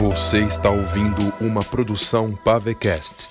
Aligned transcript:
Você 0.00 0.38
está 0.38 0.70
ouvindo 0.70 1.30
uma 1.42 1.62
produção 1.62 2.34
Pavecast. 2.34 3.28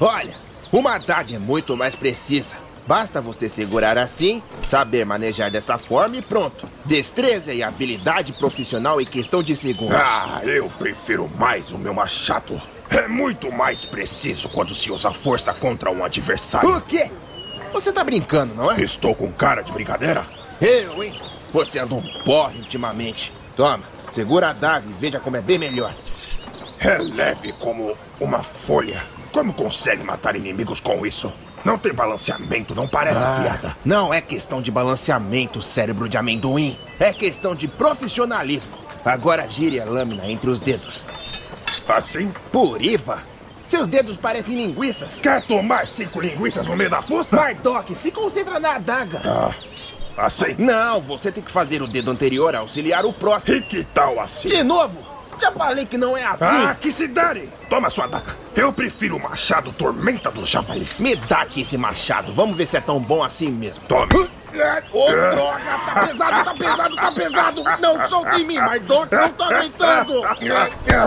Olha, 0.00 0.34
uma 0.72 0.96
adaga 0.96 1.36
é 1.36 1.38
muito 1.38 1.76
mais 1.76 1.94
precisa. 1.94 2.56
Basta 2.86 3.20
você 3.20 3.48
segurar 3.48 3.96
assim, 3.96 4.42
saber 4.60 5.06
manejar 5.06 5.50
dessa 5.50 5.78
forma 5.78 6.16
e 6.16 6.22
pronto. 6.22 6.68
Destreza 6.84 7.52
e 7.52 7.62
habilidade 7.62 8.32
profissional 8.32 9.00
em 9.00 9.06
questão 9.06 9.42
de 9.42 9.54
segundos. 9.54 9.94
Ah, 9.94 10.40
eu 10.44 10.68
prefiro 10.78 11.30
mais 11.38 11.72
o 11.72 11.78
meu 11.78 11.94
machado. 11.94 12.60
É 12.90 13.06
muito 13.06 13.50
mais 13.52 13.84
preciso 13.84 14.48
quando 14.48 14.74
se 14.74 14.90
usa 14.90 15.12
força 15.12 15.54
contra 15.54 15.90
um 15.90 16.04
adversário. 16.04 16.76
O 16.76 16.80
quê? 16.80 17.10
Você 17.72 17.92
tá 17.92 18.04
brincando, 18.04 18.54
não 18.54 18.70
é? 18.70 18.82
Estou 18.82 19.14
com 19.14 19.32
cara 19.32 19.62
de 19.62 19.72
brincadeira? 19.72 20.26
Eu, 20.60 21.02
hein? 21.02 21.18
Você 21.52 21.78
anda 21.78 21.94
um 21.94 22.02
porre 22.24 22.58
ultimamente. 22.58 23.32
Toma, 23.56 23.84
segura 24.10 24.48
a 24.48 24.50
adaga 24.50 24.86
e 24.88 24.92
veja 24.92 25.20
como 25.20 25.36
é 25.36 25.40
bem 25.40 25.58
melhor. 25.58 25.94
É 26.80 26.98
leve 26.98 27.52
como 27.54 27.96
uma 28.20 28.42
folha. 28.42 29.04
Como 29.30 29.54
consegue 29.54 30.02
matar 30.02 30.36
inimigos 30.36 30.80
com 30.80 31.06
isso? 31.06 31.32
Não 31.64 31.78
tem 31.78 31.92
balanceamento, 31.92 32.74
não 32.74 32.88
parece 32.88 33.24
afiada. 33.24 33.76
Não 33.84 34.12
é 34.12 34.20
questão 34.20 34.60
de 34.60 34.70
balanceamento, 34.70 35.62
cérebro 35.62 36.08
de 36.08 36.18
amendoim. 36.18 36.78
É 36.98 37.12
questão 37.12 37.54
de 37.54 37.68
profissionalismo. 37.68 38.72
Agora 39.04 39.48
gire 39.48 39.80
a 39.80 39.84
lâmina 39.84 40.28
entre 40.28 40.50
os 40.50 40.60
dedos. 40.60 41.06
Assim? 41.88 42.32
Puriva! 42.50 43.22
Seus 43.64 43.88
dedos 43.88 44.16
parecem 44.16 44.56
linguiças. 44.56 45.20
Quer 45.20 45.46
tomar 45.46 45.86
cinco 45.86 46.20
linguiças 46.20 46.66
no 46.66 46.76
meio 46.76 46.90
da 46.90 47.00
fuça? 47.00 47.36
Mardock, 47.36 47.94
se 47.94 48.10
concentra 48.10 48.58
na 48.60 48.76
adaga. 48.76 49.22
Ah, 49.24 49.50
assim? 50.16 50.54
Não, 50.58 51.00
você 51.00 51.32
tem 51.32 51.42
que 51.42 51.50
fazer 51.50 51.80
o 51.80 51.86
dedo 51.86 52.10
anterior 52.10 52.54
auxiliar 52.54 53.04
o 53.06 53.12
próximo. 53.12 53.56
E 53.56 53.62
que 53.62 53.84
tal 53.84 54.20
assim? 54.20 54.48
De 54.48 54.62
novo? 54.62 55.11
Já 55.38 55.50
falei 55.52 55.84
que 55.86 55.98
não 55.98 56.16
é 56.16 56.24
assim. 56.24 56.44
Ah, 56.44 56.76
que 56.78 56.92
se 56.92 57.08
dane! 57.08 57.48
Toma 57.68 57.90
sua 57.90 58.06
daga. 58.06 58.36
Eu 58.54 58.72
prefiro 58.72 59.16
o 59.16 59.20
machado 59.22 59.72
Tormenta 59.72 60.30
dos 60.30 60.48
Javalis. 60.48 61.00
Me 61.00 61.16
dá 61.16 61.42
aqui 61.42 61.62
esse 61.62 61.76
machado. 61.76 62.32
Vamos 62.32 62.56
ver 62.56 62.66
se 62.66 62.76
é 62.76 62.80
tão 62.80 63.00
bom 63.00 63.22
assim 63.24 63.50
mesmo. 63.50 63.82
Tome. 63.88 64.30
Ô, 64.92 65.06
droga! 65.10 65.60
Tá 65.94 66.06
pesado, 66.06 66.44
tá 66.44 66.54
pesado, 66.54 66.96
tá 66.96 67.12
pesado! 67.12 67.64
Não 67.80 68.08
solta 68.08 68.38
em 68.38 68.44
mim, 68.44 68.56
Mardock! 68.58 69.10
Não 69.10 69.28
tô 69.30 69.44
aguentando! 69.44 70.22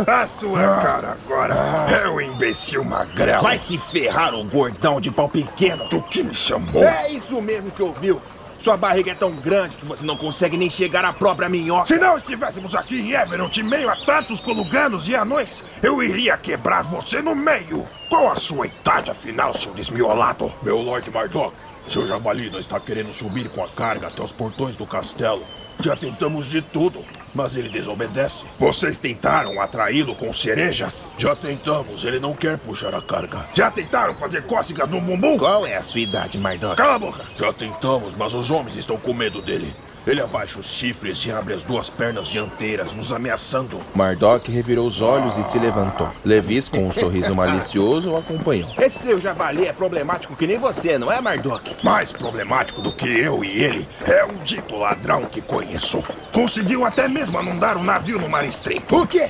A 0.08 0.26
sua 0.26 0.59
cara 0.81 1.12
agora 1.23 1.53
é 1.92 2.08
o 2.08 2.20
imbecil 2.20 2.84
magrelo. 2.84 3.44
Vai 3.44 3.59
se 3.59 3.78
ferrar, 3.78 4.34
ô 4.34 4.44
gordão 4.46 5.00
de 5.00 5.12
pau 5.12 5.30
pequeno! 5.30 5.88
Do 5.90 6.02
que 6.02 6.23
me 6.23 6.34
chamou? 6.34 6.84
É 6.84 7.12
isso 7.12 7.40
mesmo 7.40 7.70
que 7.70 7.84
ouviu! 7.84 8.20
Sua 8.66 8.76
barriga 8.76 9.12
é 9.12 9.14
tão 9.14 9.32
grande 9.32 9.76
que 9.76 9.86
você 9.86 10.04
não 10.04 10.18
consegue 10.18 10.58
nem 10.58 10.72
chegar 10.72 11.06
à 11.06 11.14
própria 11.14 11.48
minhoca. 11.48 11.86
Se 11.86 12.00
não 12.00 12.18
estivéssemos 12.18 12.74
aqui 12.74 13.00
em 13.00 13.12
Everett, 13.12 13.60
em 13.60 13.64
meio 13.64 13.88
a 13.92 13.96
tantos 13.96 14.42
coluganos 14.42 15.08
e 15.08 15.16
anões, 15.16 15.64
eu 15.84 16.02
iria 16.02 16.36
quebrar 16.36 16.82
você 16.82 17.22
no 17.22 17.36
meio. 17.36 17.88
Qual 18.10 18.28
a 18.28 18.36
sua 18.36 18.66
idade, 18.66 19.12
afinal, 19.12 19.54
seu 19.54 19.72
desmiolado? 19.72 20.52
Meu 20.64 20.82
Lord 20.82 21.12
Mardock, 21.12 21.56
seu 21.88 22.08
javali 22.08 22.50
não 22.50 22.60
está 22.60 22.80
querendo 22.80 23.14
subir 23.14 23.50
com 23.50 23.64
a 23.64 23.70
carga 23.70 24.08
até 24.08 24.24
os 24.24 24.32
portões 24.32 24.76
do 24.76 24.88
castelo. 24.88 25.46
Já 25.80 25.96
tentamos 25.96 26.48
de 26.48 26.64
tudo, 26.64 27.06
mas 27.36 27.55
ele 27.55 27.69
desobedece. 27.69 28.45
Vocês 28.58 28.97
tentaram 28.97 29.61
atraí-lo 29.61 30.16
com 30.16 30.33
cerejas? 30.33 31.11
Já 31.17 31.36
tentamos, 31.36 32.03
ele 32.03 32.19
não 32.19 32.34
quer 32.34 32.57
puxar 32.57 32.96
a 32.96 33.01
carga. 33.01 33.46
Já 33.53 33.69
tentaram 33.69 34.16
fazer 34.16 34.44
cócegas 34.44 34.90
no 34.90 35.01
bumbum? 35.01 35.38
Qual 35.38 35.68
é 35.68 35.75
a 35.75 35.84
sua 35.84 36.00
idade, 36.00 36.40
Mardock? 36.40 36.78
Cala 36.78 36.95
a 36.95 37.00
boca! 37.00 37.25
Já 37.38 37.51
tentamos, 37.51 38.16
mas 38.16 38.34
os 38.34 38.50
homens 38.50 38.75
estão 38.78 38.97
com 38.97 39.13
medo 39.13 39.41
dele. 39.41 39.75
Ele 40.06 40.22
abaixa 40.22 40.60
os 40.60 40.68
chifres 40.68 41.26
e 41.26 41.32
abre 41.32 41.54
as 41.54 41.64
duas 41.64 41.90
pernas 41.90 42.28
dianteiras, 42.28 42.94
nos 42.94 43.12
ameaçando. 43.12 43.80
Mardock 43.94 44.52
revirou 44.52 44.88
os 44.88 45.02
olhos 45.02 45.38
e 45.38 45.44
se 45.44 45.58
levantou. 45.58 46.12
Levis, 46.24 46.70
com 46.70 46.88
um 46.88 46.92
sorriso 46.92 47.34
malicioso, 47.36 48.12
o 48.12 48.18
acompanhou. 48.18 48.70
Esse 48.78 49.00
seu 49.00 49.20
javali 49.20 49.66
é 49.66 49.74
problemático 49.74 50.36
que 50.36 50.46
nem 50.46 50.60
você, 50.60 50.98
não 50.98 51.12
é, 51.12 51.20
Mardock? 51.20 51.76
Mais 51.84 52.12
problemático 52.12 52.82
do 52.82 52.92
que 52.92 53.08
eu 53.08 53.44
e 53.44 53.64
ele 53.64 53.88
é 54.06 54.24
um 54.26 54.36
dito 54.44 54.76
ladrão 54.76 55.26
que 55.26 55.42
conheço. 55.42 56.04
Conseguiu 56.32 56.86
até 56.86 57.08
mesmo 57.08 57.40
inundar 57.42 57.78
um 57.78 57.84
navio 57.84 58.20
no 58.20 58.30
mar 58.30 58.46
estreito. 58.46 58.96
O 58.96 59.08
quê? 59.08 59.30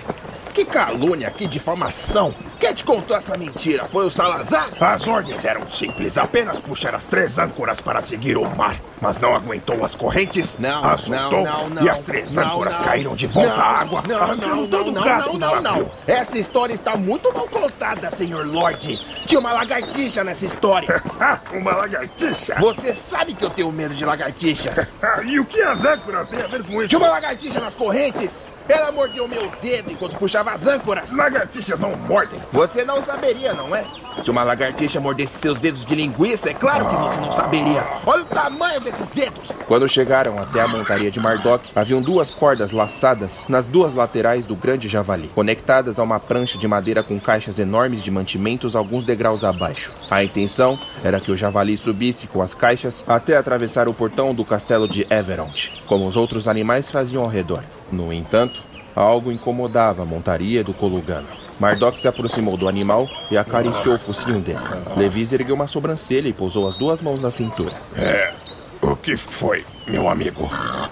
Que 0.56 0.64
calúnia, 0.64 1.30
que 1.32 1.48
difamação! 1.48 2.34
Quem 2.58 2.74
te 2.74 2.86
contou 2.86 3.18
essa 3.18 3.36
mentira? 3.38 3.84
Foi 3.92 4.06
o 4.06 4.10
Salazar? 4.10 4.70
As 4.80 5.06
ordens 5.06 5.44
eram 5.44 5.70
simples, 5.70 6.18
apenas 6.18 6.62
puxar 6.62 6.96
as 6.96 7.04
três 7.04 7.38
âncoras 7.38 7.82
para 7.82 8.02
seguir 8.02 8.38
o 8.38 8.46
mar. 8.56 8.78
Mas 9.02 9.18
não 9.18 9.36
aguentou 9.36 9.84
as 9.84 9.96
correntes, 9.96 10.58
Não, 10.58 10.86
assustou 10.86 11.44
não, 11.44 11.70
não, 11.70 11.82
e 11.82 11.86
não. 11.86 11.94
as 11.94 12.00
três 12.00 12.34
Não, 12.34 12.44
âncoras 12.44 12.80
caíram 12.80 13.18
de 13.18 13.28
volta 13.28 13.62
à 13.62 13.82
água, 13.82 14.02
Não, 14.08 14.16
arrancando 14.16 14.56
não, 14.56 14.68
todo 14.68 14.88
o 14.88 14.92
não, 14.94 15.04
casco 15.04 15.38
não, 15.38 15.50
do 15.50 15.56
não, 15.56 15.62
navio. 15.62 15.92
Essa 16.08 16.38
história 16.38 16.74
está 16.74 16.96
muito 16.96 17.34
mal 17.34 17.50
contada, 17.50 18.10
senhor 18.12 18.48
Lorde. 18.48 18.98
Tinha 19.26 19.42
uma 19.42 19.52
lagartixa 19.52 20.24
nessa 20.24 20.46
história. 20.46 21.04
Uma 21.52 21.76
lagartixa? 21.76 22.56
Você 22.60 22.94
sabe 22.94 23.34
que 23.34 23.44
eu 23.44 23.50
tenho 23.50 23.72
medo 23.74 23.94
de 23.94 24.06
lagartixas. 24.06 24.94
Ah, 25.02 25.20
e 25.28 25.38
o 25.38 25.46
que 25.46 25.62
as 25.62 25.84
âncoras 25.84 26.30
têm 26.30 26.42
a 26.42 26.48
ver 26.48 26.64
com 26.64 26.80
isso? 26.80 26.88
Tinha 26.88 27.00
uma 27.00 27.10
lagartixa 27.10 27.60
nas 27.60 27.76
correntes. 27.76 28.46
Ela 28.68 28.92
mordeu 28.92 29.28
meu 29.28 29.52
dedo 29.62 29.92
enquanto 29.92 30.18
puxava 30.18 30.52
as 30.52 30.66
âncoras. 30.66 31.12
Lagartixas 31.12 31.80
não 31.80 31.96
mordem. 31.96 32.42
Você 32.52 32.84
não 32.84 33.02
saberia, 33.02 33.54
não 33.54 33.76
é? 33.76 33.86
Se 34.24 34.32
uma 34.32 34.44
lagartixa 34.44 35.00
mordesse 35.00 35.40
seus 35.40 35.58
dedos 35.58 35.86
de 35.86 35.94
linguiça, 35.94 36.50
é 36.50 36.54
claro 36.54 36.88
que 36.88 36.96
você 36.96 37.20
não 37.20 37.32
saberia. 37.32 37.86
Olha 38.06 38.24
o 38.24 38.26
tamanho 38.26 38.80
desses 38.80 39.10
dedos. 39.10 39.50
Quando 39.68 39.88
chegaram 39.90 40.40
até 40.40 40.62
a 40.62 40.68
montaria 40.68 41.12
de 41.12 41.20
Mardock, 41.20 41.70
haviam 41.76 42.02
duas 42.02 42.32
cordas 42.32 42.72
laçadas 42.72 43.46
nas 43.50 43.68
duas 43.68 43.94
laterais 43.94 44.46
do 44.46 44.56
grande 44.56 44.88
javali, 44.88 45.30
conectadas 45.36 46.00
a 46.00 46.04
uma 46.04 46.20
prancha 46.20 46.58
de 46.58 46.68
madeira 46.68 47.04
com 47.04 47.20
caixas 47.20 47.60
enormes 47.60 48.04
de 48.04 48.10
mantimentos 48.10 48.76
alguns 48.76 49.04
degraus 49.04 49.44
abaixo. 49.44 49.94
A 50.10 50.24
intenção 50.24 50.80
era 51.04 51.20
que 51.20 51.32
o 51.32 51.38
javali 51.38 51.78
subisse 51.78 52.26
com 52.28 52.42
as 52.42 52.54
caixas 52.54 53.04
até 53.08 53.36
atravessar 53.36 53.88
o 53.88 53.94
portão 53.94 54.34
do 54.34 54.46
castelo 54.46 54.88
de 54.88 55.06
Everont, 55.10 55.72
como 55.86 56.08
os 56.08 56.16
outros 56.16 56.48
animais 56.48 56.90
faziam 56.90 57.24
ao 57.24 57.30
redor. 57.30 57.64
No 57.92 58.12
entanto, 58.12 58.64
algo 58.96 59.32
incomodava 59.32 60.04
a 60.04 60.06
montaria 60.06 60.64
do 60.64 60.74
Colugano. 60.74 61.28
Mardock 61.60 62.00
se 62.00 62.08
aproximou 62.08 62.58
do 62.58 62.68
animal 62.68 63.10
e 63.32 63.38
acariciou 63.38 63.96
o 63.96 64.00
focinho 64.00 64.42
dele. 64.42 64.60
Levis 64.98 65.32
ergueu 65.32 65.56
uma 65.56 65.68
sobrancelha 65.68 66.28
e 66.28 66.34
pousou 66.34 66.68
as 66.68 66.76
duas 66.76 67.02
mãos 67.02 67.22
na 67.22 67.32
cintura. 67.32 67.72
É. 67.96 68.34
O 68.82 68.96
que 68.96 69.16
foi, 69.16 69.66
meu 69.88 70.10
amigo? 70.10 70.50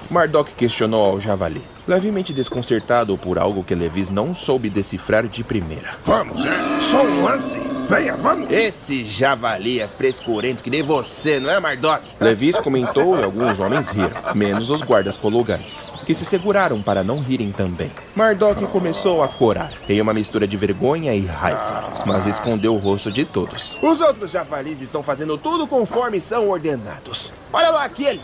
Mardock 0.09 0.52
questionou 0.54 1.06
ao 1.06 1.20
javali, 1.20 1.62
levemente 1.88 2.34
desconcertado 2.34 3.18
por 3.18 3.40
algo 3.40 3.64
que 3.64 3.74
Levis 3.74 4.09
não 4.09 4.34
soube 4.34 4.70
decifrar 4.70 5.28
de 5.28 5.44
primeira. 5.44 5.96
Vamos, 6.04 6.46
é? 6.46 6.80
Só 6.80 7.03
um 7.03 7.24
lance. 7.24 7.59
Venha, 7.90 8.16
vamos. 8.16 8.50
Esse 8.50 9.03
javali 9.03 9.80
é 9.82 9.88
frescurento 9.88 10.64
que 10.64 10.70
nem 10.70 10.82
você, 10.82 11.40
não 11.40 11.52
é, 11.52 11.59
Mardock? 11.59 12.03
Levis 12.20 12.56
comentou 12.58 13.20
e 13.20 13.24
alguns 13.24 13.59
homens 13.59 13.90
riram, 13.90 14.12
menos 14.34 14.70
os 14.70 14.82
guardas 14.82 15.18
coluganes, 15.18 15.88
que 16.06 16.14
se 16.14 16.24
seguraram 16.24 16.82
para 16.82 17.03
não 17.03 17.20
rirem 17.20 17.52
também. 17.52 17.92
Mardock 18.16 18.66
começou 18.68 19.22
a 19.22 19.28
corar, 19.28 19.72
em 19.90 20.00
uma 20.00 20.14
mistura 20.14 20.48
de 20.48 20.56
vergonha 20.56 21.14
e 21.14 21.26
raiva, 21.26 22.03
mas 22.06 22.26
escondeu 22.26 22.74
o 22.74 22.80
rosto 22.80 23.12
de 23.12 23.26
todos. 23.26 23.78
Os 23.82 24.00
outros 24.00 24.32
javalis 24.32 24.82
estão 24.82 25.03
fazendo 25.03 25.38
tudo 25.38 25.68
conforme 25.68 26.22
são 26.22 26.50
ordenados. 26.50 27.34
Olha 27.52 27.70
lá 27.70 27.84
aquele, 27.84 28.22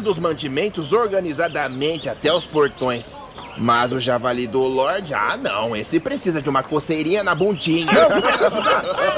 levando 0.00 0.10
os 0.10 0.18
mantimentos 0.18 0.92
organizadamente 0.94 2.08
até 2.08 2.32
os 2.32 2.46
portões. 2.46 3.20
Mas 3.58 3.92
o 3.92 4.00
javali 4.00 4.46
do 4.46 4.60
Lorde, 4.60 5.12
ah 5.12 5.36
não, 5.36 5.76
esse 5.76 6.00
precisa 6.00 6.40
de 6.40 6.48
uma 6.48 6.62
coceirinha 6.62 7.22
na 7.22 7.34
bundinha. 7.34 7.92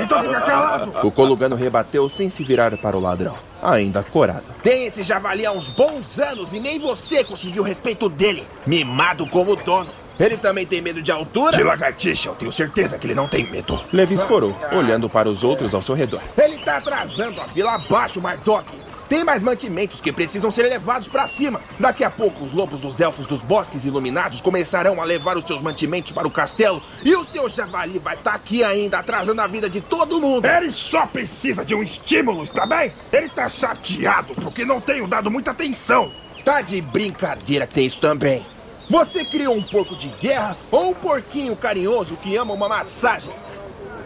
Então 0.00 0.22
fica 0.22 0.40
calado. 0.40 0.92
O 1.06 1.10
colugano 1.12 1.54
rebateu 1.54 2.08
sem 2.08 2.28
se 2.28 2.42
virar 2.42 2.76
para 2.78 2.96
o 2.96 3.00
ladrão, 3.00 3.38
ainda 3.62 4.02
corado. 4.02 4.44
Tem 4.62 4.86
esse 4.86 5.04
javali 5.04 5.46
há 5.46 5.52
uns 5.52 5.68
bons 5.68 6.18
anos 6.18 6.52
e 6.52 6.58
nem 6.58 6.80
você 6.80 7.22
conseguiu 7.22 7.62
o 7.62 7.66
respeito 7.66 8.08
dele. 8.08 8.44
Mimado 8.66 9.26
como 9.26 9.54
dono. 9.54 9.90
Ele 10.18 10.36
também 10.36 10.66
tem 10.66 10.80
medo 10.80 11.00
de 11.00 11.12
altura? 11.12 11.56
De 11.56 11.62
lagartixa, 11.62 12.28
eu 12.28 12.34
tenho 12.34 12.52
certeza 12.52 12.98
que 12.98 13.06
ele 13.06 13.14
não 13.14 13.28
tem 13.28 13.48
medo. 13.48 13.80
Levis 13.92 14.22
corou, 14.22 14.56
olhando 14.72 15.08
para 15.08 15.28
os 15.28 15.44
outros 15.44 15.74
ao 15.74 15.82
seu 15.82 15.94
redor. 15.94 16.20
Ele 16.36 16.58
tá 16.58 16.78
atrasando 16.78 17.40
a 17.40 17.44
fila 17.44 17.74
abaixo, 17.74 18.20
Mardock. 18.20 18.66
Tem 19.12 19.24
mais 19.24 19.42
mantimentos 19.42 20.00
que 20.00 20.10
precisam 20.10 20.50
ser 20.50 20.62
levados 20.62 21.06
pra 21.06 21.28
cima. 21.28 21.60
Daqui 21.78 22.02
a 22.02 22.08
pouco, 22.10 22.42
os 22.42 22.50
lobos 22.50 22.80
dos 22.80 22.98
elfos 22.98 23.26
dos 23.26 23.40
bosques 23.40 23.84
iluminados 23.84 24.40
começarão 24.40 25.02
a 25.02 25.04
levar 25.04 25.36
os 25.36 25.46
seus 25.46 25.60
mantimentos 25.60 26.12
para 26.12 26.26
o 26.26 26.30
castelo 26.30 26.82
e 27.04 27.14
o 27.14 27.22
seu 27.30 27.46
javali 27.50 27.98
vai 27.98 28.14
estar 28.14 28.32
aqui 28.32 28.64
ainda, 28.64 29.00
atrasando 29.00 29.42
a 29.42 29.46
vida 29.46 29.68
de 29.68 29.82
todo 29.82 30.18
mundo. 30.18 30.46
Ele 30.46 30.70
só 30.70 31.04
precisa 31.04 31.62
de 31.62 31.74
um 31.74 31.82
estímulo, 31.82 32.42
está 32.42 32.64
bem? 32.64 32.90
Ele 33.12 33.28
tá 33.28 33.50
chateado 33.50 34.34
porque 34.36 34.64
não 34.64 34.80
tenho 34.80 35.06
dado 35.06 35.30
muita 35.30 35.50
atenção. 35.50 36.10
Tá 36.42 36.62
de 36.62 36.80
brincadeira 36.80 37.66
que 37.66 37.74
tem 37.74 37.84
isso 37.84 38.00
também. 38.00 38.46
Você 38.88 39.26
criou 39.26 39.54
um 39.54 39.62
porco 39.62 39.94
de 39.94 40.08
guerra 40.08 40.56
ou 40.70 40.92
um 40.92 40.94
porquinho 40.94 41.54
carinhoso 41.54 42.16
que 42.16 42.34
ama 42.34 42.54
uma 42.54 42.66
massagem? 42.66 43.34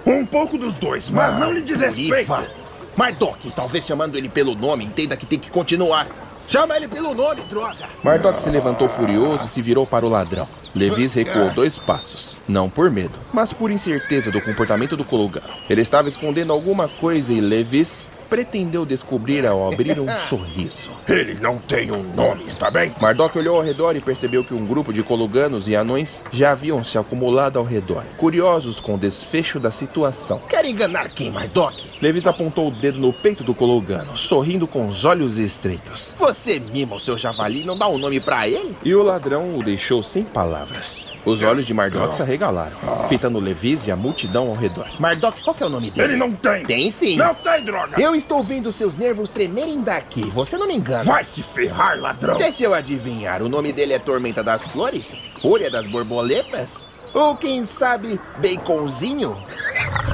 Um 0.05 0.27
pouco 0.27 0.59
dos 0.59 0.75
dois, 0.75 1.09
mas 1.11 1.39
não 1.39 1.53
lhe 1.53 1.61
desrespeita. 1.61 2.66
Mardok, 2.97 3.51
talvez 3.53 3.85
chamando 3.85 4.17
ele 4.17 4.29
pelo 4.29 4.55
nome, 4.55 4.83
entenda 4.85 5.17
que 5.19 5.27
tem 5.27 5.39
que 5.39 5.51
continuar. 5.51 6.07
Chama 6.49 6.77
ele 6.77 6.89
pelo 6.89 7.13
nome, 7.15 7.43
droga! 7.43 7.87
Mardok 8.03 8.41
se 8.41 8.49
levantou 8.49 8.89
furioso 8.89 9.45
e 9.45 9.49
se 9.49 9.61
virou 9.61 9.87
para 9.87 10.07
o 10.07 10.09
ladrão. 10.09 10.49
Levis 10.75 11.13
recuou 11.13 11.51
dois 11.51 11.77
passos, 11.77 12.39
não 12.49 12.71
por 12.71 12.91
medo, 12.91 13.19
mas 13.35 13.53
por 13.53 13.71
incerteza 13.71 14.31
do 14.31 14.41
comportamento 14.41 14.97
do 14.97 15.05
Colugano. 15.05 15.49
Ele 15.69 15.83
estava 15.83 16.09
escondendo 16.09 16.53
alguma 16.53 16.89
coisa 16.89 17.33
e 17.33 17.41
Levis 17.41 18.07
pretendeu 18.29 18.85
descobrir 18.85 19.47
ao 19.47 19.73
abrir 19.73 19.99
um 20.01 20.09
sorriso. 20.19 20.91
Ele 21.09 21.35
não 21.35 21.59
tem 21.59 21.91
um 21.93 22.03
nome, 22.03 22.45
está 22.47 22.71
bem? 22.71 22.95
Mardok 23.01 23.39
olhou 23.39 23.57
ao 23.57 23.63
redor 23.63 23.97
e 23.97 24.01
percebeu 24.01 24.45
que 24.45 24.55
um 24.55 24.67
grupo 24.67 24.93
de 24.93 25.03
coluganos 25.03 25.69
e 25.69 25.77
anões 25.77 26.25
já 26.31 26.53
haviam 26.53 26.83
se 26.85 26.99
acumulado 26.99 27.59
ao 27.59 27.65
redor, 27.65 28.05
curiosos 28.17 28.81
com 28.81 28.95
o 28.95 28.99
desfecho 28.99 29.59
da 29.59 29.71
situação. 29.71 30.41
Quer 30.49 30.65
enganar 30.65 31.11
quem, 31.11 31.31
Mardok? 31.31 31.91
Levis 32.01 32.27
apontou 32.27 32.69
o 32.69 32.71
dedo 32.71 32.99
no 32.99 33.13
peito 33.13 33.43
do 33.43 33.55
colugano, 33.55 34.17
sorrindo 34.17 34.67
com 34.67 34.89
os 34.89 35.05
olhos 35.05 35.39
estreitos. 35.39 36.15
Você 36.19 36.61
mima 36.61 36.97
o 36.97 37.01
seu 37.01 37.17
javali 37.17 37.63
e 37.63 37.65
não 37.65 37.79
dá 37.79 37.89
um 37.89 37.99
nome 37.99 38.21
pra 38.21 38.49
ele? 38.49 38.77
E 38.85 38.95
o 38.95 39.03
ladrão 39.03 39.57
o 39.57 39.63
deixou 39.63 40.03
sem 40.03 40.25
palavras. 40.25 41.16
Os 41.27 41.43
olhos 41.43 41.67
de 41.67 41.75
Mardok 41.75 42.15
se 42.15 42.23
arregalaram, 42.23 42.77
fitando 43.09 43.41
Levis 43.41 43.85
e 43.89 43.91
a 43.91 43.97
multidão 43.97 44.49
ao 44.49 44.55
redor. 44.55 44.87
Mardok, 45.01 45.43
qual 45.43 45.57
que 45.57 45.63
é 45.65 45.67
o 45.67 45.69
nome 45.69 45.91
dele? 45.91 46.13
Ele 46.13 46.17
não 46.17 46.33
tem. 46.33 46.65
Tem 46.65 46.91
sim. 46.93 47.17
Não 47.17 47.35
tem, 47.35 47.65
droga. 47.65 48.01
Eu 48.01 48.15
estou 48.15 48.45
vendo 48.45 48.71
seus 48.71 48.95
nervos 48.95 49.29
tremerem 49.29 49.83
daqui. 49.83 50.23
Você 50.31 50.57
não 50.57 50.69
me 50.69 50.77
engana. 50.77 51.03
Vai 51.03 51.25
se 51.25 51.43
ferrar, 51.43 51.99
ladrão. 51.99 52.37
Deixa 52.39 52.63
eu 52.63 52.73
adivinhar. 52.73 53.43
O 53.43 53.49
nome 53.49 53.73
dele 53.73 53.93
é 53.95 53.99
Tormenta 53.99 54.45
das 54.45 54.69
Flores? 54.69 55.21
Fúria 55.43 55.69
das 55.69 55.89
Borboletas? 55.91 56.87
Ou 57.13 57.35
quem 57.35 57.67
sabe, 57.67 58.21
Baconzinho? 58.41 59.37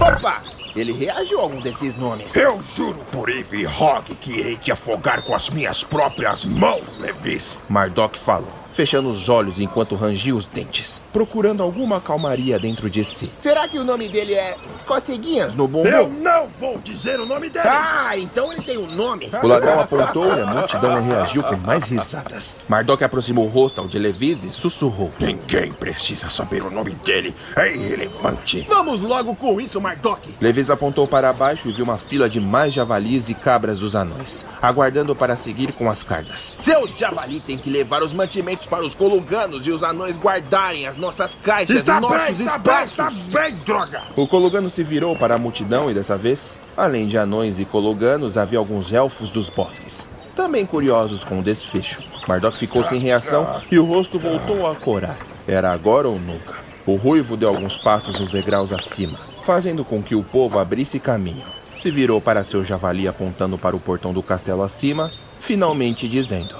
Opa! 0.01 0.43
Ele 0.75 0.93
reagiu 0.93 1.39
a 1.41 1.43
algum 1.43 1.61
desses 1.61 1.95
nomes. 1.95 2.35
Eu 2.35 2.59
juro 2.75 3.01
por 3.11 3.29
Eve 3.29 3.67
Hog 3.67 4.15
que 4.15 4.33
irei 4.33 4.57
te 4.57 4.73
afogar 4.73 5.23
com 5.23 5.35
as 5.35 5.51
minhas 5.51 5.85
próprias 5.85 6.45
mãos, 6.47 6.97
Levis. 6.99 7.63
Mardok 7.69 8.19
falou, 8.19 8.49
fechando 8.73 9.09
os 9.09 9.29
olhos 9.29 9.61
enquanto 9.61 9.95
rangia 9.95 10.35
os 10.35 10.47
dentes, 10.47 11.01
procurando 11.13 11.63
alguma 11.63 12.01
calmaria 12.01 12.59
dentro 12.59 12.91
de 12.91 13.05
si. 13.05 13.31
Será 13.39 13.69
que 13.69 13.79
o 13.79 13.85
nome 13.85 14.09
dele 14.09 14.35
é 14.35 14.57
Coceguinhas 14.87 15.55
no 15.55 15.69
Bumbum? 15.69 15.89
Eu 15.89 16.09
não 16.09 16.49
vou 16.59 16.79
dizer 16.79 17.21
o 17.21 17.27
nome 17.27 17.49
dele. 17.49 17.69
Ah, 17.69 18.17
então 18.17 18.53
ele 18.53 18.63
tem 18.63 18.79
um 18.79 18.87
nome. 18.87 19.31
O 19.43 19.47
ladrão 19.47 19.81
apontou 19.81 20.27
e 20.37 20.41
a 20.41 20.47
multidão 20.47 21.03
reagiu 21.03 21.43
com 21.43 21.57
mais 21.57 21.85
risadas. 21.85 22.61
Mardok 22.69 23.05
aproximou 23.05 23.47
o 23.47 23.49
rosto 23.49 23.81
ao 23.81 23.87
de 23.87 23.99
Levis 23.99 24.45
e 24.45 24.51
sussurrou. 24.51 25.11
Ninguém 25.21 25.73
precisa 25.73 26.29
saber 26.29 26.65
o 26.65 26.71
nome 26.71 26.93
dele. 27.05 27.35
É 27.57 27.73
irrelevante. 27.75 28.67
Vamos 28.69 29.01
logo 29.01 29.35
com 29.37 29.61
isso, 29.61 29.81
Mardok. 29.81 30.35
Levis 30.41 30.71
apontou 30.71 31.07
para 31.07 31.33
baixo 31.33 31.69
e 31.69 31.73
viu 31.73 31.85
uma 31.85 31.99
fila 31.99 32.29
de 32.29 32.41
mais 32.41 32.73
javalis 32.73 33.29
e 33.29 33.35
cabras 33.35 33.79
dos 33.79 33.95
anões, 33.95 34.45
aguardando 34.63 35.15
para 35.17 35.37
seguir 35.37 35.73
com 35.73 35.91
as 35.91 36.05
cargas. 36.05 36.57
Seus 36.61 36.93
javali 36.97 37.41
têm 37.41 37.59
que 37.59 37.69
levar 37.69 38.03
os 38.03 38.13
mantimentos 38.13 38.67
para 38.67 38.85
os 38.87 38.95
coluganos 38.95 39.67
e 39.67 39.73
os 39.73 39.83
anões 39.83 40.17
guardarem 40.17 40.87
as 40.87 40.97
nossas 40.97 41.35
caixas 41.35 41.77
Está 41.77 41.99
e 41.99 42.01
nossos 42.01 42.39
bem, 42.39 42.47
está 42.47 42.59
bem, 42.59 42.85
espaços. 42.85 43.19
está 43.27 43.41
bem, 43.41 43.55
droga. 43.67 44.03
O 44.15 44.27
colugano 44.29 44.71
se 44.71 44.85
virou 44.85 45.17
para 45.17 45.35
a 45.35 45.39
multidão 45.39 45.91
e 45.91 45.95
dessa 45.95 46.17
vez, 46.17 46.57
além 46.77 47.09
de 47.09 47.19
anões 47.19 47.59
e 47.59 47.65
coluganos, 47.65 48.39
havia 48.39 48.59
alguns 48.61 48.93
elfos 48.93 49.31
dos 49.31 49.51
bosques, 49.51 50.09
também 50.37 50.65
curiosos 50.65 51.25
com 51.25 51.41
o 51.41 51.43
desfecho. 51.43 52.01
Mardok 52.29 52.57
ficou 52.57 52.85
sem 52.85 53.01
reação 53.01 53.61
e 53.71 53.79
o 53.81 53.85
rosto 53.85 54.17
voltou 54.17 54.71
a 54.71 54.77
corar. 54.77 55.19
Era 55.49 55.73
agora 55.73 56.09
ou 56.09 56.21
nunca. 56.21 56.55
O 56.87 56.95
ruivo 56.95 57.37
deu 57.37 57.49
alguns 57.49 57.77
passos 57.77 58.19
nos 58.21 58.31
degraus 58.31 58.73
acima, 58.73 59.19
fazendo 59.45 59.85
com 59.85 60.01
que 60.01 60.15
o 60.15 60.23
povo 60.23 60.59
abrisse 60.59 61.01
caminho. 61.01 61.45
Se 61.75 61.91
virou 61.91 62.21
para 62.21 62.45
seu 62.45 62.65
javali 62.65 63.09
apontando 63.09 63.59
para 63.59 63.75
o 63.75 63.81
portão 63.81 64.13
do 64.13 64.23
castelo 64.23 64.63
acima, 64.63 65.11
finalmente 65.41 66.09
dizendo: 66.09 66.55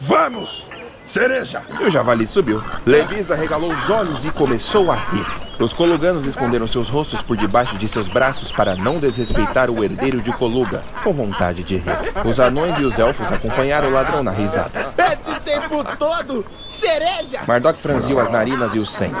Vamos, 0.00 0.68
cereja. 1.06 1.62
E 1.80 1.84
o 1.84 1.90
javali 1.90 2.26
subiu. 2.26 2.62
Levis 2.86 3.30
arregalou 3.30 3.70
os 3.70 3.90
olhos 3.90 4.24
e 4.24 4.30
começou 4.30 4.90
a 4.90 4.94
rir. 4.94 5.26
Os 5.58 5.72
coluganos 5.72 6.24
esconderam 6.24 6.68
seus 6.68 6.88
rostos 6.88 7.20
por 7.20 7.36
debaixo 7.36 7.76
de 7.76 7.88
seus 7.88 8.06
braços 8.06 8.52
para 8.52 8.76
não 8.76 9.00
desrespeitar 9.00 9.68
o 9.68 9.82
herdeiro 9.82 10.20
de 10.20 10.30
Coluga, 10.32 10.82
com 11.02 11.12
vontade 11.12 11.64
de 11.64 11.78
rir. 11.78 11.96
Os 12.24 12.38
anões 12.38 12.78
e 12.78 12.84
os 12.84 12.96
elfos 12.96 13.32
acompanharam 13.32 13.88
o 13.88 13.92
ladrão 13.92 14.22
na 14.22 14.30
risada. 14.30 14.92
Esse 14.96 15.40
tempo 15.40 15.82
todo, 15.98 16.46
cereja! 16.68 17.40
Mardok 17.44 17.80
franziu 17.80 18.20
as 18.20 18.30
narinas 18.30 18.72
e 18.76 18.78
o 18.78 18.86
senho. 18.86 19.16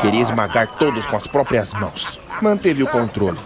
Queria 0.00 0.22
esmagar 0.22 0.68
todos 0.78 1.06
com 1.06 1.16
as 1.16 1.26
próprias 1.26 1.72
mãos. 1.72 2.20
Manteve 2.40 2.84
o 2.84 2.86
controle, 2.86 3.38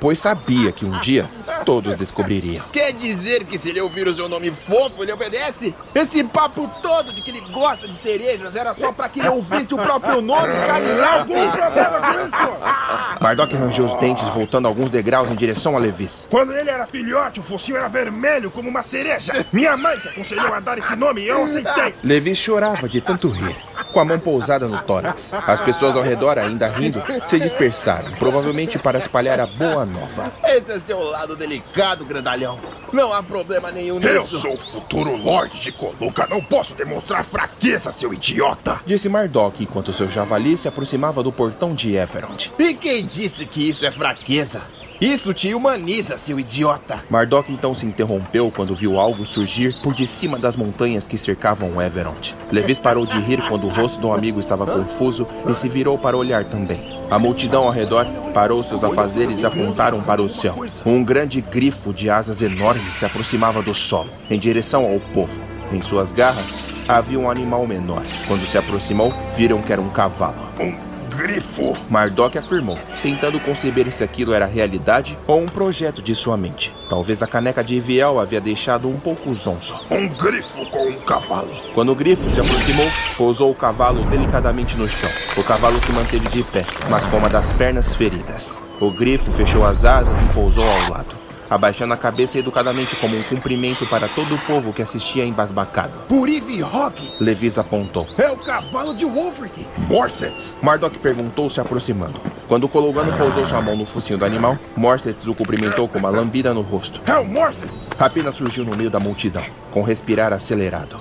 pois 0.00 0.18
sabia 0.18 0.72
que 0.72 0.84
um 0.84 0.98
dia 1.00 1.28
todos 1.64 1.96
descobririam. 1.96 2.64
Quer 2.72 2.92
dizer 2.92 3.44
que 3.44 3.58
se 3.58 3.70
ele 3.70 3.80
ouvir 3.80 4.06
o 4.06 4.14
seu 4.14 4.28
nome 4.28 4.50
fofo, 4.50 5.02
ele 5.02 5.12
obedece? 5.12 5.74
Esse 5.94 6.22
papo 6.24 6.70
todo 6.82 7.12
de 7.12 7.22
que 7.22 7.30
ele 7.30 7.40
gosta 7.52 7.86
de 7.86 7.94
cerejas 7.94 8.56
era 8.56 8.74
só 8.74 8.92
pra 8.92 9.08
que 9.08 9.20
ele 9.20 9.28
ouvisse 9.28 9.74
o 9.74 9.78
próprio 9.78 10.20
nome 10.20 10.54
e 10.54 10.66
caminhasse. 10.66 11.18
Algum 11.18 11.50
problema 11.50 12.00
com 12.00 12.26
isso? 12.26 13.20
Mardok 13.20 13.54
rangeu 13.54 13.84
os 13.84 13.94
dentes, 14.00 14.26
voltando 14.28 14.66
alguns 14.66 14.90
degraus 14.90 15.30
em 15.30 15.34
direção 15.34 15.76
a 15.76 15.78
Levis. 15.78 16.26
Quando 16.30 16.52
ele 16.52 16.70
era 16.70 16.86
filhote, 16.86 17.40
o 17.40 17.42
focinho 17.42 17.76
era 17.76 17.88
vermelho 17.88 18.50
como 18.50 18.68
uma 18.68 18.82
cereja. 18.82 19.44
Minha 19.52 19.76
mãe 19.76 19.98
que 19.98 20.08
aconselhou 20.08 20.54
a 20.54 20.60
dar 20.60 20.78
esse 20.78 20.96
nome 20.96 21.22
e 21.22 21.28
eu 21.28 21.44
aceitei. 21.44 21.94
Levi 22.02 22.34
chorava 22.34 22.88
de 22.88 23.00
tanto 23.00 23.28
rir, 23.28 23.56
com 23.92 24.00
a 24.00 24.04
mão 24.04 24.18
pousada 24.18 24.66
no 24.66 24.80
tórax. 24.82 25.32
As 25.46 25.60
pessoas 25.60 25.96
ao 25.96 26.02
redor, 26.02 26.38
ainda 26.38 26.68
rindo, 26.68 27.02
se 27.26 27.38
dispersaram, 27.38 28.12
provavelmente 28.12 28.78
para 28.78 28.98
espalhar 28.98 29.38
a 29.40 29.46
boa 29.46 29.79
nova. 29.84 30.32
Esse 30.44 30.72
é 30.72 30.80
seu 30.80 31.00
lado 31.02 31.36
delicado, 31.36 32.04
grandalhão. 32.04 32.58
Não 32.92 33.12
há 33.12 33.22
problema 33.22 33.70
nenhum 33.70 34.00
Eu 34.00 34.20
nisso. 34.20 34.40
sou 34.40 34.54
o 34.54 34.58
futuro 34.58 35.16
Lorde 35.16 35.60
de 35.60 35.70
Coluca. 35.72 36.26
Não 36.26 36.42
posso 36.42 36.74
demonstrar 36.74 37.24
fraqueza, 37.24 37.92
seu 37.92 38.12
idiota. 38.12 38.80
Disse 38.84 39.08
Mardok 39.08 39.62
enquanto 39.62 39.92
seu 39.92 40.08
javali 40.10 40.58
se 40.58 40.66
aproximava 40.68 41.22
do 41.22 41.30
portão 41.32 41.74
de 41.74 41.94
Everond. 41.94 42.52
E 42.58 42.74
quem 42.74 43.04
disse 43.06 43.44
que 43.46 43.68
isso 43.68 43.86
é 43.86 43.90
fraqueza? 43.90 44.62
Isso 45.00 45.32
te 45.32 45.54
humaniza, 45.54 46.18
seu 46.18 46.38
idiota. 46.38 47.02
Mardok 47.08 47.50
então 47.50 47.74
se 47.74 47.86
interrompeu 47.86 48.52
quando 48.54 48.74
viu 48.74 49.00
algo 49.00 49.24
surgir 49.24 49.74
por 49.82 49.94
de 49.94 50.06
cima 50.06 50.38
das 50.38 50.56
montanhas 50.56 51.06
que 51.06 51.16
cercavam 51.16 51.80
Everond. 51.80 52.36
Levis 52.52 52.78
parou 52.78 53.06
de 53.06 53.18
rir 53.18 53.40
quando 53.48 53.64
o 53.64 53.70
rosto 53.70 53.98
do 53.98 54.12
amigo 54.12 54.38
estava 54.38 54.66
confuso 54.66 55.26
e 55.48 55.54
se 55.54 55.70
virou 55.70 55.96
para 55.96 56.18
olhar 56.18 56.44
também. 56.44 57.00
A 57.10 57.18
multidão 57.18 57.64
ao 57.64 57.72
redor 57.72 58.04
parou 58.34 58.62
seus 58.62 58.84
afazeres 58.84 59.40
e 59.40 59.46
apontaram 59.46 60.02
para 60.02 60.20
o 60.20 60.28
céu. 60.28 60.54
Um 60.84 61.02
grande 61.02 61.40
grifo 61.40 61.94
de 61.94 62.10
asas 62.10 62.42
enormes 62.42 62.92
se 62.92 63.06
aproximava 63.06 63.62
do 63.62 63.72
solo, 63.72 64.10
em 64.30 64.38
direção 64.38 64.84
ao 64.84 65.00
povo. 65.00 65.40
Em 65.72 65.80
suas 65.80 66.12
garras 66.12 66.58
havia 66.86 67.18
um 67.18 67.30
animal 67.30 67.66
menor. 67.66 68.02
Quando 68.28 68.46
se 68.46 68.58
aproximou, 68.58 69.14
viram 69.34 69.62
que 69.62 69.72
era 69.72 69.80
um 69.80 69.88
cavalo. 69.88 70.36
Um 70.60 70.89
grifo. 71.10 71.76
Mardok 71.90 72.38
afirmou, 72.38 72.78
tentando 73.02 73.40
conceber 73.40 73.92
se 73.92 74.04
aquilo 74.04 74.32
era 74.32 74.46
realidade 74.46 75.18
ou 75.26 75.40
um 75.40 75.46
projeto 75.46 76.00
de 76.00 76.14
sua 76.14 76.36
mente. 76.36 76.72
Talvez 76.88 77.22
a 77.22 77.26
caneca 77.26 77.62
de 77.62 77.76
Eviel 77.76 78.18
havia 78.18 78.40
deixado 78.40 78.88
um 78.88 78.98
pouco 78.98 79.34
zonzo. 79.34 79.74
Um 79.90 80.08
grifo 80.08 80.64
com 80.70 80.88
um 80.88 81.00
cavalo. 81.00 81.50
Quando 81.74 81.92
o 81.92 81.94
grifo 81.94 82.30
se 82.30 82.40
aproximou, 82.40 82.86
pousou 83.16 83.50
o 83.50 83.54
cavalo 83.54 84.02
delicadamente 84.04 84.76
no 84.76 84.88
chão. 84.88 85.10
O 85.36 85.44
cavalo 85.44 85.78
se 85.78 85.92
manteve 85.92 86.28
de 86.28 86.42
pé, 86.44 86.62
mas 86.88 87.06
com 87.08 87.18
uma 87.18 87.28
das 87.28 87.52
pernas 87.52 87.94
feridas. 87.94 88.60
O 88.80 88.90
grifo 88.90 89.30
fechou 89.32 89.66
as 89.66 89.84
asas 89.84 90.18
e 90.22 90.32
pousou 90.32 90.64
ao 90.66 90.90
lado, 90.90 91.14
abaixando 91.50 91.92
a 91.92 91.96
cabeça 91.96 92.38
educadamente 92.38 92.94
como 92.96 93.16
um 93.16 93.22
cumprimento 93.24 93.84
para 93.86 94.08
todo 94.08 94.36
o 94.36 94.38
povo 94.38 94.72
que 94.72 94.80
assistia 94.80 95.24
embasbacado. 95.24 95.98
Por 96.08 96.28
Ivy 96.28 96.62
Hog, 96.62 96.94
Levis 97.18 97.58
apontou. 97.58 98.06
é 98.16 98.30
o 98.30 98.36
cavalo 98.36 98.94
de 98.94 99.04
Wolfric. 99.04 99.66
Morsets. 99.88 100.56
Mardok 100.62 100.98
perguntou, 101.00 101.50
se 101.50 101.60
aproximando. 101.60 102.20
Quando 102.46 102.64
o 102.64 102.68
Colugano 102.68 103.12
pousou 103.16 103.46
sua 103.46 103.60
mão 103.60 103.76
no 103.76 103.84
focinho 103.84 104.18
do 104.18 104.24
animal, 104.24 104.56
Morsets 104.76 105.26
o 105.26 105.34
cumprimentou 105.34 105.88
com 105.88 105.98
uma 105.98 106.10
lambida 106.10 106.54
no 106.54 106.62
rosto. 106.62 107.00
É 107.04 107.14
o 107.16 107.24
Morsets. 107.24 107.90
Rapina 107.98 108.30
surgiu 108.30 108.64
no 108.64 108.76
meio 108.76 108.90
da 108.90 109.00
multidão, 109.00 109.44
com 109.70 109.82
respirar 109.82 110.32
acelerado. 110.32 110.96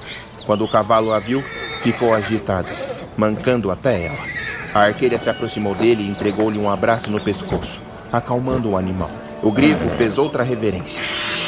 Quando 0.45 0.65
o 0.65 0.67
cavalo 0.67 1.13
a 1.13 1.19
viu, 1.19 1.43
ficou 1.81 2.13
agitado, 2.13 2.69
mancando 3.15 3.69
até 3.69 4.07
ela. 4.07 4.39
A 4.73 4.81
arqueira 4.81 5.17
se 5.17 5.29
aproximou 5.29 5.75
dele 5.75 6.03
e 6.03 6.09
entregou-lhe 6.09 6.57
um 6.57 6.69
abraço 6.69 7.09
no 7.09 7.19
pescoço, 7.19 7.79
acalmando 8.11 8.71
o 8.71 8.77
animal. 8.77 9.09
O 9.41 9.51
grifo 9.51 9.89
fez 9.89 10.17
outra 10.17 10.43
reverência. 10.43 11.01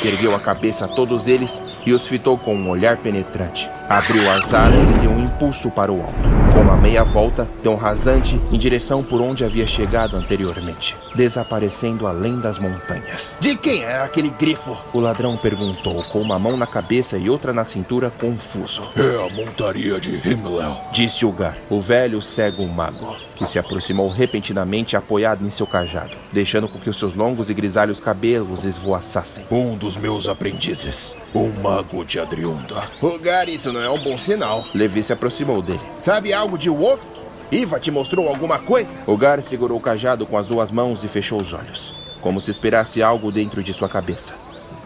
Ergueu 0.04 0.34
a 0.34 0.40
cabeça 0.40 0.86
a 0.86 0.88
todos 0.88 1.28
eles 1.28 1.62
e 1.86 1.92
os 1.92 2.08
fitou 2.08 2.38
com 2.38 2.56
um 2.56 2.70
olhar 2.70 2.98
penetrante. 2.98 3.70
Abriu 3.90 4.30
as 4.32 4.54
asas 4.54 4.90
e 4.90 4.94
deu 4.94 5.12
um 5.12 5.26
impulso 5.26 5.70
para 5.70 5.92
o 5.92 6.02
alto. 6.02 6.30
Com 6.54 6.62
uma 6.62 6.78
meia 6.78 7.04
volta, 7.04 7.48
deu 7.62 7.74
um 7.74 7.76
rasante 7.76 8.40
em 8.52 8.58
direção 8.58 9.04
por 9.04 9.20
onde 9.20 9.44
havia 9.44 9.68
chegado 9.68 10.16
anteriormente, 10.16 10.96
desaparecendo 11.16 12.08
além 12.08 12.40
das 12.40 12.58
montanhas. 12.58 13.36
De 13.40 13.56
quem 13.56 13.84
era 13.84 14.06
aquele 14.06 14.30
grifo? 14.30 14.78
O 14.94 15.00
ladrão 15.00 15.36
perguntou, 15.38 16.04
com 16.04 16.20
uma 16.20 16.40
mão 16.40 16.56
na 16.56 16.68
cabeça 16.68 17.18
e 17.18 17.30
outra 17.30 17.52
na 17.52 17.66
cintura, 17.66 18.12
confuso. 18.20 18.84
É 18.96 19.26
a 19.26 19.30
montaria 19.34 20.00
de 20.00 20.22
Himmel. 20.28 20.80
Disse 20.92 21.26
Ugar, 21.26 21.58
o 21.70 21.82
velho 21.82 22.22
cego 22.22 22.66
mago. 22.66 23.16
Que 23.42 23.50
se 23.50 23.58
aproximou 23.58 24.08
repentinamente 24.08 24.96
apoiado 24.96 25.44
em 25.44 25.50
seu 25.50 25.66
cajado, 25.66 26.16
deixando 26.32 26.70
com 26.70 26.80
que 26.80 26.92
os 26.92 27.00
seus 27.00 27.16
longos 27.16 27.50
e 27.50 27.56
grisalhos 27.56 28.00
cabelos 28.00 28.66
esvoaçassem. 28.66 29.46
Um 29.50 29.76
dos 29.76 29.98
meus 29.98 30.28
aprendizes, 30.28 31.16
o 31.34 31.48
mago 31.48 32.06
de 32.06 32.20
Adriunda. 32.20 32.84
Rugar, 33.00 33.50
isso 33.50 33.74
não 33.74 33.82
é 33.82 33.90
um 33.90 33.98
bom 33.98 34.16
sinal. 34.16 34.64
Levi 34.76 35.04
se 35.04 35.12
aproximou 35.12 35.60
dele. 35.60 35.82
Sabe 36.00 36.32
algo 36.32 36.56
de 36.56 36.70
Wolf? 36.70 37.02
Iva 37.52 37.80
te 37.80 37.90
mostrou 37.90 38.28
alguma 38.28 38.60
coisa? 38.60 39.00
Gar 39.18 39.42
segurou 39.42 39.80
o 39.80 39.82
cajado 39.82 40.28
com 40.28 40.38
as 40.38 40.46
duas 40.46 40.72
mãos 40.72 41.04
e 41.04 41.08
fechou 41.08 41.42
os 41.42 41.52
olhos, 41.52 41.96
como 42.22 42.40
se 42.40 42.52
esperasse 42.52 43.02
algo 43.02 43.32
dentro 43.32 43.64
de 43.64 43.74
sua 43.74 43.90
cabeça. 43.90 44.36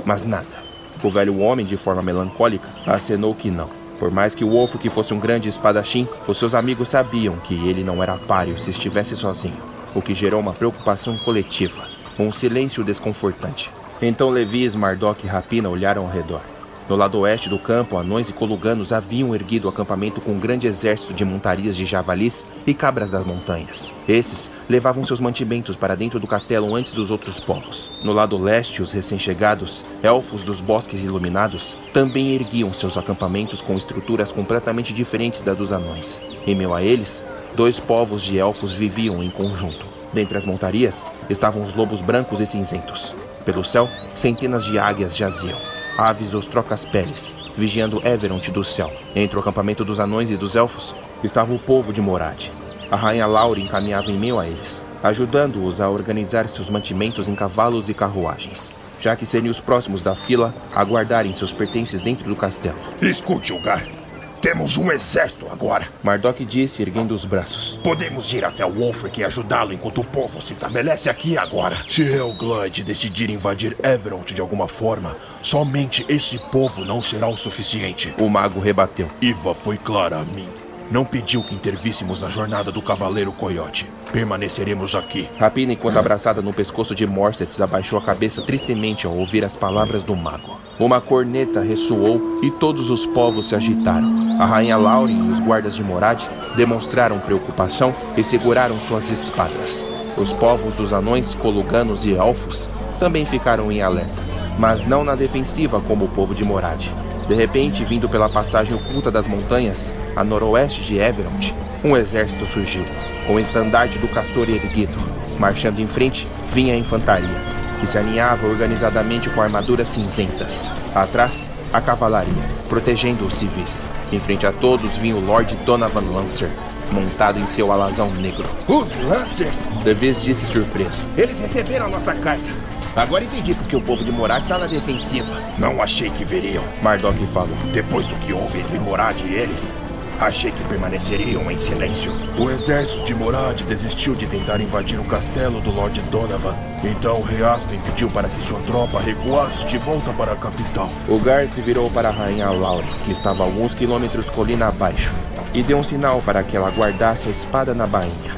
Mas 0.05 0.23
nada. 0.23 0.63
O 1.03 1.09
velho 1.09 1.39
homem, 1.39 1.65
de 1.65 1.75
forma 1.75 2.01
melancólica, 2.01 2.69
acenou 2.87 3.35
que 3.35 3.51
não. 3.51 3.69
Por 3.99 4.11
mais 4.11 4.35
que 4.35 4.43
o 4.43 4.49
Wolf 4.49 4.75
que 4.75 4.89
fosse 4.89 5.13
um 5.13 5.19
grande 5.19 5.49
espadachim, 5.49 6.07
os 6.27 6.37
seus 6.37 6.53
amigos 6.53 6.89
sabiam 6.89 7.37
que 7.37 7.67
ele 7.67 7.83
não 7.83 8.03
era 8.03 8.17
páreo 8.17 8.57
se 8.57 8.69
estivesse 8.69 9.15
sozinho, 9.15 9.57
o 9.93 10.01
que 10.01 10.13
gerou 10.13 10.39
uma 10.39 10.53
preocupação 10.53 11.17
coletiva, 11.17 11.87
um 12.19 12.31
silêncio 12.31 12.83
desconfortante. 12.83 13.71
Então 14.01 14.29
Levi, 14.29 14.69
Mardok 14.75 15.25
e 15.25 15.29
Rapina 15.29 15.69
olharam 15.69 16.03
ao 16.03 16.11
redor. 16.11 16.54
No 16.87 16.95
lado 16.95 17.17
oeste 17.17 17.49
do 17.49 17.57
campo, 17.57 17.97
anões 17.97 18.29
e 18.29 18.33
coluganos 18.33 18.93
haviam 18.93 19.33
erguido 19.33 19.67
o 19.67 19.71
acampamento 19.71 20.21
com 20.21 20.33
um 20.33 20.39
grande 20.39 20.67
exército 20.67 21.15
de 21.15 21.25
montarias 21.25 21.75
de 21.75 21.83
javalis 21.83 22.45
e 22.65 22.75
cabras 22.75 23.09
das 23.09 23.25
montanhas. 23.25 23.91
Esses 24.07 24.51
levavam 24.69 25.03
seus 25.03 25.19
mantimentos 25.19 25.75
para 25.75 25.95
dentro 25.95 26.19
do 26.19 26.27
castelo 26.27 26.75
antes 26.75 26.93
dos 26.93 27.09
outros 27.09 27.39
povos. 27.39 27.89
No 28.03 28.13
lado 28.13 28.37
leste, 28.37 28.83
os 28.83 28.93
recém-chegados, 28.93 29.83
elfos 30.03 30.43
dos 30.43 30.61
bosques 30.61 31.01
iluminados, 31.01 31.75
também 31.91 32.35
erguiam 32.35 32.71
seus 32.71 32.99
acampamentos 32.99 33.63
com 33.63 33.75
estruturas 33.75 34.31
completamente 34.31 34.93
diferentes 34.93 35.41
da 35.41 35.55
dos 35.55 35.71
anões. 35.71 36.21
Em 36.45 36.53
meio 36.53 36.71
a 36.71 36.83
eles, 36.83 37.23
dois 37.55 37.79
povos 37.79 38.21
de 38.21 38.37
elfos 38.37 38.73
viviam 38.73 39.23
em 39.23 39.31
conjunto. 39.31 39.87
Dentre 40.13 40.37
as 40.37 40.45
montarias 40.45 41.11
estavam 41.31 41.63
os 41.63 41.73
lobos 41.73 41.99
brancos 41.99 42.39
e 42.41 42.45
cinzentos. 42.45 43.15
Pelo 43.43 43.65
céu, 43.65 43.89
centenas 44.15 44.65
de 44.65 44.77
águias 44.77 45.17
jaziam 45.17 45.74
aves 45.97 46.33
os 46.33 46.45
trocas-peles, 46.45 47.35
vigiando 47.55 48.05
Everont 48.05 48.51
do 48.51 48.63
céu. 48.63 48.91
Entre 49.15 49.37
o 49.37 49.39
acampamento 49.39 49.85
dos 49.85 49.99
anões 49.99 50.29
e 50.29 50.37
dos 50.37 50.55
elfos 50.55 50.95
estava 51.23 51.53
o 51.53 51.59
povo 51.59 51.93
de 51.93 52.01
Morad. 52.01 52.49
A 52.91 52.95
rainha 52.95 53.25
Lauren 53.25 53.67
caminhava 53.67 54.11
em 54.11 54.19
meio 54.19 54.39
a 54.39 54.47
eles, 54.47 54.83
ajudando-os 55.03 55.81
a 55.81 55.89
organizar 55.89 56.47
seus 56.47 56.69
mantimentos 56.69 57.27
em 57.27 57.35
cavalos 57.35 57.89
e 57.89 57.93
carruagens, 57.93 58.73
já 58.99 59.15
que 59.15 59.25
seriam 59.25 59.51
os 59.51 59.59
próximos 59.59 60.01
da 60.01 60.15
fila 60.15 60.53
a 60.73 60.83
guardarem 60.83 61.33
seus 61.33 61.51
pertences 61.51 62.01
dentro 62.01 62.27
do 62.27 62.35
castelo. 62.35 62.77
Escute, 63.01 63.53
Ugar. 63.53 64.04
Temos 64.45 64.77
um 64.77 64.91
exército 64.91 65.47
agora. 65.51 65.87
Mardok 66.03 66.45
disse, 66.45 66.83
erguendo 66.83 67.15
os 67.15 67.25
braços. 67.25 67.79
Podemos 67.83 68.31
ir 68.31 68.45
até 68.45 68.63
o 68.63 68.69
Wolfric 68.69 69.19
e 69.19 69.23
ajudá-lo 69.23 69.73
enquanto 69.73 70.01
o 70.01 70.03
povo 70.03 70.39
se 70.39 70.53
estabelece 70.53 71.09
aqui 71.09 71.35
agora. 71.35 71.83
Se 71.89 72.03
Helglide 72.03 72.83
decidir 72.83 73.31
invadir 73.31 73.75
Everont 73.83 74.35
de 74.35 74.41
alguma 74.41 74.67
forma, 74.67 75.17
somente 75.41 76.05
esse 76.07 76.37
povo 76.51 76.85
não 76.85 77.01
será 77.01 77.27
o 77.27 77.35
suficiente. 77.35 78.13
O 78.19 78.29
mago 78.29 78.59
rebateu. 78.59 79.09
Iva 79.19 79.55
foi 79.55 79.79
clara 79.79 80.17
a 80.17 80.23
mim. 80.23 80.64
Não 80.89 81.03
pediu 81.03 81.41
que 81.41 81.55
intervíssemos 81.55 82.19
na 82.19 82.29
jornada 82.29 82.71
do 82.71 82.81
Cavaleiro 82.81 83.31
Coyote. 83.31 83.89
Permaneceremos 84.11 84.93
aqui. 84.93 85.27
Rapina, 85.39 85.73
enquanto 85.73 85.97
abraçada 85.97 86.41
no 86.41 86.53
pescoço 86.53 86.93
de 86.93 87.07
Morsets, 87.07 87.59
abaixou 87.59 87.97
a 87.97 88.01
cabeça 88.01 88.41
tristemente 88.43 89.07
ao 89.07 89.17
ouvir 89.17 89.43
as 89.43 89.57
palavras 89.57 90.03
do 90.03 90.15
mago. 90.15 90.59
Uma 90.79 91.01
corneta 91.01 91.61
ressoou 91.61 92.39
e 92.43 92.51
todos 92.51 92.91
os 92.91 93.05
povos 93.05 93.49
se 93.49 93.55
agitaram. 93.55 94.39
A 94.39 94.45
rainha 94.45 94.77
Lauren 94.77 95.27
e 95.27 95.31
os 95.31 95.39
guardas 95.39 95.75
de 95.75 95.83
Morad 95.83 96.21
demonstraram 96.55 97.19
preocupação 97.19 97.91
e 98.15 98.23
seguraram 98.23 98.77
suas 98.77 99.09
espadas. 99.09 99.83
Os 100.15 100.31
povos 100.33 100.75
dos 100.75 100.93
anões, 100.93 101.33
coluganos 101.33 102.05
e 102.05 102.15
elfos 102.15 102.69
também 102.99 103.25
ficaram 103.25 103.71
em 103.71 103.81
alerta, 103.81 104.21
mas 104.59 104.85
não 104.85 105.03
na 105.03 105.15
defensiva 105.15 105.81
como 105.81 106.05
o 106.05 106.09
povo 106.09 106.35
de 106.35 106.43
Morad. 106.43 106.89
De 107.27 107.33
repente, 107.33 107.83
vindo 107.83 108.07
pela 108.07 108.29
passagem 108.29 108.75
oculta 108.75 109.09
das 109.09 109.27
montanhas, 109.27 109.93
a 110.15 110.23
noroeste 110.23 110.83
de 110.83 110.97
Everond, 110.97 111.53
um 111.83 111.97
exército 111.97 112.45
surgiu, 112.45 112.85
com 113.25 113.35
o 113.35 113.39
estandarte 113.39 113.97
do 113.97 114.07
castor 114.07 114.47
erguido. 114.49 114.93
Marchando 115.39 115.79
em 115.79 115.87
frente, 115.87 116.27
vinha 116.53 116.73
a 116.73 116.77
infantaria, 116.77 117.41
que 117.79 117.87
se 117.87 117.97
alinhava 117.97 118.47
organizadamente 118.47 119.29
com 119.29 119.41
armaduras 119.41 119.87
cinzentas. 119.87 120.69
Atrás, 120.93 121.49
a 121.73 121.81
cavalaria, 121.81 122.31
protegendo 122.69 123.25
os 123.25 123.33
civis. 123.33 123.81
Em 124.11 124.19
frente 124.19 124.45
a 124.45 124.51
todos 124.51 124.95
vinha 124.97 125.15
o 125.15 125.25
Lord 125.25 125.55
Donovan 125.65 126.11
Lancer, 126.11 126.49
montado 126.91 127.39
em 127.39 127.47
seu 127.47 127.71
alazão 127.71 128.11
negro. 128.11 128.45
Os 128.67 128.95
Lancers? 129.03 129.71
Deves 129.83 130.21
disse 130.21 130.45
surpreso. 130.45 131.03
Eles 131.17 131.39
receberam 131.39 131.87
a 131.87 131.89
nossa 131.89 132.13
carta. 132.13 132.74
Agora 132.95 133.25
entendi 133.25 133.53
porque 133.53 133.75
o 133.75 133.81
povo 133.81 134.03
de 134.05 134.11
Morad 134.11 134.41
está 134.41 134.57
na 134.57 134.67
defensiva. 134.67 135.35
Não 135.59 135.81
achei 135.81 136.09
que 136.09 136.23
veriam. 136.23 136.63
Mardok 136.81 137.25
falou. 137.27 137.57
Depois 137.73 138.07
do 138.07 138.15
que 138.15 138.31
houve 138.31 138.59
entre 138.59 138.79
Morad 138.79 139.19
e 139.19 139.33
eles, 139.33 139.73
achei 140.17 140.49
que 140.49 140.63
permaneceriam 140.63 141.51
em 141.51 141.57
silêncio. 141.57 142.13
O 142.39 142.49
exército 142.49 143.03
de 143.03 143.13
Morad 143.13 143.59
desistiu 143.63 144.15
de 144.15 144.25
tentar 144.25 144.61
invadir 144.61 144.97
o 144.97 145.03
castelo 145.03 145.59
do 145.59 145.71
Lord 145.71 145.99
Donovan. 146.03 146.55
Então 146.85 147.19
o 147.19 147.21
rei 147.21 147.43
Aspen 147.43 147.81
pediu 147.81 148.09
para 148.09 148.29
que 148.29 148.41
sua 148.47 148.61
tropa 148.61 149.01
recuasse 149.01 149.65
de 149.65 149.77
volta 149.77 150.13
para 150.13 150.31
a 150.31 150.37
capital. 150.37 150.89
O 151.09 151.19
Gar 151.19 151.49
se 151.49 151.59
virou 151.59 151.91
para 151.91 152.07
a 152.07 152.13
rainha 152.13 152.49
Laura, 152.49 152.87
que 153.03 153.11
estava 153.11 153.43
a 153.43 153.45
alguns 153.45 153.73
quilômetros 153.73 154.29
colina 154.29 154.67
abaixo, 154.67 155.11
e 155.53 155.61
deu 155.61 155.79
um 155.79 155.83
sinal 155.83 156.21
para 156.25 156.43
que 156.43 156.55
ela 156.55 156.71
guardasse 156.71 157.27
a 157.27 157.31
espada 157.31 157.73
na 157.73 157.85
bainha. 157.85 158.35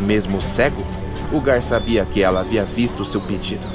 Mesmo 0.00 0.40
cego, 0.40 0.82
o 1.30 1.42
Gar 1.42 1.62
sabia 1.62 2.06
que 2.06 2.22
ela 2.22 2.40
havia 2.40 2.64
visto 2.64 3.04
seu 3.04 3.20
pedido. 3.20 3.66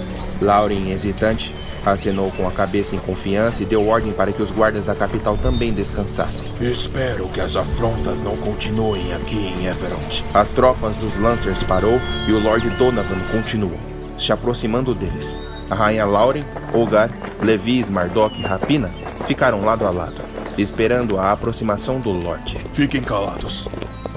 Lauren, 0.43 0.91
hesitante, 0.91 1.55
acenou 1.85 2.31
com 2.31 2.47
a 2.47 2.51
cabeça 2.51 2.95
em 2.95 2.99
confiança 2.99 3.63
e 3.63 3.65
deu 3.65 3.87
ordem 3.87 4.13
para 4.13 4.31
que 4.31 4.41
os 4.41 4.51
guardas 4.51 4.85
da 4.85 4.95
capital 4.95 5.37
também 5.37 5.73
descansassem. 5.73 6.47
Espero 6.61 7.27
que 7.29 7.41
as 7.41 7.55
afrontas 7.55 8.21
não 8.21 8.35
continuem 8.37 9.13
aqui 9.13 9.35
em 9.35 9.65
Everont. 9.65 10.23
As 10.33 10.51
tropas 10.51 10.95
dos 10.97 11.15
Lancers 11.17 11.63
parou 11.63 11.99
e 12.27 12.31
o 12.31 12.39
Lord 12.39 12.69
Donovan 12.71 13.19
continuou, 13.31 13.77
se 14.17 14.31
aproximando 14.31 14.93
deles. 14.93 15.39
A 15.69 15.75
rainha 15.75 16.05
Lauren, 16.05 16.43
Olgar, 16.73 17.09
Levi, 17.41 17.79
Smardock 17.79 18.39
e 18.39 18.43
Rapina 18.43 18.91
ficaram 19.25 19.65
lado 19.65 19.87
a 19.87 19.89
lado, 19.89 20.21
esperando 20.57 21.17
a 21.17 21.31
aproximação 21.31 21.99
do 21.99 22.11
Lorde. 22.11 22.57
Fiquem 22.73 23.01
calados. 23.01 23.67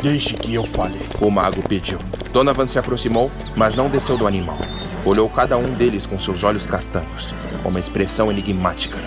Deixe 0.03 0.35
que 0.35 0.55
eu 0.55 0.65
fale. 0.65 0.99
O 1.21 1.31
mago 1.31 1.63
pediu. 1.67 1.99
Donovan 2.33 2.67
se 2.67 2.79
aproximou, 2.79 3.31
mas 3.57 3.75
não 3.75 3.89
desceu 3.89 4.19
do 4.19 4.27
animal. 4.27 4.59
Olhou 5.07 5.29
cada 5.29 5.57
um 5.57 5.63
deles 5.63 6.05
com 6.05 6.19
seus 6.19 6.43
olhos 6.43 6.67
castanhos, 6.67 7.33
com 7.63 7.69
uma 7.69 7.79
expressão 7.79 8.29
enigmática. 8.29 8.99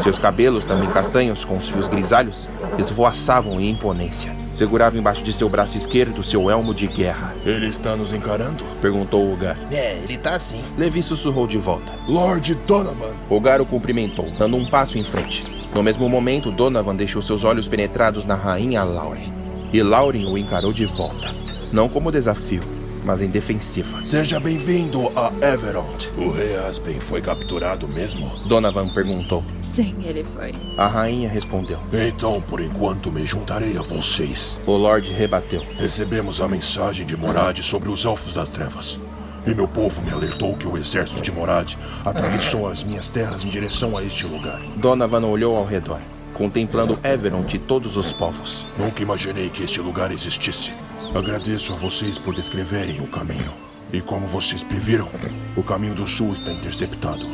Seus 0.00 0.16
cabelos, 0.16 0.64
também 0.64 0.88
castanhos, 0.88 1.44
com 1.44 1.58
os 1.58 1.68
fios 1.68 1.88
grisalhos, 1.88 2.48
esvoaçavam 2.78 3.60
em 3.60 3.70
imponência. 3.70 4.32
Segurava 4.52 4.96
embaixo 4.96 5.24
de 5.24 5.32
seu 5.32 5.48
braço 5.48 5.76
esquerdo 5.76 6.22
seu 6.22 6.48
elmo 6.48 6.72
de 6.72 6.86
guerra. 6.86 7.34
Ele 7.44 7.66
está 7.66 7.96
nos 7.96 8.12
encarando? 8.12 8.64
Perguntou 8.80 9.32
Ugar. 9.32 9.58
É, 9.72 9.96
ele 9.96 10.16
tá 10.16 10.36
assim. 10.36 10.62
Levi 10.78 11.02
sussurrou 11.02 11.48
de 11.48 11.58
volta. 11.58 11.92
Lord 12.06 12.54
Donovan! 12.64 13.14
Ugar 13.28 13.60
o 13.60 13.66
cumprimentou, 13.66 14.28
dando 14.38 14.56
um 14.56 14.70
passo 14.70 14.98
em 14.98 15.04
frente. 15.04 15.44
No 15.74 15.82
mesmo 15.82 16.08
momento, 16.08 16.52
Donovan 16.52 16.94
deixou 16.94 17.22
seus 17.22 17.42
olhos 17.42 17.66
penetrados 17.66 18.24
na 18.24 18.36
rainha 18.36 18.84
Lauren. 18.84 19.32
E 19.72 19.82
Lauren 19.82 20.26
o 20.26 20.38
encarou 20.38 20.72
de 20.72 20.86
volta. 20.86 21.34
Não 21.72 21.88
como 21.88 22.12
desafio, 22.12 22.62
mas 23.10 23.22
em 23.22 23.28
defensiva. 23.28 24.00
Seja 24.06 24.38
bem-vindo 24.38 25.10
a 25.16 25.32
Everont. 25.44 26.08
O 26.16 26.30
rei 26.30 26.56
Aspen 26.56 27.00
foi 27.00 27.20
capturado 27.20 27.88
mesmo? 27.88 28.30
Donovan 28.46 28.88
perguntou. 28.90 29.42
Sim, 29.60 29.96
ele 30.04 30.22
foi. 30.22 30.54
A 30.76 30.86
rainha 30.86 31.28
respondeu. 31.28 31.80
Então, 31.92 32.40
por 32.40 32.60
enquanto, 32.60 33.10
me 33.10 33.26
juntarei 33.26 33.76
a 33.76 33.82
vocês. 33.82 34.60
O 34.64 34.76
Lorde 34.76 35.10
rebateu. 35.10 35.60
Recebemos 35.76 36.40
a 36.40 36.46
mensagem 36.46 37.04
de 37.04 37.16
Morad 37.16 37.58
sobre 37.62 37.88
os 37.88 38.04
Elfos 38.04 38.34
das 38.34 38.48
Trevas. 38.48 39.00
E 39.44 39.52
meu 39.52 39.66
povo 39.66 40.00
me 40.02 40.12
alertou 40.12 40.56
que 40.56 40.68
o 40.68 40.78
exército 40.78 41.20
de 41.20 41.32
Morad 41.32 41.74
atravessou 42.04 42.68
as 42.68 42.84
minhas 42.84 43.08
terras 43.08 43.44
em 43.44 43.48
direção 43.48 43.98
a 43.98 44.04
este 44.04 44.24
lugar. 44.24 44.60
Donovan 44.76 45.26
olhou 45.26 45.56
ao 45.56 45.64
redor, 45.64 45.98
contemplando 46.34 46.96
Everont 47.02 47.56
e 47.56 47.58
todos 47.58 47.96
os 47.96 48.12
povos. 48.12 48.64
Nunca 48.78 49.02
imaginei 49.02 49.50
que 49.50 49.64
este 49.64 49.80
lugar 49.80 50.12
existisse. 50.12 50.70
Agradeço 51.14 51.72
a 51.72 51.76
vocês 51.76 52.18
por 52.18 52.32
descreverem 52.36 53.00
o 53.00 53.06
caminho. 53.08 53.52
E 53.92 54.00
como 54.00 54.28
vocês 54.28 54.62
previram, 54.62 55.08
o 55.56 55.62
caminho 55.62 55.92
do 55.92 56.06
sul 56.06 56.32
está 56.32 56.52
interceptado. 56.52 57.26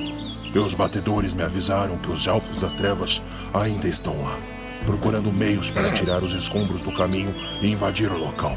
Meus 0.54 0.72
batedores 0.72 1.34
me 1.34 1.42
avisaram 1.42 1.98
que 1.98 2.10
os 2.10 2.26
elfos 2.26 2.58
das 2.58 2.72
trevas 2.72 3.20
ainda 3.52 3.86
estão 3.86 4.18
lá, 4.22 4.38
procurando 4.86 5.30
meios 5.30 5.70
para 5.70 5.92
tirar 5.92 6.22
os 6.24 6.32
escombros 6.32 6.80
do 6.80 6.90
caminho 6.90 7.34
e 7.60 7.70
invadir 7.70 8.10
o 8.10 8.18
local. 8.18 8.56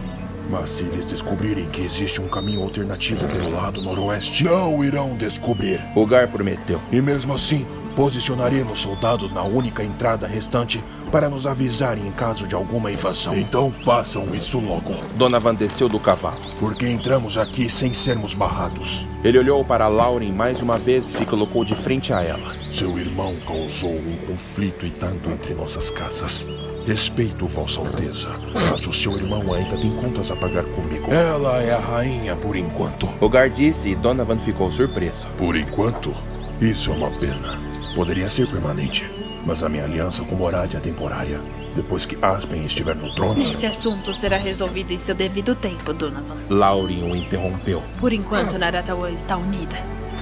Mas 0.49 0.69
se 0.69 0.85
eles 0.85 1.09
descobrirem 1.09 1.69
que 1.69 1.81
existe 1.81 2.21
um 2.21 2.29
caminho 2.29 2.63
alternativo 2.63 3.27
pelo 3.27 3.51
lado 3.51 3.81
noroeste, 3.81 4.45
não 4.45 4.81
irão 4.85 5.17
descobrir. 5.17 5.81
O 5.97 6.07
Gar 6.07 6.29
prometeu. 6.29 6.81
E 6.93 7.01
mesmo 7.01 7.33
assim, 7.33 7.67
Posicionaremos 8.00 8.79
soldados 8.79 9.34
na 9.34 9.44
única 9.44 9.84
entrada 9.84 10.25
restante 10.25 10.82
para 11.12 11.29
nos 11.29 11.46
avisarem 11.46 12.08
em 12.08 12.13
caso 12.13 12.48
de 12.48 12.56
alguma 12.56 12.89
invasão. 12.89 13.36
Então 13.36 13.74
façam 13.74 14.34
isso 14.34 14.58
logo. 14.58 14.96
Donovan 15.18 15.53
desceu 15.53 15.89
do 15.89 16.00
cavalo. 16.00 16.39
Porque 16.62 16.88
entramos 16.88 17.38
aqui 17.38 17.70
sem 17.70 17.94
sermos 17.94 18.34
barrados. 18.34 19.06
Ele 19.22 19.38
olhou 19.38 19.65
para 19.65 19.89
Lauren 19.89 20.32
mais 20.32 20.62
uma 20.62 20.77
vez 20.77 21.10
e 21.10 21.12
se 21.12 21.25
colocou 21.25 21.65
de 21.65 21.75
frente 21.75 22.13
a 22.13 22.24
ela. 22.24 22.56
Seu 22.72 22.98
irmão 22.98 23.36
causou 23.46 23.91
um 23.91 24.15
conflito 24.25 24.86
e 24.86 24.91
tanto 24.91 25.29
entre 25.29 25.53
nossas 25.53 25.89
casas. 25.89 26.48
Respeito 26.88 27.48
Vossa 27.48 27.82
Alteza, 27.82 28.29
mas 28.72 28.88
o 28.88 28.94
seu 28.94 29.18
irmão 29.18 29.53
ainda 29.53 29.77
tem 29.77 29.91
contas 29.98 30.32
a 30.32 30.38
pagar 30.38 30.63
comigo. 30.63 31.12
Ela 31.12 31.62
é 31.62 31.74
a 31.74 31.79
rainha 31.79 32.38
por 32.38 32.56
enquanto. 32.56 33.10
Hogar 33.20 33.50
disse 33.50 33.89
e 33.89 33.96
Donovan 33.96 34.38
ficou 34.38 34.72
surpreso. 34.72 35.27
Por 35.38 35.58
enquanto? 35.58 36.15
Isso 36.62 36.91
é 36.91 36.94
uma 36.94 37.12
pena. 37.12 37.68
Poderia 37.96 38.29
ser 38.29 38.48
permanente, 38.48 39.10
mas 39.46 39.63
a 39.63 39.69
minha 39.69 39.84
aliança 39.84 40.24
com 40.24 40.36
Morad 40.36 40.74
é 40.75 40.79
temporária. 40.79 41.41
Depois 41.75 42.05
que 42.05 42.17
Aspen 42.22 42.65
estiver 42.65 42.96
no 42.96 43.13
trono. 43.15 43.41
Esse 43.41 43.65
assunto 43.65 44.13
será 44.13 44.38
resolvido 44.38 44.91
em 44.91 45.00
seu 45.00 45.15
devido 45.15 45.55
tempo, 45.55 45.93
Donovan. 45.93 46.38
Lauren 46.50 47.12
o 47.12 47.15
interrompeu. 47.15 47.81
Por 48.00 48.13
enquanto, 48.13 48.58
Naratawan 48.58 49.12
está 49.12 49.38
unida. 49.38 49.75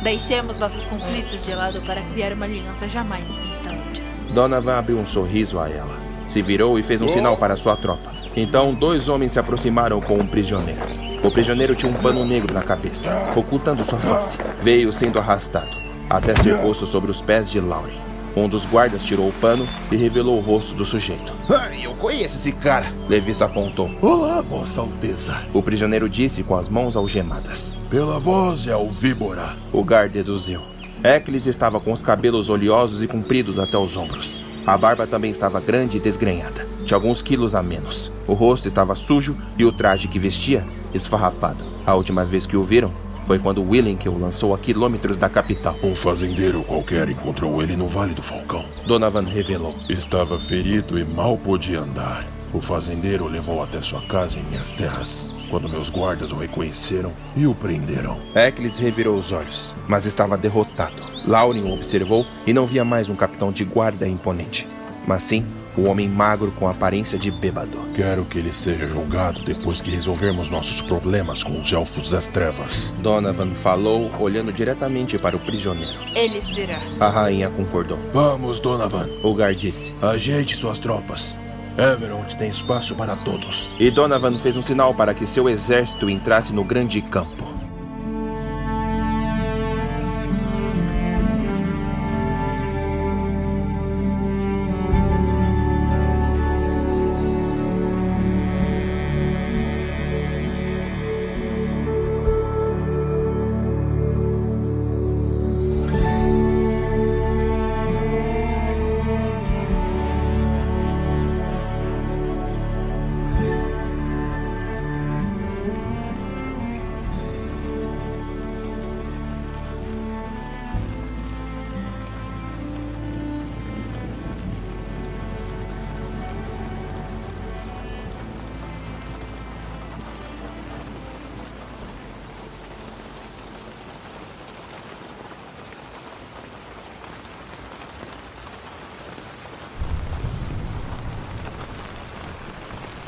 Deixemos 0.03 0.57
nossos 0.57 0.85
conflitos 0.85 1.45
de 1.45 1.53
lado 1.53 1.81
para 1.81 2.01
criar 2.01 2.33
uma 2.33 2.45
aliança 2.45 2.87
jamais 2.87 3.35
vista 3.35 3.69
antes. 3.69 4.03
Donovan 4.33 4.77
abriu 4.77 4.97
um 4.97 5.05
sorriso 5.05 5.59
a 5.59 5.69
ela. 5.69 5.97
Se 6.27 6.41
virou 6.41 6.77
e 6.77 6.83
fez 6.83 7.01
um 7.01 7.07
sinal 7.07 7.37
para 7.37 7.57
sua 7.57 7.75
tropa. 7.75 8.11
Então, 8.35 8.73
dois 8.73 9.09
homens 9.09 9.31
se 9.31 9.39
aproximaram 9.39 9.99
com 9.99 10.17
um 10.17 10.27
prisioneiro. 10.27 10.85
O 11.23 11.31
prisioneiro 11.31 11.75
tinha 11.75 11.91
um 11.91 11.95
pano 11.95 12.25
negro 12.25 12.53
na 12.53 12.61
cabeça, 12.61 13.33
ocultando 13.35 13.83
sua 13.83 13.99
face. 13.99 14.37
Veio 14.61 14.93
sendo 14.93 15.17
arrastado 15.17 15.86
até 16.09 16.35
ser 16.35 16.57
posto 16.59 16.87
sobre 16.87 17.11
os 17.11 17.21
pés 17.21 17.49
de 17.49 17.59
Lauren. 17.59 18.07
Um 18.35 18.47
dos 18.47 18.65
guardas 18.65 19.01
tirou 19.01 19.27
o 19.27 19.33
pano 19.33 19.67
e 19.91 19.95
revelou 19.95 20.37
o 20.37 20.41
rosto 20.41 20.75
do 20.75 20.85
sujeito. 20.85 21.33
Ah, 21.49 21.75
eu 21.75 21.95
conheço 21.95 22.37
esse 22.37 22.51
cara. 22.51 22.85
Levis 23.09 23.41
apontou. 23.41 23.89
Olá, 23.99 24.41
Vossa 24.41 24.81
Alteza. 24.81 25.43
O 25.53 25.63
prisioneiro 25.63 26.07
disse 26.07 26.43
com 26.43 26.55
as 26.55 26.69
mãos 26.69 26.95
algemadas. 26.95 27.75
Pela 27.89 28.19
voz 28.19 28.67
é 28.67 28.75
o 28.75 28.89
víbora. 28.89 29.57
O 29.73 29.83
guarda 29.83 30.09
deduziu. 30.09 30.61
Eccles 31.03 31.47
estava 31.47 31.79
com 31.79 31.91
os 31.91 32.03
cabelos 32.03 32.49
oleosos 32.49 33.01
e 33.01 33.07
compridos 33.07 33.57
até 33.57 33.77
os 33.77 33.97
ombros. 33.97 34.41
A 34.67 34.77
barba 34.77 35.07
também 35.07 35.31
estava 35.31 35.59
grande 35.59 35.97
e 35.97 35.99
desgrenhada. 35.99 36.67
Tinha 36.85 36.97
alguns 36.97 37.21
quilos 37.21 37.55
a 37.55 37.63
menos. 37.63 38.11
O 38.27 38.33
rosto 38.33 38.67
estava 38.67 38.93
sujo 38.95 39.35
e 39.57 39.63
o 39.63 39.71
traje 39.71 40.07
que 40.07 40.19
vestia 40.19 40.65
esfarrapado. 40.93 41.63
A 41.85 41.95
última 41.95 42.25
vez 42.25 42.45
que 42.45 42.57
o 42.57 42.63
viram, 42.63 42.91
foi 43.27 43.37
quando 43.37 43.61
Willink 43.61 44.07
o 44.07 44.17
lançou 44.17 44.55
a 44.55 44.57
quilômetros 44.57 45.17
da 45.17 45.27
capital. 45.27 45.75
Um 45.83 45.93
fazendeiro 45.93 46.63
qualquer 46.63 47.09
encontrou 47.09 47.61
ele 47.61 47.75
no 47.75 47.85
Vale 47.85 48.13
do 48.13 48.21
Falcão. 48.21 48.63
Donovan 48.87 49.23
revelou. 49.23 49.75
Estava 49.89 50.39
ferido 50.39 50.97
e 50.97 51.03
mal 51.03 51.37
podia 51.37 51.81
andar. 51.81 52.25
O 52.53 52.61
fazendeiro 52.61 53.25
o 53.25 53.27
levou 53.27 53.61
até 53.61 53.81
sua 53.81 54.01
casa 54.03 54.39
em 54.39 54.43
minhas 54.43 54.71
terras, 54.71 55.27
quando 55.49 55.67
meus 55.67 55.89
guardas 55.89 56.31
o 56.31 56.37
reconheceram 56.37 57.11
e 57.35 57.45
o 57.45 57.53
prenderam. 57.53 58.17
Eccles 58.33 58.77
revirou 58.77 59.17
os 59.17 59.33
olhos, 59.33 59.73
mas 59.89 60.05
estava 60.05 60.37
derrotado. 60.37 60.95
Lauren 61.25 61.63
o 61.63 61.73
observou 61.73 62.25
e 62.45 62.53
não 62.53 62.65
via 62.65 62.85
mais 62.85 63.09
um 63.09 63.15
capitão 63.15 63.51
de 63.51 63.65
guarda 63.65 64.07
imponente, 64.07 64.65
mas 65.05 65.23
sim 65.23 65.45
o 65.77 65.83
homem 65.83 66.09
magro 66.09 66.51
com 66.51 66.67
aparência 66.67 67.17
de 67.17 67.29
bêbado. 67.29 67.77
Quero 67.95 68.25
que 68.25 68.39
ele 68.39 68.51
seja 68.51 68.87
julgado 68.87 69.41
depois 69.43 69.79
que 69.79 69.91
resolvermos 69.91 70.49
nossos 70.49 70.81
problemas 70.81 71.43
com 71.43 71.61
os 71.61 71.71
elfos 71.71 72.09
das 72.09 72.27
trevas. 72.27 72.93
Donovan 72.99 73.53
falou, 73.53 74.11
olhando 74.19 74.51
diretamente 74.51 75.17
para 75.17 75.35
o 75.35 75.39
prisioneiro. 75.39 75.93
Ele 76.15 76.41
será. 76.43 76.81
A 76.99 77.09
rainha 77.09 77.49
concordou. 77.49 77.99
Vamos, 78.11 78.59
Donovan. 78.59 79.07
Olgar 79.23 79.53
disse. 79.53 79.93
Ajeite 80.01 80.55
suas 80.55 80.79
tropas. 80.79 81.37
Everond 81.77 82.35
tem 82.35 82.49
espaço 82.49 82.95
para 82.95 83.15
todos. 83.15 83.71
E 83.79 83.91
Donovan 83.91 84.35
fez 84.39 84.57
um 84.57 84.63
sinal 84.63 84.95
para 84.95 85.13
que 85.13 85.27
seu 85.27 85.47
exército 85.47 86.09
entrasse 86.09 86.51
no 86.51 86.63
grande 86.63 87.01
campo. 87.03 87.46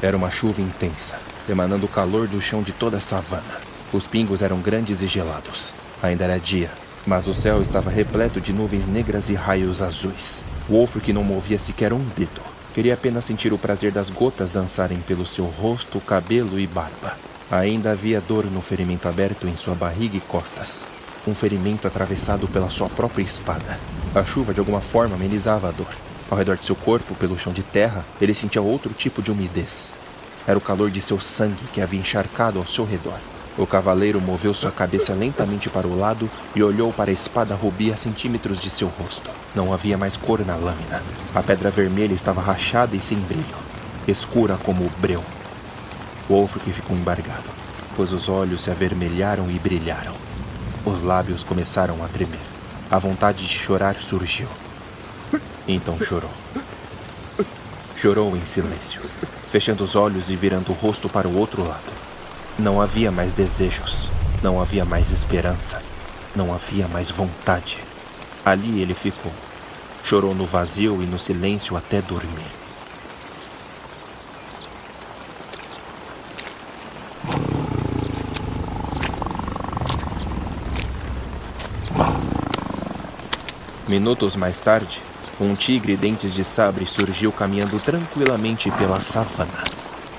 Era 0.10 0.18
uma 0.18 0.32
chuva 0.32 0.60
intensa, 0.60 1.20
emanando 1.48 1.86
o 1.86 1.88
calor 1.88 2.28
do 2.28 2.42
chão 2.42 2.64
de 2.64 2.72
toda 2.72 2.98
a 2.98 3.00
savana. 3.00 3.62
Os 3.94 4.08
pingos 4.08 4.42
eram 4.42 4.60
grandes 4.60 5.04
e 5.04 5.06
gelados. 5.06 5.72
Ainda 6.02 6.24
era 6.24 6.40
dia, 6.40 6.72
mas 7.06 7.28
o 7.28 7.34
céu 7.36 7.62
estava 7.62 7.92
repleto 7.92 8.42
de 8.42 8.52
nuvens 8.52 8.88
negras 8.88 9.30
e 9.30 9.36
raios 9.36 9.84
azuis. 9.84 10.44
Wolfric 10.68 11.14
não 11.14 11.24
movia 11.24 11.60
sequer 11.60 11.94
um 11.94 12.04
dedo. 12.18 12.42
Queria 12.74 12.96
apenas 12.96 13.24
sentir 13.24 13.54
o 13.54 13.58
prazer 13.60 13.92
das 13.92 14.10
gotas 14.10 14.50
dançarem 14.50 14.98
pelo 15.00 15.28
seu 15.28 15.46
rosto, 15.46 16.02
cabelo 16.02 16.60
e 16.60 16.66
barba. 16.66 17.16
Ainda 17.52 17.92
havia 17.92 18.20
dor 18.20 18.46
no 18.46 18.64
ferimento 18.64 19.08
aberto 19.08 19.48
em 19.48 19.56
sua 19.56 19.76
barriga 19.76 20.18
e 20.18 20.22
costas. 20.22 20.84
Um 21.28 21.36
ferimento 21.36 21.88
atravessado 21.88 22.48
pela 22.48 22.72
sua 22.72 22.90
própria 22.90 23.22
espada. 23.22 23.78
A 24.16 24.26
chuva 24.26 24.56
de 24.56 24.60
alguma 24.60 24.82
forma 24.82 25.14
amenizava 25.14 25.70
a 25.70 25.72
dor. 25.72 25.96
Ao 26.32 26.38
redor 26.38 26.58
de 26.58 26.66
seu 26.66 26.76
corpo, 26.76 27.14
pelo 27.14 27.38
chão 27.38 27.54
de 27.54 27.62
terra, 27.62 28.04
ele 28.20 28.34
sentia 28.34 28.60
outro 28.60 28.92
tipo 28.92 29.22
de 29.22 29.32
umidez. 29.32 29.99
Era 30.48 30.58
o 30.58 30.62
calor 30.62 30.90
de 30.90 31.02
seu 31.02 31.20
sangue 31.20 31.68
que 31.74 31.82
havia 31.82 32.00
encharcado 32.00 32.60
ao 32.60 32.66
seu 32.66 32.86
redor. 32.86 33.20
O 33.58 33.68
cavaleiro 33.68 34.22
moveu 34.22 34.54
sua 34.54 34.72
cabeça 34.72 35.14
lentamente 35.14 35.70
para 35.70 35.86
o 35.86 35.98
lado 35.98 36.30
e 36.56 36.64
olhou 36.64 36.94
para 36.94 37.10
a 37.10 37.14
espada 37.14 37.54
rubi 37.56 37.92
a 37.92 37.98
centímetros 37.98 38.60
de 38.62 38.70
seu 38.70 38.88
rosto. 38.88 39.30
Não 39.54 39.74
havia 39.74 39.98
mais 39.98 40.16
cor 40.16 40.46
na 40.46 40.56
lâmina. 40.56 41.04
A 41.36 41.44
pedra 41.44 41.70
vermelha 41.70 42.14
estava 42.14 42.42
rachada 42.42 42.96
e 42.96 43.02
sem 43.02 43.20
brilho, 43.20 43.58
escura 44.08 44.58
como 44.64 44.86
o 44.86 44.92
breu. 45.02 45.24
Wolfric 46.30 46.72
ficou 46.72 46.96
embargado, 46.96 47.50
pois 47.98 48.14
os 48.14 48.30
olhos 48.30 48.64
se 48.64 48.72
avermelharam 48.72 49.52
e 49.52 49.60
brilharam. 49.60 50.14
Os 50.86 51.04
lábios 51.04 51.44
começaram 51.44 52.02
a 52.04 52.08
tremer. 52.08 52.40
A 52.90 52.98
vontade 52.98 53.46
de 53.46 53.54
chorar 53.54 53.96
surgiu. 53.96 54.48
Então 55.68 56.00
chorou. 56.00 56.32
Chorou 57.98 58.38
em 58.38 58.46
silêncio, 58.46 59.02
fechando 59.50 59.84
os 59.84 59.96
olhos 59.96 60.30
e 60.30 60.36
virando 60.36 60.72
o 60.72 60.76
rosto 60.76 61.10
para 61.10 61.28
o 61.28 61.38
outro 61.38 61.68
lado. 61.68 61.92
Não 62.58 62.80
havia 62.80 63.12
mais 63.12 63.34
desejos, 63.34 64.10
não 64.44 64.62
havia 64.62 64.86
mais 64.86 65.12
esperança, 65.12 65.82
não 66.36 66.54
havia 66.54 66.88
mais 66.88 67.10
vontade. 67.10 67.78
Ali 68.46 68.82
ele 68.82 68.94
ficou. 68.94 69.32
Chorou 70.04 70.34
no 70.34 70.46
vazio 70.46 71.02
e 71.02 71.06
no 71.06 71.20
silêncio 71.20 71.76
até 71.76 72.02
dormir. 72.02 72.60
Minutos 83.88 84.36
mais 84.36 84.60
tarde, 84.60 85.02
um 85.40 85.56
tigre 85.56 85.96
dentes 85.96 86.34
de 86.34 86.44
sabre 86.44 86.86
surgiu 86.86 87.32
caminhando 87.32 87.80
tranquilamente 87.80 88.70
pela 88.72 89.00
savana, 89.02 89.64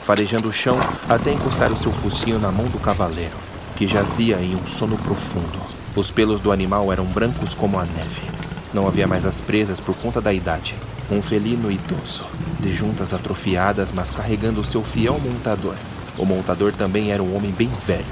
farejando 0.03 0.49
o 0.49 0.53
chão 0.53 0.79
até 1.09 1.31
encostar 1.33 1.71
o 1.71 1.77
seu 1.77 1.93
focinho 1.93 2.39
na 2.39 2.51
mão 2.51 2.67
do 2.67 2.79
cavaleiro, 2.79 3.37
que 3.77 3.87
jazia 3.87 4.41
em 4.41 4.55
um 4.55 4.67
sono 4.67 4.97
profundo. 4.97 5.61
Os 5.95 6.11
pelos 6.11 6.41
do 6.41 6.51
animal 6.51 6.91
eram 6.91 7.05
brancos 7.05 7.55
como 7.55 7.79
a 7.79 7.85
neve. 7.85 8.23
Não 8.73 8.87
havia 8.87 9.07
mais 9.07 9.27
as 9.27 9.41
presas 9.41 9.79
por 9.79 9.95
conta 9.97 10.21
da 10.23 10.33
idade. 10.33 10.75
Um 11.11 11.21
felino 11.21 11.71
idoso, 11.71 12.25
de 12.59 12.73
juntas 12.73 13.13
atrofiadas, 13.13 13.93
mas 13.93 14.11
carregando 14.11 14.65
seu 14.65 14.83
fiel 14.83 15.19
montador. 15.19 15.75
O 16.17 16.25
montador 16.25 16.73
também 16.73 17.13
era 17.13 17.23
um 17.23 17.37
homem 17.37 17.51
bem 17.51 17.69
velho, 17.87 18.05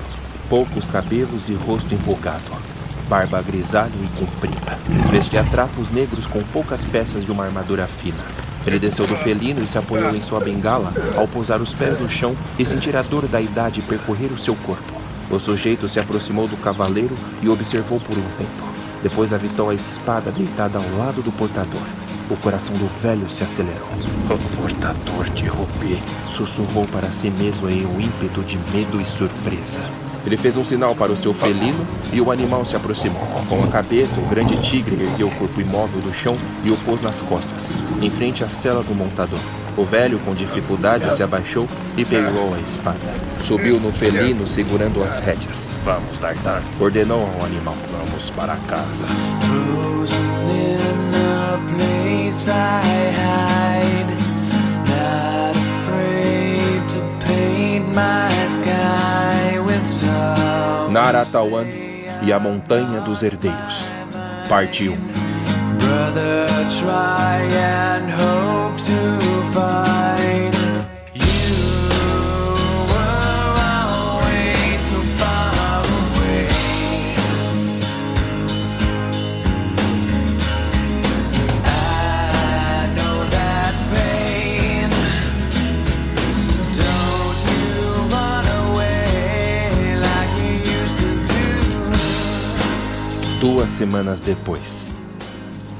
poucos 0.50 0.86
cabelos 0.86 1.48
e 1.48 1.54
rosto 1.54 1.94
enrugado. 1.94 2.77
Barba 3.08 3.40
grisalha 3.42 3.92
e 4.02 4.18
comprida. 4.18 4.78
Vestia 5.10 5.42
trapos 5.44 5.90
negros 5.90 6.26
com 6.26 6.42
poucas 6.44 6.84
peças 6.84 7.24
de 7.24 7.32
uma 7.32 7.44
armadura 7.44 7.86
fina. 7.86 8.18
Ele 8.66 8.78
desceu 8.78 9.06
do 9.06 9.16
felino 9.16 9.62
e 9.62 9.66
se 9.66 9.78
apoiou 9.78 10.14
em 10.14 10.22
sua 10.22 10.40
bengala 10.40 10.92
ao 11.16 11.26
pousar 11.26 11.60
os 11.60 11.72
pés 11.72 11.98
no 11.98 12.08
chão 12.08 12.36
e 12.58 12.66
sentir 12.66 12.96
a 12.96 13.02
dor 13.02 13.26
da 13.26 13.40
idade 13.40 13.80
percorrer 13.80 14.30
o 14.30 14.38
seu 14.38 14.54
corpo. 14.54 14.92
O 15.30 15.38
sujeito 15.38 15.88
se 15.88 15.98
aproximou 15.98 16.46
do 16.46 16.56
cavaleiro 16.56 17.16
e 17.42 17.48
observou 17.48 17.98
por 18.00 18.16
um 18.16 18.28
tempo. 18.36 18.68
Depois 19.02 19.32
avistou 19.32 19.70
a 19.70 19.74
espada 19.74 20.30
deitada 20.30 20.78
ao 20.78 20.98
lado 20.98 21.22
do 21.22 21.32
portador. 21.32 21.82
O 22.30 22.36
coração 22.36 22.74
do 22.76 22.86
velho 23.00 23.28
se 23.30 23.42
acelerou. 23.42 23.88
O 24.30 24.56
portador 24.56 25.30
de 25.30 25.46
Rubi 25.46 26.02
sussurrou 26.30 26.86
para 26.88 27.10
si 27.10 27.30
mesmo 27.30 27.68
em 27.70 27.86
um 27.86 28.00
ímpeto 28.00 28.42
de 28.42 28.58
medo 28.72 29.00
e 29.00 29.04
surpresa. 29.04 29.80
Ele 30.26 30.36
fez 30.36 30.56
um 30.56 30.64
sinal 30.64 30.94
para 30.94 31.12
o 31.12 31.16
seu 31.16 31.32
felino 31.32 31.86
e 32.12 32.20
o 32.20 32.30
animal 32.30 32.64
se 32.64 32.76
aproximou. 32.76 33.22
Com 33.48 33.62
a 33.64 33.68
cabeça, 33.68 34.20
o 34.20 34.26
grande 34.26 34.56
tigre 34.60 35.02
ergueu 35.02 35.28
o 35.28 35.34
corpo 35.36 35.60
imóvel 35.60 36.00
do 36.00 36.12
chão 36.12 36.36
e 36.64 36.70
o 36.70 36.76
pôs 36.78 37.00
nas 37.00 37.20
costas, 37.22 37.72
em 38.02 38.10
frente 38.10 38.44
à 38.44 38.48
cela 38.48 38.82
do 38.82 38.94
montador. 38.94 39.38
O 39.76 39.84
velho, 39.84 40.18
com 40.20 40.34
dificuldade, 40.34 41.14
se 41.14 41.22
abaixou 41.22 41.68
e 41.96 42.04
pegou 42.04 42.52
a 42.52 42.60
espada. 42.60 42.98
Subiu 43.44 43.78
no 43.78 43.92
felino, 43.92 44.46
segurando 44.46 45.02
as 45.02 45.18
rédeas. 45.18 45.72
Vamos, 45.84 46.18
D'Artagnan. 46.18 46.62
Ordenou 46.80 47.22
ao 47.22 47.46
animal. 47.46 47.76
Vamos 47.92 48.30
para 48.30 48.56
casa. 48.66 49.04
Naratawan 60.90 61.66
e 62.22 62.32
a 62.32 62.38
Montanha 62.38 63.00
dos 63.00 63.22
Herdeiros. 63.22 63.86
Parte 64.48 64.88
1 64.88 64.96
Brother, 65.78 66.48
Duas 93.40 93.70
semanas 93.70 94.18
depois, 94.18 94.88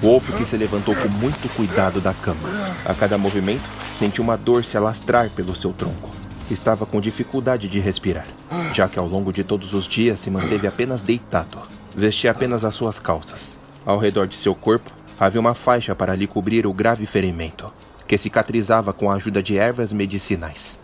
Wolf 0.01 0.31
que 0.37 0.45
se 0.45 0.57
levantou 0.57 0.95
com 0.95 1.09
muito 1.09 1.53
cuidado 1.57 2.01
da 2.01 2.15
cama. 2.15 2.49
A 2.85 2.95
cada 2.95 3.19
movimento, 3.19 3.69
sentiu 3.97 4.23
uma 4.23 4.37
dor 4.37 4.65
se 4.65 4.77
alastrar 4.77 5.29
pelo 5.31 5.57
seu 5.57 5.73
tronco. 5.73 6.09
Estava 6.49 6.87
com 6.87 7.01
dificuldade 7.01 7.67
de 7.67 7.81
respirar, 7.81 8.29
já 8.73 8.87
que 8.87 8.97
ao 8.97 9.09
longo 9.09 9.33
de 9.33 9.43
todos 9.43 9.75
os 9.75 9.89
dias 9.89 10.21
se 10.21 10.31
manteve 10.31 10.69
apenas 10.69 11.03
deitado. 11.03 11.59
Vestia 11.97 12.31
apenas 12.31 12.65
as 12.65 12.77
suas 12.77 13.01
calças. 13.01 13.59
Ao 13.85 13.99
redor 13.99 14.29
de 14.29 14.37
seu 14.37 14.55
corpo 14.55 14.93
havia 15.19 15.41
uma 15.41 15.53
faixa 15.53 15.97
para 15.97 16.15
lhe 16.15 16.29
cobrir 16.29 16.65
o 16.65 16.73
grave 16.73 17.07
ferimento, 17.07 17.75
que 18.07 18.17
cicatrizava 18.17 18.93
com 18.93 19.11
a 19.11 19.15
ajuda 19.15 19.43
de 19.43 19.59
ervas 19.59 19.93
medicinais. 19.93 20.79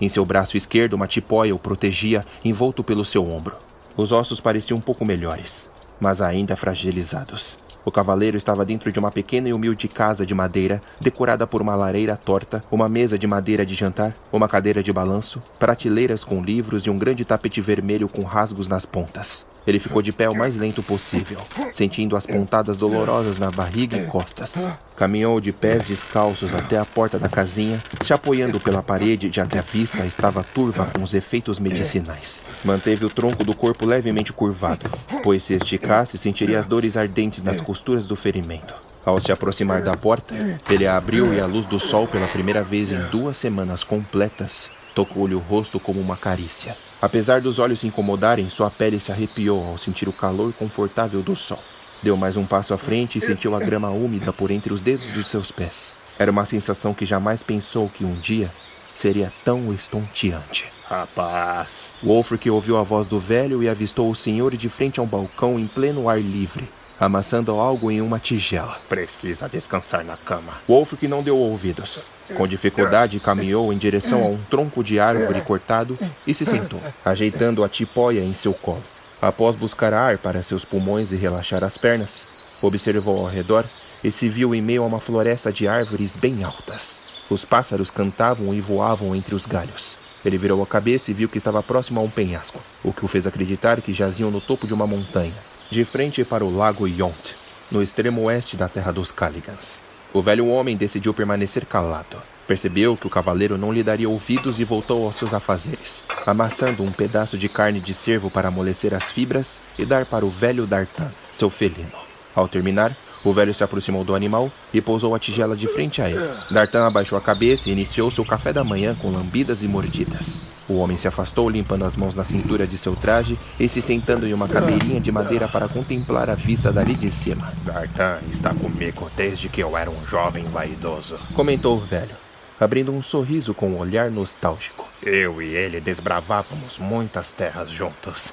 Em 0.00 0.08
seu 0.08 0.24
braço 0.24 0.56
esquerdo, 0.56 0.94
uma 0.94 1.08
tipóia 1.08 1.56
o 1.56 1.58
protegia, 1.58 2.24
envolto 2.44 2.84
pelo 2.84 3.04
seu 3.04 3.28
ombro. 3.28 3.56
Os 3.96 4.12
ossos 4.12 4.40
pareciam 4.40 4.78
um 4.78 4.80
pouco 4.80 5.04
melhores, 5.04 5.69
mas 6.00 6.20
ainda 6.20 6.56
fragilizados. 6.56 7.58
O 7.84 7.90
cavaleiro 7.90 8.36
estava 8.36 8.64
dentro 8.64 8.92
de 8.92 8.98
uma 8.98 9.10
pequena 9.10 9.48
e 9.48 9.52
humilde 9.52 9.88
casa 9.88 10.26
de 10.26 10.34
madeira, 10.34 10.82
decorada 11.00 11.46
por 11.46 11.62
uma 11.62 11.74
lareira 11.74 12.16
torta, 12.16 12.60
uma 12.70 12.88
mesa 12.88 13.18
de 13.18 13.26
madeira 13.26 13.64
de 13.64 13.74
jantar, 13.74 14.14
uma 14.30 14.48
cadeira 14.48 14.82
de 14.82 14.92
balanço, 14.92 15.42
prateleiras 15.58 16.22
com 16.22 16.42
livros 16.42 16.84
e 16.84 16.90
um 16.90 16.98
grande 16.98 17.24
tapete 17.24 17.60
vermelho 17.60 18.08
com 18.08 18.22
rasgos 18.22 18.68
nas 18.68 18.84
pontas. 18.84 19.46
Ele 19.66 19.78
ficou 19.78 20.02
de 20.02 20.12
pé 20.12 20.28
o 20.28 20.34
mais 20.34 20.56
lento 20.56 20.82
possível, 20.82 21.40
sentindo 21.72 22.16
as 22.16 22.26
pontadas 22.26 22.78
dolorosas 22.78 23.38
na 23.38 23.50
barriga 23.50 23.96
e 23.96 24.06
costas. 24.06 24.66
Caminhou 24.96 25.40
de 25.40 25.52
pés 25.52 25.84
descalços 25.84 26.54
até 26.54 26.78
a 26.78 26.84
porta 26.84 27.18
da 27.18 27.28
casinha, 27.28 27.78
se 28.02 28.12
apoiando 28.12 28.58
pela 28.58 28.82
parede, 28.82 29.30
já 29.32 29.46
que 29.46 29.58
a 29.58 29.62
vista 29.62 30.04
estava 30.04 30.42
turva 30.42 30.86
com 30.86 31.02
os 31.02 31.14
efeitos 31.14 31.58
medicinais. 31.58 32.44
Manteve 32.64 33.04
o 33.04 33.10
tronco 33.10 33.44
do 33.44 33.54
corpo 33.54 33.86
levemente 33.86 34.32
curvado, 34.32 34.90
pois 35.22 35.42
se 35.42 35.54
esticasse 35.54 36.18
sentiria 36.18 36.58
as 36.58 36.66
dores 36.66 36.96
ardentes 36.96 37.42
nas 37.42 37.60
costuras 37.60 38.06
do 38.06 38.16
ferimento. 38.16 38.74
Ao 39.04 39.20
se 39.20 39.32
aproximar 39.32 39.82
da 39.82 39.94
porta, 39.94 40.34
ele 40.68 40.86
a 40.86 40.96
abriu 40.96 41.32
e 41.32 41.40
a 41.40 41.46
luz 41.46 41.64
do 41.64 41.80
sol 41.80 42.06
pela 42.06 42.28
primeira 42.28 42.62
vez 42.62 42.92
em 42.92 43.00
duas 43.10 43.36
semanas 43.36 43.82
completas 43.82 44.70
tocou-lhe 44.94 45.34
o 45.34 45.38
rosto 45.38 45.80
como 45.80 46.00
uma 46.00 46.16
carícia. 46.16 46.76
Apesar 47.02 47.40
dos 47.40 47.58
olhos 47.58 47.80
se 47.80 47.86
incomodarem, 47.86 48.50
sua 48.50 48.70
pele 48.70 49.00
se 49.00 49.10
arrepiou 49.10 49.66
ao 49.66 49.78
sentir 49.78 50.08
o 50.08 50.12
calor 50.12 50.52
confortável 50.52 51.22
do 51.22 51.34
sol. 51.34 51.58
Deu 52.02 52.16
mais 52.16 52.36
um 52.36 52.44
passo 52.44 52.74
à 52.74 52.78
frente 52.78 53.18
e 53.18 53.20
sentiu 53.20 53.54
a 53.54 53.60
grama 53.60 53.90
úmida 53.90 54.32
por 54.32 54.50
entre 54.50 54.72
os 54.72 54.80
dedos 54.80 55.10
de 55.12 55.24
seus 55.24 55.50
pés. 55.50 55.94
Era 56.18 56.30
uma 56.30 56.44
sensação 56.44 56.92
que 56.92 57.06
jamais 57.06 57.42
pensou 57.42 57.88
que 57.88 58.04
um 58.04 58.14
dia 58.14 58.50
seria 58.94 59.32
tão 59.44 59.72
estonteante. 59.72 60.66
Rapaz. 60.86 61.92
Wolfric 62.02 62.50
ouviu 62.50 62.76
a 62.76 62.82
voz 62.82 63.06
do 63.06 63.18
velho 63.18 63.62
e 63.62 63.68
avistou 63.68 64.10
o 64.10 64.14
senhor 64.14 64.54
de 64.56 64.68
frente 64.68 65.00
a 65.00 65.02
um 65.02 65.06
balcão 65.06 65.58
em 65.58 65.66
pleno 65.66 66.08
ar 66.08 66.20
livre, 66.20 66.68
amassando 66.98 67.52
algo 67.52 67.90
em 67.90 68.02
uma 68.02 68.18
tigela. 68.18 68.76
Precisa 68.88 69.48
descansar 69.48 70.04
na 70.04 70.16
cama. 70.16 70.52
Wolfric 70.68 71.08
não 71.08 71.22
deu 71.22 71.38
ouvidos. 71.38 72.06
Com 72.36 72.46
dificuldade, 72.46 73.20
caminhou 73.20 73.72
em 73.72 73.78
direção 73.78 74.22
a 74.22 74.26
um 74.26 74.38
tronco 74.48 74.82
de 74.82 74.98
árvore 74.98 75.40
cortado 75.42 75.98
e 76.26 76.34
se 76.34 76.46
sentou, 76.46 76.80
ajeitando 77.04 77.64
a 77.64 77.68
tipóia 77.68 78.20
em 78.20 78.34
seu 78.34 78.54
colo. 78.54 78.82
Após 79.20 79.54
buscar 79.54 79.92
ar 79.92 80.16
para 80.18 80.42
seus 80.42 80.64
pulmões 80.64 81.12
e 81.12 81.16
relaxar 81.16 81.62
as 81.62 81.76
pernas, 81.76 82.24
observou 82.62 83.18
ao 83.20 83.26
redor 83.26 83.64
e 84.02 84.10
se 84.10 84.28
viu 84.28 84.54
em 84.54 84.62
meio 84.62 84.82
a 84.82 84.86
uma 84.86 85.00
floresta 85.00 85.52
de 85.52 85.68
árvores 85.68 86.16
bem 86.16 86.42
altas. 86.42 86.98
Os 87.28 87.44
pássaros 87.44 87.90
cantavam 87.90 88.54
e 88.54 88.60
voavam 88.60 89.14
entre 89.14 89.34
os 89.34 89.44
galhos. 89.44 89.98
Ele 90.24 90.38
virou 90.38 90.62
a 90.62 90.66
cabeça 90.66 91.10
e 91.10 91.14
viu 91.14 91.28
que 91.28 91.38
estava 91.38 91.62
próximo 91.62 92.00
a 92.00 92.02
um 92.02 92.10
penhasco, 92.10 92.60
o 92.82 92.92
que 92.92 93.04
o 93.04 93.08
fez 93.08 93.26
acreditar 93.26 93.80
que 93.80 93.92
jaziam 93.92 94.30
no 94.30 94.40
topo 94.40 94.66
de 94.66 94.74
uma 94.74 94.86
montanha, 94.86 95.34
de 95.70 95.84
frente 95.84 96.24
para 96.24 96.44
o 96.44 96.54
lago 96.54 96.86
Yont, 96.86 97.34
no 97.70 97.82
extremo 97.82 98.22
oeste 98.22 98.56
da 98.56 98.68
terra 98.68 98.92
dos 98.92 99.12
Caligans. 99.12 99.80
O 100.12 100.20
velho 100.20 100.48
homem 100.48 100.76
decidiu 100.76 101.14
permanecer 101.14 101.64
calado. 101.64 102.16
Percebeu 102.46 102.96
que 102.96 103.06
o 103.06 103.10
cavaleiro 103.10 103.56
não 103.56 103.72
lhe 103.72 103.82
daria 103.82 104.08
ouvidos 104.08 104.58
e 104.58 104.64
voltou 104.64 105.04
aos 105.04 105.14
seus 105.14 105.32
afazeres, 105.32 106.02
amassando 106.26 106.82
um 106.82 106.90
pedaço 106.90 107.38
de 107.38 107.48
carne 107.48 107.78
de 107.78 107.94
cervo 107.94 108.28
para 108.28 108.48
amolecer 108.48 108.92
as 108.92 109.04
fibras 109.04 109.60
e 109.78 109.84
dar 109.84 110.04
para 110.04 110.26
o 110.26 110.30
velho 110.30 110.66
Dartan, 110.66 111.12
seu 111.32 111.48
felino. 111.48 111.92
Ao 112.34 112.48
terminar, 112.48 112.96
o 113.24 113.32
velho 113.32 113.54
se 113.54 113.62
aproximou 113.62 114.04
do 114.04 114.14
animal 114.14 114.50
e 114.74 114.80
pousou 114.80 115.14
a 115.14 115.18
tigela 115.18 115.56
de 115.56 115.68
frente 115.68 116.02
a 116.02 116.10
ele. 116.10 116.28
Dartan 116.50 116.86
abaixou 116.86 117.16
a 117.16 117.20
cabeça 117.20 117.68
e 117.68 117.72
iniciou 117.72 118.10
seu 118.10 118.24
café 118.24 118.52
da 118.52 118.64
manhã 118.64 118.96
com 118.96 119.12
lambidas 119.12 119.62
e 119.62 119.68
mordidas. 119.68 120.40
O 120.70 120.76
homem 120.76 120.96
se 120.96 121.08
afastou, 121.08 121.50
limpando 121.50 121.84
as 121.84 121.96
mãos 121.96 122.14
na 122.14 122.22
cintura 122.22 122.64
de 122.64 122.78
seu 122.78 122.94
traje 122.94 123.36
e 123.58 123.68
se 123.68 123.82
sentando 123.82 124.24
em 124.24 124.32
uma 124.32 124.46
cadeirinha 124.46 125.00
de 125.00 125.10
madeira 125.10 125.48
para 125.48 125.66
contemplar 125.66 126.30
a 126.30 126.36
vista 126.36 126.70
dali 126.70 126.94
de 126.94 127.10
cima. 127.10 127.52
Dartan 127.64 128.20
está 128.30 128.54
comigo 128.54 129.10
desde 129.16 129.48
que 129.48 129.60
eu 129.60 129.76
era 129.76 129.90
um 129.90 130.06
jovem 130.06 130.44
vaidoso, 130.44 131.18
comentou 131.34 131.76
o 131.76 131.80
velho, 131.80 132.14
abrindo 132.60 132.92
um 132.92 133.02
sorriso 133.02 133.52
com 133.52 133.70
um 133.70 133.78
olhar 133.78 134.12
nostálgico. 134.12 134.88
Eu 135.02 135.42
e 135.42 135.56
ele 135.56 135.80
desbravávamos 135.80 136.78
muitas 136.78 137.32
terras 137.32 137.68
juntos. 137.68 138.32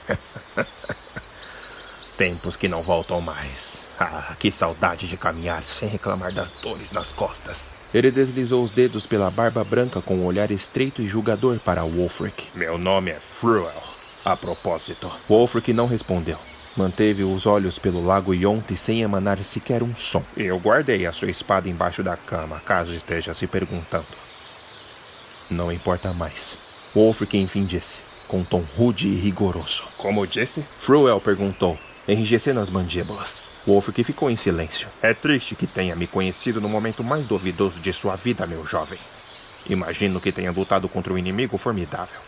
Tempos 2.15 2.56
que 2.56 2.67
não 2.67 2.84
voltam 2.84 3.19
mais. 3.19 3.82
Ah, 4.00 4.36
que 4.38 4.52
saudade 4.52 5.08
de 5.08 5.17
caminhar 5.17 5.63
sem 5.63 5.89
reclamar 5.89 6.32
das 6.32 6.52
dores 6.52 6.91
nas 6.91 7.12
costas. 7.12 7.77
Ele 7.93 8.12
deslizou 8.12 8.63
os 8.63 8.71
dedos 8.71 9.06
pela 9.06 9.32
barba 9.32 9.63
branca 9.63 10.02
com 10.02 10.15
um 10.15 10.26
olhar 10.26 10.52
estreito 10.52 11.02
e 11.02 11.08
julgador 11.08 11.58
para 11.60 11.84
Wolfric. 11.84 12.47
Meu 12.54 12.78
nome 12.78 13.12
é 13.12 13.19
Fruel. 13.19 13.71
A 14.26 14.36
propósito. 14.36 15.10
Wolfric 15.30 15.71
não 15.71 15.86
respondeu. 15.88 16.38
Manteve 16.76 17.23
os 17.23 17.45
olhos 17.45 17.80
pelo 17.80 18.06
lago 18.06 18.34
Yonte 18.34 18.76
sem 18.76 19.02
emanar 19.02 19.41
sequer 19.43 19.82
um 19.82 19.95
som. 19.95 20.21
Eu 20.36 20.60
guardei 20.60 21.06
a 21.06 21.13
sua 21.13 21.32
espada 21.32 21.69
embaixo 21.69 22.04
da 22.04 22.15
cama, 22.17 22.62
caso 22.65 22.93
esteja 22.93 23.34
se 23.34 23.47
perguntando. 23.47 24.06
Não 25.50 25.71
importa 25.71 26.13
mais. 26.13 26.60
Wolfric 26.93 27.38
enfim 27.38 27.63
disse, 27.63 28.00
com 28.28 28.39
um 28.39 28.43
tom 28.43 28.63
rude 28.78 29.08
e 29.08 29.15
rigoroso. 29.15 29.86
Como 29.97 30.28
disse? 30.28 30.62
Fruel 30.62 31.21
perguntou, 31.21 31.80
enrijecendo 32.08 32.60
as 32.60 32.69
mandíbulas. 32.69 33.47
Wolfric 33.68 34.02
ficou 34.06 34.30
em 34.30 34.36
silêncio. 34.38 34.88
É 35.02 35.14
triste 35.14 35.54
que 35.54 35.68
tenha 35.68 35.94
me 35.94 36.08
conhecido 36.08 36.62
no 36.62 36.70
momento 36.70 37.04
mais 37.04 37.26
duvidoso 37.26 37.82
de 37.82 37.92
sua 37.92 38.16
vida, 38.16 38.48
meu 38.48 38.66
jovem. 38.66 38.98
Imagino 39.70 40.22
que 40.22 40.32
tenha 40.32 40.54
lutado 40.54 40.88
contra 40.88 41.12
um 41.12 41.18
inimigo 41.18 41.58
formidável. 41.58 42.20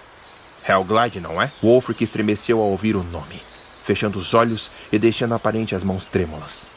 Helglide, 0.68 1.22
não 1.22 1.42
é? 1.42 1.50
Wolfric 1.64 2.04
estremeceu 2.04 2.60
ao 2.60 2.68
ouvir 2.68 2.98
o 2.98 3.04
nome. 3.04 3.42
fechando 3.82 4.20
os 4.20 4.36
olhos 4.36 4.70
e 4.92 5.00
deixando 5.00 5.34
aparente 5.34 5.74
as 5.74 5.84
mãos 5.84 6.06
trêmulas. 6.06 6.68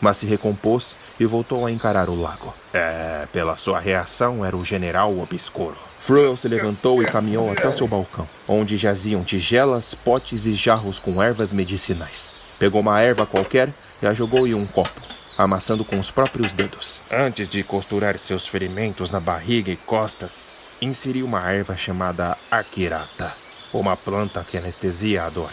Mas 0.00 0.16
se 0.16 0.26
recompôs 0.26 0.96
e 1.20 1.26
voltou 1.26 1.66
a 1.66 1.70
encarar 1.70 2.08
o 2.08 2.18
lago. 2.18 2.54
É, 2.72 3.26
pela 3.30 3.56
sua 3.56 3.78
reação, 3.78 4.42
era 4.42 4.56
o 4.56 4.64
general 4.64 5.18
obscuro. 5.18 5.76
Fruel 6.00 6.34
se 6.36 6.48
levantou 6.48 7.02
e 7.02 7.06
caminhou 7.06 7.52
até 7.52 7.70
seu 7.72 7.86
balcão, 7.86 8.26
onde 8.48 8.78
jaziam 8.78 9.22
tigelas, 9.22 9.94
potes 9.94 10.46
e 10.46 10.54
jarros 10.54 10.98
com 10.98 11.22
ervas 11.22 11.52
medicinais. 11.52 12.32
Pegou 12.58 12.80
uma 12.80 13.00
erva 13.00 13.26
qualquer 13.26 13.68
a 14.06 14.14
jogou 14.14 14.46
em 14.46 14.54
um 14.54 14.66
copo, 14.66 15.00
amassando 15.36 15.84
com 15.84 15.98
os 15.98 16.10
próprios 16.10 16.52
dedos. 16.52 17.00
Antes 17.10 17.48
de 17.48 17.62
costurar 17.62 18.18
seus 18.18 18.46
ferimentos 18.46 19.10
na 19.10 19.20
barriga 19.20 19.70
e 19.70 19.76
costas, 19.76 20.52
inseriu 20.80 21.26
uma 21.26 21.50
erva 21.50 21.76
chamada 21.76 22.36
Akirata, 22.50 23.32
uma 23.72 23.96
planta 23.96 24.44
que 24.48 24.58
anestesia 24.58 25.24
a 25.24 25.30
dor. 25.30 25.50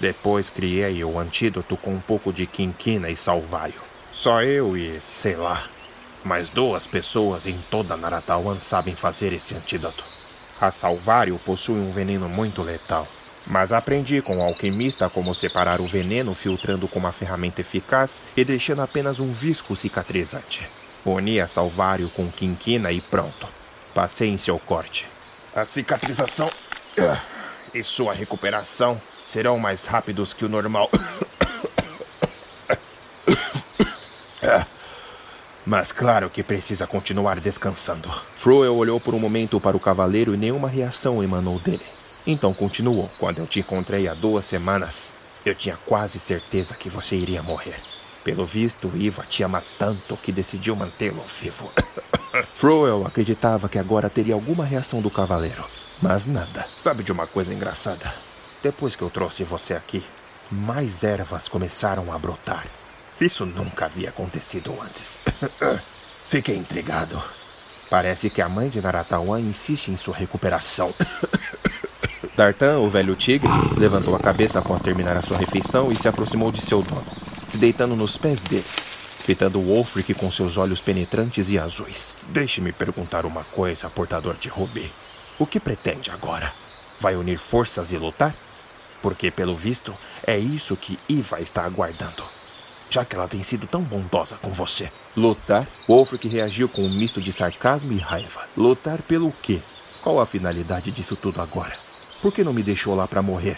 Depois 0.00 0.48
criei 0.48 1.04
o 1.04 1.18
antídoto 1.18 1.76
com 1.76 1.94
um 1.94 2.00
pouco 2.00 2.32
de 2.32 2.46
quinquina 2.46 3.10
e 3.10 3.16
salvaio. 3.16 3.74
Só 4.12 4.42
eu 4.42 4.76
e, 4.76 5.00
sei 5.00 5.36
lá, 5.36 5.64
mais 6.24 6.50
duas 6.50 6.86
pessoas 6.86 7.46
em 7.46 7.58
toda 7.70 7.96
Naratawan 7.96 8.58
sabem 8.60 8.94
fazer 8.94 9.32
esse 9.32 9.54
antídoto. 9.54 10.04
A 10.60 10.70
Salvário 10.70 11.38
possui 11.38 11.78
um 11.78 11.90
veneno 11.90 12.28
muito 12.28 12.62
letal, 12.62 13.08
mas 13.50 13.72
aprendi 13.72 14.22
com 14.22 14.38
o 14.38 14.42
alquimista 14.42 15.10
como 15.10 15.34
separar 15.34 15.80
o 15.80 15.86
veneno 15.86 16.32
filtrando 16.32 16.86
com 16.86 17.00
uma 17.00 17.10
ferramenta 17.10 17.60
eficaz 17.60 18.20
e 18.36 18.44
deixando 18.44 18.80
apenas 18.80 19.18
um 19.18 19.32
visco 19.32 19.74
cicatrizante. 19.74 20.70
Uni 21.04 21.40
a 21.40 21.48
Salvário 21.48 22.08
com 22.10 22.30
quinquina 22.30 22.92
e 22.92 23.00
pronto. 23.00 23.48
Passei 23.92 24.28
em 24.28 24.38
seu 24.38 24.56
corte. 24.60 25.08
A 25.54 25.64
cicatrização 25.64 26.48
ah, 26.96 27.20
e 27.74 27.82
sua 27.82 28.14
recuperação 28.14 29.02
serão 29.26 29.58
mais 29.58 29.84
rápidos 29.84 30.32
que 30.32 30.44
o 30.44 30.48
normal. 30.48 30.88
Mas 35.66 35.90
claro 35.90 36.30
que 36.30 36.44
precisa 36.44 36.86
continuar 36.86 37.40
descansando. 37.40 38.08
Froel 38.36 38.76
olhou 38.76 39.00
por 39.00 39.12
um 39.12 39.18
momento 39.18 39.58
para 39.60 39.76
o 39.76 39.80
cavaleiro 39.80 40.34
e 40.34 40.36
nenhuma 40.36 40.68
reação 40.68 41.20
emanou 41.22 41.58
dele. 41.58 41.99
Então 42.30 42.54
continuou. 42.54 43.10
Quando 43.18 43.38
eu 43.38 43.46
te 43.46 43.58
encontrei 43.58 44.06
há 44.06 44.14
duas 44.14 44.44
semanas, 44.44 45.10
eu 45.44 45.52
tinha 45.52 45.76
quase 45.84 46.20
certeza 46.20 46.76
que 46.76 46.88
você 46.88 47.16
iria 47.16 47.42
morrer. 47.42 47.74
Pelo 48.22 48.46
visto, 48.46 48.92
Iva 48.94 49.24
te 49.28 49.42
ama 49.42 49.64
tanto 49.76 50.16
que 50.16 50.30
decidiu 50.30 50.76
mantê-lo 50.76 51.24
vivo. 51.40 51.72
Froel 52.54 53.04
acreditava 53.04 53.68
que 53.68 53.80
agora 53.80 54.08
teria 54.08 54.34
alguma 54.34 54.64
reação 54.64 55.02
do 55.02 55.10
cavaleiro. 55.10 55.64
Mas 56.00 56.24
nada. 56.24 56.64
Sabe 56.80 57.02
de 57.02 57.10
uma 57.10 57.26
coisa 57.26 57.52
engraçada? 57.52 58.14
Depois 58.62 58.94
que 58.94 59.02
eu 59.02 59.10
trouxe 59.10 59.42
você 59.42 59.74
aqui, 59.74 60.04
mais 60.50 61.02
ervas 61.02 61.48
começaram 61.48 62.12
a 62.12 62.18
brotar. 62.18 62.64
Isso 63.20 63.44
nunca 63.44 63.86
havia 63.86 64.10
acontecido 64.10 64.72
antes. 64.80 65.18
Fiquei 66.30 66.56
intrigado. 66.56 67.20
Parece 67.90 68.30
que 68.30 68.40
a 68.40 68.48
mãe 68.48 68.68
de 68.68 68.80
Naratawan 68.80 69.40
insiste 69.40 69.88
em 69.88 69.96
sua 69.96 70.14
recuperação. 70.14 70.94
Dartan, 72.40 72.78
o 72.78 72.88
velho 72.88 73.14
tigre, 73.14 73.50
levantou 73.76 74.16
a 74.16 74.18
cabeça 74.18 74.60
após 74.60 74.80
terminar 74.80 75.14
a 75.14 75.20
sua 75.20 75.36
refeição 75.36 75.92
e 75.92 75.94
se 75.94 76.08
aproximou 76.08 76.50
de 76.50 76.62
seu 76.62 76.80
dono, 76.80 77.04
se 77.46 77.58
deitando 77.58 77.94
nos 77.94 78.16
pés 78.16 78.40
dele, 78.40 78.64
fitando 78.64 79.60
Wolfric 79.60 80.14
com 80.14 80.30
seus 80.30 80.56
olhos 80.56 80.80
penetrantes 80.80 81.50
e 81.50 81.58
azuis. 81.58 82.16
Deixe-me 82.28 82.72
perguntar 82.72 83.26
uma 83.26 83.44
coisa, 83.44 83.90
portador 83.90 84.36
de 84.36 84.48
Rubi. 84.48 84.90
O 85.38 85.44
que 85.44 85.60
pretende 85.60 86.10
agora? 86.10 86.50
Vai 86.98 87.14
unir 87.14 87.38
forças 87.38 87.92
e 87.92 87.98
lutar? 87.98 88.34
Porque, 89.02 89.30
pelo 89.30 89.54
visto, 89.54 89.94
é 90.26 90.38
isso 90.38 90.74
que 90.78 90.98
Iva 91.10 91.42
está 91.42 91.64
aguardando 91.64 92.24
já 92.92 93.04
que 93.04 93.14
ela 93.14 93.28
tem 93.28 93.40
sido 93.40 93.68
tão 93.68 93.82
bondosa 93.82 94.36
com 94.42 94.50
você. 94.50 94.90
Lutar? 95.16 95.64
Wolfric 95.86 96.26
reagiu 96.26 96.68
com 96.68 96.82
um 96.82 96.90
misto 96.94 97.20
de 97.20 97.32
sarcasmo 97.32 97.92
e 97.92 97.98
raiva. 97.98 98.40
Lutar 98.56 99.00
pelo 99.02 99.30
quê? 99.30 99.60
Qual 100.02 100.18
a 100.18 100.26
finalidade 100.26 100.90
disso 100.90 101.14
tudo 101.14 101.40
agora? 101.40 101.89
Por 102.20 102.32
que 102.32 102.44
não 102.44 102.52
me 102.52 102.62
deixou 102.62 102.94
lá 102.94 103.08
para 103.08 103.22
morrer? 103.22 103.56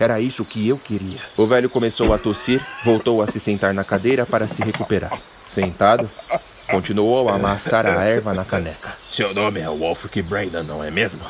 Era 0.00 0.20
isso 0.20 0.44
que 0.44 0.66
eu 0.66 0.78
queria. 0.78 1.20
O 1.36 1.46
velho 1.46 1.68
começou 1.68 2.12
a 2.12 2.18
tossir, 2.18 2.60
voltou 2.84 3.22
a 3.22 3.26
se 3.26 3.38
sentar 3.38 3.74
na 3.74 3.84
cadeira 3.84 4.24
para 4.24 4.48
se 4.48 4.62
recuperar. 4.62 5.20
Sentado, 5.46 6.10
continuou 6.68 7.28
a 7.28 7.34
amassar 7.34 7.86
a 7.86 8.02
erva 8.02 8.32
na 8.32 8.44
caneca. 8.44 8.92
Seu 9.10 9.34
nome 9.34 9.60
é 9.60 9.68
Wolfric 9.68 10.22
Brandon, 10.22 10.62
não 10.62 10.82
é 10.82 10.90
mesmo? 10.90 11.20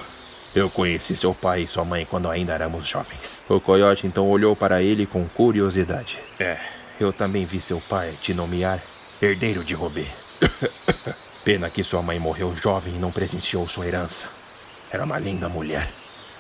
Eu 0.54 0.70
conheci 0.70 1.16
seu 1.16 1.34
pai 1.34 1.62
e 1.62 1.66
sua 1.66 1.84
mãe 1.84 2.06
quando 2.08 2.30
ainda 2.30 2.52
éramos 2.52 2.86
jovens. 2.86 3.42
O 3.48 3.60
coiote 3.60 4.06
então 4.06 4.28
olhou 4.28 4.54
para 4.54 4.82
ele 4.82 5.06
com 5.06 5.26
curiosidade. 5.28 6.18
É, 6.38 6.58
eu 7.00 7.12
também 7.12 7.44
vi 7.44 7.60
seu 7.60 7.80
pai 7.80 8.14
te 8.20 8.32
nomear 8.32 8.80
herdeiro 9.20 9.64
de 9.64 9.74
Robê. 9.74 10.06
Pena 11.44 11.68
que 11.68 11.82
sua 11.82 12.02
mãe 12.02 12.18
morreu 12.18 12.54
jovem 12.56 12.94
e 12.94 12.98
não 12.98 13.10
presenciou 13.10 13.66
sua 13.66 13.86
herança. 13.86 14.28
Era 14.90 15.04
uma 15.04 15.18
linda 15.18 15.48
mulher. 15.48 15.90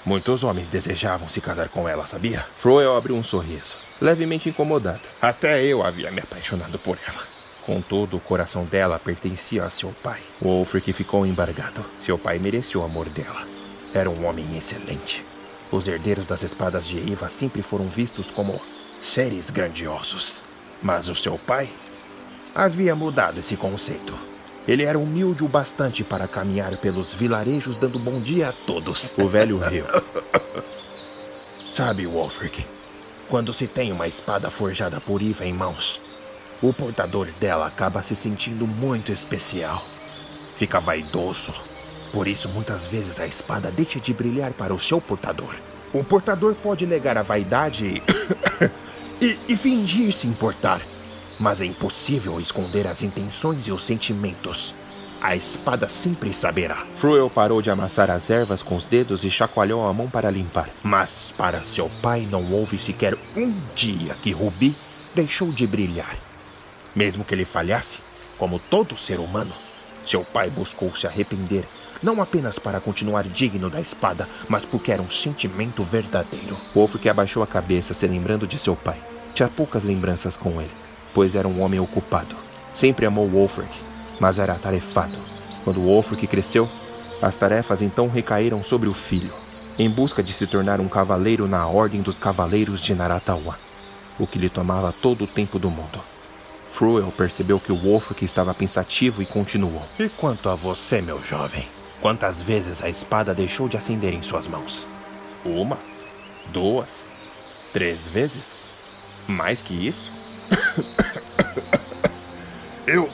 Muitos 0.04 0.42
homens 0.42 0.66
desejavam 0.66 1.28
se 1.28 1.40
casar 1.40 1.68
com 1.68 1.88
ela, 1.88 2.06
sabia? 2.06 2.44
Froel 2.58 2.96
abriu 2.96 3.14
um 3.14 3.22
sorriso, 3.22 3.76
levemente 4.00 4.48
incomodado. 4.48 5.00
Até 5.20 5.62
eu 5.64 5.84
havia 5.84 6.10
me 6.10 6.20
apaixonado 6.20 6.76
por 6.80 6.98
ela. 7.06 7.22
Contudo, 7.64 8.16
o 8.16 8.20
coração 8.20 8.64
dela 8.64 8.98
pertencia 8.98 9.62
a 9.62 9.70
seu 9.70 9.90
pai. 10.02 10.20
Wolfric 10.40 10.92
ficou 10.92 11.24
embargado. 11.24 11.84
Seu 12.00 12.18
pai 12.18 12.40
merecia 12.40 12.80
o 12.80 12.84
amor 12.84 13.08
dela. 13.10 13.46
Era 13.94 14.10
um 14.10 14.26
homem 14.26 14.56
excelente. 14.56 15.24
Os 15.70 15.86
herdeiros 15.86 16.26
das 16.26 16.42
espadas 16.42 16.84
de 16.86 17.12
Eva 17.12 17.30
sempre 17.30 17.62
foram 17.62 17.86
vistos 17.86 18.30
como 18.32 18.60
seres 19.00 19.50
grandiosos. 19.50 20.42
Mas 20.82 21.08
o 21.08 21.14
seu 21.14 21.38
pai 21.38 21.70
havia 22.52 22.96
mudado 22.96 23.38
esse 23.38 23.56
conceito. 23.56 24.31
Ele 24.66 24.84
era 24.84 24.98
humilde 24.98 25.42
o 25.42 25.48
bastante 25.48 26.04
para 26.04 26.28
caminhar 26.28 26.76
pelos 26.76 27.12
vilarejos 27.12 27.76
dando 27.76 27.98
bom 27.98 28.20
dia 28.20 28.50
a 28.50 28.52
todos. 28.52 29.12
O 29.18 29.26
velho 29.26 29.58
riu. 29.58 29.84
Sabe, 31.74 32.06
Wolfric, 32.06 32.64
quando 33.28 33.52
se 33.52 33.66
tem 33.66 33.90
uma 33.90 34.06
espada 34.06 34.50
forjada 34.50 35.00
por 35.00 35.20
Iva 35.20 35.44
em 35.44 35.52
mãos, 35.52 36.00
o 36.62 36.72
portador 36.72 37.28
dela 37.40 37.66
acaba 37.66 38.02
se 38.02 38.14
sentindo 38.14 38.66
muito 38.66 39.10
especial. 39.10 39.82
Fica 40.56 40.78
vaidoso. 40.78 41.52
Por 42.12 42.28
isso, 42.28 42.48
muitas 42.50 42.86
vezes 42.86 43.18
a 43.18 43.26
espada 43.26 43.70
deixa 43.70 43.98
de 43.98 44.12
brilhar 44.12 44.52
para 44.52 44.72
o 44.72 44.78
seu 44.78 45.00
portador. 45.00 45.54
O 45.92 46.04
portador 46.04 46.54
pode 46.54 46.86
negar 46.86 47.18
a 47.18 47.22
vaidade 47.22 48.02
e, 49.20 49.38
e 49.48 49.56
fingir 49.56 50.12
se 50.12 50.26
importar. 50.26 50.80
Mas 51.42 51.60
é 51.60 51.64
impossível 51.64 52.38
esconder 52.38 52.86
as 52.86 53.02
intenções 53.02 53.66
e 53.66 53.72
os 53.72 53.82
sentimentos. 53.82 54.72
A 55.20 55.34
espada 55.34 55.88
sempre 55.88 56.32
saberá. 56.32 56.86
Fruel 56.94 57.28
parou 57.28 57.60
de 57.60 57.68
amassar 57.68 58.12
as 58.12 58.30
ervas 58.30 58.62
com 58.62 58.76
os 58.76 58.84
dedos 58.84 59.24
e 59.24 59.30
chacoalhou 59.30 59.84
a 59.84 59.92
mão 59.92 60.08
para 60.08 60.30
limpar. 60.30 60.70
Mas 60.84 61.34
para 61.36 61.64
seu 61.64 61.90
pai 62.00 62.28
não 62.30 62.52
houve 62.52 62.78
sequer 62.78 63.18
um 63.36 63.52
dia 63.74 64.14
que 64.22 64.30
Rubi 64.30 64.76
deixou 65.16 65.50
de 65.50 65.66
brilhar. 65.66 66.16
Mesmo 66.94 67.24
que 67.24 67.34
ele 67.34 67.44
falhasse, 67.44 67.98
como 68.38 68.60
todo 68.60 68.96
ser 68.96 69.18
humano, 69.18 69.52
seu 70.06 70.22
pai 70.22 70.48
buscou 70.48 70.94
se 70.94 71.08
arrepender, 71.08 71.64
não 72.00 72.22
apenas 72.22 72.56
para 72.60 72.80
continuar 72.80 73.24
digno 73.24 73.68
da 73.68 73.80
espada, 73.80 74.28
mas 74.48 74.64
porque 74.64 74.92
era 74.92 75.02
um 75.02 75.10
sentimento 75.10 75.82
verdadeiro. 75.82 76.56
Wolf 76.72 76.94
que 77.02 77.08
abaixou 77.08 77.42
a 77.42 77.48
cabeça, 77.48 77.92
se 77.94 78.06
lembrando 78.06 78.46
de 78.46 78.60
seu 78.60 78.76
pai. 78.76 79.02
Tinha 79.34 79.48
poucas 79.48 79.82
lembranças 79.82 80.36
com 80.36 80.60
ele, 80.60 80.70
pois 81.14 81.34
era 81.34 81.48
um 81.48 81.62
homem 81.62 81.80
ocupado. 81.80 82.34
Sempre 82.74 83.06
amou 83.06 83.28
Wolfric, 83.28 83.70
mas 84.18 84.38
era 84.38 84.52
atarefado. 84.52 85.16
Quando 85.64 85.82
Wolfric 85.82 86.26
cresceu, 86.26 86.68
as 87.20 87.36
tarefas 87.36 87.82
então 87.82 88.08
recaíram 88.08 88.62
sobre 88.62 88.88
o 88.88 88.94
filho, 88.94 89.32
em 89.78 89.88
busca 89.88 90.22
de 90.22 90.32
se 90.32 90.46
tornar 90.46 90.80
um 90.80 90.88
cavaleiro 90.88 91.46
na 91.46 91.66
Ordem 91.66 92.02
dos 92.02 92.18
Cavaleiros 92.18 92.80
de 92.80 92.94
Naratawa, 92.94 93.58
o 94.18 94.26
que 94.26 94.38
lhe 94.38 94.48
tomava 94.48 94.92
todo 94.92 95.24
o 95.24 95.26
tempo 95.26 95.58
do 95.58 95.70
mundo. 95.70 96.00
Fruel 96.72 97.12
percebeu 97.16 97.60
que 97.60 97.70
Wolfric 97.70 98.24
estava 98.24 98.54
pensativo 98.54 99.22
e 99.22 99.26
continuou. 99.26 99.82
E 99.98 100.08
quanto 100.08 100.48
a 100.48 100.54
você, 100.54 101.00
meu 101.02 101.22
jovem? 101.22 101.66
Quantas 102.00 102.42
vezes 102.42 102.82
a 102.82 102.88
espada 102.88 103.32
deixou 103.32 103.68
de 103.68 103.76
acender 103.76 104.12
em 104.12 104.22
suas 104.22 104.48
mãos? 104.48 104.86
Uma? 105.44 105.78
Duas? 106.52 107.08
Três 107.72 108.06
vezes? 108.06 108.64
Mais 109.28 109.62
que 109.62 109.74
isso? 109.74 110.10
Eu 112.86 113.08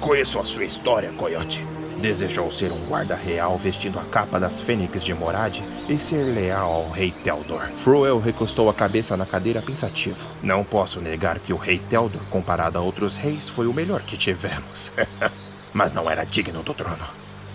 conheço 0.00 0.38
a 0.38 0.44
sua 0.44 0.64
história, 0.64 1.10
Coyote. 1.12 1.64
Desejou 2.02 2.50
ser 2.50 2.72
um 2.72 2.84
guarda 2.86 3.14
real 3.14 3.56
vestindo 3.56 3.98
a 3.98 4.02
capa 4.02 4.40
das 4.40 4.60
fênix 4.60 5.04
de 5.04 5.14
Morad 5.14 5.60
e 5.88 5.96
ser 5.98 6.24
leal 6.24 6.72
ao 6.72 6.90
rei 6.90 7.12
Teldor. 7.12 7.68
Fruel 7.78 8.18
recostou 8.18 8.68
a 8.68 8.74
cabeça 8.74 9.16
na 9.16 9.24
cadeira 9.24 9.62
pensativo. 9.62 10.18
Não 10.42 10.64
posso 10.64 11.00
negar 11.00 11.38
que 11.38 11.52
o 11.52 11.56
rei 11.56 11.78
Teldor, 11.78 12.20
comparado 12.28 12.76
a 12.76 12.80
outros 12.80 13.16
reis, 13.16 13.48
foi 13.48 13.68
o 13.68 13.72
melhor 13.72 14.02
que 14.02 14.16
tivemos. 14.16 14.90
Mas 15.72 15.92
não 15.92 16.10
era 16.10 16.24
digno 16.24 16.62
do 16.62 16.74
trono. 16.74 17.06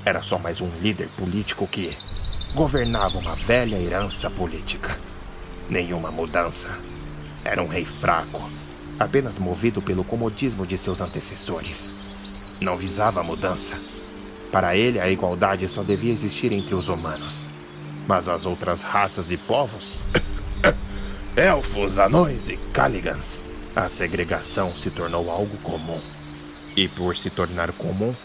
Era 0.06 0.24
só 0.24 0.40
mais 0.40 0.62
um 0.62 0.70
líder 0.82 1.10
político 1.18 1.68
que 1.68 1.96
governava 2.56 3.18
uma 3.18 3.36
velha 3.36 3.76
herança 3.76 4.30
política. 4.30 4.98
Nenhuma 5.70 6.10
mudança 6.10 6.70
Era 7.44 7.62
um 7.62 7.68
rei 7.68 7.86
fraco, 7.86 8.50
apenas 9.00 9.38
movido 9.38 9.82
pelo 9.82 10.04
comodismo 10.04 10.66
de 10.66 10.78
seus 10.78 11.02
antecessores. 11.02 11.94
Não 12.60 12.78
visava 12.78 13.24
mudança. 13.24 13.76
Para 14.52 14.76
ele, 14.76 15.00
a 15.00 15.10
igualdade 15.10 15.68
só 15.68 15.84
devia 15.84 16.12
existir 16.12 16.52
entre 16.52 16.74
os 16.74 16.90
humanos. 16.90 17.46
Mas 18.08 18.30
as 18.30 18.46
outras 18.46 18.82
raças 18.82 19.32
e 19.32 19.38
povos 19.38 19.98
elfos, 21.36 22.00
anões 22.00 22.50
e 22.50 22.58
caligans. 22.74 23.44
A 23.76 23.88
segregação 23.88 24.76
se 24.76 24.90
tornou 24.90 25.30
algo 25.30 25.58
comum. 25.60 26.02
E 26.76 26.88
por 26.88 27.16
se 27.16 27.30
tornar 27.30 27.72
comum, 27.74 28.16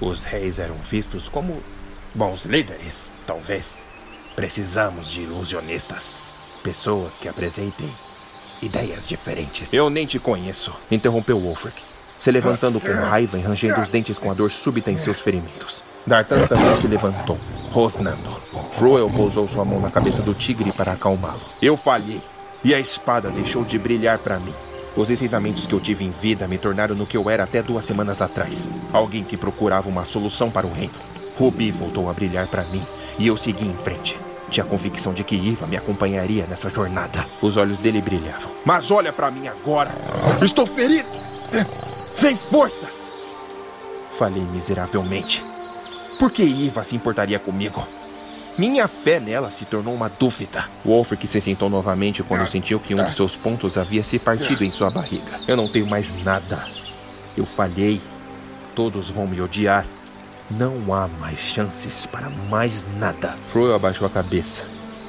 os 0.00 0.24
reis 0.24 0.58
eram 0.58 0.76
vistos 0.76 1.28
como 1.28 1.62
bons 2.14 2.44
líderes, 2.44 3.12
talvez. 3.26 3.84
Precisamos 4.36 5.10
de 5.10 5.22
ilusionistas. 5.22 6.24
Pessoas 6.62 7.16
que 7.16 7.28
apresentem 7.28 7.90
ideias 8.62 9.06
diferentes. 9.06 9.72
Eu 9.72 9.90
nem 9.90 10.06
te 10.06 10.18
conheço, 10.18 10.72
interrompeu 10.90 11.38
Wolfric, 11.38 11.76
se 12.18 12.30
levantando 12.30 12.80
com 12.80 12.92
raiva 12.92 13.38
e 13.38 13.42
rangendo 13.42 13.80
os 13.80 13.88
dentes 13.88 14.18
com 14.18 14.30
a 14.30 14.34
dor 14.34 14.50
súbita 14.50 14.90
em 14.90 14.98
seus 14.98 15.20
ferimentos. 15.20 15.82
D'Artan 16.06 16.46
também 16.46 16.76
se 16.76 16.88
levantou, 16.88 17.38
rosnando. 17.70 18.40
Froel 18.72 19.08
pousou 19.10 19.48
sua 19.48 19.64
mão 19.64 19.80
na 19.80 19.90
cabeça 19.90 20.22
do 20.22 20.34
tigre 20.34 20.72
para 20.72 20.92
acalmá-lo. 20.92 21.40
Eu 21.60 21.76
falhei, 21.76 22.20
e 22.64 22.74
a 22.74 22.80
espada 22.80 23.30
deixou 23.30 23.64
de 23.64 23.78
brilhar 23.78 24.18
para 24.18 24.38
mim. 24.38 24.52
Os 24.96 25.10
ensinamentos 25.10 25.66
que 25.66 25.72
eu 25.72 25.80
tive 25.80 26.04
em 26.04 26.10
vida 26.10 26.46
me 26.46 26.58
tornaram 26.58 26.94
no 26.94 27.06
que 27.06 27.16
eu 27.16 27.30
era 27.30 27.44
até 27.44 27.62
duas 27.62 27.84
semanas 27.84 28.20
atrás. 28.20 28.74
Alguém 28.92 29.24
que 29.24 29.36
procurava 29.36 29.88
uma 29.88 30.04
solução 30.04 30.50
para 30.50 30.66
o 30.66 30.72
reino. 30.72 30.94
Ruby 31.38 31.70
voltou 31.70 32.10
a 32.10 32.12
brilhar 32.12 32.46
para 32.46 32.64
mim 32.64 32.84
e 33.18 33.26
eu 33.26 33.36
segui 33.36 33.64
em 33.64 33.74
frente. 33.74 34.18
Tinha 34.52 34.64
a 34.64 34.68
convicção 34.68 35.14
de 35.14 35.24
que 35.24 35.34
Iva 35.34 35.66
me 35.66 35.78
acompanharia 35.78 36.46
nessa 36.46 36.68
jornada. 36.68 37.26
Os 37.40 37.56
olhos 37.56 37.78
dele 37.78 38.02
brilhavam. 38.02 38.52
Mas 38.66 38.90
olha 38.90 39.10
para 39.10 39.30
mim 39.30 39.48
agora. 39.48 39.90
Estou 40.42 40.66
ferido. 40.66 41.08
Sem 42.18 42.36
forças. 42.36 43.10
Falei 44.18 44.42
miseravelmente. 44.42 45.42
Por 46.18 46.30
que 46.30 46.42
Iva 46.42 46.84
se 46.84 46.94
importaria 46.94 47.38
comigo? 47.38 47.88
Minha 48.58 48.86
fé 48.86 49.18
nela 49.18 49.50
se 49.50 49.64
tornou 49.64 49.94
uma 49.94 50.10
dúvida. 50.10 50.66
Wolfric 50.84 51.26
se 51.26 51.40
sentou 51.40 51.70
novamente 51.70 52.22
quando 52.22 52.46
sentiu 52.46 52.78
que 52.78 52.94
um 52.94 53.02
de 53.02 53.14
seus 53.14 53.34
pontos 53.34 53.78
havia 53.78 54.04
se 54.04 54.18
partido 54.18 54.62
em 54.62 54.70
sua 54.70 54.90
barriga. 54.90 55.38
Eu 55.48 55.56
não 55.56 55.66
tenho 55.66 55.86
mais 55.86 56.12
nada. 56.22 56.62
Eu 57.34 57.46
falhei. 57.46 58.02
Todos 58.74 59.08
vão 59.08 59.26
me 59.26 59.40
odiar. 59.40 59.86
Não 60.58 60.92
há 60.92 61.08
mais 61.08 61.38
chances 61.38 62.04
para 62.04 62.28
mais 62.28 62.84
nada. 62.98 63.30
Froyo 63.50 63.74
abaixou 63.74 64.06
a 64.06 64.10
cabeça. 64.10 64.66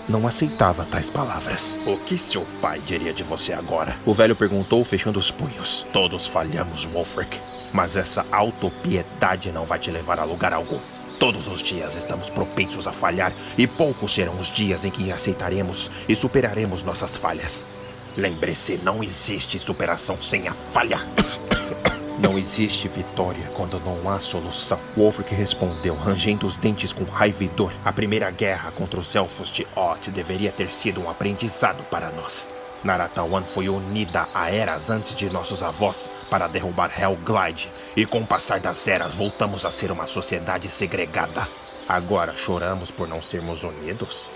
Não 0.07 0.25
aceitava 0.25 0.85
tais 0.85 1.09
palavras. 1.09 1.77
O 1.85 1.97
que 1.97 2.17
seu 2.17 2.45
pai 2.61 2.79
diria 2.79 3.11
de 3.11 3.23
você 3.23 3.51
agora? 3.51 3.93
O 4.05 4.13
velho 4.13 4.37
perguntou, 4.37 4.85
fechando 4.85 5.19
os 5.19 5.31
punhos. 5.31 5.85
Todos 5.91 6.27
falhamos, 6.27 6.85
Wolfric. 6.85 7.41
Mas 7.73 7.97
essa 7.97 8.25
autopiedade 8.31 9.51
não 9.51 9.65
vai 9.65 9.79
te 9.79 9.91
levar 9.91 10.17
a 10.17 10.23
lugar 10.23 10.53
algum. 10.53 10.79
Todos 11.19 11.49
os 11.49 11.61
dias 11.61 11.97
estamos 11.97 12.29
propensos 12.29 12.87
a 12.87 12.93
falhar 12.93 13.33
e 13.57 13.67
poucos 13.67 14.13
serão 14.13 14.39
os 14.39 14.47
dias 14.47 14.85
em 14.85 14.91
que 14.91 15.11
aceitaremos 15.11 15.91
e 16.07 16.15
superaremos 16.15 16.83
nossas 16.83 17.17
falhas. 17.17 17.67
Lembre-se, 18.15 18.77
não 18.77 19.03
existe 19.03 19.59
superação 19.59 20.17
sem 20.21 20.47
a 20.47 20.53
falha. 20.53 20.99
Não 22.23 22.39
existe 22.39 22.87
vitória 22.87 23.51
quando 23.53 23.77
não 23.81 24.09
há 24.09 24.17
solução. 24.17 24.79
Wolfric 24.95 25.35
respondeu, 25.35 25.93
rangendo 25.93 26.47
os 26.47 26.55
dentes 26.55 26.93
com 26.93 27.03
raiva 27.03 27.43
e 27.43 27.49
dor. 27.49 27.73
A 27.83 27.91
primeira 27.91 28.31
guerra 28.31 28.71
contra 28.71 28.97
os 28.97 29.13
elfos 29.13 29.49
de 29.49 29.67
Oth 29.75 30.07
deveria 30.07 30.49
ter 30.49 30.71
sido 30.71 31.01
um 31.01 31.09
aprendizado 31.09 31.83
para 31.89 32.09
nós. 32.11 32.47
Naratawan 32.81 33.43
foi 33.43 33.67
unida 33.67 34.25
a 34.33 34.49
eras 34.49 34.89
antes 34.89 35.17
de 35.17 35.29
nossos 35.29 35.61
avós 35.61 36.09
para 36.29 36.47
derrubar 36.47 36.97
Hellglide, 36.97 37.69
e 37.93 38.05
com 38.05 38.19
o 38.19 38.25
passar 38.25 38.61
das 38.61 38.87
eras 38.87 39.13
voltamos 39.13 39.65
a 39.65 39.71
ser 39.71 39.91
uma 39.91 40.07
sociedade 40.07 40.69
segregada. 40.71 41.45
Agora 41.89 42.33
choramos 42.37 42.89
por 42.89 43.05
não 43.05 43.21
sermos 43.21 43.65
unidos? 43.65 44.29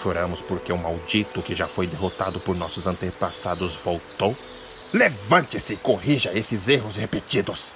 Choramos 0.00 0.40
porque 0.40 0.72
o 0.72 0.78
maldito 0.78 1.42
que 1.42 1.56
já 1.56 1.66
foi 1.66 1.88
derrotado 1.88 2.38
por 2.38 2.54
nossos 2.54 2.86
antepassados 2.86 3.74
voltou? 3.74 4.36
Levante-se 4.94 5.72
e 5.72 5.76
corrija 5.76 6.30
esses 6.38 6.68
erros 6.68 6.98
repetidos. 6.98 7.72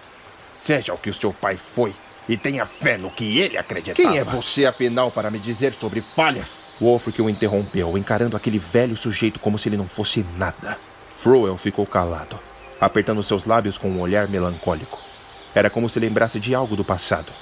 Seja 0.63 0.95
o 0.95 0.99
que 0.99 1.11
o 1.11 1.15
seu 1.15 1.33
pai 1.33 1.57
foi 1.57 1.93
e 2.29 2.37
tenha 2.37 2.65
fé 2.65 2.97
no 2.97 3.11
que 3.11 3.41
ele 3.41 3.59
acreditava. 3.59 4.09
Quem 4.09 4.19
é 4.19 4.23
você, 4.23 4.67
afinal, 4.67 5.11
para 5.11 5.29
me 5.29 5.41
dizer 5.41 5.75
sobre 5.75 6.01
falhas? 6.01 6.63
Wolfric 6.81 7.21
o 7.21 7.29
interrompeu, 7.29 7.99
encarando 7.99 8.37
aquele 8.37 8.61
velho 8.61 8.97
sujeito 8.97 9.41
como 9.41 9.59
se 9.59 9.69
ele 9.69 9.77
não 9.77 9.89
fosse 9.89 10.25
nada. 10.37 10.79
Froel 11.17 11.59
ficou 11.59 11.85
calado, 11.85 12.39
apertando 12.81 13.21
seus 13.25 13.45
lábios 13.45 13.77
com 13.77 13.91
um 13.91 14.01
olhar 14.01 14.29
melancólico. 14.29 15.01
Era 15.53 15.69
como 15.69 15.89
se 15.89 15.99
lembrasse 15.99 16.39
de 16.39 16.55
algo 16.55 16.77
do 16.77 16.85
passado. 16.85 17.33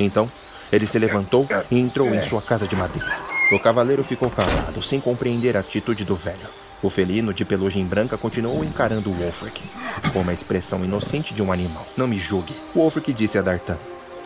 Então, 0.00 0.28
ele 0.72 0.86
se 0.86 0.98
levantou 0.98 1.46
e 1.70 1.78
entrou 1.78 2.12
em 2.12 2.20
sua 2.24 2.42
casa 2.42 2.66
de 2.66 2.74
madeira. 2.74 3.16
O 3.52 3.60
cavaleiro 3.60 4.02
ficou 4.02 4.28
calado, 4.28 4.82
sem 4.82 5.00
compreender 5.00 5.56
a 5.56 5.60
atitude 5.60 6.04
do 6.04 6.16
velho. 6.16 6.61
O 6.82 6.90
felino 6.90 7.32
de 7.32 7.44
pelugem 7.44 7.86
branca 7.86 8.18
continuou 8.18 8.64
encarando 8.64 9.12
Wolfric, 9.12 9.62
com 10.12 10.20
uma 10.20 10.32
expressão 10.32 10.84
inocente 10.84 11.32
de 11.32 11.40
um 11.40 11.52
animal. 11.52 11.86
Não 11.96 12.08
me 12.08 12.18
julgue, 12.18 12.52
Wolfric 12.74 13.12
disse 13.12 13.38
a 13.38 13.42
D'Artan, 13.42 13.78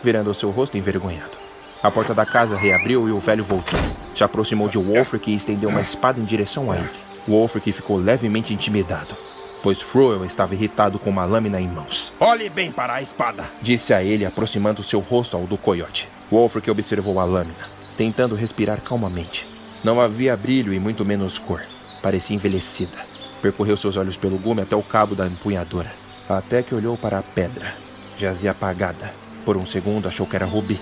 virando 0.03 0.33
seu 0.33 0.49
rosto 0.49 0.75
envergonhado. 0.75 1.37
A 1.83 1.91
porta 1.91 2.15
da 2.15 2.25
casa 2.25 2.57
reabriu 2.57 3.07
e 3.07 3.11
o 3.11 3.19
velho 3.19 3.43
voltou. 3.43 3.79
Se 4.15 4.23
aproximou 4.23 4.67
de 4.67 4.79
Wolfric 4.79 5.29
e 5.29 5.35
estendeu 5.35 5.69
uma 5.69 5.81
espada 5.81 6.19
em 6.19 6.25
direção 6.25 6.71
a 6.71 6.77
ele. 6.77 6.89
Wolfric 7.27 7.71
ficou 7.71 7.97
levemente 7.97 8.55
intimidado, 8.55 9.15
pois 9.61 9.79
Froel 9.79 10.25
estava 10.25 10.55
irritado 10.55 10.97
com 10.97 11.11
uma 11.11 11.25
lâmina 11.25 11.61
em 11.61 11.67
mãos. 11.67 12.11
Olhe 12.19 12.49
bem 12.49 12.71
para 12.71 12.95
a 12.95 13.01
espada, 13.03 13.45
disse 13.61 13.93
a 13.93 14.01
ele, 14.01 14.25
aproximando 14.25 14.81
seu 14.81 14.99
rosto 14.99 15.37
ao 15.37 15.43
do 15.43 15.57
coiote. 15.57 16.07
Wolfric 16.31 16.71
observou 16.71 17.19
a 17.19 17.23
lâmina, 17.23 17.69
tentando 17.95 18.33
respirar 18.33 18.81
calmamente. 18.81 19.47
Não 19.83 20.01
havia 20.01 20.35
brilho 20.35 20.73
e 20.73 20.79
muito 20.79 21.05
menos 21.05 21.37
cor. 21.37 21.61
Parecia 22.01 22.35
envelhecida. 22.35 22.97
Percorreu 23.41 23.77
seus 23.77 23.97
olhos 23.97 24.17
pelo 24.17 24.37
gume 24.37 24.61
até 24.61 24.75
o 24.75 24.83
cabo 24.83 25.15
da 25.15 25.27
empunhadora, 25.27 25.91
até 26.27 26.63
que 26.63 26.73
olhou 26.73 26.97
para 26.97 27.19
a 27.19 27.23
pedra. 27.23 27.75
Jazia 28.17 28.51
apagada. 28.51 29.13
Por 29.45 29.55
um 29.57 29.65
segundo 29.65 30.07
achou 30.07 30.25
que 30.27 30.35
era 30.35 30.45
rubi 30.45 30.79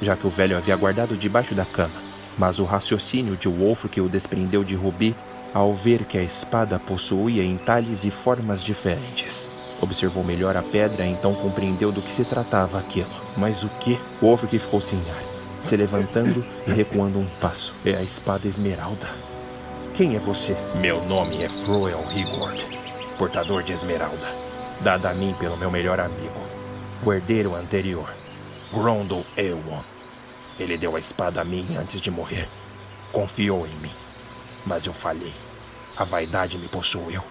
já 0.00 0.16
que 0.16 0.26
o 0.26 0.30
velho 0.30 0.56
havia 0.56 0.76
guardado 0.76 1.16
debaixo 1.16 1.54
da 1.54 1.64
cama. 1.64 1.94
Mas 2.38 2.58
o 2.58 2.64
raciocínio 2.64 3.36
de 3.36 3.48
Wolfric 3.48 4.00
o 4.00 4.08
desprendeu 4.08 4.62
de 4.62 4.74
Rubi 4.74 5.14
ao 5.54 5.74
ver 5.74 6.04
que 6.04 6.18
a 6.18 6.22
espada 6.22 6.78
possuía 6.78 7.42
entalhes 7.42 8.04
e 8.04 8.10
formas 8.10 8.62
diferentes. 8.62 9.50
Observou 9.80 10.22
melhor 10.22 10.56
a 10.56 10.62
pedra 10.62 11.06
então 11.06 11.34
compreendeu 11.34 11.90
do 11.90 12.02
que 12.02 12.12
se 12.12 12.24
tratava 12.24 12.78
aquilo. 12.78 13.08
Mas 13.36 13.62
o 13.62 13.68
que? 13.68 13.98
Wolfric 14.20 14.58
ficou 14.58 14.80
sem 14.80 14.98
ar, 14.98 15.22
se 15.62 15.76
levantando 15.76 16.44
e 16.66 16.72
recuando 16.72 17.18
um 17.18 17.26
passo. 17.40 17.74
É 17.84 17.94
a 17.94 18.02
espada 18.02 18.46
esmeralda. 18.46 19.08
Quem 19.96 20.14
é 20.14 20.18
você? 20.18 20.54
Meu 20.78 21.02
nome 21.06 21.42
é 21.42 21.48
Froel 21.48 22.06
Rigord, 22.08 22.62
portador 23.16 23.62
de 23.62 23.72
esmeralda, 23.72 24.28
dada 24.82 25.08
a 25.08 25.14
mim 25.14 25.34
pelo 25.40 25.56
meu 25.56 25.70
melhor 25.70 25.98
amigo, 25.98 26.38
o 27.02 27.10
herdeiro 27.14 27.54
anterior. 27.54 28.14
Grondel 28.70 29.24
Eowon. 29.38 29.82
Ele 30.60 30.76
deu 30.76 30.96
a 30.96 31.00
espada 31.00 31.40
a 31.40 31.44
mim 31.46 31.66
antes 31.80 31.98
de 31.98 32.10
morrer. 32.10 32.46
Confiou 33.10 33.66
em 33.66 33.72
mim. 33.76 33.90
Mas 34.66 34.84
eu 34.84 34.92
falhei. 34.92 35.32
A 35.96 36.04
vaidade 36.04 36.58
me 36.58 36.68
possuiu. 36.68 37.22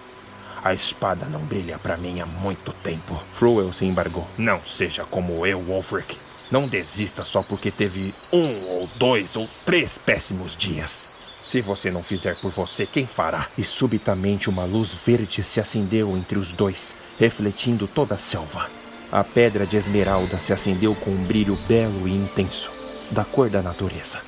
A 0.64 0.74
espada 0.74 1.24
não 1.26 1.42
brilha 1.42 1.78
para 1.78 1.96
mim 1.96 2.20
há 2.20 2.26
muito 2.26 2.72
tempo. 2.72 3.22
Froel 3.32 3.72
se 3.72 3.84
embargou. 3.84 4.26
Não 4.36 4.60
seja 4.64 5.04
como 5.04 5.46
eu, 5.46 5.60
Wolfric. 5.60 6.18
Não 6.50 6.66
desista 6.66 7.22
só 7.22 7.44
porque 7.44 7.70
teve 7.70 8.12
um 8.32 8.66
ou 8.70 8.90
dois 8.96 9.36
ou 9.36 9.48
três 9.64 9.98
péssimos 9.98 10.56
dias. 10.56 11.14
Se 11.48 11.60
você 11.60 11.92
não 11.92 12.02
fizer 12.02 12.34
por 12.34 12.50
você, 12.50 12.84
quem 12.84 13.06
fará? 13.06 13.46
E 13.56 13.62
subitamente 13.62 14.50
uma 14.50 14.64
luz 14.64 14.92
verde 14.92 15.44
se 15.44 15.60
acendeu 15.60 16.16
entre 16.16 16.36
os 16.36 16.50
dois, 16.50 16.96
refletindo 17.20 17.86
toda 17.86 18.16
a 18.16 18.18
selva. 18.18 18.68
A 19.12 19.22
pedra 19.22 19.64
de 19.64 19.76
esmeralda 19.76 20.38
se 20.38 20.52
acendeu 20.52 20.92
com 20.96 21.08
um 21.08 21.24
brilho 21.24 21.56
belo 21.68 22.08
e 22.08 22.12
intenso, 22.12 22.68
da 23.12 23.24
cor 23.24 23.48
da 23.48 23.62
natureza. 23.62 24.18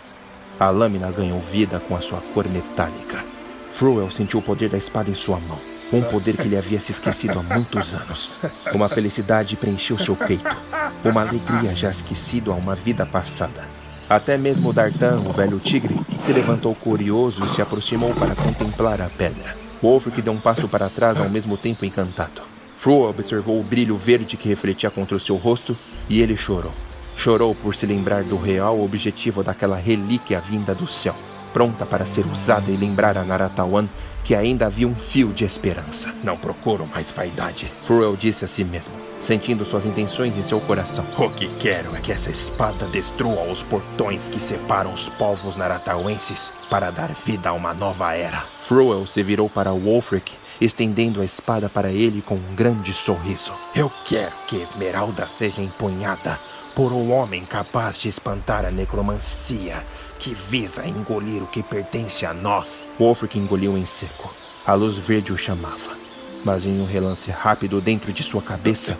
A 0.61 0.71
lâmina 0.71 1.11
ganhou 1.11 1.41
vida 1.41 1.81
com 1.81 1.97
a 1.97 2.01
sua 2.01 2.21
cor 2.21 2.49
metálica. 2.49 3.25
Fruel 3.73 4.13
sentiu 4.13 4.39
o 4.39 4.43
poder 4.43 4.69
da 4.69 4.79
espada 4.79 5.11
em 5.11 5.15
sua 5.17 5.41
mão, 5.41 5.59
um 5.93 6.03
poder 6.03 6.37
que 6.37 6.47
lhe 6.47 6.57
havia 6.57 6.79
se 6.79 6.93
esquecido 6.93 7.41
há 7.41 7.43
muitos 7.43 7.97
anos. 7.97 8.39
Uma 8.73 8.89
felicidade 8.89 9.57
preencheu 9.57 9.99
seu 9.99 10.15
peito, 10.15 10.57
uma 11.05 11.23
alegria 11.23 11.75
já 11.75 11.91
esquecida 11.91 12.53
há 12.53 12.55
uma 12.55 12.77
vida 12.77 13.05
passada. 13.05 13.78
Até 14.09 14.39
mesmo 14.39 14.73
D'Artan, 14.73 15.21
o 15.21 15.33
velho 15.35 15.59
tigre, 15.59 15.95
se 16.19 16.33
levantou 16.33 16.75
curioso 16.75 17.45
e 17.45 17.49
se 17.51 17.61
aproximou 17.61 18.15
para 18.15 18.35
contemplar 18.35 19.03
a 19.03 19.11
pedra. 19.11 19.55
Wolfric 19.83 20.23
deu 20.23 20.33
um 20.33 20.41
passo 20.41 20.67
para 20.67 20.89
trás 20.89 21.19
ao 21.19 21.29
mesmo 21.29 21.59
tempo 21.59 21.85
encantado. 21.85 22.41
Froa 22.79 23.11
observou 23.11 23.61
o 23.61 23.63
brilho 23.63 23.97
verde 23.97 24.39
que 24.39 24.49
refletia 24.49 24.91
contra 24.91 25.15
o 25.15 25.21
seu 25.21 25.37
rosto 25.37 25.77
e 26.09 26.23
ele 26.23 26.39
chorou. 26.39 26.73
Chorou 27.17 27.55
por 27.55 27.75
se 27.75 27.85
lembrar 27.85 28.23
do 28.25 28.39
real 28.39 28.81
objetivo 28.81 29.43
daquela 29.43 29.77
relíquia 29.77 30.41
vinda 30.41 30.75
do 30.75 30.87
céu. 30.87 31.15
pronta 31.53 31.85
para 31.85 32.07
ser 32.07 32.25
usada 32.27 32.71
e 32.71 32.77
lembrar 32.77 33.17
a 33.17 33.25
Naratawan 33.25 33.87
que 34.29 34.35
ainda 34.35 34.67
havia 34.67 34.87
um 34.87 34.95
fio 34.95 35.33
de 35.33 35.47
esperança. 35.47 36.15
Não 36.23 36.37
procuro 36.37 36.87
mais 36.87 37.11
vaidade, 37.11 37.73
Fruel 37.83 38.15
disse 38.15 38.45
a 38.45 38.49
si 38.49 38.63
mesmo, 38.63 38.93
sentindo 39.23 39.65
suas 39.65 39.87
intenções 39.87 40.37
em 40.37 40.43
seu 40.43 40.61
coração. 40.61 41.03
O 41.17 41.31
que 41.31 41.49
quero 41.59 41.97
é 41.97 42.01
que 42.03 42.13
essa 42.13 42.31
espada 42.31 42.87
destrua 42.89 43.45
os 43.45 43.63
portões 43.63 44.29
que 44.29 44.39
separam 44.39 44.93
os 44.93 45.09
povos 45.09 45.57
naratauenses 45.57 46.53
para 46.69 46.91
dar 46.91 47.11
vida 47.15 47.49
a 47.49 47.55
uma 47.55 47.73
nova 47.73 48.15
era. 48.15 48.45
Fruel 48.61 49.07
se 49.07 49.23
virou 49.23 49.49
para 49.49 49.73
Wolfric 49.73 50.31
estendendo 50.61 51.23
a 51.23 51.25
espada 51.25 51.71
para 51.71 51.89
ele 51.89 52.21
com 52.21 52.35
um 52.35 52.55
grande 52.55 52.93
sorriso. 52.93 53.55
Eu 53.75 53.91
quero 54.05 54.35
que 54.47 54.57
Esmeralda 54.57 55.27
seja 55.27 55.63
empunhada 55.63 56.39
por 56.75 56.93
um 56.93 57.13
homem 57.13 57.47
capaz 57.47 57.99
de 57.99 58.11
espantar 58.11 58.67
a 58.67 58.71
necromancia 58.71 59.83
que 60.19 60.35
visa 60.35 60.87
engolir 60.87 61.43
o 61.43 61.47
que 61.47 61.63
pertence 61.63 62.27
a 62.27 62.35
nós. 62.35 62.89
Wolfric 62.99 63.39
engoliu 63.39 63.77
em 63.79 63.87
seco. 63.87 64.35
A 64.67 64.75
luz 64.75 64.97
verde 64.97 65.33
o 65.33 65.39
chamava. 65.39 65.97
Mas 66.45 66.65
em 66.65 66.81
um 66.81 66.85
relance 66.85 67.31
rápido 67.31 67.81
dentro 67.81 68.13
de 68.13 68.23
sua 68.23 68.43
cabeça, 68.43 68.99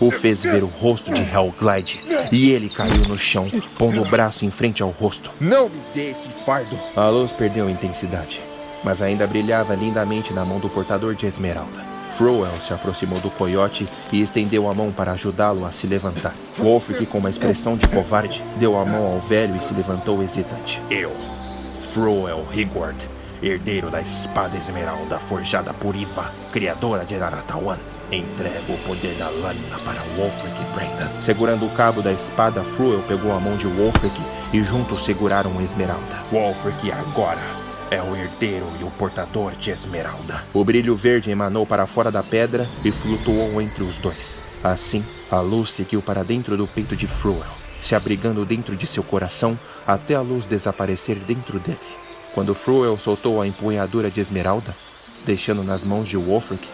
o 0.00 0.10
fez 0.10 0.42
ver 0.42 0.62
o 0.62 0.66
rosto 0.66 1.12
de 1.12 1.20
Hellglide 1.20 2.00
e 2.32 2.50
ele 2.50 2.68
caiu 2.68 3.02
no 3.08 3.18
chão, 3.18 3.48
pondo 3.78 4.02
o 4.02 4.08
braço 4.08 4.44
em 4.44 4.50
frente 4.50 4.82
ao 4.82 4.90
rosto. 4.90 5.30
Não 5.40 5.68
me 5.68 5.80
dê 5.94 6.10
esse 6.10 6.28
fardo! 6.44 6.78
A 6.94 7.08
luz 7.08 7.32
perdeu 7.32 7.66
a 7.66 7.70
intensidade, 7.70 8.40
mas 8.84 9.02
ainda 9.02 9.26
brilhava 9.26 9.74
lindamente 9.74 10.32
na 10.32 10.44
mão 10.44 10.60
do 10.60 10.68
portador 10.68 11.14
de 11.14 11.26
esmeralda. 11.26 11.95
Froel 12.16 12.52
se 12.62 12.72
aproximou 12.72 13.20
do 13.20 13.30
coiote 13.30 13.86
e 14.10 14.22
estendeu 14.22 14.70
a 14.70 14.74
mão 14.74 14.90
para 14.90 15.12
ajudá-lo 15.12 15.66
a 15.66 15.72
se 15.72 15.86
levantar. 15.86 16.32
Wolfric, 16.58 17.04
com 17.04 17.18
uma 17.18 17.28
expressão 17.28 17.76
de 17.76 17.86
covarde, 17.88 18.42
deu 18.56 18.78
a 18.78 18.86
mão 18.86 19.04
ao 19.04 19.20
velho 19.20 19.54
e 19.54 19.60
se 19.60 19.74
levantou 19.74 20.22
hesitante. 20.22 20.80
Eu, 20.90 21.12
Froel 21.84 22.46
Higward, 22.50 22.96
herdeiro 23.42 23.90
da 23.90 24.00
espada 24.00 24.56
esmeralda 24.56 25.18
forjada 25.18 25.74
por 25.74 25.94
Iva, 25.94 26.32
criadora 26.52 27.04
de 27.04 27.16
Naratawan, 27.16 27.76
entrego 28.10 28.72
o 28.72 28.78
poder 28.86 29.14
da 29.18 29.28
lâmina 29.28 29.78
para 29.84 30.00
Wolfric 30.16 30.58
Brendan. 30.74 31.10
Segurando 31.22 31.66
o 31.66 31.70
cabo 31.74 32.00
da 32.00 32.12
espada, 32.12 32.62
Froel 32.62 33.02
pegou 33.06 33.32
a 33.32 33.40
mão 33.40 33.58
de 33.58 33.66
Wolfric 33.66 34.18
e 34.54 34.64
juntos 34.64 35.04
seguraram 35.04 35.58
a 35.58 35.62
esmeralda. 35.62 36.24
Wolfric 36.32 36.90
agora 36.90 37.55
é 37.90 38.02
o 38.02 38.16
herdeiro 38.16 38.66
e 38.80 38.84
o 38.84 38.90
portador 38.90 39.52
de 39.52 39.70
Esmeralda. 39.70 40.42
O 40.52 40.64
brilho 40.64 40.96
verde 40.96 41.30
emanou 41.30 41.66
para 41.66 41.86
fora 41.86 42.10
da 42.10 42.22
pedra 42.22 42.66
e 42.84 42.90
flutuou 42.90 43.60
entre 43.60 43.82
os 43.82 43.98
dois. 43.98 44.42
Assim, 44.62 45.04
a 45.30 45.40
luz 45.40 45.70
seguiu 45.70 46.02
para 46.02 46.24
dentro 46.24 46.56
do 46.56 46.66
peito 46.66 46.96
de 46.96 47.06
Fruel, 47.06 47.46
se 47.82 47.94
abrigando 47.94 48.44
dentro 48.44 48.74
de 48.74 48.86
seu 48.86 49.02
coração 49.02 49.58
até 49.86 50.14
a 50.14 50.20
luz 50.20 50.44
desaparecer 50.44 51.16
dentro 51.16 51.58
dele. 51.58 51.78
Quando 52.34 52.54
Fruel 52.54 52.98
soltou 52.98 53.40
a 53.40 53.46
empunhadura 53.46 54.10
de 54.10 54.20
Esmeralda, 54.20 54.76
deixando 55.24 55.62
nas 55.62 55.84
mãos 55.84 56.08
de 56.08 56.16
Wolfric, 56.16 56.66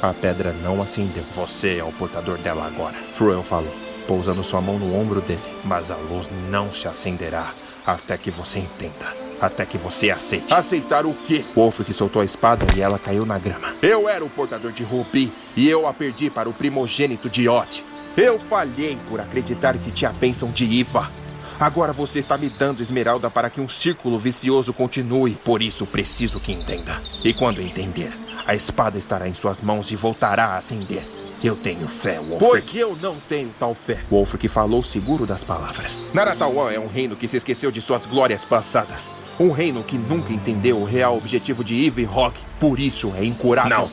a 0.00 0.14
pedra 0.14 0.52
não 0.62 0.80
acendeu. 0.80 1.24
Você 1.34 1.78
é 1.78 1.84
o 1.84 1.92
portador 1.92 2.38
dela 2.38 2.66
agora, 2.66 2.96
Fruel 2.96 3.42
falou, 3.42 3.74
pousando 4.06 4.42
sua 4.42 4.60
mão 4.60 4.78
no 4.78 4.94
ombro 4.94 5.20
dele. 5.20 5.42
Mas 5.64 5.90
a 5.90 5.96
luz 5.96 6.28
não 6.48 6.72
se 6.72 6.86
acenderá 6.88 7.52
até 7.84 8.16
que 8.16 8.30
você 8.30 8.60
entenda 8.60 9.19
até 9.40 9.64
que 9.64 9.78
você 9.78 10.10
aceite. 10.10 10.52
Aceitar 10.52 11.06
o 11.06 11.14
quê? 11.26 11.44
Wolfric 11.54 11.92
soltou 11.94 12.22
a 12.22 12.24
espada 12.24 12.66
e 12.76 12.80
ela 12.80 12.98
caiu 12.98 13.24
na 13.24 13.38
grama. 13.38 13.74
Eu 13.82 14.08
era 14.08 14.24
o 14.24 14.30
portador 14.30 14.72
de 14.72 14.82
Rubi 14.82 15.32
e 15.56 15.68
eu 15.68 15.86
a 15.86 15.92
perdi 15.92 16.30
para 16.30 16.48
o 16.48 16.52
primogênito 16.52 17.28
de 17.28 17.48
Ot. 17.48 17.84
Eu 18.16 18.38
falhei 18.38 18.98
por 19.08 19.20
acreditar 19.20 19.76
que 19.78 19.90
tinha 19.90 20.10
a 20.10 20.14
bênção 20.14 20.50
de 20.50 20.64
Iva. 20.64 21.10
Agora 21.58 21.92
você 21.92 22.18
está 22.18 22.38
me 22.38 22.48
dando 22.48 22.82
esmeralda 22.82 23.30
para 23.30 23.50
que 23.50 23.60
um 23.60 23.68
círculo 23.68 24.18
vicioso 24.18 24.72
continue. 24.72 25.34
Por 25.34 25.62
isso 25.62 25.86
preciso 25.86 26.40
que 26.40 26.52
entenda. 26.52 27.00
E 27.22 27.32
quando 27.32 27.60
entender, 27.60 28.12
a 28.46 28.54
espada 28.54 28.98
estará 28.98 29.28
em 29.28 29.34
suas 29.34 29.60
mãos 29.60 29.90
e 29.92 29.96
voltará 29.96 30.46
a 30.46 30.56
acender. 30.56 31.06
Eu 31.42 31.56
tenho 31.56 31.88
fé, 31.88 32.18
Wolfric. 32.18 32.38
Pois 32.38 32.74
eu 32.74 32.94
não 33.00 33.16
tenho 33.26 33.50
tal 33.58 33.74
fé. 33.74 33.98
Wolfric 34.10 34.46
falou 34.46 34.82
seguro 34.82 35.26
das 35.26 35.42
palavras. 35.42 36.06
Naratawan 36.12 36.70
é 36.70 36.78
um 36.78 36.86
reino 36.86 37.16
que 37.16 37.26
se 37.26 37.38
esqueceu 37.38 37.70
de 37.70 37.80
suas 37.80 38.04
glórias 38.04 38.44
passadas. 38.44 39.14
Um 39.38 39.50
reino 39.50 39.82
que 39.82 39.96
nunca 39.96 40.34
entendeu 40.34 40.76
o 40.76 40.84
real 40.84 41.16
objetivo 41.16 41.64
de 41.64 41.86
Eve 41.86 42.04
Rock. 42.04 42.38
Por 42.60 42.78
isso 42.78 43.14
é 43.16 43.24
incurável. 43.24 43.70
Não. 43.70 43.90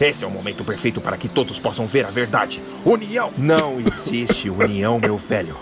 Esse 0.00 0.24
é 0.24 0.26
o 0.26 0.30
momento 0.30 0.64
perfeito 0.64 0.98
para 1.02 1.18
que 1.18 1.28
todos 1.28 1.58
possam 1.58 1.86
ver 1.86 2.06
a 2.06 2.10
verdade. 2.10 2.62
União! 2.82 3.30
Não 3.36 3.78
existe 3.78 4.48
união, 4.48 4.98
meu 4.98 5.18
velho. 5.18 5.58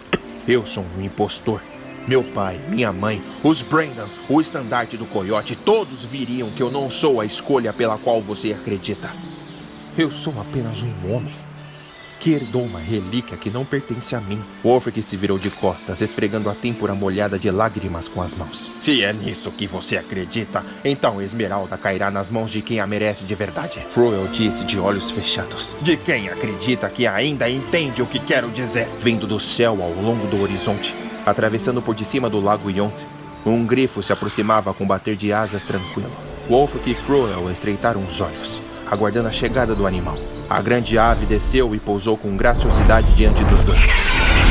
Eu 0.46 0.64
sou 0.64 0.84
um 0.96 1.02
impostor. 1.02 1.60
Meu 2.06 2.22
pai, 2.22 2.60
minha 2.68 2.92
mãe, 2.92 3.20
os 3.42 3.60
Brandon, 3.60 4.06
o 4.28 4.40
estandarte 4.40 4.96
do 4.96 5.06
coiote, 5.06 5.56
todos 5.56 6.04
viriam 6.04 6.50
que 6.50 6.62
eu 6.62 6.70
não 6.70 6.90
sou 6.90 7.20
a 7.20 7.24
escolha 7.24 7.72
pela 7.72 7.98
qual 7.98 8.20
você 8.20 8.52
acredita. 8.52 9.10
Eu 9.96 10.10
sou 10.10 10.34
apenas 10.40 10.82
um 10.82 11.14
homem 11.14 11.32
que 12.18 12.32
herdou 12.32 12.62
uma 12.62 12.80
relíquia 12.80 13.36
que 13.36 13.48
não 13.48 13.64
pertence 13.64 14.16
a 14.16 14.20
mim. 14.20 14.42
Wolfric 14.64 15.00
se 15.02 15.16
virou 15.16 15.38
de 15.38 15.50
costas, 15.50 16.00
esfregando 16.00 16.50
a 16.50 16.54
têmpora 16.54 16.96
molhada 16.96 17.38
de 17.38 17.48
lágrimas 17.48 18.08
com 18.08 18.20
as 18.20 18.34
mãos. 18.34 18.72
Se 18.80 19.04
é 19.04 19.12
nisso 19.12 19.52
que 19.52 19.68
você 19.68 19.96
acredita, 19.96 20.64
então 20.84 21.22
Esmeralda 21.22 21.76
cairá 21.76 22.10
nas 22.10 22.28
mãos 22.28 22.50
de 22.50 22.60
quem 22.60 22.80
a 22.80 22.88
merece 22.88 23.24
de 23.24 23.36
verdade. 23.36 23.86
Froel 23.92 24.26
disse 24.26 24.64
de 24.64 24.80
olhos 24.80 25.12
fechados. 25.12 25.76
De 25.80 25.96
quem 25.96 26.28
acredita 26.28 26.88
que 26.88 27.06
ainda 27.06 27.48
entende 27.48 28.02
o 28.02 28.06
que 28.06 28.18
quero 28.18 28.50
dizer. 28.50 28.88
Vindo 28.98 29.28
do 29.28 29.38
céu 29.38 29.80
ao 29.80 29.92
longo 30.02 30.26
do 30.26 30.42
horizonte, 30.42 30.92
atravessando 31.24 31.80
por 31.80 31.94
de 31.94 32.04
cima 32.04 32.28
do 32.28 32.40
lago 32.40 32.68
Yont, 32.68 33.06
um 33.46 33.64
grifo 33.64 34.02
se 34.02 34.12
aproximava 34.12 34.74
com 34.74 34.84
bater 34.84 35.14
de 35.14 35.32
asas 35.32 35.64
tranquilo. 35.64 36.10
Wolfric 36.48 36.90
e 36.90 36.94
Froel 36.94 37.48
estreitaram 37.48 38.04
os 38.04 38.20
olhos 38.20 38.73
aguardando 38.90 39.28
a 39.28 39.32
chegada 39.32 39.74
do 39.74 39.86
animal. 39.86 40.16
A 40.48 40.60
grande 40.60 40.98
ave 40.98 41.26
desceu 41.26 41.74
e 41.74 41.80
pousou 41.80 42.16
com 42.16 42.36
graciosidade 42.36 43.12
diante 43.14 43.42
dos 43.44 43.62
dois. 43.62 43.80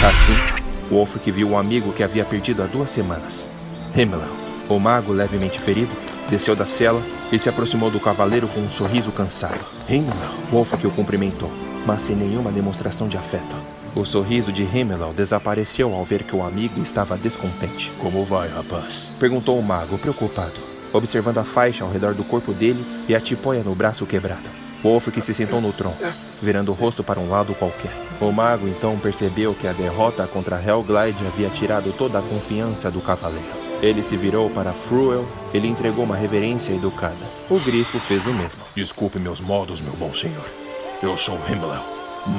Assim, 0.04 0.64
Wolfric 0.90 1.32
viu 1.32 1.52
o 1.52 1.58
amigo 1.58 1.94
que 1.94 2.04
havia 2.04 2.26
perdido 2.26 2.62
há 2.62 2.66
duas 2.66 2.90
semanas. 2.90 3.50
Himmler, 3.96 4.28
o 4.68 4.80
mago 4.80 5.14
levemente 5.14 5.60
ferido, 5.60 5.92
desceu 6.30 6.56
da 6.56 6.66
cela 6.66 7.02
e 7.32 7.40
se 7.40 7.50
aproximou 7.50 7.90
do 7.90 8.00
cavaleiro 8.00 8.48
com 8.48 8.60
um 8.60 8.70
sorriso 8.70 9.12
cansado. 9.12 9.64
Himmler, 9.88 10.30
Wolfric 10.52 10.86
o 10.88 10.92
cumprimentou, 10.92 11.52
mas 11.86 12.02
sem 12.02 12.16
nenhuma 12.16 12.52
demonstração 12.52 13.08
de 13.08 13.18
afeto. 13.18 13.56
O 13.96 14.04
sorriso 14.04 14.52
de 14.52 14.64
Himmler 14.64 15.14
desapareceu 15.16 15.94
ao 15.94 16.04
ver 16.04 16.24
que 16.24 16.36
o 16.36 16.44
amigo 16.44 16.82
estava 16.82 17.16
descontente. 17.16 17.92
Como 18.00 18.26
vai, 18.26 18.50
rapaz? 18.50 19.12
Perguntou 19.20 19.60
o 19.60 19.64
mago, 19.64 20.00
preocupado 20.00 20.73
observando 20.94 21.40
a 21.40 21.44
faixa 21.44 21.84
ao 21.84 21.92
redor 21.92 22.14
do 22.14 22.24
corpo 22.24 22.54
dele 22.54 22.86
e 23.10 23.16
a 23.16 23.20
tipóia 23.20 23.64
no 23.64 23.76
braço 23.76 24.06
quebrado. 24.06 24.50
Wolfric 24.84 25.22
se 25.22 25.34
sentou 25.34 25.60
no 25.60 25.74
tronco, 25.74 26.04
virando 26.42 26.72
o 26.72 26.76
rosto 26.76 27.04
para 27.04 27.20
um 27.20 27.30
lado 27.30 27.56
qualquer. 27.56 27.92
O 28.20 28.32
mago 28.32 28.68
então 28.68 28.98
percebeu 29.00 29.54
que 29.54 29.68
a 29.68 29.74
derrota 29.74 30.28
contra 30.28 30.62
Hellglide 30.62 31.26
havia 31.26 31.50
tirado 31.50 31.92
toda 31.94 32.20
a 32.20 32.22
confiança 32.22 32.92
do 32.92 33.02
cavaleiro. 33.02 33.64
Ele 33.82 34.02
se 34.02 34.16
virou 34.16 34.50
para 34.50 34.72
Fruel 34.72 35.26
e 35.54 35.60
lhe 35.60 35.68
entregou 35.68 36.06
uma 36.06 36.16
reverência 36.16 36.74
educada. 36.74 37.30
O 37.50 37.60
grifo 37.60 38.00
fez 38.00 38.26
o 38.26 38.34
mesmo. 38.34 38.62
Desculpe 38.76 39.20
meus 39.20 39.42
modos, 39.42 39.82
meu 39.82 39.94
bom 39.94 40.14
senhor. 40.14 40.46
Eu 41.02 41.18
sou 41.18 41.38
Himmler, 41.50 41.82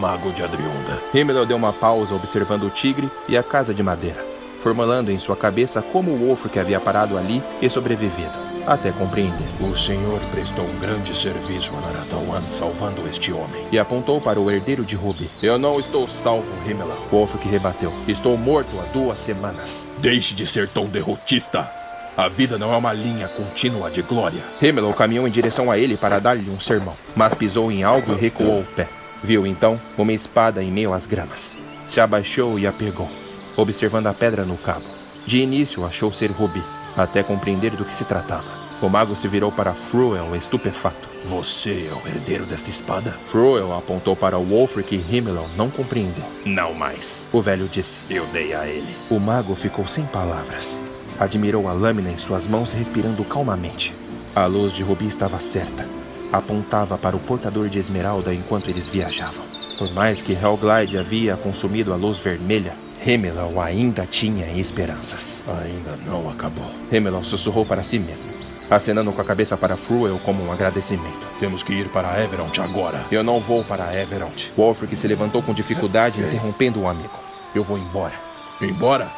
mago 0.01 0.33
de 0.33 0.43
Adrionda. 0.43 1.03
Himmler 1.13 1.45
deu 1.45 1.57
uma 1.57 1.73
pausa 1.73 2.15
observando 2.15 2.65
o 2.65 2.71
tigre 2.71 3.11
e 3.29 3.37
a 3.37 3.43
casa 3.43 3.75
de 3.75 3.83
madeira, 3.83 4.25
formulando 4.65 5.11
em 5.11 5.19
sua 5.19 5.37
cabeça 5.37 5.83
como 5.83 6.11
o 6.11 6.17
Wolfric 6.17 6.59
havia 6.59 6.81
parado 6.81 7.19
ali 7.19 7.43
e 7.61 7.69
sobrevivido 7.69 8.43
até 8.67 8.91
compreender. 8.91 9.47
O 9.61 9.77
senhor 9.77 10.19
prestou 10.31 10.65
um 10.65 10.79
grande 10.79 11.15
serviço 11.15 11.75
a 11.77 11.81
Naratawan 11.83 12.43
salvando 12.51 13.07
este 13.07 13.31
homem. 13.31 13.67
E 13.71 13.79
apontou 13.79 14.23
para 14.23 14.41
o 14.41 14.51
herdeiro 14.51 14.87
de 14.87 14.97
Ruby. 14.97 15.29
Eu 15.43 15.59
não 15.59 15.79
estou 15.79 16.09
salvo, 16.09 16.51
Himmela. 16.67 16.97
Wolf 17.11 17.35
que 17.43 17.47
rebateu. 17.47 17.93
Estou 18.09 18.39
morto 18.39 18.71
há 18.81 18.85
duas 18.91 19.21
semanas. 19.21 19.87
Deixe 19.99 20.35
de 20.35 20.47
ser 20.47 20.67
tão 20.67 20.87
derrotista. 20.87 21.71
A 22.17 22.27
vida 22.27 22.57
não 22.57 22.73
é 22.73 22.77
uma 22.79 22.95
linha 22.95 23.29
contínua 23.29 23.91
de 23.91 24.01
glória. 24.01 24.41
Himmel 24.63 24.95
caminhou 24.95 25.29
em 25.29 25.31
direção 25.31 25.71
a 25.71 25.77
ele 25.77 25.99
para 25.99 26.19
dar-lhe 26.19 26.49
um 26.49 26.59
sermão, 26.59 26.97
mas 27.15 27.35
pisou 27.35 27.71
em 27.71 27.83
algo 27.83 28.15
e 28.15 28.17
recuou 28.17 28.61
o 28.61 28.65
pé. 28.65 28.89
Viu 29.23 29.47
então 29.47 29.79
uma 29.99 30.13
espada 30.15 30.63
em 30.63 30.71
meio 30.71 30.95
às 30.95 31.05
gramas. 31.05 31.55
Se 31.87 32.01
abaixou 32.01 32.59
e 32.59 32.67
a 32.67 32.73
pegou, 32.73 33.11
observando 33.57 34.07
a 34.07 34.15
pedra 34.15 34.45
no 34.45 34.57
cabo. 34.57 34.85
De 35.27 35.39
início 35.39 35.85
achou 35.85 36.13
ser 36.13 36.31
Ruby, 36.31 36.63
até 36.97 37.23
compreender 37.23 37.73
do 37.73 37.85
que 37.85 37.97
se 37.97 38.05
tratava. 38.05 38.65
O 38.83 38.89
mago 38.89 39.17
se 39.17 39.27
virou 39.29 39.51
para 39.51 39.73
Fruel 39.73 40.37
estupefato. 40.37 41.09
Você 41.27 41.89
é 41.91 41.95
o 41.95 42.07
herdeiro 42.07 42.45
desta 42.45 42.69
espada? 42.69 43.17
Fruel 43.29 43.73
apontou 43.73 44.15
para 44.15 44.37
Wolfric 44.37 44.95
e 44.95 45.17
Himmel 45.17 45.49
não 45.57 45.71
compreendeu. 45.71 46.25
Não 46.45 46.75
mais. 46.75 47.27
O 47.33 47.41
velho 47.41 47.67
disse. 47.67 48.01
Eu 48.11 48.27
dei 48.27 48.53
a 48.53 48.67
ele. 48.67 48.95
O 49.09 49.19
mago 49.19 49.55
ficou 49.55 49.87
sem 49.87 50.05
palavras. 50.05 50.79
Admirou 51.19 51.67
a 51.67 51.73
lâmina 51.73 52.11
em 52.11 52.19
suas 52.19 52.47
mãos 52.47 52.73
respirando 52.73 53.25
calmamente. 53.25 53.95
A 54.37 54.45
luz 54.47 54.73
de 54.73 54.83
Rubi 54.83 55.07
estava 55.07 55.39
certa. 55.41 55.87
Apontava 56.31 56.99
para 56.99 57.17
o 57.17 57.21
portador 57.21 57.69
de 57.69 57.79
esmeralda 57.79 58.35
enquanto 58.35 58.69
eles 58.69 58.89
viajavam. 58.89 59.45
Por 59.79 59.93
mais 59.95 60.21
que 60.21 60.33
Hellglide 60.33 60.99
havia 60.99 61.37
consumido 61.37 61.93
a 61.93 61.97
luz 61.97 62.19
vermelha, 62.19 62.75
Hemelau 63.07 63.61
ainda 63.61 64.07
tinha 64.07 64.47
esperanças. 64.59 65.43
Ainda 65.47 65.97
não 66.07 66.29
acabou. 66.31 66.71
Hemelau 66.91 67.23
sussurrou 67.23 67.67
para 67.67 67.83
si 67.83 67.99
mesmo, 67.99 68.31
acenando 68.71 69.13
com 69.13 69.21
a 69.21 69.25
cabeça 69.25 69.57
para 69.57 69.77
Fruel 69.77 70.19
como 70.25 70.43
um 70.45 70.51
agradecimento. 70.53 71.27
Temos 71.39 71.63
que 71.63 71.73
ir 71.73 71.89
para 71.89 72.23
Everont 72.23 72.59
agora. 72.61 73.03
Eu 73.11 73.23
não 73.23 73.41
vou 73.41 73.63
para 73.65 73.95
Everont. 74.01 74.53
Wolfric 74.57 74.97
se 74.97 75.07
levantou 75.07 75.43
com 75.43 75.53
dificuldade, 75.53 76.21
interrompendo 76.21 76.81
o 76.81 76.89
amigo. 76.89 77.19
Eu 77.55 77.63
vou 77.63 77.77
embora. 77.77 78.15
Embora? 78.61 79.09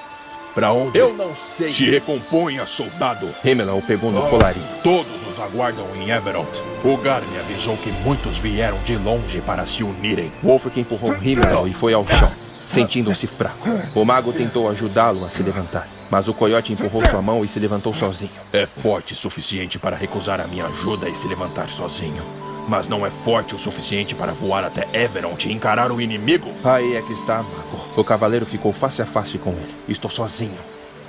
Para 0.55 0.72
onde? 0.72 0.99
Eu 0.99 1.12
não 1.12 1.37
sei. 1.37 1.70
Se 1.70 1.84
recomponha, 1.89 2.64
soldado. 2.66 3.28
Hemelau 3.45 3.80
pegou 3.82 4.11
no 4.11 4.24
Oh, 4.26 4.30
colarinho. 4.30 4.66
Todos 4.82 5.26
os 5.28 5.39
aguardam 5.39 5.84
em 5.95 6.11
Everont. 6.11 6.61
O 6.82 6.97
Gar 6.97 7.22
me 7.22 7.39
avisou 7.39 7.76
que 7.76 7.91
muitos 7.93 8.39
vieram 8.39 8.78
de 8.78 8.97
longe 8.97 9.41
para 9.43 9.66
se 9.66 9.84
unirem. 9.84 10.32
Wolfric 10.43 10.80
empurrou 10.80 11.14
Hemelau 11.22 11.68
e 11.68 11.74
foi 11.74 11.93
ao 11.93 12.07
chão, 12.09 12.32
sentindo-se 12.67 13.27
fraco. 13.27 13.69
O 13.95 14.05
mago 14.05 14.33
tentou 14.33 14.69
ajudá-lo 14.69 15.25
a 15.25 15.31
se 15.31 15.43
levantar, 15.43 15.89
mas 16.11 16.29
o 16.29 16.35
coiote 16.35 16.73
empurrou 16.73 17.05
sua 17.07 17.23
mão 17.23 17.45
e 17.45 17.49
se 17.49 17.59
levantou 17.59 17.95
sozinho. 17.95 18.33
É 18.53 18.67
forte 18.67 19.12
o 19.12 19.17
suficiente 19.17 19.79
para 19.79 19.97
recusar 19.97 20.41
a 20.41 20.47
minha 20.47 20.67
ajuda 20.67 21.09
e 21.09 21.14
se 21.14 21.29
levantar 21.29 21.69
sozinho. 21.69 22.23
Mas 22.69 22.89
não 22.89 23.07
é 23.07 23.11
forte 23.11 23.55
o 23.55 23.59
suficiente 23.59 24.14
para 24.14 24.33
voar 24.33 24.64
até 24.64 24.89
Everont 24.93 25.49
e 25.49 25.53
encarar 25.53 25.93
o 25.93 26.01
inimigo. 26.01 26.53
Aí 26.64 26.97
é 26.97 27.03
que 27.03 27.12
está, 27.12 27.43
mago. 27.43 27.81
O 27.97 28.03
cavaleiro 28.03 28.45
ficou 28.45 28.73
face 28.73 29.01
a 29.01 29.07
face 29.07 29.39
com 29.39 29.51
ele. 29.51 29.75
Estou 29.89 30.11
sozinho. 30.11 30.59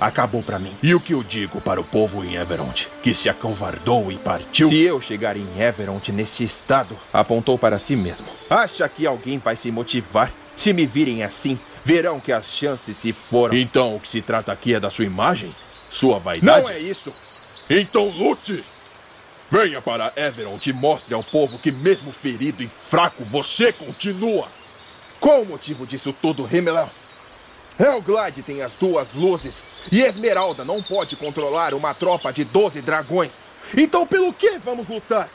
Acabou 0.00 0.40
pra 0.42 0.60
mim. 0.60 0.72
E 0.80 0.94
o 0.94 1.00
que 1.00 1.12
eu 1.12 1.24
digo 1.24 1.60
para 1.60 1.80
o 1.80 1.84
povo 1.84 2.24
em 2.24 2.36
Everont? 2.36 2.88
Que 3.02 3.12
se 3.12 3.28
acovardou 3.28 4.12
e 4.12 4.16
partiu? 4.16 4.68
Se 4.68 4.80
eu 4.80 5.00
chegar 5.00 5.36
em 5.36 5.60
Everont 5.60 6.12
nesse 6.12 6.44
estado, 6.44 6.96
apontou 7.12 7.58
para 7.58 7.80
si 7.80 7.96
mesmo. 7.96 8.26
Acha 8.48 8.88
que 8.88 9.04
alguém 9.04 9.38
vai 9.38 9.56
se 9.56 9.72
motivar? 9.72 10.30
Se 10.58 10.72
me 10.72 10.84
virem 10.84 11.22
assim, 11.22 11.56
verão 11.84 12.18
que 12.18 12.32
as 12.32 12.46
chances 12.52 12.96
se 12.96 13.12
foram. 13.12 13.54
Então 13.54 13.94
o 13.94 14.00
que 14.00 14.10
se 14.10 14.20
trata 14.20 14.50
aqui 14.50 14.74
é 14.74 14.80
da 14.80 14.90
sua 14.90 15.04
imagem? 15.04 15.54
Sua 15.88 16.18
vaidade? 16.18 16.62
Não 16.64 16.68
é 16.68 16.80
isso. 16.80 17.14
Então 17.70 18.08
lute! 18.08 18.64
Venha 19.48 19.80
para 19.80 20.12
Everont 20.16 20.68
e 20.68 20.72
mostre 20.72 21.14
ao 21.14 21.22
povo 21.22 21.58
que, 21.58 21.70
mesmo 21.70 22.12
ferido 22.12 22.62
e 22.62 22.66
fraco, 22.66 23.24
você 23.24 23.72
continua! 23.72 24.48
Qual 25.20 25.42
o 25.42 25.46
motivo 25.46 25.86
disso 25.86 26.12
tudo, 26.20 26.48
Himmel? 26.52 26.90
Helglide 27.78 28.42
tem 28.42 28.60
as 28.60 28.72
duas 28.72 29.14
luzes 29.14 29.86
e 29.92 30.00
Esmeralda 30.00 30.64
não 30.64 30.82
pode 30.82 31.14
controlar 31.14 31.72
uma 31.72 31.94
tropa 31.94 32.32
de 32.32 32.44
12 32.44 32.82
dragões. 32.82 33.44
Então 33.76 34.04
pelo 34.04 34.32
que 34.32 34.58
vamos 34.58 34.88
lutar? 34.88 35.28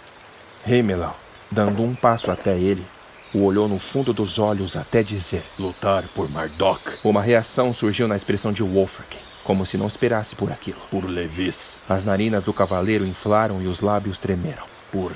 Hemelau, 0.67 1.17
dando 1.49 1.81
um 1.81 1.95
passo 1.95 2.29
até 2.29 2.57
ele, 2.57 2.85
o 3.33 3.43
olhou 3.43 3.67
no 3.67 3.79
fundo 3.79 4.13
dos 4.13 4.37
olhos 4.39 4.75
até 4.75 5.01
dizer. 5.03 5.43
Lutar 5.57 6.03
por 6.15 6.29
Mardok, 6.29 6.97
Uma 7.03 7.21
reação 7.21 7.73
surgiu 7.73 8.07
na 8.07 8.15
expressão 8.15 8.51
de 8.51 8.61
Wolfric, 8.63 9.17
como 9.43 9.65
se 9.65 9.77
não 9.77 9.87
esperasse 9.87 10.35
por 10.35 10.51
aquilo. 10.51 10.79
por 10.91 11.05
Levis, 11.05 11.81
As 11.89 12.03
narinas 12.03 12.43
do 12.43 12.53
cavaleiro 12.53 13.05
inflaram 13.05 13.61
e 13.61 13.67
os 13.67 13.81
lábios 13.81 14.19
tremeram. 14.19 14.63
por 14.91 15.11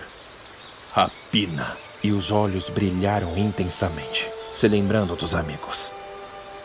Rapina. 0.91 1.75
E 2.03 2.11
os 2.11 2.31
olhos 2.31 2.69
brilharam 2.69 3.35
intensamente, 3.37 4.27
se 4.55 4.67
lembrando 4.67 5.15
dos 5.15 5.33
amigos. 5.33 5.91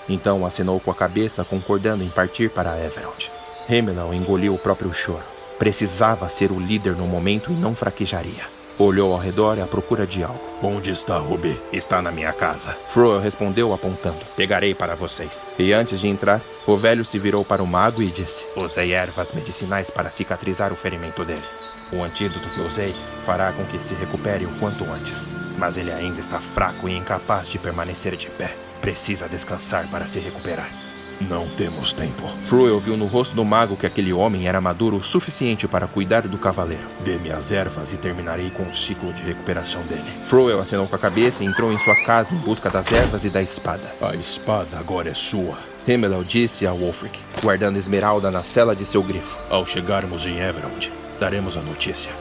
Então 0.08 0.44
acenou 0.44 0.78
com 0.80 0.90
a 0.90 0.94
cabeça, 0.94 1.44
concordando 1.44 2.04
em 2.04 2.08
partir 2.08 2.50
para 2.50 2.78
Everond. 2.78 3.30
Hemelau 3.68 4.12
engoliu 4.12 4.54
o 4.54 4.58
próprio 4.58 4.92
choro. 4.92 5.22
Precisava 5.58 6.28
ser 6.28 6.50
o 6.52 6.58
líder 6.60 6.96
no 6.96 7.06
momento 7.06 7.50
e 7.50 7.54
não 7.54 7.74
fraquejaria. 7.74 8.44
Olhou 8.82 9.12
ao 9.12 9.18
redor 9.20 9.60
à 9.60 9.64
procura 9.64 10.04
de 10.04 10.24
algo. 10.24 10.40
Onde 10.60 10.90
está 10.90 11.16
Ruby? 11.16 11.56
Está 11.72 12.02
na 12.02 12.10
minha 12.10 12.32
casa. 12.32 12.76
Froel 12.88 13.20
respondeu 13.20 13.72
apontando. 13.72 14.18
Pegarei 14.34 14.74
para 14.74 14.96
vocês. 14.96 15.52
E 15.56 15.72
antes 15.72 16.00
de 16.00 16.08
entrar, 16.08 16.42
o 16.66 16.76
velho 16.76 17.04
se 17.04 17.16
virou 17.16 17.44
para 17.44 17.62
o 17.62 17.66
mago 17.66 18.02
e 18.02 18.10
disse: 18.10 18.44
Usei 18.58 18.90
ervas 18.90 19.30
medicinais 19.30 19.88
para 19.88 20.10
cicatrizar 20.10 20.72
o 20.72 20.76
ferimento 20.76 21.24
dele. 21.24 21.44
O 21.92 22.02
antídoto 22.02 22.48
que 22.48 22.60
usei 22.60 22.92
fará 23.24 23.52
com 23.52 23.64
que 23.66 23.80
se 23.80 23.94
recupere 23.94 24.46
o 24.46 24.58
quanto 24.58 24.82
antes. 24.90 25.30
Mas 25.56 25.76
ele 25.76 25.92
ainda 25.92 26.18
está 26.18 26.40
fraco 26.40 26.88
e 26.88 26.96
incapaz 26.96 27.46
de 27.46 27.60
permanecer 27.60 28.16
de 28.16 28.26
pé. 28.30 28.52
Precisa 28.80 29.28
descansar 29.28 29.88
para 29.92 30.08
se 30.08 30.18
recuperar. 30.18 30.91
Não 31.28 31.48
temos 31.48 31.92
tempo. 31.92 32.26
Froel 32.46 32.80
viu 32.80 32.96
no 32.96 33.06
rosto 33.06 33.34
do 33.34 33.44
mago 33.44 33.76
que 33.76 33.86
aquele 33.86 34.12
homem 34.12 34.48
era 34.48 34.60
maduro 34.60 34.96
o 34.96 35.02
suficiente 35.02 35.68
para 35.68 35.86
cuidar 35.86 36.22
do 36.22 36.38
cavaleiro. 36.38 36.88
Dê-me 37.04 37.30
as 37.30 37.52
ervas 37.52 37.92
e 37.92 37.96
terminarei 37.96 38.50
com 38.50 38.64
o 38.64 38.74
ciclo 38.74 39.12
de 39.12 39.22
recuperação 39.22 39.82
dele. 39.82 40.04
Froel 40.26 40.60
acenou 40.60 40.86
com 40.88 40.96
a 40.96 40.98
cabeça 40.98 41.42
e 41.42 41.46
entrou 41.46 41.72
em 41.72 41.78
sua 41.78 41.94
casa 42.04 42.34
em 42.34 42.38
busca 42.38 42.70
das 42.70 42.90
ervas 42.90 43.24
e 43.24 43.30
da 43.30 43.42
espada. 43.42 43.94
A 44.00 44.14
espada 44.14 44.78
agora 44.78 45.10
é 45.10 45.14
sua. 45.14 45.58
Hemelau 45.86 46.24
disse 46.24 46.66
a 46.66 46.72
Wolfric, 46.72 47.18
guardando 47.42 47.76
Esmeralda 47.76 48.30
na 48.30 48.42
cela 48.42 48.74
de 48.74 48.86
seu 48.86 49.02
grifo. 49.02 49.36
Ao 49.50 49.66
chegarmos 49.66 50.24
em 50.26 50.38
Everond, 50.38 50.92
daremos 51.18 51.56
a 51.56 51.60
notícia. 51.60 52.12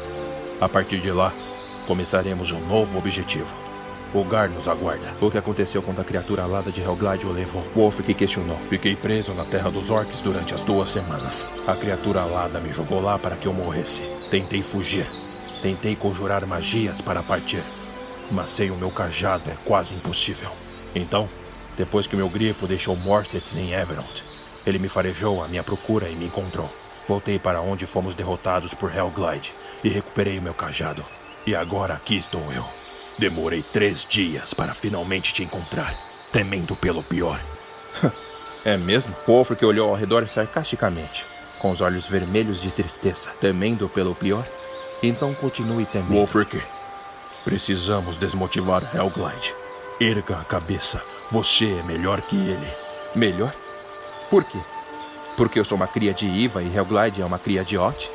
A 0.59 0.69
partir 0.69 0.99
de 0.99 1.11
lá, 1.11 1.33
começaremos 1.87 2.51
um 2.51 2.59
novo 2.67 2.97
objetivo. 2.97 3.70
O 4.13 4.25
Gar 4.25 4.49
nos 4.49 4.67
aguarda. 4.67 5.13
O 5.21 5.31
que 5.31 5.37
aconteceu 5.37 5.81
quando 5.81 6.01
a 6.01 6.03
criatura 6.03 6.43
alada 6.43 6.69
de 6.69 6.81
Helglide 6.81 7.25
o 7.25 7.31
levou? 7.31 7.63
Wolfric 7.73 8.13
questionou. 8.13 8.57
Fiquei 8.69 8.93
preso 8.93 9.33
na 9.33 9.45
terra 9.45 9.71
dos 9.71 9.89
orcs 9.89 10.21
durante 10.21 10.53
as 10.53 10.61
duas 10.63 10.89
semanas. 10.89 11.49
A 11.65 11.73
criatura 11.75 12.21
alada 12.21 12.59
me 12.59 12.73
jogou 12.73 13.01
lá 13.01 13.17
para 13.17 13.37
que 13.37 13.45
eu 13.45 13.53
morresse. 13.53 14.01
Tentei 14.29 14.61
fugir. 14.61 15.07
Tentei 15.61 15.95
conjurar 15.95 16.45
magias 16.45 16.99
para 16.99 17.23
partir. 17.23 17.63
Mas 18.29 18.49
sem 18.49 18.69
o 18.69 18.75
meu 18.75 18.91
cajado 18.91 19.49
é 19.49 19.55
quase 19.63 19.93
impossível. 19.93 20.51
Então, 20.93 21.29
depois 21.77 22.05
que 22.05 22.17
meu 22.17 22.27
grifo 22.27 22.67
deixou 22.67 22.97
Morsets 22.97 23.55
em 23.55 23.71
Everond, 23.71 24.25
ele 24.65 24.77
me 24.77 24.89
farejou 24.89 25.41
à 25.41 25.47
minha 25.47 25.63
procura 25.63 26.09
e 26.09 26.15
me 26.15 26.25
encontrou. 26.25 26.69
Voltei 27.07 27.39
para 27.39 27.61
onde 27.61 27.85
fomos 27.85 28.13
derrotados 28.13 28.73
por 28.73 28.93
Helglide 28.93 29.53
e 29.85 29.87
recuperei 29.87 30.37
o 30.37 30.41
meu 30.41 30.53
cajado. 30.53 31.01
E 31.47 31.55
agora 31.55 31.93
aqui 31.93 32.17
estou 32.17 32.41
eu. 32.51 32.80
Demorei 33.21 33.61
três 33.61 34.03
dias 34.03 34.51
para 34.51 34.73
finalmente 34.73 35.31
te 35.31 35.43
encontrar, 35.43 35.95
temendo 36.31 36.75
pelo 36.75 37.03
pior. 37.03 37.39
É 38.63 38.77
mesmo? 38.77 39.15
Wolfric 39.25 39.65
olhou 39.65 39.89
ao 39.89 39.95
redor 39.95 40.29
sarcasticamente, 40.29 41.25
com 41.57 41.71
os 41.71 41.81
olhos 41.81 42.05
vermelhos 42.05 42.61
de 42.61 42.69
tristeza, 42.69 43.31
temendo 43.41 43.89
pelo 43.89 44.13
pior. 44.13 44.45
Então 45.01 45.33
continue 45.33 45.83
temendo. 45.83 46.13
Wolfric, 46.13 46.61
precisamos 47.43 48.17
desmotivar 48.17 48.83
Helglide. 48.95 49.55
Erga 49.99 50.37
a 50.37 50.43
cabeça. 50.43 51.01
Você 51.31 51.71
é 51.71 51.81
melhor 51.81 52.21
que 52.21 52.35
ele. 52.35 52.67
Melhor? 53.15 53.51
Por 54.29 54.43
quê? 54.43 54.59
Porque 55.35 55.59
eu 55.59 55.65
sou 55.65 55.75
uma 55.75 55.87
cria 55.87 56.13
de 56.13 56.27
Iva 56.27 56.61
e 56.61 56.75
Helglide 56.75 57.23
é 57.23 57.25
uma 57.25 57.39
cria 57.39 57.65
de 57.65 57.79
Ot? 57.79 58.07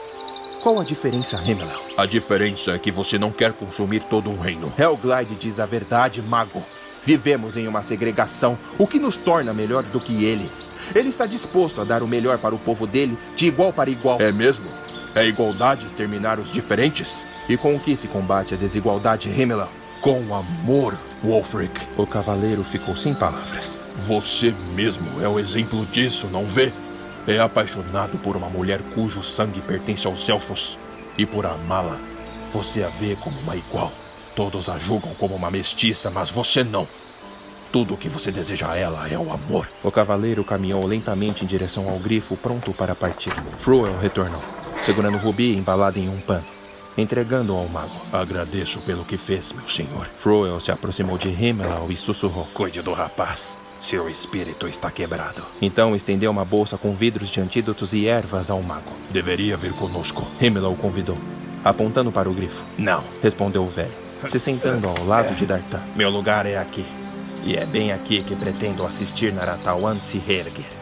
Qual 0.66 0.80
a 0.80 0.84
diferença, 0.84 1.40
Hemelau? 1.46 1.80
A 1.96 2.06
diferença 2.06 2.72
é 2.72 2.78
que 2.80 2.90
você 2.90 3.20
não 3.20 3.30
quer 3.30 3.52
consumir 3.52 4.02
todo 4.02 4.28
um 4.28 4.36
reino. 4.36 4.72
Helglide 4.76 5.36
diz 5.36 5.60
a 5.60 5.64
verdade, 5.64 6.20
mago. 6.20 6.60
Vivemos 7.04 7.56
em 7.56 7.68
uma 7.68 7.84
segregação, 7.84 8.58
o 8.76 8.84
que 8.84 8.98
nos 8.98 9.16
torna 9.16 9.54
melhor 9.54 9.84
do 9.84 10.00
que 10.00 10.24
ele. 10.24 10.50
Ele 10.92 11.08
está 11.08 11.24
disposto 11.24 11.80
a 11.80 11.84
dar 11.84 12.02
o 12.02 12.08
melhor 12.08 12.38
para 12.38 12.52
o 12.52 12.58
povo 12.58 12.84
dele, 12.84 13.16
de 13.36 13.46
igual 13.46 13.72
para 13.72 13.88
igual. 13.88 14.20
É 14.20 14.32
mesmo? 14.32 14.68
É 15.14 15.24
igualdade 15.24 15.86
exterminar 15.86 16.40
os 16.40 16.50
diferentes? 16.50 17.22
E 17.48 17.56
com 17.56 17.76
o 17.76 17.78
que 17.78 17.96
se 17.96 18.08
combate 18.08 18.54
a 18.54 18.56
desigualdade, 18.56 19.30
Hemelau? 19.30 19.70
Com 20.00 20.34
amor, 20.34 20.98
Wolfric. 21.22 21.80
O 21.96 22.04
cavaleiro 22.04 22.64
ficou 22.64 22.96
sem 22.96 23.14
palavras. 23.14 23.92
Você 23.98 24.52
mesmo 24.74 25.22
é 25.22 25.28
o 25.28 25.38
exemplo 25.38 25.86
disso, 25.86 26.26
não 26.26 26.44
vê? 26.44 26.72
É 27.26 27.40
apaixonado 27.40 28.18
por 28.18 28.36
uma 28.36 28.48
mulher 28.48 28.80
cujo 28.94 29.20
sangue 29.20 29.60
pertence 29.60 30.06
aos 30.06 30.28
elfos. 30.28 30.78
E 31.18 31.26
por 31.26 31.44
amá-la, 31.44 31.98
você 32.52 32.84
a 32.84 32.88
vê 32.88 33.16
como 33.16 33.38
uma 33.40 33.56
igual. 33.56 33.90
Todos 34.36 34.68
a 34.68 34.78
julgam 34.78 35.12
como 35.14 35.34
uma 35.34 35.50
mestiça, 35.50 36.08
mas 36.10 36.30
você 36.30 36.62
não. 36.62 36.86
Tudo 37.72 37.94
o 37.94 37.96
que 37.96 38.08
você 38.08 38.30
deseja 38.30 38.70
a 38.70 38.76
ela 38.76 39.08
é 39.08 39.18
o 39.18 39.32
amor. 39.32 39.68
O 39.82 39.90
cavaleiro 39.90 40.44
caminhou 40.44 40.86
lentamente 40.86 41.44
em 41.44 41.48
direção 41.48 41.88
ao 41.88 41.98
grifo, 41.98 42.36
pronto 42.36 42.72
para 42.72 42.94
partir. 42.94 43.32
Fruel 43.58 43.98
retornou, 43.98 44.40
segurando 44.84 45.16
o 45.16 45.20
rubi 45.20 45.56
embalado 45.56 45.98
em 45.98 46.08
um 46.08 46.20
pano, 46.20 46.44
entregando-o 46.96 47.56
ao 47.56 47.68
mago. 47.68 48.00
Agradeço 48.12 48.78
pelo 48.80 49.04
que 49.04 49.16
fez, 49.16 49.52
meu 49.52 49.68
senhor. 49.68 50.06
Fruel 50.16 50.60
se 50.60 50.70
aproximou 50.70 51.18
de 51.18 51.28
Hemelau 51.28 51.90
e 51.90 51.96
sussurrou. 51.96 52.46
Cuide 52.54 52.82
do 52.82 52.92
rapaz. 52.92 53.56
Seu 53.80 54.08
espírito 54.08 54.66
está 54.66 54.90
quebrado. 54.90 55.42
Então 55.60 55.94
estendeu 55.94 56.30
uma 56.30 56.44
bolsa 56.44 56.76
com 56.76 56.94
vidros 56.94 57.28
de 57.28 57.40
antídotos 57.40 57.92
e 57.92 58.06
ervas 58.06 58.50
ao 58.50 58.62
mago. 58.62 58.90
Deveria 59.10 59.56
vir 59.56 59.72
conosco. 59.72 60.26
Hemelau 60.40 60.72
o 60.72 60.76
convidou, 60.76 61.18
apontando 61.64 62.10
para 62.10 62.28
o 62.28 62.34
grifo. 62.34 62.64
Não. 62.76 63.02
Respondeu 63.22 63.62
o 63.62 63.70
velho, 63.70 63.92
se 64.28 64.40
sentando 64.40 64.88
ao 64.88 65.04
lado 65.04 65.34
de 65.34 65.46
Dartan. 65.46 65.82
Meu 65.94 66.10
lugar 66.10 66.46
é 66.46 66.56
aqui. 66.56 66.84
E 67.44 67.54
é 67.54 67.64
bem 67.64 67.92
aqui 67.92 68.24
que 68.24 68.34
pretendo 68.34 68.84
assistir 68.84 69.32
Naratawan 69.32 70.00
se 70.00 70.18
reerguer. 70.18 70.75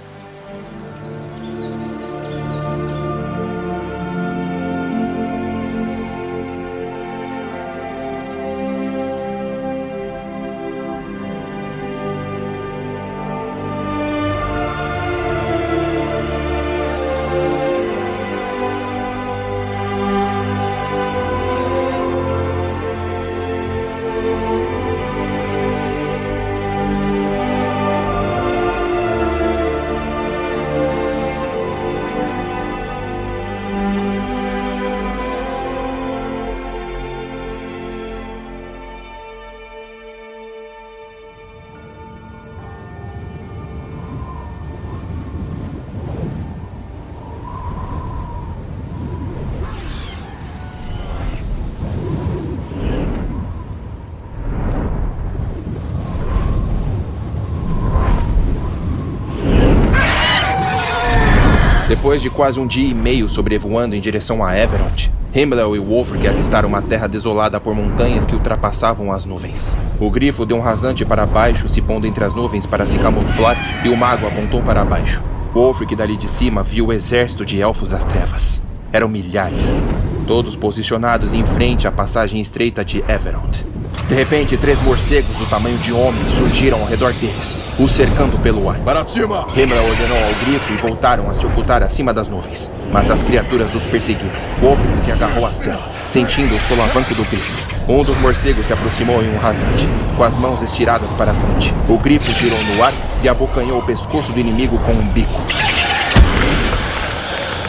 Depois 62.14 62.22
de 62.22 62.30
quase 62.30 62.60
um 62.60 62.66
dia 62.68 62.88
e 62.88 62.94
meio 62.94 63.28
sobrevoando 63.28 63.96
em 63.96 64.00
direção 64.00 64.44
a 64.44 64.56
Everond, 64.56 65.12
Himmler 65.34 65.66
e 65.74 65.80
Wolfric 65.80 66.28
avistaram 66.28 66.68
uma 66.68 66.80
terra 66.80 67.08
desolada 67.08 67.58
por 67.58 67.74
montanhas 67.74 68.24
que 68.24 68.36
ultrapassavam 68.36 69.10
as 69.10 69.24
nuvens. 69.24 69.74
O 69.98 70.08
grifo 70.08 70.46
deu 70.46 70.56
um 70.56 70.60
rasante 70.60 71.04
para 71.04 71.26
baixo, 71.26 71.68
se 71.68 71.82
pondo 71.82 72.06
entre 72.06 72.22
as 72.22 72.32
nuvens 72.32 72.66
para 72.66 72.86
se 72.86 72.98
camuflar, 72.98 73.56
e 73.84 73.88
o 73.88 73.96
mago 73.96 74.28
apontou 74.28 74.62
para 74.62 74.84
baixo. 74.84 75.20
Wolfric 75.52 75.96
dali 75.96 76.16
de 76.16 76.28
cima 76.28 76.62
viu 76.62 76.86
o 76.86 76.92
exército 76.92 77.44
de 77.44 77.60
elfos 77.60 77.90
das 77.90 78.04
trevas. 78.04 78.62
Eram 78.92 79.08
milhares, 79.08 79.82
todos 80.24 80.54
posicionados 80.54 81.32
em 81.32 81.44
frente 81.44 81.88
à 81.88 81.90
passagem 81.90 82.40
estreita 82.40 82.84
de 82.84 82.98
Everond. 83.08 83.63
De 84.09 84.14
repente, 84.14 84.57
três 84.59 84.78
morcegos 84.82 85.38
do 85.38 85.46
tamanho 85.46 85.78
de 85.78 85.90
homens 85.90 86.30
surgiram 86.32 86.80
ao 86.80 86.86
redor 86.86 87.14
deles, 87.14 87.57
os 87.78 87.90
cercando 87.90 88.38
pelo 88.38 88.68
ar. 88.68 88.76
Para 88.80 89.07
cima! 89.09 89.46
Himmler 89.57 89.82
ordenou 89.82 90.18
ao 90.18 90.34
grifo 90.44 90.72
e 90.74 90.76
voltaram 90.76 91.30
a 91.30 91.34
se 91.34 91.46
ocultar 91.46 91.82
acima 91.82 92.12
das 92.12 92.28
nuvens. 92.28 92.70
Mas 92.92 93.11
as 93.11 93.22
criaturas 93.22 93.74
os 93.74 93.82
perseguiram. 93.84 94.30
Wolfric 94.61 94.98
se 94.98 95.11
agarrou 95.11 95.46
à 95.46 95.52
cela, 95.52 95.90
sentindo 96.05 96.55
o 96.55 96.61
solavanco 96.61 97.14
do 97.14 97.24
grifo. 97.24 97.59
Um 97.88 98.02
dos 98.02 98.16
morcegos 98.18 98.66
se 98.66 98.74
aproximou 98.74 99.22
em 99.22 99.34
um 99.34 99.38
rasante, 99.38 99.88
com 100.16 100.24
as 100.24 100.36
mãos 100.36 100.61
estiradas 100.61 101.12
para 101.14 101.32
a 101.32 101.34
frente. 101.34 101.72
O 101.88 101.98
grifo 101.98 102.30
girou 102.32 102.62
no 102.62 102.82
ar 102.82 102.92
e 103.22 103.28
abocanhou 103.28 103.78
o 103.78 103.86
pescoço 103.86 104.32
do 104.32 104.40
inimigo 104.40 104.78
com 104.80 104.92
um 104.92 105.07
bico, 105.09 105.40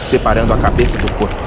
separando 0.04 0.52
a 0.52 0.56
cabeça 0.58 0.98
do 0.98 1.10
corpo. 1.14 1.45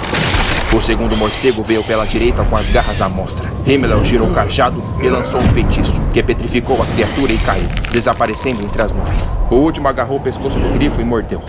O 0.72 0.80
segundo 0.80 1.18
morcego 1.18 1.64
veio 1.64 1.84
pela 1.84 2.06
direita 2.06 2.44
com 2.44 2.56
as 2.56 2.70
garras 2.70 3.02
à 3.02 3.10
mostra. 3.10 3.50
Himmler 3.66 4.06
girou 4.06 4.30
o 4.30 4.34
cajado 4.34 4.82
e 5.02 5.10
lançou 5.10 5.40
um 5.40 5.50
feitiço, 5.50 6.00
que 6.14 6.22
petrificou 6.22 6.82
a 6.82 6.86
criatura 6.86 7.34
e 7.34 7.38
caiu, 7.40 7.68
desaparecendo 7.92 8.64
entre 8.64 8.80
as 8.84 8.92
nuvens. 8.92 9.36
O 9.50 9.56
último 9.56 9.88
agarrou 9.88 10.18
o 10.18 10.22
pescoço 10.22 10.60
do 10.60 10.70
grifo 10.74 11.02
e 11.02 11.04
mordeu. 11.04 11.42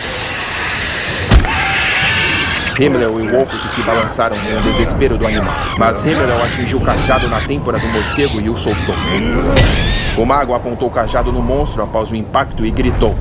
Himmler 2.78 3.10
e 3.10 3.30
Wolfric 3.30 3.74
se 3.74 3.82
balançaram 3.82 4.36
com 4.36 4.56
o 4.56 4.72
desespero 4.72 5.18
do 5.18 5.26
animal, 5.26 5.54
mas 5.76 6.00
Himmler 6.00 6.42
atingiu 6.42 6.78
o 6.78 6.80
cajado 6.80 7.28
na 7.28 7.40
têmpora 7.40 7.78
do 7.78 7.86
morcego 7.88 8.40
e 8.40 8.48
o 8.48 8.56
soltou. 8.56 8.96
O 10.20 10.26
mago 10.26 10.52
apontou 10.52 10.86
o 10.86 10.90
cajado 10.90 11.32
no 11.32 11.40
monstro 11.40 11.82
após 11.82 12.10
o 12.10 12.14
impacto 12.14 12.66
e 12.66 12.70
gritou. 12.70 13.14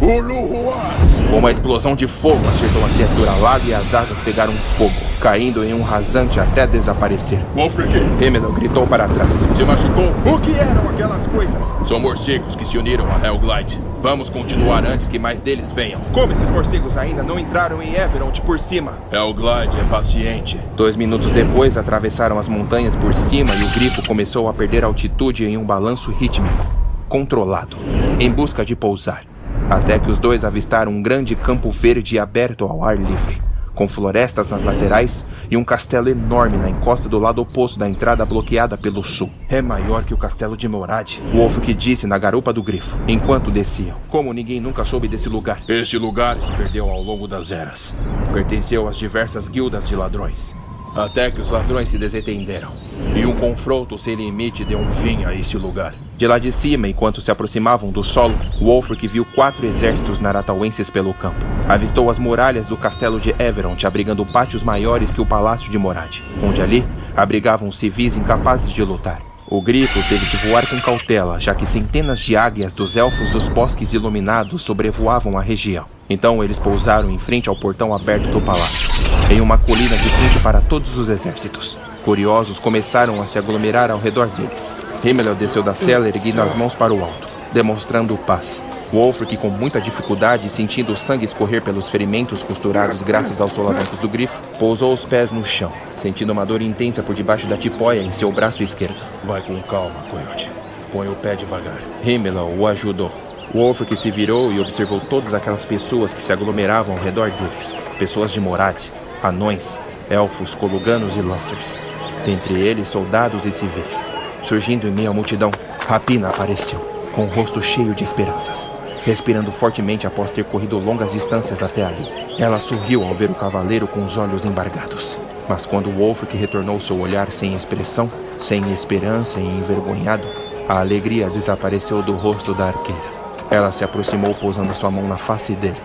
Uma 1.32 1.50
explosão 1.50 1.96
de 1.96 2.06
fogo 2.08 2.46
acertou 2.50 2.84
a 2.84 2.90
criatura 2.90 3.32
alada 3.32 3.64
e 3.66 3.74
as 3.74 3.94
asas 3.94 4.20
pegaram 4.20 4.52
fogo, 4.52 4.92
caindo 5.22 5.64
em 5.64 5.74
um 5.74 5.82
rasante 5.82 6.42
até 6.42 6.68
desaparecer. 6.68 7.40
Wolfric, 7.56 7.94
Himmler 8.20 8.42
gritou 8.52 8.86
para 8.86 9.08
trás. 9.08 9.34
se 9.34 9.64
machucou? 9.64 10.14
O 10.26 10.40
que 10.42 10.52
eram 10.60 10.90
aquelas 10.90 11.26
coisas? 11.28 11.66
São 11.88 12.02
morcegos 12.02 12.58
que 12.58 12.66
se 12.66 12.78
uniram 12.78 13.06
a 13.10 13.26
Hellglide. 13.26 13.80
Vamos 14.02 14.30
continuar 14.30 14.86
antes 14.86 15.08
que 15.08 15.18
mais 15.18 15.42
deles 15.42 15.72
venham. 15.72 16.02
Como 16.12 16.34
esses 16.34 16.50
morcegos 16.50 16.98
ainda 16.98 17.24
não 17.24 17.40
entraram 17.40 17.82
em 17.82 17.96
Everond 17.96 18.42
por 18.42 18.60
cima? 18.60 18.96
Hellglide 19.10 19.80
é 19.80 19.84
paciente. 19.90 20.60
Dois 20.76 20.98
minutos 20.98 21.32
depois, 21.32 21.78
atravessaram 21.78 22.38
as 22.38 22.50
montanhas 22.50 22.98
por 22.98 23.16
cima 23.16 23.56
e 23.56 23.64
o 23.64 23.70
grifo 23.70 24.06
começou 24.06 24.50
a 24.50 24.54
perder 24.54 24.84
altitude 24.84 25.46
em 25.46 25.58
um 25.58 25.64
balanço 25.64 26.12
rítmico, 26.12 26.66
controlado, 27.10 27.76
em 28.20 28.32
busca 28.32 28.64
de 28.64 28.76
pousar. 28.76 29.26
Até 29.70 30.00
que 30.00 30.10
os 30.10 30.20
dois 30.20 30.46
avistaram 30.46 30.92
um 30.92 31.02
grande 31.02 31.36
campo 31.36 31.72
verde 31.72 32.18
aberto 32.18 32.66
ao 32.66 32.84
ar 32.84 32.98
livre, 32.98 33.42
com 33.76 33.88
florestas 33.88 34.52
nas 34.52 34.64
laterais 34.64 35.26
e 35.50 35.58
um 35.58 35.64
castelo 35.64 36.10
enorme 36.10 36.58
na 36.58 36.70
encosta 36.70 37.08
do 37.08 37.18
lado 37.18 37.42
oposto 37.42 37.80
da 37.80 37.88
entrada 37.88 38.26
bloqueada 38.26 38.78
pelo 38.78 39.04
sul. 39.04 39.32
É 39.48 39.62
maior 39.62 40.04
que 40.04 40.14
o 40.14 40.18
castelo 40.18 40.58
de 40.58 40.68
Morad, 40.68 41.18
que 41.64 41.74
disse 41.74 42.06
na 42.06 42.18
garupa 42.18 42.52
do 42.52 42.64
grifo, 42.64 43.00
enquanto 43.08 43.52
desciam. 43.52 43.96
Como 44.10 44.34
ninguém 44.34 44.60
nunca 44.60 44.86
soube 44.86 45.08
desse 45.08 45.30
lugar. 45.30 45.62
Este 45.68 45.98
lugar 45.98 46.40
se 46.42 46.52
perdeu 46.54 46.90
ao 46.90 47.02
longo 47.02 47.28
das 47.28 47.52
eras. 47.52 47.96
Pertenceu 48.34 48.88
às 48.88 48.98
diversas 48.98 49.48
guildas 49.48 49.88
de 49.88 49.96
ladrões. 49.96 50.56
Até 50.96 51.30
que 51.30 51.40
os 51.40 51.52
ladrões 51.52 51.90
se 51.90 51.98
desentenderam. 51.98 52.72
E 53.16 53.26
um 53.26 53.36
confronto 53.36 53.98
sem 53.98 54.16
limite 54.16 54.66
deu 54.66 54.80
um 54.80 54.92
fim 54.92 55.24
a 55.24 55.34
este 55.34 55.58
lugar. 55.58 55.94
De 56.20 56.28
lá 56.28 56.38
de 56.38 56.52
cima, 56.52 56.90
enquanto 56.90 57.22
se 57.22 57.32
aproximavam 57.32 57.94
do 57.94 58.04
solo, 58.04 58.36
Wolfric 58.60 59.08
viu 59.08 59.24
quatro 59.24 59.66
exércitos 59.66 60.20
naratauenses 60.20 60.90
pelo 60.90 61.14
campo. 61.14 61.38
Avistou 61.66 62.10
as 62.10 62.20
muralhas 62.20 62.68
do 62.68 62.76
castelo 62.76 63.22
de 63.22 63.34
Everond 63.40 63.88
abrigando 63.88 64.26
pátios 64.26 64.62
maiores 64.62 65.14
que 65.14 65.22
o 65.22 65.26
palácio 65.26 65.72
de 65.72 65.78
Morad, 65.78 66.20
onde 66.44 66.62
ali 66.62 66.86
abrigavam 67.16 67.72
civis 67.72 68.18
incapazes 68.18 68.70
de 68.70 68.84
lutar. 68.84 69.22
O 69.48 69.62
grifo 69.62 69.98
teve 70.10 70.26
que 70.26 70.36
voar 70.46 70.68
com 70.68 70.78
cautela, 70.82 71.40
já 71.40 71.56
que 71.56 71.66
centenas 71.66 72.20
de 72.20 72.36
águias 72.36 72.74
dos 72.74 72.98
elfos 72.98 73.30
dos 73.30 73.48
bosques 73.48 73.94
iluminados 73.94 74.62
sobrevoavam 74.62 75.38
a 75.38 75.42
região. 75.42 75.86
Então 76.10 76.44
eles 76.44 76.60
pousaram 76.60 77.10
em 77.10 77.18
frente 77.18 77.48
ao 77.48 77.56
portão 77.56 77.96
aberto 77.96 78.30
do 78.30 78.42
palácio, 78.42 78.90
em 79.32 79.40
uma 79.40 79.58
colina 79.58 79.96
de 79.96 80.10
frente 80.10 80.40
para 80.40 80.60
todos 80.60 80.98
os 80.98 81.08
exércitos. 81.08 81.78
Curiosos 82.04 82.60
começaram 82.60 83.22
a 83.22 83.26
se 83.26 83.38
aglomerar 83.38 83.92
ao 83.92 84.00
redor 84.00 84.28
deles. 84.28 84.76
Himmler 85.04 85.36
desceu 85.36 85.62
da 85.62 85.74
cela 85.74 86.08
erguendo 86.08 86.42
as 86.42 86.56
mãos 86.56 86.74
para 86.74 86.94
o 86.94 87.04
alto, 87.04 87.28
demonstrando 87.54 88.18
paz. 88.18 88.62
Wolfric, 88.92 89.38
com 89.38 89.50
muita 89.50 89.80
dificuldade, 89.80 90.50
sentindo 90.50 90.94
o 90.94 90.98
sangue 90.98 91.26
escorrer 91.26 91.62
pelos 91.62 91.90
ferimentos 91.90 92.44
costurados 92.44 93.04
graças 93.04 93.40
aos 93.40 93.52
solavancos 93.52 94.00
do 94.00 94.10
grifo, 94.10 94.42
pousou 94.58 94.92
os 94.92 95.06
pés 95.06 95.32
no 95.32 95.46
chão, 95.46 95.72
sentindo 96.02 96.34
uma 96.34 96.46
dor 96.46 96.62
intensa 96.62 97.04
por 97.04 97.14
debaixo 97.14 97.46
da 97.46 97.56
tipóia 97.56 98.02
em 98.02 98.12
seu 98.12 98.32
braço 98.32 98.64
esquerdo. 98.64 98.96
Vai 99.24 99.42
com 99.42 99.62
calma, 99.62 99.94
coiote. 100.10 100.50
Põe 100.92 101.08
o 101.08 101.16
pé 101.16 101.36
devagar. 101.36 101.78
Himmler 102.04 102.44
o 102.44 102.66
ajudou. 102.66 103.12
Wolfric 103.54 103.96
se 103.96 104.10
virou 104.10 104.52
e 104.52 104.60
observou 104.60 105.00
todas 105.00 105.34
aquelas 105.34 105.66
pessoas 105.66 106.14
que 106.14 106.22
se 106.22 106.34
aglomeravam 106.34 106.96
ao 106.96 107.04
redor 107.04 107.30
deles. 107.30 107.78
Pessoas 108.00 108.32
de 108.32 108.40
Morad, 108.40 108.88
anões, 109.22 109.80
elfos, 110.10 110.56
coluganos 110.56 111.16
e 111.16 111.22
lancers. 111.22 111.80
Dentre 112.26 112.60
eles, 112.60 112.88
soldados 112.88 113.46
e 113.46 113.52
civis. 113.52 114.10
Surgindo 114.44 114.88
em 114.88 114.92
meio 114.92 115.12
à 115.12 115.14
multidão, 115.14 115.52
Rapina 115.88 116.30
apareceu, 116.30 116.80
com 117.14 117.24
o 117.24 117.30
rosto 117.30 117.62
cheio 117.62 117.94
de 117.94 118.04
esperanças. 118.04 118.70
Respirando 119.04 119.52
fortemente 119.52 120.06
após 120.06 120.32
ter 120.32 120.44
corrido 120.44 120.78
longas 120.78 121.14
distâncias 121.14 121.64
até 121.64 121.86
ali. 121.86 122.08
Ela 122.38 122.60
sorriu 122.60 123.04
ao 123.04 123.14
ver 123.14 123.30
o 123.30 123.36
cavaleiro 123.36 123.88
com 123.88 124.04
os 124.04 124.18
olhos 124.18 124.46
embargados. 124.46 125.18
Mas 125.48 125.66
quando 125.66 125.92
Wolfric 125.92 126.36
retornou 126.38 126.80
seu 126.80 127.00
olhar 127.00 127.32
sem 127.32 127.56
expressão, 127.56 128.10
sem 128.40 128.72
esperança 128.72 129.40
e 129.40 129.46
envergonhado, 129.46 130.28
a 130.68 130.80
alegria 130.80 131.30
desapareceu 131.30 132.04
do 132.04 132.14
rosto 132.14 132.54
da 132.54 132.66
arqueira. 132.66 133.02
Ela 133.50 133.72
se 133.72 133.84
aproximou 133.84 134.36
pousando 134.36 134.76
sua 134.76 134.92
mão 134.92 135.08
na 135.08 135.18
face 135.18 135.54
dele. 135.54 135.82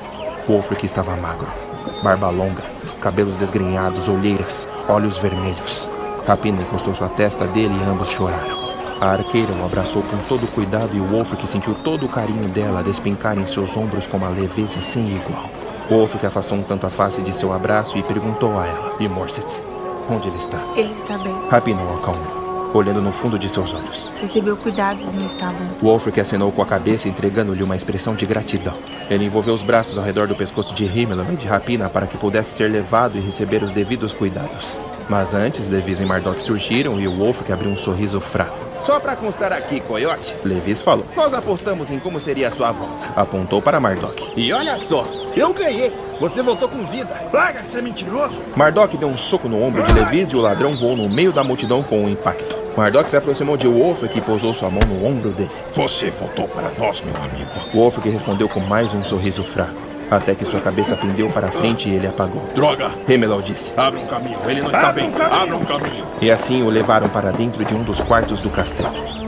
Wolfric 0.46 0.84
estava 0.84 1.16
magro. 1.16 1.73
Barba 2.02 2.30
longa, 2.30 2.62
cabelos 3.00 3.36
desgrenhados, 3.36 4.08
olheiras, 4.08 4.68
olhos 4.88 5.18
vermelhos. 5.18 5.88
Rapina 6.26 6.62
encostou 6.62 6.94
sua 6.94 7.08
testa 7.08 7.46
dele 7.46 7.74
e 7.78 7.84
ambos 7.84 8.08
choraram. 8.08 8.64
A 9.00 9.10
arqueira 9.10 9.52
o 9.52 9.64
abraçou 9.64 10.02
com 10.02 10.16
todo 10.28 10.50
cuidado 10.52 10.96
e 10.96 11.00
o 11.00 11.06
Wolfric 11.06 11.46
sentiu 11.46 11.74
todo 11.74 12.06
o 12.06 12.08
carinho 12.08 12.48
dela 12.48 12.82
despencar 12.82 13.36
em 13.36 13.46
seus 13.46 13.76
ombros 13.76 14.06
com 14.06 14.16
uma 14.16 14.28
leveza 14.28 14.80
sem 14.80 15.16
igual. 15.16 15.50
Wolfric 15.90 16.24
afastou 16.24 16.58
um 16.58 16.62
tanto 16.62 16.86
a 16.86 16.90
face 16.90 17.20
de 17.20 17.32
seu 17.34 17.52
abraço 17.52 17.98
e 17.98 18.02
perguntou 18.02 18.58
a 18.58 18.66
ela: 18.66 18.96
E 18.98 19.08
Morsitz? 19.08 19.62
Onde 20.08 20.28
ele 20.28 20.38
está? 20.38 20.58
Ele 20.76 20.92
está 20.92 21.18
bem. 21.18 21.34
Rapina 21.50 21.82
o 21.82 21.96
acalmou, 21.96 22.43
olhando 22.78 23.00
no 23.00 23.12
fundo 23.12 23.38
de 23.38 23.48
seus 23.48 23.72
olhos. 23.72 24.12
Recebeu 24.20 24.56
cuidados 24.56 25.10
no 25.12 25.24
estábulo. 25.24 25.68
Wolfric 25.82 26.20
acenou 26.20 26.50
com 26.52 26.62
a 26.62 26.66
cabeça, 26.66 27.08
entregando-lhe 27.08 27.62
uma 27.62 27.76
expressão 27.76 28.14
de 28.14 28.26
gratidão. 28.26 28.76
Ele 29.08 29.24
envolveu 29.24 29.54
os 29.54 29.62
braços 29.62 29.98
ao 29.98 30.04
redor 30.04 30.26
do 30.26 30.34
pescoço 30.34 30.74
de 30.74 30.84
Himmler 30.84 31.32
e 31.32 31.36
de 31.36 31.46
Rapina 31.46 31.88
para 31.88 32.06
que 32.06 32.16
pudesse 32.16 32.56
ser 32.56 32.70
levado 32.70 33.18
e 33.18 33.20
receber 33.20 33.62
os 33.62 33.72
devidos 33.72 34.12
cuidados. 34.12 34.78
Mas 35.08 35.34
antes, 35.34 35.68
Levis 35.68 36.00
e 36.00 36.06
Mardok 36.06 36.42
surgiram 36.42 36.98
e 37.00 37.06
o 37.06 37.18
Wolfric 37.18 37.52
abriu 37.52 37.70
um 37.70 37.76
sorriso 37.76 38.20
fraco. 38.20 38.63
Só 38.84 39.00
pra 39.00 39.16
constar 39.16 39.52
aqui, 39.52 39.80
Coyote, 39.80 40.36
Levis 40.44 40.82
falou. 40.82 41.06
nós 41.16 41.32
apostamos 41.32 41.90
em 41.90 41.98
como 41.98 42.20
seria 42.20 42.48
a 42.48 42.50
sua 42.50 42.70
volta. 42.70 43.08
Apontou 43.16 43.62
para 43.62 43.80
Mardok. 43.80 44.32
E 44.36 44.52
olha 44.52 44.76
só, 44.76 45.06
eu 45.34 45.52
ganhei. 45.54 45.92
Você 46.20 46.42
voltou 46.42 46.68
com 46.68 46.84
vida. 46.84 47.18
Larga 47.32 47.62
de 47.62 47.70
ser 47.70 47.82
mentiroso. 47.82 48.40
Mardok 48.54 48.96
deu 48.96 49.08
um 49.08 49.16
soco 49.16 49.48
no 49.48 49.62
ombro 49.62 49.82
de 49.82 49.92
Levis 49.92 50.30
e 50.30 50.36
o 50.36 50.40
ladrão 50.40 50.76
voou 50.76 50.96
no 50.96 51.08
meio 51.08 51.32
da 51.32 51.42
multidão 51.42 51.82
com 51.82 52.04
um 52.04 52.08
impacto. 52.08 52.56
Mardok 52.76 53.08
se 53.08 53.16
aproximou 53.16 53.56
de 53.56 53.66
Wolfric 53.66 54.18
e 54.18 54.20
pousou 54.20 54.52
sua 54.52 54.68
mão 54.68 54.82
no 54.86 55.06
ombro 55.06 55.30
dele. 55.30 55.50
Você 55.72 56.10
voltou 56.10 56.46
para 56.48 56.70
nós, 56.78 57.02
meu 57.02 57.14
amigo. 57.16 57.50
Wolfric 57.72 58.10
respondeu 58.10 58.48
com 58.48 58.60
mais 58.60 58.92
um 58.92 59.04
sorriso 59.04 59.42
fraco, 59.42 59.80
até 60.10 60.34
que 60.34 60.44
sua 60.44 60.60
cabeça 60.60 60.96
pendeu 60.96 61.28
para 61.28 61.48
frente 61.48 61.88
e 61.88 61.94
ele 61.94 62.06
apagou. 62.06 62.42
Droga! 62.54 62.90
Hemelal 63.08 63.42
disse. 63.42 63.72
Abra 63.76 63.98
um 64.00 64.06
caminho. 64.06 64.38
Ele 64.46 64.60
não 64.60 64.66
está 64.68 64.88
Abra 64.88 64.92
bem. 65.02 65.10
um. 65.10 65.22
Abra 65.22 65.56
um 65.56 65.64
caminho. 65.64 66.04
E 66.20 66.30
assim 66.30 66.62
o 66.62 66.70
levaram 66.70 67.08
para 67.08 67.30
dentro 67.32 67.64
de 67.64 67.74
um 67.74 67.82
dos 67.82 68.00
quartos 68.00 68.40
do 68.40 68.50
castelo. 68.50 69.23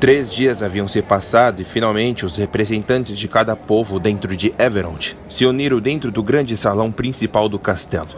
Três 0.00 0.30
dias 0.32 0.62
haviam 0.62 0.88
se 0.88 1.02
passado 1.02 1.60
e 1.60 1.64
finalmente 1.64 2.24
os 2.24 2.38
representantes 2.38 3.18
de 3.18 3.28
cada 3.28 3.54
povo 3.54 4.00
dentro 4.00 4.34
de 4.34 4.50
Everond 4.58 5.14
se 5.28 5.44
uniram 5.44 5.78
dentro 5.78 6.10
do 6.10 6.22
grande 6.22 6.56
salão 6.56 6.90
principal 6.90 7.50
do 7.50 7.58
castelo. 7.58 8.08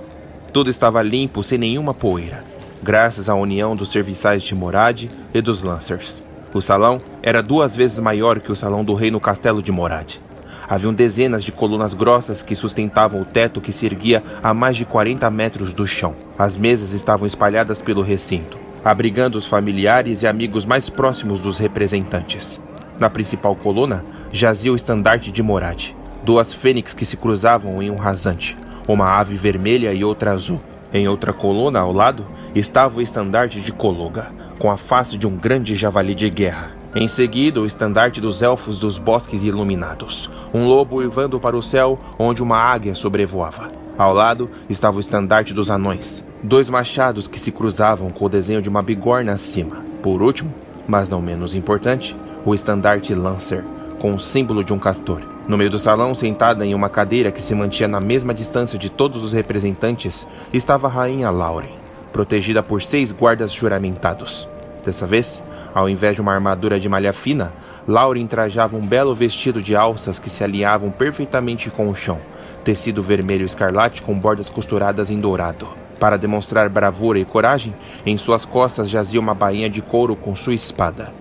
Tudo 0.53 0.71
estava 0.71 1.03
limpo, 1.03 1.43
sem 1.43 1.59
nenhuma 1.59 1.93
poeira, 1.93 2.45
graças 2.81 3.29
à 3.29 3.35
união 3.35 3.75
dos 3.75 3.91
serviçais 3.91 4.45
de 4.45 4.55
Morad 4.55 5.07
e 5.35 5.41
dos 5.41 5.65
Lancers. 5.65 6.23
O 6.55 6.61
salão 6.61 7.01
era 7.21 7.43
duas 7.43 7.75
vezes 7.75 7.99
maior 7.99 8.39
que 8.39 8.53
o 8.53 8.57
salão 8.57 8.85
do 8.85 8.95
rei 8.95 9.11
no 9.11 9.19
castelo 9.19 9.61
de 9.61 9.73
Morad. 9.73 10.21
Haviam 10.69 10.95
dezenas 10.95 11.43
de 11.43 11.51
colunas 11.51 11.95
grossas 11.95 12.45
que 12.45 12.55
sustentavam 12.55 13.23
o 13.23 13.25
teto 13.25 13.61
que 13.61 13.73
se 13.73 13.87
erguia 13.87 14.23
a 14.41 14.55
mais 14.55 14.77
de 14.77 14.85
40 14.85 15.29
metros 15.33 15.75
do 15.75 15.85
chão. 15.85 16.15
As 16.39 16.57
mesas 16.57 16.93
estavam 16.93 17.27
espalhadas 17.27 17.83
pelo 17.83 18.03
recinto 18.03 18.62
abrigando 18.85 19.39
os 19.39 19.47
familiares 19.47 20.23
e 20.23 20.27
amigos 20.27 20.65
mais 20.65 20.89
próximos 20.89 21.41
dos 21.41 21.59
representantes. 21.59 22.61
Na 22.99 23.09
principal 23.09 23.55
coluna 23.55 24.05
jazia 24.33 24.73
o 24.73 24.77
estandarte 24.77 25.31
de 25.31 25.43
Morad, 25.43 25.91
duas 26.23 26.53
fênix 26.55 26.95
que 26.95 27.05
se 27.05 27.17
cruzavam 27.17 27.83
em 27.83 27.91
um 27.91 27.97
rasante, 27.97 28.57
uma 28.87 29.19
ave 29.19 29.37
vermelha 29.37 29.93
e 29.93 30.05
outra 30.05 30.33
azul. 30.33 30.61
Em 30.93 31.09
outra 31.09 31.33
coluna 31.33 31.81
ao 31.81 31.93
lado 31.93 32.27
estava 32.55 32.99
o 32.99 33.03
estandarte 33.03 33.61
de 33.61 33.73
Kologa, 33.73 34.31
com 34.59 34.71
a 34.71 34.77
face 34.77 35.17
de 35.17 35.27
um 35.27 35.37
grande 35.37 35.75
javali 35.75 36.15
de 36.15 36.29
guerra. 36.29 36.71
Em 36.95 37.09
seguida, 37.09 37.61
o 37.61 37.65
estandarte 37.65 38.21
dos 38.21 38.43
elfos 38.43 38.79
dos 38.79 38.99
bosques 38.99 39.43
iluminados, 39.43 40.31
um 40.53 40.67
lobo 40.67 40.97
uivando 40.97 41.41
para 41.41 41.57
o 41.57 41.63
céu, 41.63 41.99
onde 42.19 42.43
uma 42.43 42.59
águia 42.59 42.95
sobrevoava. 42.95 43.69
Ao 43.97 44.13
lado 44.13 44.51
estava 44.69 44.99
o 44.99 45.01
estandarte 45.01 45.55
dos 45.55 45.71
anões, 45.71 46.23
dois 46.43 46.69
machados 46.69 47.29
que 47.29 47.39
se 47.39 47.53
cruzavam 47.53 48.11
com 48.11 48.25
o 48.25 48.29
desenho 48.29 48.61
de 48.61 48.69
uma 48.69 48.83
bigorna 48.83 49.33
acima. 49.33 49.85
Por 50.03 50.21
último, 50.21 50.53
mas 50.89 51.09
não 51.09 51.23
menos 51.23 51.55
importante, 51.55 52.17
o 52.45 52.53
estandarte 52.53 53.15
Lancer, 53.15 53.65
com 54.01 54.13
o 54.13 54.19
símbolo 54.19 54.65
de 54.65 54.73
um 54.73 54.79
castor. 54.79 55.21
No 55.47 55.57
meio 55.57 55.71
do 55.71 55.79
salão, 55.79 56.15
sentada 56.15 56.67
em 56.67 56.75
uma 56.75 56.89
cadeira 56.89 57.31
que 57.31 57.43
se 57.43 57.55
mantinha 57.55 57.89
na 57.89 58.01
mesma 58.01 58.35
distância 58.35 58.77
de 58.77 58.91
todos 58.91 59.23
os 59.23 59.33
representantes, 59.33 60.27
estava 60.53 60.89
a 60.89 60.91
rainha 60.91 61.31
Lauren, 61.31 61.75
protegida 62.13 62.63
por 62.63 62.83
seis 62.83 63.13
guardas 63.13 63.53
juramentados. 63.53 64.49
Dessa 64.85 65.07
vez, 65.07 65.43
ao 65.73 65.89
invés 65.89 66.17
de 66.17 66.21
uma 66.21 66.35
armadura 66.35 66.81
de 66.81 66.89
malha 66.89 67.13
fina, 67.13 67.53
Lauren 67.87 68.27
trajava 68.27 68.77
um 68.77 68.85
belo 68.85 69.15
vestido 69.15 69.63
de 69.63 69.77
alças 69.77 70.19
que 70.19 70.31
se 70.31 70.43
alinhavam 70.43 70.91
perfeitamente 70.91 71.71
com 71.71 71.89
o 71.89 71.95
chão, 71.95 72.19
tecido 72.65 73.03
vermelho 73.03 73.47
escarlate 73.47 74.03
com 74.03 74.19
bordas 74.19 74.49
costuradas 74.49 75.09
em 75.09 75.21
dourado. 75.21 75.69
Para 76.03 76.17
demonstrar 76.17 76.69
bravura 76.69 77.21
e 77.21 77.25
coragem, 77.25 77.73
em 78.05 78.19
suas 78.19 78.45
costas 78.45 78.91
jazia 78.91 79.21
uma 79.21 79.35
bainha 79.35 79.71
de 79.71 79.81
couro 79.81 80.17
com 80.17 80.35
sua 80.35 80.53
espada. 80.53 81.15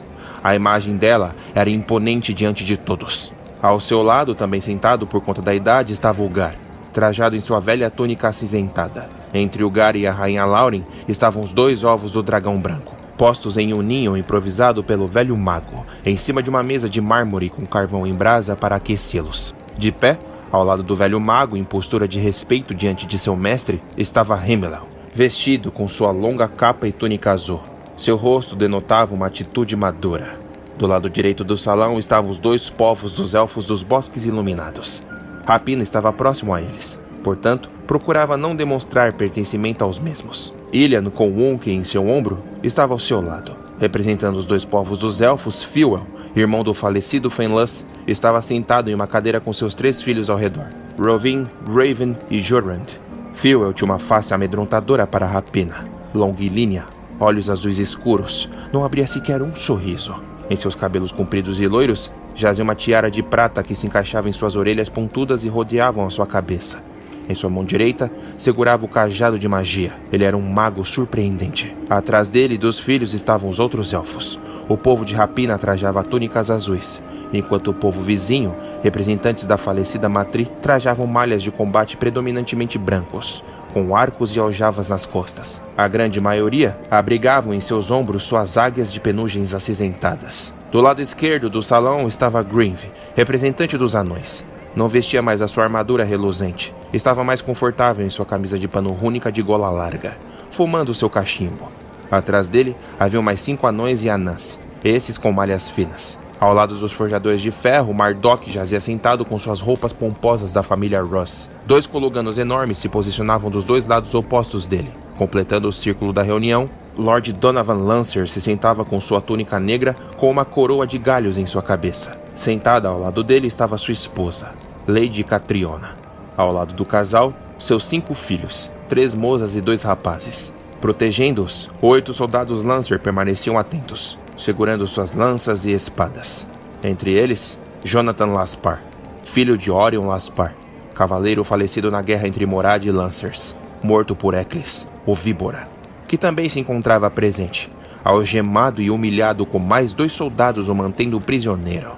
A 0.43 0.55
imagem 0.55 0.97
dela 0.97 1.35
era 1.53 1.69
imponente 1.69 2.33
diante 2.33 2.65
de 2.65 2.75
todos. 2.77 3.31
Ao 3.61 3.79
seu 3.79 4.01
lado, 4.01 4.33
também 4.33 4.59
sentado 4.59 5.05
por 5.05 5.21
conta 5.21 5.39
da 5.39 5.53
idade, 5.53 5.93
estava 5.93 6.23
o 6.23 6.29
Gar, 6.29 6.55
trajado 6.91 7.35
em 7.35 7.39
sua 7.39 7.59
velha 7.59 7.91
túnica 7.91 8.29
acinzentada. 8.29 9.07
Entre 9.31 9.63
o 9.63 9.69
Gar 9.69 9.95
e 9.95 10.07
a 10.07 10.11
Rainha 10.11 10.45
Lauren 10.45 10.81
estavam 11.07 11.43
os 11.43 11.51
dois 11.51 11.83
ovos 11.83 12.13
do 12.13 12.23
dragão 12.23 12.59
branco, 12.59 12.95
postos 13.15 13.59
em 13.59 13.75
um 13.75 13.83
ninho 13.83 14.17
improvisado 14.17 14.83
pelo 14.83 15.05
velho 15.05 15.37
mago, 15.37 15.85
em 16.03 16.17
cima 16.17 16.41
de 16.41 16.49
uma 16.49 16.63
mesa 16.63 16.89
de 16.89 16.99
mármore 16.99 17.51
com 17.51 17.67
carvão 17.67 18.07
em 18.07 18.15
brasa 18.15 18.55
para 18.55 18.77
aquecê-los. 18.77 19.53
De 19.77 19.91
pé, 19.91 20.17
ao 20.51 20.63
lado 20.63 20.83
do 20.83 20.95
velho 20.95 21.19
mago, 21.19 21.55
em 21.55 21.63
postura 21.63 22.07
de 22.07 22.19
respeito 22.19 22.75
diante 22.75 23.05
de 23.05 23.17
seu 23.17 23.35
mestre, 23.35 23.81
estava 23.97 24.35
Himmel, 24.45 24.81
vestido 25.13 25.71
com 25.71 25.87
sua 25.87 26.11
longa 26.11 26.47
capa 26.47 26.87
e 26.87 26.91
túnica 26.91 27.31
azul. 27.31 27.61
Seu 27.97 28.17
rosto 28.17 28.55
denotava 28.55 29.15
uma 29.15 29.27
atitude 29.27 29.75
madura. 29.75 30.39
Do 30.77 30.87
lado 30.87 31.09
direito 31.09 31.43
do 31.43 31.57
salão 31.57 31.97
estavam 31.97 32.29
os 32.29 32.37
dois 32.37 32.69
povos 32.69 33.13
dos 33.13 33.33
elfos 33.33 33.65
dos 33.65 33.83
bosques 33.83 34.25
iluminados. 34.25 35.03
Rapina 35.45 35.83
estava 35.83 36.11
próximo 36.11 36.53
a 36.53 36.61
eles, 36.61 36.99
portanto, 37.23 37.69
procurava 37.87 38.35
não 38.35 38.55
demonstrar 38.55 39.13
pertencimento 39.13 39.83
aos 39.83 39.99
mesmos. 39.99 40.53
Ilian, 40.73 41.09
com 41.09 41.29
Wonk 41.29 41.71
em 41.71 41.83
seu 41.83 42.07
ombro, 42.07 42.39
estava 42.63 42.93
ao 42.93 42.99
seu 42.99 43.21
lado. 43.21 43.55
Representando 43.79 44.37
os 44.37 44.45
dois 44.45 44.65
povos 44.65 44.99
dos 44.99 45.21
elfos, 45.21 45.63
Fuel 45.63 46.05
irmão 46.35 46.63
do 46.63 46.73
falecido 46.73 47.29
Fenlus, 47.29 47.85
estava 48.07 48.41
sentado 48.41 48.89
em 48.89 48.95
uma 48.95 49.07
cadeira 49.07 49.39
com 49.39 49.51
seus 49.51 49.73
três 49.73 50.01
filhos 50.01 50.29
ao 50.29 50.37
redor: 50.37 50.67
Rovin, 50.97 51.47
Raven 51.67 52.15
e 52.29 52.39
Jorand. 52.41 52.99
Fuel 53.33 53.73
tinha 53.73 53.85
uma 53.85 53.99
face 53.99 54.33
amedrontadora 54.33 55.07
para 55.07 55.25
a 55.25 55.29
rapina, 55.29 55.85
longilínea, 56.13 56.85
olhos 57.19 57.49
azuis 57.49 57.77
escuros, 57.77 58.49
não 58.71 58.83
abria 58.83 59.07
sequer 59.07 59.41
um 59.41 59.55
sorriso. 59.55 60.15
Em 60.49 60.55
seus 60.55 60.75
cabelos 60.75 61.11
compridos 61.11 61.59
e 61.61 61.67
loiros 61.67 62.11
jazia 62.35 62.63
uma 62.63 62.75
tiara 62.75 63.09
de 63.09 63.23
prata 63.23 63.63
que 63.63 63.73
se 63.73 63.87
encaixava 63.87 64.29
em 64.29 64.33
suas 64.33 64.55
orelhas 64.55 64.89
pontudas 64.89 65.45
e 65.45 65.47
rodeavam 65.47 66.05
a 66.05 66.09
sua 66.09 66.27
cabeça. 66.27 66.83
Em 67.29 67.35
sua 67.35 67.49
mão 67.49 67.63
direita, 67.63 68.11
segurava 68.37 68.83
o 68.83 68.89
cajado 68.89 69.39
de 69.39 69.47
magia. 69.47 69.93
Ele 70.11 70.25
era 70.25 70.35
um 70.35 70.41
mago 70.41 70.83
surpreendente. 70.83 71.73
Atrás 71.89 72.27
dele 72.27 72.55
e 72.55 72.57
dos 72.57 72.79
filhos 72.79 73.13
estavam 73.13 73.49
os 73.49 73.59
outros 73.59 73.93
elfos. 73.93 74.39
O 74.71 74.77
povo 74.77 75.03
de 75.03 75.13
Rapina 75.13 75.57
trajava 75.57 76.01
túnicas 76.01 76.49
azuis, 76.49 77.03
enquanto 77.33 77.71
o 77.71 77.73
povo 77.73 78.01
vizinho, 78.01 78.55
representantes 78.81 79.43
da 79.43 79.57
falecida 79.57 80.07
Matri, 80.07 80.49
trajavam 80.61 81.05
malhas 81.05 81.43
de 81.43 81.51
combate 81.51 81.97
predominantemente 81.97 82.77
brancos, 82.77 83.43
com 83.73 83.93
arcos 83.93 84.33
e 84.33 84.39
aljavas 84.39 84.87
nas 84.87 85.05
costas. 85.05 85.61
A 85.75 85.89
grande 85.89 86.21
maioria 86.21 86.77
abrigavam 86.89 87.53
em 87.53 87.59
seus 87.59 87.91
ombros 87.91 88.23
suas 88.23 88.57
águias 88.57 88.93
de 88.93 89.01
penugens 89.01 89.53
acinzentadas. 89.53 90.53
Do 90.71 90.79
lado 90.79 91.01
esquerdo 91.01 91.49
do 91.49 91.61
salão 91.61 92.07
estava 92.07 92.41
Grinve, 92.41 92.89
representante 93.13 93.77
dos 93.77 93.93
anões. 93.93 94.45
Não 94.73 94.87
vestia 94.87 95.21
mais 95.21 95.41
a 95.41 95.49
sua 95.49 95.65
armadura 95.65 96.05
reluzente. 96.05 96.73
Estava 96.93 97.25
mais 97.25 97.41
confortável 97.41 98.07
em 98.07 98.09
sua 98.09 98.25
camisa 98.25 98.57
de 98.57 98.69
pano 98.69 98.93
rúnica 98.93 99.33
de 99.33 99.41
gola 99.41 99.69
larga, 99.69 100.15
fumando 100.49 100.93
seu 100.93 101.09
cachimbo. 101.09 101.80
Atrás 102.11 102.49
dele 102.49 102.75
haviam 102.99 103.23
mais 103.23 103.39
cinco 103.39 103.65
anões 103.65 104.03
e 104.03 104.09
anãs, 104.09 104.59
esses 104.83 105.17
com 105.17 105.31
malhas 105.31 105.69
finas. 105.69 106.19
Ao 106.41 106.53
lado 106.53 106.75
dos 106.75 106.91
forjadores 106.91 107.39
de 107.39 107.51
ferro, 107.51 107.93
Mardok 107.93 108.51
jazia 108.51 108.81
sentado 108.81 109.23
com 109.23 109.37
suas 109.37 109.61
roupas 109.61 109.93
pomposas 109.93 110.51
da 110.51 110.63
família 110.63 111.01
Ross. 111.01 111.47
Dois 111.67 111.85
coluganos 111.85 112.37
enormes 112.37 112.79
se 112.79 112.89
posicionavam 112.89 113.51
dos 113.51 113.63
dois 113.63 113.85
lados 113.85 114.15
opostos 114.15 114.65
dele. 114.65 114.91
Completando 115.17 115.67
o 115.67 115.71
círculo 115.71 116.11
da 116.11 116.23
reunião, 116.23 116.67
Lord 116.97 117.31
Donovan 117.33 117.75
Lancer 117.75 118.27
se 118.27 118.41
sentava 118.41 118.83
com 118.83 118.99
sua 118.99 119.21
túnica 119.21 119.59
negra 119.59 119.95
com 120.17 120.31
uma 120.31 120.43
coroa 120.43 120.87
de 120.87 120.97
galhos 120.97 121.37
em 121.37 121.45
sua 121.45 121.61
cabeça. 121.61 122.19
Sentada 122.35 122.89
ao 122.89 122.99
lado 122.99 123.23
dele 123.23 123.45
estava 123.45 123.77
sua 123.77 123.91
esposa, 123.91 124.51
Lady 124.87 125.23
Catriona. 125.23 125.95
Ao 126.35 126.51
lado 126.51 126.73
do 126.73 126.83
casal, 126.83 127.33
seus 127.59 127.83
cinco 127.85 128.15
filhos, 128.15 128.71
três 128.89 129.13
mozas 129.13 129.55
e 129.55 129.61
dois 129.61 129.83
rapazes. 129.83 130.51
Protegendo-os, 130.81 131.69
oito 131.79 132.11
soldados 132.11 132.63
Lancer 132.63 132.99
permaneciam 132.99 133.55
atentos, 133.55 134.17
segurando 134.35 134.87
suas 134.87 135.13
lanças 135.13 135.63
e 135.63 135.71
espadas. 135.71 136.47
Entre 136.83 137.13
eles, 137.13 137.55
Jonathan 137.83 138.25
Laspar, 138.33 138.81
filho 139.23 139.55
de 139.55 139.69
Orion 139.69 140.07
Laspar, 140.07 140.55
cavaleiro 140.95 141.43
falecido 141.43 141.91
na 141.91 142.01
guerra 142.01 142.27
entre 142.27 142.47
Morad 142.47 142.83
e 142.83 142.91
Lancers, 142.91 143.55
morto 143.83 144.15
por 144.15 144.33
Eccles, 144.33 144.87
o 145.05 145.13
Víbora, 145.13 145.69
que 146.07 146.17
também 146.17 146.49
se 146.49 146.59
encontrava 146.59 147.11
presente, 147.11 147.71
algemado 148.03 148.81
e 148.81 148.89
humilhado 148.89 149.45
com 149.45 149.59
mais 149.59 149.93
dois 149.93 150.13
soldados 150.13 150.67
o 150.67 150.73
mantendo 150.73 151.21
prisioneiro. 151.21 151.91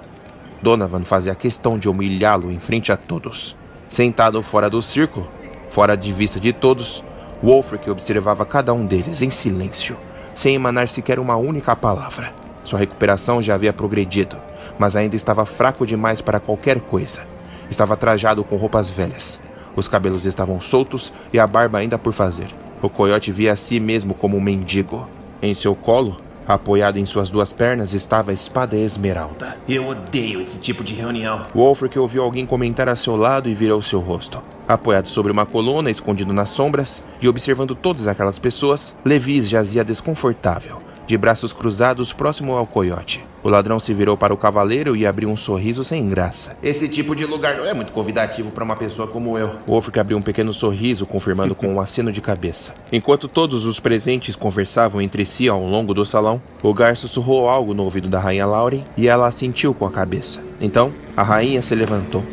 Donovan 0.60 1.04
fazia 1.04 1.34
questão 1.34 1.78
de 1.78 1.88
humilhá-lo 1.88 2.52
em 2.52 2.58
frente 2.58 2.92
a 2.92 2.98
todos. 2.98 3.56
Sentado 3.88 4.42
fora 4.42 4.68
do 4.68 4.82
círculo, 4.82 5.26
fora 5.70 5.96
de 5.96 6.12
vista 6.12 6.38
de 6.38 6.52
todos, 6.52 7.02
Wolfric 7.44 7.90
observava 7.90 8.46
cada 8.46 8.72
um 8.72 8.86
deles 8.86 9.20
em 9.20 9.28
silêncio, 9.28 9.98
sem 10.34 10.54
emanar 10.54 10.88
sequer 10.88 11.18
uma 11.18 11.36
única 11.36 11.76
palavra. 11.76 12.32
Sua 12.64 12.78
recuperação 12.78 13.42
já 13.42 13.54
havia 13.54 13.70
progredido, 13.70 14.38
mas 14.78 14.96
ainda 14.96 15.14
estava 15.14 15.44
fraco 15.44 15.86
demais 15.86 16.22
para 16.22 16.40
qualquer 16.40 16.80
coisa. 16.80 17.20
Estava 17.68 17.98
trajado 17.98 18.42
com 18.44 18.56
roupas 18.56 18.88
velhas. 18.88 19.38
Os 19.76 19.86
cabelos 19.88 20.24
estavam 20.24 20.58
soltos 20.58 21.12
e 21.34 21.38
a 21.38 21.46
barba 21.46 21.76
ainda 21.76 21.98
por 21.98 22.14
fazer. 22.14 22.48
O 22.80 22.88
coiote 22.88 23.30
via 23.30 23.52
a 23.52 23.56
si 23.56 23.78
mesmo 23.78 24.14
como 24.14 24.38
um 24.38 24.40
mendigo. 24.40 25.06
Em 25.42 25.52
seu 25.52 25.74
colo, 25.74 26.16
apoiado 26.46 26.98
em 26.98 27.06
suas 27.06 27.30
duas 27.30 27.52
pernas, 27.52 27.94
estava 27.94 28.30
a 28.30 28.34
espada 28.34 28.76
esmeralda. 28.76 29.56
Eu 29.68 29.86
odeio 29.88 30.40
esse 30.40 30.58
tipo 30.58 30.84
de 30.84 30.94
reunião. 30.94 31.46
Wolfric 31.54 31.98
ouviu 31.98 32.22
alguém 32.22 32.46
comentar 32.46 32.88
a 32.88 32.96
seu 32.96 33.16
lado 33.16 33.48
e 33.48 33.54
virou 33.54 33.80
seu 33.82 34.00
rosto. 34.00 34.42
Apoiado 34.66 35.08
sobre 35.08 35.30
uma 35.30 35.44
coluna, 35.44 35.90
escondido 35.90 36.32
nas 36.32 36.50
sombras, 36.50 37.02
e 37.20 37.28
observando 37.28 37.74
todas 37.74 38.06
aquelas 38.06 38.38
pessoas, 38.38 38.94
Levis 39.04 39.48
jazia 39.48 39.84
desconfortável, 39.84 40.80
de 41.06 41.16
braços 41.16 41.52
cruzados 41.52 42.12
próximo 42.12 42.52
ao 42.54 42.66
coiote. 42.66 43.24
O 43.42 43.48
ladrão 43.50 43.78
se 43.78 43.92
virou 43.92 44.16
para 44.16 44.32
o 44.32 44.38
cavaleiro 44.38 44.96
e 44.96 45.06
abriu 45.06 45.28
um 45.28 45.36
sorriso 45.36 45.84
sem 45.84 46.08
graça. 46.08 46.56
Esse 46.62 46.88
tipo 46.88 47.14
de 47.14 47.26
lugar 47.26 47.56
não 47.56 47.66
é 47.66 47.74
muito 47.74 47.92
convidativo 47.92 48.50
para 48.50 48.64
uma 48.64 48.74
pessoa 48.74 49.06
como 49.06 49.36
eu. 49.36 49.50
Wolfric 49.66 50.00
abriu 50.00 50.16
um 50.16 50.22
pequeno 50.22 50.52
sorriso, 50.52 51.04
confirmando 51.04 51.54
com 51.54 51.68
um 51.68 51.78
aceno 51.78 52.10
de 52.10 52.22
cabeça. 52.22 52.74
Enquanto 52.90 53.28
todos 53.28 53.66
os 53.66 53.78
presentes 53.78 54.34
conversavam 54.34 55.02
entre 55.02 55.26
si 55.26 55.46
ao 55.46 55.62
longo 55.62 55.92
do 55.92 56.06
salão, 56.06 56.40
o 56.62 56.72
gar 56.72 56.96
sussurrou 56.96 57.46
algo 57.48 57.74
no 57.74 57.82
ouvido 57.84 58.08
da 58.08 58.18
rainha 58.18 58.46
Lauren 58.46 58.82
e 58.96 59.08
ela 59.08 59.26
assentiu 59.26 59.74
com 59.74 59.84
a 59.84 59.90
cabeça. 59.90 60.42
Então, 60.58 60.90
a 61.14 61.22
rainha 61.22 61.60
se 61.60 61.74
levantou, 61.74 62.24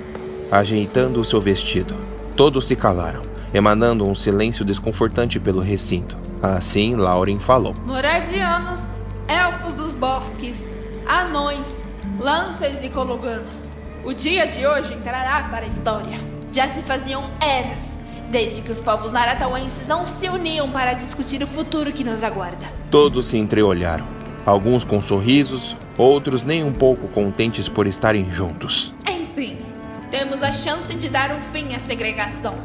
ajeitando 0.50 1.20
o 1.20 1.26
seu 1.26 1.42
vestido. 1.42 1.94
Todos 2.38 2.68
se 2.68 2.76
calaram, 2.78 3.22
emanando 3.54 4.08
um 4.08 4.16
silêncio 4.16 4.64
desconfortante 4.64 5.42
pelo 5.42 5.60
recinto. 5.60 6.21
Assim, 6.42 6.96
Lauren 6.96 7.40
falou: 7.40 7.76
Moradianos, 7.86 8.84
elfos 9.28 9.74
dos 9.76 9.94
bosques, 9.94 10.66
anões, 11.08 11.84
lancers 12.20 12.84
e 12.84 12.90
cologanos. 12.90 13.70
O 14.04 14.14
dia 14.14 14.48
de 14.48 14.66
hoje 14.66 14.94
entrará 14.94 15.48
para 15.50 15.66
a 15.66 15.70
história. 15.70 16.20
Já 16.52 16.68
se 16.68 16.82
faziam 16.82 17.30
eras, 17.40 17.98
desde 18.32 18.62
que 18.62 18.72
os 18.72 18.82
povos 18.82 19.12
naratauenses 19.12 19.88
não 19.88 20.08
se 20.08 20.28
uniam 20.28 20.70
para 20.72 20.94
discutir 20.94 21.44
o 21.44 21.48
futuro 21.48 21.94
que 21.94 22.04
nos 22.04 22.24
aguarda. 22.24 22.66
Todos 22.90 23.28
se 23.28 23.38
entreolharam, 23.38 24.06
alguns 24.46 24.84
com 24.84 25.00
sorrisos, 25.00 25.78
outros 25.96 26.42
nem 26.42 26.64
um 26.64 26.74
pouco 26.74 27.08
contentes 27.10 27.70
por 27.70 27.86
estarem 27.86 28.30
juntos. 28.32 28.94
Enfim, 29.08 29.60
temos 30.10 30.42
a 30.42 30.52
chance 30.52 30.94
de 30.96 31.08
dar 31.08 31.32
um 31.32 31.42
fim 31.42 31.76
à 31.76 31.80
segregação. 31.80 32.56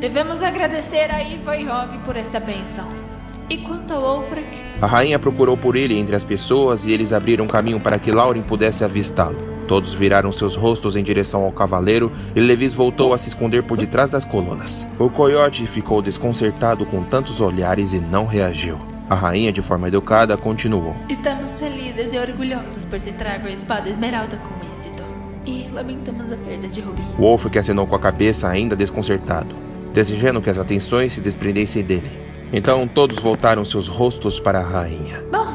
Devemos 0.00 0.42
agradecer 0.42 1.10
a 1.10 1.22
Iva 1.22 1.56
e 1.56 1.64
Rog 1.64 1.98
por 2.04 2.16
essa 2.16 2.40
benção. 2.40 3.05
E 3.48 3.58
quanto 3.58 3.92
ao 3.92 4.00
Wolfric? 4.00 4.46
A 4.82 4.86
rainha 4.86 5.18
procurou 5.18 5.56
por 5.56 5.76
ele 5.76 5.96
entre 5.96 6.16
as 6.16 6.24
pessoas 6.24 6.84
e 6.84 6.92
eles 6.92 7.12
abriram 7.12 7.46
caminho 7.46 7.78
para 7.78 7.98
que 7.98 8.10
Lauren 8.10 8.42
pudesse 8.42 8.82
avistá-lo. 8.82 9.36
Todos 9.68 9.94
viraram 9.94 10.32
seus 10.32 10.56
rostos 10.56 10.96
em 10.96 11.02
direção 11.02 11.44
ao 11.44 11.52
cavaleiro 11.52 12.10
e 12.34 12.40
Levis 12.40 12.74
voltou 12.74 13.14
a 13.14 13.18
se 13.18 13.28
esconder 13.28 13.62
por 13.62 13.78
detrás 13.78 14.10
das 14.10 14.24
colunas. 14.24 14.84
O 14.98 15.08
coiote 15.08 15.66
ficou 15.66 16.02
desconcertado 16.02 16.84
com 16.86 17.02
tantos 17.04 17.40
olhares 17.40 17.92
e 17.92 17.98
não 17.98 18.26
reagiu. 18.26 18.78
A 19.08 19.14
rainha, 19.14 19.52
de 19.52 19.62
forma 19.62 19.86
educada, 19.86 20.36
continuou. 20.36 20.96
Estamos 21.08 21.60
felizes 21.60 22.12
e 22.12 22.18
orgulhosos 22.18 22.84
por 22.84 23.00
ter 23.00 23.12
trago 23.14 23.46
a 23.46 23.52
espada 23.52 23.88
esmeralda 23.88 24.36
com 24.36 24.72
êxito. 24.72 25.04
E 25.46 25.68
lamentamos 25.72 26.32
a 26.32 26.36
perda 26.36 26.66
de 26.66 26.80
Rubi. 26.80 27.02
Wolfric 27.16 27.56
acenou 27.56 27.86
com 27.86 27.94
a 27.94 28.00
cabeça, 28.00 28.48
ainda 28.48 28.74
desconcertado, 28.74 29.54
desejando 29.94 30.42
que 30.42 30.50
as 30.50 30.58
atenções 30.58 31.12
se 31.12 31.20
desprendessem 31.20 31.84
dele. 31.84 32.25
Então 32.52 32.86
todos 32.86 33.18
voltaram 33.18 33.64
seus 33.64 33.88
rostos 33.88 34.38
para 34.38 34.60
a 34.60 34.62
rainha. 34.62 35.22
Bom, 35.30 35.46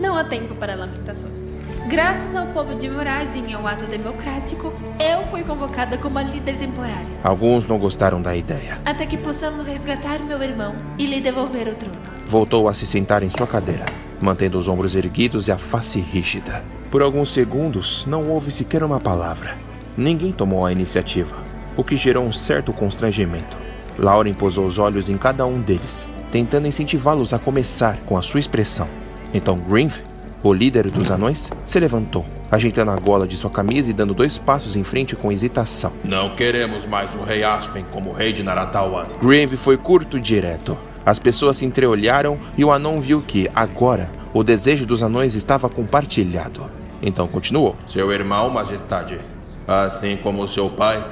não 0.00 0.16
há 0.16 0.24
tempo 0.24 0.54
para 0.56 0.74
lamentações. 0.74 1.48
Graças 1.88 2.36
ao 2.36 2.46
povo 2.48 2.74
de 2.74 2.88
Moragem 2.90 3.44
e 3.48 3.54
ao 3.54 3.66
ato 3.66 3.86
democrático, 3.86 4.72
eu 5.00 5.26
fui 5.28 5.42
convocada 5.42 5.96
como 5.96 6.18
a 6.18 6.22
líder 6.22 6.56
temporária. 6.56 7.06
Alguns 7.24 7.66
não 7.66 7.78
gostaram 7.78 8.20
da 8.20 8.36
ideia. 8.36 8.78
Até 8.84 9.06
que 9.06 9.16
possamos 9.16 9.66
resgatar 9.66 10.18
meu 10.18 10.42
irmão 10.42 10.74
e 10.98 11.06
lhe 11.06 11.20
devolver 11.20 11.68
o 11.68 11.74
trono. 11.74 11.96
Voltou 12.26 12.68
a 12.68 12.74
se 12.74 12.84
sentar 12.84 13.22
em 13.22 13.30
sua 13.30 13.46
cadeira, 13.46 13.86
mantendo 14.20 14.58
os 14.58 14.68
ombros 14.68 14.94
erguidos 14.94 15.48
e 15.48 15.52
a 15.52 15.56
face 15.56 15.98
rígida. 15.98 16.62
Por 16.90 17.00
alguns 17.00 17.32
segundos, 17.32 18.04
não 18.04 18.28
houve 18.28 18.50
sequer 18.50 18.82
uma 18.82 19.00
palavra. 19.00 19.56
Ninguém 19.96 20.30
tomou 20.30 20.66
a 20.66 20.72
iniciativa, 20.72 21.36
o 21.74 21.82
que 21.82 21.96
gerou 21.96 22.24
um 22.24 22.32
certo 22.32 22.70
constrangimento. 22.72 23.56
Lauren 23.98 24.32
posou 24.32 24.64
os 24.64 24.78
olhos 24.78 25.08
em 25.08 25.18
cada 25.18 25.44
um 25.44 25.60
deles, 25.60 26.08
tentando 26.30 26.66
incentivá-los 26.68 27.34
a 27.34 27.38
começar 27.38 27.98
com 28.06 28.16
a 28.16 28.22
sua 28.22 28.38
expressão. 28.38 28.86
Então 29.34 29.56
Grinf, 29.56 30.00
o 30.42 30.52
líder 30.52 30.88
dos 30.90 31.10
anões, 31.10 31.50
se 31.66 31.80
levantou, 31.80 32.24
ajeitando 32.50 32.92
a 32.92 32.96
gola 32.96 33.26
de 33.26 33.36
sua 33.36 33.50
camisa 33.50 33.90
e 33.90 33.94
dando 33.94 34.14
dois 34.14 34.38
passos 34.38 34.76
em 34.76 34.84
frente 34.84 35.16
com 35.16 35.32
hesitação. 35.32 35.92
Não 36.04 36.30
queremos 36.30 36.86
mais 36.86 37.12
o 37.16 37.24
rei 37.24 37.42
Aspen 37.42 37.84
como 37.90 38.12
rei 38.12 38.32
de 38.32 38.42
Naratawan. 38.42 39.06
Grave 39.20 39.56
foi 39.56 39.76
curto 39.76 40.16
e 40.16 40.20
direto. 40.20 40.78
As 41.04 41.18
pessoas 41.18 41.56
se 41.56 41.64
entreolharam 41.64 42.38
e 42.56 42.64
o 42.64 42.70
anão 42.70 43.00
viu 43.00 43.20
que, 43.20 43.50
agora, 43.54 44.10
o 44.32 44.44
desejo 44.44 44.86
dos 44.86 45.02
anões 45.02 45.34
estava 45.34 45.68
compartilhado. 45.68 46.66
Então 47.02 47.26
continuou. 47.26 47.76
Seu 47.88 48.12
irmão, 48.12 48.50
majestade, 48.50 49.18
assim 49.66 50.16
como 50.16 50.46
seu 50.46 50.68
pai, 50.68 51.04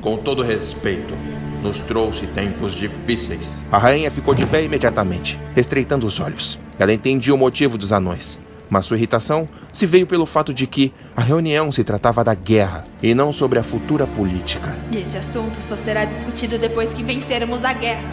com 0.00 0.16
todo 0.16 0.42
respeito, 0.42 1.14
nos 1.62 1.80
trouxe 1.80 2.26
tempos 2.28 2.72
difíceis. 2.72 3.64
A 3.70 3.78
rainha 3.78 4.10
ficou 4.10 4.34
de 4.34 4.46
pé 4.46 4.62
imediatamente, 4.62 5.38
estreitando 5.56 6.06
os 6.06 6.20
olhos. 6.20 6.58
Ela 6.78 6.92
entendia 6.92 7.34
o 7.34 7.38
motivo 7.38 7.76
dos 7.76 7.92
anões, 7.92 8.40
mas 8.70 8.86
sua 8.86 8.96
irritação 8.96 9.48
se 9.72 9.86
veio 9.86 10.06
pelo 10.06 10.26
fato 10.26 10.54
de 10.54 10.66
que 10.66 10.92
a 11.16 11.20
reunião 11.20 11.72
se 11.72 11.82
tratava 11.82 12.22
da 12.22 12.34
guerra 12.34 12.84
e 13.02 13.14
não 13.14 13.32
sobre 13.32 13.58
a 13.58 13.62
futura 13.62 14.06
política. 14.06 14.76
Esse 14.96 15.16
assunto 15.16 15.60
só 15.60 15.76
será 15.76 16.04
discutido 16.04 16.58
depois 16.58 16.92
que 16.92 17.02
vencermos 17.02 17.64
a 17.64 17.72
guerra. 17.72 18.04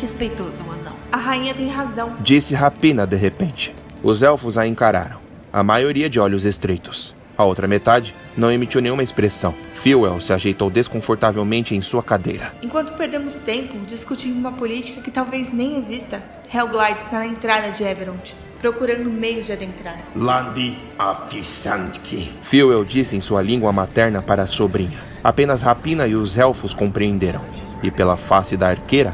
Respeitoso 0.00 0.62
anão. 0.64 0.94
A 1.10 1.16
rainha 1.16 1.54
tem 1.54 1.68
razão. 1.68 2.16
Disse 2.20 2.54
Rapina 2.54 3.06
de 3.06 3.16
repente. 3.16 3.74
Os 4.02 4.22
elfos 4.22 4.58
a 4.58 4.66
encararam, 4.66 5.18
a 5.52 5.62
maioria 5.62 6.10
de 6.10 6.18
olhos 6.18 6.44
estreitos. 6.44 7.14
A 7.42 7.44
outra 7.44 7.66
metade 7.66 8.14
não 8.36 8.52
emitiu 8.52 8.80
nenhuma 8.80 9.02
expressão. 9.02 9.52
Fuel 9.74 10.20
se 10.20 10.32
ajeitou 10.32 10.70
desconfortavelmente 10.70 11.74
em 11.74 11.80
sua 11.80 12.00
cadeira. 12.00 12.54
Enquanto 12.62 12.92
perdemos 12.92 13.36
tempo 13.36 13.76
discutindo 13.84 14.38
uma 14.38 14.52
política 14.52 15.00
que 15.00 15.10
talvez 15.10 15.52
nem 15.52 15.76
exista, 15.76 16.22
Hellglide 16.54 17.00
está 17.00 17.18
na 17.18 17.26
entrada 17.26 17.70
de 17.70 17.82
Everond, 17.82 18.36
procurando 18.60 19.10
meios 19.10 19.46
de 19.46 19.52
adentrar. 19.54 19.98
Landi 20.14 20.78
Afisantki. 20.96 22.30
Fuel 22.42 22.84
disse 22.84 23.16
em 23.16 23.20
sua 23.20 23.42
língua 23.42 23.72
materna 23.72 24.22
para 24.22 24.44
a 24.44 24.46
sobrinha. 24.46 25.00
Apenas 25.24 25.62
Rapina 25.62 26.06
e 26.06 26.14
os 26.14 26.38
elfos 26.38 26.72
compreenderam. 26.72 27.42
E 27.82 27.90
pela 27.90 28.16
face 28.16 28.56
da 28.56 28.68
arqueira, 28.68 29.12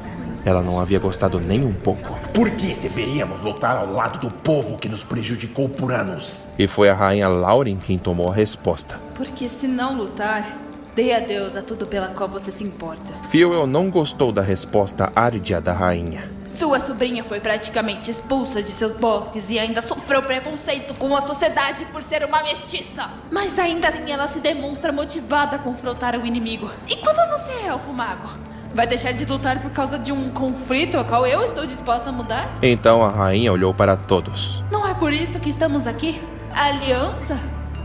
ela 0.48 0.62
não 0.62 0.80
havia 0.80 0.98
gostado 0.98 1.38
nem 1.38 1.62
um 1.62 1.74
pouco. 1.74 2.18
Por 2.32 2.50
que 2.50 2.74
deveríamos 2.74 3.42
lutar 3.42 3.76
ao 3.76 3.92
lado 3.92 4.18
do 4.18 4.30
povo 4.30 4.78
que 4.78 4.88
nos 4.88 5.02
prejudicou 5.02 5.68
por 5.68 5.92
anos? 5.92 6.42
E 6.58 6.66
foi 6.66 6.88
a 6.88 6.94
rainha 6.94 7.28
Lauren 7.28 7.76
quem 7.76 7.98
tomou 7.98 8.30
a 8.30 8.34
resposta. 8.34 8.98
Porque 9.14 9.46
se 9.46 9.68
não 9.68 9.94
lutar, 9.94 10.56
dê 10.94 11.12
adeus 11.12 11.54
a 11.54 11.60
tudo 11.60 11.86
pela 11.86 12.08
qual 12.08 12.30
você 12.30 12.50
se 12.50 12.64
importa. 12.64 13.12
Fuel 13.30 13.66
não 13.66 13.90
gostou 13.90 14.32
da 14.32 14.40
resposta 14.40 15.12
árdia 15.14 15.60
da 15.60 15.74
rainha. 15.74 16.22
Sua 16.54 16.80
sobrinha 16.80 17.22
foi 17.22 17.40
praticamente 17.40 18.10
expulsa 18.10 18.62
de 18.62 18.70
seus 18.70 18.92
bosques 18.92 19.50
e 19.50 19.58
ainda 19.58 19.82
sofreu 19.82 20.22
preconceito 20.22 20.94
com 20.94 21.14
a 21.14 21.20
sociedade 21.20 21.84
por 21.92 22.02
ser 22.02 22.24
uma 22.24 22.42
mestiça. 22.42 23.10
Mas 23.30 23.58
ainda 23.58 23.88
assim 23.88 24.10
ela 24.10 24.26
se 24.26 24.40
demonstra 24.40 24.90
motivada 24.92 25.56
a 25.56 25.58
confrontar 25.58 26.18
o 26.18 26.24
inimigo. 26.26 26.70
E 26.88 26.96
quanto 26.96 27.20
a 27.20 27.36
você, 27.36 27.52
elfo 27.66 27.92
mago? 27.92 28.48
Vai 28.74 28.86
deixar 28.86 29.12
de 29.12 29.24
lutar 29.24 29.60
por 29.60 29.70
causa 29.70 29.98
de 29.98 30.12
um 30.12 30.30
conflito 30.30 30.98
a 30.98 31.04
qual 31.04 31.26
eu 31.26 31.42
estou 31.42 31.66
disposta 31.66 32.10
a 32.10 32.12
mudar? 32.12 32.48
Então 32.62 33.02
a 33.02 33.10
rainha 33.10 33.52
olhou 33.52 33.72
para 33.72 33.96
todos. 33.96 34.62
Não 34.70 34.86
é 34.86 34.94
por 34.94 35.12
isso 35.12 35.40
que 35.40 35.50
estamos 35.50 35.86
aqui? 35.86 36.20
A 36.52 36.66
aliança? 36.66 37.38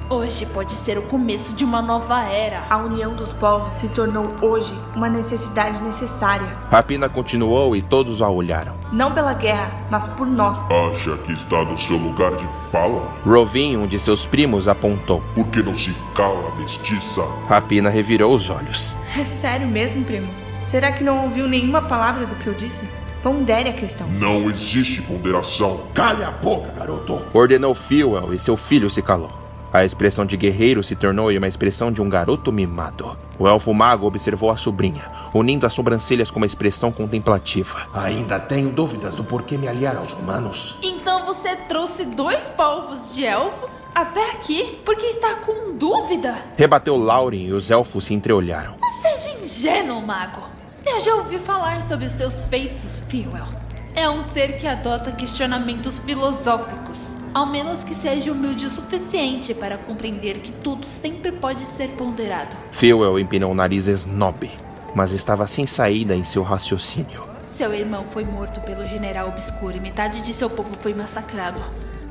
Hoje 0.10 0.46
pode 0.46 0.74
ser 0.74 0.98
o 0.98 1.04
começo 1.04 1.54
de 1.54 1.64
uma 1.64 1.82
nova 1.82 2.22
era. 2.24 2.66
A 2.70 2.78
união 2.78 3.16
dos 3.16 3.32
povos 3.32 3.72
se 3.72 3.90
tornou 3.90 4.36
hoje 4.42 4.76
uma 4.96 5.10
necessidade 5.10 5.82
necessária. 5.82 6.46
Rapina 6.70 7.08
continuou 7.08 7.76
e 7.76 7.82
todos 7.82 8.22
a 8.22 8.30
olharam. 8.30 8.76
Não 8.92 9.12
pela 9.12 9.34
guerra, 9.34 9.72
mas 9.90 10.08
por 10.08 10.28
nós. 10.28 10.60
Acha 10.70 11.18
que 11.20 11.32
está 11.32 11.64
no 11.64 11.78
seu 11.78 11.96
lugar 11.98 12.36
de 12.36 12.46
fala? 12.70 13.08
Rovin, 13.26 13.78
um 13.78 13.88
de 13.88 13.98
seus 13.98 14.26
primos, 14.26 14.68
apontou. 14.68 15.24
Por 15.34 15.48
que 15.48 15.64
não 15.64 15.76
se 15.76 15.96
cala, 16.14 16.54
mestiça? 16.58 17.24
Rapina 17.48 17.90
revirou 17.90 18.36
os 18.36 18.50
olhos. 18.50 18.96
É 19.18 19.24
sério 19.24 19.68
mesmo, 19.68 20.04
primo? 20.04 20.43
Será 20.74 20.92
que 20.92 21.04
não 21.04 21.26
ouviu 21.26 21.48
nenhuma 21.48 21.84
palavra 21.84 22.26
do 22.26 22.34
que 22.34 22.48
eu 22.48 22.54
disse? 22.56 22.90
Pondere 23.22 23.70
a 23.70 23.74
questão. 23.74 24.08
Não 24.08 24.50
existe 24.50 25.04
ponderação. 25.04 25.82
Calha 25.94 26.30
a 26.30 26.32
boca, 26.32 26.72
garoto. 26.72 27.22
Ordenou 27.32 27.76
Fuel 27.76 28.34
e 28.34 28.40
seu 28.40 28.58
filho 28.58 28.90
se 28.90 29.00
calou. 29.00 29.30
A 29.72 29.86
expressão 29.86 30.26
de 30.26 30.36
guerreiro 30.36 30.84
se 30.84 30.96
tornou 30.96 31.30
uma 31.30 31.48
expressão 31.48 31.92
de 31.92 32.02
um 32.02 32.10
garoto 32.10 32.52
mimado. 32.52 33.16
O 33.38 33.48
elfo 33.48 33.72
mago 33.72 34.08
observou 34.08 34.50
a 34.50 34.58
sobrinha, 34.58 35.04
unindo 35.32 35.68
as 35.68 35.74
sobrancelhas 35.74 36.32
com 36.32 36.38
uma 36.38 36.48
expressão 36.48 36.92
contemplativa. 36.92 37.88
Ainda 37.94 38.40
tenho 38.40 38.72
dúvidas 38.72 39.14
do 39.14 39.24
porquê 39.24 39.60
me 39.60 39.68
aliar 39.68 39.96
aos 39.96 40.14
humanos. 40.14 40.80
Então 40.82 41.24
você 41.24 41.56
trouxe 41.56 42.04
dois 42.04 42.50
povos 42.50 43.14
de 43.14 43.24
elfos 43.24 43.84
até 43.94 44.32
aqui 44.32 44.80
porque 44.84 45.06
está 45.06 45.36
com 45.36 45.76
dúvida? 45.76 46.36
Rebateu 46.58 46.98
Lauren 46.98 47.46
e 47.46 47.54
os 47.54 47.70
elfos 47.70 48.06
se 48.06 48.16
entreolharam. 48.16 48.74
Não 48.82 48.90
seja 48.90 49.40
ingênuo, 49.40 50.02
mago. 50.02 50.53
Eu 50.86 51.00
já 51.00 51.16
ouvi 51.16 51.40
falar 51.40 51.82
sobre 51.82 52.10
seus 52.10 52.46
feitos, 52.46 53.02
Fuel. 53.10 53.48
É 53.96 54.10
um 54.10 54.22
ser 54.22 54.58
que 54.58 54.68
adota 54.68 55.14
questionamentos 55.14 55.98
filosóficos. 55.98 57.00
Ao 57.34 57.46
menos 57.46 57.84
que 57.84 57.96
seja 57.96 58.32
humilde 58.32 58.66
o 58.66 58.70
suficiente 58.70 59.54
para 59.54 59.78
compreender 59.78 60.40
que 60.40 60.52
tudo 60.52 60.86
sempre 60.86 61.32
pode 61.32 61.66
ser 61.66 61.90
ponderado. 61.92 62.56
Fuel 62.72 63.18
empinou 63.18 63.52
o 63.52 63.56
nariz 63.56 63.88
snob, 63.88 64.52
mas 64.94 65.14
estava 65.14 65.48
sem 65.48 65.66
saída 65.66 66.16
em 66.16 66.24
seu 66.24 66.44
raciocínio. 66.44 67.28
Seu 67.42 67.74
irmão 67.74 68.06
foi 68.10 68.26
morto 68.26 68.60
pelo 68.62 68.86
general 68.86 69.30
obscuro 69.30 69.78
e 69.78 69.80
metade 69.80 70.22
de 70.22 70.34
seu 70.34 70.50
povo 70.50 70.76
foi 70.76 70.94
massacrado. 70.94 71.62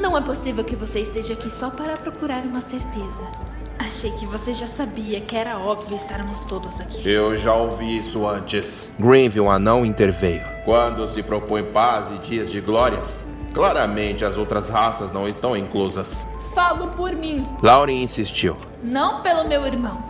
Não 0.00 0.16
é 0.16 0.20
possível 0.22 0.64
que 0.64 0.74
você 0.74 1.00
esteja 1.00 1.34
aqui 1.34 1.50
só 1.50 1.68
para 1.68 1.96
procurar 1.96 2.42
uma 2.44 2.62
certeza. 2.62 3.26
Achei 3.86 4.10
que 4.12 4.26
você 4.26 4.54
já 4.54 4.66
sabia 4.66 5.20
que 5.20 5.36
era 5.36 5.58
óbvio 5.58 5.96
estarmos 5.96 6.40
todos 6.40 6.80
aqui. 6.80 7.06
Eu 7.08 7.36
já 7.36 7.54
ouvi 7.54 7.98
isso 7.98 8.26
antes. 8.26 8.90
Greenville, 8.98 9.48
anão, 9.48 9.84
interveio. 9.84 10.42
Quando 10.64 11.06
se 11.08 11.22
propõe 11.22 11.62
paz 11.62 12.10
e 12.10 12.18
dias 12.26 12.50
de 12.50 12.60
glórias, 12.60 13.24
claramente 13.52 14.24
as 14.24 14.38
outras 14.38 14.68
raças 14.68 15.12
não 15.12 15.28
estão 15.28 15.56
inclusas. 15.56 16.24
Falo 16.54 16.88
por 16.88 17.12
mim, 17.12 17.44
Lauren 17.62 18.02
insistiu. 18.02 18.56
não 18.82 19.20
pelo 19.22 19.48
meu 19.48 19.66
irmão. 19.66 20.02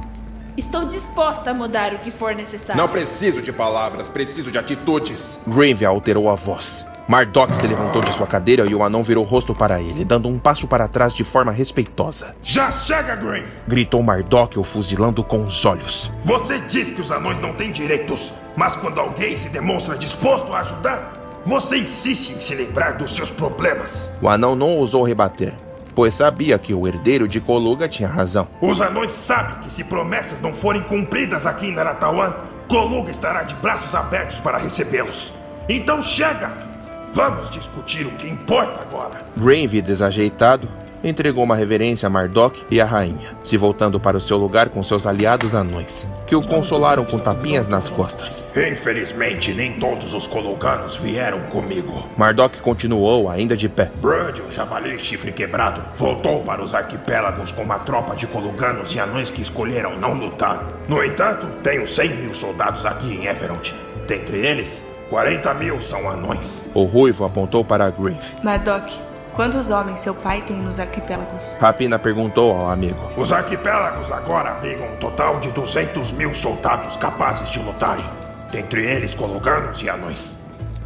Estou 0.57 0.85
disposta 0.85 1.51
a 1.51 1.55
mudar 1.55 1.95
o 1.95 1.99
que 2.01 2.11
for 2.11 2.35
necessário. 2.35 2.81
Não 2.81 2.89
preciso 2.89 3.41
de 3.41 3.51
palavras, 3.53 4.09
preciso 4.09 4.51
de 4.53 4.59
atitudes. 4.59 5.39
Greenville 5.47 5.87
alterou 5.87 6.29
a 6.29 6.35
voz. 6.35 6.85
Mardok 7.09 7.57
se 7.57 7.67
levantou 7.67 8.01
de 8.01 8.13
sua 8.13 8.27
cadeira 8.27 8.65
e 8.65 8.75
o 8.75 8.83
anão 8.83 9.03
virou 9.03 9.25
o 9.25 9.27
rosto 9.27 9.55
para 9.55 9.81
ele, 9.81 10.05
dando 10.05 10.29
um 10.29 10.39
passo 10.39 10.69
para 10.69 10.87
trás 10.87 11.13
de 11.13 11.25
forma 11.25 11.51
respeitosa. 11.51 12.35
Já 12.43 12.71
chega, 12.71 13.17
Grave! 13.17 13.49
Gritou 13.67 14.03
Mardok, 14.03 14.59
o 14.59 14.63
fuzilando 14.65 15.23
com 15.25 15.43
os 15.43 15.65
olhos. 15.65 16.11
Você 16.25 16.61
diz 16.61 16.91
que 16.91 17.01
os 17.01 17.11
anões 17.11 17.41
não 17.41 17.53
têm 17.55 17.73
direitos, 17.73 18.33
mas 18.57 18.77
quando 18.77 19.01
alguém 19.01 19.37
se 19.37 19.49
demonstra 19.49 19.99
disposto 19.99 20.53
a 20.55 20.61
ajudar, 20.61 21.13
você 21.45 21.79
insiste 21.79 22.31
em 22.31 22.41
se 22.41 22.55
lembrar 22.55 22.93
dos 22.93 23.15
seus 23.15 23.31
problemas. 23.31 24.09
O 24.21 24.29
anão 24.29 24.55
não 24.55 24.69
ousou 24.77 25.03
rebater, 25.03 25.53
pois 25.95 26.15
sabia 26.15 26.57
que 26.57 26.73
o 26.73 26.87
herdeiro 26.87 27.27
de 27.27 27.41
Koluga 27.41 27.89
tinha 27.89 28.09
razão. 28.09 28.47
Os 28.61 28.81
anões 28.81 29.13
sabem 29.13 29.57
que 29.57 29.73
se 29.73 29.83
promessas 29.83 30.41
não 30.41 30.55
forem 30.55 30.83
cumpridas 30.83 31.47
aqui 31.47 31.67
em 31.67 31.75
Naratawan, 31.75 32.33
Koluga 32.69 33.11
estará 33.11 33.43
de 33.43 33.57
braços 33.57 33.93
abertos 33.93 34.39
para 34.39 34.57
recebê-los. 34.57 35.33
Então 35.69 36.01
chega! 36.01 36.72
Vamos 37.15 37.51
discutir 37.51 38.07
o 38.07 38.11
que 38.13 38.27
importa 38.27 38.81
agora. 38.81 39.21
Greenville, 39.37 39.83
desajeitado, 39.83 40.67
entregou 41.05 41.45
uma 41.45 41.55
reverência 41.55 42.07
a 42.07 42.11
Mardok 42.11 42.65
e 42.71 42.81
a 42.81 42.87
rainha, 42.87 43.37
se 43.45 43.59
voltando 43.59 44.01
para 44.01 44.17
o 44.17 44.21
seu 44.21 44.39
lugar 44.39 44.71
com 44.71 44.83
seus 44.83 45.07
aliados 45.07 45.55
anões, 45.55 46.07
que 46.27 46.35
o 46.35 46.43
consolaram 46.43 47.05
com 47.05 47.19
tapinhas 47.19 47.69
nas 47.69 47.89
costas. 47.89 48.43
Infelizmente, 48.57 49.53
nem 49.53 49.79
todos 49.79 50.15
os 50.15 50.27
cologanos 50.27 50.97
vieram 50.97 51.41
comigo. 51.51 52.09
Mardok 52.17 52.61
continuou, 52.61 53.29
ainda 53.29 53.57
de 53.57 53.69
pé. 53.69 53.91
Brud, 54.01 54.41
o 54.41 54.51
javali 54.51 54.99
chifre 54.99 55.33
quebrado, 55.33 55.83
voltou 55.97 56.43
para 56.43 56.65
os 56.65 56.75
arquipélagos 56.75 57.53
com 57.53 57.63
uma 57.63 57.81
tropa 57.81 58.17
de 58.17 58.27
coluganos 58.27 58.95
e 58.95 59.01
anões 59.01 59.31
que 59.31 59.43
escolheram 59.43 59.99
não 59.99 60.15
lutar. 60.15 60.67
No 60.89 61.05
entanto, 61.05 61.47
tenho 61.63 61.87
100 61.87 62.09
mil 62.17 62.35
soldados 62.35 62.87
aqui 62.87 63.15
em 63.15 63.27
Everont. 63.27 63.75
Dentre 64.07 64.39
eles, 64.47 64.83
40 65.13 65.53
mil 65.55 65.79
são 65.83 66.09
anões. 66.09 66.65
O 66.73 66.85
ruivo 66.85 67.27
apontou 67.27 67.63
para 67.63 67.91
Grave. 67.91 68.33
Mardok, 68.43 68.91
quantos 69.35 69.69
homens 69.69 70.01
seu 70.01 70.15
pai 70.15 70.41
tem 70.41 70.57
nos 70.57 70.81
arquipélagos? 70.81 71.55
Rapina 71.61 71.99
perguntou 71.99 72.57
ao 72.57 72.71
amigo. 72.71 72.99
Os 73.15 73.31
arquipélagos 73.31 74.11
agora 74.11 74.53
abrigam 74.53 74.91
um 74.91 74.97
total 74.97 75.39
de 75.39 75.51
200 75.51 76.13
mil 76.13 76.33
soldados 76.33 76.97
capazes 76.97 77.51
de 77.51 77.59
lutarem. 77.59 78.07
Dentre 78.51 78.87
eles, 78.87 79.15
cologanos 79.15 79.83
e 79.83 79.91
anões. 79.91 80.35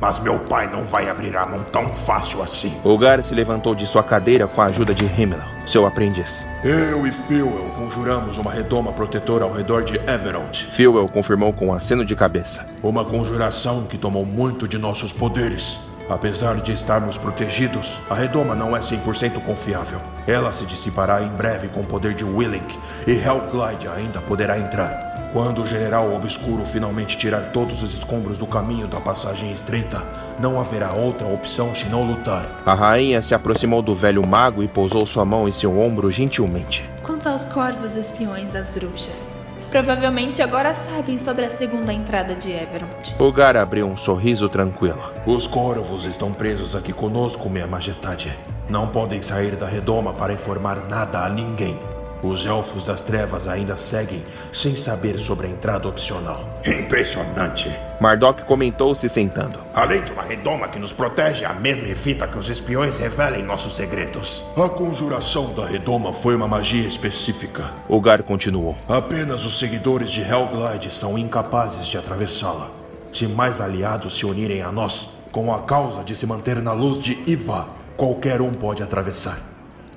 Mas 0.01 0.21
meu 0.21 0.39
pai 0.41 0.71
não 0.71 0.85
vai 0.85 1.09
abrir 1.09 1.37
a 1.37 1.47
mão 1.47 1.63
tão 1.73 1.89
fácil 1.89 2.43
assim. 2.43 2.75
Gar 3.01 3.23
se 3.23 3.35
levantou 3.35 3.75
de 3.75 3.87
sua 3.87 4.03
cadeira 4.03 4.47
com 4.47 4.61
a 4.61 4.67
ajuda 4.67 4.95
de 4.95 5.05
Himmel, 5.05 5.41
seu 5.67 5.87
aprendiz. 5.87 6.47
Eu 6.65 7.07
e 7.07 7.13
Philwell 7.13 7.71
conjuramos 7.77 8.39
uma 8.39 8.53
redoma 8.53 8.93
protetora 8.93 9.45
ao 9.45 9.53
redor 9.53 9.85
de 9.85 9.97
Everont. 10.09 10.67
Philwell 10.73 11.09
confirmou 11.09 11.53
com 11.53 11.69
um 11.69 11.73
aceno 11.73 12.05
de 12.05 12.17
cabeça. 12.17 12.67
Uma 12.83 13.05
conjuração 13.05 13.85
que 13.85 13.99
tomou 13.99 14.25
muito 14.25 14.67
de 14.67 14.79
nossos 14.79 15.13
poderes. 15.13 15.79
Apesar 16.09 16.55
de 16.57 16.73
estarmos 16.73 17.19
protegidos, 17.19 18.01
a 18.09 18.15
redoma 18.15 18.55
não 18.55 18.77
é 18.77 18.81
100% 18.81 19.43
confiável. 19.43 20.01
Ela 20.27 20.53
se 20.53 20.65
dissipará 20.65 21.23
em 21.23 21.29
breve 21.29 21.69
com 21.69 21.81
o 21.81 21.87
poder 21.87 22.15
de 22.15 22.25
Willink 22.25 22.79
e 23.07 23.13
Hellglide 23.13 23.89
ainda 23.89 24.21
poderá 24.21 24.57
entrar. 24.57 25.16
Quando 25.37 25.65
o 25.65 25.67
general 25.67 26.15
obscuro 26.15 26.65
finalmente 26.65 27.19
tirar 27.19 27.53
todos 27.53 27.83
os 27.83 27.93
escombros 27.93 28.39
do 28.39 28.47
caminho 28.47 28.87
da 28.87 28.99
passagem 29.03 29.53
estreita, 29.53 30.03
não 30.41 30.59
haverá 30.59 30.95
outra 30.95 31.27
opção 31.27 31.75
senão 31.75 32.03
lutar. 32.05 32.63
A 32.65 32.73
rainha 32.73 33.21
se 33.21 33.35
aproximou 33.35 33.83
do 33.83 33.95
velho 33.95 34.27
mago 34.27 34.63
e 34.63 34.67
pousou 34.67 35.05
sua 35.05 35.27
mão 35.27 35.47
em 35.47 35.53
seu 35.53 35.79
ombro 35.79 36.11
gentilmente. 36.11 36.89
Quanto 37.03 37.27
aos 37.27 37.45
corvos 37.45 37.97
espiões 37.97 38.51
das 38.51 38.71
bruxas. 38.71 39.37
Provavelmente 39.71 40.41
agora 40.41 40.75
sabem 40.75 41.19
sobre 41.19 41.45
a 41.45 41.51
segunda 41.51 41.93
entrada 41.93 42.35
de 42.35 42.53
Everont. 42.53 43.15
Gar 43.35 43.59
abriu 43.59 43.87
um 43.87 43.95
sorriso 43.95 44.49
tranquilo. 44.49 45.03
Os 45.27 45.47
corvos 45.47 46.07
estão 46.07 46.33
presos 46.33 46.75
aqui 46.75 46.95
conosco, 46.95 47.51
Minha 47.51 47.67
Majestade. 47.67 48.35
Não 48.71 48.89
podem 48.89 49.21
sair 49.21 49.55
da 49.55 49.67
redoma 49.67 50.15
para 50.15 50.33
informar 50.33 50.89
nada 50.89 51.27
a 51.27 51.29
ninguém. 51.29 51.79
Os 52.23 52.47
elfos 52.47 52.85
das 52.85 53.03
trevas 53.03 53.47
ainda 53.47 53.77
seguem 53.77 54.25
sem 54.53 54.75
saber 54.75 55.19
sobre 55.19 55.47
a 55.47 55.51
entrada 55.51 55.89
opcional. 55.89 56.61
Impressionante. 56.65 57.71
Mardok 58.01 58.45
comentou 58.45 58.95
se 58.95 59.09
sentando. 59.09 59.59
Além 59.75 60.03
de 60.03 60.13
uma 60.13 60.23
redoma 60.23 60.69
que 60.69 60.79
nos 60.79 60.93
protege, 60.93 61.45
a 61.45 61.53
mesma 61.53 61.89
evita 61.89 62.27
que 62.27 62.39
os 62.39 62.49
espiões 62.49 62.97
revelem 62.97 63.43
nossos 63.43 63.77
segredos. 63.77 64.45
A 64.57 64.69
conjuração 64.69 65.53
da 65.55 65.67
redoma 65.67 66.13
foi 66.13 66.35
uma 66.35 66.49
magia 66.49 66.87
específica. 66.87 67.71
Gar 68.03 68.23
continuou. 68.23 68.77
Apenas 68.89 69.45
os 69.45 69.59
seguidores 69.59 70.11
de 70.11 70.21
Hellglide 70.21 70.91
são 70.91 71.19
incapazes 71.19 71.87
de 71.87 71.99
atravessá-la. 71.99 72.71
Se 73.13 73.27
mais 73.27 73.61
aliados 73.61 74.17
se 74.19 74.27
unirem 74.27 74.63
a 74.63 74.71
nós, 74.71 75.11
com 75.33 75.53
a 75.53 75.63
causa 75.63 76.05
de 76.05 76.15
se 76.15 76.27
manter 76.27 76.63
na 76.63 76.73
luz 76.73 77.03
de 77.03 77.19
Iva, 77.27 77.67
qualquer 77.97 78.41
um 78.41 78.53
pode 78.53 78.83
atravessar. 78.83 79.39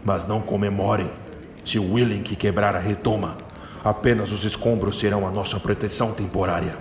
Mas 0.04 0.26
não 0.26 0.42
comemorem. 0.42 1.10
Se 1.70 1.78
o 1.78 1.94
Willink 1.94 2.36
quebrar 2.36 2.76
a 2.76 2.80
redoma, 2.80 3.38
apenas 3.86 4.32
os 4.32 4.44
escombros 4.44 4.98
serão 4.98 5.28
a 5.28 5.30
nossa 5.30 5.60
proteção 5.60 6.14
temporária. 6.14 6.74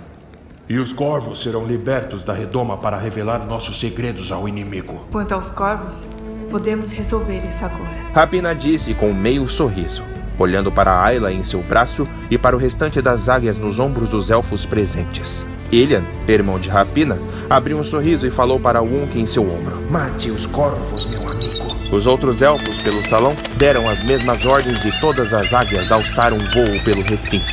E 0.67 0.79
os 0.79 0.91
corvos 0.91 1.43
serão 1.43 1.63
libertos 1.63 2.23
da 2.23 2.33
redoma 2.33 2.75
para 2.75 2.97
revelar 2.97 3.45
nossos 3.45 3.79
segredos 3.79 4.31
ao 4.31 4.47
inimigo. 4.47 5.05
Quanto 5.11 5.33
aos 5.33 5.51
corvos, 5.51 6.07
podemos 6.49 6.89
resolver 6.91 7.37
isso 7.47 7.63
agora. 7.63 7.87
Rapina 8.15 8.55
disse 8.55 8.95
com 8.95 9.13
meio 9.13 9.47
sorriso, 9.47 10.01
olhando 10.39 10.71
para 10.71 10.99
Ayla 11.03 11.31
em 11.31 11.43
seu 11.43 11.61
braço 11.61 12.07
e 12.31 12.35
para 12.35 12.55
o 12.55 12.59
restante 12.59 12.99
das 12.99 13.29
águias 13.29 13.59
nos 13.59 13.77
ombros 13.77 14.09
dos 14.09 14.31
elfos 14.31 14.65
presentes. 14.65 15.45
Ilian, 15.71 16.01
irmão 16.27 16.57
de 16.57 16.67
Rapina, 16.67 17.19
abriu 17.47 17.77
um 17.77 17.83
sorriso 17.83 18.25
e 18.25 18.31
falou 18.31 18.59
para 18.59 18.81
Wunk 18.81 19.19
em 19.19 19.27
seu 19.27 19.43
ombro. 19.43 19.83
Mate 19.87 20.31
os 20.31 20.47
corvos, 20.47 21.07
meu 21.11 21.29
amigo. 21.29 21.58
Os 21.91 22.05
outros 22.05 22.41
elfos 22.43 22.77
pelo 22.83 23.03
salão 23.07 23.35
deram 23.57 23.89
as 23.89 24.03
mesmas 24.03 24.45
ordens 24.45 24.85
e 24.85 24.91
todas 24.99 25.33
as 25.33 25.53
águias 25.53 25.91
alçaram 25.91 26.37
voo 26.37 26.83
pelo 26.85 27.01
recinto, 27.01 27.51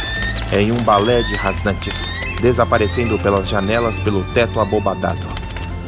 em 0.53 0.71
um 0.71 0.77
balé 0.77 1.23
de 1.23 1.35
rasantes, 1.35 2.11
desaparecendo 2.43 3.19
pelas 3.19 3.49
janelas 3.49 3.99
pelo 3.99 4.23
teto 4.35 4.61
abobadado. 4.61 5.27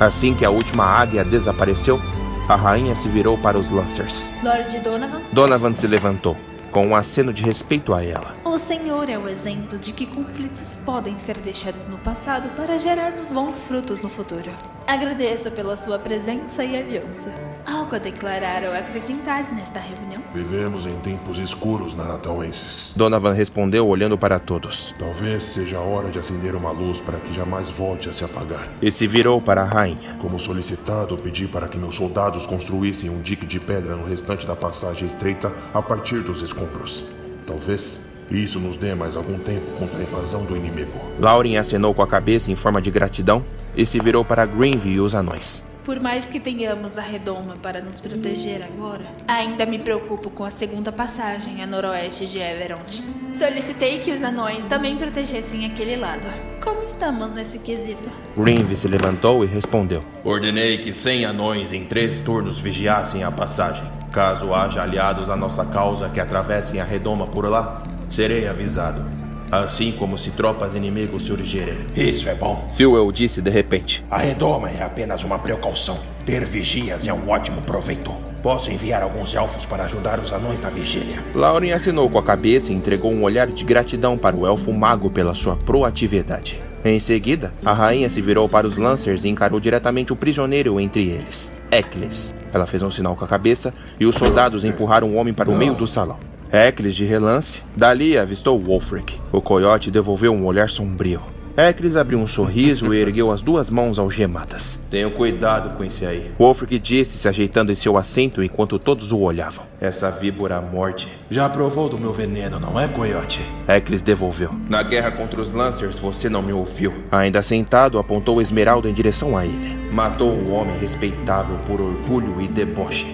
Assim 0.01 0.35
que 0.35 0.47
a 0.47 0.51
última 0.51 0.85
águia 0.85 1.25
desapareceu, 1.25 2.01
a 2.49 2.57
rainha 2.57 2.95
se 2.95 3.07
virou 3.09 3.37
para 3.37 3.59
os 3.59 3.69
Lancers. 3.69 4.31
Lord 4.43 4.79
Donovan, 4.79 5.21
Donovan 5.31 5.75
se 5.75 5.87
levantou, 5.87 6.35
com 6.71 6.87
um 6.87 6.97
aceno 6.97 7.35
de 7.35 7.43
respeito 7.43 7.93
a 7.93 8.03
ela. 8.03 8.35
o 8.47 8.57
senhor 8.57 9.11
é 9.11 9.19
o 9.19 9.29
exemplo 9.29 9.79
de 9.79 9.93
que 9.93 10.07
conflitos 10.07 10.79
podem 10.87 11.19
ser 11.19 11.37
deixados 11.37 11.87
no 11.87 11.99
passado 11.99 12.49
para 12.57 12.79
gerarmos 12.79 13.31
bons 13.31 13.65
frutos 13.65 14.01
no 14.01 14.09
futuro. 14.09 14.51
Agradeço 14.89 15.51
pela 15.51 15.77
sua 15.77 15.99
presença 15.99 16.65
e 16.65 16.75
aliança. 16.75 17.31
Algo 17.67 17.95
a 17.95 17.99
declarar 17.99 18.63
ou 18.65 18.73
acrescentar 18.73 19.53
nesta 19.55 19.79
reunião? 19.79 20.23
Vivemos 20.35 20.87
em 20.87 20.97
tempos 21.01 21.39
escuros, 21.39 21.95
Naratauenses. 21.95 22.95
Donovan 22.97 23.35
respondeu 23.35 23.87
olhando 23.87 24.17
para 24.17 24.39
todos, 24.39 24.95
Talvez 24.99 25.43
seja 25.43 25.77
a 25.77 25.83
hora 25.83 26.09
de 26.09 26.19
acender 26.19 26.55
uma 26.55 26.71
luz 26.71 27.03
para 27.03 27.19
que 27.19 27.35
jamais 27.35 27.69
volte 27.69 28.09
a 28.09 28.15
se 28.15 28.25
apagar. 28.25 28.67
e 28.81 28.91
se 28.91 29.07
virou 29.07 29.43
para 29.43 29.61
a 29.61 29.65
rainha. 29.67 30.17
Como 30.23 30.39
solicitado, 30.39 31.19
pedi 31.19 31.47
para 31.47 31.69
que 31.69 31.77
meus 31.77 31.95
soldados 31.95 32.47
construíssem 32.47 33.11
um 33.11 33.21
dique 33.21 33.45
de 33.45 33.61
pedra 33.61 33.95
no 33.95 34.07
restante 34.07 34.47
da 34.47 34.57
passagem 34.57 35.07
estreita 35.07 35.53
a 35.75 35.83
partir 35.83 36.21
dos 36.21 36.41
escombros. 36.41 37.05
Talvez 37.47 38.01
isso 38.31 38.59
nos 38.59 38.77
dê 38.77 38.95
mais 38.95 39.17
algum 39.17 39.39
tempo 39.39 39.67
contra 39.79 39.99
a 39.99 40.03
invasão 40.03 40.45
do 40.45 40.57
inimigo. 40.57 40.93
Lauren 41.19 41.57
acenou 41.57 41.95
com 41.95 42.03
a 42.03 42.07
cabeça 42.07 42.51
em 42.51 42.57
forma 42.57 42.81
de 42.83 42.91
gratidão 42.91 43.45
e 43.77 43.87
se 43.87 43.99
virou 44.01 44.25
para 44.25 44.45
Greenville 44.45 44.97
e 44.97 45.01
os 45.01 45.15
anões. 45.15 45.63
Por 45.89 46.01
mais 46.01 46.27
que 46.27 46.39
tenhamos 46.39 46.99
a 46.99 47.01
redoma 47.01 47.55
para 47.63 47.81
nos 47.81 47.99
proteger 47.99 48.63
agora, 48.63 49.07
ainda 49.27 49.65
me 49.65 49.79
preocupo 49.79 50.29
com 50.29 50.45
a 50.45 50.51
segunda 50.51 50.93
passagem 50.93 51.63
a 51.63 51.67
noroeste 51.67 52.27
de 52.27 52.39
Everont. 52.39 53.03
Solicitei 53.31 53.99
que 53.99 54.11
os 54.11 54.23
anões 54.23 54.67
também 54.67 54.97
protegessem 54.97 55.65
aquele 55.65 55.97
lado. 55.97 56.27
Como 56.63 56.83
estamos 56.83 57.31
nesse 57.31 57.59
quesito? 57.59 58.11
Greenville 58.37 58.77
se 58.77 58.87
levantou 58.87 59.43
e 59.43 59.47
respondeu. 59.47 60.03
Ordenei 60.23 60.77
que 60.77 60.93
100 60.93 61.25
anões 61.25 61.73
em 61.73 61.87
três 61.87 62.21
turnos 62.21 62.61
vigiassem 62.61 63.25
a 63.25 63.31
passagem. 63.31 63.91
Caso 64.13 64.53
haja 64.53 64.83
aliados 64.83 65.31
à 65.31 65.37
nossa 65.37 65.65
causa 65.65 66.11
que 66.11 66.21
atravessem 66.21 66.83
a 66.83 66.85
redoma 66.85 67.27
por 67.27 67.49
lá, 67.49 67.83
serei 68.11 68.47
avisado. 68.49 69.05
Assim 69.51 69.93
como 69.93 70.19
se 70.19 70.31
tropas 70.31 70.75
inimigos 70.75 71.25
se 71.25 71.33
urgirem. 71.33 71.79
Isso 71.97 72.29
é 72.29 72.35
bom. 72.35 72.69
Philwell 72.77 73.11
disse 73.11 73.41
de 73.41 73.51
repente. 73.51 74.05
A 74.11 74.19
redoma 74.19 74.69
é 74.71 74.83
apenas 74.83 75.25
uma 75.25 75.39
precaução. 75.39 75.99
Ter 76.27 76.45
vigias 76.45 77.07
é 77.07 77.13
um 77.13 77.31
ótimo 77.31 77.63
proveito. 77.63 78.13
Posso 78.43 78.71
enviar 78.71 79.03
alguns 79.03 79.35
elfos 79.35 79.65
para 79.65 79.85
ajudar 79.85 80.21
os 80.21 80.33
anões 80.33 80.61
na 80.61 80.69
vigília. 80.69 81.23
Lauren 81.35 81.73
assinou 81.73 82.09
com 82.11 82.19
a 82.19 82.23
cabeça 82.23 82.71
e 82.71 82.75
entregou 82.75 83.11
um 83.11 83.23
olhar 83.23 83.47
de 83.47 83.65
gratidão 83.65 84.19
para 84.19 84.37
o 84.37 84.47
elfo 84.47 84.73
mago 84.73 85.11
pela 85.11 85.35
sua 85.35 85.57
proatividade. 85.57 86.61
Em 86.85 87.01
seguida, 87.01 87.53
a 87.65 87.73
rainha 87.73 88.09
se 88.09 88.23
virou 88.23 88.49
para 88.49 88.67
os 88.67 88.79
Lancers 88.79 89.25
e 89.25 89.29
encarou 89.29 89.59
diretamente 89.59 90.13
o 90.13 90.17
prisioneiro 90.17 90.79
entre 90.79 91.09
eles, 91.09 91.53
Eccles. 91.71 92.35
Ela 92.53 92.67
fez 92.67 92.83
um 92.83 92.91
sinal 92.91 93.17
com 93.17 93.25
a 93.25 93.29
cabeça 93.29 93.75
e 93.99 94.07
os 94.07 94.15
soldados 94.15 94.63
empurraram 94.63 95.09
o 95.09 95.15
homem 95.17 95.35
para 95.35 95.51
o 95.51 95.57
meio 95.57 95.75
do 95.75 95.87
salão. 95.87 96.19
Eccles, 96.53 96.95
de 96.95 97.05
relance, 97.05 97.63
dali 97.77 98.17
avistou 98.17 98.59
Wolfric. 98.59 99.21
O 99.31 99.41
coiote 99.41 99.91
devolveu 99.91 100.33
um 100.33 100.47
olhar 100.47 100.71
sombrio. 100.71 101.21
Eccles 101.59 101.97
abriu 101.97 102.19
um 102.21 102.27
sorriso 102.27 102.95
e 102.95 103.01
ergueu 103.01 103.33
as 103.33 103.43
duas 103.43 103.69
mãos 103.69 103.99
algemadas. 103.99 104.79
Tenham 104.89 105.11
cuidado 105.11 105.77
com 105.77 105.83
esse 105.83 106.07
aí. 106.07 106.31
Wolfric 106.39 106.79
disse, 106.79 107.19
se 107.19 107.29
ajeitando 107.29 107.73
em 107.73 107.75
seu 107.75 107.99
assento 107.99 108.43
enquanto 108.43 108.79
todos 108.79 109.11
o 109.11 109.19
olhavam. 109.19 109.67
Essa 109.81 110.09
víbora 110.09 110.61
morte 110.61 111.09
já 111.29 111.49
provou 111.49 111.89
do 111.89 111.99
meu 111.99 112.13
veneno, 112.13 112.61
não 112.61 112.79
é, 112.79 112.87
coiote? 112.87 113.41
Eccles 113.67 114.01
devolveu. 114.01 114.55
Na 114.71 114.85
guerra 114.85 115.11
contra 115.11 115.43
os 115.43 115.51
Lancers, 115.53 115.99
você 115.99 116.29
não 116.31 116.43
me 116.43 116.53
ouviu. 116.53 116.95
Ainda 117.11 117.43
sentado, 117.43 117.99
apontou 117.99 118.41
Esmeralda 118.41 118.89
em 118.89 118.95
direção 118.95 119.37
a 119.37 119.45
ele. 119.45 119.77
Matou 119.93 120.31
um 120.31 120.55
homem 120.55 120.79
respeitável 120.79 121.57
por 121.67 121.83
orgulho 121.83 122.41
e 122.41 122.47
deboche. 122.47 123.07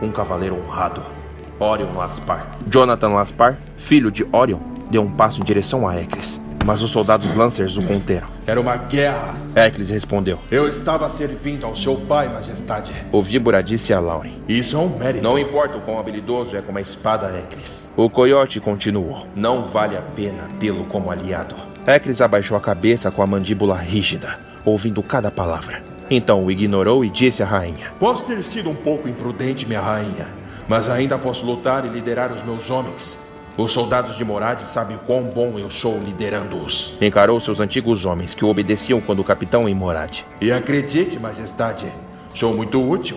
Um 0.00 0.12
cavaleiro 0.12 0.56
honrado. 0.56 1.17
Orion 1.58 1.92
Laspar. 1.96 2.46
Jonathan 2.66 3.08
Laspar, 3.08 3.58
filho 3.76 4.10
de 4.10 4.26
Orion, 4.32 4.60
deu 4.90 5.02
um 5.02 5.10
passo 5.10 5.40
em 5.40 5.44
direção 5.44 5.86
a 5.86 5.96
Eccles 5.96 6.40
mas 6.68 6.82
os 6.82 6.90
soldados 6.90 7.34
Lancers 7.34 7.78
o 7.78 7.82
conteram. 7.82 8.28
Era 8.46 8.60
uma 8.60 8.76
guerra. 8.76 9.34
Eccles 9.56 9.88
respondeu. 9.88 10.38
Eu 10.50 10.68
estava 10.68 11.08
servindo 11.08 11.64
ao 11.64 11.74
seu 11.74 11.96
pai, 11.96 12.28
majestade. 12.28 12.92
O 13.10 13.22
víbora 13.22 13.62
disse 13.62 13.94
a 13.94 13.98
Lauren. 13.98 14.32
Isso 14.46 14.76
é 14.76 14.78
um 14.78 14.98
mérito. 14.98 15.24
Não 15.24 15.38
importa 15.38 15.78
o 15.78 15.80
quão 15.80 15.98
habilidoso 15.98 16.54
é 16.54 16.60
com 16.60 16.70
uma 16.70 16.82
espada, 16.82 17.34
Eccles. 17.38 17.88
O 17.96 18.10
coiote 18.10 18.60
continuou. 18.60 19.26
Não 19.34 19.64
vale 19.64 19.96
a 19.96 20.02
pena 20.02 20.42
tê-lo 20.60 20.84
como 20.84 21.10
aliado. 21.10 21.54
Eccles 21.86 22.20
abaixou 22.20 22.54
a 22.54 22.60
cabeça 22.60 23.10
com 23.10 23.22
a 23.22 23.26
mandíbula 23.26 23.74
rígida, 23.74 24.38
ouvindo 24.62 25.02
cada 25.02 25.30
palavra. 25.30 25.82
Então 26.10 26.44
o 26.44 26.50
ignorou 26.50 27.02
e 27.02 27.08
disse 27.08 27.42
à 27.42 27.46
rainha: 27.46 27.92
Posso 27.98 28.26
ter 28.26 28.44
sido 28.44 28.68
um 28.68 28.74
pouco 28.74 29.08
imprudente, 29.08 29.66
minha 29.66 29.80
rainha, 29.80 30.28
mas 30.68 30.90
ainda 30.90 31.18
posso 31.18 31.46
lutar 31.46 31.84
e 31.86 31.88
liderar 31.88 32.30
os 32.30 32.42
meus 32.42 32.70
homens. 32.70 33.18
Os 33.56 33.72
soldados 33.72 34.16
de 34.16 34.24
Morad 34.24 34.60
sabem 34.60 34.98
quão 35.04 35.24
bom 35.24 35.58
eu 35.58 35.68
sou 35.68 35.98
liderando-os. 35.98 36.94
Encarou 37.00 37.40
seus 37.40 37.58
antigos 37.58 38.04
homens 38.04 38.32
que 38.32 38.44
o 38.44 38.48
obedeciam 38.48 39.00
quando 39.00 39.24
capitão 39.24 39.68
em 39.68 39.74
Morad. 39.74 40.20
E 40.40 40.52
acredite, 40.52 41.18
majestade, 41.18 41.92
sou 42.32 42.54
muito 42.54 42.80
útil. 42.80 43.16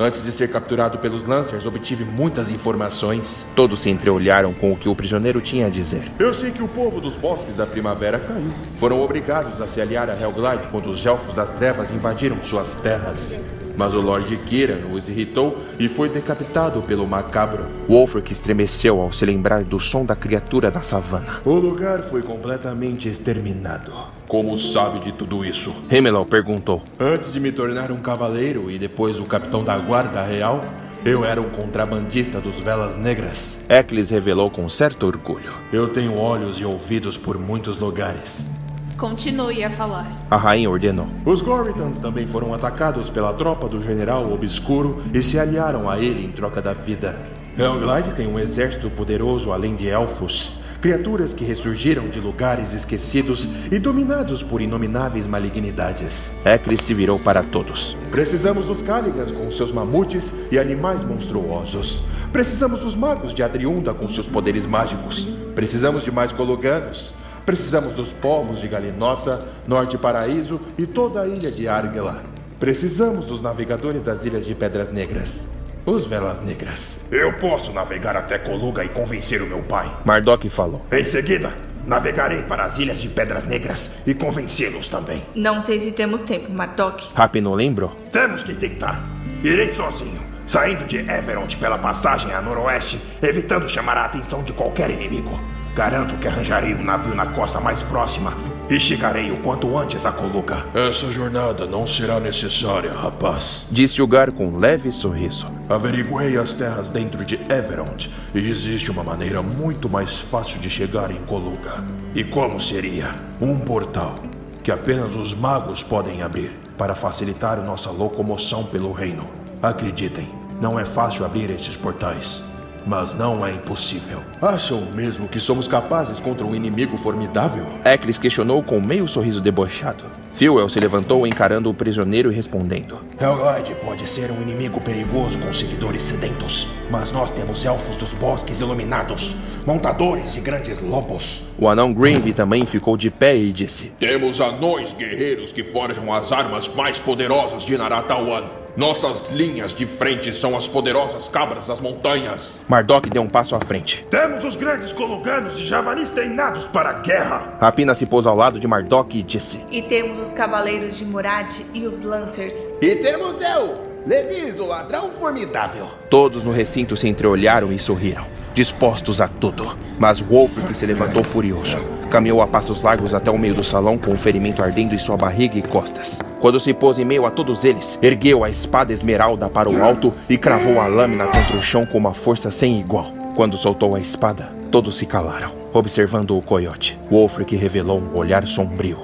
Antes 0.00 0.22
de 0.22 0.30
ser 0.30 0.52
capturado 0.52 0.98
pelos 0.98 1.26
Lancers, 1.26 1.66
obtive 1.66 2.04
muitas 2.04 2.48
informações. 2.48 3.46
Todos 3.56 3.80
se 3.80 3.90
entreolharam 3.90 4.52
com 4.52 4.72
o 4.72 4.76
que 4.76 4.88
o 4.88 4.94
prisioneiro 4.94 5.40
tinha 5.40 5.66
a 5.66 5.70
dizer. 5.70 6.12
Eu 6.18 6.32
sei 6.32 6.52
que 6.52 6.62
o 6.62 6.68
povo 6.68 7.00
dos 7.00 7.16
bosques 7.16 7.56
da 7.56 7.66
primavera 7.66 8.18
caiu. 8.18 8.52
Foram 8.78 9.02
obrigados 9.02 9.60
a 9.60 9.66
se 9.66 9.80
aliar 9.80 10.08
a 10.08 10.12
Helglide 10.12 10.68
quando 10.70 10.90
os 10.90 11.04
elfos 11.04 11.34
das 11.34 11.50
trevas 11.50 11.90
invadiram 11.90 12.36
suas 12.44 12.74
terras. 12.74 13.40
Mas 13.78 13.94
o 13.94 14.00
Lord 14.00 14.36
Kiran 14.38 14.88
os 14.92 15.08
irritou 15.08 15.56
e 15.78 15.88
foi 15.88 16.08
decapitado 16.08 16.82
pelo 16.82 17.06
macabro. 17.06 17.64
Wolfric 17.88 18.32
estremeceu 18.32 19.00
ao 19.00 19.12
se 19.12 19.24
lembrar 19.24 19.62
do 19.62 19.78
som 19.78 20.04
da 20.04 20.16
criatura 20.16 20.68
da 20.68 20.82
savana. 20.82 21.40
O 21.44 21.54
lugar 21.54 22.02
foi 22.02 22.20
completamente 22.20 23.08
exterminado. 23.08 23.92
Como 24.26 24.58
sabe 24.58 24.98
de 24.98 25.12
tudo 25.12 25.44
isso? 25.44 25.72
Hemelau 25.88 26.26
perguntou. 26.26 26.82
Antes 26.98 27.32
de 27.32 27.38
me 27.38 27.52
tornar 27.52 27.92
um 27.92 28.00
cavaleiro 28.00 28.68
e 28.68 28.76
depois 28.78 29.20
o 29.20 29.24
capitão 29.24 29.62
da 29.62 29.78
guarda 29.78 30.24
real, 30.24 30.64
eu 31.04 31.24
era 31.24 31.40
um 31.40 31.48
contrabandista 31.48 32.40
dos 32.40 32.58
Velas 32.58 32.96
Negras. 32.96 33.60
Eccles 33.68 34.10
revelou 34.10 34.50
com 34.50 34.68
certo 34.68 35.06
orgulho. 35.06 35.54
Eu 35.72 35.86
tenho 35.86 36.18
olhos 36.18 36.58
e 36.58 36.64
ouvidos 36.64 37.16
por 37.16 37.38
muitos 37.38 37.78
lugares. 37.78 38.50
Continue 38.98 39.62
a 39.62 39.70
falar. 39.70 40.10
A 40.28 40.36
rainha 40.36 40.68
ordenou. 40.68 41.06
Os 41.24 41.40
Goritans 41.40 41.98
também 41.98 42.26
foram 42.26 42.52
atacados 42.52 43.08
pela 43.08 43.32
tropa 43.32 43.68
do 43.68 43.80
general 43.80 44.32
Obscuro 44.32 45.00
e 45.14 45.22
se 45.22 45.38
aliaram 45.38 45.88
a 45.88 46.00
ele 46.00 46.26
em 46.26 46.32
troca 46.32 46.60
da 46.60 46.72
vida. 46.72 47.16
Helglide 47.56 48.12
tem 48.16 48.26
um 48.26 48.40
exército 48.40 48.90
poderoso 48.90 49.52
além 49.52 49.76
de 49.76 49.88
elfos. 49.88 50.58
Criaturas 50.80 51.32
que 51.32 51.44
ressurgiram 51.44 52.08
de 52.08 52.18
lugares 52.18 52.72
esquecidos 52.72 53.48
e 53.70 53.78
dominados 53.78 54.42
por 54.42 54.60
inomináveis 54.60 55.28
malignidades. 55.28 56.32
Eccles 56.44 56.80
se 56.80 56.92
virou 56.92 57.20
para 57.20 57.44
todos. 57.44 57.96
Precisamos 58.10 58.66
dos 58.66 58.82
Caligans 58.82 59.30
com 59.30 59.48
seus 59.52 59.70
mamutes 59.70 60.34
e 60.50 60.58
animais 60.58 61.04
monstruosos. 61.04 62.02
Precisamos 62.32 62.80
dos 62.80 62.96
magos 62.96 63.32
de 63.32 63.44
Adriunda 63.44 63.94
com 63.94 64.08
seus 64.08 64.26
poderes 64.26 64.66
mágicos. 64.66 65.28
Precisamos 65.54 66.02
de 66.02 66.10
mais 66.10 66.32
Cologanos. 66.32 67.14
Precisamos 67.48 67.94
dos 67.94 68.12
povos 68.12 68.60
de 68.60 68.68
Galinota, 68.68 69.40
Norte 69.66 69.96
Paraíso 69.96 70.60
e 70.76 70.86
toda 70.86 71.22
a 71.22 71.26
ilha 71.26 71.50
de 71.50 71.66
Argela. 71.66 72.22
Precisamos 72.60 73.24
dos 73.24 73.40
navegadores 73.40 74.02
das 74.02 74.22
Ilhas 74.26 74.44
de 74.44 74.54
Pedras 74.54 74.92
Negras. 74.92 75.48
Os 75.86 76.06
Velas 76.06 76.44
Negras. 76.44 77.00
Eu 77.10 77.32
posso 77.38 77.72
navegar 77.72 78.18
até 78.18 78.38
Coluga 78.38 78.84
e 78.84 78.90
convencer 78.90 79.40
o 79.40 79.46
meu 79.46 79.60
pai. 79.60 79.90
Mardok 80.04 80.50
falou. 80.50 80.84
Em 80.92 81.02
seguida, 81.02 81.54
navegarei 81.86 82.42
para 82.42 82.66
as 82.66 82.78
Ilhas 82.78 83.00
de 83.00 83.08
Pedras 83.08 83.46
Negras 83.46 83.92
e 84.06 84.12
convencê-los 84.12 84.90
também. 84.90 85.22
Não 85.34 85.62
sei 85.62 85.80
se 85.80 85.90
temos 85.90 86.20
tempo, 86.20 86.52
Mardok. 86.52 87.14
Rapino 87.14 87.54
lembrou. 87.54 87.96
Temos 88.12 88.42
que 88.42 88.52
tentar. 88.52 89.02
Irei 89.42 89.74
sozinho, 89.74 90.20
saindo 90.44 90.84
de 90.84 90.98
Everont 90.98 91.56
pela 91.56 91.78
passagem 91.78 92.30
a 92.30 92.42
noroeste, 92.42 93.00
evitando 93.22 93.66
chamar 93.70 93.96
a 93.96 94.04
atenção 94.04 94.42
de 94.42 94.52
qualquer 94.52 94.90
inimigo. 94.90 95.57
Garanto 95.78 96.16
que 96.16 96.26
arranjarei 96.26 96.74
um 96.74 96.82
navio 96.82 97.14
na 97.14 97.26
costa 97.26 97.60
mais 97.60 97.84
próxima 97.84 98.34
e 98.68 98.80
chegarei 98.80 99.30
o 99.30 99.38
quanto 99.38 99.78
antes 99.78 100.04
a 100.04 100.10
Coluca. 100.10 100.66
Essa 100.74 101.06
jornada 101.12 101.66
não 101.66 101.86
será 101.86 102.18
necessária, 102.18 102.90
rapaz. 102.90 103.64
Disse 103.70 104.02
o 104.02 104.06
Gar 104.08 104.32
com 104.32 104.48
um 104.48 104.58
leve 104.58 104.90
sorriso. 104.90 105.46
Averiguei 105.68 106.36
as 106.36 106.52
terras 106.52 106.90
dentro 106.90 107.24
de 107.24 107.36
Everont 107.48 108.10
e 108.34 108.50
existe 108.50 108.90
uma 108.90 109.04
maneira 109.04 109.40
muito 109.40 109.88
mais 109.88 110.18
fácil 110.18 110.58
de 110.58 110.68
chegar 110.68 111.12
em 111.12 111.24
Coluca. 111.26 111.84
E 112.12 112.24
como 112.24 112.58
seria? 112.58 113.14
Um 113.40 113.60
portal 113.60 114.16
que 114.64 114.72
apenas 114.72 115.14
os 115.14 115.32
magos 115.32 115.84
podem 115.84 116.22
abrir 116.22 116.50
para 116.76 116.96
facilitar 116.96 117.62
nossa 117.62 117.92
locomoção 117.92 118.64
pelo 118.64 118.90
reino. 118.90 119.22
Acreditem, 119.62 120.28
não 120.60 120.76
é 120.76 120.84
fácil 120.84 121.24
abrir 121.24 121.50
esses 121.50 121.76
portais 121.76 122.42
mas 122.88 123.12
não 123.12 123.44
é 123.44 123.52
impossível. 123.52 124.22
Acham 124.40 124.88
mesmo 124.94 125.28
que 125.28 125.38
somos 125.38 125.68
capazes 125.68 126.20
contra 126.20 126.46
um 126.46 126.54
inimigo 126.54 126.96
formidável? 126.96 127.66
Eccles 127.84 128.18
questionou 128.18 128.62
com 128.62 128.80
meio 128.80 129.06
sorriso 129.06 129.42
debochado. 129.42 130.04
Fuel 130.32 130.68
se 130.68 130.80
levantou 130.80 131.26
encarando 131.26 131.68
o 131.68 131.74
prisioneiro 131.74 132.32
e 132.32 132.34
respondendo. 132.34 133.00
Helglide 133.20 133.74
pode 133.84 134.08
ser 134.08 134.30
um 134.30 134.40
inimigo 134.40 134.80
perigoso 134.80 135.38
com 135.38 135.52
seguidores 135.52 136.02
sedentos, 136.02 136.68
mas 136.90 137.12
nós 137.12 137.30
temos 137.30 137.64
elfos 137.64 137.96
dos 137.96 138.14
bosques 138.14 138.60
iluminados, 138.60 139.34
montadores 139.66 140.32
de 140.32 140.40
grandes 140.40 140.80
lobos. 140.80 141.42
O 141.58 141.68
anão 141.68 141.92
Greenvy 141.92 142.32
também 142.32 142.64
ficou 142.64 142.96
de 142.96 143.10
pé 143.10 143.36
e 143.36 143.52
disse: 143.52 143.92
Temos 143.98 144.40
anões 144.40 144.94
guerreiros 144.94 145.50
que 145.50 145.64
forjam 145.64 146.12
as 146.14 146.30
armas 146.32 146.68
mais 146.68 146.98
poderosas 146.98 147.64
de 147.64 147.76
Naratawan. 147.76 148.44
Nossas 148.78 149.32
linhas 149.32 149.74
de 149.74 149.84
frente 149.86 150.32
são 150.32 150.56
as 150.56 150.68
poderosas 150.68 151.28
cabras 151.28 151.66
das 151.66 151.80
montanhas. 151.80 152.60
Mardok 152.68 153.10
deu 153.10 153.22
um 153.22 153.28
passo 153.28 153.56
à 153.56 153.60
frente. 153.60 154.06
Temos 154.08 154.44
os 154.44 154.54
grandes 154.54 154.92
coluganos 154.92 155.58
e 155.58 155.66
javalis 155.66 156.10
treinados 156.10 156.64
para 156.68 156.90
a 156.90 156.92
guerra. 156.92 157.56
Rapina 157.60 157.92
se 157.92 158.06
pôs 158.06 158.24
ao 158.24 158.36
lado 158.36 158.60
de 158.60 158.68
Mardok 158.68 159.18
e 159.18 159.22
disse: 159.24 159.60
E 159.68 159.82
temos 159.82 160.20
os 160.20 160.30
cavaleiros 160.30 160.96
de 160.96 161.04
Murad 161.04 161.52
e 161.74 161.88
os 161.88 162.02
Lancers. 162.02 162.54
E 162.80 162.94
temos 162.94 163.42
eu, 163.42 163.87
Levis, 164.06 164.58
o 164.58 164.66
ladrão 164.66 165.08
formidável. 165.08 165.86
Todos 166.08 166.42
no 166.42 166.52
recinto 166.52 166.96
se 166.96 167.08
entreolharam 167.08 167.72
e 167.72 167.78
sorriram, 167.78 168.24
dispostos 168.54 169.20
a 169.20 169.28
tudo. 169.28 169.76
Mas 169.98 170.20
Wolfric 170.20 170.74
se 170.74 170.86
levantou 170.86 171.22
furioso. 171.24 171.78
Caminhou 172.10 172.40
a 172.40 172.46
passos 172.46 172.82
largos 172.82 173.12
até 173.12 173.30
o 173.30 173.38
meio 173.38 173.54
do 173.54 173.62
salão 173.62 173.98
com 173.98 174.12
um 174.12 174.16
ferimento 174.18 174.62
ardendo 174.62 174.94
em 174.94 174.98
sua 174.98 175.16
barriga 175.16 175.58
e 175.58 175.62
costas. 175.62 176.18
Quando 176.40 176.58
se 176.58 176.72
pôs 176.72 176.98
em 176.98 177.04
meio 177.04 177.26
a 177.26 177.30
todos 177.30 177.64
eles, 177.64 177.98
ergueu 178.00 178.44
a 178.44 178.48
espada 178.48 178.92
esmeralda 178.92 179.50
para 179.50 179.68
o 179.68 179.84
alto 179.84 180.14
e 180.28 180.38
cravou 180.38 180.80
a 180.80 180.86
lâmina 180.86 181.26
contra 181.26 181.56
o 181.56 181.62
chão 181.62 181.84
com 181.84 181.98
uma 181.98 182.14
força 182.14 182.50
sem 182.50 182.80
igual. 182.80 183.12
Quando 183.34 183.56
soltou 183.56 183.94
a 183.94 184.00
espada, 184.00 184.50
todos 184.70 184.96
se 184.96 185.04
calaram, 185.04 185.52
observando 185.72 186.36
o 186.36 186.42
coiote. 186.42 186.98
Wolfric 187.10 187.54
revelou 187.56 188.00
um 188.00 188.16
olhar 188.16 188.46
sombrio. 188.46 188.98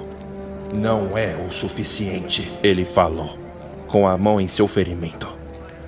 Não 0.73 1.17
é 1.17 1.35
o 1.47 1.51
suficiente, 1.51 2.51
ele 2.63 2.83
falou, 2.83 3.37
com 3.95 4.05
a 4.05 4.17
mão 4.17 4.41
em 4.41 4.47
seu 4.49 4.67
ferimento. 4.67 5.25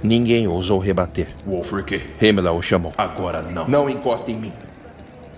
Ninguém 0.02 0.48
ousou 0.48 0.80
rebater. 0.80 1.28
Wolfric. 1.46 2.02
Himmler 2.22 2.54
o 2.54 2.62
chamou. 2.62 2.94
Agora 2.98 3.42
não. 3.42 3.68
Não 3.68 3.90
encoste 3.90 4.32
em 4.32 4.36
mim. 4.38 4.54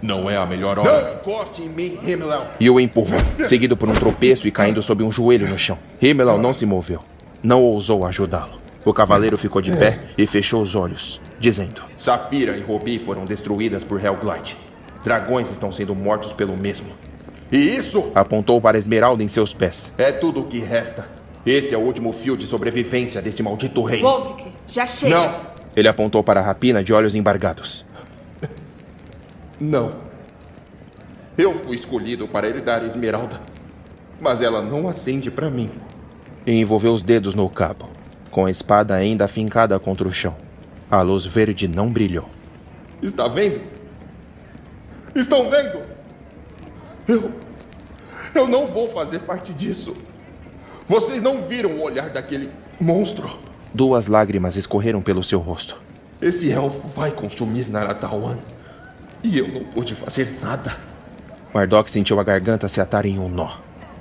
Não 0.03 0.29
é 0.29 0.37
a 0.37 0.45
melhor 0.45 0.77
hora. 0.77 1.01
Não 1.01 1.13
encoste 1.15 1.63
em 1.63 1.67
mim, 1.67 1.97
Himmler. 2.05 2.47
E 2.59 2.69
o 2.69 2.79
empurrou, 2.79 3.19
seguido 3.47 3.75
por 3.75 3.89
um 3.89 3.93
tropeço 3.95 4.47
e 4.47 4.51
caindo 4.51 4.83
sob 4.83 5.03
um 5.03 5.11
joelho 5.11 5.49
no 5.49 5.57
chão. 5.57 5.79
Himmler 5.99 6.37
não 6.37 6.53
se 6.53 6.63
moveu. 6.63 6.99
Não 7.41 7.63
ousou 7.63 8.05
ajudá-lo. 8.05 8.59
O 8.85 8.93
cavaleiro 8.93 9.35
ficou 9.35 9.63
de 9.63 9.75
pé 9.75 10.01
e 10.15 10.27
fechou 10.27 10.61
os 10.61 10.75
olhos, 10.75 11.19
dizendo: 11.39 11.81
Safira 11.97 12.55
e 12.55 12.61
Rubi 12.61 12.99
foram 12.99 13.25
destruídas 13.25 13.83
por 13.83 13.99
Hellglide. 13.99 14.55
Dragões 15.03 15.49
estão 15.49 15.71
sendo 15.71 15.95
mortos 15.95 16.33
pelo 16.33 16.55
mesmo. 16.55 16.89
E 17.51 17.57
isso 17.57 18.11
Apontou 18.13 18.61
para 18.61 18.77
esmeralda 18.77 19.23
em 19.23 19.27
seus 19.27 19.55
pés. 19.55 19.91
é 19.97 20.11
tudo 20.11 20.41
o 20.41 20.43
que 20.43 20.59
resta. 20.59 21.17
Esse 21.45 21.73
é 21.73 21.77
o 21.77 21.81
último 21.81 22.11
fio 22.11 22.35
de 22.35 22.45
sobrevivência 22.45 23.21
desse 23.21 23.41
maldito 23.41 23.81
reino. 23.83 24.07
Wolfric, 24.07 24.51
já 24.67 24.85
chega. 24.85 25.15
Não, 25.15 25.37
Ele 25.75 25.87
apontou 25.87 26.23
para 26.23 26.39
a 26.39 26.43
rapina 26.43 26.83
de 26.83 26.91
olhos 26.93 27.15
embargados. 27.15 27.85
não. 29.59 29.89
Eu 31.37 31.55
fui 31.55 31.75
escolhido 31.75 32.27
para 32.27 32.47
herdar 32.49 32.81
a 32.81 32.85
esmeralda. 32.85 33.39
Mas 34.19 34.41
ela 34.41 34.61
não 34.61 34.89
acende 34.89 35.31
para 35.31 35.49
mim. 35.49 35.69
E 36.45 36.51
envolveu 36.53 36.93
os 36.93 37.03
dedos 37.03 37.33
no 37.35 37.49
cabo, 37.49 37.89
com 38.29 38.45
a 38.45 38.51
espada 38.51 38.93
ainda 38.95 39.23
afincada 39.25 39.79
contra 39.79 40.07
o 40.07 40.11
chão. 40.11 40.35
A 40.91 41.01
luz 41.01 41.25
verde 41.25 41.67
não 41.67 41.89
brilhou. 41.91 42.27
Está 43.01 43.27
vendo? 43.29 43.61
Estão 45.15 45.49
vendo? 45.49 45.79
Eu. 47.07 47.31
Eu 48.35 48.47
não 48.47 48.67
vou 48.67 48.89
fazer 48.89 49.19
parte 49.19 49.53
disso. 49.53 49.93
Vocês 50.89 51.21
não 51.21 51.39
viram 51.43 51.69
o 51.73 51.83
olhar 51.83 52.09
daquele 52.09 52.49
monstro. 52.81 53.29
Duas 53.71 54.07
lágrimas 54.07 54.55
escorreram 54.55 55.03
pelo 55.03 55.23
seu 55.23 55.37
rosto. 55.37 55.77
Esse 56.19 56.51
elfo 56.51 56.87
vai 56.87 57.11
consumir 57.11 57.69
Naratawan. 57.69 58.37
E 59.23 59.37
eu 59.37 59.47
não 59.47 59.63
pude 59.65 59.93
fazer 59.93 60.35
nada. 60.41 60.75
Mardok 61.53 61.91
sentiu 61.91 62.19
a 62.19 62.23
garganta 62.23 62.67
se 62.67 62.81
atar 62.81 63.05
em 63.05 63.19
um 63.19 63.29
nó. 63.29 63.51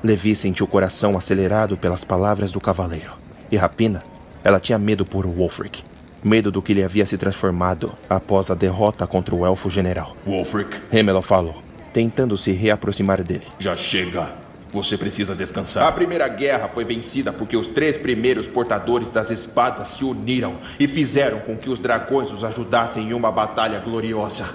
Levi 0.02 0.34
sentiu 0.34 0.64
o 0.64 0.68
coração 0.68 1.14
acelerado 1.14 1.76
pelas 1.76 2.04
palavras 2.04 2.52
do 2.52 2.60
cavaleiro. 2.60 3.12
E 3.52 3.56
Rapina, 3.58 4.02
ela 4.42 4.58
tinha 4.58 4.78
medo 4.78 5.04
por 5.04 5.26
Wolfric. 5.26 5.82
Medo 6.24 6.50
do 6.50 6.62
que 6.62 6.72
ele 6.72 6.82
havia 6.82 7.04
se 7.04 7.18
transformado 7.18 7.92
após 8.08 8.50
a 8.50 8.54
derrota 8.54 9.06
contra 9.06 9.34
o 9.34 9.44
elfo 9.44 9.68
general. 9.68 10.16
Wolfric, 10.26 10.80
Hemelo 10.90 11.20
falou, 11.20 11.56
tentando 11.92 12.34
se 12.36 12.50
reaproximar 12.52 13.22
dele. 13.22 13.46
já 13.58 13.76
chega. 13.76 14.47
Você 14.72 14.98
precisa 14.98 15.32
A 15.32 15.36
descansar. 15.36 15.92
primeira 15.94 16.28
guerra 16.28 16.68
foi 16.68 16.84
vencida 16.84 17.32
porque 17.32 17.56
os 17.56 17.68
três 17.68 17.96
primeiros 17.96 18.46
portadores 18.46 19.08
das 19.10 19.30
espadas 19.30 19.88
se 19.88 20.04
uniram 20.04 20.56
e 20.78 20.86
fizeram 20.86 21.40
com 21.40 21.56
que 21.56 21.70
os 21.70 21.80
dragões 21.80 22.30
os 22.30 22.44
ajudassem 22.44 23.08
em 23.08 23.12
uma 23.14 23.32
batalha 23.32 23.80
gloriosa. 23.80 24.54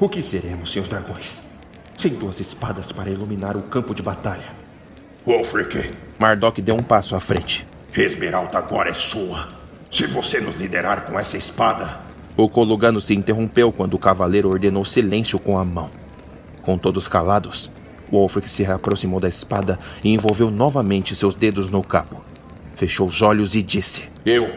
O 0.00 0.08
que 0.08 0.22
seremos 0.22 0.72
sem 0.72 0.80
os 0.80 0.88
dragões? 0.88 1.42
Sem 1.96 2.14
duas 2.14 2.40
espadas 2.40 2.92
para 2.92 3.10
iluminar 3.10 3.56
o 3.56 3.62
campo 3.62 3.94
de 3.94 4.02
batalha. 4.02 4.56
Wolfric, 5.26 5.90
Mardok 6.18 6.62
deu 6.62 6.74
um 6.76 6.82
passo 6.82 7.14
à 7.14 7.20
frente. 7.20 7.66
Esmeralda 7.94 8.58
agora 8.58 8.90
é 8.90 8.94
sua. 8.94 9.48
Se 9.90 10.06
você 10.06 10.40
nos 10.40 10.56
liderar 10.56 11.04
com 11.04 11.18
essa 11.18 11.36
espada, 11.36 12.00
O 12.36 12.48
Colugano 12.48 13.00
se 13.00 13.14
interrompeu 13.14 13.72
quando 13.72 13.94
o 13.94 13.98
cavaleiro 13.98 14.48
ordenou 14.48 14.84
silêncio 14.84 15.38
com 15.40 15.58
a 15.58 15.64
mão. 15.64 15.90
Com 16.62 16.78
todos 16.78 17.08
calados, 17.08 17.68
Wolfric 18.12 18.48
se 18.48 18.62
reaproximou 18.62 19.20
da 19.20 19.28
espada 19.28 19.78
e 20.02 20.12
envolveu 20.12 20.50
novamente 20.50 21.14
seus 21.14 21.34
dedos 21.34 21.70
no 21.70 21.82
cabo. 21.82 22.22
Fechou 22.74 23.06
os 23.08 23.20
olhos 23.22 23.54
e 23.54 23.62
disse: 23.62 24.04
Eu, 24.24 24.48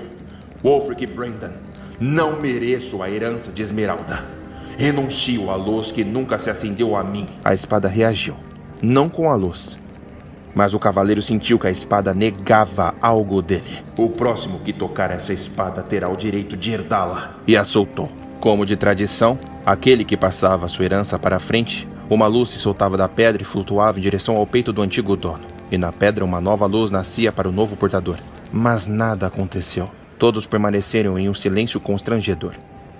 Wolfric 0.63 1.07
Brendan, 1.07 1.53
não 1.99 2.39
mereço 2.39 3.01
a 3.01 3.09
herança 3.09 3.51
de 3.51 3.61
Esmeralda. 3.61 4.25
Renuncio 4.77 5.49
à 5.51 5.55
luz 5.55 5.91
que 5.91 6.03
nunca 6.03 6.39
se 6.39 6.49
acendeu 6.49 6.95
a 6.95 7.03
mim. 7.03 7.27
A 7.43 7.53
espada 7.53 7.87
reagiu, 7.87 8.35
não 8.81 9.09
com 9.09 9.29
a 9.29 9.35
luz. 9.35 9.77
Mas 10.53 10.73
o 10.73 10.79
cavaleiro 10.79 11.21
sentiu 11.21 11.57
que 11.57 11.67
a 11.67 11.71
espada 11.71 12.13
negava 12.13 12.93
algo 13.01 13.41
dele 13.41 13.79
O 13.95 14.09
próximo 14.09 14.59
que 14.59 14.73
tocar 14.73 15.09
essa 15.09 15.31
espada 15.31 15.81
terá 15.81 16.09
o 16.09 16.15
direito 16.17 16.57
de 16.57 16.73
herdá-la. 16.73 17.35
e 17.47 17.55
a 17.55 17.63
soltou. 17.63 18.09
Como 18.39 18.65
de 18.65 18.75
tradição, 18.75 19.39
aquele 19.65 20.03
que 20.03 20.17
passava 20.17 20.67
sua 20.67 20.83
herança 20.83 21.17
para 21.17 21.37
a 21.37 21.39
frente, 21.39 21.87
uma 22.15 22.27
luz 22.27 22.49
se 22.49 22.59
soltava 22.59 22.97
da 22.97 23.07
pedra 23.07 23.41
e 23.41 23.45
flutuava 23.45 23.97
em 23.97 24.01
direção 24.01 24.35
ao 24.35 24.45
peito 24.45 24.73
do 24.73 24.81
antigo 24.81 25.15
dono. 25.15 25.45
E 25.71 25.77
na 25.77 25.93
pedra 25.93 26.25
uma 26.25 26.41
nova 26.41 26.65
luz 26.65 26.91
nascia 26.91 27.31
para 27.31 27.47
o 27.47 27.51
novo 27.53 27.77
portador. 27.77 28.17
Mas 28.51 28.85
nada 28.85 29.27
aconteceu. 29.27 29.89
Todos 30.19 30.45
permaneceram 30.45 31.17
em 31.17 31.29
um 31.29 31.33
silêncio 31.33 31.79
constrangedor. 31.79 32.51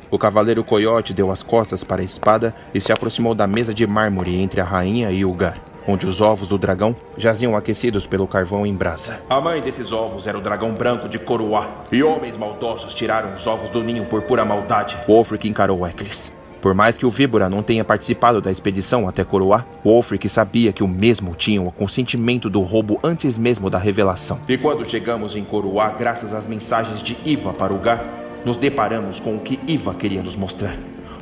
O 0.10 0.18
cavaleiro 0.18 0.64
Coyote 0.64 1.14
deu 1.14 1.30
as 1.30 1.44
costas 1.44 1.84
para 1.84 2.02
a 2.02 2.06
espada 2.06 2.56
e 2.74 2.80
se 2.80 2.94
aproximou 2.94 3.36
da 3.36 3.46
mesa 3.46 3.74
de 3.74 3.86
mármore 3.86 4.40
entre 4.40 4.62
a 4.62 4.64
rainha 4.64 5.12
e 5.12 5.26
o 5.26 5.34
Gar, 5.34 5.58
onde 5.86 6.06
os 6.06 6.22
ovos 6.22 6.48
do 6.48 6.58
dragão 6.58 6.96
jaziam 7.18 7.56
aquecidos 7.56 8.08
pelo 8.08 8.28
carvão 8.28 8.66
em 8.66 8.74
brasa. 8.74 9.20
A 9.30 9.42
mãe 9.42 9.62
desses 9.62 9.92
ovos 9.92 10.26
era 10.26 10.38
o 10.38 10.42
dragão 10.42 10.74
branco 10.74 11.10
de 11.10 11.20
Coroá, 11.20 11.70
e 11.92 12.02
homens 12.02 12.38
maldosos 12.38 12.94
tiraram 12.94 13.34
os 13.34 13.46
ovos 13.46 13.70
do 13.72 13.84
ninho 13.84 14.06
por 14.06 14.22
pura 14.22 14.46
maldade. 14.46 14.98
Wolfric 15.08 15.48
encarou 15.48 15.86
Eccles. 15.86 16.32
Por 16.62 16.76
mais 16.76 16.96
que 16.96 17.06
o 17.08 17.10
Víbora 17.10 17.50
não 17.50 17.64
tenha 17.64 17.84
participado 17.84 18.40
da 18.40 18.52
expedição 18.52 19.10
até 19.10 19.24
Coroá, 19.24 19.66
Wolfric 19.84 20.30
sabia 20.30 20.72
que 20.72 20.84
o 20.84 20.88
mesmo 20.88 21.34
tinha 21.34 21.60
o 21.60 21.72
consentimento 21.72 22.52
do 22.52 22.62
roubo 22.62 23.00
antes 23.04 23.36
mesmo 23.36 23.68
da 23.68 23.80
revelação. 23.80 24.40
E 24.48 24.58
quando 24.60 24.88
chegamos 24.88 25.36
em 25.36 25.44
Coroá, 25.44 25.90
graças 25.90 26.36
às 26.36 26.46
mensagens 26.46 27.02
de 27.02 27.18
Iva 27.26 27.52
para 27.52 27.74
o 27.74 27.80
Gar, 27.80 28.04
nos 28.46 28.58
deparamos 28.58 29.20
com 29.20 29.36
o 29.36 29.40
que 29.40 29.60
Iva 29.68 29.96
queria 29.96 30.22
nos 30.22 30.36
mostrar. 30.36 30.76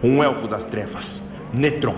Um 0.03 0.21
elfo 0.21 0.45
das 0.45 0.65
trevas, 0.65 1.21
Netron, 1.53 1.95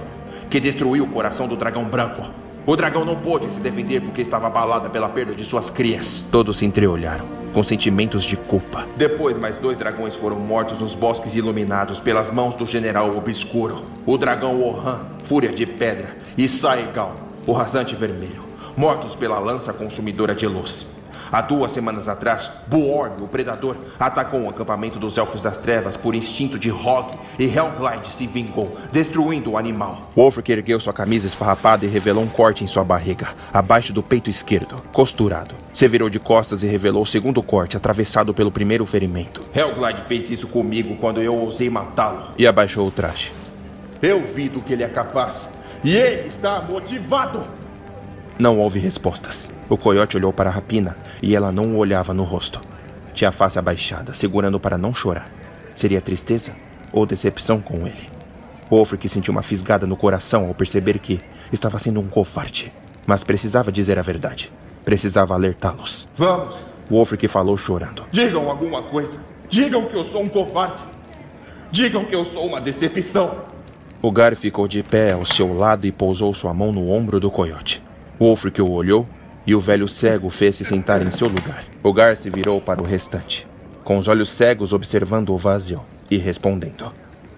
que 0.47 0.59
destruiu 0.59 1.05
o 1.05 1.07
coração 1.07 1.47
do 1.47 1.55
dragão 1.55 1.85
branco. 1.85 2.21
O 2.63 2.75
dragão 2.75 3.03
não 3.03 3.15
pôde 3.15 3.51
se 3.51 3.59
defender 3.59 4.01
porque 4.01 4.21
estava 4.21 4.45
abalada 4.45 4.87
pela 4.87 5.09
perda 5.09 5.33
de 5.33 5.43
suas 5.43 5.71
crias. 5.71 6.27
Todos 6.31 6.57
se 6.57 6.65
entreolharam, 6.65 7.25
com 7.53 7.63
sentimentos 7.63 8.23
de 8.23 8.35
culpa. 8.37 8.87
Depois, 8.95 9.37
mais 9.37 9.57
dois 9.57 9.77
dragões 9.77 10.15
foram 10.15 10.39
mortos 10.39 10.79
nos 10.79 10.95
bosques 10.95 11.35
iluminados 11.35 11.99
pelas 11.99 12.31
mãos 12.31 12.55
do 12.55 12.65
general 12.65 13.15
Obscuro. 13.15 13.83
O 14.05 14.17
dragão 14.17 14.61
Ohan, 14.61 15.01
Fúria 15.23 15.51
de 15.51 15.65
Pedra, 15.65 16.17
e 16.37 16.47
Saegal, 16.47 17.15
o 17.45 17.51
rasante 17.51 17.95
vermelho, 17.95 18.43
mortos 18.75 19.15
pela 19.15 19.39
lança 19.39 19.73
consumidora 19.73 20.33
de 20.33 20.47
luz. 20.47 20.87
Há 21.31 21.41
duas 21.41 21.71
semanas 21.71 22.07
atrás, 22.07 22.51
Buorn, 22.67 23.23
o 23.23 23.27
predador, 23.27 23.77
atacou 23.99 24.41
o 24.41 24.49
acampamento 24.49 24.99
dos 24.99 25.17
Elfos 25.17 25.41
das 25.41 25.57
Trevas 25.57 25.95
por 25.95 26.13
instinto 26.13 26.59
de 26.59 26.69
Hog 26.69 27.17
e 27.39 27.45
Hellglide 27.45 28.07
se 28.07 28.27
vingou, 28.27 28.77
destruindo 28.91 29.51
o 29.51 29.57
animal. 29.57 30.11
Wolfric 30.15 30.51
ergueu 30.51 30.79
sua 30.79 30.91
camisa 30.93 31.27
esfarrapada 31.27 31.85
e 31.85 31.89
revelou 31.89 32.23
um 32.23 32.27
corte 32.27 32.63
em 32.63 32.67
sua 32.67 32.83
barriga, 32.83 33.29
abaixo 33.53 33.93
do 33.93 34.03
peito 34.03 34.29
esquerdo, 34.29 34.81
costurado. 34.91 35.55
Se 35.73 35.87
virou 35.87 36.09
de 36.09 36.19
costas 36.19 36.63
e 36.63 36.67
revelou 36.67 37.03
o 37.03 37.07
segundo 37.07 37.41
corte, 37.41 37.77
atravessado 37.77 38.33
pelo 38.33 38.51
primeiro 38.51 38.85
ferimento, 38.85 39.41
Hellglide 39.55 40.01
fez 40.01 40.29
isso 40.29 40.47
comigo 40.47 40.97
quando 40.97 41.21
eu 41.21 41.33
ousei 41.35 41.69
matá-lo. 41.69 42.31
e 42.37 42.45
abaixou 42.45 42.87
o 42.87 42.91
traje. 42.91 43.31
Eu 44.01 44.21
vi 44.21 44.49
do 44.49 44.61
que 44.61 44.73
ele 44.73 44.83
é 44.83 44.89
capaz. 44.89 45.47
E 45.83 45.95
ele 45.95 46.27
está 46.27 46.61
motivado. 46.61 47.43
Não 48.39 48.59
houve 48.59 48.79
respostas. 48.79 49.51
O 49.69 49.77
coiote 49.77 50.17
olhou 50.17 50.33
para 50.33 50.49
a 50.49 50.53
rapina 50.53 50.97
e 51.21 51.35
ela 51.35 51.51
não 51.51 51.75
o 51.75 51.77
olhava 51.77 52.13
no 52.13 52.23
rosto. 52.23 52.59
Tinha 53.13 53.29
a 53.29 53.31
face 53.31 53.59
abaixada, 53.59 54.13
segurando 54.13 54.59
para 54.59 54.77
não 54.77 54.93
chorar. 54.93 55.25
Seria 55.75 56.01
tristeza 56.01 56.53
ou 56.91 57.05
decepção 57.05 57.61
com 57.61 57.85
ele? 57.87 58.09
Wolfric 58.69 59.07
sentiu 59.09 59.31
uma 59.33 59.41
fisgada 59.41 59.85
no 59.85 59.97
coração 59.97 60.47
ao 60.47 60.53
perceber 60.53 60.97
que 60.99 61.19
estava 61.51 61.77
sendo 61.77 61.99
um 61.99 62.07
covarde. 62.07 62.71
Mas 63.05 63.23
precisava 63.23 63.71
dizer 63.71 63.99
a 63.99 64.01
verdade. 64.01 64.51
Precisava 64.85 65.33
alertá-los. 65.33 66.07
Vamos, 66.15 66.71
Wolfric 66.89 67.27
falou 67.27 67.57
chorando. 67.57 68.05
digam 68.11 68.49
alguma 68.49 68.81
coisa. 68.81 69.19
Digam 69.49 69.85
que 69.85 69.95
eu 69.95 70.03
sou 70.03 70.21
um 70.23 70.29
covarde. 70.29 70.81
Digam 71.71 72.05
que 72.05 72.15
eu 72.15 72.23
sou 72.23 72.47
uma 72.47 72.61
decepção. 72.61 73.35
O 74.01 74.11
Gar 74.11 74.35
ficou 74.35 74.67
de 74.67 74.81
pé 74.81 75.11
ao 75.11 75.25
seu 75.25 75.53
lado 75.53 75.85
e 75.85 75.91
pousou 75.91 76.33
sua 76.33 76.53
mão 76.53 76.71
no 76.71 76.89
ombro 76.89 77.19
do 77.19 77.29
coiote. 77.29 77.81
Wolfric 78.21 78.61
o 78.61 78.69
olhou 78.69 79.07
e 79.47 79.55
o 79.55 79.59
velho 79.59 79.87
cego 79.87 80.29
fez-se 80.29 80.63
sentar 80.63 81.01
em 81.01 81.09
seu 81.09 81.27
lugar. 81.27 81.63
O 81.81 81.91
Gar 81.91 82.15
se 82.15 82.29
virou 82.29 82.61
para 82.61 82.79
o 82.79 82.85
restante, 82.85 83.47
com 83.83 83.97
os 83.97 84.07
olhos 84.07 84.29
cegos 84.29 84.73
observando 84.73 85.31
o 85.31 85.37
vazio 85.37 85.81
e 86.09 86.17
respondendo. 86.17 86.93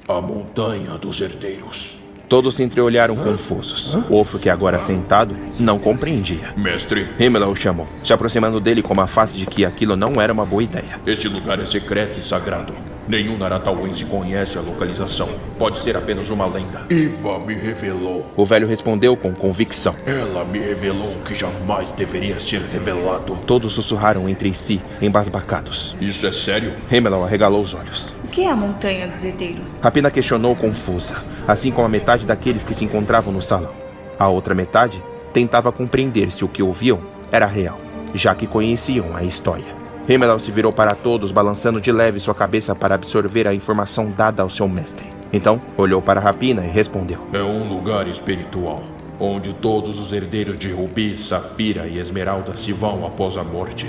a 0.10 0.20
montanha 0.20 0.98
dos 0.98 1.22
herdeiros. 1.22 1.98
Todos 2.28 2.56
se 2.56 2.64
entreolharam 2.64 3.16
confusos. 3.16 3.94
Wolfric, 4.10 4.50
agora 4.50 4.78
sentado, 4.78 5.34
não 5.58 5.80
compreendia. 5.80 6.54
Mestre, 6.58 7.10
Himmler 7.18 7.48
o 7.48 7.56
chamou, 7.56 7.88
se 8.04 8.12
aproximando 8.12 8.60
dele 8.60 8.82
com 8.82 8.92
uma 8.94 9.08
face 9.08 9.38
de 9.38 9.46
que 9.46 9.64
aquilo 9.64 9.96
não 9.96 10.20
era 10.22 10.34
uma 10.34 10.46
boa 10.46 10.62
ideia. 10.64 11.00
este 11.08 11.30
lugar 11.30 11.62
é 11.62 11.66
secreto 11.66 12.20
e 12.20 12.24
sagrado. 12.26 12.74
Nenhum 13.08 13.38
Naratauense 13.38 14.06
conhece 14.06 14.58
a 14.58 14.62
localização. 14.62 15.28
Pode 15.58 15.80
ser 15.80 15.98
apenas 15.98 16.30
uma 16.30 16.46
lenda. 16.46 16.86
Iva 16.90 17.40
me 17.40 17.54
revelou. 17.54 18.26
O 18.36 18.46
velho 18.46 18.68
respondeu 18.68 19.18
com 19.18 19.34
convicção. 19.34 19.94
Ela 20.06 20.46
me 20.46 20.60
revelou 20.60 21.12
o 21.12 21.20
que 21.24 21.36
jamais 21.36 21.92
deveria 21.92 22.40
ser 22.40 22.62
revelado. 22.62 23.38
Todos 23.46 23.74
sussurraram 23.74 24.30
entre 24.30 24.54
si, 24.54 24.82
embasbacados. 25.02 25.96
Isso 26.00 26.26
é 26.26 26.32
sério? 26.32 26.74
Himmler 26.90 27.14
arregalou 27.22 27.62
os 27.62 27.74
olhos. 27.74 28.14
O 28.24 28.28
que 28.28 28.44
é 28.44 28.50
a 28.50 28.56
Montanha 28.56 29.08
dos 29.08 29.24
Herdeiros? 29.24 29.78
Rapina 29.82 30.10
questionou 30.10 30.56
confusa, 30.56 31.16
assim 31.48 31.72
como 31.72 31.86
a 31.86 31.90
metade 31.90 32.26
daqueles 32.26 32.64
que 32.64 32.74
se 32.74 32.86
encontravam 32.86 33.34
no 33.34 33.42
salão. 33.42 33.74
A 34.18 34.30
outra 34.30 34.56
metade 34.56 35.02
tentava 35.34 35.72
compreender 35.72 36.32
se 36.32 36.46
o 36.46 36.48
que 36.48 36.64
ouviam 36.64 37.00
era 37.32 37.46
real, 37.46 37.78
já 38.14 38.34
que 38.34 38.48
conheciam 38.48 39.16
a 39.16 39.24
história. 39.24 39.83
Himmel 40.08 40.38
se 40.38 40.52
virou 40.52 40.74
para 40.74 40.96
todos, 40.96 41.32
balançando 41.32 41.80
de 41.80 41.92
leve 41.92 42.20
sua 42.20 42.36
cabeça 42.36 42.76
para 42.76 42.96
absorver 42.96 43.48
a 43.48 43.54
informação 43.54 44.12
dada 44.12 44.44
ao 44.44 44.50
seu 44.50 44.68
mestre. 44.68 45.08
Então, 45.32 45.62
olhou 45.78 46.02
para 46.02 46.20
Rapina 46.20 46.66
e 46.66 46.70
respondeu: 46.70 47.26
É 47.32 47.42
um 47.42 47.68
lugar 47.68 48.08
espiritual, 48.08 48.84
onde 49.18 49.54
todos 49.54 50.00
os 50.00 50.12
herdeiros 50.12 50.58
de 50.58 50.72
Rubi, 50.72 51.16
Safira 51.16 51.88
e 51.88 52.00
Esmeralda 52.00 52.58
se 52.58 52.74
vão 52.74 53.06
após 53.06 53.38
a 53.38 53.44
morte. 53.44 53.88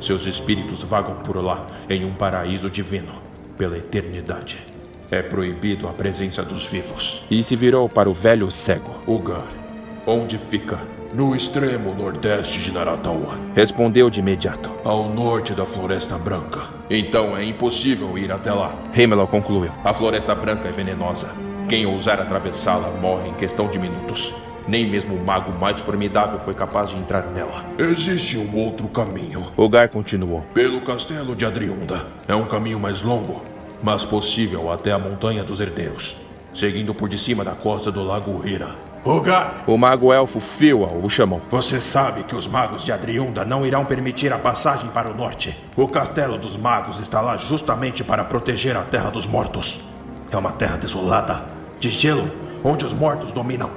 Seus 0.00 0.26
espíritos 0.26 0.82
vagam 0.82 1.14
por 1.16 1.36
lá, 1.36 1.64
em 1.88 2.04
um 2.04 2.12
paraíso 2.12 2.68
divino, 2.68 3.12
pela 3.56 3.78
eternidade. 3.78 4.58
É 5.12 5.22
proibido 5.22 5.86
a 5.86 5.92
presença 5.92 6.42
dos 6.42 6.66
vivos. 6.66 7.22
E 7.30 7.40
se 7.42 7.54
virou 7.54 7.88
para 7.88 8.10
o 8.10 8.12
velho 8.12 8.50
cego. 8.50 8.90
Lugar. 9.06 9.46
Onde 10.04 10.36
fica? 10.38 10.80
No 11.14 11.36
extremo 11.36 11.94
nordeste 11.94 12.58
de 12.58 12.72
Naratawan. 12.72 13.38
Respondeu 13.54 14.08
de 14.08 14.20
imediato. 14.20 14.70
Ao 14.82 15.06
norte 15.06 15.52
da 15.52 15.66
Floresta 15.66 16.16
Branca. 16.16 16.60
Então 16.88 17.36
é 17.36 17.44
impossível 17.44 18.16
ir 18.16 18.32
até 18.32 18.50
lá. 18.50 18.74
Himmel 18.96 19.26
concluiu. 19.26 19.70
A 19.84 19.92
Floresta 19.92 20.34
Branca 20.34 20.68
é 20.68 20.72
venenosa. 20.72 21.28
Quem 21.68 21.84
ousar 21.84 22.18
atravessá-la 22.18 22.90
morre 22.92 23.28
em 23.28 23.34
questão 23.34 23.68
de 23.68 23.78
minutos. 23.78 24.34
Nem 24.66 24.88
mesmo 24.88 25.14
o 25.14 25.22
mago 25.22 25.52
mais 25.60 25.78
formidável 25.82 26.40
foi 26.40 26.54
capaz 26.54 26.88
de 26.88 26.96
entrar 26.96 27.26
nela. 27.26 27.62
Existe 27.78 28.38
um 28.38 28.56
outro 28.56 28.88
caminho. 28.88 29.52
Ogar 29.54 29.90
continuou. 29.90 30.40
Pelo 30.54 30.80
castelo 30.80 31.36
de 31.36 31.44
Adriunda. 31.44 32.06
É 32.26 32.34
um 32.34 32.46
caminho 32.46 32.80
mais 32.80 33.02
longo, 33.02 33.42
mas 33.82 34.06
possível 34.06 34.72
até 34.72 34.92
a 34.92 34.98
Montanha 34.98 35.44
dos 35.44 35.60
Herdeiros, 35.60 36.16
seguindo 36.54 36.94
por 36.94 37.10
de 37.10 37.18
cima 37.18 37.44
da 37.44 37.52
costa 37.52 37.92
do 37.92 38.02
Lago 38.02 38.40
Hira. 38.46 38.91
O 39.66 39.76
mago 39.76 40.12
elfo 40.12 40.38
Fiual 40.38 41.00
o 41.02 41.10
chamou. 41.10 41.42
Você 41.50 41.80
sabe 41.80 42.22
que 42.22 42.36
os 42.36 42.46
magos 42.46 42.84
de 42.84 42.92
Adriunda 42.92 43.44
não 43.44 43.66
irão 43.66 43.84
permitir 43.84 44.32
a 44.32 44.38
passagem 44.38 44.90
para 44.90 45.10
o 45.10 45.16
norte. 45.16 45.58
O 45.76 45.88
castelo 45.88 46.38
dos 46.38 46.56
magos 46.56 47.00
está 47.00 47.20
lá 47.20 47.36
justamente 47.36 48.04
para 48.04 48.22
proteger 48.22 48.76
a 48.76 48.82
Terra 48.82 49.10
dos 49.10 49.26
Mortos. 49.26 49.80
É 50.30 50.36
uma 50.36 50.52
terra 50.52 50.76
desolada, 50.76 51.42
de 51.80 51.90
gelo, 51.90 52.30
onde 52.62 52.84
os 52.84 52.92
mortos 52.92 53.32
dominam. 53.32 53.70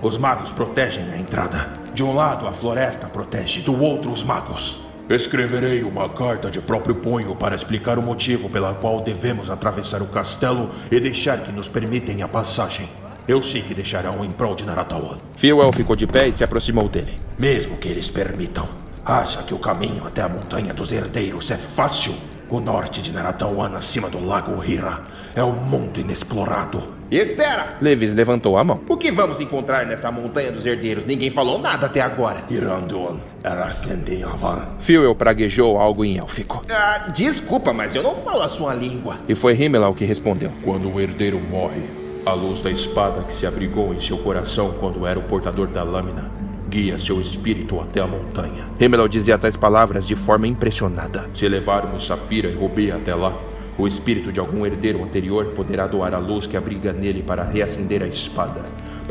Os 0.00 0.16
magos 0.16 0.50
protegem 0.50 1.04
a 1.12 1.18
entrada. 1.18 1.68
De 1.92 2.02
um 2.02 2.14
lado, 2.14 2.48
a 2.48 2.52
floresta 2.52 3.06
protege, 3.06 3.60
do 3.60 3.78
outro, 3.78 4.10
os 4.10 4.24
magos. 4.24 4.80
Escreverei 5.08 5.84
uma 5.84 6.08
carta 6.08 6.50
de 6.50 6.62
próprio 6.62 6.94
punho 6.94 7.36
para 7.36 7.54
explicar 7.54 7.98
o 7.98 8.02
motivo 8.02 8.48
pela 8.48 8.72
qual 8.72 9.02
devemos 9.02 9.50
atravessar 9.50 10.00
o 10.00 10.06
castelo 10.06 10.70
e 10.90 10.98
deixar 10.98 11.44
que 11.44 11.52
nos 11.52 11.68
permitem 11.68 12.22
a 12.22 12.28
passagem. 12.28 12.88
Eu 13.26 13.40
sei 13.40 13.62
que 13.62 13.72
deixarão 13.72 14.24
em 14.24 14.30
prol 14.32 14.54
de 14.54 14.64
Naratawan. 14.64 15.16
Fiuel 15.36 15.72
ficou 15.72 15.94
de 15.94 16.06
pé 16.06 16.28
e 16.28 16.32
se 16.32 16.42
aproximou 16.42 16.88
dele. 16.88 17.18
Mesmo 17.38 17.76
que 17.76 17.88
eles 17.88 18.10
permitam, 18.10 18.68
acha 19.04 19.42
que 19.44 19.54
o 19.54 19.58
caminho 19.58 20.04
até 20.04 20.22
a 20.22 20.28
Montanha 20.28 20.74
dos 20.74 20.90
Herdeiros 20.90 21.50
é 21.50 21.56
fácil? 21.56 22.14
O 22.50 22.60
norte 22.60 23.00
de 23.00 23.12
Naratawan, 23.12 23.76
acima 23.76 24.10
do 24.10 24.22
Lago 24.22 24.62
Hira, 24.62 25.00
é 25.34 25.42
um 25.42 25.52
mundo 25.54 26.00
inexplorado. 26.00 26.82
Espera! 27.10 27.76
Levis 27.80 28.12
levantou 28.12 28.58
a 28.58 28.64
mão. 28.64 28.80
O 28.88 28.96
que 28.96 29.10
vamos 29.10 29.40
encontrar 29.40 29.86
nessa 29.86 30.10
Montanha 30.10 30.50
dos 30.50 30.66
Herdeiros? 30.66 31.06
Ninguém 31.06 31.30
falou 31.30 31.58
nada 31.58 31.86
até 31.86 32.00
agora. 32.00 32.42
Iranduan, 32.50 33.20
Erastendiavan. 33.42 34.66
Fiuel 34.80 35.14
praguejou 35.14 35.78
algo 35.78 36.04
em 36.04 36.18
élfico. 36.18 36.62
Ah, 36.70 37.08
desculpa, 37.14 37.72
mas 37.72 37.94
eu 37.94 38.02
não 38.02 38.16
falo 38.16 38.42
a 38.42 38.48
sua 38.48 38.74
língua. 38.74 39.16
E 39.28 39.34
foi 39.34 39.54
Himmel 39.54 39.94
que 39.94 40.04
respondeu. 40.04 40.52
Quando 40.62 40.92
o 40.92 41.00
herdeiro 41.00 41.40
morre, 41.40 41.82
a 42.24 42.32
luz 42.32 42.60
da 42.60 42.70
espada 42.70 43.22
que 43.22 43.32
se 43.32 43.46
abrigou 43.46 43.92
em 43.92 44.00
seu 44.00 44.18
coração 44.18 44.74
quando 44.78 45.06
era 45.06 45.18
o 45.18 45.22
portador 45.22 45.66
da 45.66 45.82
lâmina 45.82 46.42
guia 46.72 46.96
seu 46.96 47.20
espírito 47.20 47.78
até 47.80 48.00
a 48.00 48.06
montanha. 48.06 48.64
Himmel 48.80 49.06
dizia 49.06 49.36
tais 49.36 49.58
palavras 49.58 50.06
de 50.06 50.14
forma 50.14 50.46
impressionada. 50.46 51.28
Se 51.34 51.46
levarmos 51.46 52.06
Safira 52.06 52.48
e 52.48 52.54
Rubi 52.54 52.90
até 52.90 53.14
lá, 53.14 53.38
o 53.76 53.86
espírito 53.86 54.32
de 54.32 54.40
algum 54.40 54.64
herdeiro 54.64 55.04
anterior 55.04 55.52
poderá 55.54 55.86
doar 55.86 56.14
a 56.14 56.18
luz 56.18 56.46
que 56.46 56.56
abriga 56.56 56.90
nele 56.90 57.22
para 57.22 57.44
reacender 57.44 58.02
a 58.02 58.06
espada, 58.06 58.62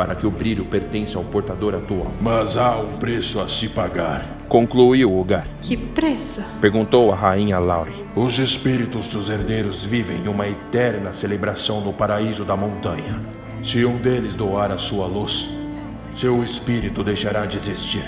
para 0.02 0.16
que 0.16 0.26
o 0.26 0.32
brilho 0.32 0.66
pertença 0.66 1.20
ao 1.20 1.24
portador 1.24 1.76
atual. 1.76 2.12
Mas 2.20 2.58
há 2.58 2.76
um 2.76 2.98
preço 2.98 3.40
a 3.40 3.48
se 3.48 3.70
pagar. 3.70 4.26
Concluiu 4.50 5.16
Ugar. 5.16 5.46
Que 5.62 5.78
preço? 5.78 6.42
Perguntou 6.60 7.12
a 7.12 7.16
rainha 7.16 7.60
Lauri. 7.60 7.94
Os 8.16 8.40
espíritos 8.40 9.08
dos 9.08 9.30
herdeiros 9.30 9.84
vivem 9.84 10.28
uma 10.28 10.48
eterna 10.48 11.14
celebração 11.14 11.82
no 11.82 11.94
paraíso 11.94 12.44
da 12.44 12.58
montanha. 12.58 13.22
Se 13.64 13.86
um 13.86 13.96
deles 13.98 14.34
doar 14.34 14.72
a 14.72 14.78
sua 14.80 15.06
luz, 15.06 15.52
seu 16.18 16.44
espírito 16.44 17.04
deixará 17.04 17.46
de 17.46 17.58
existir. 17.58 18.04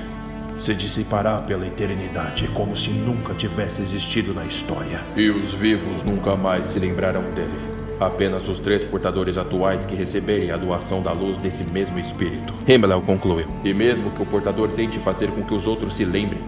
Se 0.57 0.73
dissipará 0.73 1.41
pela 1.41 1.67
eternidade, 1.67 2.47
como 2.55 2.75
se 2.75 2.89
nunca 2.89 3.35
tivesse 3.35 3.83
existido 3.83 4.33
na 4.33 4.45
história. 4.45 4.99
E 5.15 5.29
os 5.29 5.53
vivos 5.53 6.01
nunca 6.01 6.35
mais 6.35 6.65
se 6.65 6.79
lembrarão 6.79 7.21
dele. 7.35 7.72
Apenas 7.99 8.47
os 8.47 8.59
três 8.59 8.83
portadores 8.83 9.37
atuais 9.37 9.85
que 9.85 9.95
receberem 9.95 10.51
a 10.51 10.57
doação 10.57 11.01
da 11.01 11.11
luz 11.11 11.37
desse 11.37 11.63
mesmo 11.63 11.99
espírito. 11.99 12.53
Himmel 12.67 13.01
concluiu. 13.01 13.47
E 13.63 13.73
mesmo 13.73 14.11
que 14.11 14.21
o 14.21 14.25
portador 14.25 14.69
tente 14.69 14.99
fazer 14.99 15.31
com 15.31 15.43
que 15.43 15.53
os 15.53 15.67
outros 15.67 15.95
se 15.95 16.03
lembrem, 16.03 16.41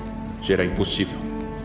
será 0.45 0.65
impossível. 0.65 1.17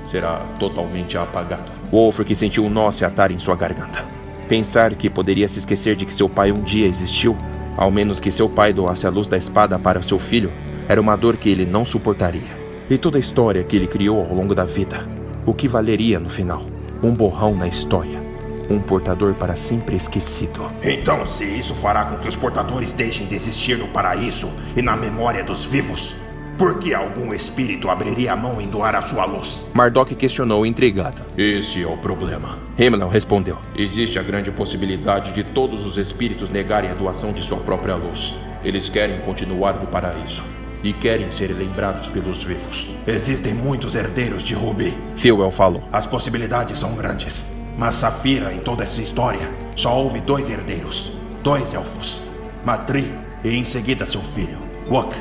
Será 0.08 0.44
totalmente 0.58 1.16
apagado. 1.16 1.70
Wolfric 1.90 2.34
sentiu 2.34 2.64
um 2.64 2.70
nó 2.70 2.90
se 2.90 3.04
atar 3.04 3.30
em 3.30 3.38
sua 3.38 3.56
garganta. 3.56 4.04
Pensar 4.48 4.94
que 4.94 5.08
poderia 5.08 5.46
se 5.48 5.60
esquecer 5.60 5.96
de 5.96 6.04
que 6.04 6.14
seu 6.14 6.28
pai 6.28 6.50
um 6.50 6.60
dia 6.60 6.86
existiu 6.86 7.36
ao 7.80 7.90
menos 7.90 8.20
que 8.20 8.30
seu 8.30 8.46
pai 8.46 8.74
doasse 8.74 9.06
a 9.06 9.10
luz 9.10 9.26
da 9.26 9.38
espada 9.38 9.78
para 9.78 10.02
seu 10.02 10.18
filho, 10.18 10.52
era 10.86 11.00
uma 11.00 11.16
dor 11.16 11.38
que 11.38 11.48
ele 11.48 11.64
não 11.64 11.82
suportaria. 11.82 12.60
E 12.90 12.98
toda 12.98 13.16
a 13.16 13.20
história 13.20 13.62
que 13.62 13.74
ele 13.74 13.86
criou 13.86 14.20
ao 14.22 14.34
longo 14.34 14.54
da 14.54 14.64
vida, 14.64 15.06
o 15.46 15.54
que 15.54 15.66
valeria 15.66 16.20
no 16.20 16.28
final? 16.28 16.62
Um 17.02 17.14
borrão 17.14 17.54
na 17.54 17.66
história. 17.66 18.29
Um 18.70 18.80
portador 18.80 19.34
para 19.34 19.56
sempre 19.56 19.96
esquecido. 19.96 20.70
Então, 20.80 21.26
se 21.26 21.44
isso 21.44 21.74
fará 21.74 22.04
com 22.04 22.16
que 22.18 22.28
os 22.28 22.36
portadores 22.36 22.92
deixem 22.92 23.26
de 23.26 23.34
existir 23.34 23.76
no 23.76 23.88
paraíso 23.88 24.48
e 24.76 24.80
na 24.80 24.96
memória 24.96 25.42
dos 25.42 25.64
vivos, 25.64 26.14
por 26.56 26.78
que 26.78 26.94
algum 26.94 27.34
espírito 27.34 27.88
abriria 27.88 28.34
a 28.34 28.36
mão 28.36 28.60
em 28.60 28.68
doar 28.68 28.94
a 28.94 29.02
sua 29.02 29.24
luz? 29.24 29.66
Mardok 29.74 30.14
questionou 30.14 30.64
intrigado. 30.66 31.22
Esse 31.36 31.82
é 31.82 31.86
o 31.86 31.96
problema. 31.96 32.58
Himmel 32.78 33.08
respondeu. 33.08 33.56
Existe 33.74 34.18
a 34.18 34.22
grande 34.22 34.50
possibilidade 34.50 35.32
de 35.32 35.42
todos 35.42 35.84
os 35.84 35.98
espíritos 35.98 36.50
negarem 36.50 36.90
a 36.90 36.94
doação 36.94 37.32
de 37.32 37.42
sua 37.42 37.58
própria 37.58 37.96
luz. 37.96 38.36
Eles 38.62 38.88
querem 38.88 39.20
continuar 39.20 39.72
no 39.72 39.86
paraíso. 39.86 40.42
E 40.84 40.92
querem 40.92 41.30
ser 41.30 41.48
lembrados 41.48 42.08
pelos 42.08 42.44
vivos. 42.44 42.90
Existem 43.06 43.52
muitos 43.52 43.96
herdeiros 43.96 44.42
de 44.42 44.54
Ruby. 44.54 44.96
Fiuel 45.16 45.50
falou. 45.50 45.82
As 45.92 46.06
possibilidades 46.06 46.78
são 46.78 46.94
grandes. 46.94 47.50
Mas 47.80 47.94
Safira, 47.94 48.52
em 48.52 48.58
toda 48.58 48.84
essa 48.84 49.00
história, 49.00 49.50
só 49.74 49.98
houve 49.98 50.20
dois 50.20 50.50
herdeiros. 50.50 51.16
Dois 51.42 51.72
elfos. 51.72 52.20
Matri 52.62 53.10
e 53.42 53.56
em 53.56 53.64
seguida 53.64 54.04
seu 54.04 54.20
filho, 54.20 54.58
Wok. 54.90 55.16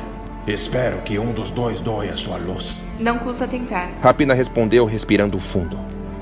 Espero 0.46 0.98
que 0.98 1.18
um 1.18 1.32
dos 1.32 1.50
dois 1.50 1.80
doe 1.80 2.10
a 2.10 2.18
sua 2.18 2.36
luz. 2.36 2.84
Não 2.98 3.16
custa 3.16 3.48
tentar. 3.48 3.88
Rapina 4.02 4.34
respondeu 4.34 4.84
respirando 4.84 5.38
fundo. 5.38 5.78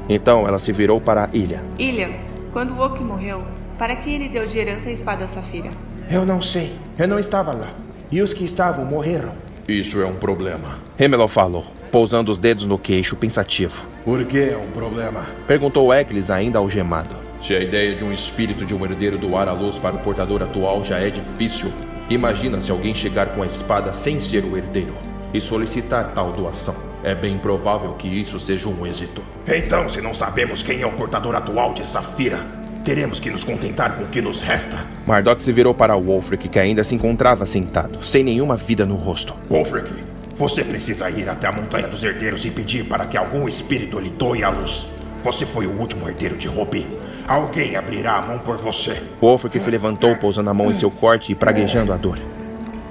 Então 0.09 0.47
ela 0.47 0.61
se 0.61 0.71
virou 0.71 1.01
para 1.01 1.25
a 1.25 1.29
ilha. 1.33 1.61
Ilha, 1.77 2.09
quando 2.53 2.79
Wok 2.79 3.03
morreu, 3.03 3.43
para 3.77 3.97
que 3.97 4.15
ele 4.15 4.29
deu 4.29 4.47
de 4.47 4.59
herança 4.61 4.91
a 4.91 4.93
espada 4.93 5.27
Safira? 5.27 5.71
Eu 6.09 6.25
não 6.25 6.41
sei. 6.41 6.73
Eu 6.97 7.09
não 7.09 7.19
estava 7.19 7.53
lá. 7.53 7.71
E 8.13 8.23
os 8.23 8.33
que 8.33 8.45
estavam 8.45 8.85
morreram. 8.85 9.33
Isso 9.69 10.01
é 10.01 10.07
um 10.07 10.15
problema. 10.15 10.79
Hemelon 10.99 11.29
falou, 11.29 11.63
pousando 11.93 12.33
os 12.33 12.39
dedos 12.39 12.65
no 12.65 12.79
queixo, 12.79 13.15
pensativo. 13.15 13.85
Por 14.03 14.25
que 14.25 14.39
é 14.39 14.57
um 14.57 14.71
problema? 14.71 15.27
Perguntou 15.47 15.93
Eklis, 15.93 16.31
ainda 16.31 16.59
algemado. 16.59 17.15
Se 17.43 17.55
a 17.55 17.61
ideia 17.61 17.95
de 17.95 18.03
um 18.03 18.11
espírito 18.11 18.65
de 18.65 18.75
um 18.75 18.83
herdeiro 18.83 19.19
doar 19.19 19.47
a 19.47 19.53
luz 19.53 19.79
para 19.79 19.95
o 19.95 19.99
portador 19.99 20.43
atual 20.43 20.83
já 20.83 20.99
é 20.99 21.11
difícil, 21.11 21.71
imagina 22.09 22.63
se 22.63 22.71
alguém 22.71 22.95
chegar 22.95 23.27
com 23.35 23.43
a 23.43 23.47
espada 23.47 23.93
sem 23.93 24.19
ser 24.19 24.43
o 24.43 24.57
herdeiro 24.57 24.95
e 25.35 25.41
solicitar 25.41 26.15
tal 26.15 26.33
doação. 26.33 26.75
É 27.05 27.15
bem 27.15 27.37
provável 27.37 27.93
que 27.93 28.09
isso 28.09 28.41
seja 28.41 28.71
um 28.71 28.87
êxito. 28.87 29.23
Então, 29.47 29.87
se 29.87 30.01
não 30.01 30.15
sabemos 30.15 30.63
quem 30.63 30.81
é 30.81 30.87
o 30.87 30.93
portador 30.93 31.37
atual 31.37 31.75
de 31.75 31.87
Safira, 31.87 32.47
teremos 32.89 33.21
que 33.21 33.29
nos 33.29 33.45
contentar 33.45 33.97
com 33.97 34.05
o 34.05 34.07
que 34.07 34.23
nos 34.23 34.41
resta. 34.41 34.79
Mardok 35.07 35.43
se 35.43 35.53
virou 35.53 35.75
para 35.75 35.95
Wolfric, 35.95 36.49
que 36.49 36.59
ainda 36.59 36.83
se 36.83 36.95
encontrava 36.95 37.45
sentado, 37.45 38.03
sem 38.03 38.25
nenhuma 38.25 38.57
vida 38.57 38.87
no 38.87 38.95
rosto. 38.95 39.35
Wolfric, 39.51 39.91
você 40.35 40.65
precisa 40.65 41.11
ir 41.11 41.29
até 41.29 41.47
a 41.47 41.53
Montanha 41.53 41.87
dos 41.87 42.03
Herdeiros 42.03 42.47
e 42.47 42.51
pedir 42.51 42.89
para 42.89 43.05
que 43.05 43.19
algum 43.19 43.47
espírito 43.47 44.01
lhe 44.01 44.09
doe 44.09 44.43
a 44.43 44.49
luz. 44.49 44.87
Você 45.23 45.45
foi 45.45 45.67
o 45.67 45.79
último 45.79 46.09
herdeiro 46.09 46.35
de 46.39 46.49
Ruby. 46.49 46.87
Alguém 47.27 47.77
abrirá 47.77 48.15
a 48.15 48.23
mão 48.23 48.39
por 48.39 48.57
você. 48.57 49.03
Wolfric 49.21 49.61
se 49.61 49.71
levantou, 49.71 50.17
pousando 50.17 50.49
a 50.49 50.55
mão 50.55 50.71
em 50.71 50.75
seu 50.75 50.91
corte 50.91 51.33
e 51.33 51.35
praguejando 51.35 51.93
a 51.93 51.97
dor. 51.99 52.19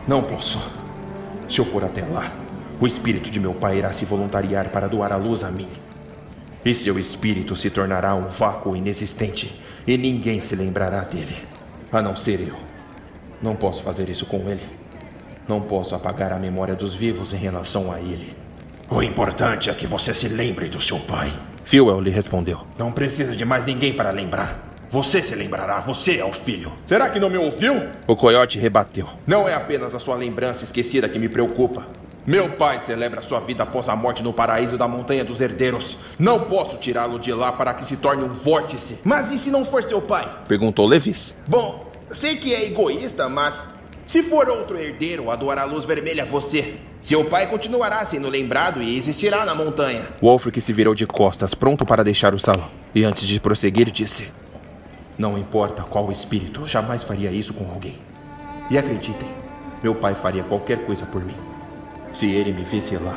Não 0.07 0.21
posso. 0.21 0.59
Se 1.49 1.57
eu 1.57 1.65
for 1.65 1.83
até 1.83 2.03
lá, 2.05 2.31
o 2.79 2.85
espírito 2.85 3.31
de 3.31 3.39
meu 3.39 3.55
pai 3.55 3.79
irá 3.79 3.91
se 3.91 4.05
voluntariar 4.05 4.69
para 4.69 4.87
doar 4.87 5.11
a 5.11 5.17
luz 5.17 5.43
a 5.43 5.49
mim. 5.49 5.67
E 6.63 6.71
seu 6.71 6.99
espírito 6.99 7.55
se 7.55 7.71
tornará 7.71 8.13
um 8.13 8.27
vácuo 8.27 8.75
inexistente 8.75 9.59
e 9.87 9.97
ninguém 9.97 10.41
se 10.41 10.53
lembrará 10.55 11.01
dele, 11.01 11.35
a 11.91 12.01
não 12.01 12.15
ser 12.15 12.41
eu. 12.41 12.55
Não 13.41 13.55
posso 13.55 13.81
fazer 13.81 14.09
isso 14.09 14.25
com 14.25 14.49
ele. 14.49 14.63
Não 15.47 15.61
posso 15.61 15.95
apagar 15.95 16.33
a 16.33 16.37
memória 16.37 16.75
dos 16.75 16.93
vivos 16.93 17.33
em 17.33 17.37
relação 17.37 17.89
a 17.91 17.99
ele. 17.99 18.35
O 18.89 19.01
importante 19.01 19.69
é 19.69 19.73
que 19.73 19.87
você 19.87 20.13
se 20.13 20.27
lembre 20.27 20.67
do 20.67 20.81
seu 20.81 20.99
pai. 20.99 21.31
Fuel 21.63 22.01
lhe 22.01 22.09
respondeu. 22.09 22.61
Não 22.77 22.91
precisa 22.91 23.35
de 23.35 23.45
mais 23.45 23.65
ninguém 23.65 23.93
para 23.93 24.11
lembrar. 24.11 24.67
Você 24.89 25.21
se 25.21 25.35
lembrará, 25.35 25.79
você 25.79 26.17
é 26.17 26.25
o 26.25 26.31
filho. 26.31 26.71
Será 26.85 27.09
que 27.09 27.19
não 27.19 27.29
me 27.29 27.37
ouviu? 27.37 27.87
O 28.05 28.15
coiote 28.15 28.57
rebateu. 28.57 29.07
Não 29.25 29.47
é 29.47 29.53
apenas 29.53 29.93
a 29.93 29.99
sua 29.99 30.15
lembrança 30.15 30.63
esquecida 30.63 31.09
que 31.09 31.19
me 31.19 31.29
preocupa. 31.29 31.85
Meu 32.27 32.49
pai 32.49 32.81
celebra 32.81 33.21
sua 33.21 33.39
vida 33.39 33.63
após 33.63 33.87
a 33.87 33.95
morte 33.95 34.21
no 34.21 34.33
paraíso 34.33 34.77
da 34.77 34.85
Montanha 34.85 35.23
dos 35.23 35.39
Herdeiros. 35.39 35.97
Não 36.19 36.41
posso 36.41 36.75
tirá-lo 36.75 37.17
de 37.17 37.31
lá 37.31 37.53
para 37.53 37.73
que 37.73 37.85
se 37.85 37.95
torne 37.95 38.21
um 38.25 38.33
vórtice. 38.33 38.97
Mas 39.01 39.31
e 39.31 39.37
se 39.37 39.49
não 39.49 39.63
for 39.63 39.81
seu 39.81 40.01
pai? 40.01 40.29
Perguntou 40.45 40.85
Levis. 40.85 41.37
Bom, 41.47 41.89
sei 42.11 42.35
que 42.35 42.53
é 42.53 42.65
egoísta, 42.65 43.29
mas 43.29 43.65
se 44.03 44.21
for 44.23 44.49
outro 44.49 44.77
herdeiro 44.77 45.31
a 45.31 45.37
doar 45.37 45.57
a 45.57 45.63
luz 45.63 45.85
vermelha 45.85 46.23
a 46.23 46.25
você, 46.25 46.75
seu 47.01 47.23
pai 47.23 47.47
continuará 47.47 48.03
sendo 48.03 48.27
lembrado 48.27 48.83
e 48.83 48.97
existirá 48.97 49.45
na 49.45 49.55
montanha. 49.55 50.01
Wolfric 50.21 50.59
se 50.59 50.73
virou 50.73 50.93
de 50.93 51.07
costas, 51.07 51.53
pronto 51.53 51.85
para 51.85 52.03
deixar 52.03 52.35
o 52.35 52.39
salão. 52.39 52.69
E 52.93 53.05
antes 53.05 53.25
de 53.25 53.39
prosseguir, 53.39 53.89
disse: 53.89 54.33
Não 55.17 55.37
importa 55.37 55.81
qual 55.81 56.11
espírito, 56.11 56.67
jamais 56.67 57.03
faria 57.03 57.31
isso 57.31 57.53
com 57.53 57.69
alguém. 57.69 57.97
E 58.69 58.77
acreditem, 58.77 59.29
meu 59.81 59.95
pai 59.95 60.13
faria 60.13 60.43
qualquer 60.43 60.85
coisa 60.85 61.05
por 61.05 61.23
mim. 61.23 61.46
Se 62.17 62.25
ele 62.25 62.51
me 62.51 62.63
visse 62.63 62.97
lá, 62.97 63.15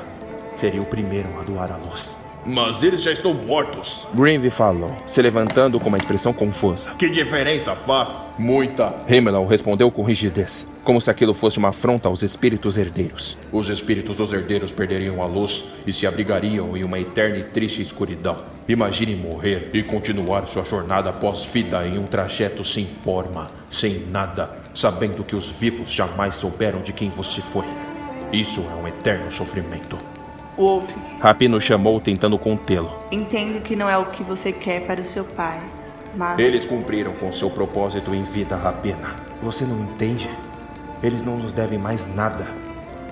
seria 0.55 0.83
o 0.83 0.85
primeiro 0.85 1.27
a 1.41 1.43
doar 1.43 1.73
a 1.73 1.77
luz. 1.79 2.15
Mas 2.45 2.83
eles 2.83 3.03
já 3.03 3.11
estão 3.11 3.33
mortos. 3.33 4.07
Grinvy 4.13 4.51
falou, 4.51 4.95
se 5.07 5.23
levantando 5.23 5.81
com 5.81 5.89
uma 5.89 5.97
expressão 5.97 6.35
confusa. 6.35 6.91
Que 6.99 7.09
diferença 7.09 7.75
faz? 7.75 8.29
Muita. 8.39 8.95
Himmel 9.09 9.47
respondeu 9.47 9.91
com 9.91 10.03
rigidez, 10.03 10.67
como 10.85 11.01
se 11.01 11.11
aquilo 11.11 11.33
fosse 11.33 11.57
uma 11.57 11.71
afronta 11.71 12.11
aos 12.11 12.21
espíritos 12.21 12.77
herdeiros. 12.77 13.39
Os 13.51 13.71
espíritos 13.71 14.19
dos 14.19 14.35
herdeiros 14.35 14.71
perderiam 14.71 15.23
a 15.23 15.27
luz 15.27 15.65
e 15.87 15.95
se 15.95 16.07
abrigariam 16.07 16.77
em 16.77 16.85
uma 16.85 16.99
eterna 16.99 17.39
e 17.39 17.45
triste 17.45 17.81
escuridão. 17.81 18.37
Imagine 18.69 19.17
morrer 19.17 19.71
e 19.73 19.83
continuar 19.83 20.47
sua 20.47 20.67
jornada 20.67 21.11
pós-vida 21.11 21.87
em 21.87 21.99
um 21.99 22.05
trajeto 22.05 22.63
sem 22.63 22.85
forma, 22.85 23.47
sem 23.71 24.05
nada, 24.11 24.51
sabendo 24.75 25.25
que 25.25 25.35
os 25.35 25.49
vivos 25.49 25.91
jamais 25.91 26.35
souberam 26.35 26.83
de 26.83 26.93
quem 26.93 27.09
você 27.09 27.41
foi. 27.41 27.65
Isso 28.32 28.65
é 28.70 28.74
um 28.74 28.86
eterno 28.86 29.31
sofrimento. 29.31 29.98
Wolfric, 30.57 31.01
Rapino 31.20 31.61
chamou, 31.61 32.01
tentando 32.01 32.39
contê-lo. 32.39 32.90
entendo 33.11 33.61
que 33.62 33.74
não 33.74 33.89
é 33.89 33.97
o 33.97 34.07
que 34.07 34.23
você 34.23 34.52
quer 34.52 34.86
para 34.86 35.01
o 35.01 35.05
seu 35.05 35.24
pai, 35.24 35.61
mas. 36.15 36.39
Eles 36.39 36.65
cumpriram 36.65 37.12
com 37.15 37.32
seu 37.32 37.51
propósito 37.51 38.15
em 38.15 38.23
vida, 38.23 38.57
Rapina. 38.57 39.16
Você 39.43 39.65
não 39.65 39.81
entende? 39.81 40.28
Eles 41.02 41.23
não 41.23 41.36
nos 41.36 41.52
devem 41.52 41.78
mais 41.78 42.12
nada. 42.15 42.47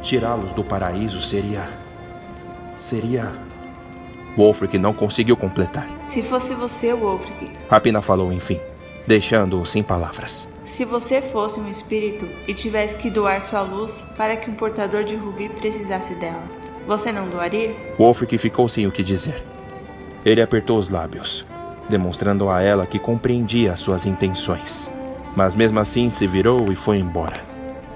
Tirá-los 0.02 0.52
do 0.52 0.62
paraíso 0.62 1.20
seria. 1.22 1.68
seria. 2.78 3.32
Wolfric 4.36 4.78
não 4.78 4.92
conseguiu 4.92 5.36
completar. 5.36 5.86
Se 6.06 6.22
fosse 6.22 6.54
você, 6.54 6.92
Wolfric, 6.94 7.50
Rapina 7.68 8.00
falou, 8.00 8.32
enfim, 8.32 8.60
deixando-o 9.08 9.64
sem 9.64 9.82
palavras. 9.82 10.46
se 10.62 10.84
você 10.84 11.22
fosse 11.22 11.58
um 11.58 11.66
espírito 11.66 12.28
e 12.46 12.52
tivesse 12.52 12.94
que 12.94 13.10
doar 13.10 13.40
sua 13.40 13.62
luz 13.62 14.04
para 14.18 14.36
que 14.36 14.50
um 14.50 14.54
portador 14.54 15.02
de 15.02 15.16
rubi 15.16 15.48
precisasse 15.48 16.14
dela, 16.14 16.42
você 16.86 17.10
não 17.10 17.26
doaria? 17.30 17.74
Wolfric 17.98 18.36
ficou 18.36 18.68
sem 18.68 18.86
o 18.86 18.92
que 18.92 19.02
dizer. 19.02 19.42
Ele 20.26 20.42
apertou 20.42 20.78
os 20.78 20.90
lábios, 20.90 21.42
demonstrando 21.88 22.50
a 22.50 22.60
ela 22.60 22.86
que 22.86 22.98
compreendia 22.98 23.76
suas 23.76 24.04
intenções. 24.04 24.90
Mas 25.34 25.54
mesmo 25.54 25.80
assim 25.80 26.10
se 26.10 26.26
virou 26.26 26.70
e 26.70 26.76
foi 26.76 26.98
embora, 26.98 27.40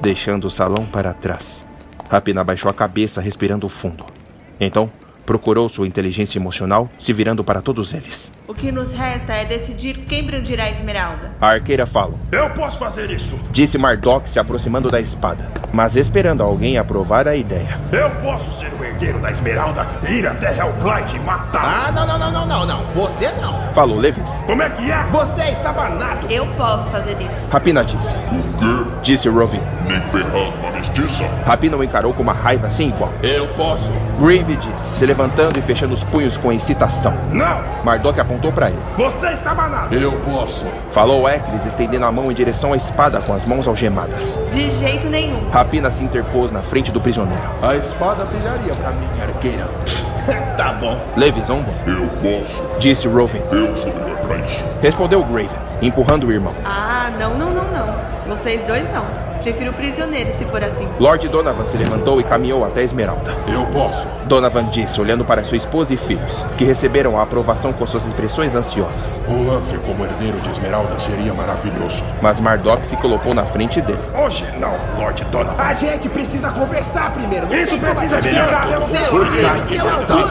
deixando 0.01 0.47
o 0.47 0.51
salão 0.51 0.87
para 0.87 1.13
trás. 1.13 1.63
Rapina 2.09 2.43
baixou 2.43 2.71
a 2.71 2.75
cabeça, 2.75 3.21
respirando 3.21 3.69
fundo. 3.69 4.07
Então, 4.59 4.91
procurou 5.25 5.69
sua 5.69 5.87
inteligência 5.87 6.39
emocional, 6.39 6.89
se 6.99 7.13
virando 7.13 7.43
para 7.45 7.61
todos 7.61 7.95
eles. 7.95 8.33
O 8.47 8.55
que 8.55 8.71
nos 8.71 8.93
resta 8.93 9.33
é 9.33 9.45
decidir 9.45 9.99
quem 10.09 10.25
brandirá 10.25 10.65
a 10.65 10.71
esmeralda. 10.71 11.33
A 11.41 11.49
arqueira 11.51 11.87
falou, 11.87 12.19
Eu 12.31 12.51
posso 12.51 12.79
fazer 12.79 13.11
isso. 13.11 13.39
disse 13.51 13.79
Mardok 13.79 14.29
se 14.29 14.39
aproximando 14.39 14.91
da 14.91 15.01
espada, 15.01 15.51
mas 15.73 15.97
esperando 15.97 16.43
alguém 16.43 16.77
aprovar 16.79 17.27
a 17.27 17.35
ideia. 17.37 17.81
Eu 17.91 18.11
posso 18.23 18.59
ser 18.59 18.73
o 18.79 18.85
herdeiro 18.85 19.19
da 19.21 19.31
esmeralda, 19.31 19.87
ir 20.09 20.27
até 20.27 20.49
Hellglide 20.57 21.17
e 21.17 21.21
matar. 21.21 21.87
Ah, 21.89 21.93
não, 21.93 22.07
não, 22.07 22.19
não, 22.19 22.31
não, 22.31 22.47
não, 22.47 22.67
não. 22.67 22.87
Você 22.89 23.31
não. 23.41 23.73
Falou 23.73 23.99
Levis. 23.99 24.43
Como 24.47 24.63
é 24.63 24.69
que 24.69 24.91
é? 24.91 25.03
Você 25.11 25.43
está 25.45 25.73
banado. 25.73 26.27
Eu 26.31 26.47
posso 26.55 26.91
fazer 26.91 27.17
isso. 27.23 27.47
Rapina 27.51 27.85
disse. 27.85 28.17
Disse 29.03 29.29
Rovin. 29.29 29.61
Nem 29.87 30.01
ferrando 30.03 30.55
uma 30.61 30.71
mestiça. 30.73 31.25
Rapina 31.47 31.77
o 31.77 31.83
encarou 31.85 32.13
com 32.13 32.23
uma 32.23 32.33
raiva 32.33 32.69
sem 32.71 32.89
igual. 32.89 33.13
Eu 33.23 33.49
posso. 33.49 33.91
Grieve 34.23 34.55
disse, 34.55 34.99
se 34.99 35.05
levantando 35.05 35.59
e 35.59 35.63
fechando 35.63 35.93
os 35.93 36.05
punhos 36.05 36.37
com 36.37 36.53
excitação. 36.53 37.13
Não! 37.33 37.61
Mardok 37.83 38.21
apontou 38.21 38.53
para 38.53 38.69
ele. 38.69 38.79
Você 38.97 39.27
está 39.27 39.53
banado! 39.53 39.93
Eu 39.93 40.13
posso. 40.21 40.65
Falou 40.93 41.29
Eklis, 41.29 41.67
estendendo 41.67 42.07
a 42.07 42.13
mão 42.13 42.31
em 42.31 42.35
direção 42.35 42.73
à 42.73 42.77
espada 42.77 43.21
com 43.21 43.35
as 43.35 43.45
mãos 43.45 43.67
algemadas. 43.67 44.39
De 44.53 44.71
jeito 44.79 45.09
nenhum. 45.09 45.51
Rapina 45.51 45.91
se 45.91 46.05
interpôs 46.05 46.53
na 46.53 46.63
frente 46.63 46.93
do 46.93 47.01
prisioneiro. 47.01 47.43
A 47.61 47.75
espada 47.75 48.25
brilharia 48.25 48.73
pra 48.75 48.93
mim, 48.93 49.09
arqueira. 49.21 49.69
tá 50.57 50.73
bom. 50.75 51.01
Zombou, 51.45 51.75
Eu 51.85 52.07
posso. 52.21 52.63
disse 52.79 53.09
Rovin. 53.09 53.43
Eu 53.51 53.77
sou 53.77 53.93
melhor 53.93 54.21
pra 54.21 54.37
isso. 54.39 54.65
Respondeu 54.81 55.25
Graven, 55.25 55.59
empurrando 55.83 56.29
o 56.29 56.33
irmão. 56.33 56.55
Ah, 56.65 57.11
não, 57.19 57.35
não, 57.35 57.51
não, 57.51 57.65
não. 57.73 57.95
Vocês 58.29 58.63
dois 58.63 58.85
não. 58.93 59.32
Prefiro 59.43 59.73
prisioneiro 59.73 60.31
se 60.37 60.45
for 60.45 60.63
assim. 60.63 60.89
Lord 61.01 61.29
Donovan 61.29 61.67
se 61.67 61.77
levantou 61.77 62.21
e 62.21 62.25
caminhou 62.25 62.65
até 62.65 62.81
a 62.81 62.85
Esmeralda. 62.85 63.35
Eu 63.49 63.67
posso. 63.67 64.07
Donovan 64.27 64.67
disse, 64.69 65.01
olhando 65.01 65.25
para 65.25 65.43
sua 65.43 65.57
esposa 65.57 65.93
e 65.93 65.97
filhos, 65.97 66.45
que 66.57 66.65
receberam 66.65 67.19
a 67.19 67.23
aprovação 67.23 67.73
com 67.73 67.85
suas 67.87 68.07
expressões 68.07 68.55
ansiosas. 68.55 69.21
Um 69.29 69.49
Lancer 69.49 69.79
como 69.81 70.05
herdeiro 70.05 70.41
de 70.41 70.51
Esmeralda 70.51 70.97
seria 70.99 71.35
maravilhoso. 71.35 72.05
Mas 72.23 72.41
Mardok 72.41 72.87
se 72.87 72.97
colocou 72.97 73.35
na 73.35 73.45
frente 73.45 73.81
dele. 73.81 73.99
Hoje 74.17 74.47
não, 74.59 74.73
Lord 74.97 75.25
Donovan. 75.25 75.61
A 75.63 75.75
gente 75.75 76.09
precisa 76.09 76.51
conversar 76.51 77.13
primeiro. 77.13 77.47
Não 77.49 77.55
Isso 77.57 77.77
precisa 77.79 78.21
você. 78.21 78.99
Por 79.11 79.27
você- 79.27 79.37
quê? 79.69 79.77
pela 79.79 79.93
sua- 79.93 80.23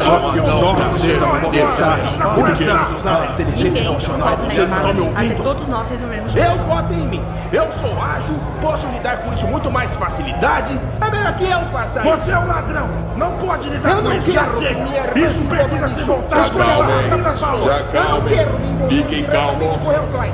Precisamos 2.44 2.92
usar 2.96 3.22
a 3.22 3.26
inteligência 3.34 3.84
emocional. 3.84 4.36
Vocês 4.38 4.70
estão 4.72 4.94
me 4.94 5.02
ouvindo? 5.02 5.18
Até 5.34 5.44
todos 5.44 5.68
nós 5.68 5.90
resolvemos. 5.90 6.36
Eu 6.36 6.56
voto 6.68 6.94
em 6.94 7.08
mim. 7.08 7.24
Eu 7.52 7.69
sou 7.73 7.91
ágil, 8.02 8.36
posso 8.61 8.88
lidar 8.88 9.18
com 9.18 9.34
isso 9.34 9.45
muito 9.45 9.69
mais 9.69 9.94
facilidade. 9.98 10.80
É 11.06 11.11
melhor 11.11 11.34
que 11.34 11.44
eu 11.44 11.60
faça 11.69 11.99
isso. 11.99 12.10
Você 12.10 12.32
é 12.32 12.38
um 12.40 12.48
ladrão! 12.48 12.88
Não 13.18 13.32
pode 13.34 13.68
lidar 13.69 13.90
Eu 13.90 13.95
com 13.98 14.02
não 14.03 14.18
isso, 14.18 14.32
já 14.32 14.44
irmã 14.44 14.86
Isso 15.15 15.45
precisa 15.45 15.76
envolva 15.76 15.90
se 15.90 15.95
nisso. 15.95 16.06
voltar 16.06 16.40
Escolha 16.41 16.65
para 16.65 17.34
falando. 17.34 17.64
Já 17.65 17.78
Eu 17.78 17.84
não 18.03 18.10
calmem. 18.10 18.36
quero 18.38 18.60
me 18.60 18.72
Fiquem 18.88 19.23
calmos. 19.26 19.78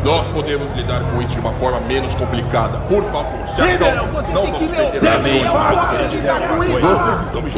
Nós 0.03 0.27
podemos 0.27 0.71
lidar 0.73 1.01
com 1.01 1.21
isso 1.21 1.33
de 1.33 1.39
uma 1.39 1.53
forma 1.53 1.79
menos 1.81 2.13
complicada. 2.15 2.77
Por 2.87 3.03
favor, 3.05 3.47
acalmem. 3.63 4.13
você 4.13 4.33
Não 4.33 4.41
tem 4.43 4.53
que 4.53 4.59
vamos 4.59 4.61
me 4.61 4.67
perder 4.91 5.07
ouvir. 5.15 5.41
tempo. 5.41 5.45
Eu 5.47 5.77
posso 5.77 6.15
lidar 6.15 6.39
com 6.47 6.63
isso. 6.63 6.79
Vocês 6.79 7.23
estão 7.23 7.41
me 7.41 7.51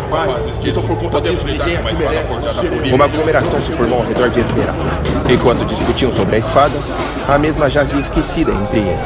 capazes 0.00 0.44
disso. 0.58 0.68
Então, 0.68 0.82
por 0.84 0.96
conta 0.96 1.10
podemos 1.10 1.40
disso, 1.40 1.52
lidar 1.52 1.64
ninguém 1.66 1.76
com 1.76 1.82
uma 1.82 1.90
aqui 1.90 2.02
espada 2.02 2.14
merece 2.14 2.28
forjada 2.34 2.54
você. 2.54 2.68
por 2.68 2.94
Uma 2.94 3.04
aglomeração 3.04 3.60
se 3.62 3.72
formou 3.72 3.98
ao 4.00 4.06
redor 4.06 4.30
de 4.30 4.40
Esmeralda. 4.40 4.80
Enquanto 5.28 5.64
discutiam 5.66 6.12
sobre 6.12 6.36
a 6.36 6.38
espada, 6.38 6.74
a 7.28 7.38
mesma 7.38 7.68
jazia 7.70 8.00
esquecida 8.00 8.50
entre 8.52 8.80
eles. 8.80 9.01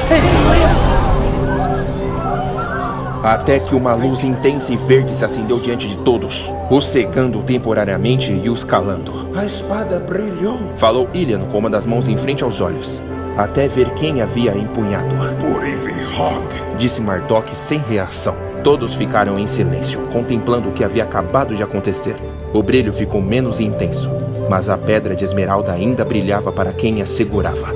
Até 3.26 3.58
que 3.58 3.74
uma 3.74 3.92
luz 3.92 4.22
intensa 4.22 4.72
e 4.72 4.76
verde 4.76 5.12
se 5.12 5.24
acendeu 5.24 5.58
diante 5.58 5.88
de 5.88 5.96
todos, 5.96 6.48
os 6.70 6.86
cegando 6.86 7.42
temporariamente 7.42 8.32
e 8.32 8.48
os 8.48 8.62
calando. 8.62 9.30
A 9.34 9.44
espada 9.44 9.98
brilhou. 9.98 10.58
Falou 10.76 11.08
Ilian 11.12 11.40
com 11.40 11.58
uma 11.58 11.68
das 11.68 11.84
mãos 11.84 12.06
em 12.06 12.16
frente 12.16 12.44
aos 12.44 12.60
olhos, 12.60 13.02
até 13.36 13.66
ver 13.66 13.90
quem 13.94 14.22
havia 14.22 14.56
empunhado-a. 14.56 15.32
Por 15.34 15.66
Ivy 15.66 15.92
Hog. 16.16 16.78
Disse 16.78 17.00
Mardok 17.00 17.52
sem 17.56 17.80
reação. 17.80 18.36
Todos 18.62 18.94
ficaram 18.94 19.38
em 19.38 19.46
silêncio, 19.48 20.00
contemplando 20.12 20.68
o 20.68 20.72
que 20.72 20.84
havia 20.84 21.02
acabado 21.02 21.56
de 21.56 21.64
acontecer. 21.64 22.14
O 22.52 22.62
brilho 22.62 22.92
ficou 22.92 23.20
menos 23.20 23.58
intenso, 23.58 24.08
mas 24.48 24.68
a 24.68 24.78
pedra 24.78 25.16
de 25.16 25.24
esmeralda 25.24 25.72
ainda 25.72 26.04
brilhava 26.04 26.52
para 26.52 26.72
quem 26.72 27.02
a 27.02 27.06
segurava. 27.06 27.74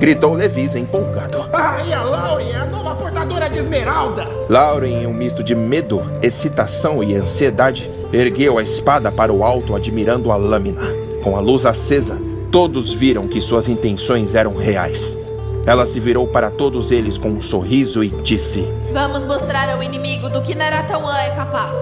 Gritou 0.00 0.34
Levis 0.34 0.74
empolgado. 0.74 1.44
Ah, 1.52 1.82
e 1.86 1.92
a 1.92 2.02
Lauren, 2.02 2.52
a 2.54 2.66
nova 2.66 2.94
portadora 2.94 3.48
de 3.48 3.58
esmeralda. 3.58 4.28
Lauren, 4.48 5.02
em 5.02 5.06
um 5.06 5.14
misto 5.14 5.42
de 5.42 5.54
medo, 5.54 6.02
excitação 6.22 7.02
e 7.02 7.14
ansiedade, 7.14 7.90
ergueu 8.12 8.58
a 8.58 8.62
espada 8.62 9.10
para 9.10 9.32
o 9.32 9.44
alto, 9.44 9.74
admirando 9.74 10.30
a 10.30 10.36
lâmina. 10.36 10.82
Com 11.22 11.36
a 11.36 11.40
luz 11.40 11.64
acesa, 11.64 12.18
todos 12.50 12.92
viram 12.92 13.26
que 13.26 13.40
suas 13.40 13.68
intenções 13.68 14.34
eram 14.34 14.54
reais. 14.54 15.18
Ela 15.66 15.86
se 15.86 15.98
virou 15.98 16.26
para 16.26 16.50
todos 16.50 16.90
eles 16.90 17.16
com 17.16 17.28
um 17.30 17.40
sorriso 17.40 18.04
e 18.04 18.08
disse: 18.08 18.68
Vamos 18.92 19.24
mostrar 19.24 19.70
ao 19.70 19.82
inimigo 19.82 20.28
do 20.28 20.42
que 20.42 20.54
Naratawan 20.54 21.16
é 21.18 21.30
capaz. 21.30 21.74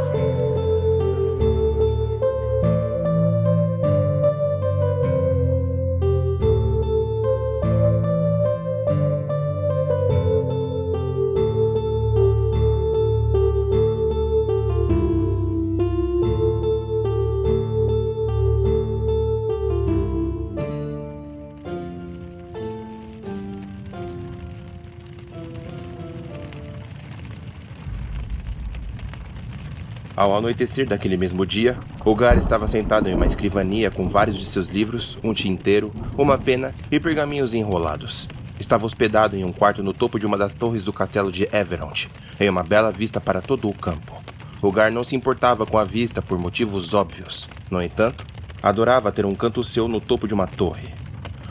Ao 30.22 30.36
anoitecer 30.36 30.86
daquele 30.86 31.16
mesmo 31.16 31.44
dia, 31.44 31.76
Ogar 32.04 32.38
estava 32.38 32.68
sentado 32.68 33.08
em 33.08 33.12
uma 33.12 33.26
escrivania 33.26 33.90
com 33.90 34.08
vários 34.08 34.38
de 34.38 34.44
seus 34.44 34.68
livros, 34.68 35.18
um 35.20 35.34
tinteiro, 35.34 35.92
uma 36.16 36.38
pena 36.38 36.72
e 36.92 37.00
pergaminhos 37.00 37.52
enrolados. 37.52 38.28
Estava 38.56 38.86
hospedado 38.86 39.34
em 39.34 39.42
um 39.42 39.52
quarto 39.52 39.82
no 39.82 39.92
topo 39.92 40.20
de 40.20 40.24
uma 40.24 40.38
das 40.38 40.54
torres 40.54 40.84
do 40.84 40.92
castelo 40.92 41.32
de 41.32 41.48
Everont, 41.52 42.08
em 42.38 42.48
uma 42.48 42.62
bela 42.62 42.92
vista 42.92 43.20
para 43.20 43.40
todo 43.40 43.68
o 43.68 43.74
campo. 43.74 44.22
Ogar 44.62 44.92
não 44.92 45.02
se 45.02 45.16
importava 45.16 45.66
com 45.66 45.76
a 45.76 45.82
vista 45.82 46.22
por 46.22 46.38
motivos 46.38 46.94
óbvios. 46.94 47.48
No 47.68 47.82
entanto, 47.82 48.24
adorava 48.62 49.10
ter 49.10 49.26
um 49.26 49.34
canto 49.34 49.64
seu 49.64 49.88
no 49.88 50.00
topo 50.00 50.28
de 50.28 50.34
uma 50.34 50.46
torre. 50.46 50.94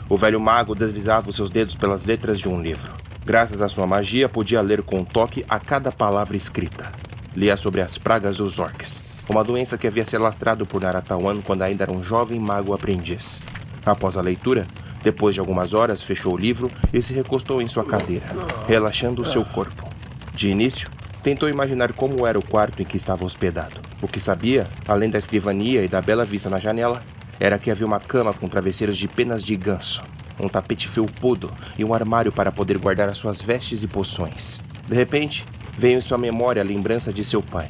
O 0.08 0.16
velho 0.16 0.40
mago 0.40 0.74
deslizava 0.74 1.28
os 1.28 1.36
seus 1.36 1.50
dedos 1.50 1.76
pelas 1.76 2.06
letras 2.06 2.40
de 2.40 2.48
um 2.48 2.62
livro. 2.62 2.90
Graças 3.22 3.60
à 3.60 3.68
sua 3.68 3.86
magia, 3.86 4.30
podia 4.30 4.62
ler 4.62 4.80
com 4.80 5.00
um 5.00 5.04
toque 5.04 5.44
a 5.46 5.60
cada 5.60 5.92
palavra 5.92 6.34
escrita 6.34 7.11
lia 7.34 7.56
sobre 7.56 7.80
as 7.80 7.98
pragas 7.98 8.36
dos 8.36 8.58
orcs, 8.58 9.02
uma 9.28 9.44
doença 9.44 9.78
que 9.78 9.86
havia 9.86 10.04
se 10.04 10.16
alastrado 10.16 10.66
por 10.66 10.80
Naratawan 10.82 11.40
quando 11.40 11.62
ainda 11.62 11.84
era 11.84 11.92
um 11.92 12.02
jovem 12.02 12.38
mago 12.38 12.74
aprendiz. 12.74 13.40
Após 13.84 14.16
a 14.16 14.22
leitura, 14.22 14.66
depois 15.02 15.34
de 15.34 15.40
algumas 15.40 15.74
horas, 15.74 16.02
fechou 16.02 16.34
o 16.34 16.38
livro 16.38 16.70
e 16.92 17.00
se 17.02 17.14
recostou 17.14 17.60
em 17.60 17.68
sua 17.68 17.84
cadeira, 17.84 18.26
relaxando 18.66 19.22
o 19.22 19.24
seu 19.24 19.44
corpo. 19.44 19.88
De 20.34 20.48
início, 20.48 20.88
tentou 21.22 21.48
imaginar 21.48 21.92
como 21.92 22.26
era 22.26 22.38
o 22.38 22.44
quarto 22.44 22.82
em 22.82 22.84
que 22.84 22.96
estava 22.96 23.24
hospedado. 23.24 23.80
O 24.00 24.08
que 24.08 24.20
sabia, 24.20 24.68
além 24.86 25.10
da 25.10 25.18
escrivania 25.18 25.84
e 25.84 25.88
da 25.88 26.00
bela 26.00 26.24
vista 26.24 26.50
na 26.50 26.58
janela, 26.58 27.02
era 27.38 27.58
que 27.58 27.70
havia 27.70 27.86
uma 27.86 28.00
cama 28.00 28.32
com 28.32 28.48
travesseiros 28.48 28.96
de 28.96 29.08
penas 29.08 29.42
de 29.42 29.56
ganso, 29.56 30.02
um 30.38 30.48
tapete 30.48 30.88
felpudo 30.88 31.50
e 31.78 31.84
um 31.84 31.94
armário 31.94 32.30
para 32.30 32.52
poder 32.52 32.78
guardar 32.78 33.08
as 33.08 33.18
suas 33.18 33.40
vestes 33.40 33.82
e 33.82 33.88
poções. 33.88 34.60
De 34.88 34.94
repente, 34.94 35.46
Veio 35.76 35.98
em 35.98 36.00
sua 36.00 36.18
memória 36.18 36.62
a 36.62 36.64
lembrança 36.64 37.12
de 37.12 37.24
seu 37.24 37.42
pai. 37.42 37.68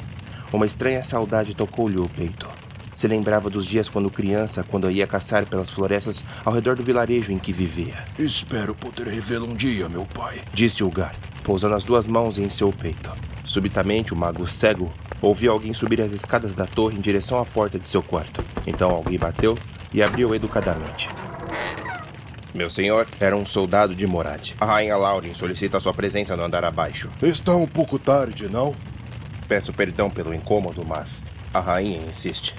Uma 0.52 0.66
estranha 0.66 1.02
saudade 1.02 1.54
tocou-lhe 1.54 1.98
o 1.98 2.08
peito. 2.08 2.48
Se 2.94 3.08
lembrava 3.08 3.48
dos 3.48 3.64
dias 3.64 3.88
quando 3.88 4.10
criança, 4.10 4.62
quando 4.62 4.90
ia 4.90 5.06
caçar 5.06 5.46
pelas 5.46 5.70
florestas 5.70 6.24
ao 6.44 6.52
redor 6.52 6.76
do 6.76 6.84
vilarejo 6.84 7.32
em 7.32 7.38
que 7.38 7.52
vivia. 7.52 8.04
Espero 8.18 8.74
poder 8.74 9.06
revê-lo 9.08 9.48
um 9.48 9.54
dia, 9.54 9.88
meu 9.88 10.04
pai, 10.04 10.40
disse 10.52 10.84
Ugar, 10.84 11.14
pousando 11.42 11.74
as 11.74 11.84
duas 11.84 12.06
mãos 12.06 12.38
em 12.38 12.48
seu 12.48 12.70
peito. 12.70 13.10
Subitamente, 13.44 14.12
o 14.12 14.16
mago 14.16 14.46
cego 14.46 14.92
ouviu 15.20 15.52
alguém 15.52 15.72
subir 15.72 16.00
as 16.00 16.12
escadas 16.12 16.54
da 16.54 16.66
torre 16.66 16.96
em 16.96 17.00
direção 17.00 17.40
à 17.40 17.44
porta 17.44 17.78
de 17.78 17.88
seu 17.88 18.02
quarto. 18.02 18.44
Então 18.66 18.90
alguém 18.90 19.18
bateu 19.18 19.56
e 19.92 20.02
abriu 20.02 20.34
educadamente. 20.34 21.08
Meu 22.54 22.68
senhor, 22.68 23.06
era 23.18 23.34
um 23.34 23.46
soldado 23.46 23.94
de 23.94 24.06
Morad. 24.06 24.52
A 24.60 24.66
rainha 24.66 24.94
Lauren 24.94 25.34
solicita 25.34 25.80
sua 25.80 25.94
presença 25.94 26.36
no 26.36 26.44
andar 26.44 26.64
abaixo. 26.64 27.08
Está 27.22 27.56
um 27.56 27.66
pouco 27.66 27.98
tarde, 27.98 28.46
não? 28.46 28.74
Peço 29.48 29.72
perdão 29.72 30.10
pelo 30.10 30.34
incômodo, 30.34 30.84
mas 30.84 31.30
a 31.54 31.60
rainha 31.60 32.06
insiste. 32.06 32.54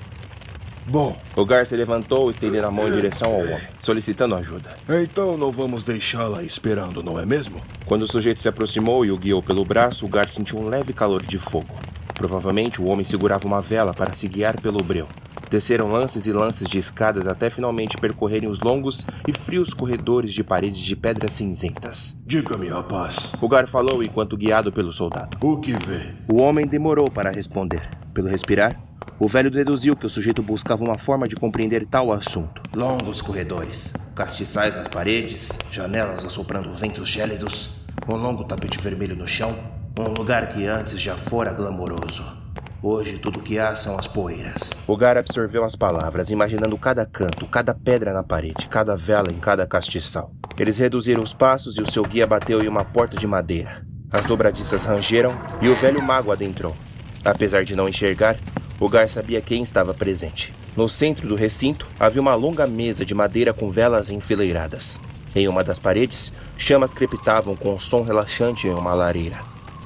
Bom. 0.88 1.15
O 1.36 1.45
Gar 1.45 1.65
se 1.65 1.76
levantou 1.76 2.30
e 2.30 2.34
estendeu 2.34 2.68
a 2.68 2.72
mão 2.72 2.88
em 2.88 2.91
direção 2.91 3.32
ao 3.34 3.40
homem, 3.40 3.68
solicitando 3.78 4.36
ajuda. 4.36 4.76
Então 5.02 5.38
não 5.38 5.52
vamos 5.52 5.84
deixá-la 5.84 6.44
esperando, 6.44 7.03
não 7.03 7.20
é 7.20 7.26
mesmo? 7.26 7.61
Quando 7.86 8.02
o 8.02 8.07
sujeito 8.07 8.41
se 8.41 8.49
aproximou 8.49 9.06
e 9.06 9.11
o 9.11 9.18
guiou 9.18 9.41
pelo 9.41 9.64
braço, 9.64 10.06
o 10.06 10.10
Gar 10.10 10.28
sentiu 10.28 10.60
um 10.60 10.68
leve 10.68 10.91
calor 10.91 11.24
de 11.24 11.38
fogo. 11.38 11.74
Provavelmente 12.15 12.82
o 12.82 12.86
homem 12.86 13.06
segurava 13.06 13.48
uma 13.48 13.61
vela 13.61 13.94
para 13.94 14.14
se 14.14 14.28
guiar 14.28 14.60
pelo 14.60 14.84
breu. 14.84 15.07
Desceram 15.53 15.88
lances 15.88 16.25
e 16.25 16.34
lances 16.34 16.67
de 16.67 16.80
escadas 16.80 17.27
até 17.27 17.47
finalmente 17.47 17.95
percorrerem 17.95 18.49
os 18.49 18.59
longos 18.59 19.05
e 19.27 19.31
frios 19.31 19.71
corredores 19.71 20.34
de 20.34 20.43
paredes 20.43 20.80
de 20.80 20.95
pedras 20.95 21.34
cinzentas. 21.34 22.17
Diga-me, 22.25 22.69
rapaz. 22.69 23.34
O 23.39 23.47
Gar 23.47 23.67
falou 23.67 24.01
enquanto 24.01 24.35
guiado 24.35 24.73
pelo 24.73 24.91
soldado. 24.91 25.38
O 25.39 25.57
que 25.57 25.73
vê? 25.73 26.15
O 26.27 26.41
homem 26.41 26.65
demorou 26.65 27.07
para 27.07 27.30
responder. 27.30 27.88
Pelo 28.15 28.30
respirar, 28.30 28.81
o 29.19 29.27
velho 29.27 29.51
deduziu 29.51 29.95
que 29.95 30.07
o 30.07 30.09
sujeito 30.09 30.41
buscava 30.41 30.84
uma 30.84 30.97
forma 30.97 31.27
de 31.27 31.35
compreender 31.35 31.85
tal 31.85 32.11
assunto. 32.11 32.59
Longos 32.75 33.21
corredores, 33.21 33.93
castiçais 34.15 34.75
nas 34.75 34.88
paredes, 34.88 35.51
janelas 35.69 36.25
assoprando 36.25 36.73
ventos 36.73 37.07
gélidos, 37.07 37.69
um 38.09 38.15
longo 38.15 38.43
tapete 38.45 38.80
vermelho 38.80 39.15
no 39.15 39.27
chão, 39.27 39.55
um 39.99 40.13
lugar 40.13 40.49
que 40.49 40.65
antes 40.65 40.99
já 40.99 41.15
fora 41.15 41.53
glamouroso. 41.53 42.43
Hoje 42.85 43.18
tudo 43.18 43.39
que 43.39 43.57
há 43.57 43.73
são 43.77 43.97
as 43.97 44.10
poeiras. 44.10 44.72
O 44.85 44.97
Gar 44.97 45.18
absorveu 45.18 45.64
as 45.64 45.73
palavras, 45.73 46.30
imaginando 46.30 46.77
cada 46.77 47.05
canto, 47.05 47.47
cada 47.47 47.73
pedra 47.73 48.11
na 48.11 48.23
parede, 48.23 48.68
cada 48.68 48.93
vela 48.93 49.31
em 49.31 49.39
cada 49.39 49.65
castiçal. 49.65 50.34
Eles 50.60 50.80
reduziram 50.80 51.23
os 51.23 51.34
passos 51.34 51.77
e 51.77 51.81
o 51.81 51.89
seu 51.89 52.03
guia 52.03 52.27
bateu 52.27 52.61
em 52.61 52.68
uma 52.68 52.84
porta 52.84 53.15
de 53.15 53.26
madeira. 53.26 53.88
As 54.11 54.26
dobradiças 54.26 54.84
rangeram 54.84 55.34
e 55.61 55.69
o 55.69 55.76
velho 55.76 56.01
mago 56.01 56.30
adentrou. 56.30 56.76
Apesar 57.23 57.64
de 57.64 57.73
não 57.73 57.88
enxergar, 57.88 58.38
o 58.77 58.89
Gar 58.89 59.07
sabia 59.07 59.39
quem 59.39 59.64
estava 59.64 59.93
presente. 59.93 60.53
No 60.76 60.89
centro 60.89 61.26
do 61.26 61.35
recinto 61.35 61.88
havia 61.97 62.22
uma 62.22 62.35
longa 62.35 62.68
mesa 62.68 63.05
de 63.05 63.15
madeira 63.15 63.53
com 63.53 63.72
velas 63.72 64.10
enfileiradas. 64.11 64.99
Em 65.34 65.47
uma 65.47 65.64
das 65.64 65.80
paredes, 65.80 66.34
chamas 66.57 66.93
crepitavam 66.93 67.55
com 67.55 67.76
um 67.76 67.80
som 67.80 68.03
relaxante 68.03 68.68
em 68.68 68.73
uma 68.73 68.93
lareira. 68.93 69.39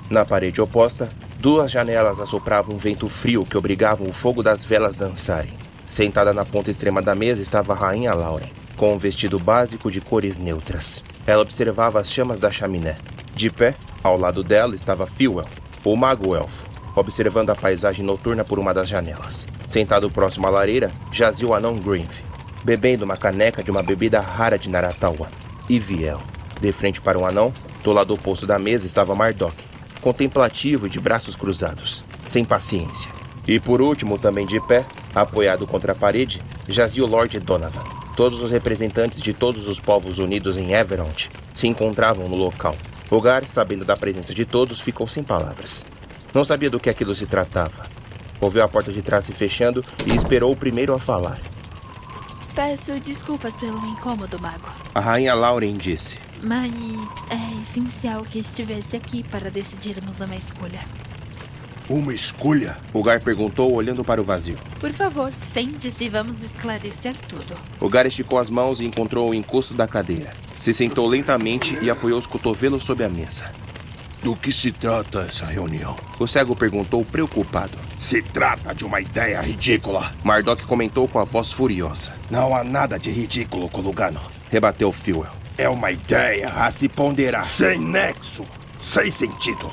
Na 0.09 0.25
parede 0.25 0.59
oposta, 0.59 1.07
Duas 1.39 1.71
janelas 1.71 2.19
assopravam 2.19 2.73
um 2.73 2.79
vento 2.79 3.07
frio 3.07 3.43
que 3.43 3.55
obrigavam 3.55 4.09
o 4.09 4.13
fogo 4.13 4.41
das 4.41 4.65
velas 4.65 4.95
dançarem. 4.95 5.53
Sentada 5.85 6.33
na 6.33 6.43
ponta 6.43 6.71
extrema 6.71 6.99
da 6.99 7.13
mesa 7.13 7.43
estava 7.43 7.73
a 7.73 7.75
rainha 7.75 8.13
Lauren, 8.13 8.49
com 8.75 8.93
um 8.93 8.97
vestido 8.97 9.37
básico 9.37 9.91
de 9.91 10.01
cores 10.01 10.37
neutras. 10.37 11.03
Ela 11.27 11.43
observava 11.43 11.99
as 11.99 12.11
chamas 12.11 12.39
da 12.39 12.51
chaminé. 12.51 12.97
De 13.35 13.51
pé, 13.51 13.75
ao 14.03 14.17
lado 14.17 14.43
dela 14.43 14.73
estava 14.73 15.05
Fewell, 15.05 15.45
o 15.83 15.95
mago 15.95 16.35
elfo, 16.35 16.65
observando 16.95 17.51
a 17.51 17.55
paisagem 17.55 18.03
noturna 18.03 18.43
por 18.43 18.57
uma 18.57 18.73
das 18.73 18.89
janelas. 18.89 19.45
Sentado 19.67 20.09
próximo 20.09 20.47
à 20.47 20.49
lareira, 20.49 20.91
jazia 21.11 21.47
o 21.47 21.53
anão 21.53 21.77
Grinf, 21.77 22.21
bebendo 22.63 23.05
uma 23.05 23.15
caneca 23.15 23.63
de 23.63 23.69
uma 23.69 23.83
bebida 23.83 24.19
rara 24.19 24.57
de 24.57 24.69
Naratawa, 24.69 25.29
e 25.69 25.77
Viel. 25.77 26.17
De 26.59 26.71
frente 26.71 26.99
para 26.99 27.19
o 27.19 27.27
anão, 27.27 27.53
do 27.83 27.93
lado 27.93 28.11
oposto 28.11 28.47
da 28.47 28.57
mesa 28.57 28.87
estava 28.87 29.13
Mardok, 29.13 29.55
contemplativo 30.01 30.87
e 30.87 30.89
de 30.89 30.99
braços 30.99 31.35
cruzados, 31.35 32.05
sem 32.25 32.43
paciência. 32.43 33.11
E 33.47 33.59
por 33.59 33.81
último, 33.81 34.17
também 34.17 34.45
de 34.45 34.59
pé, 34.61 34.85
apoiado 35.15 35.65
contra 35.65 35.93
a 35.93 35.95
parede, 35.95 36.41
jazia 36.67 37.03
o 37.03 37.07
Lord 37.07 37.39
Donovan. 37.39 37.83
Todos 38.15 38.41
os 38.41 38.51
representantes 38.51 39.21
de 39.21 39.33
todos 39.33 39.67
os 39.67 39.79
povos 39.79 40.19
unidos 40.19 40.57
em 40.57 40.73
Everont 40.73 41.29
se 41.55 41.67
encontravam 41.67 42.27
no 42.27 42.35
local. 42.35 42.75
Hogar, 43.09 43.45
sabendo 43.45 43.85
da 43.85 43.95
presença 43.95 44.33
de 44.33 44.43
todos, 44.43 44.79
ficou 44.79 45.07
sem 45.07 45.23
palavras. 45.23 45.85
Não 46.33 46.43
sabia 46.43 46.69
do 46.69 46.79
que 46.79 46.89
aquilo 46.89 47.15
se 47.15 47.25
tratava. 47.25 47.83
Ouviu 48.41 48.63
a 48.63 48.67
porta 48.67 48.91
de 48.91 49.01
trás 49.01 49.25
se 49.25 49.31
fechando 49.31 49.83
e 50.05 50.15
esperou 50.15 50.51
o 50.51 50.55
primeiro 50.55 50.93
a 50.93 50.99
falar. 50.99 51.39
Peço 52.53 52.99
desculpas 52.99 53.53
pelo 53.55 53.77
incômodo, 53.85 54.39
mago. 54.39 54.67
A 54.93 54.99
rainha 54.99 55.33
Lauren 55.33 55.73
disse. 55.73 56.17
Mas 56.43 56.71
é 57.29 57.61
essencial 57.61 58.23
que 58.23 58.39
estivesse 58.39 58.95
aqui 58.95 59.23
para 59.23 59.49
decidirmos 59.49 60.19
uma 60.19 60.35
escolha. 60.35 60.79
Uma 61.89 62.13
escolha? 62.13 62.77
O 62.93 63.01
Gar 63.01 63.21
perguntou, 63.21 63.73
olhando 63.73 64.03
para 64.03 64.19
o 64.19 64.23
vazio. 64.23 64.57
Por 64.79 64.91
favor, 64.91 65.31
sente-se 65.33 66.03
e 66.03 66.09
vamos 66.09 66.43
esclarecer 66.43 67.15
tudo. 67.15 67.55
O 67.79 67.87
Gar 67.87 68.05
esticou 68.05 68.39
as 68.39 68.49
mãos 68.49 68.81
e 68.81 68.85
encontrou 68.85 69.29
o 69.29 69.33
encosto 69.33 69.73
da 69.73 69.87
cadeira. 69.87 70.33
Se 70.59 70.73
sentou 70.73 71.07
lentamente 71.07 71.77
e 71.81 71.89
apoiou 71.89 72.19
os 72.19 72.27
cotovelos 72.27 72.83
sobre 72.83 73.05
a 73.05 73.09
mesa. 73.09 73.51
Do 74.21 74.35
que 74.35 74.51
se 74.51 74.71
trata 74.71 75.21
essa 75.29 75.45
reunião? 75.45 75.95
O 76.19 76.27
cego 76.27 76.55
perguntou, 76.55 77.05
preocupado. 77.05 77.77
Se 77.95 78.21
trata 78.21 78.75
de 78.75 78.83
uma 78.83 78.99
ideia 78.99 79.39
ridícula. 79.39 80.11
Mardok 80.23 80.67
comentou 80.67 81.07
com 81.07 81.19
a 81.19 81.23
voz 81.23 81.53
furiosa. 81.53 82.13
Não 82.29 82.53
há 82.53 82.63
nada 82.63 82.99
de 82.99 83.11
ridículo, 83.11 83.69
Kolugano. 83.69 84.19
Rebateu 84.51 84.91
Fewell. 84.91 85.46
É 85.57 85.67
uma 85.67 85.89
ideia 85.89 86.49
a 86.49 86.69
se 86.69 86.87
ponderar. 86.87 87.43
Sem 87.43 87.79
nexo, 87.79 88.43
sem 88.79 89.09
sentido. 89.09 89.67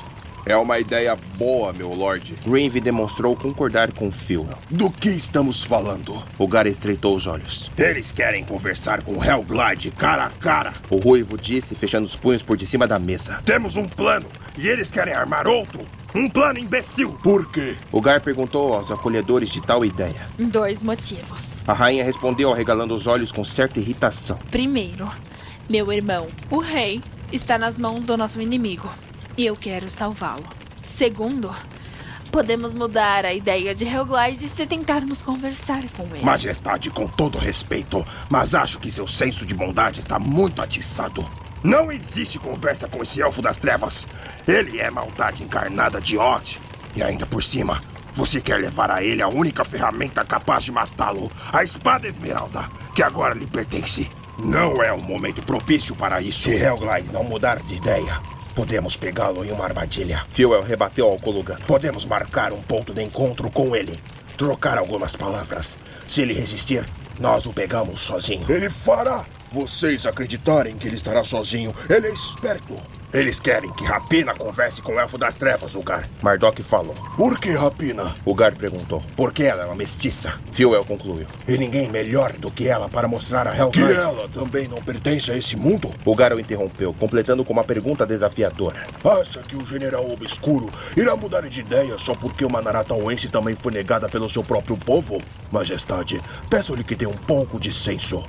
É 0.47 0.57
uma 0.57 0.79
ideia 0.79 1.15
boa, 1.37 1.75
meu 1.75 1.91
lord. 1.91 2.35
Greenve 2.47 2.81
demonstrou 2.81 3.37
concordar 3.37 3.93
com 3.93 4.11
Phil. 4.11 4.49
Do 4.71 4.91
que 4.91 5.11
estamos 5.11 5.63
falando? 5.63 6.23
O 6.39 6.49
Gar 6.49 6.67
estreitou 6.67 7.15
os 7.15 7.27
olhos. 7.27 7.71
Eles 7.77 8.13
querem 8.13 8.45
conversar 8.45 9.03
com 9.03 9.23
Hellglide 9.23 9.91
cara 9.91 10.25
a 10.25 10.31
cara. 10.31 10.73
O 10.89 10.97
ruivo 10.97 11.37
disse, 11.37 11.75
fechando 11.75 12.07
os 12.07 12.17
punhos 12.17 12.43
por 12.43 12.57
de 12.57 12.67
cima 12.67 12.87
da 12.87 12.99
mesa. 12.99 13.41
Temos 13.45 13.77
um 13.77 13.87
plano 13.87 14.27
e 14.57 14.67
eles 14.67 14.91
querem 14.91 15.13
armar 15.13 15.47
outro. 15.47 15.81
Um 16.15 16.31
plano 16.31 16.59
imbecil. 16.59 17.11
Por 17.23 17.51
quê? 17.51 17.75
O 17.93 18.01
Gar 18.01 18.23
perguntou 18.23 18.73
aos 18.73 18.91
acolhedores 18.91 19.51
de 19.51 19.61
tal 19.61 19.85
ideia. 19.85 20.27
Dois 20.39 20.83
motivos. 20.83 21.63
A 21.67 21.73
rainha 21.75 22.05
respondeu, 22.05 22.53
arregalando 22.53 22.95
os 22.95 23.07
olhos 23.07 23.33
com 23.33 23.45
certa 23.45 23.81
irritação. 23.81 24.37
Primeiro, 24.51 25.11
meu 25.69 25.93
irmão, 25.93 26.27
o 26.51 26.59
rei, 26.59 27.03
está 27.33 27.59
nas 27.59 27.77
mãos 27.77 28.01
do 28.01 28.17
nosso 28.17 28.41
inimigo 28.41 28.89
e 29.37 29.47
eu 29.47 29.57
quero 29.57 29.91
salvá-lo. 29.91 30.45
Segundo, 30.85 31.55
podemos 32.31 32.73
mudar 32.75 33.25
a 33.25 33.33
ideia 33.33 33.75
de 33.75 33.85
Hellglide 33.85 34.49
se 34.49 34.67
tentarmos 34.67 35.23
conversar 35.23 35.83
com 35.97 36.05
ele. 36.15 36.25
Majestade, 36.25 36.91
com 36.91 37.07
todo 37.07 37.39
respeito, 37.39 38.07
mas 38.31 38.55
acho 38.55 38.79
que 38.79 38.91
seu 38.91 39.07
senso 39.07 39.45
de 39.45 39.55
bondade 39.55 40.01
está 40.01 40.19
muito 40.19 40.63
atiçado. 40.63 41.29
Não 41.63 41.91
existe 41.91 42.39
conversa 42.39 42.87
com 42.87 43.03
esse 43.03 43.23
elfo 43.23 43.41
das 43.41 43.57
trevas. 43.57 44.07
Ele 44.47 44.79
é 44.79 44.91
maldade 44.91 45.43
encarnada 45.43 46.01
de 46.01 46.19
Ot. 46.19 46.61
E 46.95 47.03
ainda 47.03 47.25
por 47.27 47.43
cima, 47.43 47.81
Você 48.15 48.41
quer 48.41 48.59
levar 48.59 48.93
a 48.93 49.03
ele 49.03 49.23
a 49.23 49.29
única 49.29 49.65
ferramenta 49.65 50.25
capaz 50.25 50.63
de 50.63 50.71
matá-lo, 50.71 51.31
a 51.53 51.65
espada 51.65 52.07
esmeralda, 52.07 52.71
que 52.95 53.03
agora 53.03 53.35
lhe 53.35 53.45
pertence. 53.45 54.09
Não 54.39 54.83
é 54.83 54.93
um 54.93 55.01
momento 55.01 55.43
propício 55.43 55.95
para 55.95 56.21
isso. 56.21 56.43
Se 56.43 56.55
Hellglide 56.55 57.13
não 57.13 57.23
mudar 57.25 57.59
de 57.59 57.75
ideia, 57.75 58.19
podemos 58.55 58.97
pegá-lo 58.97 59.45
em 59.45 59.53
uma 59.53 59.65
armadilha. 59.65 60.25
Fuel 60.33 60.63
rebateu 60.63 61.09
ao 61.09 61.17
Kologan. 61.17 61.57
Podemos 61.67 62.05
marcar 62.05 62.53
um 62.53 62.61
ponto 62.61 62.93
de 62.93 63.03
encontro 63.03 63.51
com 63.51 63.75
ele, 63.77 63.93
trocar 64.37 64.77
algumas 64.77 65.15
palavras. 65.15 65.79
Se 66.07 66.23
ele 66.23 66.35
resistir, 66.35 66.85
nós 67.19 67.47
o 67.47 67.53
pegamos 67.53 68.01
sozinho. 68.01 68.45
Ele 68.51 68.69
fará 68.69 69.25
vocês 69.55 70.05
acreditarem 70.05 70.77
que 70.77 70.89
ele 70.89 70.97
estará 70.97 71.23
sozinho. 71.23 71.73
Ele 71.89 72.09
é 72.09 72.11
esperto. 72.11 72.75
Eles 73.13 73.39
querem 73.39 73.73
que 73.75 73.85
Rapina 73.85 74.35
converse 74.35 74.83
com 74.83 74.97
o 74.97 74.99
Elfo 74.99 75.17
das 75.17 75.37
Trevas, 75.37 75.77
Ugar. 75.77 76.09
Mardok 76.21 76.61
falou. 76.61 76.97
Por 77.17 77.39
que 77.39 77.53
Rapina? 77.53 78.13
Ugar 78.27 78.57
perguntou. 78.57 79.01
Porque 79.15 79.45
ela 79.45 79.63
é 79.63 79.67
uma 79.67 79.77
mestiça. 79.77 80.33
Fuel 80.53 80.85
concluiu. 80.85 81.25
E 81.47 81.57
ninguém 81.57 81.89
melhor 81.89 82.33
do 82.33 82.51
que 82.51 82.67
ela 82.67 82.89
para 82.89 83.07
mostrar 83.07 83.47
a 83.47 83.57
Hellknight. 83.57 83.95
Que 83.95 84.01
ela 84.01 84.29
também 84.31 84.67
não 84.67 84.79
pertence 84.79 85.31
a 85.31 85.37
esse 85.37 85.57
mundo? 85.57 85.95
Ugar 86.05 86.33
o 86.33 86.41
interrompeu, 86.41 86.93
completando 86.93 87.45
com 87.45 87.53
uma 87.53 87.63
pergunta 87.63 88.05
desafiadora. 88.05 88.83
Acha 89.05 89.41
que 89.43 89.57
o 89.57 89.65
General 89.65 90.05
Obscuro 90.11 90.69
irá 90.97 91.15
mudar 91.15 91.49
de 91.49 91.61
ideia 91.61 91.97
só 91.97 92.17
porque 92.17 92.45
uma 92.45 92.61
Naratauense 92.61 93.29
também 93.29 93.55
foi 93.55 93.71
negada 93.71 94.09
pelo 94.09 94.29
seu 94.29 94.43
próprio 94.43 94.77
povo? 94.77 95.23
Majestade, 95.53 96.21
peço-lhe 96.51 96.83
que 96.83 96.97
tenha 96.97 97.09
um 97.13 97.17
pouco 97.17 97.61
de 97.61 97.73
senso. 97.73 98.25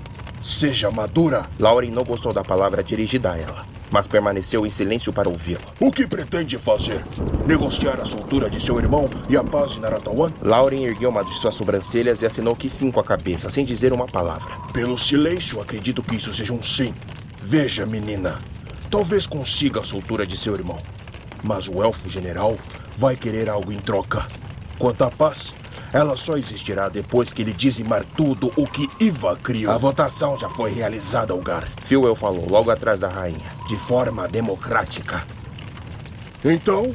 Seja 0.45 0.91
madura. 0.91 1.49
Lauren 1.57 1.89
não 1.89 2.03
gostou 2.03 2.31
da 2.31 2.43
palavra 2.43 2.83
dirigida 2.83 3.31
a 3.31 3.35
ela, 3.37 3.65
mas 3.89 4.05
permaneceu 4.05 4.63
em 4.63 4.69
silêncio 4.69 5.11
para 5.11 5.27
ouvi-lo. 5.27 5.59
O 5.79 5.91
que 5.91 6.05
pretende 6.05 6.59
fazer? 6.59 7.03
Negociar 7.47 7.99
a 7.99 8.05
soltura 8.05 8.47
de 8.47 8.61
seu 8.61 8.77
irmão 8.77 9.09
e 9.27 9.35
a 9.35 9.43
paz 9.43 9.71
de 9.71 9.79
Naratawan? 9.79 10.31
Lauren 10.43 10.83
ergueu 10.83 11.09
uma 11.09 11.25
de 11.25 11.33
suas 11.33 11.55
sobrancelhas 11.55 12.21
e 12.21 12.27
assinou 12.27 12.55
que 12.55 12.69
sim 12.69 12.91
com 12.91 12.99
a 12.99 13.03
cabeça, 13.03 13.49
sem 13.49 13.65
dizer 13.65 13.91
uma 13.91 14.05
palavra. 14.05 14.55
Pelo 14.71 14.99
silêncio, 14.99 15.59
acredito 15.59 16.03
que 16.03 16.15
isso 16.15 16.31
seja 16.31 16.53
um 16.53 16.61
sim. 16.61 16.93
Veja, 17.41 17.83
menina. 17.83 18.39
Talvez 18.91 19.25
consiga 19.25 19.81
a 19.81 19.83
soltura 19.83 20.27
de 20.27 20.37
seu 20.37 20.53
irmão. 20.53 20.77
Mas 21.41 21.67
o 21.67 21.81
elfo 21.81 22.07
general 22.07 22.55
vai 22.95 23.15
querer 23.15 23.49
algo 23.49 23.71
em 23.71 23.79
troca. 23.79 24.27
Quanto 24.77 25.03
à 25.05 25.09
paz, 25.09 25.55
ela 25.93 26.15
só 26.17 26.37
existirá 26.37 26.89
depois 26.89 27.31
que 27.31 27.41
ele 27.41 27.51
dizimar 27.51 28.03
tudo 28.15 28.51
o 28.55 28.67
que 28.67 28.87
Iva 28.99 29.35
criou. 29.35 29.73
A 29.73 29.77
votação 29.77 30.37
já 30.37 30.49
foi 30.49 30.71
realizada, 30.71 31.33
Ugar. 31.33 31.65
Fuel 31.85 32.15
falou, 32.15 32.47
logo 32.49 32.69
atrás 32.71 32.99
da 32.99 33.07
rainha. 33.07 33.49
De 33.67 33.77
forma 33.77 34.27
democrática. 34.27 35.23
Então? 36.43 36.93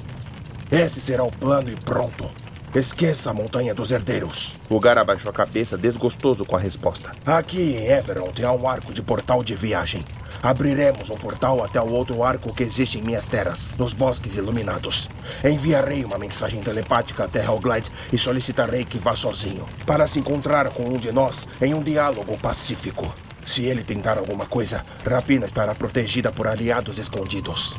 Esse 0.70 1.00
será 1.00 1.24
o 1.24 1.32
plano 1.32 1.70
e 1.70 1.76
pronto. 1.76 2.30
Esqueça 2.72 3.30
a 3.30 3.34
Montanha 3.34 3.74
dos 3.74 3.90
Herdeiros. 3.90 4.54
Ugar 4.70 4.96
abaixou 4.96 5.28
a 5.28 5.32
cabeça, 5.32 5.76
desgostoso 5.76 6.44
com 6.44 6.54
a 6.54 6.60
resposta. 6.60 7.10
Aqui 7.26 7.74
em 7.74 7.88
Everond 7.88 8.44
há 8.44 8.52
um 8.52 8.68
arco 8.68 8.92
de 8.92 9.02
portal 9.02 9.42
de 9.42 9.56
viagem. 9.56 10.04
Abriremos 10.40 11.10
um 11.10 11.16
portal 11.16 11.64
até 11.64 11.80
o 11.80 11.92
outro 11.92 12.22
arco 12.22 12.54
que 12.54 12.62
existe 12.62 12.96
em 12.96 13.02
minhas 13.02 13.26
terras, 13.26 13.74
nos 13.76 13.92
bosques 13.92 14.36
iluminados. 14.36 15.10
Enviarei 15.44 16.04
uma 16.04 16.16
mensagem 16.16 16.62
telepática 16.62 17.24
até 17.24 17.44
Hellglide 17.44 17.90
e 18.12 18.16
solicitarei 18.16 18.84
que 18.84 19.00
vá 19.00 19.16
sozinho, 19.16 19.66
para 19.84 20.06
se 20.06 20.20
encontrar 20.20 20.70
com 20.70 20.84
um 20.84 20.96
de 20.96 21.10
nós 21.10 21.48
em 21.60 21.74
um 21.74 21.82
diálogo 21.82 22.38
pacífico. 22.38 23.12
Se 23.44 23.64
ele 23.64 23.82
tentar 23.82 24.16
alguma 24.16 24.46
coisa, 24.46 24.84
Rapina 25.04 25.44
estará 25.44 25.74
protegida 25.74 26.30
por 26.30 26.46
aliados 26.46 27.00
escondidos. 27.00 27.76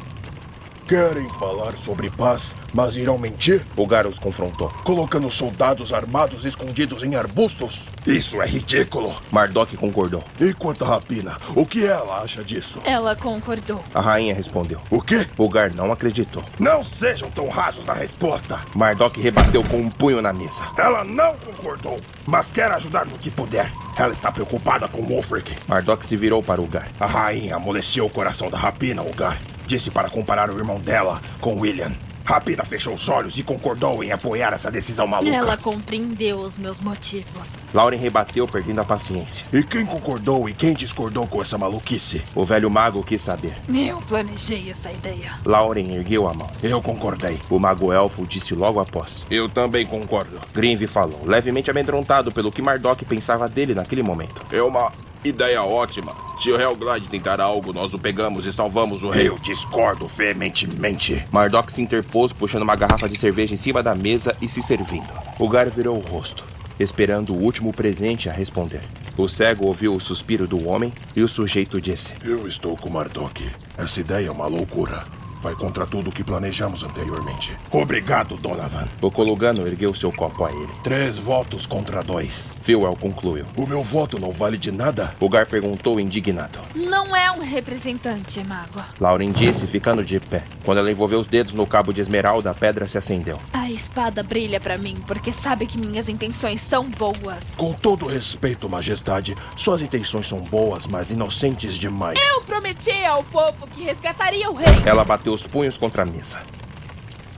Querem 0.91 1.29
falar 1.39 1.77
sobre 1.77 2.09
paz, 2.09 2.53
mas 2.73 2.97
irão 2.97 3.17
mentir? 3.17 3.63
Ugar 3.77 4.05
os 4.05 4.19
confrontou. 4.19 4.67
Colocando 4.83 5.31
soldados 5.31 5.93
armados 5.93 6.43
escondidos 6.43 7.01
em 7.01 7.15
arbustos? 7.15 7.83
Isso 8.05 8.41
é 8.41 8.45
ridículo. 8.45 9.15
Mardok 9.31 9.77
concordou. 9.77 10.21
E 10.37 10.53
quanto 10.53 10.83
a 10.83 10.89
Rapina, 10.89 11.37
o 11.55 11.65
que 11.65 11.85
ela 11.85 12.21
acha 12.21 12.43
disso? 12.43 12.81
Ela 12.83 13.15
concordou. 13.15 13.81
A 13.93 14.01
rainha 14.01 14.35
respondeu. 14.35 14.81
O 14.89 15.01
quê? 15.01 15.25
Ugar 15.37 15.73
não 15.73 15.93
acreditou. 15.93 16.43
Não 16.59 16.83
sejam 16.83 17.31
tão 17.31 17.47
rasos 17.47 17.85
na 17.85 17.93
resposta. 17.93 18.59
Mardok 18.75 19.21
rebateu 19.21 19.63
com 19.63 19.77
um 19.77 19.89
punho 19.89 20.21
na 20.21 20.33
mesa. 20.33 20.65
Ela 20.77 21.05
não 21.05 21.37
concordou, 21.37 22.01
mas 22.27 22.51
quer 22.51 22.69
ajudar 22.69 23.05
no 23.05 23.17
que 23.17 23.31
puder. 23.31 23.71
Ela 23.97 24.11
está 24.11 24.29
preocupada 24.29 24.89
com 24.89 25.03
Wolfric. 25.03 25.55
Mardok 25.69 26.05
se 26.05 26.17
virou 26.17 26.43
para 26.43 26.61
Ugar. 26.61 26.89
A 26.99 27.05
rainha 27.05 27.55
amoleceu 27.55 28.07
o 28.07 28.09
coração 28.09 28.49
da 28.49 28.57
Rapina, 28.57 29.01
Ugar. 29.01 29.39
Disse 29.71 29.89
para 29.89 30.09
comparar 30.09 30.51
o 30.51 30.57
irmão 30.57 30.81
dela 30.81 31.21
com 31.39 31.57
William. 31.57 31.93
Rapina 32.25 32.61
fechou 32.65 32.93
os 32.93 33.07
olhos 33.07 33.37
e 33.37 33.41
concordou 33.41 34.03
em 34.03 34.11
apoiar 34.11 34.51
essa 34.51 34.69
decisão 34.69 35.07
maluca. 35.07 35.33
Ela 35.33 35.55
compreendeu 35.55 36.39
os 36.39 36.57
meus 36.57 36.81
motivos. 36.81 37.49
Lauren 37.73 37.97
rebateu, 37.97 38.45
perdendo 38.45 38.81
a 38.81 38.83
paciência. 38.83 39.45
E 39.53 39.63
quem 39.63 39.85
concordou 39.85 40.49
e 40.49 40.53
quem 40.53 40.73
discordou 40.73 41.25
com 41.25 41.41
essa 41.41 41.57
maluquice? 41.57 42.21
O 42.35 42.43
velho 42.43 42.69
mago 42.69 43.01
quis 43.01 43.21
saber. 43.21 43.55
Eu 43.73 44.01
planejei 44.01 44.69
essa 44.69 44.91
ideia. 44.91 45.35
Lauren 45.45 45.89
ergueu 45.93 46.27
a 46.27 46.33
mão. 46.33 46.51
Eu 46.61 46.81
concordei. 46.81 47.39
O 47.49 47.57
mago 47.57 47.93
elfo 47.93 48.25
disse 48.27 48.53
logo 48.53 48.77
após. 48.77 49.25
Eu 49.31 49.47
também 49.47 49.87
concordo. 49.87 50.37
Grinve 50.53 50.85
falou, 50.85 51.21
levemente 51.23 51.71
amedrontado 51.71 52.29
pelo 52.29 52.51
que 52.51 52.61
Mardok 52.61 53.05
pensava 53.05 53.47
dele 53.47 53.73
naquele 53.73 54.03
momento. 54.03 54.43
É 54.51 54.61
uma 54.61 54.91
ideia 55.23 55.63
ótima. 55.63 56.13
Se 56.39 56.49
o 56.49 56.59
Hellglide 56.59 57.09
tentar 57.09 57.39
algo, 57.39 57.71
nós 57.71 57.93
o 57.93 57.99
pegamos 57.99 58.47
e 58.47 58.53
salvamos 58.53 59.03
o 59.03 59.09
rei. 59.09 59.27
Eu 59.27 59.37
discordo 59.39 60.07
veementemente. 60.07 61.23
Mardok 61.31 61.71
se 61.71 61.81
interpôs, 61.81 62.33
puxando 62.33 62.63
uma 62.63 62.75
garrafa 62.75 63.07
de 63.07 63.17
cerveja 63.17 63.53
em 63.53 63.57
cima 63.57 63.83
da 63.83 63.93
mesa 63.93 64.35
e 64.41 64.47
se 64.47 64.61
servindo. 64.61 65.11
O 65.39 65.47
Gar 65.47 65.69
virou 65.69 65.97
o 65.97 65.99
rosto, 65.99 66.43
esperando 66.79 67.33
o 67.33 67.37
último 67.37 67.71
presente 67.71 68.29
a 68.29 68.33
responder. 68.33 68.81
O 69.17 69.27
cego 69.27 69.65
ouviu 69.65 69.93
o 69.93 69.99
suspiro 69.99 70.47
do 70.47 70.69
homem 70.69 70.93
e 71.15 71.21
o 71.21 71.27
sujeito 71.27 71.79
disse: 71.79 72.13
Eu 72.23 72.47
estou 72.47 72.75
com 72.75 72.89
Mardok. 72.89 73.47
Essa 73.77 73.99
ideia 73.99 74.27
é 74.27 74.31
uma 74.31 74.47
loucura. 74.47 75.20
Vai 75.41 75.55
contra 75.55 75.87
tudo 75.87 76.09
o 76.09 76.13
que 76.13 76.23
planejamos 76.23 76.83
anteriormente. 76.83 77.57
Obrigado, 77.71 78.37
Donovan. 78.37 78.87
O 79.01 79.09
Colugano 79.09 79.67
ergueu 79.67 79.93
seu 79.93 80.11
copo 80.11 80.45
a 80.45 80.51
ele. 80.51 80.69
Três 80.83 81.17
votos 81.17 81.65
contra 81.65 82.03
dois. 82.03 82.55
Fuel 82.61 82.95
concluiu. 82.95 83.45
O 83.57 83.65
meu 83.65 83.83
voto 83.83 84.19
não 84.19 84.31
vale 84.31 84.57
de 84.57 84.71
nada? 84.71 85.15
O 85.19 85.27
Gar 85.27 85.47
perguntou 85.47 85.99
indignado. 85.99 86.59
Não 86.75 87.15
é 87.15 87.31
um 87.31 87.39
representante, 87.39 88.43
mago. 88.43 88.83
Lauren 88.99 89.31
disse, 89.31 89.65
ficando 89.65 90.03
de 90.03 90.19
pé. 90.19 90.43
Quando 90.63 90.77
ela 90.77 90.91
envolveu 90.91 91.19
os 91.19 91.27
dedos 91.27 91.53
no 91.53 91.65
cabo 91.65 91.91
de 91.91 92.01
esmeralda, 92.01 92.51
a 92.51 92.53
pedra 92.53 92.87
se 92.87 92.97
acendeu. 92.97 93.37
A 93.51 93.71
espada 93.71 94.21
brilha 94.21 94.59
para 94.59 94.77
mim 94.77 95.01
porque 95.07 95.31
sabe 95.31 95.65
que 95.65 95.77
minhas 95.77 96.07
intenções 96.07 96.61
são 96.61 96.89
boas. 96.89 97.55
Com 97.57 97.73
todo 97.73 98.05
respeito, 98.05 98.69
majestade, 98.69 99.35
suas 99.55 99.81
intenções 99.81 100.27
são 100.27 100.39
boas, 100.39 100.85
mas 100.85 101.09
inocentes 101.09 101.75
demais. 101.75 102.19
Eu 102.21 102.41
prometi 102.41 103.03
ao 103.05 103.23
povo 103.23 103.67
que 103.73 103.83
resgataria 103.83 104.49
o 104.49 104.55
rei. 104.55 104.67
Ela 104.85 105.03
bateu 105.03 105.30
os 105.33 105.47
punhos 105.47 105.77
contra 105.77 106.03
a 106.03 106.05
mesa. 106.05 106.41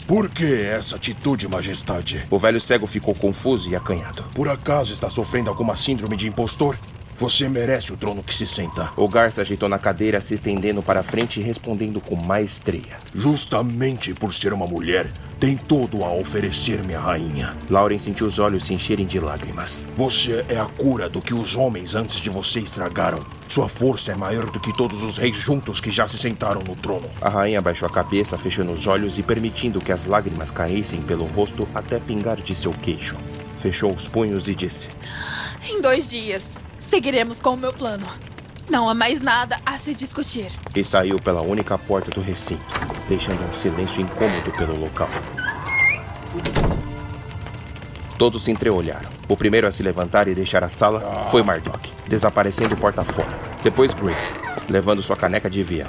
Por 0.08 0.30
que 0.30 0.62
essa 0.62 0.98
atitude, 0.98 1.48
majestade? 1.48 2.26
O 2.30 2.38
velho 2.38 2.60
cego 2.60 2.86
ficou 2.86 3.16
confuso 3.16 3.70
e 3.70 3.76
acanhado. 3.76 4.24
Por 4.34 4.50
acaso 4.50 4.94
está 4.94 5.10
sofrendo 5.10 5.50
alguma 5.50 5.78
síndrome 5.78 6.18
de 6.18 6.28
impostor? 6.28 6.78
Você 7.24 7.48
merece 7.48 7.94
o 7.94 7.96
trono 7.96 8.22
que 8.22 8.36
se 8.36 8.46
senta. 8.46 8.92
O 8.98 9.08
Gar 9.08 9.32
se 9.32 9.40
ajeitou 9.40 9.70
na 9.70 9.80
cadeira, 9.80 10.20
se 10.20 10.34
estendendo 10.34 10.84
para 10.84 11.02
frente 11.02 11.40
e 11.40 11.44
respondendo 11.44 12.02
com 12.02 12.18
maestria. 12.18 12.98
Justamente 13.16 14.14
por 14.14 14.34
ser 14.34 14.52
uma 14.52 14.66
mulher, 14.66 15.10
tem 15.40 15.56
todo 15.56 16.04
a 16.04 16.12
oferecer, 16.14 16.84
minha 16.86 17.00
rainha. 17.00 17.56
Lauren 17.70 17.98
sentiu 17.98 18.28
os 18.28 18.40
olhos 18.40 18.66
se 18.66 18.74
encherem 18.74 19.06
de 19.06 19.22
lágrimas. 19.22 19.86
Você 19.96 20.44
é 20.50 20.60
a 20.60 20.66
cura 20.66 21.08
do 21.08 21.22
que 21.22 21.34
os 21.34 21.56
homens 21.56 21.96
antes 21.96 22.18
de 22.18 22.30
você 22.30 22.60
estragaram. 22.60 23.26
Sua 23.48 23.70
força 23.70 24.12
é 24.12 24.16
maior 24.16 24.52
do 24.52 24.60
que 24.60 24.76
todos 24.76 25.02
os 25.02 25.18
reis 25.18 25.38
juntos 25.38 25.80
que 25.80 25.90
já 25.90 26.06
se 26.06 26.18
sentaram 26.18 26.62
no 26.62 26.76
trono. 26.76 27.10
A 27.22 27.30
rainha 27.30 27.62
baixou 27.62 27.88
a 27.88 27.92
cabeça, 27.92 28.36
fechando 28.36 28.74
os 28.74 28.86
olhos 28.86 29.18
e 29.18 29.24
permitindo 29.24 29.80
que 29.80 29.94
as 29.94 30.06
lágrimas 30.06 30.52
caíssem 30.52 31.02
pelo 31.02 31.24
rosto 31.28 31.66
até 31.74 32.00
pingar 32.00 32.42
de 32.42 32.54
seu 32.54 32.74
queixo. 32.74 33.16
Fechou 33.62 33.96
os 33.96 34.10
punhos 34.10 34.50
e 34.50 34.56
disse: 34.56 34.90
Em 35.66 35.80
dois 35.80 36.10
dias, 36.10 36.58
seguiremos 36.94 37.42
com 37.42 37.56
o 37.56 37.58
meu 37.58 37.74
plano. 37.74 38.06
Não 38.70 38.88
há 38.88 38.94
mais 38.94 39.20
nada 39.20 39.60
a 39.66 39.80
se 39.80 39.96
discutir. 39.96 40.52
E 40.76 40.84
saiu 40.84 41.20
pela 41.20 41.42
única 41.42 41.76
porta 41.76 42.12
do 42.12 42.22
recinto, 42.22 42.64
deixando 43.10 43.44
um 43.50 43.52
silêncio 43.52 44.00
incômodo 44.00 44.52
pelo 44.52 44.80
local. 44.80 45.10
Todos 48.16 48.44
se 48.44 48.52
entreolharam. 48.52 49.10
O 49.28 49.36
primeiro 49.36 49.66
a 49.66 49.72
se 49.72 49.82
levantar 49.82 50.28
e 50.28 50.36
deixar 50.36 50.64
a 50.64 50.70
sala 50.70 51.28
foi 51.32 51.42
Mardok, 51.42 51.90
desaparecendo 52.08 52.78
porta 52.78 53.04
fora. 53.04 53.40
Depois 53.64 53.92
Grave, 53.92 54.16
levando 54.70 55.02
sua 55.02 55.18
caneca 55.18 55.50
de 55.50 55.64
viel. 55.64 55.88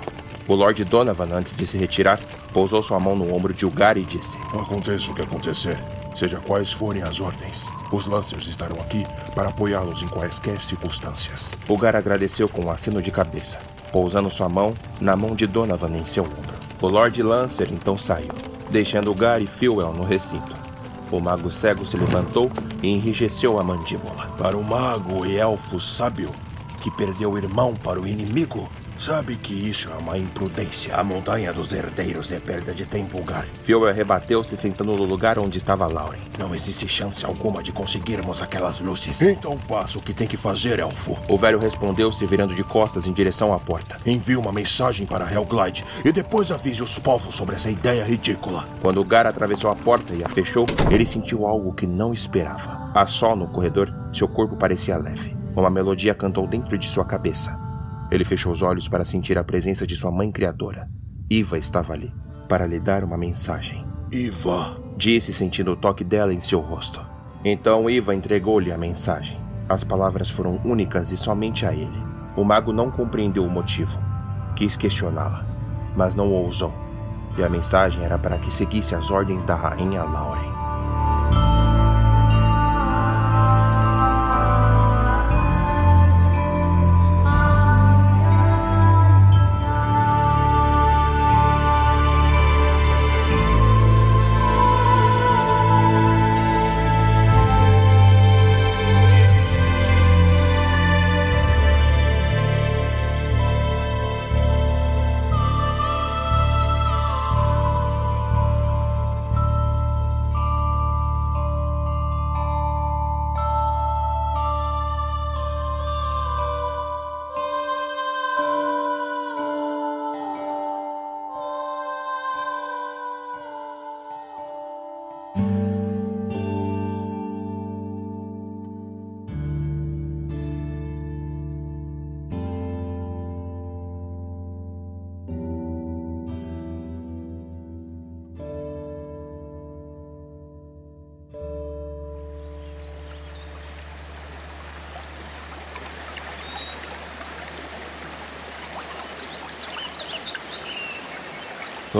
O 0.48 0.54
Lord 0.54 0.82
Donovan, 0.86 1.28
antes 1.34 1.54
de 1.54 1.66
se 1.66 1.76
retirar, 1.76 2.18
pousou 2.50 2.82
sua 2.82 2.98
mão 2.98 3.14
no 3.14 3.34
ombro 3.34 3.52
de 3.52 3.66
Ugar 3.66 3.98
e 3.98 4.04
disse: 4.06 4.38
Aconteça 4.58 5.10
o 5.10 5.14
que 5.14 5.20
acontecer, 5.20 5.76
seja 6.16 6.38
quais 6.38 6.72
forem 6.72 7.02
as 7.02 7.20
ordens, 7.20 7.66
os 7.94 8.06
Lancers 8.06 8.48
estarão 8.48 8.76
aqui 8.80 9.06
para 9.34 9.50
apoiá-los 9.50 10.02
em 10.02 10.08
quaisquer 10.08 10.60
circunstâncias. 10.60 11.52
Ugar 11.68 11.94
agradeceu 11.94 12.48
com 12.48 12.64
um 12.64 12.70
aceno 12.70 13.00
de 13.00 13.10
cabeça, 13.10 13.60
pousando 13.92 14.30
sua 14.30 14.48
mão 14.48 14.74
na 15.00 15.14
mão 15.14 15.34
de 15.34 15.46
Donovan 15.46 15.96
em 15.96 16.04
seu 16.04 16.24
ombro. 16.24 16.54
O 16.82 16.88
Lord 16.88 17.22
Lancer 17.22 17.72
então 17.72 17.96
saiu, 17.96 18.32
deixando 18.70 19.10
Ugar 19.10 19.40
e 19.40 19.46
Fuel 19.46 19.92
no 19.92 20.02
recinto. 20.02 20.56
O 21.10 21.20
mago 21.20 21.50
cego 21.50 21.84
se 21.84 21.96
levantou 21.96 22.50
e 22.82 22.88
enrijeceu 22.88 23.58
a 23.58 23.62
mandíbula. 23.62 24.26
Para 24.36 24.56
o 24.56 24.64
mago 24.64 25.24
e 25.24 25.36
elfo 25.36 25.78
sábio 25.78 26.30
que 26.82 26.90
perdeu 26.90 27.32
o 27.32 27.38
irmão 27.38 27.74
para 27.74 28.00
o 28.00 28.06
inimigo, 28.06 28.68
Sabe 28.98 29.36
que 29.36 29.52
isso 29.52 29.90
é 29.92 29.96
uma 29.96 30.16
imprudência. 30.16 30.96
A 30.96 31.04
montanha 31.04 31.52
dos 31.52 31.72
herdeiros 31.72 32.32
é 32.32 32.38
perda 32.38 32.72
de 32.72 32.86
tempo, 32.86 33.22
Gar. 33.22 33.46
Fioel 33.62 33.92
rebateu-se 33.92 34.56
sentando 34.56 34.96
no 34.96 35.04
lugar 35.04 35.38
onde 35.38 35.58
estava 35.58 35.86
Lauren. 35.86 36.20
Não 36.38 36.54
existe 36.54 36.88
chance 36.88 37.24
alguma 37.24 37.62
de 37.62 37.72
conseguirmos 37.72 38.40
aquelas 38.40 38.80
luzes. 38.80 39.20
Então 39.20 39.58
faça 39.58 39.98
o 39.98 40.02
que 40.02 40.14
tem 40.14 40.26
que 40.26 40.36
fazer, 40.36 40.78
elfo. 40.78 41.18
O 41.28 41.36
velho 41.36 41.58
respondeu, 41.58 42.10
se 42.10 42.24
virando 42.24 42.54
de 42.54 42.64
costas 42.64 43.06
em 43.06 43.12
direção 43.12 43.52
à 43.52 43.58
porta. 43.58 43.96
Envie 44.06 44.36
uma 44.36 44.52
mensagem 44.52 45.06
para 45.06 45.30
Hellglide 45.30 45.84
e 46.04 46.10
depois 46.10 46.50
avise 46.50 46.82
os 46.82 46.98
povos 46.98 47.34
sobre 47.34 47.56
essa 47.56 47.70
ideia 47.70 48.04
ridícula. 48.04 48.66
Quando 48.80 49.04
Gar 49.04 49.26
atravessou 49.26 49.70
a 49.70 49.76
porta 49.76 50.14
e 50.14 50.24
a 50.24 50.28
fechou, 50.28 50.66
ele 50.90 51.04
sentiu 51.04 51.46
algo 51.46 51.74
que 51.74 51.86
não 51.86 52.14
esperava. 52.14 52.90
A 52.94 53.06
sol 53.06 53.36
no 53.36 53.48
corredor, 53.48 53.92
seu 54.12 54.28
corpo 54.28 54.56
parecia 54.56 54.96
leve. 54.96 55.36
Uma 55.56 55.70
melodia 55.70 56.14
cantou 56.14 56.46
dentro 56.46 56.76
de 56.76 56.88
sua 56.88 57.04
cabeça. 57.04 57.63
Ele 58.14 58.24
fechou 58.24 58.52
os 58.52 58.62
olhos 58.62 58.86
para 58.86 59.04
sentir 59.04 59.36
a 59.36 59.42
presença 59.42 59.84
de 59.84 59.96
sua 59.96 60.12
mãe 60.12 60.30
criadora. 60.30 60.88
Iva 61.28 61.58
estava 61.58 61.94
ali, 61.94 62.14
para 62.48 62.64
lhe 62.64 62.78
dar 62.78 63.02
uma 63.02 63.18
mensagem. 63.18 63.84
Iva, 64.12 64.80
disse 64.96 65.32
sentindo 65.32 65.72
o 65.72 65.76
toque 65.76 66.04
dela 66.04 66.32
em 66.32 66.38
seu 66.38 66.60
rosto. 66.60 67.04
Então 67.44 67.90
Iva 67.90 68.14
entregou-lhe 68.14 68.70
a 68.70 68.78
mensagem. 68.78 69.36
As 69.68 69.82
palavras 69.82 70.30
foram 70.30 70.60
únicas 70.64 71.10
e 71.10 71.16
somente 71.16 71.66
a 71.66 71.72
ele. 71.72 72.00
O 72.36 72.44
mago 72.44 72.72
não 72.72 72.88
compreendeu 72.88 73.44
o 73.44 73.50
motivo. 73.50 73.98
Quis 74.54 74.76
questioná-la, 74.76 75.44
mas 75.96 76.14
não 76.14 76.30
ousou. 76.30 76.72
E 77.36 77.42
a 77.42 77.48
mensagem 77.48 78.04
era 78.04 78.16
para 78.16 78.38
que 78.38 78.48
seguisse 78.48 78.94
as 78.94 79.10
ordens 79.10 79.44
da 79.44 79.56
rainha 79.56 80.04
Lauren. 80.04 80.53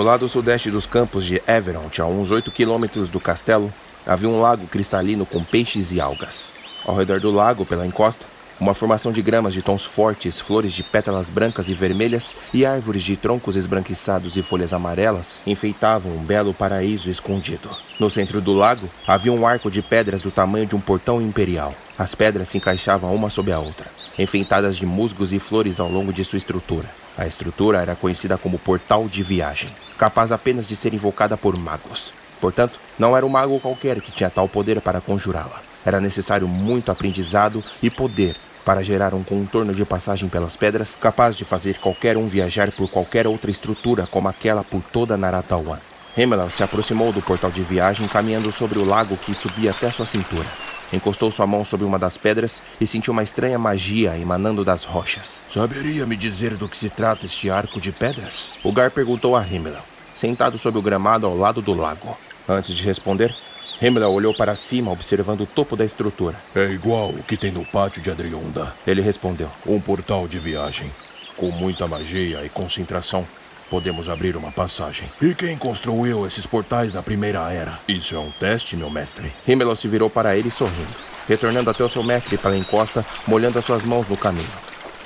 Lado 0.05 0.29
sudeste 0.29 0.71
dos 0.71 0.85
campos 0.85 1.25
de 1.25 1.43
Everont, 1.49 2.01
a 2.01 2.05
uns 2.05 2.31
8 2.31 2.51
quilômetros 2.51 3.09
do 3.09 3.19
castelo, 3.19 3.73
havia 4.07 4.29
um 4.29 4.39
lago 4.39 4.67
cristalino 4.67 5.25
com 5.25 5.43
peixes 5.43 5.91
e 5.93 6.01
algas. 6.01 6.51
Ao 6.85 6.95
redor 6.95 7.21
do 7.21 7.31
lago, 7.31 7.65
pela 7.65 7.87
encosta, 7.87 8.27
uma 8.61 8.75
formação 8.75 9.11
de 9.11 9.23
gramas 9.23 9.55
de 9.55 9.63
tons 9.63 9.83
fortes, 9.83 10.39
flores 10.39 10.75
de 10.75 10.83
pétalas 10.83 11.31
brancas 11.31 11.71
e 11.71 11.75
vermelhas 11.75 12.37
e 12.53 12.67
árvores 12.67 13.03
de 13.03 13.17
troncos 13.17 13.57
esbranquiçados 13.57 14.37
e 14.37 14.43
folhas 14.43 14.75
amarelas 14.75 15.41
enfeitavam 15.47 16.13
um 16.13 16.23
belo 16.23 16.53
paraíso 16.53 17.11
escondido. 17.11 17.71
No 17.99 18.11
centro 18.11 18.43
do 18.43 18.53
lago 18.53 18.89
havia 19.07 19.33
um 19.33 19.47
arco 19.47 19.71
de 19.71 19.81
pedras 19.81 20.23
do 20.23 20.31
tamanho 20.31 20.67
de 20.67 20.77
um 20.77 20.81
portão 20.81 21.21
imperial. 21.21 21.75
As 21.99 22.15
pedras 22.15 22.51
se 22.51 22.59
encaixavam 22.59 23.15
uma 23.15 23.31
sobre 23.31 23.53
a 23.53 23.59
outra, 23.59 23.91
enfeitadas 24.19 24.77
de 24.77 24.85
musgos 24.85 25.33
e 25.33 25.39
flores 25.39 25.81
ao 25.81 25.89
longo 25.89 26.13
de 26.13 26.25
sua 26.25 26.37
estrutura. 26.37 26.89
A 27.17 27.27
estrutura 27.27 27.81
era 27.81 27.97
conhecida 27.97 28.37
como 28.37 28.59
Portal 28.59 29.09
de 29.09 29.23
Viagem 29.23 29.71
capaz 29.99 30.33
apenas 30.33 30.67
de 30.67 30.77
ser 30.77 30.95
invocada 30.95 31.37
por 31.37 31.57
magos. 31.57 32.13
Portanto, 32.41 32.79
não 32.99 33.17
era 33.17 33.25
um 33.25 33.29
mago 33.29 33.61
qualquer 33.61 34.01
que 34.01 34.13
tinha 34.13 34.31
tal 34.31 34.49
poder 34.49 34.81
para 34.81 35.01
conjurá-la. 35.01 35.63
Era 35.85 36.01
necessário 36.01 36.49
muito 36.49 36.91
aprendizado 36.91 37.63
e 37.83 37.91
poder 37.91 38.37
para 38.65 38.83
gerar 38.83 39.15
um 39.15 39.23
contorno 39.23 39.75
de 39.75 39.85
passagem 39.85 40.29
pelas 40.29 40.57
pedras 40.57 40.97
capaz 40.99 41.37
de 41.37 41.45
fazer 41.45 41.79
qualquer 41.79 42.17
um 42.17 42.27
viajar 42.27 42.73
por 42.73 42.91
qualquer 42.91 43.27
outra 43.27 43.51
estrutura 43.51 44.07
como 44.07 44.29
aquela 44.29 44.65
por 44.65 44.83
toda 44.93 45.17
Naratawan. 45.17 45.79
Hemelau 46.17 46.49
se 46.49 46.63
aproximou 46.63 47.13
do 47.13 47.21
portal 47.21 47.51
de 47.51 47.63
viagem 47.63 48.07
caminhando 48.09 48.51
sobre 48.53 48.79
o 48.79 48.85
lago 48.85 49.17
que 49.17 49.35
subia 49.35 49.71
até 49.71 49.91
sua 49.91 50.07
cintura. 50.07 50.47
Encostou 50.95 51.29
sua 51.31 51.47
mão 51.47 51.65
sobre 51.65 51.85
uma 51.85 51.99
das 51.99 52.17
pedras 52.17 52.63
e 52.81 52.87
sentiu 52.87 53.13
uma 53.13 53.25
estranha 53.25 53.59
magia 53.59 54.17
emanando 54.17 54.65
das 54.65 54.85
rochas. 54.85 55.43
Saberia 55.53 56.07
me 56.07 56.17
dizer 56.17 56.57
do 56.57 56.69
que 56.69 56.77
se 56.77 56.89
trata 56.89 57.27
este 57.27 57.51
arco 57.51 57.81
de 57.81 57.91
pedras? 57.91 58.53
O 58.63 58.71
Gar 58.71 58.93
perguntou 58.93 59.35
a 59.35 59.45
Himmel, 59.45 59.83
sentado 60.15 60.57
sobre 60.57 60.79
o 60.79 60.83
gramado 60.83 61.27
ao 61.27 61.37
lado 61.37 61.61
do 61.61 61.75
lago. 61.75 62.17
Antes 62.49 62.77
de 62.77 62.85
responder, 62.85 63.35
Himmler 63.83 64.09
olhou 64.09 64.33
para 64.33 64.55
cima, 64.55 64.93
observando 64.93 65.41
o 65.41 65.47
topo 65.47 65.77
da 65.77 65.85
estrutura. 65.85 66.37
É 66.55 66.67
igual 66.67 67.09
o 67.09 67.25
que 67.25 67.37
tem 67.37 67.51
no 67.51 67.65
pátio 67.65 68.01
de 68.01 68.11
Adrionda. 68.11 68.73
Ele 68.87 69.03
respondeu. 69.03 69.51
Um 69.67 69.81
portal 69.81 70.29
de 70.29 70.39
viagem. 70.39 70.93
Com 71.37 71.51
muita 71.51 71.89
magia 71.89 72.45
e 72.45 72.49
concentração, 72.49 73.27
podemos 73.71 74.09
abrir 74.09 74.37
uma 74.37 74.53
passagem. 74.53 75.11
E 75.21 75.35
quem 75.35 75.57
construiu 75.57 76.27
esses 76.27 76.47
portais 76.47 76.95
na 76.95 77.03
Primeira 77.03 77.51
Era? 77.53 77.79
Isso 77.89 78.15
é 78.15 78.19
um 78.19 78.31
teste, 78.31 78.77
meu 78.77 78.91
mestre. 78.91 79.33
Himmler 79.47 79.77
se 79.77 79.89
virou 79.89 80.09
para 80.11 80.37
ele 80.37 80.51
sorrindo, 80.51 80.95
retornando 81.29 81.71
até 81.71 81.83
o 81.83 81.89
seu 81.89 82.03
mestre 82.03 82.37
pela 82.37 82.57
encosta, 82.57 83.05
molhando 83.27 83.59
as 83.59 83.65
suas 83.65 83.85
mãos 83.85 84.09
no 84.09 84.17
caminho. 84.17 84.49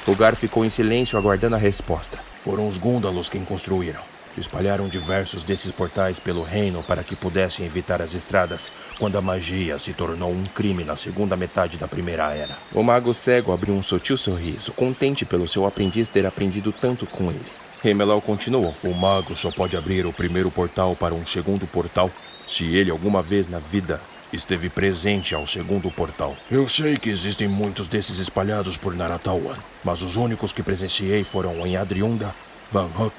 O 0.07 0.15
Gar 0.15 0.35
ficou 0.37 0.65
em 0.65 0.71
silêncio, 0.71 1.19
aguardando 1.19 1.57
a 1.57 1.59
resposta. 1.59 2.19
Foram 2.45 2.67
os 2.67 2.79
Gúndalos 2.79 3.29
quem 3.29 3.45
construíram. 3.45 4.01
Espalharam 4.39 4.89
diversos 4.89 5.43
desses 5.43 5.73
portais 5.73 6.19
pelo 6.19 6.43
reino 6.43 6.83
para 6.83 7.03
que 7.03 7.17
pudessem 7.17 7.67
evitar 7.67 8.01
as 8.01 8.15
estradas 8.15 8.73
quando 8.99 9.19
a 9.19 9.21
magia 9.21 9.79
se 9.79 9.93
tornou 9.93 10.31
um 10.31 10.45
crime 10.45 10.85
na 10.85 10.97
segunda 10.97 11.37
metade 11.37 11.77
da 11.77 11.89
Primeira 11.89 12.33
Era. 12.35 12.57
O 12.73 12.83
mago 12.83 13.13
cego 13.13 13.53
abriu 13.53 13.75
um 13.75 13.83
sutil 13.83 14.17
sorriso, 14.17 14.73
contente 14.73 15.25
pelo 15.25 15.49
seu 15.49 15.67
aprendiz 15.67 16.09
ter 16.09 16.25
aprendido 16.25 16.73
tanto 16.73 17.05
com 17.05 17.25
ele. 17.29 17.68
Hemelau 17.85 18.21
continuou. 18.21 18.75
O 18.83 18.93
mago 18.93 19.37
só 19.37 19.51
pode 19.51 19.77
abrir 19.77 20.07
o 20.07 20.13
primeiro 20.13 20.51
portal 20.51 20.97
para 20.97 21.15
um 21.15 21.25
segundo 21.25 21.67
portal 21.67 22.11
se 22.47 22.65
ele 22.77 22.91
alguma 22.91 23.23
vez 23.23 23.47
na 23.47 23.59
vida 23.59 24.01
esteve 24.33 24.69
presente 24.69 25.35
ao 25.35 25.47
segundo 25.47 25.91
portal. 25.91 26.37
Eu 26.51 26.69
sei 26.69 26.97
que 26.97 27.11
existem 27.11 27.49
muitos 27.49 27.89
desses 27.89 28.19
espalhados 28.19 28.77
por 28.77 28.95
Naratawan, 28.95 29.57
mas 29.85 30.03
os 30.03 30.17
únicos 30.17 30.53
que 30.53 30.63
presenciei 30.63 31.25
foram 31.25 31.67
em 31.67 31.77
Adriunda, 31.77 32.35
Van 32.71 32.89
Hook, 32.99 33.15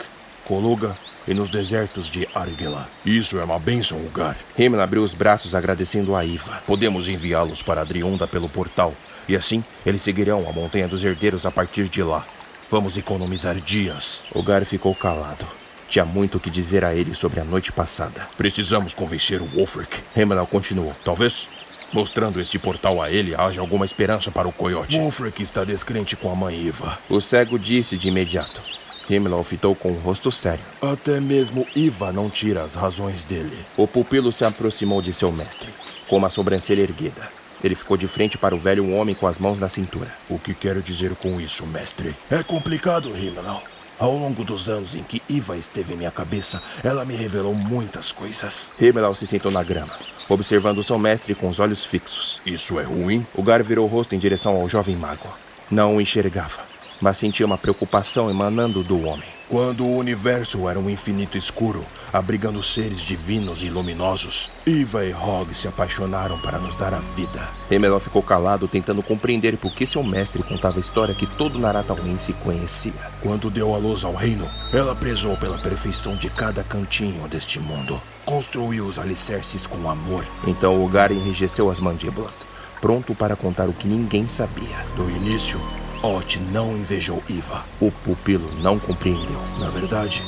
Koluga 0.46 0.98
e 1.28 1.34
nos 1.34 1.50
desertos 1.50 2.10
de 2.10 2.28
Argela. 2.34 2.88
Isso 3.06 3.40
é 3.40 3.44
uma 3.44 3.60
bênção, 3.60 4.00
lugar. 4.00 4.38
Himmel 4.58 4.82
abriu 4.82 5.04
os 5.04 5.14
braços 5.14 5.56
agradecendo 5.56 6.16
a 6.16 6.26
Iva. 6.26 6.62
Podemos 6.66 7.08
enviá-los 7.08 7.64
para 7.64 7.82
Adriunda 7.82 8.28
pelo 8.28 8.50
portal, 8.50 8.94
e 9.28 9.36
assim 9.36 9.64
eles 9.86 10.02
seguirão 10.02 10.48
a 10.50 10.54
Montanha 10.54 10.88
dos 10.88 11.04
Herdeiros 11.04 11.46
a 11.46 11.52
partir 11.52 11.88
de 11.88 12.02
lá. 12.02 12.26
Vamos 12.72 12.98
economizar 12.98 13.56
dias. 13.56 14.24
O 14.32 14.44
Gar 14.44 14.64
ficou 14.64 14.94
calado. 14.94 15.46
Tinha 15.90 16.06
muito 16.06 16.38
o 16.38 16.40
que 16.40 16.52
dizer 16.52 16.86
a 16.86 16.94
ele 16.94 17.16
sobre 17.16 17.40
a 17.40 17.44
noite 17.44 17.72
passada. 17.72 18.28
Precisamos 18.38 18.94
convencer 18.94 19.42
o 19.42 19.46
Wolfric. 19.46 19.98
Hemenal 20.16 20.46
continuou. 20.46 20.96
Talvez, 21.04 21.50
mostrando 21.92 22.40
esse 22.40 22.60
portal 22.60 23.02
a 23.02 23.10
ele, 23.10 23.34
haja 23.34 23.60
alguma 23.60 23.86
esperança 23.86 24.30
para 24.30 24.48
o 24.48 24.52
coiote. 24.52 25.00
Wolfric 25.00 25.42
está 25.42 25.64
descrente 25.64 26.16
com 26.16 26.32
a 26.32 26.36
mãe 26.36 26.62
Iva. 26.62 27.00
O 27.10 27.20
cego 27.20 27.58
disse 27.58 27.98
de 27.98 28.10
imediato. 28.10 28.62
Himmler 29.10 29.44
fitou 29.44 29.74
com 29.74 29.90
o 29.90 29.96
um 29.96 30.00
rosto 30.00 30.32
sério. 30.32 30.64
Até 30.80 31.20
mesmo 31.20 31.66
Iva 31.76 32.14
não 32.14 32.30
tira 32.30 32.62
as 32.62 32.76
razões 32.76 33.24
dele. 33.24 33.58
O 33.76 33.88
pupilo 33.88 34.32
se 34.32 34.46
aproximou 34.46 35.02
de 35.02 35.12
seu 35.12 35.32
mestre, 35.32 35.70
com 36.08 36.18
uma 36.18 36.30
sobrancelha 36.30 36.84
erguida. 36.84 37.39
Ele 37.64 37.76
ficou 37.76 37.98
de 37.98 38.08
frente 38.08 38.38
para 38.38 38.56
o 38.56 38.60
velho 38.60 38.90
homem 38.92 39.16
com 39.16 39.28
as 39.28 39.38
mãos 39.38 39.60
na 39.60 39.70
cintura. 39.70 40.14
O 40.30 40.40
que 40.40 40.54
quero 40.54 40.82
dizer 40.82 41.16
com 41.16 41.40
isso, 41.40 41.66
mestre? 41.66 42.16
É 42.30 42.42
complicado, 42.44 43.10
Himmel. 43.10 43.62
Ao 44.00 44.16
longo 44.16 44.46
dos 44.46 44.70
anos 44.70 44.96
em 44.96 45.04
que 45.04 45.22
Iva 45.28 45.58
esteve 45.58 45.94
em 45.94 45.98
minha 45.98 46.10
cabeça, 46.10 46.64
ela 46.82 47.04
me 47.04 47.14
revelou 47.16 47.54
muitas 47.54 48.14
coisas. 48.14 48.72
Hemelau 48.80 49.14
se 49.14 49.28
sentou 49.28 49.52
na 49.52 49.62
grama, 49.62 49.94
observando 50.30 50.82
seu 50.82 50.98
mestre 50.98 51.36
com 51.36 51.50
os 51.50 51.60
olhos 51.60 51.86
fixos. 51.86 52.40
Isso 52.46 52.80
é 52.80 52.84
ruim? 52.84 53.28
O 53.36 53.44
Gar 53.44 53.62
virou 53.62 53.86
o 53.86 53.90
rosto 53.90 54.16
em 54.16 54.20
direção 54.20 54.56
ao 54.56 54.70
jovem 54.70 54.96
mago. 54.96 55.28
Não 55.70 55.98
o 55.98 56.02
enxergava, 56.02 56.62
mas 57.02 57.18
sentia 57.18 57.46
uma 57.46 57.58
preocupação 57.58 58.30
emanando 58.30 58.84
do 58.84 59.06
homem. 59.06 59.40
Quando 59.50 59.84
o 59.84 59.98
universo 59.98 60.70
era 60.70 60.80
um 60.80 60.88
infinito 60.92 61.36
escuro, 61.36 61.84
abrigando 62.14 62.62
seres 62.62 63.00
divinos 63.00 63.64
e 63.64 63.70
luminosos, 63.70 64.52
Iva 64.64 65.04
e 65.04 65.12
Hog 65.12 65.56
se 65.56 65.68
apaixonaram 65.68 66.38
para 66.38 66.60
nos 66.60 66.76
dar 66.76 66.94
a 66.94 67.00
vida. 67.00 67.48
Hemeló 67.72 67.98
ficou 68.00 68.22
calado, 68.22 68.68
tentando 68.68 69.02
compreender 69.02 69.58
por 69.58 69.74
que 69.74 69.88
seu 69.88 70.04
mestre 70.04 70.44
contava 70.44 70.78
a 70.78 70.80
história 70.80 71.16
que 71.16 71.26
todo 71.26 71.58
Naratauense 71.58 72.32
conhecia. 72.34 72.94
Quando 73.24 73.50
deu 73.50 73.74
a 73.74 73.78
luz 73.80 74.04
ao 74.04 74.14
reino, 74.14 74.48
ela 74.72 74.96
prezou 74.96 75.36
pela 75.36 75.58
perfeição 75.58 76.16
de 76.16 76.30
cada 76.30 76.64
cantinho 76.64 77.28
deste 77.28 77.60
mundo. 77.60 78.00
Construiu 78.24 78.86
os 78.86 79.00
alicerces 79.00 79.66
com 79.66 79.90
amor. 79.90 80.24
Então 80.46 80.86
o 80.86 80.88
Gar 80.88 81.12
enrijeceu 81.12 81.72
as 81.72 81.80
mandíbulas, 81.80 82.46
pronto 82.82 83.14
para 83.16 83.36
contar 83.36 83.68
o 83.68 83.74
que 83.74 83.88
ninguém 83.88 84.28
sabia. 84.28 84.86
No 84.98 85.10
início, 85.10 85.60
Ot 86.02 86.40
não 86.40 86.78
invejou 86.78 87.22
Iva. 87.28 87.66
O 87.80 87.92
pupilo 87.92 88.54
não 88.62 88.80
compreendeu. 88.80 89.42
Na 89.60 89.70
verdade, 89.70 90.24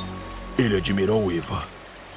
ele 0.57 0.78
admirou 0.78 1.32
Iva. 1.32 1.64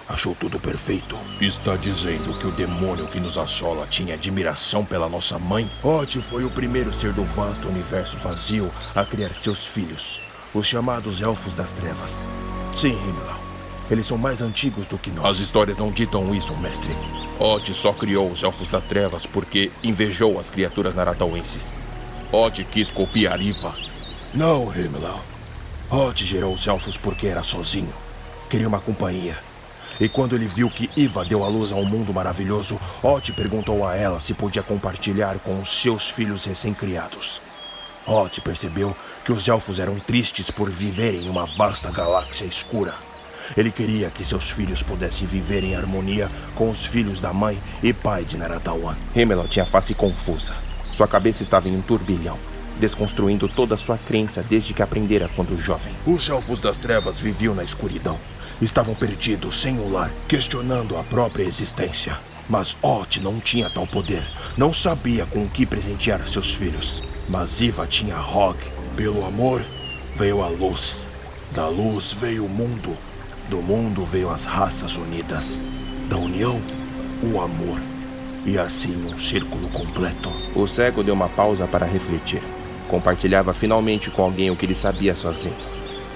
Achou 0.09 0.35
tudo 0.35 0.61
perfeito. 0.61 1.17
Está 1.41 1.77
dizendo 1.77 2.39
que 2.39 2.47
o 2.47 2.53
demônio 2.53 3.07
que 3.07 3.19
nos 3.19 3.39
assola 3.39 3.87
tinha 3.87 4.15
admiração 4.15 4.85
pela 4.85 5.09
nossa 5.09 5.39
mãe? 5.39 5.71
Ot 5.83 6.21
foi 6.21 6.45
o 6.45 6.51
primeiro 6.51 6.93
ser 6.93 7.13
do 7.13 7.25
vasto 7.25 7.69
universo 7.69 8.19
vazio 8.19 8.71
a 8.95 9.05
criar 9.05 9.33
seus 9.33 9.67
filhos, 9.67 10.21
os 10.53 10.67
chamados 10.67 11.23
Elfos 11.23 11.55
das 11.55 11.73
Trevas. 11.73 12.29
Sim, 12.77 12.93
Himmel. 12.93 13.44
Eles 13.91 14.07
são 14.07 14.17
mais 14.17 14.41
antigos 14.41 14.87
do 14.87 14.99
que 14.99 15.11
nós. 15.11 15.27
As 15.27 15.39
histórias 15.39 15.77
não 15.77 15.91
ditam 15.91 16.35
isso, 16.35 16.57
mestre. 16.57 16.95
Ot 17.39 17.75
só 17.75 17.93
criou 17.93 18.31
os 18.31 18.43
Elfos 18.43 18.69
das 18.69 18.83
Trevas 18.85 19.27
porque 19.27 19.71
invejou 19.83 20.39
as 20.39 20.49
criaturas 20.49 20.95
naratauenses. 20.95 21.73
Ot 22.33 22.65
quis 22.65 22.91
copiar 22.91 23.41
Iva. 23.41 23.75
Não, 24.35 24.73
Himmel. 24.75 25.21
Ot 25.91 26.25
gerou 26.25 26.53
os 26.53 26.67
elfos 26.67 26.97
porque 26.97 27.29
era 27.29 27.45
sozinho. 27.45 27.93
Queria 28.51 28.67
uma 28.67 28.81
companhia. 28.81 29.39
E 30.01 30.09
quando 30.09 30.35
ele 30.35 30.47
viu 30.47 30.69
que 30.69 30.91
Iva 30.97 31.25
deu 31.25 31.45
à 31.45 31.49
luz 31.49 31.71
a 31.71 31.77
um 31.77 31.85
mundo 31.85 32.13
maravilhoso, 32.13 32.81
Ot 33.01 33.33
perguntou 33.35 33.87
a 33.87 33.95
ela 33.95 34.19
se 34.19 34.35
podia 34.35 34.63
compartilhar 34.63 35.39
com 35.39 35.61
os 35.61 35.69
seus 35.81 36.11
filhos 36.11 36.45
recém-criados. 36.45 37.41
Ot 38.07 38.41
percebeu 38.41 38.97
que 39.25 39.31
os 39.31 39.47
elfos 39.47 39.79
eram 39.79 40.01
tristes 40.01 40.51
por 40.51 40.69
viverem 40.69 41.27
em 41.27 41.31
uma 41.31 41.47
vasta 41.47 41.93
galáxia 41.93 42.47
escura. 42.47 42.95
Ele 43.57 43.71
queria 43.71 44.11
que 44.11 44.25
seus 44.25 44.51
filhos 44.51 44.83
pudessem 44.83 45.27
viver 45.27 45.63
em 45.65 45.77
harmonia 45.77 46.31
com 46.55 46.71
os 46.71 46.85
filhos 46.85 47.21
da 47.21 47.33
mãe 47.33 47.61
e 47.83 47.93
pai 47.93 48.25
de 48.25 48.37
Naratawan. 48.37 48.97
Himmel 49.15 49.49
tinha 49.49 49.67
face 49.67 49.95
confusa. 49.95 50.55
Sua 50.93 51.09
cabeça 51.09 51.43
estava 51.43 51.69
em 51.69 51.77
um 51.77 51.83
turbilhão, 51.83 52.39
desconstruindo 52.79 53.49
toda 53.49 53.75
a 53.75 53.79
sua 53.79 53.99
crença 53.99 54.43
desde 54.43 54.73
que 54.73 54.83
aprendera 54.83 55.29
quando 55.35 55.61
jovem. 55.61 55.93
Os 56.07 56.29
elfos 56.29 56.61
das 56.61 56.79
trevas 56.79 57.19
viviam 57.19 57.55
na 57.55 57.65
escuridão. 57.65 58.19
Estavam 58.63 58.95
perdidos, 58.95 59.61
sem 59.61 59.79
um 59.79 59.93
lar, 59.93 60.11
questionando 60.29 60.97
a 60.97 61.03
própria 61.03 61.45
existência. 61.45 62.17
Mas 62.49 62.77
Ot 62.83 63.21
não 63.21 63.41
tinha 63.41 63.71
tal 63.71 63.87
poder. 63.87 64.23
Não 64.57 64.73
sabia 64.73 65.27
com 65.27 65.45
o 65.45 65.51
que 65.51 65.67
presentear 65.67 66.27
seus 66.29 66.55
filhos. 66.55 67.03
Mas 67.29 67.61
Iva 67.61 67.87
tinha 67.87 68.19
Hog. 68.21 68.59
Pelo 68.97 69.27
amor 69.27 69.65
veio 70.15 70.43
a 70.43 70.49
luz. 70.49 71.07
Da 71.53 71.69
luz 71.69 72.13
veio 72.13 72.45
o 72.45 72.49
mundo. 72.49 72.97
Do 73.49 73.61
mundo 73.61 74.05
veio 74.05 74.31
as 74.31 74.45
raças 74.45 74.97
unidas. 74.97 75.63
Da 76.09 76.17
união, 76.17 76.61
o 77.23 77.41
amor. 77.41 77.79
E 78.47 78.59
assim 78.59 78.97
um 79.07 79.19
círculo 79.19 79.69
completo. 79.69 80.31
O 80.55 80.67
cego 80.67 81.03
deu 81.03 81.15
uma 81.15 81.29
pausa 81.29 81.67
para 81.67 81.85
refletir. 81.87 82.43
Compartilhava 82.89 83.53
finalmente 83.53 84.11
com 84.11 84.23
alguém 84.23 84.51
o 84.51 84.57
que 84.57 84.65
ele 84.65 84.75
sabia 84.75 85.15
sozinho. 85.15 85.57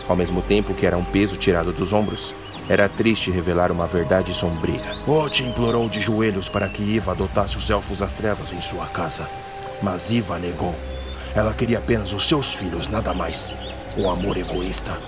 Ao 0.08 0.16
mesmo 0.16 0.40
tempo 0.40 0.72
que 0.72 0.86
era 0.86 0.96
um 0.96 1.04
peso 1.04 1.36
tirado 1.36 1.72
dos 1.72 1.92
ombros, 1.92 2.34
era 2.68 2.88
triste 2.88 3.30
revelar 3.30 3.70
uma 3.70 3.86
verdade 3.86 4.32
sombria. 4.32 4.80
Ot 5.06 5.42
implorou 5.42 5.88
de 5.88 6.00
joelhos 6.00 6.48
para 6.48 6.68
que 6.68 6.82
Iva 6.82 7.12
adotasse 7.12 7.56
os 7.56 7.68
elfos 7.68 7.98
das 7.98 8.14
trevas 8.14 8.52
em 8.52 8.60
sua 8.60 8.86
casa. 8.86 9.28
Mas 9.82 10.10
Iva 10.10 10.38
negou. 10.38 10.74
Ela 11.34 11.52
queria 11.52 11.78
apenas 11.78 12.12
os 12.12 12.26
seus 12.26 12.54
filhos, 12.54 12.88
nada 12.88 13.12
mais. 13.12 13.54
Um 13.96 14.08
amor 14.08 14.36
egoísta. 14.36 14.98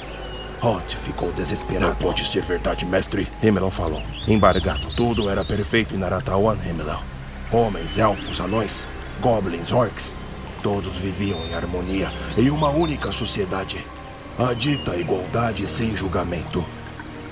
Ot 0.63 0.95
ficou 0.95 1.33
desesperado. 1.33 1.87
Não 1.87 1.95
pode 1.97 2.27
ser 2.27 2.43
verdade, 2.43 2.85
mestre. 2.85 3.27
Himmel 3.43 3.71
falou, 3.71 4.03
embargado. 4.29 4.95
Tudo 4.95 5.31
era 5.31 5.43
perfeito 5.43 5.95
em 5.95 5.99
Naratawan, 5.99 6.59
Himmel. 6.63 6.99
Homens, 7.51 7.97
elfos, 7.97 8.41
anões, 8.41 8.87
goblins, 9.23 9.73
orcs. 9.73 10.19
Todos 10.63 10.99
viviam 10.99 11.43
em 11.47 11.55
harmonia, 11.55 12.13
em 12.37 12.51
uma 12.51 12.69
única 12.69 13.11
sociedade. 13.11 13.83
A 14.39 14.53
dita 14.53 14.97
igualdade 14.97 15.67
sem 15.67 15.97
julgamento. 15.97 16.63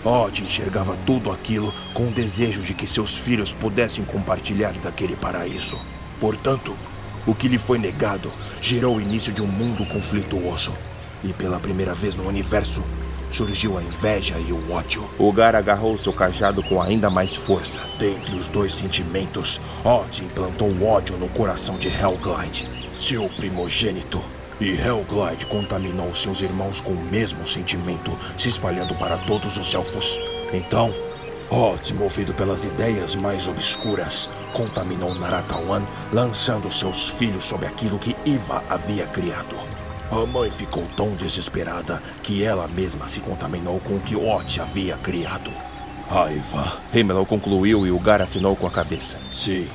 Ot 0.03 0.43
enxergava 0.43 0.97
tudo 1.05 1.31
aquilo 1.31 1.75
com 1.93 2.05
o 2.05 2.11
desejo 2.11 2.63
de 2.63 2.73
que 2.73 2.87
seus 2.87 3.19
filhos 3.19 3.53
pudessem 3.53 4.07
compartilhar 4.07 4.73
daquele 4.73 5.17
paraíso. 5.17 5.79
Portanto, 6.19 6.75
o 7.27 7.35
que 7.35 7.47
lhe 7.47 7.59
foi 7.59 7.79
negado 7.79 8.33
gerou 8.63 8.97
o 8.97 9.01
início 9.03 9.35
de 9.35 9.43
um 9.43 9.47
mundo 9.47 9.85
conflituoso. 9.85 10.73
E 11.23 11.33
pela 11.35 11.61
primeira 11.61 11.95
vez 11.95 12.15
no 12.15 12.27
universo, 12.27 12.83
surgiu 13.31 13.79
a 13.79 13.83
inveja 13.83 14.37
e 14.39 14.53
o 14.53 14.73
ódio. 14.73 15.09
O 15.19 15.33
Gar 15.33 15.55
agarrou 15.55 15.97
seu 15.99 16.13
cajado 16.13 16.63
com 16.63 16.81
ainda 16.81 17.11
mais 17.11 17.35
força. 17.35 17.81
Dentre 17.99 18.37
os 18.37 18.49
dois 18.49 18.75
sentimentos, 18.75 19.61
Ot 19.85 20.25
implantou 20.25 20.69
o 20.69 20.87
ódio 20.87 21.17
no 21.17 21.29
coração 21.29 21.79
de 21.79 21.89
Helglide, 21.89 22.69
seu 22.99 23.29
primogênito. 23.31 24.23
E 24.61 24.71
Helglide 24.71 25.47
contaminou 25.47 26.15
seus 26.15 26.43
irmãos 26.43 26.81
com 26.81 26.93
o 26.93 27.05
mesmo 27.05 27.47
sentimento, 27.47 28.17
se 28.37 28.49
espalhando 28.49 28.97
para 28.99 29.17
todos 29.19 29.57
os 29.57 29.73
elfos. 29.73 30.19
Então, 30.53 30.93
Ot, 31.51 31.95
movido 31.95 32.35
pelas 32.35 32.65
ideias 32.65 33.15
mais 33.15 33.49
obscuras, 33.49 34.29
contaminou 34.53 35.15
Naratawan, 35.15 35.83
lançando 36.13 36.71
seus 36.73 37.09
filhos 37.09 37.45
sob 37.45 37.65
aquilo 37.65 37.99
que 37.99 38.15
Iva 38.27 38.63
havia 38.69 39.07
criado. 39.07 39.68
A 40.11 40.25
mãe 40.25 40.51
ficou 40.51 40.85
tão 40.97 41.15
desesperada 41.15 42.03
que 42.23 42.43
ela 42.43 42.67
mesma 42.67 43.09
se 43.11 43.21
contaminou 43.21 43.79
com 43.81 43.97
o 43.97 44.01
que 44.01 44.17
Ot 44.17 44.61
havia 44.61 44.97
criado. 44.97 45.51
Raiva. 46.09 46.79
Himmel 46.95 47.27
concluiu 47.27 47.87
e 47.87 47.91
o 47.91 47.99
Gar 47.99 48.23
assinou 48.23 48.57
com 48.57 48.67
a 48.67 48.71
cabeça. 48.71 49.19
Sim. 49.35 49.69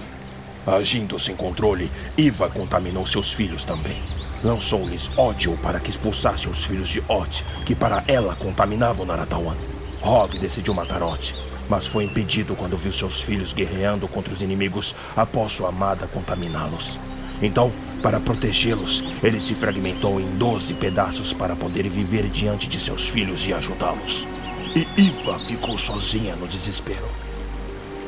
Agindo 0.66 1.20
sem 1.20 1.36
controle, 1.36 1.92
Iva 2.18 2.50
contaminou 2.50 3.06
seus 3.06 3.32
filhos 3.32 3.64
também. 3.64 4.02
Lançou-lhes 4.44 5.12
ódio 5.16 5.56
para 5.62 5.80
que 5.80 5.92
expulsassem 5.92 6.50
os 6.50 6.66
filhos 6.66 6.90
de 6.90 7.04
Ot, 7.08 7.46
que 7.64 7.76
para 7.76 8.04
ela 8.08 8.36
contaminavam 8.36 9.06
Naratawan. 9.06 9.56
Hog 10.02 10.40
decidiu 10.40 10.74
matar 10.74 11.04
Ot, 11.04 11.36
mas 11.70 11.86
foi 11.86 12.06
impedido 12.06 12.56
quando 12.56 12.76
viu 12.76 12.92
seus 12.92 13.22
filhos 13.22 13.54
guerreando 13.54 14.08
contra 14.08 14.34
os 14.34 14.42
inimigos 14.42 14.96
após 15.16 15.54
sua 15.54 15.70
amada 15.70 16.08
contaminá-los. 16.08 16.98
Então, 17.42 17.72
para 18.04 18.20
protegê-los, 18.20 19.02
ele 19.24 19.40
se 19.40 19.56
fragmentou 19.56 20.20
em 20.20 20.30
doze 20.36 20.74
pedaços 20.74 21.32
para 21.32 21.56
poder 21.56 21.88
viver 21.88 22.28
diante 22.28 22.68
de 22.68 22.78
seus 22.78 23.08
filhos 23.08 23.48
e 23.48 23.54
ajudá-los. 23.54 24.28
E 24.76 24.86
Iva 25.02 25.40
ficou 25.40 25.78
sozinha 25.78 26.36
no 26.36 26.46
desespero. 26.46 27.08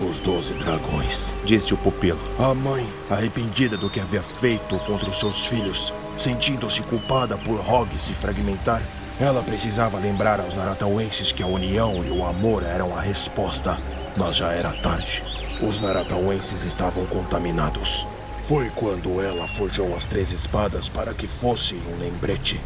Os 0.02 0.20
doze 0.20 0.54
dragões, 0.56 1.34
disse 1.46 1.74
o 1.74 1.78
pupilo. 1.78 2.20
A 2.38 2.54
mãe, 2.54 2.86
arrependida 3.10 3.78
do 3.78 3.90
que 3.90 4.02
havia 4.02 4.22
feito 4.22 4.78
contra 4.80 5.10
os 5.10 5.18
seus 5.18 5.48
filhos, 5.48 5.94
sentindo-se 6.18 6.82
culpada 6.82 7.38
por 7.38 7.62
Hog 7.66 7.88
se 7.98 8.14
fragmentar, 8.14 8.82
ela 9.18 9.42
precisava 9.42 9.98
lembrar 9.98 10.42
aos 10.42 10.54
Naratauenses 10.54 11.32
que 11.32 11.42
a 11.42 11.48
união 11.48 12.04
e 12.04 12.12
o 12.12 12.26
amor 12.26 12.64
eram 12.64 12.98
a 12.98 13.00
resposta. 13.00 13.78
Mas 14.18 14.36
já 14.36 14.52
era 14.52 14.74
tarde. 14.74 15.24
Os 15.62 15.80
Naratauenses 15.80 16.66
estavam 16.66 17.06
contaminados. 17.06 18.06
Foi 18.48 18.70
quando 18.76 19.20
ela 19.20 19.48
forjou 19.48 19.96
as 19.96 20.06
três 20.06 20.32
espadas 20.32 20.88
para 20.88 21.16
que 21.16 21.26
fosse 21.26 21.74
um 21.74 22.00
lembrete. 22.00 22.62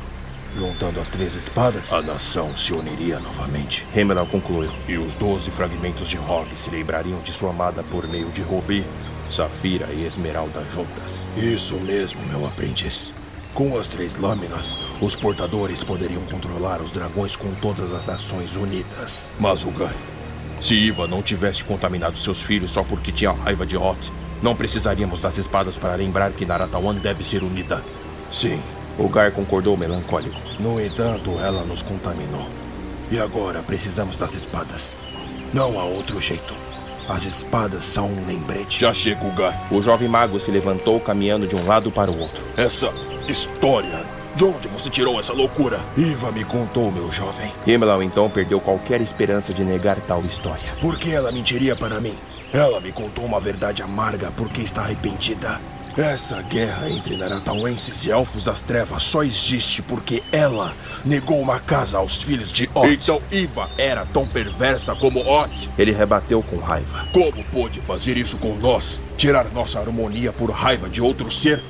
Juntando 0.53 0.99
as 0.99 1.07
três 1.07 1.35
espadas, 1.35 1.93
a 1.93 2.01
nação 2.01 2.53
se 2.57 2.73
uniria 2.73 3.17
novamente. 3.21 3.87
Hemeral 3.95 4.27
concluiu. 4.27 4.73
E 4.89 4.97
os 4.97 5.13
doze 5.13 5.49
fragmentos 5.49 6.09
de 6.09 6.17
Hog 6.17 6.49
se 6.53 6.69
lembrariam 6.69 7.21
de 7.21 7.31
sua 7.31 7.51
amada 7.51 7.81
por 7.81 8.05
meio 8.09 8.29
de 8.31 8.41
Rubi, 8.41 8.85
Safira 9.31 9.87
e 9.93 10.03
Esmeralda 10.03 10.65
juntas. 10.73 11.29
Isso 11.37 11.75
mesmo, 11.75 12.19
meu 12.25 12.45
aprendiz. 12.45 13.13
Com 13.53 13.79
as 13.79 13.87
três 13.87 14.19
lâminas, 14.19 14.77
os 14.99 15.15
portadores 15.15 15.81
poderiam 15.81 16.25
controlar 16.25 16.81
os 16.81 16.91
dragões 16.91 17.37
com 17.37 17.53
todas 17.55 17.93
as 17.93 18.05
nações 18.05 18.57
unidas. 18.57 19.29
Mas, 19.39 19.63
Ugai, 19.63 19.95
se 20.59 20.75
Iva 20.75 21.07
não 21.07 21.23
tivesse 21.23 21.63
contaminado 21.63 22.17
seus 22.17 22.41
filhos 22.41 22.71
só 22.71 22.83
porque 22.83 23.13
tinha 23.13 23.31
raiva 23.31 23.65
de 23.65 23.77
Hot, 23.77 24.11
não 24.41 24.55
precisaríamos 24.55 25.19
das 25.19 25.37
espadas 25.37 25.77
para 25.77 25.95
lembrar 25.95 26.31
que 26.31 26.45
Naratawan 26.45 26.95
deve 26.95 27.23
ser 27.23 27.43
unida. 27.43 27.83
Sim, 28.31 28.61
Gar 29.11 29.31
concordou 29.31 29.77
melancólico. 29.77 30.39
No 30.59 30.79
entanto, 30.79 31.31
ela 31.39 31.63
nos 31.63 31.81
contaminou. 31.81 32.45
E 33.11 33.19
agora 33.19 33.61
precisamos 33.61 34.17
das 34.17 34.35
espadas. 34.35 34.97
Não 35.53 35.79
há 35.79 35.83
outro 35.83 36.19
jeito. 36.21 36.53
As 37.07 37.25
espadas 37.25 37.85
são 37.85 38.07
um 38.07 38.27
lembrete. 38.27 38.81
Já 38.81 38.93
chega, 38.93 39.27
Gar. 39.31 39.73
O 39.73 39.81
jovem 39.81 40.07
mago 40.07 40.39
se 40.39 40.51
levantou 40.51 40.99
caminhando 40.99 41.47
de 41.47 41.55
um 41.55 41.65
lado 41.65 41.91
para 41.91 42.11
o 42.11 42.19
outro. 42.19 42.43
Essa 42.55 42.93
história. 43.27 44.03
De 44.35 44.43
onde 44.43 44.67
você 44.67 44.89
tirou 44.89 45.19
essa 45.19 45.33
loucura? 45.33 45.79
Iva 45.97 46.31
me 46.31 46.45
contou, 46.45 46.91
meu 46.91 47.11
jovem. 47.11 47.51
Himmel 47.65 48.03
então 48.03 48.29
perdeu 48.29 48.61
qualquer 48.61 49.01
esperança 49.01 49.53
de 49.53 49.63
negar 49.63 49.99
tal 50.01 50.23
história. 50.23 50.71
Por 50.79 50.99
que 50.99 51.11
ela 51.11 51.31
mentiria 51.31 51.75
para 51.75 51.99
mim? 51.99 52.15
Ela 52.53 52.79
me 52.79 52.91
contou 52.91 53.25
uma 53.25 53.39
verdade 53.39 53.83
amarga 53.83 54.31
porque 54.35 54.61
está 54.61 54.81
arrependida. 54.81 55.59
Essa 55.97 56.41
guerra 56.41 56.89
entre 56.89 57.17
Naratauenses 57.17 58.05
e 58.05 58.11
Elfos 58.11 58.43
das 58.43 58.61
Trevas 58.61 59.03
só 59.03 59.23
existe 59.23 59.81
porque 59.81 60.23
ela 60.31 60.73
negou 61.03 61.39
uma 61.41 61.59
casa 61.59 61.97
aos 61.97 62.17
filhos 62.23 62.53
de 62.53 62.69
Ot. 62.73 62.87
Então 62.87 63.21
Iva 63.31 63.69
era 63.77 64.05
tão 64.05 64.27
perversa 64.27 64.95
como 64.95 65.19
Ot. 65.19 65.69
Ele 65.77 65.91
rebateu 65.91 66.41
com 66.41 66.57
raiva. 66.57 67.05
Como 67.11 67.43
pôde 67.45 67.81
fazer 67.81 68.17
isso 68.17 68.37
com 68.37 68.55
nós? 68.55 69.01
Tirar 69.17 69.51
nossa 69.51 69.79
harmonia 69.79 70.31
por 70.31 70.49
raiva 70.51 70.87
de 70.87 71.01
outro 71.01 71.29
ser? 71.29 71.61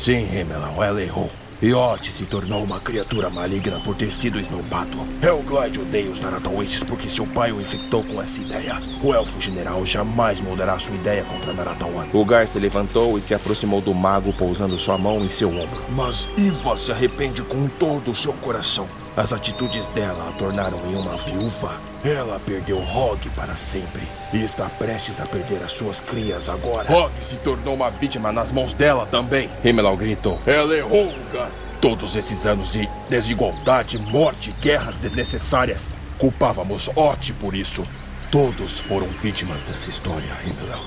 Sim, 0.00 0.26
Himelau, 0.34 0.82
ela 0.82 1.02
errou. 1.02 1.30
E 1.62 1.72
Ot 1.72 2.10
se 2.10 2.24
tornou 2.24 2.64
uma 2.64 2.80
criatura 2.80 3.30
maligna 3.30 3.78
por 3.78 3.94
ter 3.94 4.12
sido 4.12 4.40
esnobado. 4.40 5.06
Hellglide 5.22 5.80
odeia 5.80 6.10
os 6.10 6.18
Naratauenses 6.18 6.82
porque 6.82 7.08
seu 7.08 7.24
pai 7.24 7.52
o 7.52 7.60
infectou 7.60 8.02
com 8.02 8.20
essa 8.20 8.40
ideia. 8.40 8.82
O 9.00 9.14
elfo 9.14 9.40
general 9.40 9.86
jamais 9.86 10.40
moldará 10.40 10.76
sua 10.80 10.96
ideia 10.96 11.22
contra 11.22 11.52
Naratawan. 11.52 12.08
O 12.12 12.24
Gar 12.24 12.48
se 12.48 12.58
levantou 12.58 13.16
e 13.16 13.20
se 13.20 13.32
aproximou 13.32 13.80
do 13.80 13.94
mago, 13.94 14.32
pousando 14.32 14.76
sua 14.76 14.98
mão 14.98 15.24
em 15.24 15.30
seu 15.30 15.50
ombro. 15.50 15.80
Mas 15.90 16.28
Iva 16.36 16.76
se 16.76 16.90
arrepende 16.90 17.42
com 17.42 17.68
todo 17.68 18.10
o 18.10 18.14
seu 18.14 18.32
coração. 18.32 18.88
As 19.14 19.30
atitudes 19.30 19.88
dela 19.88 20.30
a 20.30 20.32
tornaram 20.38 20.78
em 20.86 20.94
uma 20.94 21.16
viúva. 21.18 21.78
Ela 22.02 22.40
perdeu 22.40 22.78
Hog 22.78 23.28
para 23.36 23.56
sempre 23.56 24.00
e 24.32 24.42
está 24.42 24.64
prestes 24.64 25.20
a 25.20 25.26
perder 25.26 25.62
as 25.62 25.72
suas 25.72 26.00
crias 26.00 26.48
agora. 26.48 26.90
Hog 26.90 27.12
se 27.20 27.36
tornou 27.36 27.74
uma 27.74 27.90
vítima 27.90 28.32
nas 28.32 28.50
mãos 28.50 28.72
dela 28.72 29.04
também. 29.04 29.50
Himelau 29.62 29.96
gritou. 29.98 30.40
Ela 30.46 30.74
errou, 30.74 31.12
Gar. 31.30 31.50
Todos 31.80 32.16
esses 32.16 32.46
anos 32.46 32.72
de 32.72 32.88
desigualdade, 33.10 33.98
morte, 33.98 34.54
guerras 34.62 34.96
desnecessárias. 34.96 35.94
Culpávamos 36.16 36.88
Ot 36.96 37.32
por 37.34 37.54
isso. 37.54 37.82
Todos 38.30 38.78
foram 38.78 39.08
vítimas 39.08 39.62
dessa 39.64 39.90
história, 39.90 40.34
Himelau. 40.46 40.84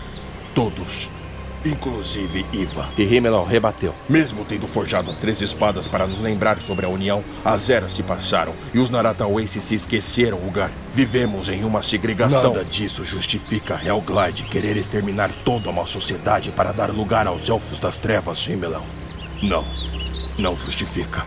Todos. 0.56 1.15
Inclusive 1.66 2.46
Iva. 2.54 2.88
E 2.98 3.04
Himelau 3.04 3.44
rebateu. 3.44 3.94
Mesmo 4.08 4.46
tendo 4.46 4.68
forjado 4.68 5.10
as 5.10 5.18
três 5.18 5.42
espadas 5.42 5.88
para 5.88 6.06
nos 6.06 6.22
lembrar 6.22 6.62
sobre 6.62 6.86
a 6.86 6.90
União, 6.90 7.24
as 7.44 7.70
eras 7.70 7.94
se 7.94 8.04
passaram 8.04 8.54
e 8.74 8.80
os 8.80 8.90
Naratauenses 8.90 9.64
se 9.64 9.76
esqueceram, 9.76 10.38
Ugar. 10.46 10.72
Vivemos 10.94 11.50
em 11.50 11.64
uma 11.64 11.82
segregação. 11.82 12.54
Nada 12.54 12.66
disso 12.66 13.04
justifica 13.04 13.80
Hellglide 13.84 14.44
querer 14.44 14.78
exterminar 14.78 15.32
toda 15.44 15.70
uma 15.70 15.86
sociedade 15.86 16.52
para 16.52 16.72
dar 16.72 16.92
lugar 16.92 17.26
aos 17.28 17.50
Elfos 17.50 17.80
das 17.80 17.98
Trevas, 17.98 18.46
Himelau. 18.48 18.86
Não. 19.42 19.66
Não 20.38 20.56
justifica. 20.56 21.26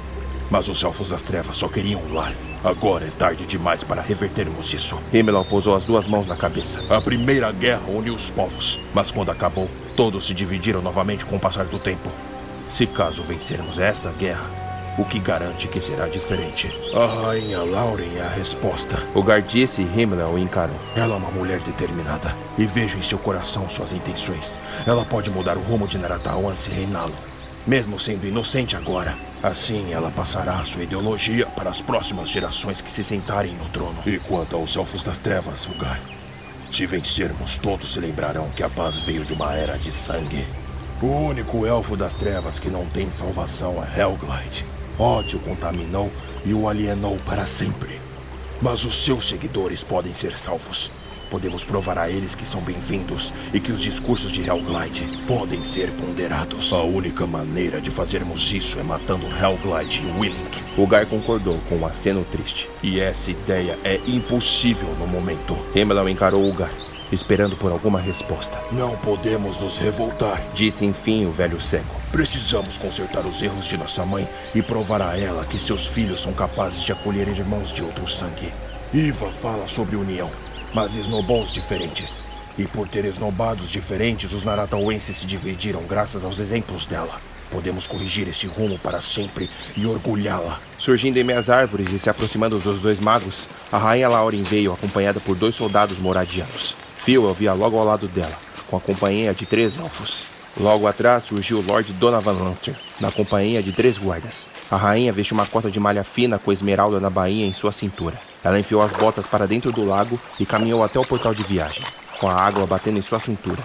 Mas 0.51 0.69
os 0.69 0.83
Elfos 0.83 1.11
das 1.11 1.23
Trevas 1.23 1.57
só 1.57 1.69
queriam 1.69 2.01
um 2.01 2.15
lar. 2.15 2.33
Agora 2.65 3.05
é 3.05 3.11
tarde 3.11 3.45
demais 3.45 3.85
para 3.85 4.01
revertermos 4.01 4.73
isso. 4.73 4.99
Himelau 5.13 5.45
pousou 5.45 5.77
as 5.77 5.85
duas 5.85 6.07
mãos 6.07 6.27
na 6.27 6.37
cabeça. 6.37 6.83
A 6.89 7.01
primeira 7.01 7.51
guerra 7.53 7.83
uniu 7.89 8.15
os 8.15 8.31
povos, 8.31 8.81
mas 8.95 9.13
quando 9.13 9.31
acabou, 9.31 9.69
todos 9.99 10.29
se 10.29 10.33
dividiram 10.33 10.81
novamente 10.81 11.27
com 11.27 11.35
o 11.35 11.41
passar 11.41 11.65
do 11.65 11.77
tempo. 11.77 12.09
Se 12.71 12.87
caso 12.87 13.21
vencermos 13.21 13.81
esta 13.81 14.13
guerra, 14.13 14.49
o 14.97 15.05
que 15.05 15.19
garante 15.19 15.67
que 15.67 15.81
será 15.81 16.07
diferente? 16.07 16.73
A 16.95 17.05
rainha 17.05 17.65
Lauren 17.65 18.17
é 18.17 18.21
a 18.21 18.29
resposta. 18.29 19.03
O 19.13 19.25
Gar 19.25 19.43
disse 19.43 19.83
e 19.83 20.01
Himmler 20.01 20.29
o 20.29 20.39
encarou. 20.39 20.77
Ela 20.95 21.15
é 21.15 21.19
uma 21.19 21.33
mulher 21.33 21.59
determinada 21.63 22.33
e 22.57 22.65
vejo 22.65 22.97
em 22.97 23.03
seu 23.03 23.19
coração 23.19 23.69
suas 23.69 23.93
intenções. 23.93 24.61
Ela 24.87 25.05
pode 25.05 25.33
mudar 25.33 25.57
o 25.57 25.63
rumo 25.63 25.89
de 25.89 25.99
Naratawan 25.99 26.57
se 26.57 26.71
reiná-lo, 26.71 27.15
mesmo 27.67 27.99
sendo 27.99 28.25
inocente 28.25 28.77
agora. 28.77 29.17
Assim, 29.43 29.93
ela 29.93 30.13
passará 30.13 30.65
sua 30.65 30.85
ideologia 30.85 31.47
para 31.57 31.71
as 31.71 31.83
próximas 31.83 32.31
gerações 32.31 32.81
que 32.81 32.91
se 32.91 33.03
sentarem 33.03 33.57
no 33.57 33.69
trono. 33.71 33.99
E 34.07 34.21
quanto 34.21 34.55
aos 34.55 34.77
Elfos 34.77 35.03
das 35.03 35.19
Trevas, 35.19 35.67
Ugar, 35.67 35.99
se 36.71 36.87
vencermos, 36.87 37.59
todos 37.59 37.93
se 37.93 38.01
lembrarão 38.01 38.51
que 38.51 38.63
a 38.63 38.69
paz 38.69 38.99
veio 38.99 39.25
de 39.25 39.33
uma 39.33 39.55
era 39.55 39.79
de 39.79 39.91
sangue. 39.91 40.45
O 41.01 41.07
único 41.07 41.67
Elfo 41.67 41.97
das 41.97 42.15
Trevas 42.15 42.59
que 42.59 42.69
não 42.69 42.85
tem 42.87 43.11
salvação 43.11 43.83
é 43.83 44.01
Hellglide. 44.01 44.65
Ódio 44.99 45.39
contaminou 45.41 46.11
e 46.45 46.53
o 46.53 46.69
alienou 46.69 47.19
para 47.25 47.47
sempre. 47.47 48.01
Mas 48.61 48.85
os 48.85 49.05
seus 49.05 49.29
seguidores 49.29 49.85
podem 49.85 50.13
ser 50.13 50.37
salvos. 50.37 50.91
Podemos 51.31 51.63
provar 51.63 51.99
a 51.99 52.09
eles 52.09 52.35
que 52.35 52.45
são 52.45 52.61
bem-vindos 52.61 53.35
e 53.53 53.61
que 53.61 53.71
os 53.71 53.81
discursos 53.81 54.33
de 54.33 54.49
Hellglide 54.49 55.07
podem 55.27 55.63
ser 55.63 55.91
ponderados. 55.91 56.73
A 56.73 56.83
única 56.83 57.27
maneira 57.27 57.81
de 57.81 57.91
fazermos 57.91 58.53
isso 58.53 58.79
é 58.79 58.83
matando 58.83 59.27
Hellglide 59.27 60.03
e 60.03 60.19
Willink. 60.19 60.65
O 60.77 60.87
Gar 60.87 61.05
concordou 61.07 61.59
com 61.69 61.77
um 61.77 61.87
aceno 61.87 62.25
triste. 62.25 62.69
E 62.83 62.99
essa 62.99 63.31
ideia 63.31 63.77
é 63.85 64.01
impossível 64.07 64.89
no 64.99 65.07
momento. 65.07 65.57
Himmler 65.75 66.09
encarou 66.09 66.49
o 66.49 66.55
Gar, 66.55 66.73
esperando 67.13 67.57
por 67.57 67.73
alguma 67.73 68.01
resposta. 68.01 68.59
Não 68.73 68.97
podemos 68.97 69.63
nos 69.63 69.77
revoltar, 69.77 70.43
disse 70.55 70.87
enfim 70.87 71.27
o 71.27 71.31
velho 71.31 71.61
cego. 71.61 71.95
Precisamos 72.11 72.79
consertar 72.79 73.27
os 73.27 73.43
erros 73.43 73.67
de 73.67 73.77
nossa 73.77 74.05
mãe 74.07 74.27
e 74.55 74.63
provar 74.63 75.03
a 75.03 75.19
ela 75.19 75.45
que 75.45 75.59
seus 75.59 75.87
filhos 75.87 76.23
são 76.23 76.33
capazes 76.33 76.83
de 76.83 76.93
acolher 76.93 77.29
irmãos 77.29 77.71
de 77.71 77.83
outro 77.83 78.09
sangue. 78.09 78.51
Iva 78.95 79.31
fala 79.31 79.69
sobre 79.69 79.97
união, 79.97 80.31
mas 80.75 80.95
esnobou 80.97 81.43
os 81.43 81.53
diferentes. 81.53 82.25
E 82.57 82.65
por 82.65 82.89
ter 82.89 83.05
esnobados 83.05 83.71
diferentes, 83.71 84.33
os 84.33 84.45
Naratauenses 84.45 85.19
se 85.19 85.27
dividiram 85.27 85.83
graças 85.83 86.25
aos 86.25 86.41
exemplos 86.41 86.87
dela. 86.87 87.21
Podemos 87.51 87.87
corrigir 87.87 88.29
este 88.29 88.47
rumo 88.47 88.79
para 88.79 89.01
sempre 89.01 89.49
e 89.77 89.87
orgulhá-la. 89.87 90.61
Surgindo 90.79 91.17
em 91.17 91.25
meias 91.25 91.49
árvores 91.49 91.93
e 91.93 91.99
se 91.99 92.11
aproximando 92.11 92.59
dos 92.59 92.81
dois 92.81 93.01
magos, 93.01 93.49
a 93.73 93.79
rainha 93.79 94.09
Lauren 94.09 94.43
veio 94.43 94.73
acompanhada 94.73 95.21
por 95.21 95.37
dois 95.37 95.55
soldados 95.57 95.99
moradianos. 95.99 96.75
Phil 96.97 97.33
via 97.33 97.55
logo 97.55 97.79
ao 97.79 97.85
lado 97.85 98.07
dela, 98.09 98.37
com 98.67 98.77
a 98.77 98.81
companhia 98.81 99.33
de 99.33 99.47
três 99.47 99.79
elfos. 99.79 100.38
Logo 100.61 100.89
atrás 100.89 101.23
surgiu 101.23 101.61
o 101.61 101.65
Lord 101.65 101.93
Donovan 101.93 102.33
Lancer, 102.33 102.75
na 103.01 103.13
companhia 103.13 103.63
de 103.63 103.73
três 103.73 103.97
guardas. 103.97 104.49
A 104.69 104.77
rainha 104.77 105.13
vestiu 105.13 105.37
uma 105.37 105.47
cota 105.47 105.71
de 105.71 105.79
malha 105.79 106.03
fina 106.03 106.37
com 106.37 106.53
esmeralda 106.53 106.99
na 106.99 107.09
bainha 107.09 107.47
em 107.47 107.53
sua 107.53 107.71
cintura. 107.71 108.21
Ela 108.43 108.59
enfiou 108.59 108.83
as 108.83 108.91
botas 108.91 109.25
para 109.25 109.47
dentro 109.47 109.71
do 109.71 109.85
lago 109.85 110.19
e 110.39 110.45
caminhou 110.45 110.83
até 110.83 110.99
o 110.99 111.07
portal 111.07 111.33
de 111.33 111.45
viagem, 111.45 111.85
com 112.19 112.29
a 112.29 112.35
água 112.35 112.67
batendo 112.67 112.99
em 112.99 113.03
sua 113.03 113.21
cintura. 113.21 113.63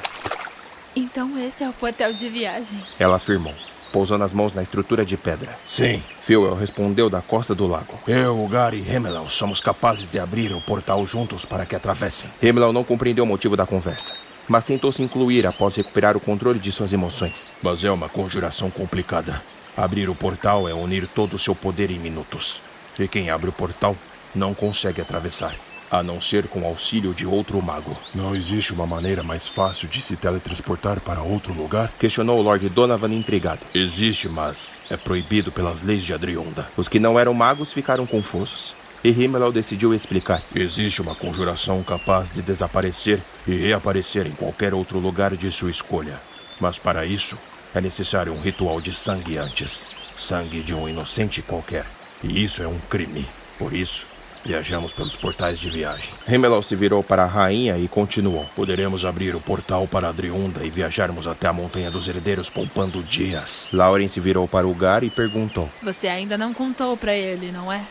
Então 0.95 1.35
esse 1.39 1.63
é 1.63 1.69
o 1.69 1.73
portal 1.73 2.13
de 2.13 2.29
viagem. 2.29 2.79
Ela 2.99 3.15
afirmou, 3.15 3.55
pousando 3.91 4.23
as 4.23 4.31
mãos 4.31 4.53
na 4.53 4.61
estrutura 4.61 5.03
de 5.03 5.17
pedra. 5.17 5.57
Sim. 5.67 6.03
Phil 6.21 6.53
respondeu 6.53 7.09
da 7.09 7.23
costa 7.23 7.55
do 7.55 7.65
lago. 7.65 7.99
Eu, 8.07 8.39
o 8.39 8.47
Gar 8.47 8.75
e 8.75 8.87
Hemelau 8.87 9.27
somos 9.31 9.59
capazes 9.59 10.07
de 10.07 10.19
abrir 10.19 10.53
o 10.53 10.61
portal 10.61 11.03
juntos 11.07 11.43
para 11.43 11.65
que 11.65 11.75
atravessem. 11.75 12.29
Hemelau 12.39 12.71
não 12.71 12.83
compreendeu 12.83 13.23
o 13.23 13.27
motivo 13.27 13.55
da 13.55 13.65
conversa 13.65 14.13
mas 14.47 14.63
tentou 14.63 14.91
se 14.91 15.01
incluir 15.01 15.45
após 15.47 15.75
recuperar 15.75 16.17
o 16.17 16.19
controle 16.19 16.59
de 16.59 16.71
suas 16.71 16.93
emoções. 16.93 17.53
Mas 17.61 17.83
é 17.83 17.91
uma 17.91 18.09
conjuração 18.09 18.69
complicada. 18.69 19.41
Abrir 19.75 20.09
o 20.09 20.15
portal 20.15 20.67
é 20.67 20.73
unir 20.73 21.07
todo 21.07 21.35
o 21.35 21.39
seu 21.39 21.55
poder 21.55 21.89
em 21.89 21.99
minutos. 21.99 22.61
E 22.99 23.07
quem 23.07 23.29
abre 23.29 23.49
o 23.49 23.53
portal 23.53 23.95
não 24.35 24.53
consegue 24.53 25.01
atravessar, 25.01 25.55
a 25.89 26.03
não 26.03 26.21
ser 26.21 26.47
com 26.47 26.61
o 26.61 26.65
auxílio 26.65 27.13
de 27.13 27.25
outro 27.25 27.61
mago. 27.61 27.97
Não 28.13 28.35
existe 28.35 28.73
uma 28.73 28.85
maneira 28.85 29.23
mais 29.23 29.47
fácil 29.47 29.87
de 29.87 30.01
se 30.01 30.15
teletransportar 30.15 30.99
para 31.01 31.23
outro 31.23 31.53
lugar? 31.53 31.91
Questionou 31.99 32.39
o 32.39 32.41
Lord 32.43 32.69
Donovan 32.69 33.13
intrigado. 33.13 33.65
Existe, 33.73 34.29
mas 34.29 34.81
é 34.89 34.97
proibido 34.97 35.51
pelas 35.51 35.81
leis 35.81 36.03
de 36.03 36.13
Adrionda. 36.13 36.67
Os 36.77 36.87
que 36.87 36.99
não 36.99 37.19
eram 37.19 37.33
magos 37.33 37.73
ficaram 37.73 38.05
confusos 38.05 38.75
e 39.03 39.09
Himmel 39.09 39.51
decidiu 39.51 39.93
explicar. 39.93 40.41
Existe 40.55 41.01
uma 41.01 41.13
conjuração 41.13 41.83
capaz 41.83 42.31
de 42.31 42.41
desaparecer 42.41 43.21
e 43.45 43.55
reaparecer 43.55 44.25
em 44.25 44.31
qualquer 44.31 44.73
outro 44.73 44.97
lugar 44.99 45.35
de 45.35 45.51
sua 45.51 45.69
escolha. 45.69 46.19
Mas 46.59 46.79
para 46.79 47.05
isso, 47.05 47.37
é 47.75 47.81
necessário 47.81 48.33
um 48.33 48.39
ritual 48.39 48.79
de 48.79 48.93
sangue 48.93 49.37
antes. 49.37 49.85
Sangue 50.15 50.61
de 50.61 50.73
um 50.73 50.87
inocente 50.87 51.41
qualquer. 51.41 51.85
E 52.23 52.43
isso 52.43 52.63
é 52.63 52.67
um 52.67 52.77
crime. 52.89 53.27
Por 53.59 53.73
isso, 53.73 54.05
viajamos 54.45 54.93
pelos 54.93 55.15
portais 55.15 55.59
de 55.59 55.69
viagem. 55.69 56.09
Himmel 56.27 56.61
se 56.61 56.75
virou 56.75 57.03
para 57.03 57.23
a 57.23 57.27
rainha 57.27 57.77
e 57.77 57.87
continuou. 57.87 58.45
Poderemos 58.55 59.03
abrir 59.03 59.35
o 59.35 59.41
portal 59.41 59.87
para 59.87 60.09
Adriunda 60.09 60.63
e 60.63 60.69
viajarmos 60.69 61.27
até 61.27 61.47
a 61.47 61.53
Montanha 61.53 61.91
dos 61.91 62.07
Herdeiros 62.07 62.49
poupando 62.49 63.03
dias. 63.03 63.67
Lauren 63.73 64.07
se 64.07 64.21
virou 64.21 64.47
para 64.47 64.67
o 64.67 64.73
Gar 64.73 65.03
e 65.03 65.09
perguntou. 65.09 65.69
Você 65.81 66.07
ainda 66.07 66.37
não 66.37 66.53
contou 66.53 66.95
para 66.95 67.13
ele, 67.13 67.51
não 67.51 67.71
é? 67.71 67.83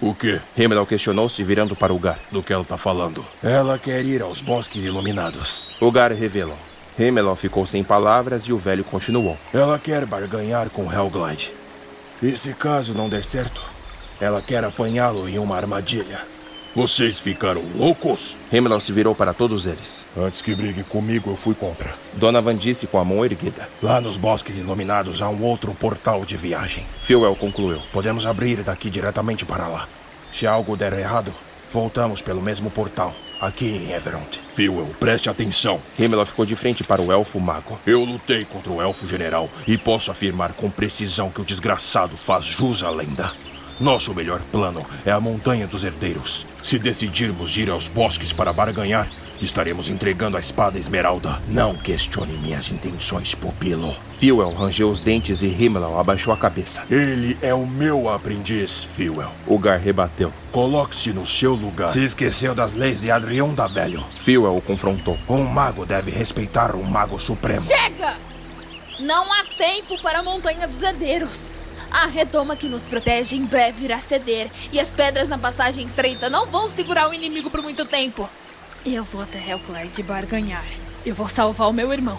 O 0.00 0.14
quê? 0.14 0.40
Himmel 0.56 0.84
questionou-se, 0.84 1.42
virando 1.42 1.74
para 1.74 1.92
o 1.94 1.98
Gar. 1.98 2.18
Do 2.30 2.42
que 2.42 2.52
ela 2.52 2.62
está 2.62 2.76
falando? 2.76 3.24
Ela 3.42 3.78
quer 3.78 4.04
ir 4.04 4.20
aos 4.22 4.40
bosques 4.40 4.84
iluminados. 4.84 5.70
O 5.80 5.90
Gar 5.90 6.12
revelou. 6.12 6.58
Himmel 6.98 7.34
ficou 7.36 7.66
sem 7.66 7.82
palavras 7.82 8.42
e 8.42 8.52
o 8.52 8.58
velho 8.58 8.84
continuou. 8.84 9.38
Ela 9.52 9.78
quer 9.78 10.04
barganhar 10.04 10.68
com 10.70 10.92
Hellglide. 10.92 11.50
E 12.22 12.36
se 12.36 12.52
caso 12.54 12.94
não 12.94 13.08
der 13.08 13.24
certo, 13.24 13.62
ela 14.20 14.40
quer 14.40 14.64
apanhá-lo 14.64 15.28
em 15.28 15.38
uma 15.38 15.56
armadilha. 15.56 16.20
Vocês 16.76 17.18
ficaram 17.18 17.62
loucos? 17.74 18.36
Himmler 18.52 18.78
se 18.82 18.92
virou 18.92 19.14
para 19.14 19.32
todos 19.32 19.64
eles. 19.64 20.04
Antes 20.14 20.42
que 20.42 20.54
brigue 20.54 20.82
comigo, 20.82 21.30
eu 21.30 21.34
fui 21.34 21.54
contra. 21.54 21.94
Donovan 22.12 22.54
disse 22.54 22.86
com 22.86 22.98
a 22.98 23.04
mão 23.04 23.24
erguida. 23.24 23.66
Lá 23.82 23.98
nos 23.98 24.18
bosques 24.18 24.58
iluminados 24.58 25.22
há 25.22 25.28
um 25.30 25.42
outro 25.42 25.72
portal 25.72 26.26
de 26.26 26.36
viagem. 26.36 26.86
Philwell 27.00 27.34
concluiu. 27.34 27.80
Podemos 27.94 28.26
abrir 28.26 28.62
daqui 28.62 28.90
diretamente 28.90 29.46
para 29.46 29.66
lá. 29.68 29.88
Se 30.38 30.46
algo 30.46 30.76
der 30.76 30.92
errado, 30.92 31.32
voltamos 31.72 32.20
pelo 32.20 32.42
mesmo 32.42 32.70
portal, 32.70 33.14
aqui 33.40 33.68
em 33.68 33.92
Everond. 33.92 34.38
Philwell, 34.54 34.94
preste 35.00 35.30
atenção. 35.30 35.80
Himmler 35.98 36.26
ficou 36.26 36.44
de 36.44 36.54
frente 36.54 36.84
para 36.84 37.00
o 37.00 37.10
elfo 37.10 37.40
mago. 37.40 37.80
Eu 37.86 38.04
lutei 38.04 38.44
contra 38.44 38.70
o 38.70 38.82
elfo 38.82 39.06
general 39.06 39.48
e 39.66 39.78
posso 39.78 40.10
afirmar 40.10 40.52
com 40.52 40.68
precisão 40.68 41.30
que 41.30 41.40
o 41.40 41.44
desgraçado 41.44 42.18
faz 42.18 42.44
jus 42.44 42.82
à 42.82 42.90
lenda. 42.90 43.32
Nosso 43.78 44.14
melhor 44.14 44.40
plano 44.50 44.84
é 45.04 45.10
a 45.10 45.20
Montanha 45.20 45.66
dos 45.66 45.84
Herdeiros. 45.84 46.46
Se 46.62 46.78
decidirmos 46.78 47.56
ir 47.58 47.68
aos 47.68 47.88
bosques 47.88 48.32
para 48.32 48.50
barganhar, 48.50 49.06
estaremos 49.40 49.90
entregando 49.90 50.38
a 50.38 50.40
espada 50.40 50.78
esmeralda. 50.78 51.42
Não 51.46 51.74
questione 51.74 52.38
minhas 52.38 52.70
intenções, 52.70 53.34
pupilo. 53.34 53.94
Philwell 54.18 54.54
rangeu 54.54 54.90
os 54.90 54.98
dentes 54.98 55.42
e 55.42 55.46
Himmler 55.46 55.84
abaixou 55.98 56.32
a 56.32 56.38
cabeça. 56.38 56.84
Ele 56.90 57.36
é 57.42 57.52
o 57.52 57.66
meu 57.66 58.08
aprendiz, 58.08 58.82
Philwell. 58.82 59.30
Ugar 59.46 59.78
rebateu. 59.78 60.32
Coloque-se 60.50 61.12
no 61.12 61.26
seu 61.26 61.54
lugar. 61.54 61.92
Se 61.92 62.02
esqueceu 62.02 62.54
das 62.54 62.72
leis 62.72 63.02
de 63.02 63.10
Adrionda, 63.10 63.68
velho. 63.68 64.02
Philwell 64.20 64.56
o 64.56 64.62
confrontou. 64.62 65.18
Um 65.28 65.44
mago 65.44 65.84
deve 65.84 66.10
respeitar 66.10 66.74
um 66.74 66.82
mago 66.82 67.20
supremo. 67.20 67.60
Chega! 67.60 68.16
Não 68.98 69.30
há 69.30 69.44
tempo 69.58 70.00
para 70.00 70.20
a 70.20 70.22
Montanha 70.22 70.66
dos 70.66 70.82
Herdeiros. 70.82 71.55
A 71.96 72.04
redoma 72.04 72.56
que 72.56 72.68
nos 72.68 72.82
protege 72.82 73.36
em 73.36 73.46
breve 73.46 73.86
irá 73.86 73.98
ceder, 73.98 74.50
e 74.70 74.78
as 74.78 74.88
pedras 74.88 75.30
na 75.30 75.38
passagem 75.38 75.86
estreita 75.86 76.28
não 76.28 76.44
vão 76.44 76.68
segurar 76.68 77.08
o 77.08 77.14
inimigo 77.14 77.50
por 77.50 77.62
muito 77.62 77.86
tempo. 77.86 78.28
Eu 78.84 79.02
vou 79.02 79.22
até 79.22 79.38
Hellglide 79.38 80.02
barganhar. 80.02 80.62
Eu 81.06 81.14
vou 81.14 81.26
salvar 81.26 81.70
o 81.70 81.72
meu 81.72 81.90
irmão. 81.90 82.18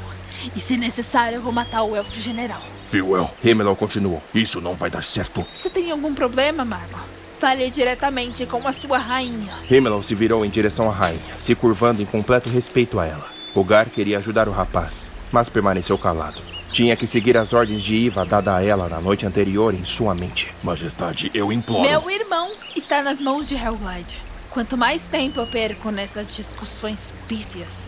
E 0.56 0.60
se 0.60 0.76
necessário, 0.78 1.36
eu 1.36 1.42
vou 1.44 1.52
matar 1.52 1.84
o 1.84 1.96
elfo 1.96 2.20
general. 2.20 2.62
Philwell, 2.88 3.30
Himmler 3.44 3.76
continuou. 3.76 4.20
isso 4.34 4.60
não 4.60 4.74
vai 4.74 4.90
dar 4.90 5.04
certo. 5.04 5.46
Você 5.54 5.70
tem 5.70 5.92
algum 5.92 6.16
problema, 6.16 6.66
Mago? 6.66 6.98
Fale 7.40 7.70
diretamente 7.70 8.48
com 8.48 8.68
a 8.68 8.74
sua 8.74 8.98
rainha. 8.98 9.54
Himmler 9.70 10.02
se 10.02 10.16
virou 10.16 10.44
em 10.44 10.50
direção 10.50 10.90
à 10.90 10.92
rainha, 10.92 11.38
se 11.38 11.54
curvando 11.54 12.02
em 12.02 12.06
completo 12.06 12.50
respeito 12.50 13.00
a 13.00 13.06
ela. 13.06 13.28
Ugar 13.56 13.92
queria 13.92 14.18
ajudar 14.18 14.50
o 14.50 14.52
rapaz, 14.52 15.12
mas 15.32 15.50
permaneceu 15.50 16.00
calado. 16.00 16.57
Tinha 16.72 16.96
que 16.96 17.08
seguir 17.08 17.38
as 17.38 17.54
ordens 17.54 17.82
de 17.82 17.96
Iva 17.96 18.26
dada 18.26 18.56
a 18.56 18.64
ela 18.64 18.88
na 18.88 19.00
noite 19.00 19.26
anterior 19.26 19.74
em 19.74 19.86
sua 19.86 20.14
mente. 20.14 20.54
Majestade, 20.62 21.32
eu 21.34 21.52
imploro. 21.52 21.90
Meu 21.90 22.10
irmão 22.10 22.52
está 22.76 23.02
nas 23.02 23.20
mãos 23.20 23.48
de 23.48 23.56
Hellglide. 23.56 24.16
Quanto 24.50 24.78
mais 24.78 25.04
tempo 25.04 25.40
eu 25.40 25.48
perco 25.48 25.92
nessas 25.92 26.28
discussões 26.28 27.14
pífias, 27.28 27.80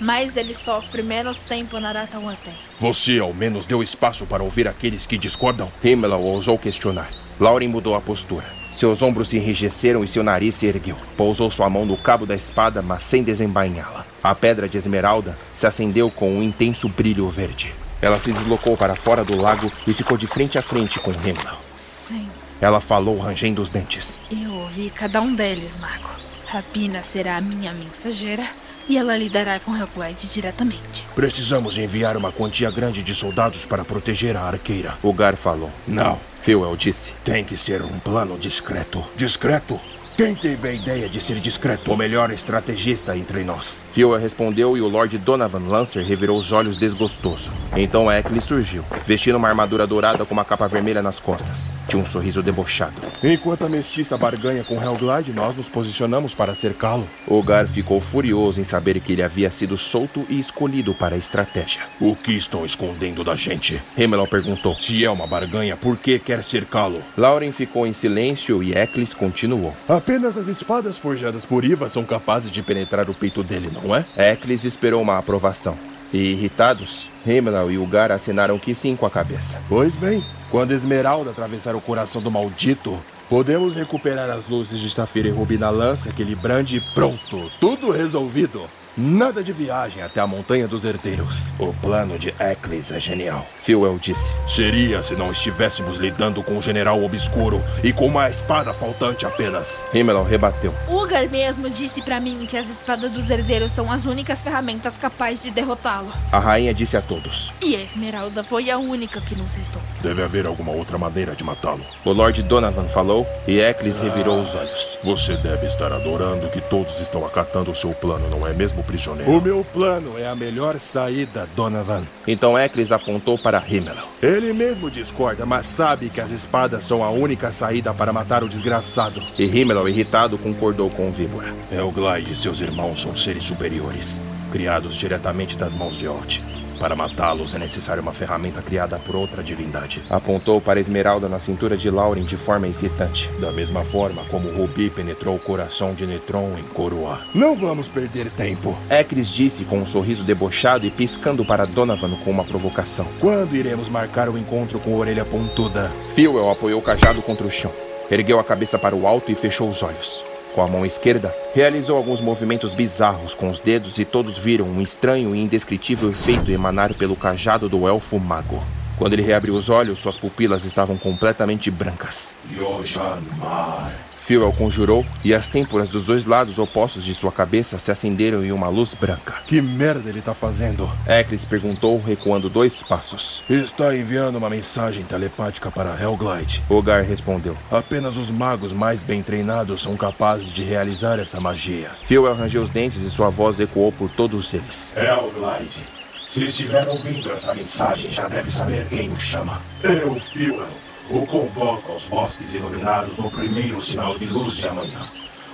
mais 0.00 0.36
ele 0.36 0.54
sofre, 0.54 1.02
menos 1.02 1.38
tempo 1.40 1.78
Naratawa 1.80 2.36
tem. 2.44 2.54
Você 2.78 3.18
ao 3.18 3.32
menos 3.32 3.66
deu 3.66 3.82
espaço 3.82 4.26
para 4.26 4.42
ouvir 4.42 4.68
aqueles 4.68 5.06
que 5.06 5.18
discordam? 5.18 5.70
Himmler 5.82 6.18
ousou 6.18 6.58
questionar. 6.58 7.08
Lauren 7.40 7.68
mudou 7.68 7.94
a 7.94 8.00
postura. 8.00 8.44
Seus 8.72 9.02
ombros 9.02 9.30
se 9.30 9.38
enrijeceram 9.38 10.04
e 10.04 10.08
seu 10.08 10.22
nariz 10.22 10.54
se 10.54 10.66
ergueu. 10.66 10.96
Pousou 11.16 11.50
sua 11.50 11.68
mão 11.68 11.84
no 11.84 11.96
cabo 11.96 12.26
da 12.26 12.36
espada, 12.36 12.80
mas 12.80 13.04
sem 13.04 13.22
desembainhá-la. 13.22 14.06
A 14.22 14.34
pedra 14.34 14.68
de 14.68 14.78
esmeralda 14.78 15.36
se 15.54 15.66
acendeu 15.66 16.10
com 16.10 16.30
um 16.30 16.42
intenso 16.42 16.88
brilho 16.88 17.28
verde. 17.28 17.74
Ela 18.00 18.18
se 18.20 18.32
deslocou 18.32 18.76
para 18.76 18.94
fora 18.94 19.24
do 19.24 19.36
lago 19.40 19.70
e 19.86 19.92
ficou 19.92 20.16
de 20.16 20.26
frente 20.26 20.56
a 20.58 20.62
frente 20.62 20.98
com 21.00 21.10
Himmler. 21.10 21.54
Sim, 21.74 22.28
Ela 22.60 22.80
falou 22.80 23.18
rangendo 23.18 23.60
os 23.62 23.70
dentes. 23.70 24.20
eu 24.30 24.52
ouvi 24.52 24.90
cada 24.90 25.20
um 25.20 25.34
deles, 25.34 25.76
Mago. 25.76 26.10
Rapina 26.46 27.02
será 27.02 27.36
a 27.36 27.40
minha 27.40 27.72
mensageira 27.72 28.48
e 28.88 28.96
ela 28.96 29.16
lidará 29.16 29.60
com 29.60 29.76
Hellglide 29.76 30.28
diretamente. 30.28 31.04
Precisamos 31.14 31.76
enviar 31.76 32.16
uma 32.16 32.32
quantia 32.32 32.70
grande 32.70 33.02
de 33.02 33.14
soldados 33.14 33.66
para 33.66 33.84
proteger 33.84 34.34
a 34.36 34.42
arqueira. 34.42 34.96
Ugar 35.02 35.36
falou. 35.36 35.70
Não, 35.86 36.18
Philwell 36.40 36.74
disse. 36.76 37.12
tem 37.22 37.44
que 37.44 37.56
ser 37.56 37.82
um 37.82 37.98
plano 37.98 38.38
discreto. 38.38 39.04
Discreto? 39.14 39.78
Quem 40.18 40.34
teve 40.34 40.68
a 40.68 40.72
ideia 40.72 41.08
de 41.08 41.20
ser 41.20 41.38
discreto? 41.38 41.92
O 41.92 41.96
melhor 41.96 42.32
estrategista 42.32 43.16
entre 43.16 43.44
nós. 43.44 43.84
Philwell 43.92 44.20
respondeu 44.20 44.76
e 44.76 44.80
o 44.80 44.88
Lord 44.88 45.16
Donovan 45.16 45.68
Lancer 45.68 46.04
revirou 46.04 46.36
os 46.36 46.50
olhos 46.50 46.76
desgostoso. 46.76 47.52
Então 47.76 48.10
Eccles 48.10 48.42
surgiu, 48.42 48.84
vestindo 49.06 49.36
uma 49.36 49.46
armadura 49.46 49.86
dourada 49.86 50.26
com 50.26 50.34
uma 50.34 50.44
capa 50.44 50.66
vermelha 50.66 51.00
nas 51.00 51.20
costas. 51.20 51.70
Tinha 51.86 52.02
um 52.02 52.04
sorriso 52.04 52.42
debochado. 52.42 53.00
Enquanto 53.22 53.64
a 53.64 53.68
mestiça 53.68 54.18
barganha 54.18 54.64
com 54.64 54.82
Hellglide, 54.82 55.32
nós 55.32 55.54
nos 55.54 55.68
posicionamos 55.68 56.34
para 56.34 56.52
cercá-lo. 56.52 57.08
Ugar 57.26 57.68
ficou 57.68 58.00
furioso 58.00 58.60
em 58.60 58.64
saber 58.64 58.98
que 58.98 59.12
ele 59.12 59.22
havia 59.22 59.52
sido 59.52 59.76
solto 59.76 60.26
e 60.28 60.40
escolhido 60.40 60.92
para 60.94 61.14
a 61.14 61.18
estratégia. 61.18 61.82
O 62.00 62.16
que 62.16 62.32
estão 62.32 62.66
escondendo 62.66 63.22
da 63.22 63.36
gente? 63.36 63.80
Himmel 63.96 64.26
perguntou. 64.26 64.74
Se 64.80 65.04
é 65.04 65.10
uma 65.10 65.28
barganha, 65.28 65.76
por 65.76 65.96
que 65.96 66.18
quer 66.18 66.42
cercá-lo? 66.42 67.02
Lauren 67.16 67.52
ficou 67.52 67.86
em 67.86 67.92
silêncio 67.92 68.64
e 68.64 68.76
Eccles 68.76 69.14
continuou. 69.14 69.74
Apenas 70.08 70.38
as 70.38 70.48
espadas 70.48 70.96
forjadas 70.96 71.44
por 71.44 71.66
Iva 71.66 71.86
são 71.90 72.02
capazes 72.02 72.50
de 72.50 72.62
penetrar 72.62 73.10
o 73.10 73.14
peito 73.14 73.42
dele, 73.42 73.70
não 73.70 73.94
é? 73.94 74.06
Eccles 74.16 74.64
esperou 74.64 75.02
uma 75.02 75.18
aprovação. 75.18 75.76
E 76.10 76.32
irritados, 76.32 77.10
Himmel 77.26 77.70
e 77.70 77.76
Ugar 77.76 78.10
assinaram 78.10 78.58
que 78.58 78.74
sim 78.74 78.96
com 78.96 79.04
a 79.04 79.10
cabeça. 79.10 79.60
Pois 79.68 79.94
bem, 79.94 80.24
quando 80.50 80.72
Esmeralda 80.72 81.30
atravessar 81.30 81.76
o 81.76 81.80
coração 81.82 82.22
do 82.22 82.30
maldito, 82.30 82.98
podemos 83.28 83.74
recuperar 83.74 84.30
as 84.30 84.48
luzes 84.48 84.80
de 84.80 84.88
Safira 84.88 85.28
e 85.28 85.30
Rubi 85.30 85.58
na 85.58 85.68
lança 85.68 86.10
que 86.10 86.22
ele 86.22 86.34
brande 86.34 86.78
e 86.78 86.80
pronto. 86.94 87.50
Tudo 87.60 87.90
resolvido. 87.90 88.62
Nada 89.00 89.44
de 89.44 89.52
viagem 89.52 90.02
até 90.02 90.20
a 90.20 90.26
Montanha 90.26 90.66
dos 90.66 90.84
Herdeiros. 90.84 91.52
O 91.56 91.72
plano 91.72 92.18
de 92.18 92.30
Eccles 92.30 92.90
é 92.90 92.98
genial. 92.98 93.46
Philwell 93.62 93.96
disse. 93.96 94.32
Seria 94.48 95.04
se 95.04 95.14
não 95.14 95.30
estivéssemos 95.30 95.98
lidando 95.98 96.42
com 96.42 96.58
o 96.58 96.60
general 96.62 97.00
obscuro 97.04 97.62
e 97.84 97.92
com 97.92 98.06
uma 98.06 98.28
espada 98.28 98.72
faltante 98.72 99.24
apenas. 99.24 99.86
Himmel 99.94 100.24
rebateu. 100.24 100.74
Ugar 100.88 101.28
mesmo 101.28 101.70
disse 101.70 102.02
pra 102.02 102.18
mim 102.18 102.44
que 102.44 102.56
as 102.56 102.68
espadas 102.68 103.12
dos 103.12 103.30
herdeiros 103.30 103.70
são 103.70 103.88
as 103.88 104.04
únicas 104.04 104.42
ferramentas 104.42 104.98
capazes 104.98 105.44
de 105.44 105.52
derrotá-lo. 105.52 106.12
A 106.32 106.40
rainha 106.40 106.74
disse 106.74 106.96
a 106.96 107.00
todos. 107.00 107.52
E 107.62 107.76
a 107.76 107.80
Esmeralda 107.80 108.42
foi 108.42 108.68
a 108.68 108.78
única 108.78 109.20
que 109.20 109.36
nos 109.36 109.54
restou. 109.54 109.80
Deve 110.02 110.24
haver 110.24 110.44
alguma 110.44 110.72
outra 110.72 110.98
maneira 110.98 111.36
de 111.36 111.44
matá-lo. 111.44 111.84
O 112.04 112.10
Lord 112.10 112.42
Donovan 112.42 112.88
falou 112.88 113.24
e 113.46 113.60
Eccles 113.60 114.00
revirou 114.00 114.40
os 114.40 114.56
olhos. 114.56 114.98
Você 115.04 115.36
deve 115.36 115.68
estar 115.68 115.92
adorando 115.92 116.48
que 116.48 116.60
todos 116.62 116.98
estão 116.98 117.24
acatando 117.24 117.70
o 117.70 117.76
seu 117.76 117.92
plano, 117.92 118.28
não 118.28 118.44
é 118.44 118.52
mesmo, 118.52 118.87
prisioneiro? 118.88 119.30
O 119.30 119.40
meu 119.40 119.64
plano 119.64 120.18
é 120.18 120.26
a 120.26 120.34
melhor 120.34 120.80
saída, 120.80 121.46
Donovan. 121.54 122.04
Então 122.26 122.58
Eccles 122.58 122.90
apontou 122.90 123.38
para 123.38 123.62
Himmel. 123.68 123.96
Ele 124.22 124.52
mesmo 124.52 124.90
discorda, 124.90 125.44
mas 125.44 125.66
sabe 125.66 126.08
que 126.08 126.20
as 126.20 126.30
espadas 126.30 126.84
são 126.84 127.04
a 127.04 127.10
única 127.10 127.52
saída 127.52 127.92
para 127.92 128.12
matar 128.12 128.42
o 128.42 128.48
desgraçado. 128.48 129.22
E 129.38 129.44
Himmel, 129.44 129.88
irritado, 129.88 130.38
concordou 130.38 130.88
com 130.88 131.08
o 131.08 131.12
Víbora. 131.12 131.54
Helglide 131.70 132.32
e 132.32 132.36
seus 132.36 132.60
irmãos 132.60 133.02
são 133.02 133.14
seres 133.14 133.44
superiores, 133.44 134.18
criados 134.50 134.94
diretamente 134.94 135.56
das 135.56 135.74
mãos 135.74 135.96
de 135.96 136.08
Ot. 136.08 136.42
Para 136.78 136.94
matá-los 136.94 137.54
é 137.54 137.58
necessária 137.58 138.00
uma 138.00 138.12
ferramenta 138.12 138.62
criada 138.62 138.98
por 138.98 139.16
outra 139.16 139.42
divindade. 139.42 140.02
Apontou 140.08 140.60
para 140.60 140.78
a 140.78 140.80
esmeralda 140.80 141.28
na 141.28 141.38
cintura 141.38 141.76
de 141.76 141.90
Lauren 141.90 142.22
de 142.22 142.36
forma 142.36 142.68
excitante. 142.68 143.28
Da 143.40 143.50
mesma 143.50 143.82
forma 143.82 144.22
como 144.30 144.50
Rubi 144.50 144.88
penetrou 144.88 145.36
o 145.36 145.40
coração 145.40 145.92
de 145.92 146.06
Netron 146.06 146.56
em 146.58 146.62
Coroa. 146.62 147.20
Não 147.34 147.56
vamos 147.56 147.88
perder 147.88 148.30
tempo. 148.30 148.78
Eccles 148.88 149.28
disse 149.28 149.64
com 149.64 149.78
um 149.78 149.86
sorriso 149.86 150.22
debochado 150.22 150.86
e 150.86 150.90
piscando 150.90 151.44
para 151.44 151.66
Donovan 151.66 152.16
com 152.24 152.30
uma 152.30 152.44
provocação. 152.44 153.06
Quando 153.20 153.56
iremos 153.56 153.88
marcar 153.88 154.28
o 154.28 154.38
encontro 154.38 154.78
com 154.78 154.94
a 154.94 154.98
orelha 154.98 155.24
pontuda? 155.24 155.90
Philwell 156.14 156.50
apoiou 156.50 156.80
o 156.80 156.82
cajado 156.82 157.20
contra 157.22 157.46
o 157.46 157.50
chão. 157.50 157.72
Ergueu 158.10 158.38
a 158.38 158.44
cabeça 158.44 158.78
para 158.78 158.96
o 158.96 159.06
alto 159.06 159.30
e 159.30 159.34
fechou 159.34 159.68
os 159.68 159.82
olhos. 159.82 160.24
Com 160.58 160.64
a 160.64 160.66
mão 160.66 160.84
esquerda, 160.84 161.32
realizou 161.54 161.96
alguns 161.96 162.20
movimentos 162.20 162.74
bizarros 162.74 163.32
com 163.32 163.48
os 163.48 163.60
dedos 163.60 163.96
e 163.96 164.04
todos 164.04 164.36
viram 164.36 164.64
um 164.64 164.82
estranho 164.82 165.32
e 165.32 165.38
indescritível 165.38 166.10
efeito 166.10 166.50
emanar 166.50 166.92
pelo 166.94 167.14
cajado 167.14 167.68
do 167.68 167.86
elfo 167.86 168.18
mago. 168.18 168.60
Quando 168.96 169.12
ele 169.12 169.22
reabriu 169.22 169.54
os 169.54 169.70
olhos, 169.70 170.00
suas 170.00 170.16
pupilas 170.16 170.64
estavam 170.64 170.98
completamente 170.98 171.70
brancas. 171.70 172.34
Yojanmar. 172.52 173.92
Philwell 174.28 174.52
conjurou 174.52 175.06
e 175.24 175.32
as 175.32 175.48
têmporas 175.48 175.88
dos 175.88 176.04
dois 176.04 176.26
lados 176.26 176.58
opostos 176.58 177.02
de 177.02 177.14
sua 177.14 177.32
cabeça 177.32 177.78
se 177.78 177.90
acenderam 177.90 178.44
em 178.44 178.52
uma 178.52 178.68
luz 178.68 178.92
branca. 178.92 179.36
Que 179.46 179.58
merda 179.62 180.10
ele 180.10 180.20
tá 180.20 180.34
fazendo? 180.34 180.86
Eccles 181.06 181.46
perguntou, 181.46 181.98
recuando 181.98 182.50
dois 182.50 182.82
passos. 182.82 183.42
Está 183.48 183.96
enviando 183.96 184.36
uma 184.36 184.50
mensagem 184.50 185.02
telepática 185.02 185.70
para 185.70 185.98
Helglide. 185.98 186.62
Ogar 186.68 187.04
respondeu. 187.04 187.56
Apenas 187.70 188.18
os 188.18 188.30
magos 188.30 188.70
mais 188.70 189.02
bem 189.02 189.22
treinados 189.22 189.80
são 189.80 189.96
capazes 189.96 190.52
de 190.52 190.62
realizar 190.62 191.18
essa 191.18 191.40
magia. 191.40 191.88
Philwell 192.02 192.34
rangeu 192.34 192.62
os 192.62 192.68
dentes 192.68 193.00
e 193.00 193.08
sua 193.08 193.30
voz 193.30 193.58
ecoou 193.58 193.90
por 193.92 194.10
todos 194.10 194.52
eles. 194.52 194.92
Helglide, 194.94 195.80
se 196.28 196.44
estiver 196.44 196.86
ouvindo 196.86 197.32
essa 197.32 197.54
mensagem, 197.54 198.12
já 198.12 198.28
deve 198.28 198.50
saber 198.50 198.86
quem 198.90 199.08
o 199.10 199.18
chama. 199.18 199.62
Eu, 199.82 200.16
Philwell, 200.16 200.68
o 201.10 201.26
convoco 201.26 201.92
aos 201.92 202.04
bosques 202.04 202.54
iluminados 202.54 203.16
no 203.16 203.30
primeiro 203.30 203.80
sinal 203.80 204.18
de 204.18 204.26
luz 204.26 204.54
de 204.54 204.68
amanhã. 204.68 205.08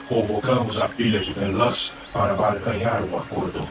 Convocamos 0.09 0.81
a 0.81 0.89
filha 0.89 1.21
de 1.21 1.33
Velas 1.33 1.93
para 2.13 2.35
barganhar 2.35 3.03
um 3.05 3.17
acordo. 3.17 3.67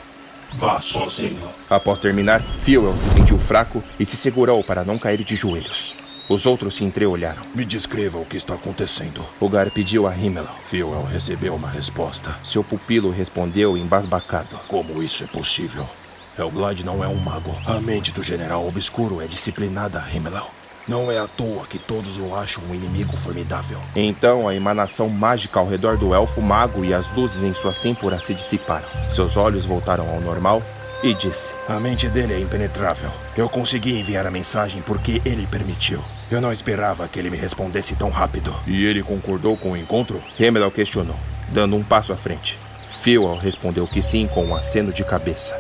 Vá 0.53 0.79
sozinho. 0.79 1.49
Após 1.69 1.99
terminar, 1.99 2.41
Fuel 2.59 2.97
se 2.97 3.09
sentiu 3.09 3.37
fraco 3.37 3.83
e 3.99 4.05
se 4.05 4.15
segurou 4.15 4.63
para 4.63 4.83
não 4.83 4.97
cair 4.97 5.23
de 5.23 5.35
joelhos. 5.35 5.95
Os 6.29 6.45
outros 6.45 6.75
se 6.75 6.85
entreolharam. 6.85 7.43
Me 7.53 7.65
descreva 7.65 8.17
o 8.17 8.25
que 8.25 8.37
está 8.37 8.53
acontecendo. 8.53 9.25
Gar 9.51 9.69
pediu 9.71 10.07
a 10.07 10.15
Himmel. 10.15 10.47
Fuel 10.65 11.03
recebeu 11.03 11.53
uma 11.53 11.69
resposta. 11.69 12.35
Seu 12.45 12.63
pupilo 12.63 13.11
respondeu 13.11 13.77
embasbacado. 13.77 14.57
Como 14.67 15.03
isso 15.03 15.23
é 15.23 15.27
possível? 15.27 15.85
Hellblade 16.37 16.85
não 16.85 17.03
é 17.03 17.07
um 17.07 17.15
mago. 17.15 17.55
A 17.65 17.79
mente 17.79 18.11
do 18.11 18.23
general 18.23 18.65
obscuro 18.67 19.21
é 19.21 19.27
disciplinada, 19.27 20.03
Himmel. 20.13 20.49
Não 20.87 21.09
é 21.09 21.17
à 21.17 21.27
toa 21.27 21.65
que 21.65 21.79
todos 21.79 22.19
o 22.19 22.35
acham 22.35 22.61
um 22.69 22.75
inimigo 22.75 23.15
formidável. 23.15 23.79
Então 23.95 24.47
a 24.47 24.55
emanação 24.55 25.07
mágica 25.07 25.59
ao 25.59 25.67
redor 25.67 25.97
do 25.97 26.13
elfo 26.13 26.41
mago 26.41 26.83
e 26.83 26.93
as 26.93 27.09
luzes 27.15 27.41
em 27.41 27.53
suas 27.53 27.77
têmporas 27.77 28.25
se 28.25 28.33
dissiparam. 28.33 28.87
Seus 29.09 29.37
olhos 29.37 29.65
voltaram 29.65 30.09
ao 30.09 30.19
normal 30.19 30.61
e 31.01 31.13
disse: 31.13 31.53
A 31.69 31.79
mente 31.79 32.09
dele 32.09 32.33
é 32.33 32.39
impenetrável. 32.39 33.09
Eu 33.37 33.47
consegui 33.47 33.97
enviar 33.97 34.27
a 34.27 34.31
mensagem 34.31 34.81
porque 34.81 35.21
ele 35.23 35.47
permitiu. 35.47 36.01
Eu 36.29 36.41
não 36.41 36.51
esperava 36.51 37.07
que 37.07 37.17
ele 37.17 37.29
me 37.29 37.37
respondesse 37.37 37.95
tão 37.95 38.09
rápido. 38.09 38.53
E 38.67 38.85
ele 38.85 39.03
concordou 39.03 39.55
com 39.55 39.71
o 39.71 39.77
encontro? 39.77 40.21
Heimdall 40.37 40.71
questionou, 40.71 41.15
dando 41.49 41.75
um 41.77 41.83
passo 41.83 42.11
à 42.11 42.17
frente. 42.17 42.57
Phil 43.01 43.37
respondeu 43.37 43.87
que 43.87 44.01
sim 44.01 44.27
com 44.27 44.45
um 44.45 44.55
aceno 44.55 44.91
de 44.91 45.03
cabeça. 45.03 45.53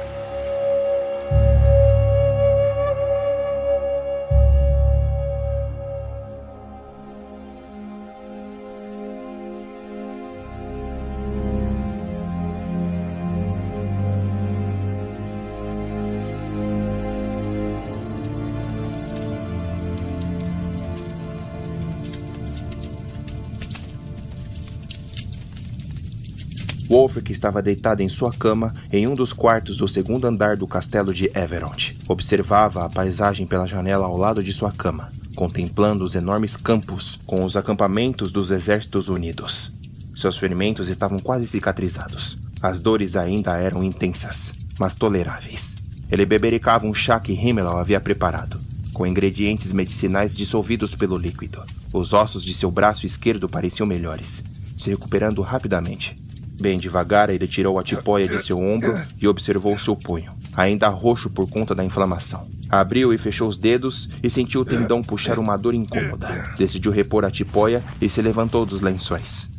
Wolfric 27.13 27.31
estava 27.31 27.61
deitado 27.61 28.01
em 28.01 28.09
sua 28.09 28.31
cama 28.31 28.73
em 28.91 29.07
um 29.07 29.13
dos 29.13 29.31
quartos 29.31 29.77
do 29.77 29.87
segundo 29.87 30.25
andar 30.25 30.57
do 30.57 30.65
castelo 30.65 31.13
de 31.13 31.29
Everond. 31.35 31.95
Observava 32.07 32.83
a 32.83 32.89
paisagem 32.89 33.45
pela 33.45 33.67
janela 33.67 34.05
ao 34.05 34.17
lado 34.17 34.41
de 34.41 34.51
sua 34.51 34.71
cama, 34.71 35.11
contemplando 35.35 36.03
os 36.03 36.15
enormes 36.15 36.57
campos 36.57 37.19
com 37.27 37.45
os 37.45 37.55
acampamentos 37.55 38.31
dos 38.31 38.49
Exércitos 38.49 39.09
Unidos. 39.09 39.71
Seus 40.15 40.37
ferimentos 40.37 40.89
estavam 40.89 41.19
quase 41.19 41.45
cicatrizados. 41.45 42.37
As 42.61 42.79
dores 42.79 43.15
ainda 43.15 43.57
eram 43.57 43.83
intensas, 43.83 44.51
mas 44.79 44.95
toleráveis. 44.95 45.75
Ele 46.09 46.25
bebericava 46.25 46.87
um 46.87 46.93
chá 46.93 47.19
que 47.19 47.33
Himmel 47.33 47.77
havia 47.77 47.99
preparado, 48.01 48.59
com 48.93 49.05
ingredientes 49.05 49.71
medicinais 49.71 50.35
dissolvidos 50.35 50.95
pelo 50.95 51.17
líquido. 51.17 51.63
Os 51.91 52.13
ossos 52.13 52.43
de 52.43 52.53
seu 52.53 52.71
braço 52.71 53.05
esquerdo 53.05 53.49
pareciam 53.49 53.85
melhores, 53.85 54.43
se 54.77 54.89
recuperando 54.89 55.41
rapidamente. 55.41 56.15
Bem 56.59 56.77
devagar, 56.77 57.29
ele 57.29 57.47
tirou 57.47 57.79
a 57.79 57.83
tipóia 57.83 58.27
de 58.27 58.43
seu 58.43 58.57
ombro 58.57 58.93
e 59.21 59.27
observou 59.27 59.77
seu 59.77 59.95
punho, 59.95 60.31
ainda 60.55 60.87
roxo 60.87 61.29
por 61.29 61.49
conta 61.49 61.73
da 61.73 61.83
inflamação. 61.83 62.47
Abriu 62.69 63.13
e 63.13 63.17
fechou 63.17 63.47
os 63.47 63.57
dedos 63.57 64.09
e 64.21 64.29
sentiu 64.29 64.61
o 64.61 64.65
tendão 64.65 65.03
puxar 65.03 65.37
uma 65.37 65.57
dor 65.57 65.73
incômoda. 65.73 66.53
Decidiu 66.57 66.91
repor 66.91 67.25
a 67.25 67.31
tipóia 67.31 67.83
e 68.01 68.09
se 68.09 68.21
levantou 68.21 68.65
dos 68.65 68.81
lençóis. 68.81 69.49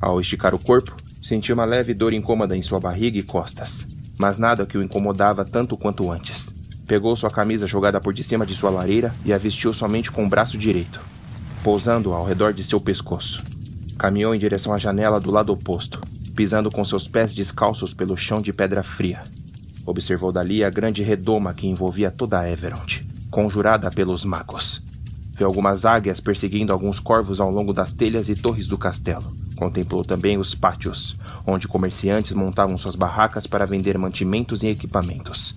Ao 0.00 0.20
esticar 0.20 0.54
o 0.54 0.58
corpo, 0.58 0.94
sentiu 1.22 1.54
uma 1.54 1.64
leve 1.64 1.94
dor 1.94 2.12
incômoda 2.12 2.56
em 2.56 2.62
sua 2.62 2.80
barriga 2.80 3.18
e 3.18 3.22
costas, 3.22 3.86
mas 4.18 4.38
nada 4.38 4.66
que 4.66 4.76
o 4.76 4.82
incomodava 4.82 5.44
tanto 5.44 5.76
quanto 5.76 6.10
antes. 6.10 6.54
Pegou 6.86 7.16
sua 7.16 7.30
camisa 7.30 7.66
jogada 7.66 8.00
por 8.00 8.12
de 8.12 8.22
cima 8.22 8.44
de 8.44 8.54
sua 8.54 8.70
lareira 8.70 9.14
e 9.24 9.32
a 9.32 9.38
vestiu 9.38 9.72
somente 9.72 10.10
com 10.10 10.26
o 10.26 10.28
braço 10.28 10.58
direito, 10.58 11.04
pousando 11.62 12.12
ao 12.12 12.24
redor 12.24 12.52
de 12.52 12.62
seu 12.62 12.78
pescoço. 12.78 13.42
Caminhou 13.96 14.34
em 14.34 14.38
direção 14.38 14.72
à 14.72 14.76
janela 14.76 15.18
do 15.18 15.30
lado 15.30 15.52
oposto, 15.52 16.00
pisando 16.34 16.70
com 16.70 16.84
seus 16.84 17.06
pés 17.06 17.32
descalços 17.32 17.94
pelo 17.94 18.16
chão 18.16 18.40
de 18.40 18.52
pedra 18.52 18.82
fria. 18.82 19.20
Observou 19.86 20.32
dali 20.32 20.64
a 20.64 20.70
grande 20.70 21.02
redoma 21.02 21.52
que 21.54 21.66
envolvia 21.66 22.10
toda 22.10 22.40
a 22.40 22.50
Everond, 22.50 23.06
conjurada 23.30 23.90
pelos 23.90 24.24
magos. 24.24 24.82
Viu 25.36 25.46
algumas 25.46 25.84
águias 25.84 26.20
perseguindo 26.20 26.72
alguns 26.72 27.00
corvos 27.00 27.40
ao 27.40 27.50
longo 27.50 27.72
das 27.72 27.92
telhas 27.92 28.28
e 28.28 28.36
torres 28.36 28.66
do 28.66 28.78
castelo. 28.78 29.36
Contemplou 29.56 30.04
também 30.04 30.38
os 30.38 30.54
pátios, 30.54 31.16
onde 31.46 31.68
comerciantes 31.68 32.32
montavam 32.32 32.78
suas 32.78 32.96
barracas 32.96 33.46
para 33.46 33.66
vender 33.66 33.98
mantimentos 33.98 34.62
e 34.62 34.68
equipamentos. 34.68 35.54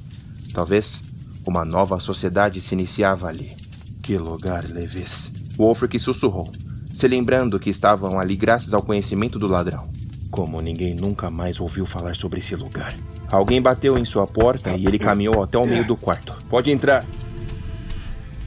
Talvez 0.53 1.01
uma 1.45 1.63
nova 1.63 1.99
sociedade 1.99 2.59
se 2.59 2.73
iniciava 2.73 3.27
ali. 3.27 3.55
Que 4.03 4.17
lugar, 4.17 4.65
Levis! 4.65 5.31
Wolfric 5.57 5.97
sussurrou, 5.99 6.51
se 6.93 7.07
lembrando 7.07 7.59
que 7.59 7.69
estavam 7.69 8.19
ali 8.19 8.35
graças 8.35 8.73
ao 8.73 8.83
conhecimento 8.83 9.39
do 9.39 9.47
ladrão. 9.47 9.96
Como 10.29 10.61
ninguém 10.61 10.93
nunca 10.93 11.29
mais 11.29 11.59
ouviu 11.59 11.85
falar 11.85 12.15
sobre 12.15 12.39
esse 12.39 12.55
lugar. 12.55 12.95
Alguém 13.31 13.61
bateu 13.61 13.97
em 13.97 14.05
sua 14.05 14.27
porta 14.27 14.75
e 14.75 14.85
ele 14.85 14.99
caminhou 14.99 15.41
até 15.41 15.57
o 15.57 15.65
meio 15.65 15.85
do 15.85 15.95
quarto. 15.95 16.37
Pode 16.49 16.71
entrar. 16.71 17.05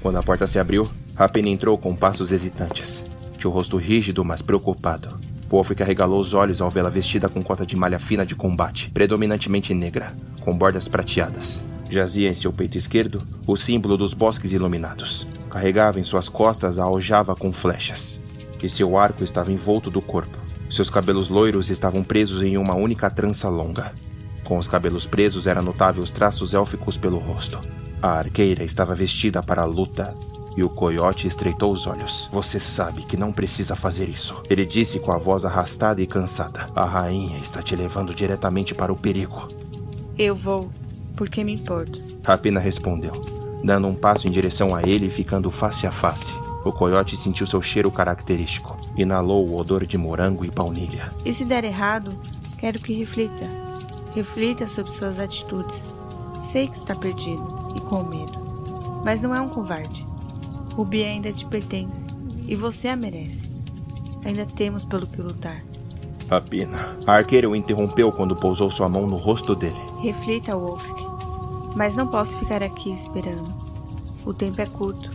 Quando 0.01 0.17
a 0.17 0.23
porta 0.23 0.47
se 0.47 0.59
abriu, 0.59 0.89
Rapen 1.15 1.49
entrou 1.49 1.77
com 1.77 1.95
passos 1.95 2.33
hesitantes. 2.33 3.05
Tinha 3.37 3.51
o 3.51 3.53
rosto 3.53 3.77
rígido, 3.77 4.25
mas 4.25 4.41
preocupado. 4.41 5.19
Wolfric 5.51 5.83
arregalou 5.83 6.21
os 6.21 6.33
olhos 6.33 6.63
ao 6.63 6.71
vê-la 6.71 6.89
vestida 6.89 7.29
com 7.29 7.43
cota 7.43 7.67
de 7.67 7.77
malha 7.77 7.99
fina 7.99 8.25
de 8.25 8.37
combate, 8.37 8.89
predominantemente 8.91 9.75
negra, 9.75 10.15
com 10.43 10.57
bordas 10.57 10.89
prateadas. 10.89 11.61
Jazia 11.91 12.31
em 12.31 12.35
seu 12.35 12.53
peito 12.53 12.79
esquerdo 12.79 13.21
o 13.47 13.57
símbolo 13.57 13.97
dos 13.97 14.15
bosques 14.15 14.53
iluminados. 14.53 15.27
Carregava 15.51 15.99
em 15.99 16.05
suas 16.05 16.29
costas 16.29 16.79
a 16.79 16.85
aljava 16.85 17.35
com 17.35 17.53
flechas. 17.53 18.21
E 18.63 18.69
seu 18.69 18.97
arco 18.97 19.25
estava 19.25 19.51
envolto 19.51 19.91
do 19.91 20.01
corpo. 20.01 20.40
Seus 20.71 20.89
cabelos 20.89 21.29
loiros 21.29 21.69
estavam 21.69 22.05
presos 22.05 22.43
em 22.43 22.57
uma 22.57 22.75
única 22.75 23.11
trança 23.11 23.49
longa. 23.49 23.93
Com 24.45 24.57
os 24.57 24.69
cabelos 24.69 25.05
presos 25.05 25.49
era 25.49 25.61
notável 25.61 26.03
os 26.03 26.13
traços 26.13 26.55
élficos 26.55 26.97
pelo 26.97 27.19
rosto. 27.19 27.61
A 28.01 28.13
arqueira 28.13 28.63
estava 28.63 28.95
vestida 28.95 29.43
para 29.43 29.63
a 29.63 29.67
luta 29.67 30.15
e 30.57 30.63
o 30.63 30.69
coiote 30.69 31.27
estreitou 31.27 31.73
os 31.73 31.89
olhos. 31.89 32.29
Você 32.33 32.61
sabe 32.61 33.03
que 33.03 33.17
não 33.17 33.33
precisa 33.33 33.75
fazer 33.75 34.09
isso. 34.09 34.41
Ele 34.49 34.65
disse 34.65 35.01
com 35.01 35.13
a 35.13 35.19
voz 35.19 35.45
arrastada 35.45 36.01
e 36.01 36.07
cansada. 36.07 36.67
A 36.75 36.85
rainha 36.85 37.39
está 37.39 37.63
te 37.63 37.75
levando 37.75 38.15
diretamente 38.15 38.73
para 38.73 38.93
o 38.93 38.97
perigo. 38.97 39.49
Eu 40.17 40.37
vou, 40.37 40.71
porque 41.17 41.43
me 41.43 41.53
importo. 41.53 42.01
Rapina 42.25 42.61
respondeu, 42.61 43.13
dando 43.65 43.89
um 43.89 43.95
passo 43.95 44.29
em 44.29 44.31
direção 44.31 44.75
a 44.75 44.83
ele 44.83 45.07
e 45.07 45.11
ficando 45.11 45.51
face 45.51 45.87
a 45.87 45.91
face. 45.91 46.33
O 46.65 46.73
coiote 46.73 47.17
sentiu 47.17 47.47
seu 47.47 47.61
cheiro 47.61 47.91
característico. 47.91 48.80
Inalou 49.01 49.49
o 49.49 49.59
odor 49.59 49.87
de 49.87 49.97
morango 49.97 50.45
e 50.45 50.51
baunilha. 50.51 51.11
E 51.25 51.33
se 51.33 51.47
der 51.47 51.65
errado, 51.65 52.15
quero 52.59 52.79
que 52.79 52.93
reflita. 52.93 53.47
Reflita 54.15 54.69
sobre 54.69 54.93
suas 54.93 55.19
atitudes. 55.19 55.83
Sei 56.43 56.67
que 56.67 56.77
está 56.77 56.95
perdido 56.95 57.43
e 57.75 57.81
com 57.81 58.03
medo. 58.03 59.01
Mas 59.03 59.23
não 59.23 59.35
é 59.35 59.41
um 59.41 59.49
covarde. 59.49 60.07
Rubi 60.75 61.03
ainda 61.03 61.33
te 61.33 61.47
pertence 61.47 62.07
e 62.47 62.55
você 62.55 62.89
a 62.89 62.97
merece. 62.97 63.49
Ainda 64.23 64.45
temos 64.45 64.85
pelo 64.85 65.07
que 65.07 65.23
lutar. 65.23 65.65
Rapina. 66.29 66.95
A 67.07 67.15
arqueira 67.15 67.49
o 67.49 67.57
interrompeu 67.57 68.13
quando 68.13 68.37
pousou 68.37 68.71
sua 68.71 68.87
mão 68.87 69.07
no 69.07 69.17
rosto 69.17 69.55
dele. 69.55 69.81
Reflita, 70.03 70.55
Wolfric. 70.55 71.07
Mas 71.75 71.97
não 71.97 72.07
posso 72.07 72.39
ficar 72.39 72.63
aqui 72.63 72.93
esperando. 72.93 73.51
O 74.27 74.35
tempo 74.35 74.61
é 74.61 74.67
curto. 74.67 75.11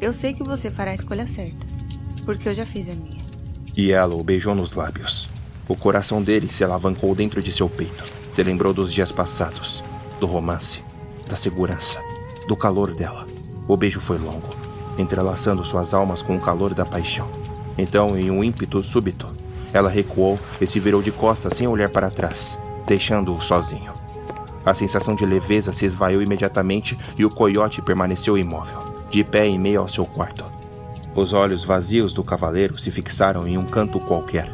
Eu 0.00 0.12
sei 0.12 0.34
que 0.34 0.42
você 0.42 0.68
fará 0.68 0.90
a 0.90 0.96
escolha 0.96 1.28
certa, 1.28 1.64
porque 2.24 2.48
eu 2.48 2.54
já 2.54 2.64
fiz 2.64 2.88
a 2.88 2.94
minha. 2.94 3.22
E 3.76 3.92
ela 3.92 4.14
o 4.14 4.22
beijou 4.22 4.54
nos 4.54 4.72
lábios. 4.72 5.28
O 5.68 5.76
coração 5.76 6.22
dele 6.22 6.50
se 6.50 6.62
alavancou 6.62 7.14
dentro 7.14 7.42
de 7.42 7.52
seu 7.52 7.68
peito. 7.68 8.04
Se 8.32 8.42
lembrou 8.42 8.72
dos 8.72 8.92
dias 8.92 9.12
passados, 9.12 9.82
do 10.20 10.26
romance, 10.26 10.82
da 11.28 11.36
segurança, 11.36 12.00
do 12.48 12.56
calor 12.56 12.94
dela. 12.94 13.26
O 13.66 13.76
beijo 13.76 14.00
foi 14.00 14.18
longo, 14.18 14.50
entrelaçando 14.98 15.64
suas 15.64 15.94
almas 15.94 16.22
com 16.22 16.36
o 16.36 16.40
calor 16.40 16.74
da 16.74 16.84
paixão. 16.84 17.28
Então, 17.78 18.16
em 18.18 18.30
um 18.30 18.44
ímpeto 18.44 18.82
súbito, 18.82 19.26
ela 19.72 19.88
recuou 19.88 20.38
e 20.60 20.66
se 20.66 20.78
virou 20.78 21.02
de 21.02 21.10
costas 21.10 21.54
sem 21.54 21.66
olhar 21.66 21.88
para 21.90 22.10
trás, 22.10 22.58
deixando-o 22.86 23.40
sozinho. 23.40 23.92
A 24.64 24.72
sensação 24.72 25.14
de 25.14 25.26
leveza 25.26 25.72
se 25.72 25.84
esvaiu 25.84 26.22
imediatamente 26.22 26.96
e 27.18 27.24
o 27.24 27.30
coiote 27.30 27.82
permaneceu 27.82 28.38
imóvel 28.38 28.94
de 29.14 29.22
pé 29.22 29.46
em 29.46 29.56
meio 29.56 29.80
ao 29.80 29.88
seu 29.88 30.04
quarto. 30.04 30.44
Os 31.14 31.32
olhos 31.32 31.64
vazios 31.64 32.12
do 32.12 32.24
cavaleiro 32.24 32.78
se 32.78 32.90
fixaram 32.90 33.46
em 33.46 33.56
um 33.56 33.64
canto 33.64 34.00
qualquer, 34.00 34.50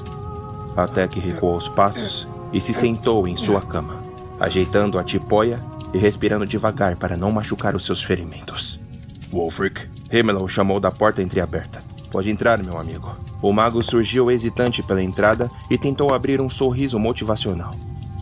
até 0.76 1.08
que 1.08 1.18
recuou 1.18 1.56
os 1.56 1.68
passos 1.68 2.28
e 2.52 2.60
se 2.60 2.74
sentou 2.74 3.26
em 3.26 3.36
sua 3.36 3.62
cama, 3.62 4.02
ajeitando 4.38 4.98
a 4.98 5.04
tipóia 5.04 5.60
e 5.94 5.98
respirando 5.98 6.46
devagar 6.46 6.96
para 6.96 7.16
não 7.16 7.30
machucar 7.30 7.74
os 7.74 7.84
seus 7.84 8.02
ferimentos. 8.02 8.78
Wolfric, 9.30 9.88
Himmel 10.12 10.42
o 10.42 10.48
chamou 10.48 10.78
da 10.78 10.90
porta 10.90 11.22
entreaberta. 11.22 11.82
Pode 12.10 12.28
entrar, 12.28 12.62
meu 12.62 12.76
amigo. 12.76 13.14
O 13.40 13.52
mago 13.52 13.82
surgiu 13.82 14.30
hesitante 14.30 14.82
pela 14.82 15.02
entrada 15.02 15.50
e 15.70 15.78
tentou 15.78 16.12
abrir 16.12 16.40
um 16.40 16.50
sorriso 16.50 16.98
motivacional, 16.98 17.70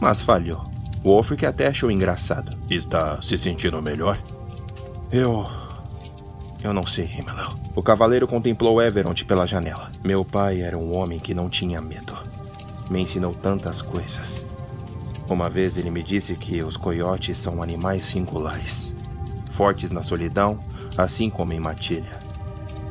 mas 0.01 0.21
falhou. 0.21 0.65
Wolfric 1.03 1.47
até 1.47 1.69
achou 1.69 1.91
engraçado. 1.91 2.57
Está 2.71 3.21
se 3.23 3.37
sentindo 3.39 3.81
melhor? 3.81 4.19
Eu. 5.11 5.47
Eu 6.63 6.73
não 6.73 6.87
sei, 6.87 7.05
Himmel. 7.05 7.49
O 7.75 7.83
cavaleiro 7.83 8.27
contemplou 8.27 8.83
Everont 8.83 9.25
pela 9.25 9.47
janela. 9.47 9.91
Meu 10.03 10.25
pai 10.25 10.61
era 10.61 10.77
um 10.77 10.97
homem 10.97 11.21
que 11.21 11.33
não 11.33 11.49
tinha 11.49 11.81
medo. 11.81 12.17
Me 12.91 13.01
ensinou 13.01 13.33
tantas 13.33 13.81
coisas. 13.81 14.45
Uma 15.31 15.49
vez 15.49 15.77
ele 15.77 15.91
me 15.91 16.03
disse 16.03 16.35
que 16.35 16.63
os 16.63 16.77
coiotes 16.77 17.39
são 17.39 17.63
animais 17.63 18.07
singulares, 18.07 18.95
fortes 19.51 19.91
na 19.91 20.03
solidão, 20.03 20.59
assim 20.97 21.31
como 21.31 21.53
em 21.53 21.61
matilha. 21.61 22.19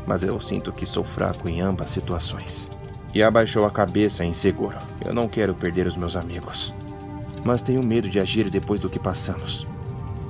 Mas 0.06 0.24
eu 0.24 0.40
sinto 0.40 0.72
que 0.72 0.86
sou 0.86 1.04
fraco 1.04 1.50
em 1.50 1.60
ambas 1.60 1.90
situações. 1.92 2.68
E 3.14 3.22
abaixou 3.22 3.66
a 3.66 3.72
cabeça 3.72 4.24
inseguro. 4.24 4.78
Eu 5.06 5.14
não 5.14 5.28
quero 5.28 5.54
perder 5.54 5.88
os 5.88 5.98
meus 5.98 6.16
amigos. 6.16 6.74
Mas 7.44 7.62
tenho 7.62 7.84
medo 7.84 8.08
de 8.08 8.20
agir 8.20 8.50
depois 8.50 8.82
do 8.82 8.90
que 8.90 9.00
passamos. 9.00 9.68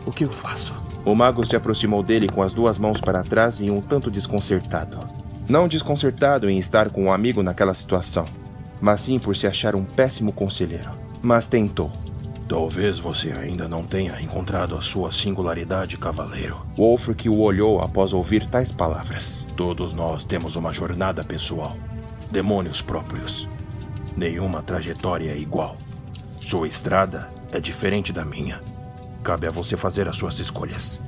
O 0.05 0.11
que 0.11 0.23
eu 0.23 0.31
faço? 0.31 0.73
O 1.05 1.15
mago 1.15 1.45
se 1.45 1.55
aproximou 1.55 2.03
dele 2.03 2.27
com 2.27 2.41
as 2.41 2.53
duas 2.53 2.77
mãos 2.77 2.99
para 2.99 3.23
trás 3.23 3.59
e 3.59 3.69
um 3.69 3.81
tanto 3.81 4.11
desconcertado. 4.11 4.99
Não 5.47 5.67
desconcertado 5.67 6.49
em 6.49 6.59
estar 6.59 6.89
com 6.89 7.05
um 7.05 7.11
amigo 7.11 7.41
naquela 7.41 7.73
situação, 7.73 8.25
mas 8.81 9.01
sim 9.01 9.17
por 9.17 9.35
se 9.35 9.47
achar 9.47 9.75
um 9.75 9.83
péssimo 9.83 10.33
conselheiro 10.33 11.07
mas 11.21 11.47
tentou. 11.47 11.91
Talvez 12.47 12.97
você 12.99 13.33
ainda 13.33 13.67
não 13.67 13.83
tenha 13.83 14.19
encontrado 14.21 14.75
a 14.75 14.81
sua 14.81 15.11
singularidade, 15.11 15.97
cavaleiro. 15.97 16.61
Wolfric 16.77 17.27
o 17.27 17.39
olhou 17.39 17.81
após 17.81 18.13
ouvir 18.13 18.47
tais 18.47 18.71
palavras. 18.71 19.45
Todos 19.57 19.93
nós 19.93 20.23
temos 20.23 20.55
uma 20.55 20.71
jornada 20.71 21.23
pessoal, 21.23 21.75
demônios 22.31 22.81
próprios. 22.81 23.47
Nenhuma 24.15 24.63
trajetória 24.63 25.31
é 25.31 25.37
igual. 25.37 25.75
Sua 26.39 26.67
estrada 26.67 27.27
é 27.51 27.59
diferente 27.59 28.13
da 28.13 28.23
minha. 28.23 28.61
Cabe 29.27 29.45
a 29.45 29.51
você 29.51 29.75
fazer 29.75 30.07
as 30.07 30.15
suas 30.15 30.39
escolhas. 30.39 31.01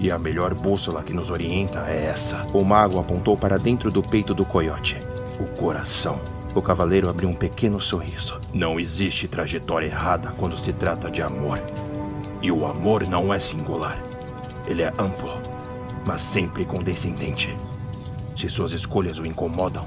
E 0.00 0.10
a 0.10 0.18
melhor 0.18 0.52
bússola 0.54 1.04
que 1.04 1.12
nos 1.12 1.30
orienta 1.30 1.86
é 1.88 2.06
essa. 2.06 2.44
O 2.52 2.64
mago 2.64 2.98
apontou 2.98 3.36
para 3.36 3.60
dentro 3.60 3.92
do 3.92 4.02
peito 4.02 4.34
do 4.34 4.44
coiote. 4.44 4.98
O 5.38 5.44
coração. 5.56 6.20
O 6.52 6.60
cavaleiro 6.60 7.08
abriu 7.08 7.28
um 7.28 7.32
pequeno 7.32 7.80
sorriso. 7.80 8.40
Não 8.52 8.80
existe 8.80 9.28
trajetória 9.28 9.86
errada 9.86 10.32
quando 10.36 10.58
se 10.58 10.72
trata 10.72 11.08
de 11.08 11.22
amor. 11.22 11.62
E 12.42 12.50
o 12.50 12.66
amor 12.66 13.06
não 13.06 13.32
é 13.32 13.38
singular. 13.38 14.02
Ele 14.66 14.82
é 14.82 14.92
amplo, 14.98 15.40
mas 16.04 16.22
sempre 16.22 16.64
condescendente. 16.64 17.56
Se 18.36 18.50
suas 18.50 18.72
escolhas 18.72 19.20
o 19.20 19.26
incomodam, 19.26 19.84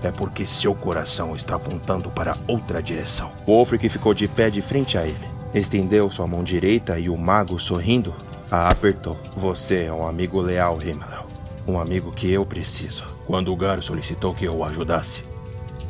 é 0.00 0.12
porque 0.12 0.46
seu 0.46 0.76
coração 0.76 1.34
está 1.34 1.56
apontando 1.56 2.08
para 2.08 2.36
outra 2.46 2.80
direção. 2.80 3.30
Wolfric 3.44 3.88
ficou 3.88 4.14
de 4.14 4.28
pé 4.28 4.48
de 4.48 4.62
frente 4.62 4.96
a 4.96 5.04
ele. 5.04 5.35
Estendeu 5.56 6.10
sua 6.10 6.26
mão 6.26 6.44
direita 6.44 6.98
e 6.98 7.08
o 7.08 7.16
mago, 7.16 7.58
sorrindo, 7.58 8.14
a 8.50 8.68
apertou. 8.70 9.18
Você 9.36 9.84
é 9.84 9.92
um 9.92 10.06
amigo 10.06 10.40
leal, 10.40 10.78
Himmel. 10.80 11.26
Um 11.66 11.80
amigo 11.80 12.10
que 12.10 12.30
eu 12.30 12.44
preciso. 12.46 13.04
Quando 13.26 13.52
o 13.52 13.56
Gar 13.56 13.82
solicitou 13.82 14.34
que 14.34 14.44
eu 14.44 14.58
o 14.58 14.64
ajudasse, 14.64 15.22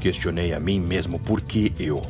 Questionei 0.00 0.52
a 0.52 0.60
mim 0.60 0.78
mesmo 0.78 1.18
por 1.18 1.40
que 1.40 1.72
eu. 1.80 2.00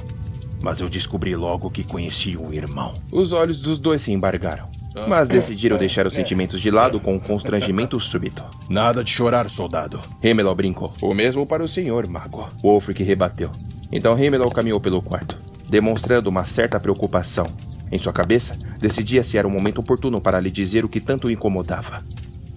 Mas 0.60 0.80
eu 0.80 0.88
descobri 0.88 1.34
logo 1.34 1.70
que 1.70 1.82
conhecia 1.82 2.38
um 2.38 2.52
irmão. 2.52 2.92
Os 3.10 3.32
olhos 3.32 3.58
dos 3.58 3.78
dois 3.78 4.02
se 4.02 4.12
embargaram. 4.12 4.68
Mas 5.08 5.28
decidiram 5.28 5.78
deixar 5.78 6.06
os 6.06 6.12
sentimentos 6.12 6.60
de 6.60 6.70
lado 6.70 7.00
com 7.00 7.14
um 7.14 7.18
constrangimento 7.18 7.98
súbito. 7.98 8.44
Nada 8.68 9.02
de 9.02 9.10
chorar, 9.10 9.48
soldado. 9.48 9.98
Hemelal 10.22 10.54
brincou. 10.54 10.92
O 11.00 11.14
mesmo 11.14 11.46
para 11.46 11.64
o 11.64 11.68
senhor, 11.68 12.06
mago. 12.08 12.48
Wolfric 12.62 13.02
rebateu. 13.02 13.50
Então 13.90 14.18
Hemelal 14.18 14.50
caminhou 14.50 14.80
pelo 14.80 15.00
quarto, 15.00 15.38
demonstrando 15.68 16.30
uma 16.30 16.44
certa 16.44 16.78
preocupação. 16.78 17.46
Em 17.90 17.98
sua 17.98 18.12
cabeça, 18.12 18.56
decidia 18.78 19.22
se 19.22 19.38
era 19.38 19.46
o 19.46 19.50
momento 19.50 19.80
oportuno 19.80 20.20
para 20.20 20.40
lhe 20.40 20.50
dizer 20.50 20.84
o 20.84 20.88
que 20.88 21.00
tanto 21.00 21.28
o 21.28 21.30
incomodava. 21.30 22.02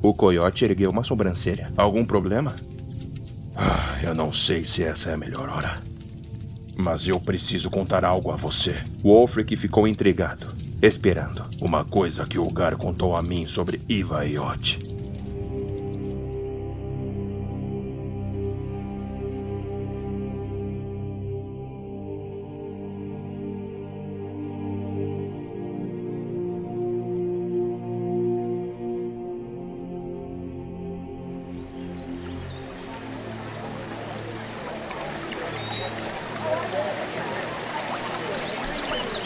O 0.01 0.13
coiote 0.13 0.63
ergueu 0.63 0.89
uma 0.89 1.03
sobrancelha. 1.03 1.71
Algum 1.75 2.05
problema? 2.05 2.55
Ah, 3.55 3.99
eu 4.03 4.15
não 4.15 4.31
sei 4.31 4.63
se 4.63 4.83
essa 4.83 5.09
é 5.09 5.13
a 5.13 5.17
melhor 5.17 5.49
hora. 5.49 5.75
Mas 6.77 7.07
eu 7.07 7.19
preciso 7.19 7.69
contar 7.69 8.05
algo 8.05 8.31
a 8.31 8.37
você. 8.37 8.73
Wolfric 9.03 9.57
ficou 9.57 9.87
intrigado, 9.87 10.47
esperando. 10.81 11.43
Uma 11.61 11.83
coisa 11.83 12.23
que 12.23 12.39
o 12.39 12.47
Gar 12.47 12.77
contou 12.77 13.15
a 13.15 13.21
mim 13.21 13.45
sobre 13.45 13.81
Iva 13.89 14.25
Iot. 14.25 14.98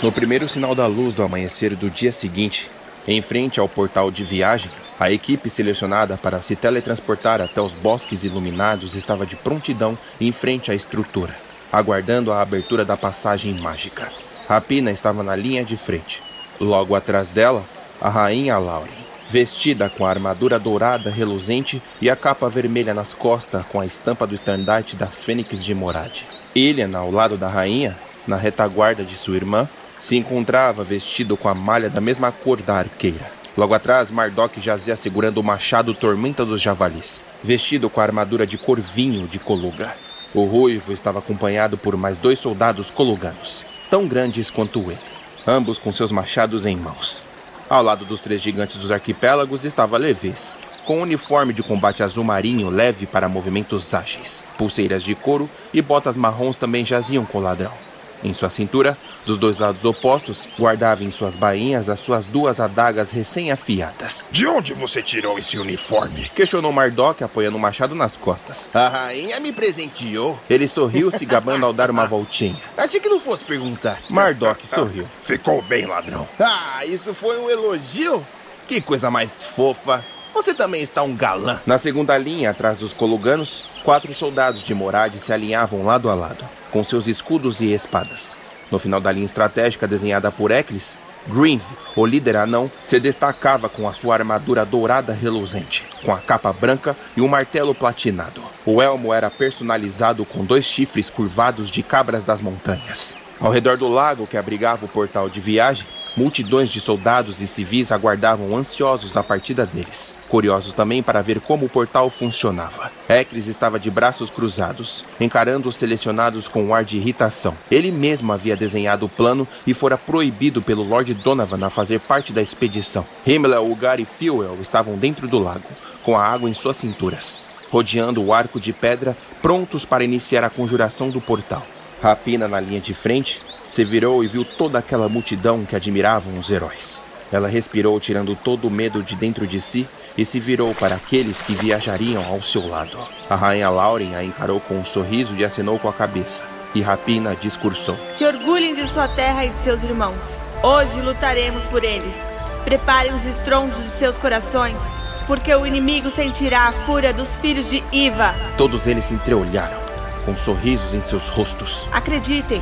No 0.04 0.12
primeiro 0.12 0.50
sinal 0.50 0.76
da 0.76 0.86
luz 0.86 1.14
do 1.14 1.24
amanhecer 1.24 1.78
do 1.78 1.90
dia 1.90 2.12
seguinte, 2.12 2.70
em 3.08 3.22
frente 3.22 3.62
ao 3.62 3.70
portal 3.70 4.12
de 4.12 4.22
viagem, 4.22 4.70
a 5.00 5.10
equipe 5.10 5.50
selecionada 5.50 6.18
para 6.18 6.42
se 6.42 6.58
teletransportar 6.58 7.40
até 7.40 7.62
os 7.62 7.74
bosques 7.74 8.26
iluminados 8.26 8.96
estava 8.96 9.26
de 9.26 9.38
prontidão 9.38 9.98
em 10.20 10.30
frente 10.34 10.70
à 10.70 10.76
estrutura, 10.76 11.34
aguardando 11.72 12.34
a 12.34 12.42
abertura 12.42 12.84
da 12.84 12.98
passagem 12.98 13.54
mágica. 13.54 14.12
A 14.50 14.60
Pina 14.60 14.92
estava 14.92 15.24
na 15.24 15.38
linha 15.38 15.64
de 15.64 15.78
frente. 15.78 16.22
Logo 16.60 16.96
atrás 16.96 17.30
dela, 17.30 17.64
a 18.02 18.10
rainha 18.10 18.58
Lauren, 18.58 18.92
vestida 19.30 19.90
com 19.90 20.06
a 20.06 20.10
armadura 20.10 20.60
dourada 20.60 21.10
reluzente 21.10 21.82
e 22.02 22.10
a 22.10 22.16
capa 22.18 22.50
vermelha 22.50 22.94
nas 22.94 23.14
costas 23.14 23.66
com 23.68 23.80
a 23.80 23.86
estampa 23.86 24.28
do 24.28 24.36
estandarte 24.36 24.98
das 24.98 25.24
Fênix 25.24 25.64
de 25.64 25.74
Morad. 25.74 26.24
Ilian, 26.54 26.92
ao 26.94 27.10
lado 27.10 27.38
da 27.38 27.48
rainha, 27.48 27.98
na 28.28 28.36
retaguarda 28.36 29.04
de 29.06 29.16
sua 29.16 29.38
irmã, 29.38 29.68
se 30.04 30.18
encontrava 30.18 30.84
vestido 30.84 31.38
com 31.38 31.48
a 31.48 31.56
malha 31.56 31.90
da 31.90 32.02
mesma 32.02 32.30
cor 32.30 32.62
da 32.62 32.76
arqueira. 32.76 33.32
Logo 33.56 33.74
atrás, 33.74 34.12
Mardok 34.12 34.60
jazia 34.60 34.98
segurando 34.98 35.38
o 35.38 35.44
machado 35.44 35.94
Tormenta 35.94 36.44
dos 36.44 36.62
Javalis, 36.62 37.22
vestido 37.42 37.90
com 37.90 38.02
a 38.02 38.04
armadura 38.04 38.46
de 38.46 38.58
corvinho 38.58 39.26
de 39.26 39.40
Coluga. 39.40 39.96
O 40.36 40.44
ruivo 40.44 40.92
estava 40.92 41.20
acompanhado 41.20 41.78
por 41.78 41.96
mais 41.96 42.18
dois 42.18 42.38
soldados 42.38 42.92
coluganos, 42.92 43.64
tão 43.90 44.06
grandes 44.06 44.52
quanto 44.52 44.92
ele, 44.92 45.00
ambos 45.48 45.80
com 45.80 45.92
seus 45.92 46.12
machados 46.12 46.66
em 46.66 46.76
mãos. 46.76 47.24
Ao 47.70 47.82
lado 47.82 48.04
dos 48.04 48.20
três 48.20 48.42
gigantes 48.42 48.76
dos 48.76 48.92
arquipélagos 48.92 49.64
estava 49.64 49.98
Leves, 49.98 50.54
com 50.86 50.98
um 50.98 51.04
uniforme 51.04 51.54
de 51.54 51.64
combate 51.64 52.04
azul 52.04 52.26
marinho 52.26 52.70
leve 52.70 53.06
para 53.06 53.30
movimentos 53.30 53.94
ágeis. 53.94 54.44
Pulseiras 54.58 55.02
de 55.02 55.16
couro 55.16 55.50
e 55.74 55.82
botas 55.82 56.18
marrons 56.18 56.58
também 56.58 56.84
jaziam 56.84 57.24
com 57.24 57.38
o 57.38 57.42
ladrão. 57.42 57.93
Em 58.24 58.34
sua 58.34 58.50
cintura, 58.50 58.98
dos 59.26 59.38
dois 59.38 59.60
lados 59.60 59.84
opostos, 59.84 60.48
guardava 60.58 61.04
em 61.04 61.12
suas 61.12 61.36
bainhas 61.36 61.90
as 61.90 62.00
suas 62.00 62.26
duas 62.26 62.60
adagas 62.60 63.12
recém-afiadas. 63.12 64.30
De 64.32 64.48
onde 64.48 64.74
você 64.74 65.04
tirou 65.04 65.38
esse 65.38 65.58
uniforme? 65.58 66.32
Questionou 66.34 66.72
Mardok, 66.72 67.22
apoiando 67.22 67.58
o 67.58 67.60
machado 67.60 67.94
nas 67.94 68.16
costas. 68.16 68.70
A 68.74 68.88
rainha 68.88 69.40
me 69.42 69.52
presenteou. 69.52 70.40
Ele 70.50 70.68
sorriu, 70.68 71.12
se 71.12 71.26
gabando 71.26 71.66
ao 71.66 71.74
dar 71.74 71.92
uma 71.92 72.06
voltinha. 72.06 72.56
Achei 72.78 73.00
que 73.00 73.10
não 73.10 73.20
fosse 73.20 73.44
perguntar. 73.44 74.00
Mardok 74.10 74.66
sorriu. 74.68 75.06
Ficou 75.22 75.62
bem, 75.62 75.86
ladrão. 75.86 76.28
Ah, 76.40 76.86
isso 76.86 77.14
foi 77.14 77.38
um 77.38 77.50
elogio? 77.50 78.26
Que 78.68 78.80
coisa 78.80 79.12
mais 79.12 79.44
fofa. 79.44 80.04
Você 80.34 80.54
também 80.54 80.82
está 80.82 81.04
um 81.04 81.16
galã. 81.16 81.60
Na 81.66 81.78
segunda 81.78 82.18
linha, 82.18 82.52
atrás 82.52 82.80
dos 82.80 82.94
coluganos, 82.94 83.66
quatro 83.84 84.14
soldados 84.14 84.64
de 84.64 84.74
Morad 84.74 85.14
se 85.16 85.32
alinhavam 85.34 85.86
lado 85.86 86.10
a 86.10 86.16
lado 86.16 86.63
com 86.74 86.84
seus 86.84 87.08
escudos 87.08 87.62
e 87.62 87.72
espadas. 87.72 88.36
No 88.72 88.80
final 88.80 89.00
da 89.00 89.12
linha 89.12 89.28
estratégica 89.28 89.88
desenhada 89.88 90.32
por 90.32 90.50
Eccles, 90.50 90.98
Greenv, 91.28 91.62
o 91.96 92.06
líder 92.06 92.36
anão, 92.36 92.70
se 92.84 93.00
destacava 93.00 93.70
com 93.70 93.88
a 93.88 93.94
sua 93.94 94.16
armadura 94.16 94.66
dourada 94.66 95.14
reluzente, 95.14 95.86
com 96.04 96.12
a 96.12 96.18
capa 96.18 96.52
branca 96.52 96.98
e 97.16 97.22
um 97.22 97.28
martelo 97.28 97.76
platinado. 97.76 98.42
O 98.66 98.82
elmo 98.82 99.14
era 99.14 99.30
personalizado 99.30 100.26
com 100.26 100.44
dois 100.44 100.66
chifres 100.66 101.10
curvados 101.12 101.70
de 101.70 101.84
cabras 101.84 102.24
das 102.24 102.42
montanhas. 102.42 103.16
Ao 103.40 103.52
redor 103.52 103.78
do 103.78 103.88
lago 103.88 104.28
que 104.28 104.38
abrigava 104.38 104.86
o 104.86 104.90
portal 104.90 105.30
de 105.30 105.40
viagem, 105.40 105.86
multidões 106.18 106.72
de 106.72 106.82
soldados 106.82 107.40
e 107.40 107.46
civis 107.46 107.92
aguardavam 107.92 108.58
ansiosos 108.58 109.16
a 109.16 109.24
partida 109.24 109.66
deles 109.66 110.16
curiosos 110.34 110.74
também 110.74 111.04
para 111.04 111.22
ver 111.22 111.40
como 111.40 111.68
o 111.68 111.70
portal 111.70 112.10
funcionava. 112.10 112.92
Ecris 113.08 113.46
estava 113.46 113.80
de 113.80 113.92
braços 113.92 114.32
cruzados, 114.32 115.06
encarando 115.20 115.70
os 115.70 115.76
selecionados 115.76 116.48
com 116.48 116.64
um 116.64 116.74
ar 116.74 116.84
de 116.84 116.98
irritação. 116.98 117.56
Ele 117.70 117.92
mesmo 117.92 118.34
havia 118.34 118.56
desenhado 118.56 119.06
o 119.06 119.10
plano 119.10 119.48
e 119.68 119.76
fora 119.76 119.96
proibido 119.96 120.60
pelo 120.60 120.82
Lord 120.82 121.14
Donovan 121.14 121.64
a 121.64 121.70
fazer 121.70 122.00
parte 122.00 122.34
da 122.34 122.42
expedição. 122.42 123.06
Himmler, 123.28 123.62
Ugar 123.62 124.00
e 124.00 124.06
Fuel 124.06 124.58
estavam 124.60 124.96
dentro 124.96 125.28
do 125.28 125.38
lago, 125.38 125.68
com 126.02 126.18
a 126.18 126.26
água 126.26 126.50
em 126.50 126.54
suas 126.56 126.78
cinturas, 126.78 127.44
rodeando 127.70 128.20
o 128.24 128.34
arco 128.34 128.60
de 128.60 128.74
pedra, 128.74 129.16
prontos 129.40 129.86
para 129.86 130.04
iniciar 130.04 130.44
a 130.44 130.50
conjuração 130.50 131.12
do 131.12 131.22
portal. 131.22 131.62
Rapina, 132.02 132.48
na 132.48 132.60
linha 132.60 132.82
de 132.82 132.96
frente, 132.96 133.40
se 133.68 133.84
virou 133.84 134.24
e 134.24 134.28
viu 134.28 134.44
toda 134.44 134.80
aquela 134.80 135.08
multidão 135.08 135.64
que 135.64 135.76
admiravam 135.76 136.40
os 136.40 136.50
heróis. 136.50 137.04
Ela 137.34 137.48
respirou, 137.48 138.00
tirando 138.00 138.36
todo 138.36 138.68
o 138.68 138.72
medo 138.72 139.02
de 139.02 139.16
dentro 139.16 139.48
de 139.48 139.60
si, 139.60 139.88
e 140.18 140.26
se 140.26 140.40
virou 140.40 140.74
para 140.76 140.96
aqueles 140.96 141.42
que 141.42 141.56
viajariam 141.56 142.24
ao 142.26 142.42
seu 142.42 142.68
lado. 142.68 142.98
A 143.30 143.36
rainha 143.36 143.70
Lauren 143.70 144.16
a 144.16 144.24
encarou 144.24 144.60
com 144.60 144.76
um 144.76 144.86
sorriso 144.86 145.36
e 145.36 145.44
acenou 145.44 145.80
com 145.80 145.90
a 145.90 145.94
cabeça. 145.94 146.44
E 146.76 146.82
Rapina 146.82 147.36
discursou: 147.36 147.96
Se 148.14 148.26
orgulhem 148.26 148.74
de 148.74 148.88
sua 148.88 149.08
terra 149.08 149.46
e 149.46 149.50
de 149.50 149.60
seus 149.60 149.84
irmãos. 149.84 150.38
Hoje 150.64 151.02
lutaremos 151.02 151.64
por 151.66 151.84
eles. 151.84 152.28
Preparem 152.64 153.14
os 153.14 153.26
estrondos 153.26 153.78
de 153.84 153.90
seus 153.90 154.18
corações, 154.18 154.82
porque 155.28 155.54
o 155.54 155.68
inimigo 155.68 156.10
sentirá 156.10 156.70
a 156.70 156.72
fúria 156.72 157.14
dos 157.14 157.36
filhos 157.36 157.70
de 157.70 157.84
Iva. 157.92 158.34
Todos 158.58 158.88
eles 158.88 159.06
se 159.06 159.14
entreolharam, 159.14 159.78
com 160.26 160.38
sorrisos 160.38 160.94
em 160.94 161.02
seus 161.02 161.28
rostos. 161.28 161.86
Acreditem, 161.92 162.62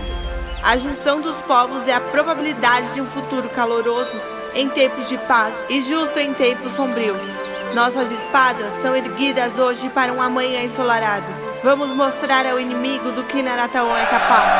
a 0.63 0.75
junção 0.77 1.21
dos 1.21 1.39
povos 1.41 1.87
é 1.87 1.93
a 1.93 2.01
probabilidade 2.01 2.93
de 2.95 3.01
um 3.01 3.05
futuro 3.05 3.47
caloroso 3.49 4.19
em 4.53 4.69
tempos 4.69 5.07
de 5.07 5.17
paz 5.17 5.65
e 5.69 5.81
justo 5.81 6.19
em 6.19 6.33
tempos 6.33 6.73
sombrios. 6.73 7.25
Nossas 7.73 8.11
espadas 8.11 8.73
são 8.73 8.95
erguidas 8.95 9.57
hoje 9.57 9.89
para 9.89 10.11
um 10.11 10.21
amanhã 10.21 10.61
ensolarado. 10.61 11.25
Vamos 11.63 11.91
mostrar 11.91 12.45
ao 12.45 12.59
inimigo 12.59 13.11
do 13.11 13.23
que 13.23 13.41
Narataon 13.41 13.95
é 13.95 14.05
capaz. 14.05 14.53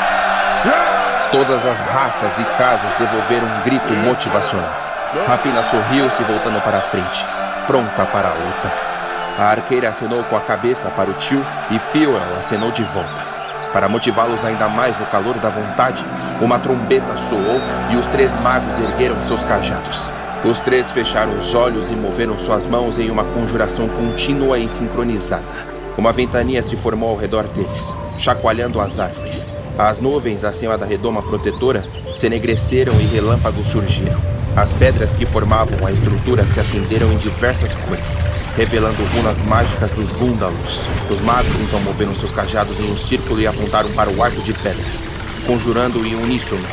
Todas 1.31 1.65
as 1.65 1.79
raças 1.79 2.37
e 2.39 2.43
casas 2.57 2.93
devolveram 2.97 3.47
um 3.47 3.61
grito 3.63 3.93
motivacional. 3.93 4.69
Rapina 5.27 5.63
sorriu-se 5.63 6.23
voltando 6.23 6.61
para 6.61 6.77
a 6.77 6.81
frente, 6.81 7.25
pronta 7.67 8.05
para 8.05 8.29
a 8.29 8.33
luta. 8.33 8.71
A 9.37 9.51
arqueira 9.51 9.89
acenou 9.89 10.23
com 10.25 10.35
a 10.37 10.41
cabeça 10.41 10.89
para 10.89 11.09
o 11.09 11.13
tio 11.13 11.45
e 11.69 11.79
Fuel 11.79 12.21
acenou 12.37 12.71
de 12.71 12.83
volta. 12.83 13.30
Para 13.73 13.87
motivá-los 13.87 14.43
ainda 14.43 14.67
mais 14.67 14.97
no 14.99 15.05
calor 15.05 15.35
da 15.35 15.49
vontade, 15.49 16.03
uma 16.41 16.59
trombeta 16.59 17.17
soou 17.17 17.61
e 17.91 17.95
os 17.95 18.05
três 18.07 18.35
magos 18.41 18.77
ergueram 18.77 19.21
seus 19.21 19.43
cajados. 19.43 20.09
Os 20.43 20.59
três 20.59 20.91
fecharam 20.91 21.37
os 21.37 21.53
olhos 21.55 21.89
e 21.89 21.95
moveram 21.95 22.37
suas 22.37 22.65
mãos 22.65 22.99
em 22.99 23.09
uma 23.09 23.23
conjuração 23.23 23.87
contínua 23.87 24.57
e 24.57 24.69
sincronizada. 24.69 25.45
Uma 25.97 26.11
ventania 26.11 26.61
se 26.63 26.75
formou 26.75 27.11
ao 27.11 27.15
redor 27.15 27.43
deles, 27.43 27.93
chacoalhando 28.17 28.81
as 28.81 28.99
árvores. 28.99 29.53
As 29.77 29.99
nuvens 29.99 30.43
acima 30.43 30.77
da 30.77 30.85
redoma 30.85 31.21
protetora 31.21 31.83
se 32.13 32.25
enegreceram 32.25 32.93
e 32.99 33.05
relâmpagos 33.05 33.67
surgiram. 33.67 34.19
As 34.55 34.73
pedras 34.73 35.15
que 35.15 35.25
formavam 35.25 35.87
a 35.87 35.91
estrutura 35.91 36.45
se 36.45 36.59
acenderam 36.59 37.11
em 37.13 37.17
diversas 37.17 37.73
cores, 37.73 38.19
revelando 38.57 39.01
runas 39.15 39.41
mágicas 39.43 39.91
dos 39.91 40.11
Gúndalos. 40.11 40.81
Os 41.09 41.21
magos 41.21 41.57
então 41.61 41.79
moveram 41.79 42.13
seus 42.15 42.33
cajados 42.33 42.77
em 42.79 42.91
um 42.91 42.97
círculo 42.97 43.39
e 43.39 43.47
apontaram 43.47 43.89
para 43.93 44.09
o 44.09 44.21
arco 44.21 44.41
de 44.41 44.51
pedras, 44.53 45.09
conjurando 45.47 46.05
em 46.05 46.15
uníssono. 46.15 46.65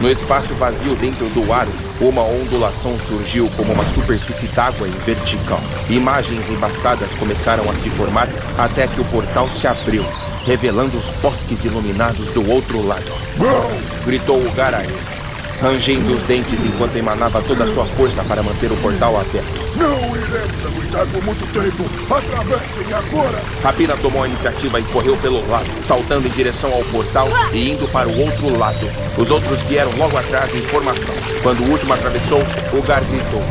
No 0.00 0.10
espaço 0.10 0.54
vazio 0.54 0.96
dentro 0.96 1.28
do 1.28 1.52
aro, 1.52 1.70
uma 2.00 2.22
ondulação 2.22 2.98
surgiu 2.98 3.50
como 3.54 3.74
uma 3.74 3.86
superfície 3.90 4.48
d'água 4.48 4.88
em 4.88 4.98
vertical. 5.04 5.60
Imagens 5.90 6.48
embaçadas 6.48 7.12
começaram 7.16 7.70
a 7.70 7.74
se 7.74 7.90
formar 7.90 8.28
até 8.56 8.86
que 8.86 9.00
o 9.00 9.04
portal 9.04 9.50
se 9.50 9.66
abriu, 9.66 10.06
revelando 10.46 10.96
os 10.96 11.10
bosques 11.20 11.66
iluminados 11.66 12.30
do 12.30 12.50
outro 12.50 12.80
lado. 12.80 13.12
Gritou 14.06 14.40
o 14.40 14.50
Garaex 14.52 15.35
rangendo 15.60 16.14
os 16.14 16.22
dentes 16.22 16.64
enquanto 16.64 16.96
emanava 16.96 17.42
toda 17.42 17.64
a 17.64 17.72
sua 17.72 17.86
força 17.86 18.22
para 18.24 18.42
manter 18.42 18.70
o 18.70 18.76
portal 18.76 19.16
aberto. 19.18 19.65
Não 19.76 20.16
iremos 20.16 20.66
aguentar 20.66 21.06
por 21.06 21.22
muito 21.22 21.46
tempo. 21.52 21.84
Atravessem 22.12 22.92
agora. 22.94 23.42
Rapina 23.62 23.96
tomou 23.98 24.22
a 24.22 24.28
iniciativa 24.28 24.80
e 24.80 24.84
correu 24.84 25.16
pelo 25.18 25.46
lado, 25.48 25.66
saltando 25.82 26.26
em 26.26 26.30
direção 26.30 26.72
ao 26.72 26.82
portal 26.84 27.28
e 27.52 27.72
indo 27.72 27.86
para 27.88 28.08
o 28.08 28.20
outro 28.20 28.58
lado. 28.58 28.90
Os 29.18 29.30
outros 29.30 29.60
vieram 29.62 29.94
logo 29.96 30.16
atrás 30.16 30.54
em 30.54 30.60
formação. 30.60 31.14
Quando 31.42 31.60
o 31.60 31.70
último 31.70 31.92
atravessou, 31.92 32.38
o 32.72 32.82
Gar 32.82 33.02
gritou. 33.04 33.42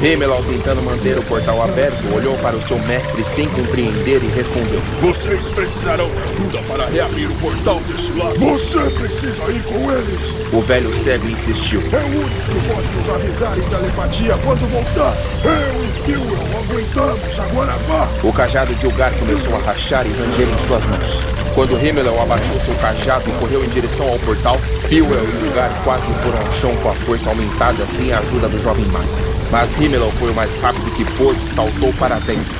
Himmel, 0.00 0.44
tentando 0.46 0.82
manter 0.82 1.18
o 1.18 1.22
portal 1.22 1.62
aberto, 1.62 2.14
olhou 2.14 2.36
para 2.38 2.56
o 2.56 2.62
seu 2.62 2.78
mestre 2.80 3.24
sem 3.24 3.48
compreender 3.48 4.22
e 4.22 4.26
respondeu: 4.28 4.80
Vocês 5.00 5.44
precisarão 5.46 6.10
de 6.10 6.18
ajuda 6.18 6.58
para 6.68 6.86
reabrir 6.86 7.30
o 7.30 7.34
portal 7.36 7.80
desse 7.80 8.12
lado. 8.12 8.38
Você 8.38 8.78
precisa 8.90 9.42
ir 9.50 9.62
com 9.62 9.92
eles. 9.92 10.52
O 10.52 10.60
velho 10.60 10.94
cego 10.94 11.28
insistiu. 11.28 11.80
É 11.92 11.96
o 11.96 12.06
único 12.06 12.44
que 12.52 12.74
pode 12.74 12.88
nos 12.96 13.08
avisar 13.10 13.58
em 13.58 13.62
telepatia 13.62 14.38
quando 14.44 14.70
voltar. 14.70 14.93
Eu 14.96 15.84
e 15.84 15.88
Phil 16.04 16.20
não 16.20 16.60
aguentamos, 16.60 17.40
agora 17.40 17.72
vá. 17.88 18.08
O 18.22 18.32
cajado 18.32 18.72
de 18.76 18.86
Ugar 18.86 19.12
começou 19.18 19.56
a 19.56 19.58
rachar 19.58 20.06
e 20.06 20.10
ranger 20.10 20.48
em 20.48 20.66
suas 20.66 20.86
mãos. 20.86 21.18
Quando 21.52 21.76
Himmel 21.84 22.22
abaixou 22.22 22.60
seu 22.60 22.74
cajado 22.76 23.28
e 23.28 23.32
correu 23.34 23.64
em 23.64 23.68
direção 23.70 24.08
ao 24.08 24.18
portal, 24.20 24.56
Phil 24.88 25.06
e 25.06 25.48
Ugar 25.48 25.70
quase 25.82 26.06
foram 26.22 26.38
ao 26.38 26.52
chão 26.52 26.76
com 26.76 26.90
a 26.90 26.94
força 26.94 27.28
aumentada 27.28 27.84
sem 27.88 28.12
a 28.12 28.20
ajuda 28.20 28.48
do 28.48 28.62
jovem 28.62 28.84
mago. 28.86 29.08
Mas 29.50 29.76
Himmel 29.80 30.12
foi 30.12 30.30
o 30.30 30.34
mais 30.34 30.56
rápido 30.60 30.88
que 30.96 31.04
pôde 31.16 31.40
e 31.44 31.54
saltou 31.54 31.92
para 31.94 32.20
dentro. 32.20 32.54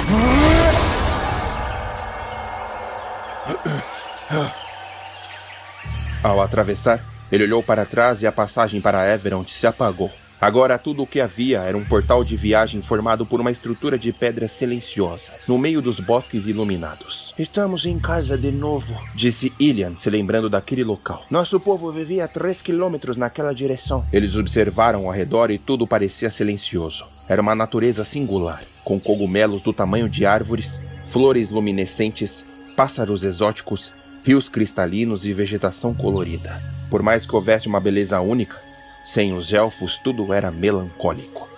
Ao 6.23 6.41
atravessar, 6.43 6.99
ele 7.31 7.45
olhou 7.45 7.63
para 7.63 7.85
trás 7.85 8.23
e 8.23 8.27
a 8.27 8.33
passagem 8.33 8.81
para 8.81 9.13
Everont 9.13 9.53
se 9.53 9.67
apagou. 9.67 10.11
Agora 10.45 10.79
tudo 10.79 11.05
o 11.05 11.07
que 11.07 11.23
havia 11.23 11.61
era 11.61 11.75
um 11.75 11.83
portal 11.83 12.23
de 12.23 12.37
viagem 12.37 12.83
formado 12.83 13.25
por 13.25 13.41
uma 13.41 13.51
estrutura 13.51 13.97
de 13.97 14.13
pedra 14.13 14.47
silenciosa, 14.47 15.33
no 15.49 15.57
meio 15.57 15.81
dos 15.81 15.99
bosques 15.99 16.47
iluminados. 16.47 17.33
Estamos 17.39 17.87
em 17.87 17.99
casa 17.99 18.37
de 18.37 18.51
novo, 18.51 18.95
disse 19.15 19.55
Ilian, 19.59 19.97
se 19.97 20.11
lembrando 20.11 20.51
daquele 20.51 20.85
local. 20.85 21.25
Nosso 21.31 21.59
povo 21.59 21.91
vivia 21.91 22.27
a 22.27 22.29
três 22.29 22.61
quilômetros 22.61 23.17
naquela 23.17 23.55
direção. 23.55 24.05
Eles 24.13 24.37
observaram 24.37 25.07
ao 25.07 25.13
redor 25.13 25.51
e 25.51 25.57
tudo 25.57 25.87
parecia 25.87 26.31
silencioso. 26.31 27.07
Era 27.27 27.41
uma 27.41 27.55
natureza 27.55 28.05
singular, 28.05 28.63
com 28.85 29.01
cogumelos 29.01 29.63
do 29.63 29.73
tamanho 29.73 30.11
de 30.11 30.27
árvores, 30.27 30.79
flores 31.09 31.49
luminescentes, 31.49 32.45
pássaros 32.77 33.25
exóticos, 33.25 33.91
rios 34.23 34.51
cristalinos 34.51 35.25
e 35.25 35.33
vegetação 35.33 35.95
colorida. 35.95 36.61
Por 36.91 37.03
mais 37.03 37.25
que 37.25 37.35
houvesse 37.35 37.67
uma 37.67 37.81
beleza 37.81 38.21
única, 38.21 38.64
sem 39.07 39.33
os 39.33 39.53
elfos 39.53 39.99
tudo 39.99 40.33
era 40.33 40.51
melancólico. 40.51 41.49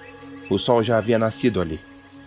O 0.49 0.59
sol 0.59 0.83
já 0.83 0.99
havia 0.99 1.19
nascido 1.19 1.61
ali, 1.61 1.81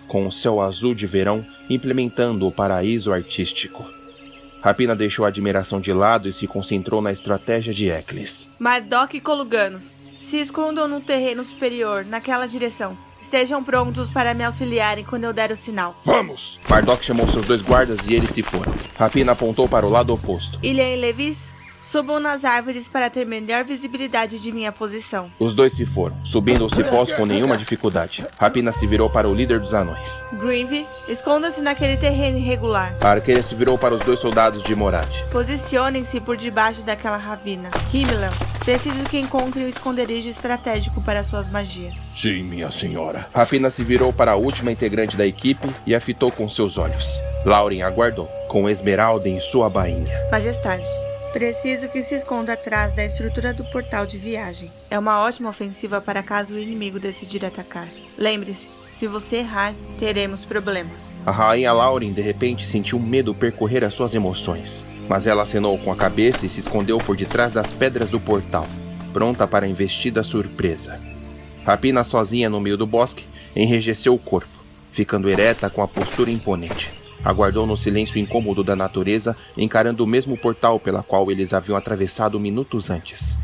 com 0.07 0.27
o 0.27 0.31
céu 0.31 0.61
azul 0.61 0.93
de 0.93 1.07
verão 1.07 1.45
implementando 1.69 2.47
o 2.47 2.51
paraíso 2.51 3.13
artístico. 3.13 3.85
Rapina 4.61 4.95
deixou 4.95 5.23
a 5.23 5.29
admiração 5.29 5.79
de 5.79 5.93
lado 5.93 6.27
e 6.27 6.33
se 6.33 6.45
concentrou 6.45 7.01
na 7.01 7.11
estratégia 7.11 7.73
de 7.73 7.89
Eccles. 7.89 8.47
Mardok 8.59 9.15
e 9.15 9.21
Coluganos, 9.21 9.93
se 10.19 10.37
escondam 10.37 10.87
no 10.87 10.99
terreno 10.99 11.45
superior, 11.45 12.05
naquela 12.05 12.45
direção. 12.45 12.97
Estejam 13.21 13.63
prontos 13.63 14.09
para 14.09 14.33
me 14.33 14.43
auxiliarem 14.43 15.05
quando 15.05 15.25
eu 15.25 15.33
der 15.33 15.51
o 15.51 15.55
sinal. 15.55 15.95
Vamos! 16.05 16.59
Mardok 16.67 17.05
chamou 17.05 17.27
seus 17.27 17.45
dois 17.45 17.61
guardas 17.61 18.05
e 18.05 18.13
eles 18.13 18.31
se 18.31 18.41
foram. 18.41 18.73
Rapina 18.97 19.33
apontou 19.33 19.69
para 19.69 19.85
o 19.85 19.89
lado 19.89 20.13
oposto. 20.13 20.59
Ilha 20.63 20.93
e 20.93 20.99
Levis, 20.99 21.51
Subam 21.89 22.19
nas 22.19 22.45
árvores 22.45 22.87
para 22.87 23.09
ter 23.09 23.25
melhor 23.25 23.63
visibilidade 23.63 24.37
de 24.37 24.51
minha 24.51 24.71
posição. 24.71 25.27
Os 25.39 25.55
dois 25.55 25.73
se 25.73 25.87
foram, 25.87 26.15
subindo 26.23 26.63
os 26.63 26.73
cipós 26.73 27.11
com 27.11 27.25
nenhuma 27.25 27.57
dificuldade. 27.57 28.23
Rapina 28.37 28.71
se 28.71 28.85
virou 28.85 29.09
para 29.09 29.27
o 29.27 29.33
líder 29.33 29.59
dos 29.59 29.73
anões. 29.73 30.21
Greenville, 30.33 30.85
esconda-se 31.07 31.63
naquele 31.63 31.97
terreno 31.97 32.37
irregular. 32.37 32.93
A 33.01 33.09
arqueira 33.09 33.41
se 33.41 33.55
virou 33.55 33.75
para 33.75 33.95
os 33.95 34.01
dois 34.01 34.19
soldados 34.19 34.61
de 34.61 34.75
Morad. 34.75 35.09
Posicionem-se 35.31 36.21
por 36.21 36.37
debaixo 36.37 36.83
daquela 36.83 37.17
ravina. 37.17 37.71
Himmler, 37.91 38.29
preciso 38.59 39.03
que 39.05 39.17
encontrem 39.17 39.65
um 39.65 39.69
esconderijo 39.69 40.29
estratégico 40.29 41.01
para 41.01 41.23
suas 41.23 41.49
magias. 41.49 41.95
Sim, 42.15 42.43
minha 42.43 42.71
senhora. 42.71 43.27
Rapina 43.33 43.71
se 43.71 43.83
virou 43.83 44.13
para 44.13 44.33
a 44.33 44.35
última 44.35 44.71
integrante 44.71 45.17
da 45.17 45.25
equipe 45.25 45.67
e 45.87 45.95
a 45.95 45.99
fitou 45.99 46.31
com 46.31 46.47
seus 46.47 46.77
olhos. 46.77 47.19
Lauren 47.43 47.81
aguardou, 47.81 48.27
com 48.47 48.69
Esmeralda 48.69 49.27
em 49.27 49.39
sua 49.39 49.67
bainha. 49.71 50.13
Majestade, 50.29 50.83
Preciso 51.33 51.87
que 51.89 52.01
se 52.01 52.15
esconda 52.15 52.53
atrás 52.53 52.95
da 52.95 53.05
estrutura 53.05 53.53
do 53.53 53.63
portal 53.65 54.03
de 54.03 54.17
viagem. 54.17 54.71
É 54.89 54.97
uma 54.97 55.21
ótima 55.21 55.49
ofensiva 55.49 56.01
para 56.01 56.23
caso 56.23 56.55
o 56.55 56.59
inimigo 56.59 56.99
decidir 56.99 57.45
atacar. 57.45 57.87
Lembre-se, 58.17 58.67
se 58.97 59.05
você 59.05 59.37
errar, 59.37 59.75
teremos 59.99 60.43
problemas. 60.43 61.13
A 61.27 61.31
rainha 61.31 61.71
Lauren 61.71 62.11
de 62.13 62.21
repente 62.21 62.67
sentiu 62.67 62.97
medo 62.97 63.35
percorrer 63.35 63.83
as 63.83 63.93
suas 63.93 64.15
emoções, 64.15 64.83
mas 65.07 65.27
ela 65.27 65.43
acenou 65.43 65.77
com 65.77 65.91
a 65.91 65.95
cabeça 65.95 66.47
e 66.47 66.49
se 66.49 66.61
escondeu 66.61 66.97
por 66.97 67.15
detrás 67.15 67.53
das 67.53 67.71
pedras 67.71 68.09
do 68.09 68.19
portal, 68.19 68.67
pronta 69.13 69.45
para 69.45 69.67
a 69.67 69.69
investida 69.69 70.23
surpresa. 70.23 70.99
Rapina 71.63 72.03
sozinha 72.03 72.49
no 72.49 72.59
meio 72.59 72.75
do 72.75 72.87
bosque 72.87 73.23
enrijeceu 73.55 74.15
o 74.15 74.19
corpo, 74.19 74.49
ficando 74.91 75.29
ereta 75.29 75.69
com 75.69 75.83
a 75.83 75.87
postura 75.87 76.31
imponente. 76.31 76.98
Aguardou 77.23 77.67
no 77.67 77.75
silêncio 77.75 78.19
incômodo 78.19 78.63
da 78.63 78.75
natureza, 78.75 79.35
encarando 79.57 80.03
o 80.03 80.07
mesmo 80.07 80.37
portal 80.37 80.79
pela 80.79 81.03
qual 81.03 81.29
eles 81.29 81.53
haviam 81.53 81.77
atravessado 81.77 82.39
minutos 82.39 82.89
antes. 82.89 83.35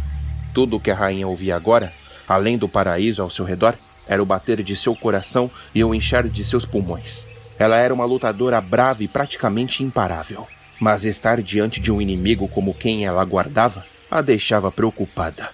Tudo 0.54 0.78
o 0.78 0.80
que 0.80 0.92
a 0.92 0.96
rainha 0.96 1.28
ouvia 1.28 1.56
agora, 1.56 1.92
além 2.28 2.58
do 2.58 2.70
paraíso 2.70 3.22
ao 3.22 3.30
seu 3.30 3.44
redor, 3.46 3.76
Era 4.08 4.22
o 4.22 4.26
bater 4.26 4.62
de 4.62 4.76
seu 4.76 4.96
coração 4.96 5.50
e 5.74 5.84
o 5.84 5.94
inchar 5.94 6.28
de 6.28 6.46
seus 6.46 6.66
pulmões. 6.66 7.26
Ela 7.58 7.78
era 7.78 7.94
uma 7.94 8.06
lutadora 8.06 8.62
brava 8.62 9.04
e 9.04 9.08
praticamente 9.08 9.84
imparável. 9.84 10.48
Mas 10.80 11.06
estar 11.06 11.42
diante 11.42 11.80
de 11.80 11.92
um 11.92 12.02
inimigo 12.02 12.48
como 12.50 12.74
quem 12.74 13.06
ela 13.06 13.24
guardava 13.24 13.84
a 14.12 14.22
deixava 14.22 14.72
preocupada. 14.72 15.50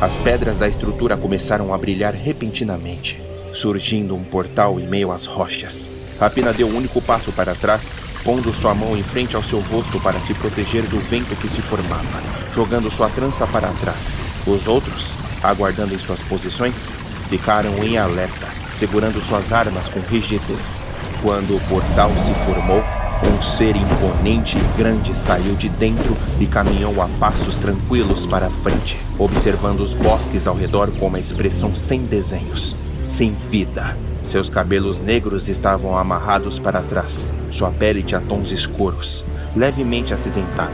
As 0.00 0.18
pedras 0.18 0.56
da 0.56 0.68
estrutura 0.68 1.16
começaram 1.16 1.72
a 1.72 1.78
brilhar 1.78 2.12
repentinamente, 2.12 3.22
surgindo 3.54 4.14
um 4.14 4.24
portal 4.24 4.78
em 4.78 4.86
meio 4.86 5.10
às 5.10 5.24
rochas. 5.24 5.90
Rapina 6.18 6.52
deu 6.52 6.68
um 6.68 6.76
único 6.76 7.00
passo 7.00 7.32
para 7.32 7.54
trás, 7.54 7.84
pondo 8.22 8.52
sua 8.52 8.74
mão 8.74 8.96
em 8.96 9.02
frente 9.02 9.36
ao 9.36 9.42
seu 9.42 9.60
rosto 9.60 10.00
para 10.00 10.20
se 10.20 10.34
proteger 10.34 10.82
do 10.84 10.98
vento 10.98 11.36
que 11.36 11.48
se 11.48 11.62
formava, 11.62 12.22
jogando 12.54 12.90
sua 12.90 13.08
trança 13.08 13.46
para 13.46 13.68
trás. 13.80 14.16
Os 14.46 14.66
outros, 14.66 15.12
aguardando 15.42 15.94
em 15.94 15.98
suas 15.98 16.20
posições, 16.20 16.90
ficaram 17.28 17.82
em 17.82 17.96
alerta, 17.96 18.48
segurando 18.74 19.20
suas 19.20 19.52
armas 19.52 19.88
com 19.88 20.00
rigidez. 20.00 20.82
Quando 21.22 21.56
o 21.56 21.60
portal 21.68 22.10
se 22.24 22.34
formou, 22.44 22.82
um 23.22 23.42
ser 23.42 23.74
imponente 23.76 24.58
e 24.58 24.78
grande 24.78 25.16
saiu 25.16 25.54
de 25.54 25.68
dentro 25.68 26.16
e 26.40 26.46
caminhou 26.46 27.00
a 27.00 27.08
passos 27.18 27.58
tranquilos 27.58 28.26
para 28.26 28.50
frente, 28.50 28.98
observando 29.18 29.80
os 29.80 29.94
bosques 29.94 30.46
ao 30.46 30.54
redor 30.54 30.90
com 30.98 31.06
uma 31.06 31.20
expressão 31.20 31.74
sem 31.74 32.04
desenhos, 32.04 32.76
sem 33.08 33.32
vida. 33.32 33.96
Seus 34.24 34.48
cabelos 34.48 35.00
negros 35.00 35.48
estavam 35.48 35.96
amarrados 35.96 36.58
para 36.58 36.80
trás, 36.80 37.32
sua 37.50 37.70
pele 37.70 38.02
tinha 38.02 38.20
tons 38.20 38.50
escuros, 38.50 39.24
levemente 39.54 40.14
acinzentado. 40.14 40.72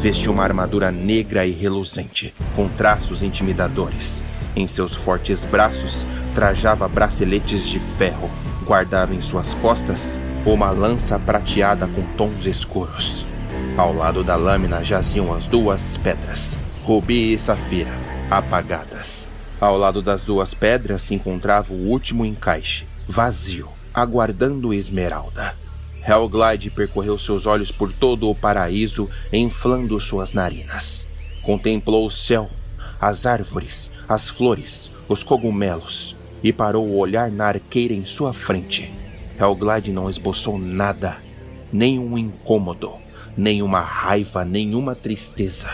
Vestia 0.00 0.30
uma 0.30 0.44
armadura 0.44 0.92
negra 0.92 1.46
e 1.46 1.52
reluzente, 1.52 2.34
com 2.54 2.68
traços 2.68 3.22
intimidadores. 3.22 4.22
Em 4.54 4.66
seus 4.66 4.94
fortes 4.94 5.44
braços, 5.44 6.04
trajava 6.34 6.86
braceletes 6.88 7.66
de 7.66 7.78
ferro. 7.78 8.30
Guardava 8.64 9.14
em 9.14 9.20
suas 9.20 9.54
costas 9.54 10.18
uma 10.44 10.70
lança 10.70 11.18
prateada 11.18 11.86
com 11.86 12.02
tons 12.16 12.46
escuros. 12.46 13.26
Ao 13.76 13.92
lado 13.92 14.22
da 14.22 14.36
lâmina 14.36 14.84
jaziam 14.84 15.32
as 15.32 15.46
duas 15.46 15.96
pedras, 15.96 16.56
rubi 16.84 17.34
e 17.34 17.38
safira, 17.38 17.92
apagadas. 18.30 19.27
Ao 19.60 19.76
lado 19.76 20.00
das 20.00 20.22
duas 20.22 20.54
pedras 20.54 21.02
se 21.02 21.14
encontrava 21.14 21.72
o 21.72 21.88
último 21.88 22.24
encaixe, 22.24 22.86
vazio, 23.08 23.68
aguardando 23.92 24.72
esmeralda. 24.72 25.52
Helglide 26.06 26.70
percorreu 26.70 27.18
seus 27.18 27.44
olhos 27.44 27.72
por 27.72 27.92
todo 27.92 28.30
o 28.30 28.34
paraíso, 28.36 29.10
inflando 29.32 29.98
suas 30.00 30.32
narinas. 30.32 31.06
Contemplou 31.42 32.06
o 32.06 32.10
céu, 32.10 32.48
as 33.00 33.26
árvores, 33.26 33.90
as 34.08 34.30
flores, 34.30 34.92
os 35.08 35.24
cogumelos, 35.24 36.14
e 36.42 36.52
parou 36.52 36.86
o 36.86 36.96
olhar 36.96 37.28
na 37.28 37.48
arqueira 37.48 37.92
em 37.92 38.04
sua 38.04 38.32
frente. 38.32 38.92
Helglide 39.40 39.90
não 39.90 40.08
esboçou 40.08 40.56
nada, 40.56 41.16
nenhum 41.72 42.16
incômodo, 42.16 42.92
nenhuma 43.36 43.80
raiva, 43.80 44.44
nenhuma 44.44 44.94
tristeza. 44.94 45.68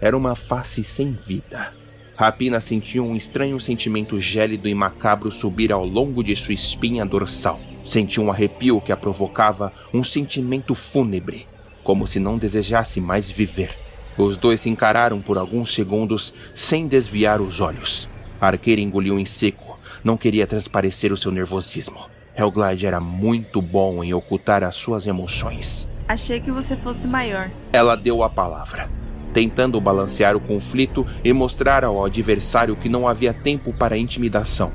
Era 0.00 0.16
uma 0.16 0.36
face 0.36 0.84
sem 0.84 1.10
vida. 1.10 1.72
Rapina 2.16 2.60
sentiu 2.60 3.04
um 3.04 3.16
estranho 3.16 3.58
sentimento 3.58 4.20
gélido 4.20 4.68
e 4.68 4.74
macabro 4.74 5.30
subir 5.30 5.72
ao 5.72 5.84
longo 5.84 6.22
de 6.22 6.36
sua 6.36 6.54
espinha 6.54 7.04
dorsal. 7.04 7.58
Sentiu 7.84 8.22
um 8.22 8.30
arrepio 8.30 8.80
que 8.80 8.92
a 8.92 8.96
provocava 8.96 9.72
um 9.92 10.04
sentimento 10.04 10.74
fúnebre, 10.74 11.46
como 11.82 12.06
se 12.06 12.20
não 12.20 12.38
desejasse 12.38 13.00
mais 13.00 13.28
viver. 13.30 13.70
Os 14.16 14.36
dois 14.36 14.60
se 14.60 14.68
encararam 14.68 15.20
por 15.20 15.36
alguns 15.36 15.74
segundos 15.74 16.32
sem 16.54 16.86
desviar 16.86 17.40
os 17.40 17.60
olhos. 17.60 18.08
A 18.40 18.46
arqueira 18.46 18.80
engoliu 18.80 19.18
em 19.18 19.26
seco, 19.26 19.78
não 20.04 20.16
queria 20.16 20.46
transparecer 20.46 21.12
o 21.12 21.16
seu 21.16 21.32
nervosismo. 21.32 21.98
Helglide 22.36 22.86
era 22.86 23.00
muito 23.00 23.60
bom 23.60 24.04
em 24.04 24.14
ocultar 24.14 24.62
as 24.62 24.76
suas 24.76 25.06
emoções. 25.06 25.86
Achei 26.08 26.40
que 26.40 26.50
você 26.50 26.76
fosse 26.76 27.06
maior. 27.06 27.50
Ela 27.72 27.96
deu 27.96 28.22
a 28.22 28.28
palavra, 28.28 28.88
tentando 29.34 29.80
balancear 29.80 30.36
o 30.36 30.40
conflito 30.40 31.04
e 31.24 31.32
mostrar 31.32 31.84
ao 31.84 32.04
adversário 32.04 32.76
que 32.76 32.88
não 32.88 33.06
havia 33.06 33.34
tempo 33.34 33.72
para 33.74 33.98
intimidação. 33.98 34.70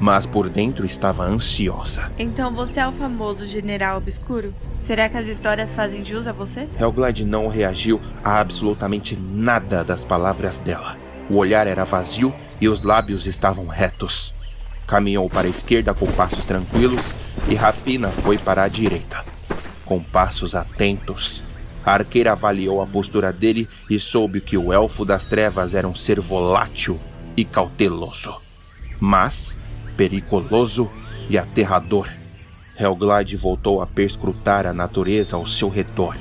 Mas 0.00 0.24
por 0.24 0.48
dentro 0.48 0.86
estava 0.86 1.24
ansiosa. 1.24 2.10
Então 2.16 2.52
você 2.52 2.78
é 2.78 2.86
o 2.86 2.92
famoso 2.92 3.44
General 3.44 3.98
Obscuro? 3.98 4.54
Será 4.80 5.08
que 5.08 5.16
as 5.16 5.26
histórias 5.26 5.74
fazem 5.74 6.04
jus 6.04 6.28
a 6.28 6.32
você? 6.32 6.68
Helglide 6.80 7.24
não 7.24 7.48
reagiu 7.48 8.00
a 8.22 8.38
absolutamente 8.38 9.16
nada 9.16 9.82
das 9.82 10.04
palavras 10.04 10.58
dela. 10.58 10.96
O 11.28 11.34
olhar 11.34 11.66
era 11.66 11.84
vazio 11.84 12.32
e 12.60 12.68
os 12.68 12.82
lábios 12.82 13.26
estavam 13.26 13.66
retos. 13.66 14.32
Caminhou 14.86 15.28
para 15.28 15.48
a 15.48 15.50
esquerda 15.50 15.92
com 15.92 16.06
passos 16.06 16.44
tranquilos 16.44 17.12
e 17.48 17.56
Rapina 17.56 18.08
foi 18.08 18.38
para 18.38 18.62
a 18.62 18.68
direita, 18.68 19.24
com 19.84 20.00
passos 20.00 20.54
atentos. 20.54 21.47
A 21.88 21.92
arqueira 21.92 22.32
avaliou 22.32 22.82
a 22.82 22.86
postura 22.86 23.32
dele 23.32 23.66
e 23.88 23.98
soube 23.98 24.42
que 24.42 24.58
o 24.58 24.74
elfo 24.74 25.06
das 25.06 25.24
trevas 25.24 25.72
era 25.72 25.88
um 25.88 25.94
ser 25.94 26.20
volátil 26.20 27.00
e 27.34 27.46
cauteloso, 27.46 28.36
mas 29.00 29.56
periculoso 29.96 30.90
e 31.30 31.38
aterrador. 31.38 32.06
Helglide 32.78 33.36
voltou 33.36 33.80
a 33.80 33.86
perscrutar 33.86 34.66
a 34.66 34.74
natureza 34.74 35.36
ao 35.36 35.46
seu 35.46 35.70
redor. 35.70 36.14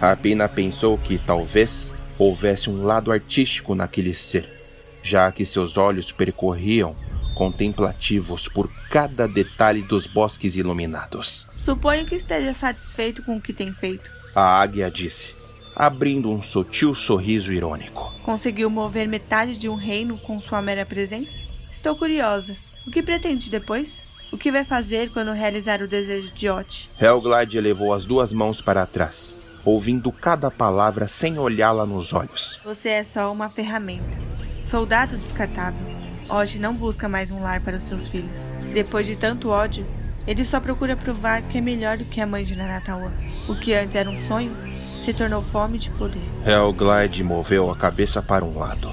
Rapina 0.00 0.48
pensou 0.48 0.98
que 0.98 1.18
talvez 1.18 1.92
houvesse 2.18 2.68
um 2.68 2.82
lado 2.82 3.12
artístico 3.12 3.76
naquele 3.76 4.14
ser, 4.14 4.44
já 5.04 5.30
que 5.30 5.46
seus 5.46 5.76
olhos 5.76 6.10
percorriam 6.10 6.96
contemplativos 7.36 8.48
por 8.48 8.68
cada 8.90 9.28
detalhe 9.28 9.82
dos 9.82 10.04
bosques 10.08 10.56
iluminados. 10.56 11.46
Suponho 11.54 12.04
que 12.04 12.16
esteja 12.16 12.52
satisfeito 12.52 13.22
com 13.22 13.36
o 13.36 13.40
que 13.40 13.52
tem 13.52 13.72
feito. 13.72 14.21
A 14.34 14.60
águia 14.60 14.90
disse, 14.90 15.34
abrindo 15.76 16.30
um 16.30 16.42
sutil 16.42 16.94
sorriso 16.94 17.52
irônico. 17.52 18.12
Conseguiu 18.22 18.70
mover 18.70 19.06
metade 19.06 19.58
de 19.58 19.68
um 19.68 19.74
reino 19.74 20.16
com 20.18 20.40
sua 20.40 20.62
mera 20.62 20.86
presença? 20.86 21.38
Estou 21.70 21.94
curiosa. 21.94 22.56
O 22.86 22.90
que 22.90 23.02
pretende 23.02 23.50
depois? 23.50 24.06
O 24.32 24.38
que 24.38 24.50
vai 24.50 24.64
fazer 24.64 25.10
quando 25.10 25.32
realizar 25.32 25.82
o 25.82 25.88
desejo 25.88 26.30
de 26.32 26.48
Ot? 26.48 26.88
Helglide 26.98 27.58
elevou 27.58 27.92
as 27.92 28.06
duas 28.06 28.32
mãos 28.32 28.62
para 28.62 28.86
trás, 28.86 29.34
ouvindo 29.64 30.10
cada 30.10 30.50
palavra 30.50 31.06
sem 31.06 31.38
olhá-la 31.38 31.84
nos 31.84 32.14
olhos. 32.14 32.58
Você 32.64 32.88
é 32.88 33.04
só 33.04 33.30
uma 33.30 33.50
ferramenta. 33.50 34.16
Soldado 34.64 35.18
descartável. 35.18 35.92
Odd 36.30 36.58
não 36.58 36.72
busca 36.72 37.06
mais 37.06 37.30
um 37.30 37.42
lar 37.42 37.60
para 37.60 37.76
os 37.76 37.84
seus 37.84 38.08
filhos. 38.08 38.46
Depois 38.72 39.06
de 39.06 39.16
tanto 39.16 39.50
ódio, 39.50 39.86
ele 40.26 40.44
só 40.44 40.58
procura 40.58 40.96
provar 40.96 41.42
que 41.42 41.58
é 41.58 41.60
melhor 41.60 41.98
do 41.98 42.06
que 42.06 42.20
a 42.20 42.26
mãe 42.26 42.44
de 42.44 42.56
Nanatawa. 42.56 43.12
O 43.48 43.54
que 43.54 43.74
antes 43.74 43.96
era 43.96 44.08
um 44.08 44.18
sonho 44.18 44.52
se 45.00 45.12
tornou 45.12 45.42
fome 45.42 45.78
de 45.78 45.90
poder. 45.90 46.22
Helglide 46.46 47.24
moveu 47.24 47.70
a 47.70 47.76
cabeça 47.76 48.22
para 48.22 48.44
um 48.44 48.58
lado, 48.58 48.92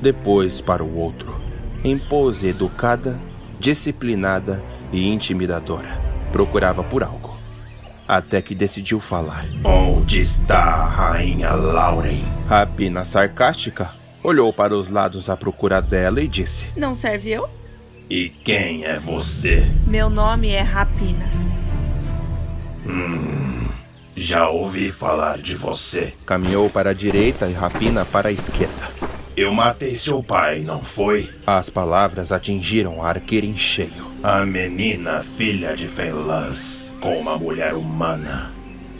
depois 0.00 0.60
para 0.60 0.84
o 0.84 0.98
outro, 0.98 1.34
em 1.82 1.98
pose 1.98 2.48
educada, 2.48 3.18
disciplinada 3.58 4.62
e 4.92 5.08
intimidadora. 5.08 5.88
Procurava 6.30 6.84
por 6.84 7.02
algo. 7.02 7.36
Até 8.06 8.40
que 8.40 8.54
decidiu 8.54 9.00
falar. 9.00 9.44
Onde 9.64 10.20
está 10.20 10.58
a 10.58 10.86
Rainha 10.86 11.52
Lauren? 11.52 12.24
Rapina 12.48 13.04
sarcástica 13.04 13.90
olhou 14.22 14.52
para 14.52 14.74
os 14.74 14.88
lados 14.88 15.28
à 15.28 15.36
procura 15.36 15.82
dela 15.82 16.20
e 16.20 16.28
disse: 16.28 16.66
Não 16.76 16.94
serve 16.94 17.30
eu? 17.30 17.48
E 18.08 18.30
quem 18.30 18.84
é 18.84 18.98
você? 18.98 19.62
Meu 19.86 20.08
nome 20.08 20.50
é 20.50 20.62
Rapina. 20.62 21.26
Hum, 22.86 23.57
já 24.20 24.48
ouvi 24.48 24.90
falar 24.90 25.38
de 25.38 25.54
você. 25.54 26.12
Caminhou 26.26 26.68
para 26.68 26.90
a 26.90 26.94
direita 26.94 27.46
e 27.46 27.52
Rapina 27.52 28.04
para 28.04 28.28
a 28.28 28.32
esquerda. 28.32 28.88
Eu 29.36 29.52
matei 29.52 29.94
seu 29.94 30.22
pai, 30.22 30.60
não 30.60 30.80
foi? 30.82 31.30
As 31.46 31.70
palavras 31.70 32.32
atingiram 32.32 33.02
a 33.02 33.08
arqueira 33.08 33.46
em 33.46 33.56
cheio. 33.56 34.08
A 34.22 34.44
menina, 34.44 35.22
filha 35.22 35.76
de 35.76 35.86
Felas, 35.86 36.90
com 37.00 37.18
uma 37.18 37.38
mulher 37.38 37.74
humana. 37.74 38.50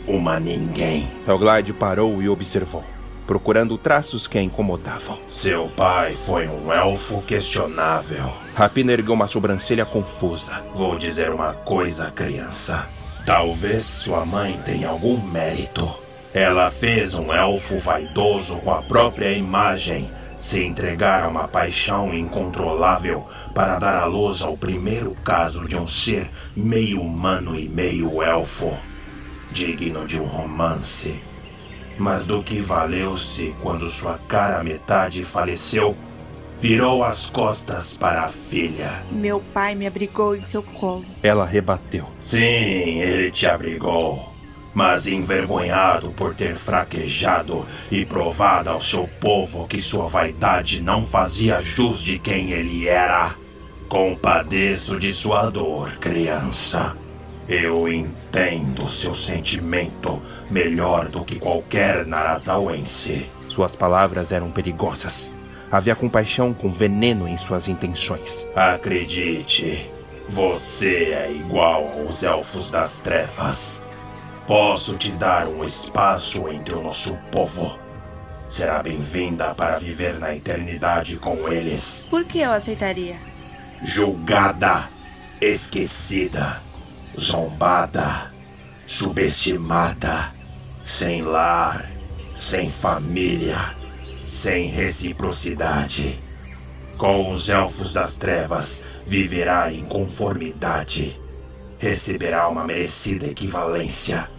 Uma 0.07 0.39
ninguém. 0.39 1.07
Helglide 1.27 1.73
parou 1.73 2.21
e 2.21 2.29
observou 2.29 2.83
procurando 3.29 3.77
traços 3.77 4.27
que 4.27 4.39
a 4.39 4.41
incomodavam. 4.41 5.15
Seu 5.29 5.67
pai 5.77 6.15
foi 6.15 6.47
um 6.47 6.73
elfo 6.73 7.21
questionável. 7.21 8.33
Rapina 8.55 8.91
ergueu 8.91 9.13
uma 9.13 9.27
sobrancelha 9.27 9.85
confusa. 9.85 10.53
Vou 10.73 10.97
dizer 10.97 11.29
uma 11.29 11.53
coisa, 11.53 12.09
criança. 12.09 12.89
Talvez 13.29 13.83
sua 13.83 14.25
mãe 14.25 14.59
tenha 14.65 14.89
algum 14.89 15.15
mérito. 15.27 15.87
Ela 16.33 16.71
fez 16.71 17.13
um 17.13 17.31
elfo 17.31 17.77
vaidoso 17.77 18.55
com 18.55 18.73
a 18.73 18.81
própria 18.81 19.31
imagem 19.31 20.09
se 20.39 20.63
entregar 20.63 21.23
a 21.23 21.27
uma 21.27 21.47
paixão 21.47 22.11
incontrolável 22.11 23.23
para 23.53 23.77
dar 23.77 24.01
à 24.01 24.05
luz 24.05 24.41
ao 24.41 24.57
primeiro 24.57 25.13
caso 25.23 25.67
de 25.67 25.75
um 25.75 25.85
ser 25.85 26.27
meio 26.57 27.01
humano 27.01 27.55
e 27.55 27.69
meio 27.69 28.23
elfo, 28.23 28.75
digno 29.51 30.07
de 30.07 30.19
um 30.19 30.25
romance. 30.25 31.13
Mas 31.99 32.25
do 32.25 32.41
que 32.41 32.59
valeu-se 32.59 33.53
quando 33.61 33.91
sua 33.91 34.17
cara 34.27 34.63
metade 34.63 35.23
faleceu, 35.23 35.95
Virou 36.61 37.05
as 37.05 37.29
costas 37.29 37.95
para 37.95 38.23
a 38.23 38.27
filha. 38.27 38.91
Meu 39.11 39.39
pai 39.53 39.75
me 39.75 39.87
abrigou 39.87 40.35
em 40.35 40.41
seu 40.41 40.61
colo. 40.61 41.05
Ela 41.23 41.45
rebateu. 41.45 42.05
Sim, 42.21 42.39
ele 42.99 43.31
te 43.31 43.47
abrigou. 43.47 44.27
Mas 44.73 45.07
envergonhado 45.07 46.11
por 46.11 46.35
ter 46.35 46.57
fraquejado 46.57 47.65
e 47.89 48.05
provado 48.05 48.69
ao 48.69 48.81
seu 48.81 49.07
povo 49.21 49.67
que 49.69 49.79
sua 49.79 50.07
vaidade 50.07 50.81
não 50.81 51.05
fazia 51.05 51.61
jus 51.61 51.99
de 52.01 52.19
quem 52.19 52.51
ele 52.51 52.89
era. 52.89 53.33
Compadeço 53.87 54.99
de 54.99 55.13
sua 55.13 55.49
dor, 55.49 55.91
criança. 55.93 56.93
Eu 57.47 57.87
entendo 57.87 58.89
seu 58.89 59.15
sentimento 59.15 60.21
melhor 60.51 61.07
do 61.07 61.23
que 61.23 61.39
qualquer 61.39 62.05
naratauense. 62.05 63.25
Suas 63.47 63.75
palavras 63.77 64.33
eram 64.33 64.51
perigosas. 64.51 65.31
Havia 65.71 65.95
compaixão 65.95 66.53
com 66.53 66.71
veneno 66.71 67.27
em 67.27 67.37
suas 67.37 67.67
intenções. 67.67 68.45
Acredite, 68.55 69.87
você 70.27 71.13
é 71.13 71.31
igual 71.31 71.83
aos 71.99 72.23
elfos 72.23 72.71
das 72.71 72.99
trevas. 72.99 73.81
Posso 74.47 74.95
te 74.95 75.11
dar 75.11 75.47
um 75.47 75.63
espaço 75.63 76.49
entre 76.49 76.73
o 76.73 76.81
nosso 76.81 77.13
povo. 77.31 77.77
Será 78.49 78.81
bem-vinda 78.81 79.53
para 79.53 79.77
viver 79.77 80.17
na 80.17 80.35
eternidade 80.35 81.17
com 81.17 81.47
eles. 81.47 82.07
Por 82.09 82.25
que 82.25 82.39
eu 82.39 82.51
aceitaria? 82.51 83.17
Julgada, 83.83 84.89
esquecida, 85.39 86.59
zombada, 87.19 88.31
subestimada, 88.87 90.31
sem 90.83 91.21
lar, 91.21 91.85
sem 92.35 92.71
família, 92.71 93.78
sem 94.39 94.67
reciprocidade. 94.67 96.17
Com 96.97 97.33
os 97.33 97.49
elfos 97.49 97.91
das 97.91 98.15
trevas, 98.15 98.81
viverá 99.05 99.71
em 99.71 99.83
conformidade. 99.83 101.13
Receberá 101.77 102.47
uma 102.47 102.63
merecida 102.63 103.25
equivalência. 103.25 104.29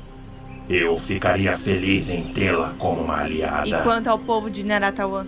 Eu 0.70 0.98
ficaria 0.98 1.54
feliz 1.58 2.10
em 2.10 2.32
tê-la 2.32 2.74
como 2.78 3.02
uma 3.02 3.18
aliada. 3.20 3.68
E 3.68 3.82
quanto 3.82 4.08
ao 4.08 4.18
povo 4.18 4.48
de 4.48 4.62
Naratawan? 4.62 5.26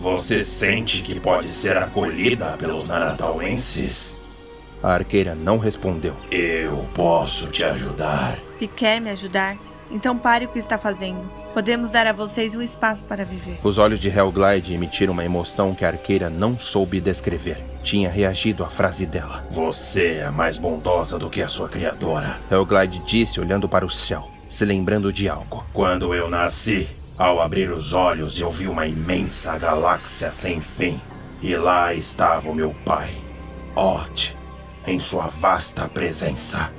Você 0.00 0.42
sente 0.42 1.00
que 1.02 1.20
pode 1.20 1.52
ser 1.52 1.76
acolhida 1.76 2.56
pelos 2.58 2.86
naratauenses? 2.86 4.16
A 4.82 4.94
arqueira 4.94 5.32
não 5.36 5.58
respondeu. 5.58 6.14
Eu 6.28 6.84
posso 6.92 7.46
te 7.50 7.62
ajudar. 7.62 8.36
Se 8.58 8.66
quer 8.66 9.00
me 9.00 9.10
ajudar, 9.10 9.56
então 9.90 10.16
pare 10.16 10.46
o 10.46 10.48
que 10.48 10.58
está 10.58 10.76
fazendo. 10.76 11.20
Podemos 11.54 11.90
dar 11.90 12.06
a 12.06 12.12
vocês 12.12 12.54
um 12.54 12.62
espaço 12.62 13.04
para 13.04 13.24
viver. 13.24 13.58
Os 13.64 13.78
olhos 13.78 13.98
de 13.98 14.08
Hellglide 14.08 14.74
emitiram 14.74 15.12
uma 15.12 15.24
emoção 15.24 15.74
que 15.74 15.84
a 15.84 15.88
arqueira 15.88 16.28
não 16.28 16.56
soube 16.56 17.00
descrever. 17.00 17.56
Tinha 17.82 18.10
reagido 18.10 18.64
à 18.64 18.68
frase 18.68 19.06
dela. 19.06 19.42
Você 19.52 20.16
é 20.16 20.30
mais 20.30 20.58
bondosa 20.58 21.18
do 21.18 21.30
que 21.30 21.40
a 21.40 21.48
sua 21.48 21.68
criadora. 21.68 22.36
Hellglide 22.50 23.00
disse 23.06 23.40
olhando 23.40 23.68
para 23.68 23.86
o 23.86 23.90
céu, 23.90 24.28
se 24.50 24.64
lembrando 24.64 25.12
de 25.12 25.28
algo. 25.28 25.64
Quando 25.72 26.14
eu 26.14 26.28
nasci, 26.28 26.88
ao 27.16 27.40
abrir 27.40 27.70
os 27.70 27.94
olhos, 27.94 28.38
eu 28.38 28.50
vi 28.50 28.68
uma 28.68 28.86
imensa 28.86 29.56
galáxia 29.56 30.30
sem 30.30 30.60
fim. 30.60 31.00
E 31.40 31.54
lá 31.56 31.94
estava 31.94 32.50
o 32.50 32.54
meu 32.54 32.74
pai, 32.84 33.10
Ot, 33.74 34.34
em 34.86 34.98
sua 34.98 35.26
vasta 35.26 35.86
presença. 35.88 36.70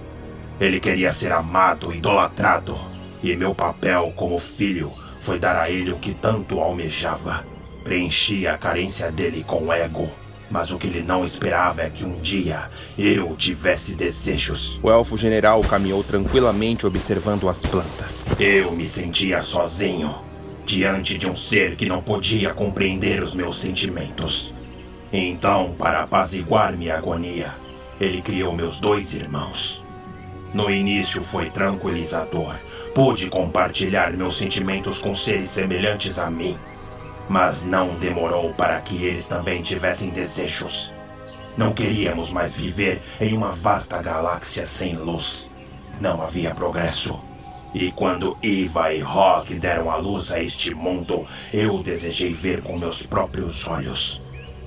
Ele 0.60 0.80
queria 0.80 1.14
ser 1.14 1.32
amado, 1.32 1.94
idolatrado, 1.94 2.76
e 3.24 3.36
meu 3.36 3.54
papel 3.54 4.14
como 4.16 4.40
filho 4.40 4.92
foi 5.22 5.40
dar 5.40 5.56
a 5.56 5.70
ele 5.70 5.92
o 5.92 5.98
que 5.98 6.14
tanto 6.14 6.60
almejava. 6.60 7.44
Preenchi 7.84 8.48
a 8.48 8.58
carência 8.58 9.12
dele 9.12 9.44
com 9.46 9.72
ego, 9.72 10.10
mas 10.50 10.72
o 10.72 10.78
que 10.78 10.88
ele 10.88 11.02
não 11.02 11.26
esperava 11.26 11.82
é 11.82 11.90
que 11.90 12.06
um 12.06 12.20
dia 12.22 12.64
eu 12.98 13.36
tivesse 13.36 13.94
desejos. 13.94 14.80
O 14.82 14.90
elfo 14.90 15.18
general 15.18 15.62
caminhou 15.62 16.04
tranquilamente 16.04 16.86
observando 16.86 17.50
as 17.50 17.66
plantas. 17.66 18.26
Eu 18.40 18.72
me 18.72 18.88
sentia 18.88 19.42
sozinho, 19.42 20.14
diante 20.66 21.18
de 21.18 21.28
um 21.28 21.36
ser 21.36 21.76
que 21.76 21.86
não 21.86 22.02
podia 22.02 22.54
compreender 22.54 23.24
os 23.24 23.34
meus 23.34 23.58
sentimentos. 23.58 24.54
Então, 25.12 25.74
para 25.78 26.04
apaziguar 26.04 26.76
minha 26.76 26.98
agonia, 26.98 27.54
ele 28.00 28.22
criou 28.22 28.54
meus 28.54 28.80
dois 28.80 29.14
irmãos. 29.14 29.84
No 30.54 30.70
início 30.70 31.24
foi 31.24 31.50
tranquilizador. 31.50 32.56
Pude 32.98 33.30
compartilhar 33.30 34.11
meus 34.14 34.40
sentimentos 34.40 34.98
com 34.98 35.14
seres 35.14 35.51
semelhantes 35.51 36.17
a 36.17 36.32
mim. 36.32 36.58
Mas 37.30 37.64
não 37.64 37.93
demorou 38.00 38.51
para 38.56 38.82
que 38.82 39.06
eles 39.06 39.27
também 39.27 39.61
tivessem 39.61 40.09
desejos. 40.09 40.92
Não 41.56 41.74
queríamos 41.74 42.32
mais 42.32 42.56
viver 42.56 43.00
em 43.22 43.38
uma 43.38 43.51
vasta 43.51 44.01
galáxia 44.01 44.66
sem 44.66 44.95
luz. 44.95 45.48
Não 46.01 46.24
havia 46.24 46.56
progresso. 46.56 47.19
E 47.72 47.92
quando 47.92 48.35
Eva 48.42 48.92
e 48.92 49.00
Rock 49.00 49.53
deram 49.53 49.92
a 49.92 49.98
luz 49.98 50.32
a 50.32 50.42
este 50.42 50.74
mundo, 50.74 51.24
eu 51.53 51.84
desejei 51.84 52.34
ver 52.34 52.64
com 52.64 52.80
meus 52.80 53.03
próprios 53.03 53.67
olhos. 53.67 54.19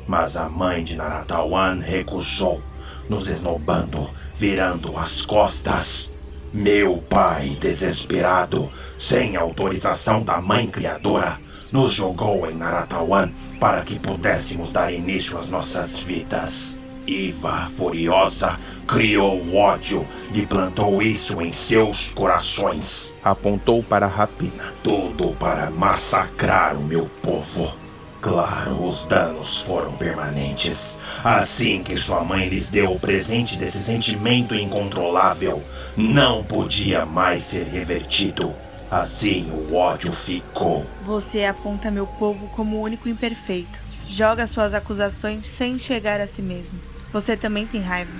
Mas 0.06 0.36
a 0.36 0.48
mãe 0.48 0.84
de 0.84 0.94
Naratawan 0.94 1.80
recusou, 1.80 2.62
nos 3.08 3.26
esnobando, 3.26 4.08
virando 4.38 4.96
as 4.96 5.22
costas. 5.22 6.09
Meu 6.52 6.96
pai, 7.08 7.56
desesperado, 7.60 8.70
sem 8.98 9.36
autorização 9.36 10.22
da 10.22 10.40
mãe 10.40 10.66
criadora, 10.66 11.38
nos 11.70 11.92
jogou 11.92 12.50
em 12.50 12.54
Naratawan 12.56 13.30
para 13.60 13.82
que 13.82 13.98
pudéssemos 13.98 14.70
dar 14.70 14.92
início 14.92 15.38
às 15.38 15.48
nossas 15.48 16.00
vidas. 16.00 16.76
Iva, 17.06 17.68
furiosa, 17.76 18.58
criou 18.86 19.36
o 19.36 19.56
ódio 19.56 20.04
e 20.34 20.44
plantou 20.44 21.00
isso 21.00 21.40
em 21.40 21.52
seus 21.52 22.08
corações. 22.08 23.14
Apontou 23.22 23.82
para 23.82 24.06
a 24.06 24.08
rapina. 24.08 24.72
Tudo 24.82 25.34
para 25.38 25.70
massacrar 25.70 26.76
o 26.76 26.82
meu 26.82 27.08
povo. 27.22 27.79
Claro, 28.20 28.86
os 28.86 29.06
danos 29.06 29.58
foram 29.62 29.92
permanentes. 29.92 30.98
Assim 31.24 31.82
que 31.82 31.96
sua 31.96 32.22
mãe 32.22 32.48
lhes 32.48 32.68
deu 32.68 32.92
o 32.92 33.00
presente 33.00 33.56
desse 33.56 33.82
sentimento 33.82 34.54
incontrolável, 34.54 35.62
não 35.96 36.44
podia 36.44 37.06
mais 37.06 37.44
ser 37.44 37.64
revertido. 37.64 38.52
Assim 38.90 39.50
o 39.50 39.74
ódio 39.74 40.12
ficou. 40.12 40.84
Você 41.04 41.44
aponta 41.44 41.90
meu 41.90 42.06
povo 42.06 42.46
como 42.48 42.76
o 42.76 42.82
único 42.82 43.08
imperfeito. 43.08 43.78
Joga 44.06 44.46
suas 44.46 44.74
acusações 44.74 45.46
sem 45.46 45.74
enxergar 45.74 46.20
a 46.20 46.26
si 46.26 46.42
mesmo. 46.42 46.78
Você 47.12 47.36
também 47.36 47.66
tem 47.66 47.80
raiva, 47.80 48.12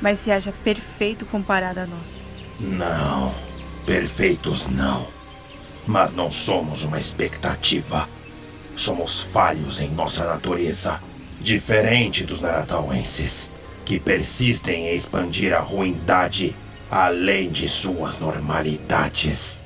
mas 0.00 0.18
se 0.18 0.32
acha 0.32 0.52
perfeito 0.64 1.24
comparado 1.26 1.80
a 1.80 1.86
nós. 1.86 2.06
Não, 2.58 3.32
perfeitos 3.86 4.66
não. 4.66 5.06
Mas 5.86 6.14
não 6.14 6.32
somos 6.32 6.82
uma 6.82 6.98
expectativa. 6.98 8.08
Somos 8.76 9.20
falhos 9.20 9.80
em 9.80 9.90
nossa 9.90 10.24
natureza, 10.24 11.00
diferente 11.40 12.24
dos 12.24 12.40
naratauenses, 12.40 13.50
que 13.84 14.00
persistem 14.00 14.88
em 14.88 14.96
expandir 14.96 15.54
a 15.54 15.60
ruindade 15.60 16.54
além 16.90 17.50
de 17.50 17.68
suas 17.68 18.18
normalidades. 18.18 19.60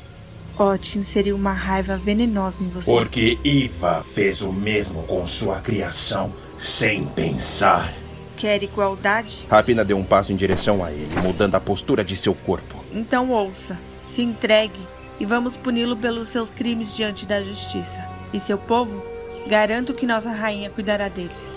Ot 0.58 0.98
inseriu 0.98 1.36
uma 1.36 1.52
raiva 1.52 1.96
venenosa 1.96 2.64
em 2.64 2.68
você. 2.68 2.90
Porque 2.90 3.38
Iva 3.44 4.02
fez 4.02 4.42
o 4.42 4.52
mesmo 4.52 5.04
com 5.04 5.26
sua 5.26 5.60
criação, 5.60 6.32
sem 6.60 7.04
pensar. 7.04 7.92
Quer 8.36 8.62
igualdade? 8.62 9.46
Rapina 9.48 9.84
deu 9.84 9.96
um 9.96 10.04
passo 10.04 10.32
em 10.32 10.36
direção 10.36 10.84
a 10.84 10.90
ele, 10.90 11.20
mudando 11.22 11.54
a 11.54 11.60
postura 11.60 12.04
de 12.04 12.16
seu 12.16 12.34
corpo. 12.34 12.84
Então 12.92 13.30
ouça, 13.30 13.78
se 14.06 14.22
entregue 14.22 14.80
e 15.20 15.24
vamos 15.24 15.56
puni-lo 15.56 15.96
pelos 15.96 16.28
seus 16.28 16.50
crimes 16.50 16.94
diante 16.94 17.26
da 17.26 17.42
justiça. 17.42 18.17
E 18.32 18.40
seu 18.40 18.58
povo, 18.58 19.02
garanto 19.46 19.94
que 19.94 20.06
nossa 20.06 20.30
rainha 20.30 20.70
cuidará 20.70 21.08
deles. 21.08 21.56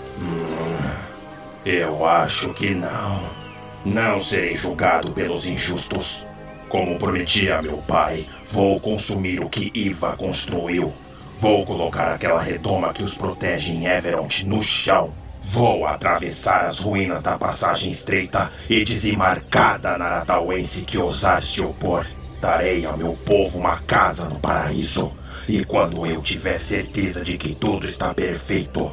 Eu 1.64 2.04
acho 2.04 2.52
que 2.54 2.74
não. 2.74 3.42
Não 3.84 4.20
serei 4.20 4.56
julgado 4.56 5.12
pelos 5.12 5.46
injustos. 5.46 6.24
Como 6.68 6.98
prometi 6.98 7.50
a 7.50 7.60
meu 7.60 7.78
pai, 7.78 8.26
vou 8.50 8.80
consumir 8.80 9.40
o 9.40 9.48
que 9.48 9.70
Iva 9.74 10.16
construiu. 10.16 10.92
Vou 11.38 11.66
colocar 11.66 12.14
aquela 12.14 12.40
redoma 12.40 12.92
que 12.92 13.02
os 13.02 13.14
protege 13.14 13.72
em 13.72 13.86
Everont 13.86 14.46
no 14.46 14.62
chão. 14.62 15.12
Vou 15.44 15.86
atravessar 15.86 16.66
as 16.66 16.78
ruínas 16.78 17.22
da 17.22 17.36
passagem 17.36 17.90
estreita 17.90 18.50
e 18.70 18.84
dizimar 18.84 19.40
cada 19.50 19.98
naratauense 19.98 20.82
que 20.82 20.96
ousar 20.96 21.42
se 21.42 21.60
opor. 21.60 22.06
Darei 22.40 22.86
ao 22.86 22.96
meu 22.96 23.12
povo 23.26 23.58
uma 23.58 23.76
casa 23.78 24.24
no 24.24 24.40
paraíso. 24.40 25.12
E 25.48 25.64
quando 25.64 26.06
eu 26.06 26.22
tiver 26.22 26.58
certeza 26.58 27.24
de 27.24 27.36
que 27.36 27.54
tudo 27.54 27.86
está 27.86 28.14
perfeito, 28.14 28.90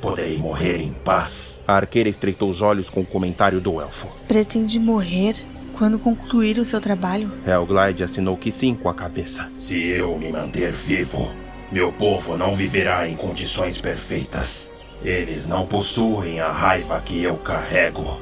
poderei 0.00 0.36
morrer 0.36 0.76
em 0.76 0.92
paz. 0.92 1.60
A 1.66 1.74
arqueira 1.76 2.08
estreitou 2.08 2.50
os 2.50 2.62
olhos 2.62 2.90
com 2.90 3.00
o 3.00 3.06
comentário 3.06 3.60
do 3.60 3.80
elfo. 3.80 4.08
Pretende 4.28 4.78
morrer 4.78 5.34
quando 5.76 5.98
concluir 5.98 6.58
o 6.58 6.64
seu 6.64 6.80
trabalho? 6.80 7.30
Helglide 7.46 8.02
assinou 8.02 8.36
que 8.36 8.50
sim 8.52 8.74
com 8.74 8.88
a 8.88 8.94
cabeça. 8.94 9.50
Se 9.58 9.76
eu 9.78 10.16
me 10.18 10.30
manter 10.30 10.72
vivo, 10.72 11.28
meu 11.70 11.92
povo 11.92 12.36
não 12.36 12.54
viverá 12.54 13.08
em 13.08 13.16
condições 13.16 13.80
perfeitas. 13.80 14.70
Eles 15.02 15.46
não 15.46 15.66
possuem 15.66 16.40
a 16.40 16.50
raiva 16.50 17.00
que 17.00 17.22
eu 17.22 17.36
carrego. 17.36 18.18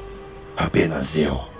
Apenas 0.57 1.17
eu. 1.17 1.54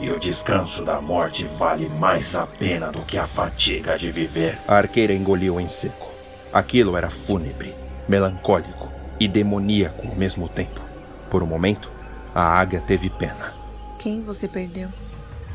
E 0.00 0.10
o 0.10 0.20
descanso 0.20 0.84
da 0.84 1.00
morte 1.00 1.44
vale 1.58 1.88
mais 1.88 2.36
a 2.36 2.46
pena 2.46 2.92
do 2.92 3.00
que 3.00 3.18
a 3.18 3.26
fatiga 3.26 3.98
de 3.98 4.10
viver. 4.10 4.56
A 4.68 4.76
arqueira 4.76 5.12
engoliu 5.12 5.60
em 5.60 5.68
seco. 5.68 6.08
Aquilo 6.52 6.96
era 6.96 7.10
fúnebre, 7.10 7.74
melancólico 8.08 8.88
e 9.18 9.26
demoníaco 9.26 10.06
ao 10.06 10.14
mesmo 10.14 10.48
tempo. 10.48 10.80
Por 11.30 11.42
um 11.42 11.46
momento, 11.46 11.90
a 12.34 12.42
águia 12.42 12.80
teve 12.86 13.10
pena. 13.10 13.52
Quem 13.98 14.22
você 14.22 14.46
perdeu? 14.46 14.88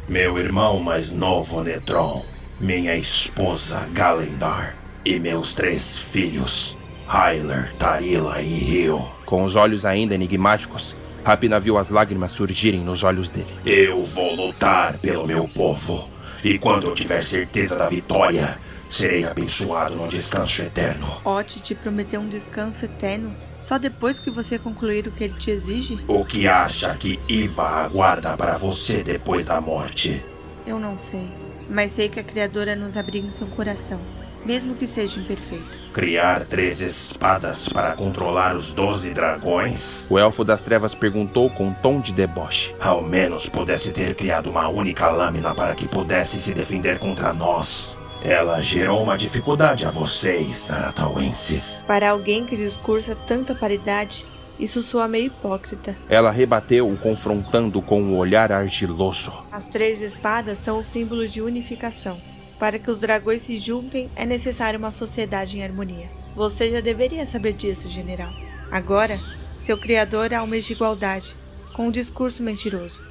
Meu 0.10 0.38
irmão 0.38 0.80
mais 0.82 1.12
novo, 1.12 1.64
Netron. 1.64 2.26
Minha 2.60 2.96
esposa, 2.96 3.80
Galendar. 3.94 4.76
E 5.06 5.20
meus 5.20 5.56
três 5.56 5.98
filhos, 5.98 6.76
Hyler, 7.08 7.74
Tarila 7.80 8.42
e 8.42 8.60
Rio. 8.60 9.06
Com 9.26 9.44
os 9.44 9.56
olhos 9.56 9.86
ainda 9.86 10.16
enigmáticos, 10.16 10.96
Rapina 11.24 11.60
viu 11.60 11.78
as 11.78 11.90
lágrimas 11.90 12.34
surgirem 12.34 12.82
nos 12.82 13.04
olhos 13.04 13.30
dele. 13.30 13.54
Eu 13.66 14.04
vou 14.04 14.36
lutar 14.36 14.98
pelo 14.98 15.26
meu 15.26 15.48
povo. 15.48 16.10
E 16.44 16.60
quando 16.60 16.88
eu 16.88 16.96
tiver 16.96 17.24
certeza 17.24 17.78
da 17.78 17.88
vitória, 17.88 18.58
serei 18.90 19.26
abençoado 19.26 19.96
no 19.96 20.08
descanso 20.10 20.62
eterno. 20.62 21.08
Ot 21.24 21.62
te 21.62 21.74
prometeu 21.74 22.20
um 22.20 22.28
descanso 22.28 22.84
eterno 22.84 23.34
só 23.64 23.78
depois 23.78 24.20
que 24.20 24.30
você 24.30 24.60
concluir 24.60 25.08
o 25.08 25.12
que 25.12 25.24
ele 25.24 25.40
te 25.40 25.50
exige? 25.50 25.98
O 26.06 26.26
que 26.26 26.46
acha 26.50 26.94
que 26.96 27.18
Iva 27.30 27.86
aguarda 27.86 28.36
para 28.36 28.58
você 28.58 29.02
depois 29.02 29.46
da 29.46 29.62
morte? 29.62 30.22
Eu 30.68 30.78
não 30.78 31.00
sei, 31.00 31.26
mas 31.70 31.94
sei 31.94 32.10
que 32.10 32.20
a 32.20 32.24
Criadora 32.24 32.76
nos 32.76 32.98
abriga 32.98 33.26
em 33.26 33.32
seu 33.32 33.48
coração, 33.48 34.02
mesmo 34.46 34.76
que 34.76 34.86
seja 34.86 35.18
imperfeito. 35.18 35.83
Criar 35.94 36.44
três 36.46 36.82
espadas 36.82 37.70
para 37.70 37.94
controlar 37.94 38.56
os 38.56 38.74
doze 38.74 39.12
dragões? 39.12 40.08
O 40.10 40.18
elfo 40.18 40.44
das 40.44 40.60
trevas 40.60 40.96
perguntou 40.96 41.52
com 41.52 41.68
um 41.68 41.74
tom 41.74 42.00
de 42.00 42.12
deboche. 42.12 42.74
Ao 42.82 43.04
menos 43.04 43.48
pudesse 43.48 43.92
ter 43.92 44.16
criado 44.16 44.50
uma 44.50 44.68
única 44.68 45.12
lâmina 45.12 45.54
para 45.54 45.76
que 45.76 45.88
pudesse 45.88 46.42
se 46.42 46.52
defender 46.52 46.98
contra 46.98 47.32
nós. 47.32 47.96
Ela 48.24 48.60
gerou 48.60 49.04
uma 49.04 49.16
dificuldade 49.16 49.86
a 49.86 49.92
vocês, 49.92 50.68
Naratauenses. 50.68 51.84
Para 51.86 52.10
alguém 52.10 52.44
que 52.44 52.58
discursa 52.58 53.16
tanta 53.28 53.54
paridade, 53.54 54.26
isso 54.60 54.82
soa 54.82 55.08
meio 55.08 55.28
hipócrita. 55.28 55.96
Ela 56.10 56.32
rebateu, 56.32 56.90
o 56.90 56.98
confrontando 56.98 57.80
com 57.84 58.02
um 58.02 58.18
olhar 58.18 58.52
argiloso. 58.52 59.32
As 59.52 59.68
três 59.68 60.02
espadas 60.02 60.58
são 60.58 60.80
o 60.80 60.84
símbolo 60.84 61.28
de 61.28 61.40
unificação. 61.40 62.18
Para 62.64 62.80
que 62.80 62.90
os 62.90 63.02
dragões 63.02 63.42
se 63.42 63.60
juntem, 63.60 64.10
é 64.16 64.26
necessária 64.26 64.80
uma 64.80 64.90
sociedade 64.90 65.58
em 65.58 65.64
harmonia. 65.66 66.08
Você 66.34 66.72
já 66.72 66.80
deveria 66.80 67.26
saber 67.26 67.52
disso, 67.52 67.90
general. 67.90 68.32
Agora, 68.72 69.20
seu 69.60 69.78
criador 69.78 70.34
almeja 70.34 70.72
igualdade, 70.72 71.36
com 71.74 71.88
um 71.88 71.92
discurso 71.92 72.42
mentiroso. 72.42 73.02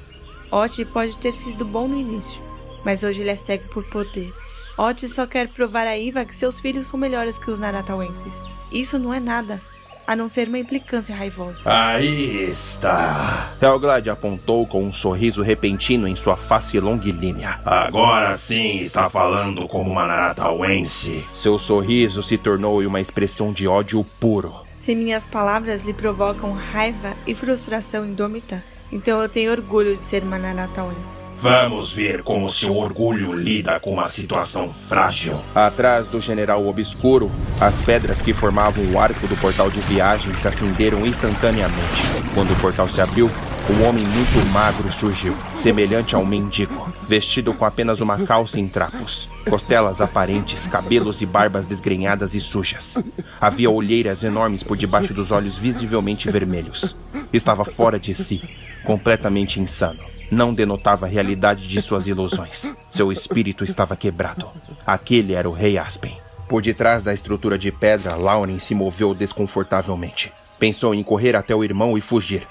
Ot 0.51 0.83
pode 0.85 1.15
ter 1.17 1.33
sido 1.33 1.65
bom 1.65 1.87
no 1.87 1.99
início, 1.99 2.41
mas 2.83 3.03
hoje 3.03 3.21
ele 3.21 3.29
é 3.29 3.35
cego 3.35 3.69
por 3.71 3.87
poder. 3.91 4.33
Ot 4.75 5.07
só 5.07 5.27
quer 5.27 5.47
provar 5.47 5.85
a 5.85 5.95
Iva 5.95 6.25
que 6.25 6.35
seus 6.35 6.59
filhos 6.59 6.87
são 6.87 6.99
melhores 6.99 7.37
que 7.37 7.51
os 7.51 7.59
Naratauenses. 7.59 8.41
Isso 8.71 8.97
não 8.97 9.13
é 9.13 9.19
nada, 9.19 9.61
a 10.05 10.15
não 10.15 10.27
ser 10.27 10.47
uma 10.47 10.59
implicância 10.59 11.15
raivosa. 11.15 11.61
Aí 11.65 12.49
está. 12.49 13.51
Helglad 13.61 14.07
apontou 14.09 14.65
com 14.67 14.83
um 14.83 14.91
sorriso 14.91 15.41
repentino 15.41 16.07
em 16.07 16.15
sua 16.15 16.35
face 16.35 16.79
longilínea. 16.79 17.59
Agora 17.65 18.37
sim 18.37 18.79
está 18.79 19.09
falando 19.09 19.67
como 19.67 19.91
uma 19.91 20.05
Naratauense. 20.05 21.25
Seu 21.35 21.57
sorriso 21.57 22.21
se 22.21 22.37
tornou 22.37 22.81
uma 22.81 23.01
expressão 23.01 23.51
de 23.51 23.67
ódio 23.67 24.03
puro. 24.19 24.53
Se 24.75 24.95
minhas 24.95 25.25
palavras 25.25 25.83
lhe 25.83 25.93
provocam 25.93 26.51
raiva 26.51 27.13
e 27.25 27.33
frustração 27.33 28.05
indômita, 28.05 28.63
então 28.91 29.21
eu 29.21 29.29
tenho 29.29 29.51
orgulho 29.51 29.95
de 29.95 30.01
ser 30.01 30.23
uma 30.23 30.37
Naratauense. 30.37 31.32
Vamos 31.43 31.91
ver 31.91 32.23
como 32.23 32.49
seu 32.49 32.77
orgulho 32.77 33.33
lida 33.33 33.77
com 33.77 33.91
uma 33.91 34.07
situação 34.07 34.73
frágil. 34.73 35.41
Atrás 35.53 36.07
do 36.07 36.21
general 36.21 36.65
obscuro, 36.65 37.29
as 37.59 37.81
pedras 37.81 38.21
que 38.21 38.33
formavam 38.33 38.89
o 38.89 38.97
arco 38.97 39.27
do 39.27 39.35
portal 39.35 39.69
de 39.69 39.81
viagem 39.81 40.33
se 40.37 40.47
acenderam 40.47 41.05
instantaneamente. 41.05 42.01
Quando 42.33 42.53
o 42.53 42.61
portal 42.61 42.87
se 42.87 43.01
abriu, 43.01 43.29
um 43.69 43.85
homem 43.85 44.05
muito 44.05 44.39
magro 44.53 44.89
surgiu, 44.89 45.35
semelhante 45.57 46.15
a 46.15 46.17
um 46.17 46.25
mendigo, 46.25 46.89
vestido 47.09 47.53
com 47.53 47.65
apenas 47.65 47.99
uma 47.99 48.25
calça 48.25 48.57
em 48.57 48.69
trapos, 48.69 49.27
costelas 49.49 49.99
aparentes, 49.99 50.65
cabelos 50.65 51.21
e 51.21 51.25
barbas 51.25 51.65
desgrenhadas 51.65 52.33
e 52.35 52.39
sujas. 52.39 52.95
Havia 53.41 53.69
olheiras 53.69 54.23
enormes 54.23 54.63
por 54.63 54.77
debaixo 54.77 55.13
dos 55.13 55.29
olhos 55.29 55.57
visivelmente 55.57 56.31
vermelhos. 56.31 56.95
Estava 57.33 57.65
fora 57.65 57.99
de 57.99 58.15
si, 58.15 58.41
completamente 58.85 59.59
insano 59.59 60.12
não 60.31 60.53
denotava 60.53 61.05
a 61.05 61.09
realidade 61.09 61.67
de 61.67 61.81
suas 61.81 62.07
ilusões. 62.07 62.71
Seu 62.89 63.11
espírito 63.11 63.63
estava 63.63 63.95
quebrado. 63.95 64.47
Aquele 64.85 65.33
era 65.33 65.49
o 65.49 65.53
Rei 65.53 65.77
Aspen. 65.77 66.17
Por 66.47 66.61
detrás 66.61 67.03
da 67.03 67.13
estrutura 67.13 67.57
de 67.57 67.71
pedra, 67.71 68.15
Lauren 68.15 68.59
se 68.59 68.75
moveu 68.75 69.13
desconfortavelmente. 69.13 70.31
Pensou 70.59 70.93
em 70.93 71.03
correr 71.03 71.35
até 71.35 71.55
o 71.55 71.63
irmão 71.63 71.97
e 71.97 72.01
fugir, 72.01 72.43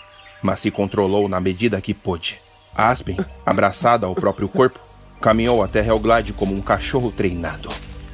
mas 0.42 0.60
se 0.60 0.70
controlou 0.70 1.28
na 1.28 1.41
medida 1.41 1.81
que 1.81 1.94
pôde. 1.94 2.39
Aspen, 2.75 3.18
abraçado 3.44 4.07
ao 4.07 4.15
próprio 4.15 4.49
corpo, 4.49 4.81
caminhou 5.20 5.62
até 5.62 5.86
Helglade 5.86 6.33
como 6.33 6.55
um 6.55 6.60
cachorro 6.60 7.12
treinado. 7.12 7.68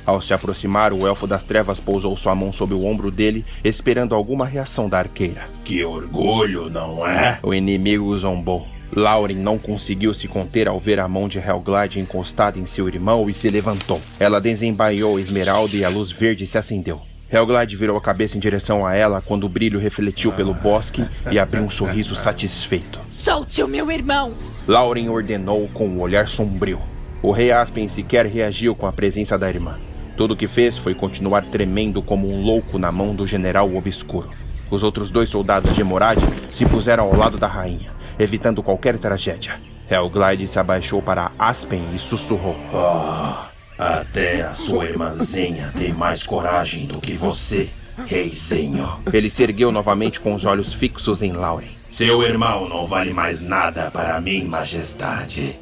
Ao 0.05 0.23
se 0.23 0.33
aproximar, 0.33 0.93
o 0.93 1.07
elfo 1.07 1.27
das 1.27 1.43
trevas 1.43 1.79
pousou 1.81 2.17
sua 2.17 2.35
mão 2.35 2.53
sobre 2.53 2.75
o 2.75 2.85
ombro 2.85 3.11
dele, 3.11 3.45
esperando 3.63 4.15
alguma 4.15 4.47
reação 4.47 4.89
da 4.89 4.99
arqueira. 4.99 5.43
Que 5.65 5.85
orgulho, 5.85 6.71
não 6.71 7.07
é? 7.07 7.39
O 7.43 7.53
inimigo 7.53 8.17
zombou. 8.17 8.67
Lauren 8.95 9.37
não 9.37 9.59
conseguiu 9.59 10.15
se 10.15 10.27
conter 10.27 10.67
ao 10.67 10.81
ver 10.81 10.99
a 10.99 11.07
mão 11.07 11.29
de 11.29 11.39
Helglide 11.39 12.01
encostada 12.01 12.59
em 12.59 12.67
seu 12.67 12.89
irmão 12.89 13.29
e 13.29 13.35
se 13.35 13.49
levantou. 13.49 14.01
Ela 14.19 14.41
desembaiou 14.41 15.17
a 15.17 15.21
esmeralda 15.21 15.77
e 15.77 15.85
a 15.85 15.89
luz 15.89 16.11
verde 16.11 16.47
se 16.47 16.57
acendeu. 16.57 17.01
Helglide 17.31 17.77
virou 17.77 17.97
a 17.97 18.01
cabeça 18.01 18.39
em 18.39 18.41
direção 18.41 18.87
a 18.87 18.95
ela 18.95 19.21
quando 19.21 19.45
o 19.45 19.49
brilho 19.49 19.79
refletiu 19.79 20.33
pelo 20.33 20.55
bosque 20.55 21.05
e 21.31 21.39
abriu 21.39 21.63
um 21.63 21.71
sorriso 21.71 22.17
satisfeito. 22.17 22.99
Solte 23.11 23.63
o 23.63 23.69
meu 23.69 23.91
irmão! 23.91 24.33
Lauren 24.67 25.09
ordenou 25.11 25.69
com 25.75 25.87
um 25.87 26.01
olhar 26.01 26.27
sombrio. 26.27 26.81
O 27.23 27.31
rei 27.31 27.53
Aspen 27.53 27.89
sequer 27.89 28.25
reagiu 28.27 28.75
com 28.75 28.87
a 28.87 28.93
presença 28.93 29.37
da 29.37 29.49
irmã. 29.49 29.77
Tudo 30.17 30.33
o 30.33 30.37
que 30.37 30.49
fez 30.49 30.79
foi 30.79 30.95
continuar 30.95 31.45
tremendo 31.45 32.03
como 32.03 32.29
um 32.29 32.43
louco 32.43 32.79
na 32.79 32.91
mão 32.91 33.15
do 33.15 33.27
general 33.27 33.75
obscuro. 33.77 34.31
Os 34.71 34.83
outros 34.83 35.11
dois 35.11 35.29
soldados 35.29 35.75
de 35.75 35.85
Morad 35.85 36.19
se 36.51 36.65
puseram 36.65 37.05
ao 37.05 37.17
lado 37.17 37.37
da 37.37 37.47
rainha 37.47 37.98
evitando 38.19 38.63
qualquer 38.63 38.99
tragédia. 38.99 39.59
Helglide 39.91 40.47
se 40.47 40.59
abaixou 40.59 41.01
para 41.01 41.31
Aspen 41.39 41.83
e 41.95 41.99
sussurrou: 41.99 42.57
Oh, 42.73 43.49
até 43.79 44.43
a 44.43 44.55
sua 44.55 44.85
irmãzinha 44.85 45.73
tem 45.79 45.93
mais 45.93 46.23
coragem 46.23 46.87
do 46.87 47.01
que 47.01 47.13
você, 47.13 47.69
reizinho. 48.07 48.87
Ele 49.13 49.31
se 49.31 49.43
ergueu 49.43 49.73
novamente 49.73 50.21
com 50.21 50.35
os 50.35 50.45
olhos 50.45 50.75
fixos 50.75 51.23
em 51.23 51.33
Lauren. 51.33 51.69
Seu 51.91 52.23
irmão 52.23 52.69
não 52.69 52.87
vale 52.87 53.15
mais 53.15 53.43
nada 53.43 53.91
para 53.91 54.21
mim, 54.21 54.45
majestade. 54.45 55.57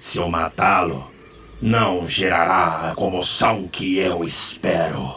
Se 0.00 0.18
eu 0.18 0.28
matá-lo, 0.28 1.04
não 1.62 2.08
gerará 2.08 2.90
a 2.90 2.94
comoção 2.94 3.68
que 3.68 3.98
eu 3.98 4.24
espero. 4.24 5.14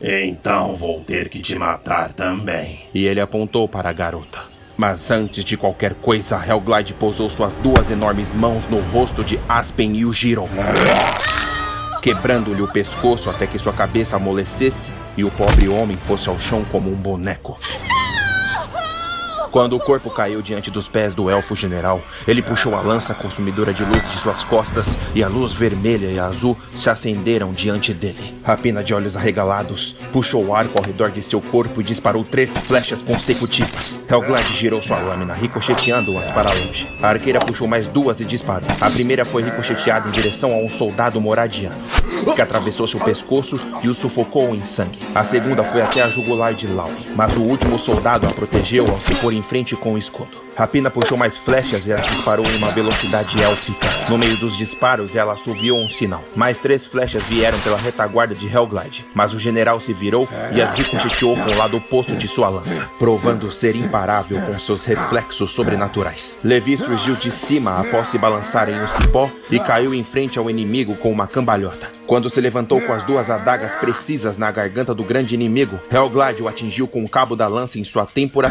Então 0.00 0.74
vou 0.74 1.00
ter 1.04 1.28
que 1.28 1.40
te 1.40 1.54
matar 1.56 2.12
também. 2.12 2.80
E 2.92 3.06
ele 3.06 3.20
apontou 3.20 3.68
para 3.68 3.90
a 3.90 3.92
garota. 3.92 4.51
Mas 4.76 5.10
antes 5.10 5.44
de 5.44 5.56
qualquer 5.56 5.94
coisa, 5.94 6.42
Helglide 6.46 6.94
pousou 6.94 7.28
suas 7.28 7.54
duas 7.54 7.90
enormes 7.90 8.32
mãos 8.32 8.68
no 8.68 8.80
rosto 8.90 9.22
de 9.22 9.38
Aspen 9.48 9.94
e 9.96 10.04
o 10.04 10.12
girou, 10.12 10.48
quebrando-lhe 12.02 12.62
o 12.62 12.72
pescoço 12.72 13.28
até 13.28 13.46
que 13.46 13.58
sua 13.58 13.72
cabeça 13.72 14.16
amolecesse 14.16 14.90
e 15.16 15.24
o 15.24 15.30
pobre 15.30 15.68
homem 15.68 15.96
fosse 15.96 16.28
ao 16.28 16.38
chão 16.40 16.64
como 16.70 16.90
um 16.90 16.96
boneco. 16.96 17.58
Quando 19.52 19.76
o 19.76 19.78
corpo 19.78 20.08
caiu 20.08 20.40
diante 20.40 20.70
dos 20.70 20.88
pés 20.88 21.12
do 21.12 21.28
elfo 21.28 21.54
general, 21.54 22.00
ele 22.26 22.40
puxou 22.40 22.74
a 22.74 22.80
lança 22.80 23.12
consumidora 23.12 23.74
de 23.74 23.84
luz 23.84 24.10
de 24.10 24.16
suas 24.16 24.42
costas 24.42 24.98
e 25.14 25.22
a 25.22 25.28
luz 25.28 25.52
vermelha 25.52 26.06
e 26.06 26.18
azul 26.18 26.56
se 26.74 26.88
acenderam 26.88 27.52
diante 27.52 27.92
dele. 27.92 28.34
Rapina 28.42 28.82
de 28.82 28.94
olhos 28.94 29.14
arregalados 29.14 29.94
puxou 30.10 30.42
o 30.46 30.56
arco 30.56 30.78
ao 30.78 30.84
redor 30.86 31.10
de 31.10 31.20
seu 31.20 31.38
corpo 31.38 31.82
e 31.82 31.84
disparou 31.84 32.24
três 32.24 32.50
flechas 32.50 33.02
consecutivas. 33.02 34.02
Helglad 34.08 34.46
girou 34.54 34.82
sua 34.82 34.96
lâmina, 34.96 35.34
ricocheteando-as 35.34 36.30
para 36.30 36.48
longe. 36.48 36.88
A 37.02 37.10
arqueira 37.10 37.38
puxou 37.38 37.68
mais 37.68 37.86
duas 37.86 38.20
e 38.20 38.24
disparou. 38.24 38.68
A 38.80 38.90
primeira 38.90 39.26
foi 39.26 39.42
ricocheteada 39.42 40.08
em 40.08 40.12
direção 40.12 40.50
a 40.50 40.56
um 40.56 40.70
soldado 40.70 41.20
moradiano, 41.20 41.76
que 42.34 42.40
atravessou 42.40 42.86
seu 42.86 43.00
pescoço 43.00 43.60
e 43.82 43.88
o 43.88 43.92
sufocou 43.92 44.54
em 44.54 44.64
sangue. 44.64 44.98
A 45.14 45.24
segunda 45.24 45.62
foi 45.62 45.82
até 45.82 46.00
a 46.00 46.08
jugular 46.08 46.54
de 46.54 46.66
Lau, 46.66 46.90
mas 47.14 47.36
o 47.36 47.42
último 47.42 47.78
soldado 47.78 48.26
a 48.26 48.30
protegeu 48.30 48.88
ao 48.88 48.98
se 48.98 49.14
pôr 49.16 49.34
em 49.34 49.41
frente 49.42 49.76
com 49.76 49.94
o 49.94 49.98
escudo. 49.98 50.42
Rapina 50.56 50.90
puxou 50.90 51.16
mais 51.16 51.36
flechas 51.36 51.86
e 51.86 51.92
as 51.92 52.02
disparou 52.02 52.46
em 52.46 52.56
uma 52.58 52.70
velocidade 52.72 53.42
élfica. 53.42 53.88
No 54.08 54.18
meio 54.18 54.36
dos 54.36 54.56
disparos, 54.56 55.16
ela 55.16 55.32
assoviou 55.32 55.80
um 55.80 55.88
sinal. 55.88 56.22
Mais 56.36 56.58
três 56.58 56.84
flechas 56.84 57.22
vieram 57.24 57.58
pela 57.60 57.78
retaguarda 57.78 58.34
de 58.34 58.46
Hellglide, 58.46 59.04
mas 59.14 59.32
o 59.32 59.38
general 59.38 59.80
se 59.80 59.92
virou 59.92 60.28
e 60.54 60.60
as 60.60 60.74
ricocheteou 60.74 61.36
com 61.36 61.50
o 61.50 61.56
lado 61.56 61.78
oposto 61.78 62.14
de 62.14 62.28
sua 62.28 62.48
lança, 62.50 62.86
provando 62.98 63.50
ser 63.50 63.74
imparável 63.74 64.40
com 64.42 64.58
seus 64.58 64.84
reflexos 64.84 65.52
sobrenaturais. 65.52 66.36
Levi 66.44 66.76
surgiu 66.76 67.14
de 67.14 67.30
cima 67.30 67.80
após 67.80 68.08
se 68.08 68.18
balançar 68.18 68.68
em 68.68 68.78
um 68.78 68.86
cipó 68.86 69.30
e 69.50 69.58
caiu 69.58 69.94
em 69.94 70.04
frente 70.04 70.38
ao 70.38 70.50
inimigo 70.50 70.96
com 70.96 71.10
uma 71.10 71.26
cambalhota. 71.26 72.01
Quando 72.06 72.28
se 72.28 72.40
levantou 72.40 72.80
com 72.80 72.92
as 72.92 73.02
duas 73.04 73.30
adagas 73.30 73.74
precisas 73.74 74.36
na 74.36 74.50
garganta 74.50 74.94
do 74.94 75.04
grande 75.04 75.34
inimigo, 75.34 75.78
Hellglide 75.90 76.42
o 76.42 76.48
atingiu 76.48 76.86
com 76.86 77.04
o 77.04 77.08
cabo 77.08 77.36
da 77.36 77.46
lança 77.46 77.78
em 77.78 77.84
sua 77.84 78.04
têmpora 78.04 78.50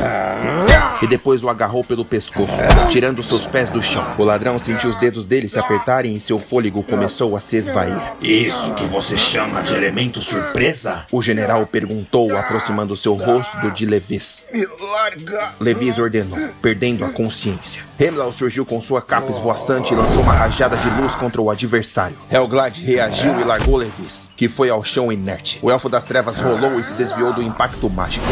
e 1.01 1.07
depois 1.07 1.43
o 1.43 1.49
agarrou 1.49 1.83
pelo 1.83 2.05
pescoço, 2.05 2.55
tirando 2.89 3.21
seus 3.21 3.45
pés 3.45 3.69
do 3.69 3.81
chão. 3.81 4.05
O 4.17 4.23
ladrão 4.23 4.59
sentiu 4.59 4.89
os 4.89 4.95
dedos 4.97 5.25
dele 5.25 5.49
se 5.49 5.59
apertarem 5.59 6.15
e 6.15 6.19
seu 6.19 6.39
fôlego 6.39 6.83
começou 6.83 7.35
a 7.35 7.41
se 7.41 7.57
esvair. 7.57 8.01
Isso 8.21 8.73
que 8.75 8.85
você 8.85 9.17
chama 9.17 9.61
de 9.61 9.73
elemento 9.73 10.21
surpresa? 10.21 11.05
O 11.11 11.21
general 11.21 11.65
perguntou, 11.65 12.35
aproximando 12.35 12.95
seu 12.95 13.13
rosto 13.13 13.57
do 13.57 13.71
de 13.71 13.85
Levis. 13.85 14.43
Me 14.53 14.65
larga! 14.65 15.53
Levis 15.59 15.97
ordenou, 15.97 16.39
perdendo 16.61 17.03
a 17.05 17.09
consciência. 17.09 17.90
Hemlau 18.01 18.33
surgiu 18.33 18.65
com 18.65 18.81
sua 18.81 18.99
capa 18.99 19.29
esvoaçante 19.29 19.93
e 19.93 19.95
lançou 19.95 20.23
uma 20.23 20.33
rajada 20.33 20.75
de 20.75 20.89
luz 20.99 21.13
contra 21.13 21.39
o 21.39 21.51
adversário. 21.51 22.15
Hellglide 22.31 22.83
reagiu 22.83 23.39
e 23.39 23.43
largou 23.43 23.77
Levis, 23.77 24.25
que 24.35 24.47
foi 24.47 24.71
ao 24.71 24.83
chão 24.83 25.11
inerte. 25.11 25.59
O 25.61 25.69
Elfo 25.69 25.87
das 25.87 26.03
Trevas 26.03 26.41
rolou 26.41 26.79
e 26.79 26.83
se 26.83 26.93
desviou 26.93 27.31
do 27.31 27.43
impacto 27.43 27.87
mágico, 27.91 28.25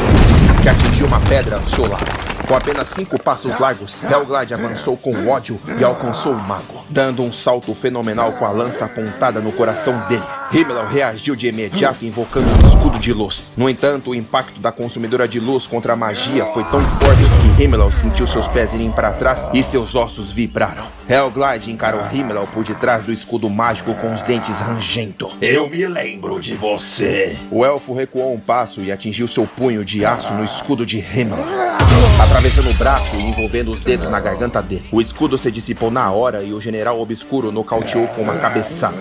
que 0.64 0.70
atingiu 0.70 1.06
uma 1.06 1.20
pedra 1.20 1.58
ao 1.58 1.70
seu 1.70 1.88
lado. 1.88 2.04
Com 2.48 2.56
apenas 2.56 2.88
cinco 2.88 3.22
passos 3.22 3.60
largos, 3.60 4.02
Hellglide 4.02 4.56
avançou 4.56 4.98
com 4.98 5.28
ódio 5.28 5.60
e 5.80 5.84
alcançou 5.84 6.34
o 6.34 6.40
mago, 6.40 6.84
dando 6.90 7.22
um 7.22 7.32
salto 7.32 7.72
fenomenal 7.76 8.32
com 8.32 8.48
a 8.48 8.50
lança 8.50 8.86
apontada 8.86 9.40
no 9.40 9.52
coração 9.52 10.00
dele. 10.08 10.39
Himmel 10.52 10.88
reagiu 10.88 11.36
de 11.36 11.48
imediato 11.48 12.04
invocando 12.04 12.48
um 12.48 12.68
escudo 12.68 12.98
de 12.98 13.14
luz. 13.14 13.52
No 13.56 13.70
entanto, 13.70 14.10
o 14.10 14.16
impacto 14.16 14.60
da 14.60 14.72
consumidora 14.72 15.28
de 15.28 15.40
luz 15.40 15.68
contra 15.68 15.94
a 15.94 15.96
magia 15.96 16.44
foi 16.48 16.64
tão 16.64 16.82
forte 16.82 17.22
que 17.56 17.64
Himmel 17.64 17.92
sentiu 17.92 18.26
seus 18.26 18.48
pés 18.48 18.74
irem 18.74 18.92
para 18.92 19.12
trás 19.12 19.50
e 19.54 19.62
seus 19.62 19.94
ossos 19.94 20.32
vibraram. 20.32 20.88
Hellglide 21.08 21.72
encarou 21.72 22.02
Himmel 22.12 22.48
por 22.54 22.64
detrás 22.64 23.04
do 23.04 23.14
escudo 23.14 23.50
mágico 23.50 23.94
com 23.96 24.14
os 24.14 24.24
dentes 24.24 24.60
rangendo. 24.60 25.30
Eu 25.40 25.70
me 25.70 25.86
lembro 25.86 26.40
de 26.40 26.56
você. 26.56 27.36
O 27.52 27.64
elfo 27.64 27.94
recuou 27.94 28.34
um 28.34 28.40
passo 28.40 28.82
e 28.82 28.92
atingiu 28.92 29.28
seu 29.28 29.46
punho 29.46 29.86
de 29.86 30.04
aço 30.04 30.34
no 30.34 30.44
escudo 30.44 30.86
de 30.86 30.98
Himmel, 30.98 31.44
atravessando 32.24 32.70
o 32.70 32.74
braço 32.74 33.16
e 33.18 33.24
envolvendo 33.24 33.70
os 33.70 33.80
dedos 33.82 34.10
na 34.10 34.20
garganta 34.20 34.62
dele. 34.62 34.86
O 34.92 35.02
escudo 35.02 35.38
se 35.38 35.52
dissipou 35.52 35.92
na 35.92 36.12
hora 36.12 36.44
e 36.44 36.54
o 36.54 36.62
general 36.62 37.00
obscuro 37.00 37.52
nocauteou 37.52 38.08
com 38.10 38.22
uma 38.22 38.36
cabeçada. 38.36 38.98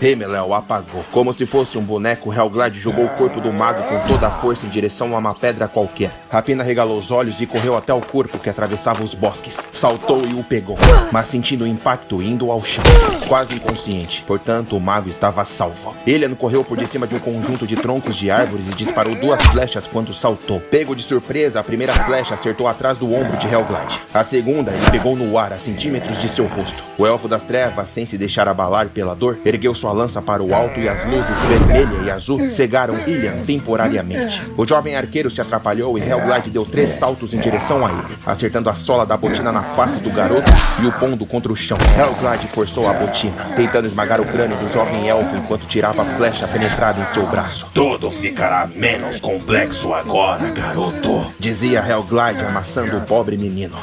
Himmel 0.00 0.37
o 0.44 0.54
apagou. 0.54 1.04
Como 1.12 1.32
se 1.32 1.46
fosse 1.46 1.78
um 1.78 1.82
boneco, 1.82 2.32
Hellglide 2.32 2.80
jogou 2.80 3.04
o 3.04 3.10
corpo 3.10 3.40
do 3.40 3.52
mago 3.52 3.82
com 3.82 4.06
toda 4.06 4.26
a 4.26 4.30
força 4.30 4.66
em 4.66 4.68
direção 4.68 5.14
a 5.14 5.18
uma 5.18 5.34
pedra 5.34 5.68
qualquer. 5.68 6.10
Rapina 6.30 6.62
regalou 6.62 6.98
os 6.98 7.10
olhos 7.10 7.40
e 7.40 7.46
correu 7.46 7.76
até 7.76 7.92
o 7.92 8.00
corpo 8.00 8.38
que 8.38 8.50
atravessava 8.50 9.02
os 9.02 9.14
bosques. 9.14 9.58
Saltou 9.72 10.26
e 10.26 10.34
o 10.34 10.42
pegou, 10.42 10.76
mas 11.10 11.28
sentindo 11.28 11.64
o 11.64 11.66
impacto 11.66 12.22
indo 12.22 12.50
ao 12.50 12.62
chão. 12.64 12.84
Quase 13.26 13.54
inconsciente, 13.54 14.22
portanto 14.26 14.76
o 14.76 14.80
mago 14.80 15.08
estava 15.08 15.44
salvo. 15.44 15.94
Elian 16.06 16.34
correu 16.34 16.64
por 16.64 16.78
cima 16.86 17.06
de 17.06 17.14
um 17.14 17.18
conjunto 17.18 17.66
de 17.66 17.76
troncos 17.76 18.16
de 18.16 18.30
árvores 18.30 18.68
e 18.68 18.74
disparou 18.74 19.14
duas 19.14 19.44
flechas 19.46 19.86
quando 19.86 20.14
saltou. 20.14 20.60
Pego 20.60 20.94
de 20.94 21.02
surpresa, 21.02 21.60
a 21.60 21.64
primeira 21.64 21.92
flecha 21.92 22.34
acertou 22.34 22.66
atrás 22.66 22.98
do 22.98 23.12
ombro 23.12 23.36
de 23.36 23.46
Hellglide. 23.46 24.00
A 24.12 24.24
segunda 24.24 24.70
ele 24.70 24.90
pegou 24.90 25.16
no 25.16 25.36
ar 25.36 25.52
a 25.52 25.58
centímetros 25.58 26.20
de 26.20 26.28
seu 26.28 26.46
rosto. 26.46 26.82
O 26.96 27.06
elfo 27.06 27.28
das 27.28 27.42
trevas, 27.42 27.90
sem 27.90 28.06
se 28.06 28.18
deixar 28.18 28.48
abalar 28.48 28.88
pela 28.88 29.14
dor, 29.14 29.38
ergueu 29.44 29.74
sua 29.74 29.92
lança 29.92 30.20
para 30.28 30.42
o 30.42 30.54
alto 30.54 30.78
e 30.78 30.86
as 30.86 31.02
luzes 31.06 31.34
vermelha 31.48 32.04
e 32.04 32.10
azul 32.10 32.50
cegaram 32.50 32.94
Ilian 33.06 33.44
temporariamente. 33.46 34.42
O 34.58 34.66
jovem 34.66 34.94
arqueiro 34.94 35.30
se 35.30 35.40
atrapalhou 35.40 35.96
e 35.96 36.02
Hellglide 36.02 36.50
deu 36.50 36.66
três 36.66 36.90
saltos 36.90 37.32
em 37.32 37.38
direção 37.38 37.86
a 37.86 37.90
ele, 37.90 38.18
acertando 38.26 38.68
a 38.68 38.74
sola 38.74 39.06
da 39.06 39.16
botina 39.16 39.50
na 39.50 39.62
face 39.62 40.00
do 40.00 40.10
garoto 40.10 40.52
e 40.82 40.86
o 40.86 40.92
pondo 40.92 41.24
contra 41.24 41.50
o 41.50 41.56
chão. 41.56 41.78
Hellglide 41.98 42.46
forçou 42.46 42.86
a 42.86 42.92
botina, 42.92 43.42
tentando 43.56 43.88
esmagar 43.88 44.20
o 44.20 44.26
crânio 44.26 44.54
do 44.58 44.70
jovem 44.70 45.08
elfo 45.08 45.34
enquanto 45.34 45.66
tirava 45.66 46.02
a 46.02 46.04
flecha 46.04 46.46
penetrada 46.46 47.00
em 47.00 47.06
seu 47.06 47.24
braço. 47.26 47.66
Tudo 47.72 48.10
ficará 48.10 48.68
menos 48.76 49.20
complexo 49.20 49.94
agora, 49.94 50.46
garoto. 50.50 51.32
Dizia 51.38 51.80
Hellglide 51.80 52.44
amassando 52.44 52.98
o 52.98 53.00
pobre 53.00 53.38
menino. 53.38 53.78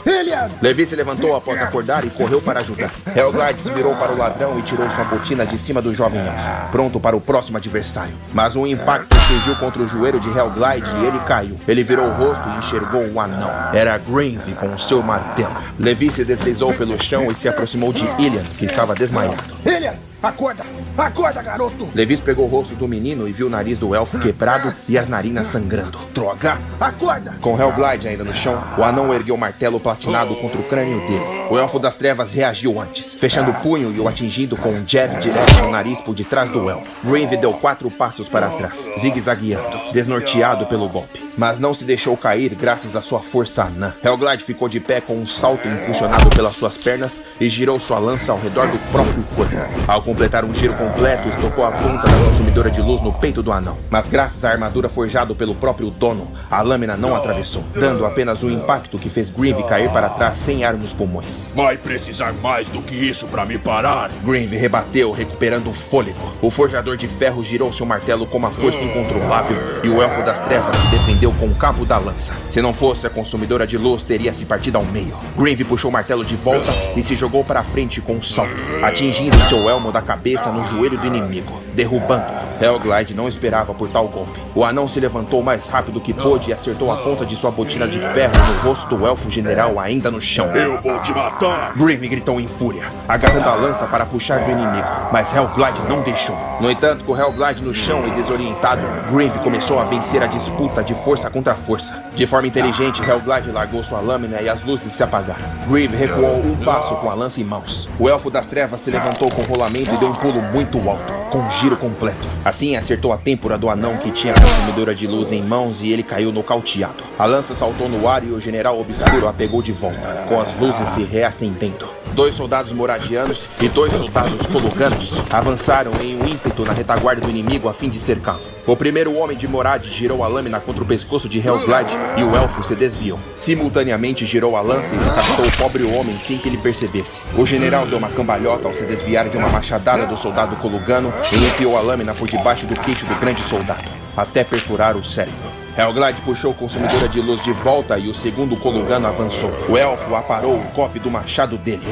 Levi 0.62 0.86
se 0.86 0.96
levantou 0.96 1.36
após 1.36 1.60
acordar 1.60 2.06
e 2.06 2.12
correu 2.12 2.40
para 2.40 2.60
ajudar. 2.60 2.94
Hellglide 3.16 3.62
se 3.62 3.72
virou 3.72 3.96
para 3.96 4.12
o 4.12 4.18
ladrão 4.18 4.60
e 4.60 4.62
tirou 4.62 4.88
sua 4.92 5.06
botina 5.06 5.44
de 5.44 5.58
cima 5.58 5.82
do 5.82 5.96
jovem 5.96 6.20
elfo 6.20 6.35
pronto 6.72 7.00
para 7.00 7.16
o 7.16 7.22
próximo 7.22 7.58
adversário. 7.58 8.14
Mas 8.34 8.56
um 8.56 8.66
impacto 8.68 9.16
surgiu 9.28 9.56
contra 9.56 9.82
o 9.82 9.88
joelho 9.88 10.20
de 10.20 10.30
Hellglide 10.30 10.90
e 11.02 11.06
ele 11.06 11.20
caiu. 11.20 11.60
Ele 11.68 11.84
virou 11.84 12.06
o 12.06 12.14
rosto 12.14 12.48
e 12.50 12.58
enxergou 12.58 13.02
um 13.02 13.20
anão. 13.20 13.52
Era 13.74 13.98
Grinve 13.98 14.54
com 14.54 14.68
o 14.68 14.80
seu 14.80 15.02
martelo. 15.02 15.56
Levi 15.80 16.12
se 16.12 16.24
deslizou 16.24 16.74
pelo 16.74 17.02
chão 17.02 17.32
e 17.32 17.36
se 17.36 17.48
aproximou 17.48 17.92
de 17.92 18.06
Ilian, 18.20 18.44
que 18.58 18.66
estava 18.66 18.94
desmaiado. 18.94 19.44
Ilian, 19.66 19.94
acorda! 20.26 20.64
Acorda, 20.98 21.42
garoto! 21.42 21.90
Levis 21.94 22.22
pegou 22.22 22.46
o 22.46 22.48
rosto 22.48 22.74
do 22.76 22.88
menino 22.88 23.28
e 23.28 23.32
viu 23.32 23.48
o 23.48 23.50
nariz 23.50 23.78
do 23.78 23.94
elfo 23.94 24.20
quebrado 24.20 24.74
e 24.88 24.98
as 24.98 25.08
narinas 25.08 25.48
sangrando. 25.48 26.00
Droga! 26.14 26.58
Acorda! 26.80 27.36
Com 27.42 27.60
Hellglide 27.60 28.08
ainda 28.08 28.24
no 28.24 28.34
chão, 28.34 28.62
o 28.78 28.84
anão 28.84 29.14
ergueu 29.14 29.36
o 29.36 29.38
martelo 29.38 29.80
platinado 29.80 30.36
contra 30.36 30.60
o 30.60 30.64
crânio 30.64 31.00
dele. 31.02 31.46
O 31.50 31.58
elfo 31.58 31.78
das 31.78 31.96
trevas 31.96 32.32
reagiu 32.32 32.80
antes, 32.80 33.14
fechando 33.14 33.52
o 33.52 33.54
punho 33.56 33.94
e 33.94 34.00
o 34.00 34.08
atingindo 34.08 34.56
com 34.56 34.70
um 34.70 34.84
jab 34.88 35.22
direto 35.22 35.62
no 35.62 35.72
nariz 35.72 36.02
por 36.02 36.16
detrás 36.16 36.50
do 36.50 36.70
elfo. 36.70 36.88
Grinve 37.04 37.38
deu 37.38 37.54
quatro 37.54 37.92
passos 37.92 38.28
para 38.28 38.50
trás, 38.50 38.90
zigue-zagueando, 39.00 39.92
desnorteado 39.92 40.66
pelo 40.66 40.90
golpe. 40.90 41.24
Mas 41.38 41.60
não 41.60 41.74
se 41.74 41.84
deixou 41.84 42.16
cair 42.16 42.56
graças 42.56 42.96
à 42.96 43.02
sua 43.02 43.20
força 43.20 43.64
anã. 43.64 43.94
Hellglide 44.02 44.44
ficou 44.44 44.70
de 44.70 44.80
pé 44.80 45.02
com 45.02 45.18
um 45.18 45.28
salto 45.28 45.68
impulsionado 45.68 46.30
pelas 46.30 46.56
suas 46.56 46.78
pernas 46.78 47.22
e 47.40 47.50
girou 47.50 47.78
sua 47.80 48.00
lança 48.00 48.32
ao 48.32 48.40
redor 48.40 48.68
do 48.68 48.80
próprio 48.90 49.24
corpo. 49.36 49.56
Ao 49.86 50.02
completar 50.16 50.46
um 50.46 50.56
giro 50.56 50.74
completo, 50.76 51.28
estocou 51.28 51.66
a 51.66 51.72
ponta 51.74 52.08
da 52.08 52.26
consumidora 52.26 52.72
de 52.72 52.82
luz 52.82 53.02
no 53.02 53.12
peito 53.12 53.44
do 53.44 53.52
anão. 53.52 53.78
Mas 53.90 54.08
graças 54.08 54.46
à 54.46 54.52
armadura 54.52 54.88
forjada 54.88 55.36
pelo 55.36 55.54
próprio 55.54 55.90
dono, 55.90 56.26
a 56.50 56.62
lâmina 56.62 56.96
não 56.96 57.14
atravessou, 57.14 57.66
dando 57.74 58.06
apenas 58.06 58.42
um 58.42 58.50
impacto 58.50 58.98
que 58.98 59.10
fez 59.10 59.30
Grinve 59.30 59.64
cair 59.64 59.90
para 59.90 60.08
trás 60.08 60.38
sem 60.38 60.64
ar 60.64 60.76
nos 60.76 60.94
pulmões. 60.94 61.46
Vai 61.54 61.76
precisar 61.76 62.32
mais 62.32 62.66
do 62.70 62.82
que 62.82 62.96
isso 62.96 63.28
para 63.28 63.46
me 63.46 63.58
parar. 63.58 64.10
Grinve 64.24 64.56
rebateu, 64.56 65.12
recuperando 65.12 65.70
o 65.70 65.74
fôlego. 65.74 66.32
O 66.42 66.50
forjador 66.50 66.96
de 66.96 67.10
ferro 67.10 67.44
girou 67.44 67.74
seu 67.74 67.86
martelo 67.86 68.26
com 68.26 68.38
uma 68.38 68.52
força 68.52 68.82
incontrolável 68.82 69.58
e 69.84 69.90
o 69.90 70.02
elfo 70.02 70.24
das 70.24 70.40
trevas 70.40 70.78
se 70.78 70.88
defendeu 70.88 71.34
com 71.34 71.48
o 71.48 71.56
cabo 71.56 71.84
da 71.84 71.98
lança. 71.98 72.32
Se 72.52 72.62
não 72.62 72.74
fosse 72.74 73.06
a 73.06 73.10
consumidora 73.10 73.68
de 73.68 73.78
luz, 73.78 74.06
teria 74.06 74.34
se 74.34 74.46
partido 74.46 74.78
ao 74.78 74.86
meio. 74.86 75.14
Grinve 75.38 75.66
puxou 75.66 75.90
o 75.90 75.94
martelo 75.94 76.24
de 76.24 76.38
volta 76.38 76.72
e 76.96 77.04
se 77.04 77.18
jogou 77.18 77.44
para 77.44 77.62
frente 77.66 78.00
com 78.00 78.14
um 78.14 78.22
salto, 78.22 78.56
atingindo 78.82 79.38
seu 79.42 79.70
elmo 79.70 79.92
da 79.92 80.05
cabeça 80.06 80.52
no 80.52 80.64
joelho 80.66 80.98
do 80.98 81.08
inimigo, 81.08 81.62
derrubando. 81.76 82.26
Hellglide 82.60 83.14
não 83.14 83.28
esperava 83.28 83.74
por 83.74 83.90
tal 83.90 84.08
golpe. 84.08 84.40
O 84.56 84.64
anão 84.64 84.88
se 84.88 85.00
levantou 85.00 85.42
o 85.42 85.44
mais 85.44 85.68
rápido 85.68 86.00
que 86.00 86.14
pôde 86.14 86.50
e 86.50 86.54
acertou 86.54 86.92
a 86.92 86.98
ponta 86.98 87.26
de 87.26 87.36
sua 87.36 87.52
botina 87.52 87.88
de 87.88 88.00
ferro 88.00 88.34
no 88.48 88.70
rosto 88.70 88.96
do 88.96 89.06
elfo 89.06 89.30
general 89.30 89.80
ainda 89.80 90.10
no 90.10 90.22
chão. 90.22 90.48
Eu 90.56 90.82
vou 90.82 90.98
te 91.00 91.12
matar! 91.12 91.74
Grinve 91.76 92.08
gritou 92.08 92.40
em 92.40 92.48
fúria, 92.48 92.86
agarrando 93.08 93.50
a 93.50 93.56
lança 93.56 93.86
para 93.86 94.06
puxar 94.06 94.40
do 94.40 94.52
inimigo, 94.52 94.88
mas 95.12 95.34
Hellglide 95.34 95.82
não 95.90 96.02
deixou. 96.02 96.38
No 96.62 96.72
entanto, 96.72 97.04
com 97.04 97.18
Hellglide 97.18 97.62
no 97.62 97.76
chão 97.76 98.08
e 98.08 98.12
desorientado, 98.12 98.82
Grinve 99.12 99.40
começou 99.40 99.78
a 99.78 99.84
vencer 99.84 100.24
a 100.24 100.28
disputa 100.28 100.82
de 100.82 100.94
força 100.94 101.30
contra 101.30 101.56
força. 101.56 102.06
De 102.16 102.26
forma 102.26 102.48
inteligente, 102.48 103.02
Hellglide 103.02 103.52
largou 103.52 103.84
sua 103.84 104.00
lâmina 104.00 104.42
e 104.42 104.48
as 104.48 104.64
luzes 104.64 104.94
se 104.94 105.04
apagaram. 105.04 105.44
Grieve 105.68 105.98
recuou 105.98 106.38
um 106.38 106.56
passo 106.64 106.96
com 106.96 107.10
a 107.10 107.14
lança 107.14 107.42
em 107.42 107.44
mãos. 107.44 107.90
O 108.00 108.08
elfo 108.08 108.30
das 108.30 108.46
trevas 108.46 108.80
se 108.82 108.90
levantou 108.90 109.30
com 109.30 109.42
rolamento 109.42 109.94
e 109.94 109.98
deu 109.98 110.10
um 110.10 110.14
pulo 110.14 110.42
muito 110.42 110.78
alto, 110.90 111.14
com 111.36 111.42
um 111.42 111.52
giro 111.52 111.76
completo. 111.76 112.26
Assim 112.46 112.78
acertou 112.78 113.12
a 113.12 113.18
têmpora 113.18 113.58
do 113.58 113.70
anão 113.70 113.98
que 113.98 114.10
tinha 114.10 114.34
a 114.34 114.40
consumidora 114.40 114.96
de 114.96 115.06
luz 115.06 115.34
em 115.34 115.44
mãos 115.44 115.82
e 115.82 115.92
ele 115.92 116.02
caiu 116.02 116.32
nocauteado. 116.32 117.04
A 117.20 117.26
lança 117.26 117.54
saltou 117.54 117.90
no 117.90 118.08
ar 118.08 118.24
e 118.24 118.30
o 118.30 118.40
general 118.40 118.80
obscuro 118.80 119.28
a 119.28 119.34
pegou 119.34 119.62
de 119.62 119.74
volta, 119.74 120.26
com 120.30 120.40
as 120.40 120.48
luzes 120.58 120.88
se 120.90 121.04
reacendendo. 121.04 121.90
Dois 122.14 122.36
soldados 122.36 122.72
moradianos 122.72 123.50
e 123.60 123.68
dois 123.68 123.92
soldados 123.92 124.48
colocanos 124.48 125.14
avançaram 125.30 125.92
em 126.02 126.16
um 126.16 126.26
ímpeto 126.26 126.64
na 126.64 126.72
retaguarda 126.72 127.20
do 127.20 127.30
inimigo 127.30 127.68
a 127.68 127.74
fim 127.74 127.90
de 127.90 128.00
cercá-lo. 128.00 128.56
O 128.68 128.76
primeiro 128.76 129.16
homem 129.16 129.38
de 129.38 129.48
Morad 129.48 129.86
girou 129.86 130.24
a 130.24 130.28
lâmina 130.28 130.60
contra 130.60 130.84
o 130.84 130.88
pescoço 130.88 131.30
de 131.30 131.38
Hellglide 131.38 131.94
e 132.18 132.24
o 132.24 132.36
elfo 132.36 132.64
se 132.64 132.74
desviou. 132.74 133.20
Simultaneamente 133.38 134.26
girou 134.26 134.56
a 134.56 134.62
lança 134.62 134.96
e 134.96 134.98
decapitou 134.98 135.46
o 135.46 135.58
pobre 135.58 135.84
homem 135.84 136.18
sem 136.18 136.40
que 136.40 136.50
ele 136.50 136.58
percebesse. 136.58 137.22
O 137.38 137.46
general 137.46 137.86
deu 137.86 138.00
uma 138.00 138.10
cambalhota 138.10 138.68
ao 138.68 138.74
se 138.74 138.84
desviar 138.84 139.30
de 139.30 139.38
uma 139.38 139.50
machadada 139.50 140.08
do 140.08 140.18
soldado 140.18 140.56
colugano 140.56 141.14
e 141.34 141.38
enfiou 141.38 141.78
a 141.78 141.82
lâmina 141.82 142.14
por 142.14 142.28
debaixo 142.28 142.66
do 142.66 142.76
queixo 142.76 143.06
do 143.06 143.16
grande 143.16 143.44
soldado, 143.44 143.90
até 144.16 144.44
perfurar 144.44 144.96
o 144.96 145.04
cérebro. 145.04 145.50
Hellglide 145.78 146.22
puxou 146.22 146.52
a 146.52 146.54
consumidora 146.54 147.08
de 147.10 147.20
luz 147.20 147.42
de 147.44 147.52
volta 147.52 147.98
e 147.98 148.08
o 148.08 148.14
segundo 148.14 148.56
Kolugano 148.56 149.08
avançou. 149.08 149.52
O 149.68 149.78
elfo 149.78 150.16
aparou 150.16 150.56
o 150.56 150.72
golpe 150.74 151.00
do 151.00 151.12
machado 151.12 151.58
dele. 151.58 151.84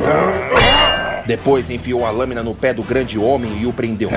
Depois 1.26 1.70
enfiou 1.70 2.06
a 2.06 2.12
lâmina 2.12 2.44
no 2.44 2.56
pé 2.56 2.74
do 2.74 2.84
grande 2.84 3.18
homem 3.20 3.62
e 3.62 3.66
o 3.66 3.74
prendeu. 3.74 4.10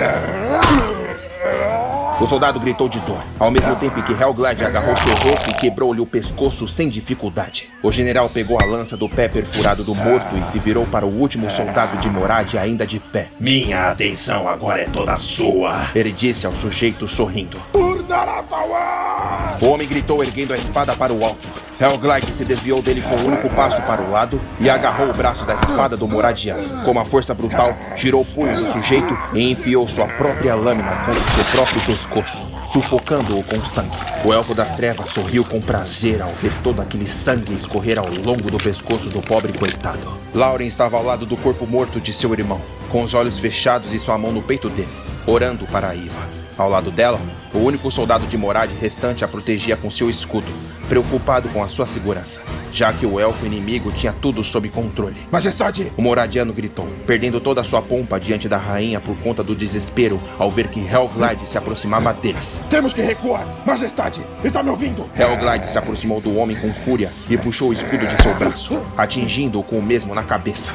O 2.19 2.27
soldado 2.27 2.59
gritou 2.59 2.89
de 2.89 2.99
dor, 3.01 3.23
ao 3.39 3.51
mesmo 3.51 3.77
tempo 3.77 4.03
que 4.03 4.13
Hellglide 4.13 4.65
agarrou 4.65 4.97
seu 4.97 5.15
rosto 5.17 5.51
e 5.51 5.55
quebrou-lhe 5.55 6.01
o 6.01 6.07
pescoço 6.07 6.67
sem 6.67 6.89
dificuldade. 6.89 7.69
O 7.83 7.93
general 7.93 8.31
pegou 8.31 8.59
a 8.59 8.65
lança 8.65 8.97
do 8.97 9.07
pé 9.07 9.29
perfurado 9.29 9.85
do 9.85 9.95
morto 9.95 10.35
e 10.35 10.43
se 10.47 10.59
virou 10.59 10.87
para 10.87 11.05
o 11.05 11.11
último 11.11 11.51
soldado 11.51 11.99
de 11.99 12.09
Morad 12.09 12.55
ainda 12.55 12.87
de 12.87 12.99
pé. 12.99 13.29
Minha 13.39 13.91
atenção 13.91 14.49
agora 14.49 14.81
é 14.81 14.87
toda 14.87 15.15
sua. 15.19 15.91
Ele 15.95 16.11
disse 16.11 16.47
ao 16.47 16.55
sujeito 16.55 17.07
sorrindo. 17.07 17.61
Por 17.71 18.03
Naratawa! 18.09 19.59
O 19.61 19.67
homem 19.67 19.87
gritou 19.87 20.23
erguendo 20.23 20.55
a 20.55 20.57
espada 20.57 20.97
para 20.97 21.13
o 21.13 21.23
alto. 21.23 21.47
Hellglide 21.79 22.33
se 22.33 22.45
desviou 22.45 22.81
dele 22.81 23.03
com 23.03 23.17
um 23.17 23.27
único 23.27 23.51
passo 23.51 23.83
para 23.83 24.01
o 24.01 24.11
lado 24.11 24.41
e 24.59 24.71
agarrou 24.71 25.11
o 25.11 25.13
braço 25.13 25.45
da 25.45 25.55
espada 25.55 25.97
do 25.97 26.09
Moradiano. 26.09 26.83
Com 26.83 26.91
uma 26.91 27.05
força 27.05 27.35
brutal, 27.35 27.77
girou 27.97 28.23
o 28.23 28.25
punho 28.25 28.57
do 28.57 28.73
sujeito 28.73 29.17
e 29.35 29.51
enfiou 29.51 29.87
sua 29.87 30.07
própria 30.07 30.55
lâmina 30.55 30.91
contra 31.05 31.35
seu 31.35 31.45
próprio 31.53 31.81
pescoço, 31.83 32.41
sufocando-o 32.73 33.43
com 33.45 33.61
sangue. 33.67 33.97
O 34.25 34.33
Elfo 34.33 34.55
das 34.55 34.73
Trevas 34.73 35.11
sorriu 35.11 35.45
com 35.45 35.61
prazer 35.61 36.23
ao 36.23 36.31
ver 36.31 36.53
todo 36.65 36.81
aquele 36.81 37.07
sangue 37.07 37.55
escorrer 37.55 37.99
ao 37.99 38.07
longo 38.25 38.51
do 38.51 38.57
pescoço 38.57 39.11
do 39.11 39.21
pobre 39.21 39.53
coitado. 39.53 40.17
Lauren 40.35 40.67
estava 40.67 40.97
ao 40.97 41.05
lado 41.05 41.27
do 41.27 41.37
corpo 41.37 41.67
morto 41.67 42.01
de 42.01 42.13
seu 42.13 42.33
irmão, 42.33 42.61
com 42.91 43.03
os 43.03 43.13
olhos 43.13 43.39
fechados 43.39 43.93
e 43.93 43.99
sua 43.99 44.17
mão 44.17 44.33
no 44.33 44.43
peito 44.43 44.71
dele, 44.71 44.89
orando 45.27 45.67
para 45.67 45.91
a 45.91 45.95
Iva. 45.95 46.46
Ao 46.59 46.71
lado 46.71 46.91
dela, 46.91 47.21
o 47.53 47.59
único 47.59 47.91
soldado 47.91 48.27
de 48.27 48.39
Morad 48.39 48.71
restante 48.81 49.23
a 49.23 49.29
protegia 49.29 49.77
com 49.77 49.91
seu 49.91 50.09
escudo, 50.09 50.47
preocupado 50.89 51.51
com 51.51 51.63
a 51.63 51.69
sua 51.69 51.85
segurança, 51.85 52.41
já 52.73 52.91
que 52.95 53.05
o 53.05 53.21
elfo 53.21 53.45
inimigo 53.45 53.93
tinha 53.93 54.13
tudo 54.23 54.43
sob 54.43 54.67
controle. 54.71 55.17
Majestade! 55.31 55.93
O 55.99 56.03
Moradiano 56.03 56.55
gritou, 56.55 56.89
perdendo 57.07 57.41
toda 57.41 57.61
a 57.61 57.65
sua 57.65 57.83
pompa 57.83 58.19
diante 58.19 58.49
da 58.49 58.57
rainha 58.57 59.01
por 59.01 59.17
conta 59.19 59.43
do 59.43 59.55
desespero 59.55 60.19
ao 60.39 60.51
ver 60.51 60.69
que 60.69 60.81
Hellglide 60.81 61.47
se 61.47 61.59
aproximava 61.59 62.15
deles. 62.15 62.59
Temos 62.71 62.95
que 62.95 63.03
recuar! 63.03 63.47
Majestade, 63.67 64.23
está 64.43 64.63
me 64.63 64.71
ouvindo? 64.71 65.07
Hellglide 65.15 65.71
se 65.71 65.77
aproximou 65.77 66.23
do 66.23 66.39
homem 66.39 66.57
com 66.57 66.73
fúria 66.73 67.13
e 67.29 67.37
puxou 67.37 67.69
o 67.69 67.73
escudo 67.75 68.07
de 68.07 68.23
seu 68.23 68.35
braço, 68.35 68.81
atingindo-o 68.97 69.63
com 69.63 69.79
o 69.79 69.83
mesmo 69.83 70.15
na 70.15 70.23
cabeça. 70.23 70.73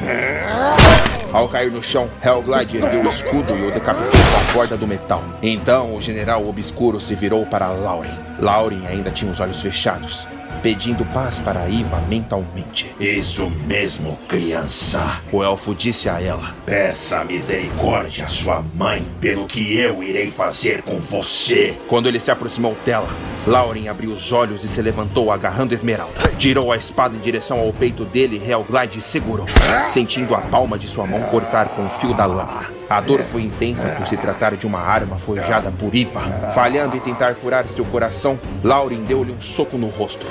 Ao 1.32 1.48
cair 1.48 1.72
no 1.72 1.82
chão, 1.82 2.10
Hellglide 2.22 2.76
ergueu 2.76 3.02
o 3.04 3.08
escudo 3.08 3.56
e 3.56 3.66
o 3.66 3.70
decapitou 3.70 4.10
com 4.10 4.50
a 4.50 4.52
corda 4.52 4.76
do 4.76 4.86
metal. 4.86 5.24
Então 5.42 5.71
o 5.80 6.00
general 6.00 6.46
obscuro 6.46 7.00
se 7.00 7.14
virou 7.14 7.46
para 7.46 7.68
Lauren. 7.68 8.10
Lauren 8.38 8.86
ainda 8.86 9.10
tinha 9.10 9.30
os 9.30 9.40
olhos 9.40 9.60
fechados, 9.60 10.26
pedindo 10.62 11.04
paz 11.06 11.38
para 11.38 11.68
Iva 11.68 12.00
mentalmente. 12.08 12.94
Isso 13.00 13.48
mesmo, 13.66 14.18
criança. 14.28 15.20
O 15.32 15.42
elfo 15.42 15.74
disse 15.74 16.08
a 16.08 16.20
ela: 16.20 16.54
Peça 16.66 17.24
misericórdia 17.24 18.26
à 18.26 18.28
sua 18.28 18.62
mãe 18.74 19.06
pelo 19.20 19.46
que 19.46 19.76
eu 19.78 20.02
irei 20.02 20.30
fazer 20.30 20.82
com 20.82 20.98
você. 20.98 21.76
Quando 21.88 22.08
ele 22.08 22.20
se 22.20 22.30
aproximou 22.30 22.76
dela, 22.84 23.08
Lauren 23.46 23.88
abriu 23.88 24.10
os 24.10 24.32
olhos 24.32 24.64
e 24.64 24.68
se 24.68 24.82
levantou 24.82 25.30
agarrando 25.30 25.74
Esmeralda. 25.74 26.32
Girou 26.38 26.72
a 26.72 26.76
espada 26.76 27.16
em 27.16 27.20
direção 27.20 27.58
ao 27.58 27.72
peito 27.72 28.04
dele 28.04 28.42
e 28.44 28.50
Hellglide 28.50 29.00
segurou, 29.00 29.46
sentindo 29.88 30.34
a 30.34 30.40
palma 30.40 30.78
de 30.78 30.86
sua 30.86 31.06
mão 31.06 31.22
cortar 31.22 31.68
com 31.68 31.86
o 31.86 31.88
fio 31.88 32.14
da 32.14 32.26
lâmina. 32.26 32.81
A 32.92 33.00
dor 33.00 33.20
foi 33.20 33.40
intensa 33.40 33.88
por 33.88 34.06
se 34.06 34.18
tratar 34.18 34.54
de 34.54 34.66
uma 34.66 34.78
arma 34.78 35.16
forjada 35.16 35.70
por 35.70 35.94
Iva. 35.94 36.20
Falhando 36.54 36.94
em 36.94 37.00
tentar 37.00 37.34
furar 37.34 37.64
seu 37.64 37.86
coração, 37.86 38.38
Lauren 38.62 39.04
deu-lhe 39.04 39.32
um 39.32 39.40
soco 39.40 39.78
no 39.78 39.88
rosto. 39.88 40.26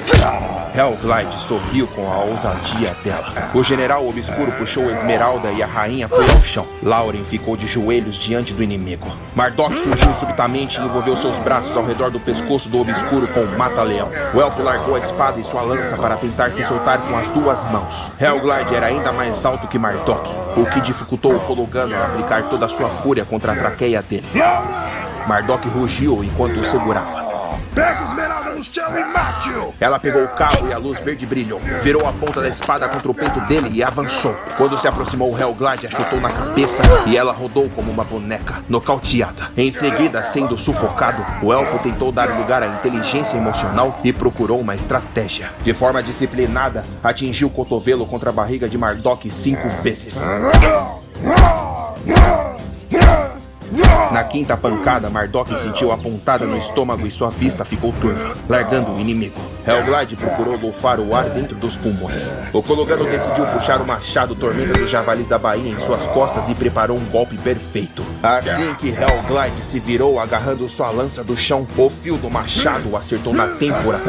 Hellglide 0.76 1.42
sorriu 1.42 1.88
com 1.88 2.08
a 2.08 2.18
ousadia 2.20 2.96
dela. 3.04 3.50
O 3.56 3.64
general 3.64 4.08
obscuro 4.08 4.52
puxou 4.52 4.92
Esmeralda 4.92 5.52
e 5.52 5.64
a 5.64 5.66
rainha 5.66 6.08
foi 6.08 6.24
ao 6.24 6.42
chão. 6.44 6.68
Lauren 6.84 7.24
ficou 7.24 7.58
de 7.58 7.66
joelhos 7.68 8.16
diante 8.16 8.54
do 8.54 8.62
inimigo. 8.62 9.12
Mardok 9.36 9.76
surgiu 9.82 10.14
subitamente 10.14 10.80
e 10.80 10.84
envolveu 10.84 11.18
seus 11.18 11.36
braços 11.38 11.76
ao 11.76 11.84
redor 11.84 12.12
do 12.12 12.20
pescoço 12.20 12.70
do 12.70 12.80
obscuro 12.80 13.28
com 13.30 13.40
o 13.40 13.58
mata-leão. 13.58 14.08
O 14.36 14.40
elfo 14.40 14.62
largou 14.62 14.96
a 14.96 15.00
espada 15.00 15.40
e 15.40 15.44
sua 15.44 15.64
lança 15.64 15.98
para 15.98 16.16
tentar 16.16 16.54
se 16.54 16.64
soltar 16.64 17.00
com 17.02 17.18
as 17.18 17.28
duas 17.30 17.64
mãos. 17.72 18.12
Hellglide 18.20 18.76
era 18.76 18.86
ainda 18.86 19.12
mais 19.12 19.44
alto 19.44 19.68
que 19.68 19.80
Mardok, 19.80 20.30
o 20.58 20.66
que 20.66 20.82
dificultou 20.82 21.36
o 21.36 21.40
Kolugano 21.40 21.96
a 21.96 22.06
aplicar 22.06 22.44
toda 22.50 22.66
a 22.66 22.70
sua 22.70 22.90
fúria 22.90 23.26
contra 23.26 23.54
a 23.54 23.56
traqueia 23.56 24.02
dele. 24.02 24.26
Mardok 25.28 25.68
rugiu 25.70 26.24
enquanto 26.24 26.60
o 26.60 26.64
segurava. 26.64 27.21
Pega 27.74 28.04
Esmeralda 28.04 28.50
no 28.50 28.64
chão 28.64 29.00
e 29.00 29.06
mate-o! 29.06 29.74
Ela 29.80 29.98
pegou 29.98 30.24
o 30.26 30.28
cabo 30.28 30.68
e 30.68 30.74
a 30.74 30.78
luz 30.78 31.00
verde 31.00 31.26
brilhou. 31.26 31.62
Virou 31.82 32.06
a 32.06 32.12
ponta 32.12 32.42
da 32.42 32.50
espada 32.50 32.90
contra 32.90 33.10
o 33.10 33.14
peito 33.14 33.40
dele 33.42 33.70
e 33.72 33.82
avançou. 33.82 34.36
Quando 34.58 34.78
se 34.78 34.90
aproximou, 34.90 35.38
Hellglide 35.40 35.88
a 35.88 35.90
chutou 35.90 36.20
na 36.20 36.30
cabeça 36.30 36.84
e 37.08 37.16
ela 37.16 37.32
rodou 37.32 37.70
como 37.70 37.90
uma 37.90 38.04
boneca, 38.04 38.62
nocauteada. 38.68 39.50
Em 39.56 39.72
seguida, 39.72 40.22
sendo 40.22 40.58
sufocado, 40.58 41.26
o 41.42 41.54
elfo 41.54 41.80
tentou 41.80 42.12
dar 42.12 42.30
lugar 42.38 42.62
à 42.62 42.68
inteligência 42.68 43.38
emocional 43.38 44.00
e 44.04 44.12
procurou 44.12 44.60
uma 44.60 44.76
estratégia. 44.76 45.50
De 45.64 45.74
forma 45.74 46.04
disciplinada, 46.04 46.84
atingiu 47.02 47.48
o 47.48 47.52
cotovelo 47.52 48.06
contra 48.06 48.32
a 48.32 48.34
barriga 48.34 48.68
de 48.68 48.78
Mardok 48.78 49.32
cinco 49.32 49.70
vezes. 49.82 50.20
Na 54.12 54.24
quinta 54.26 54.58
pancada, 54.58 55.10
Mardok 55.10 55.58
sentiu 55.58 55.92
a 55.92 55.98
pontada 55.98 56.46
no 56.46 56.58
estômago 56.58 57.08
e 57.08 57.12
sua 57.12 57.30
vista 57.30 57.64
ficou 57.64 57.94
turva, 57.94 58.36
largando 58.50 58.92
o 58.92 59.00
inimigo. 59.00 59.40
Hellglide 59.66 60.16
procurou 60.16 60.58
golfar 60.58 61.00
o 61.00 61.16
ar 61.16 61.26
dentro 61.30 61.56
dos 61.56 61.78
pulmões. 61.78 62.34
O 62.52 62.62
Kologano 62.62 63.06
decidiu 63.06 63.46
puxar 63.46 63.80
o 63.80 63.86
machado 63.86 64.36
Tormenta 64.36 64.74
dos 64.74 64.90
Javalis 64.90 65.28
da 65.28 65.38
Bahia 65.38 65.72
em 65.72 65.80
suas 65.80 66.06
costas 66.08 66.50
e 66.50 66.56
preparou 66.56 66.98
um 66.98 67.06
golpe 67.06 67.38
perfeito. 67.38 68.04
Assim 68.22 68.74
que 68.76 68.90
Hellglide 68.90 69.64
se 69.64 69.80
virou 69.80 70.20
agarrando 70.20 70.68
sua 70.68 70.90
lança 70.90 71.24
do 71.24 71.38
chão, 71.38 71.66
o 71.78 71.90
fio 71.90 72.18
do 72.18 72.30
machado 72.30 72.98
acertou 72.98 73.34
na 73.34 73.48
têmpora 73.48 74.02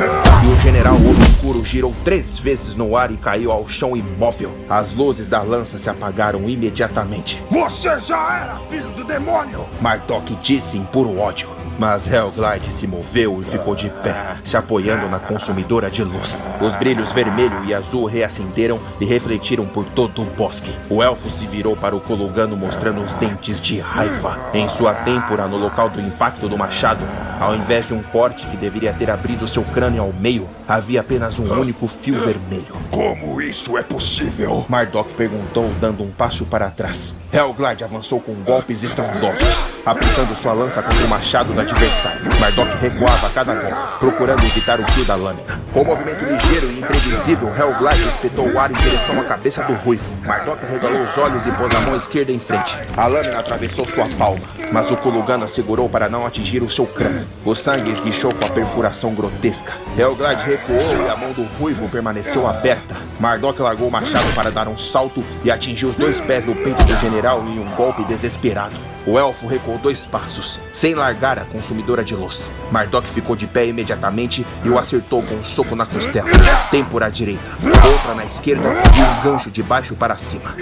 e 0.43 0.47
o 0.47 0.61
general 0.61 0.97
obscuro 0.97 1.63
girou 1.65 1.95
três 2.03 2.39
vezes 2.39 2.75
no 2.75 2.97
ar 2.97 3.11
e 3.13 3.17
caiu 3.17 3.53
ao 3.53 3.69
chão 3.69 3.97
imóvel. 3.97 4.51
As 4.69 4.93
luzes 4.93 5.29
da 5.29 5.43
lança 5.43 5.79
se 5.79 5.89
apagaram 5.89 6.49
imediatamente. 6.49 7.41
Você 7.51 8.01
já 8.01 8.41
era 8.43 8.59
filho 8.71 8.91
do 8.91 9.05
demônio! 9.05 9.52
Mardok 9.81 10.35
disse 10.43 10.77
em 10.77 10.85
puro 10.85 11.19
ódio. 11.19 11.49
Mas 11.79 12.07
Hellglide 12.07 12.73
se 12.73 12.87
moveu 12.87 13.41
e 13.41 13.45
ficou 13.45 13.75
de 13.75 13.89
pé, 13.89 14.15
se 14.45 14.57
apoiando 14.57 15.09
na 15.09 15.19
consumidora 15.19 15.91
de 15.91 16.05
luz. 16.05 16.41
Os 16.61 16.77
brilhos 16.77 17.11
vermelho 17.13 17.65
e 17.65 17.75
azul 17.75 18.05
reacenderam 18.05 18.79
e 19.01 19.05
refletiram 19.05 19.67
por 19.67 19.85
todo 19.87 20.23
o 20.23 20.27
bosque. 20.27 20.71
O 20.91 21.03
elfo 21.03 21.31
se 21.31 21.47
virou 21.47 21.75
para 21.75 21.97
o 21.97 22.01
Kolugano 22.01 22.57
mostrando 22.57 23.01
os 23.01 23.15
dentes 23.15 23.59
de 23.61 23.81
raiva. 23.81 24.39
Em 24.53 24.69
sua 24.69 24.95
têmpora, 24.95 25.47
no 25.47 25.57
local 25.57 25.89
do 25.89 26.01
impacto 26.01 26.49
do 26.49 26.59
machado, 26.59 27.05
ao 27.41 27.57
invés 27.57 27.87
de 27.87 27.95
um 27.95 28.03
corte 28.03 28.47
que 28.47 28.57
deveria 28.57 28.93
ter 28.93 29.11
abrido 29.11 29.49
seu 29.49 29.65
crânio 29.65 30.03
ao 30.03 30.13
meio, 30.13 30.47
havia 30.69 31.01
apenas 31.01 31.39
um 31.39 31.53
único 31.59 31.89
fio 31.89 32.19
vermelho. 32.19 32.77
Como 32.91 33.41
isso 33.41 33.77
é 33.77 33.83
possível? 33.83 34.65
Mardok 34.69 35.13
perguntou, 35.15 35.69
dando 35.81 36.05
um 36.05 36.11
passo 36.11 36.45
para 36.45 36.71
trás. 36.71 37.15
Hellglide 37.33 37.83
avançou 37.83 38.21
com 38.21 38.35
golpes 38.43 38.83
estrondosos, 38.83 39.42
aplicando 39.85 40.37
sua 40.37 40.53
lança 40.53 40.83
contra 40.83 41.05
o 41.05 41.09
machado 41.09 41.53
do 41.53 41.61
adversário. 41.61 42.21
Mardok 42.39 42.77
recuava 42.79 43.27
a 43.27 43.31
cada 43.31 43.55
golpe, 43.55 43.99
procurando 43.99 44.45
evitar 44.45 44.81
o 44.81 44.93
fio 44.93 45.05
da 45.05 45.15
lâmina. 45.15 45.61
Com 45.73 45.83
um 45.83 45.85
movimento 45.85 46.25
ligeiro 46.25 46.71
e 46.71 46.79
imprevisível, 46.79 47.49
Hellglide 47.49 48.09
espetou 48.09 48.49
o 48.49 48.59
ar 48.59 48.71
em 48.71 48.75
direção 48.75 49.21
à 49.21 49.25
cabeça 49.25 49.63
do 49.65 49.73
ruivo. 49.75 50.05
Mardok 50.25 50.65
regalou 50.67 51.03
os 51.03 51.19
olhos 51.19 51.47
e 51.47 51.51
pôs 51.53 51.75
a 51.75 51.81
mão 51.81 51.97
esquerda 51.97 52.31
em 52.31 52.39
frente. 52.39 52.77
A 52.97 53.07
lâmina 53.07 53.39
atravessou 53.39 53.87
sua 53.87 54.09
palma, 54.11 54.43
mas 54.73 54.91
o 54.91 54.97
Kulugano 54.97 55.45
a 55.45 55.49
segurou 55.49 55.89
para 55.89 56.09
não 56.09 56.27
atingir 56.27 56.63
o 56.63 56.71
seu 56.71 56.87
crânio. 56.87 57.27
O 57.45 57.55
sangue 57.55 57.91
esguichou 57.91 58.33
com 58.35 58.47
a 58.47 58.51
perfuração 58.51 59.15
grotesca. 59.15 59.73
Hellglide 59.97 60.43
recuou 60.43 61.07
e 61.07 61.09
a 61.09 61.17
mão 61.17 61.33
do 61.33 61.43
ruivo 61.59 61.89
permaneceu 61.89 62.47
aberta. 62.47 62.97
Mardok 63.19 63.61
largou 63.61 63.89
o 63.89 63.91
machado 63.91 64.33
para 64.35 64.51
dar 64.51 64.69
um 64.69 64.79
salto 64.79 65.25
e 65.45 65.51
atingiu 65.51 65.89
os 65.89 65.97
dois 65.97 66.21
pés 66.21 66.45
do 66.45 66.55
peito 66.55 66.85
do 66.85 67.01
general 67.01 67.43
em 67.47 67.59
um 67.59 67.69
golpe 67.75 68.05
desesperado. 68.05 68.92
O 69.07 69.19
elfo 69.19 69.47
recuou 69.47 69.79
dois 69.79 70.05
passos, 70.05 70.59
sem 70.73 70.95
largar 70.95 71.39
a 71.39 71.45
consumidora 71.45 72.05
de 72.05 72.15
luz. 72.15 72.49
Mardok 72.71 73.09
ficou 73.09 73.35
de 73.35 73.47
pé 73.47 73.67
imediatamente 73.67 74.47
e 74.65 74.69
o 74.69 74.79
acertou 74.79 75.23
com 75.23 75.35
um 75.35 75.45
soco 75.45 75.75
na 75.75 75.85
costela. 75.85 76.29
Têmpora 76.71 77.07
à 77.07 77.09
direita, 77.09 77.51
outra 77.85 78.15
na 78.15 78.25
esquerda 78.25 78.69
e 78.69 79.01
um 79.01 79.23
gancho 79.23 79.51
de 79.51 79.63
baixo 79.63 79.97
para 79.97 80.17
cima. 80.17 80.55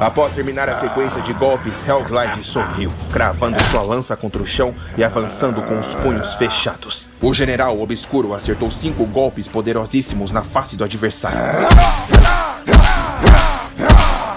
Após 0.00 0.32
terminar 0.32 0.66
a 0.70 0.74
sequência 0.74 1.20
de 1.20 1.34
golpes, 1.34 1.86
Hellglide 1.86 2.42
sorriu, 2.42 2.90
cravando 3.12 3.62
sua 3.64 3.82
lança 3.82 4.16
contra 4.16 4.42
o 4.42 4.46
chão 4.46 4.74
e 4.96 5.04
avançando 5.04 5.60
com 5.60 5.78
os 5.78 5.94
punhos 5.96 6.32
fechados. 6.34 7.10
O 7.20 7.34
general 7.34 7.78
obscuro 7.78 8.32
acertou 8.32 8.70
cinco 8.70 9.04
golpes 9.04 9.46
poderosíssimos 9.46 10.32
na 10.32 10.42
face 10.42 10.74
do 10.74 10.84
adversário. 10.84 11.38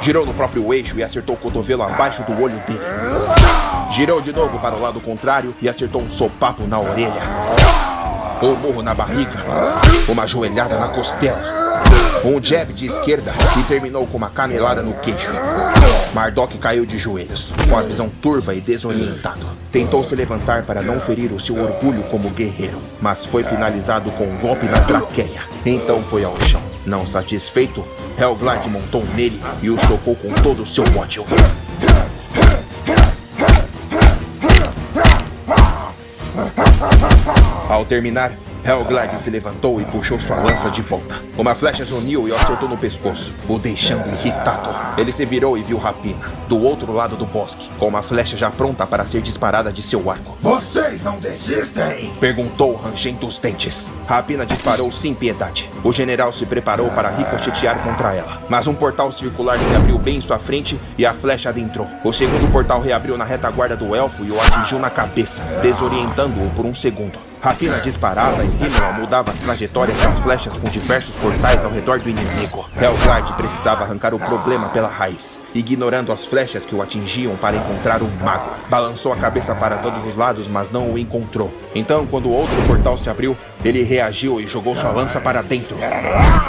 Girou 0.04 0.26
no 0.26 0.34
próprio 0.34 0.74
eixo 0.74 1.00
e 1.00 1.04
acertou 1.04 1.34
o 1.34 1.38
cotovelo 1.38 1.82
abaixo 1.82 2.24
do 2.24 2.34
olho 2.34 2.58
dele. 2.68 2.82
Girou 3.94 4.20
de 4.20 4.34
novo 4.34 4.60
para 4.60 4.76
o 4.76 4.82
lado 4.82 5.00
contrário 5.00 5.56
e 5.62 5.70
acertou 5.70 6.02
um 6.02 6.12
sopapo 6.12 6.68
na 6.68 6.78
orelha. 6.78 7.24
um 8.42 8.54
murro 8.56 8.82
na 8.82 8.94
barriga, 8.94 9.40
uma 10.10 10.28
joelhada 10.28 10.78
na 10.78 10.90
costela, 10.90 11.42
um 12.26 12.44
jab 12.44 12.74
de 12.74 12.86
esquerda 12.86 13.34
e 13.58 13.64
terminou 13.64 14.06
com 14.06 14.18
uma 14.18 14.30
canelada 14.30 14.82
no 14.82 14.94
queixo. 14.96 15.32
Mardok 16.14 16.58
caiu 16.58 16.86
de 16.86 16.98
joelhos, 16.98 17.50
com 17.70 17.78
a 17.78 17.82
visão 17.82 18.10
turva 18.10 18.54
e 18.54 18.60
desorientado. 18.60 19.48
Tentou 19.72 20.04
se 20.04 20.14
levantar 20.16 20.64
para 20.64 20.82
não 20.82 21.00
ferir 21.00 21.32
o 21.32 21.40
seu 21.40 21.58
orgulho 21.58 22.04
como 22.04 22.30
guerreiro, 22.30 22.78
mas 23.02 23.26
foi 23.26 23.46
finalizado 23.46 24.12
com 24.12 24.26
um 24.26 24.38
golpe 24.38 24.66
na 24.66 24.82
traqueia. 24.82 25.44
Então 25.66 26.04
foi 26.04 26.26
ao 26.26 26.38
chão. 26.42 26.62
Não 26.86 27.08
satisfeito, 27.08 27.86
Hellglide 28.18 28.70
montou 28.70 29.04
nele 29.16 29.42
e 29.62 29.70
o 29.70 29.78
chocou 29.78 30.16
com 30.16 30.32
todo 30.36 30.64
o 30.64 30.68
seu 30.68 30.84
ódio. 30.98 31.26
Ao 37.68 37.84
terminar, 37.86 38.32
Hellglide 38.66 39.20
se 39.20 39.30
levantou 39.30 39.82
e 39.82 39.86
puxou 39.86 40.18
sua 40.18 40.38
lança 40.38 40.72
de 40.72 40.82
volta. 40.82 41.16
Uma 41.38 41.54
flecha 41.54 41.84
zuniu 41.84 42.30
e 42.30 42.32
o 42.32 42.36
acertou 42.36 42.70
no 42.70 42.78
pescoço, 42.78 43.34
o 43.50 43.60
deixando 43.60 44.08
irritado. 44.14 44.74
Ele 44.98 45.12
se 45.12 45.26
virou 45.26 45.58
e 45.58 45.62
viu 45.62 45.78
Rapina, 45.78 46.32
do 46.48 46.58
outro 46.58 46.94
lado 46.94 47.18
do 47.18 47.26
bosque, 47.26 47.70
com 47.78 47.90
uma 47.90 48.02
flecha 48.02 48.38
já 48.38 48.50
pronta 48.50 48.88
para 48.88 49.06
ser 49.06 49.22
disparada 49.22 49.70
de 49.70 49.82
seu 49.82 50.10
arco. 50.10 50.38
Vocês 50.42 51.04
não 51.04 51.20
desistem? 51.20 52.10
Perguntou 52.22 52.76
rangendo 52.76 53.28
os 53.28 53.38
dentes. 53.38 53.92
Rapina 54.08 54.46
disparou 54.46 54.94
sem 54.94 55.14
piedade. 55.14 55.70
O 55.84 55.92
general 55.92 56.32
se 56.32 56.46
preparou 56.46 56.90
para 56.92 57.10
ricochetear 57.10 57.78
contra 57.80 58.14
ela, 58.14 58.42
mas 58.48 58.66
um 58.66 58.74
portal 58.74 59.12
circular 59.12 59.60
se 59.60 59.76
abriu 59.76 59.98
bem 59.98 60.18
em 60.18 60.22
sua 60.22 60.40
frente 60.40 60.80
e 60.98 61.06
a 61.06 61.14
flecha 61.14 61.50
adentrou. 61.50 61.88
O 62.02 62.14
segundo 62.14 62.50
portal 62.50 62.82
reabriu 62.82 63.18
na 63.18 63.26
retaguarda 63.26 63.76
do 63.76 63.94
elfo 63.94 64.24
e 64.24 64.32
o 64.32 64.40
atingiu 64.40 64.80
na 64.80 64.90
cabeça, 64.90 65.42
desorientando-o 65.62 66.50
por 66.52 66.66
um 66.66 66.74
segundo. 66.74 67.33
Rapina 67.44 67.78
disparava 67.82 68.42
e 68.42 68.48
Himmel 68.48 68.94
mudava 68.94 69.32
as 69.32 69.40
trajetórias 69.40 69.98
das 69.98 70.18
flechas 70.20 70.56
com 70.56 70.70
diversos 70.70 71.14
portais 71.16 71.66
ao 71.66 71.72
redor 71.72 72.00
do 72.00 72.10
inimigo. 72.10 72.66
Hellglide 72.80 73.34
precisava 73.34 73.84
arrancar 73.84 74.14
o 74.14 74.20
problema 74.20 74.70
pela 74.70 74.88
raiz, 74.88 75.38
ignorando 75.54 76.12
as 76.12 76.26
flechas 76.26 76.66
que 76.66 76.76
o 76.76 76.82
atingiam 76.82 77.36
para 77.36 77.58
encontrar 77.58 78.02
o 78.02 78.08
mago. 78.24 78.52
Balançou 78.70 79.14
a 79.14 79.16
cabeça 79.16 79.54
para 79.56 79.78
todos 79.78 80.04
os 80.06 80.18
lados, 80.18 80.48
mas 80.48 80.72
não 80.72 80.92
o 80.92 80.98
encontrou. 80.98 81.54
Então, 81.76 82.06
quando 82.06 82.32
outro 82.32 82.56
portal 82.68 82.98
se 82.98 83.10
abriu, 83.10 83.36
ele 83.64 83.82
reagiu 83.82 84.42
e 84.42 84.46
jogou 84.46 84.76
sua 84.76 84.92
lança 84.92 85.20
para 85.20 85.42
dentro. 85.42 85.78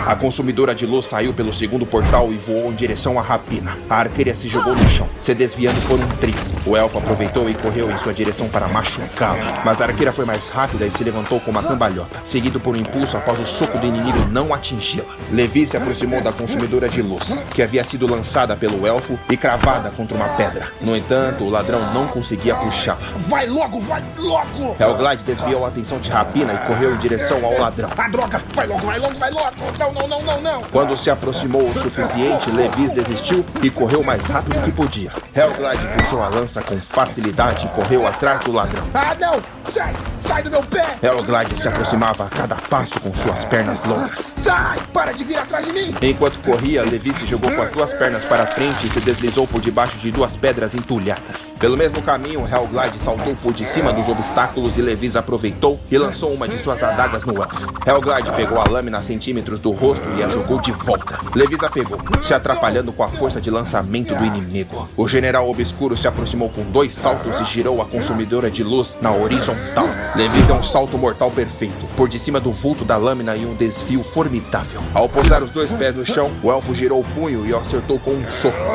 A 0.06 0.16
consumidora 0.16 0.74
de 0.74 0.84
luz 0.84 1.06
saiu 1.06 1.32
pelo 1.32 1.52
segundo 1.52 1.86
portal 1.86 2.30
e 2.32 2.36
voou 2.36 2.70
em 2.70 2.74
direção 2.74 3.18
à 3.18 3.22
rapina. 3.22 3.76
A 3.88 4.00
arqueira 4.00 4.34
se 4.34 4.48
jogou 4.48 4.74
no 4.74 4.88
chão, 4.88 5.08
se 5.22 5.34
desviando 5.34 5.80
por 5.86 5.98
um 5.98 6.08
tris. 6.16 6.54
O 6.66 6.76
elfo 6.76 6.98
aproveitou 6.98 7.48
e 7.48 7.54
correu 7.54 7.90
em 7.90 7.98
sua 7.98 8.12
direção 8.12 8.48
para 8.48 8.68
machucá-la. 8.68 9.62
Mas 9.64 9.80
a 9.80 9.86
arqueira 9.86 10.12
foi 10.12 10.24
mais 10.24 10.48
rápida 10.48 10.86
e 10.86 10.90
se 10.90 11.04
levantou 11.04 11.40
com 11.40 11.50
uma 11.50 11.62
cambalhota, 11.62 12.20
seguido 12.24 12.58
por 12.58 12.74
um 12.74 12.78
impulso 12.78 13.16
após 13.16 13.38
o 13.38 13.46
soco 13.46 13.78
do 13.78 13.86
inimigo 13.86 14.18
não 14.30 14.52
atingi-la. 14.52 15.04
Levi 15.30 15.66
se 15.66 15.76
aproximou 15.76 16.20
da 16.20 16.32
consumidora 16.32 16.88
de 16.88 17.00
luz, 17.00 17.40
que 17.54 17.62
havia 17.62 17.84
sido 17.84 18.10
lançada 18.10 18.56
pelo 18.56 18.86
elfo 18.86 18.93
e 19.28 19.36
cravada 19.36 19.90
contra 19.90 20.16
uma 20.16 20.28
pedra. 20.30 20.68
No 20.80 20.96
entanto, 20.96 21.44
o 21.44 21.50
ladrão 21.50 21.92
não 21.92 22.06
conseguia 22.06 22.54
puxá-la. 22.54 23.00
Vai 23.28 23.46
logo, 23.46 23.80
vai 23.80 24.02
logo! 24.16 24.76
Hellglide 24.78 25.22
desviou 25.24 25.64
a 25.64 25.68
atenção 25.68 25.98
de 25.98 26.10
Rapina 26.10 26.52
e 26.52 26.66
correu 26.66 26.94
em 26.94 26.98
direção 26.98 27.44
ao 27.44 27.58
ladrão. 27.58 27.90
Ah, 27.96 28.08
droga! 28.08 28.42
Vai 28.54 28.66
logo, 28.66 28.86
vai 28.86 28.98
logo, 28.98 29.18
vai 29.18 29.30
logo! 29.30 29.54
Não, 29.78 29.92
não, 29.92 30.08
não, 30.08 30.22
não, 30.22 30.40
não! 30.40 30.62
Quando 30.70 30.96
se 30.96 31.10
aproximou 31.10 31.68
o 31.68 31.74
suficiente, 31.74 32.50
Levis 32.50 32.90
desistiu 32.92 33.44
e 33.62 33.70
correu 33.70 34.02
mais 34.02 34.26
rápido 34.26 34.62
que 34.62 34.72
podia. 34.72 35.10
Hellglide 35.34 35.86
puxou 35.98 36.22
a 36.22 36.28
lança 36.28 36.62
com 36.62 36.76
facilidade 36.78 37.66
e 37.66 37.68
correu 37.70 38.06
atrás 38.06 38.40
do 38.42 38.52
ladrão. 38.52 38.84
Ah, 38.94 39.14
não! 39.18 39.42
Sai! 39.70 39.94
Sai 40.20 40.42
do 40.42 40.50
meu 40.50 40.62
pé! 40.62 40.96
Hellglide 41.02 41.56
se 41.58 41.68
aproximava 41.68 42.24
a 42.24 42.28
cada 42.28 42.54
passo 42.56 43.00
com 43.00 43.12
suas 43.14 43.44
pernas 43.44 43.82
longas. 43.84 44.34
Sai! 44.36 44.78
Para 44.92 45.12
de 45.12 45.24
vir 45.24 45.36
atrás 45.36 45.64
de 45.66 45.72
mim! 45.72 45.94
Enquanto 46.00 46.38
corria, 46.42 46.82
Levi 46.82 47.14
se 47.14 47.26
jogou 47.26 47.50
com 47.50 47.62
as 47.62 47.70
duas 47.70 47.92
pernas 47.92 48.24
para 48.24 48.46
frente 48.46 48.83
e 48.84 48.88
se 48.88 49.00
deslizou 49.00 49.46
por 49.46 49.60
debaixo 49.60 49.96
de 49.98 50.10
duas 50.10 50.36
pedras 50.36 50.74
entulhadas. 50.74 51.54
Pelo 51.58 51.76
mesmo 51.76 52.02
caminho, 52.02 52.46
Hellglide 52.46 52.98
saltou 52.98 53.34
por 53.36 53.52
de 53.52 53.66
cima 53.66 53.92
dos 53.92 54.08
obstáculos 54.08 54.76
e 54.76 54.82
Levis 54.82 55.16
aproveitou 55.16 55.80
e 55.90 55.96
lançou 55.96 56.32
uma 56.32 56.46
de 56.46 56.58
suas 56.58 56.82
adagas 56.82 57.24
no 57.24 57.42
elfo. 57.42 57.72
Hellglide 57.86 58.30
pegou 58.36 58.60
a 58.60 58.68
lâmina 58.68 58.98
a 58.98 59.02
centímetros 59.02 59.60
do 59.60 59.70
rosto 59.70 60.04
e 60.18 60.22
a 60.22 60.28
jogou 60.28 60.60
de 60.60 60.72
volta. 60.72 61.18
Levis 61.34 61.62
a 61.62 61.70
pegou, 61.70 61.98
se 62.22 62.34
atrapalhando 62.34 62.92
com 62.92 63.02
a 63.02 63.08
força 63.08 63.40
de 63.40 63.50
lançamento 63.50 64.14
do 64.14 64.24
inimigo. 64.24 64.88
O 64.96 65.08
general 65.08 65.48
obscuro 65.48 65.96
se 65.96 66.06
aproximou 66.06 66.50
com 66.50 66.62
dois 66.64 66.94
saltos 66.94 67.40
e 67.40 67.44
girou 67.44 67.80
a 67.80 67.86
consumidora 67.86 68.50
de 68.50 68.62
luz 68.62 68.98
na 69.00 69.12
horizontal. 69.12 69.88
Levis 70.14 70.44
deu 70.46 70.56
um 70.56 70.62
salto 70.62 70.98
mortal 70.98 71.30
perfeito, 71.30 71.86
por 71.96 72.08
de 72.08 72.18
cima 72.18 72.40
do 72.40 72.52
vulto 72.52 72.84
da 72.84 72.96
lâmina 72.96 73.36
e 73.36 73.46
um 73.46 73.54
desvio 73.54 74.02
formidável. 74.02 74.80
Ao 74.92 75.08
posar 75.08 75.42
os 75.42 75.50
dois 75.50 75.70
pés 75.70 75.94
no 75.94 76.04
chão, 76.04 76.30
o 76.42 76.50
elfo 76.50 76.74
girou 76.74 77.00
o 77.00 77.04
punho 77.04 77.46
e 77.46 77.52
o 77.52 77.58
acertou 77.58 77.98
com 77.98 78.10
um 78.10 78.30
soco. 78.30 78.73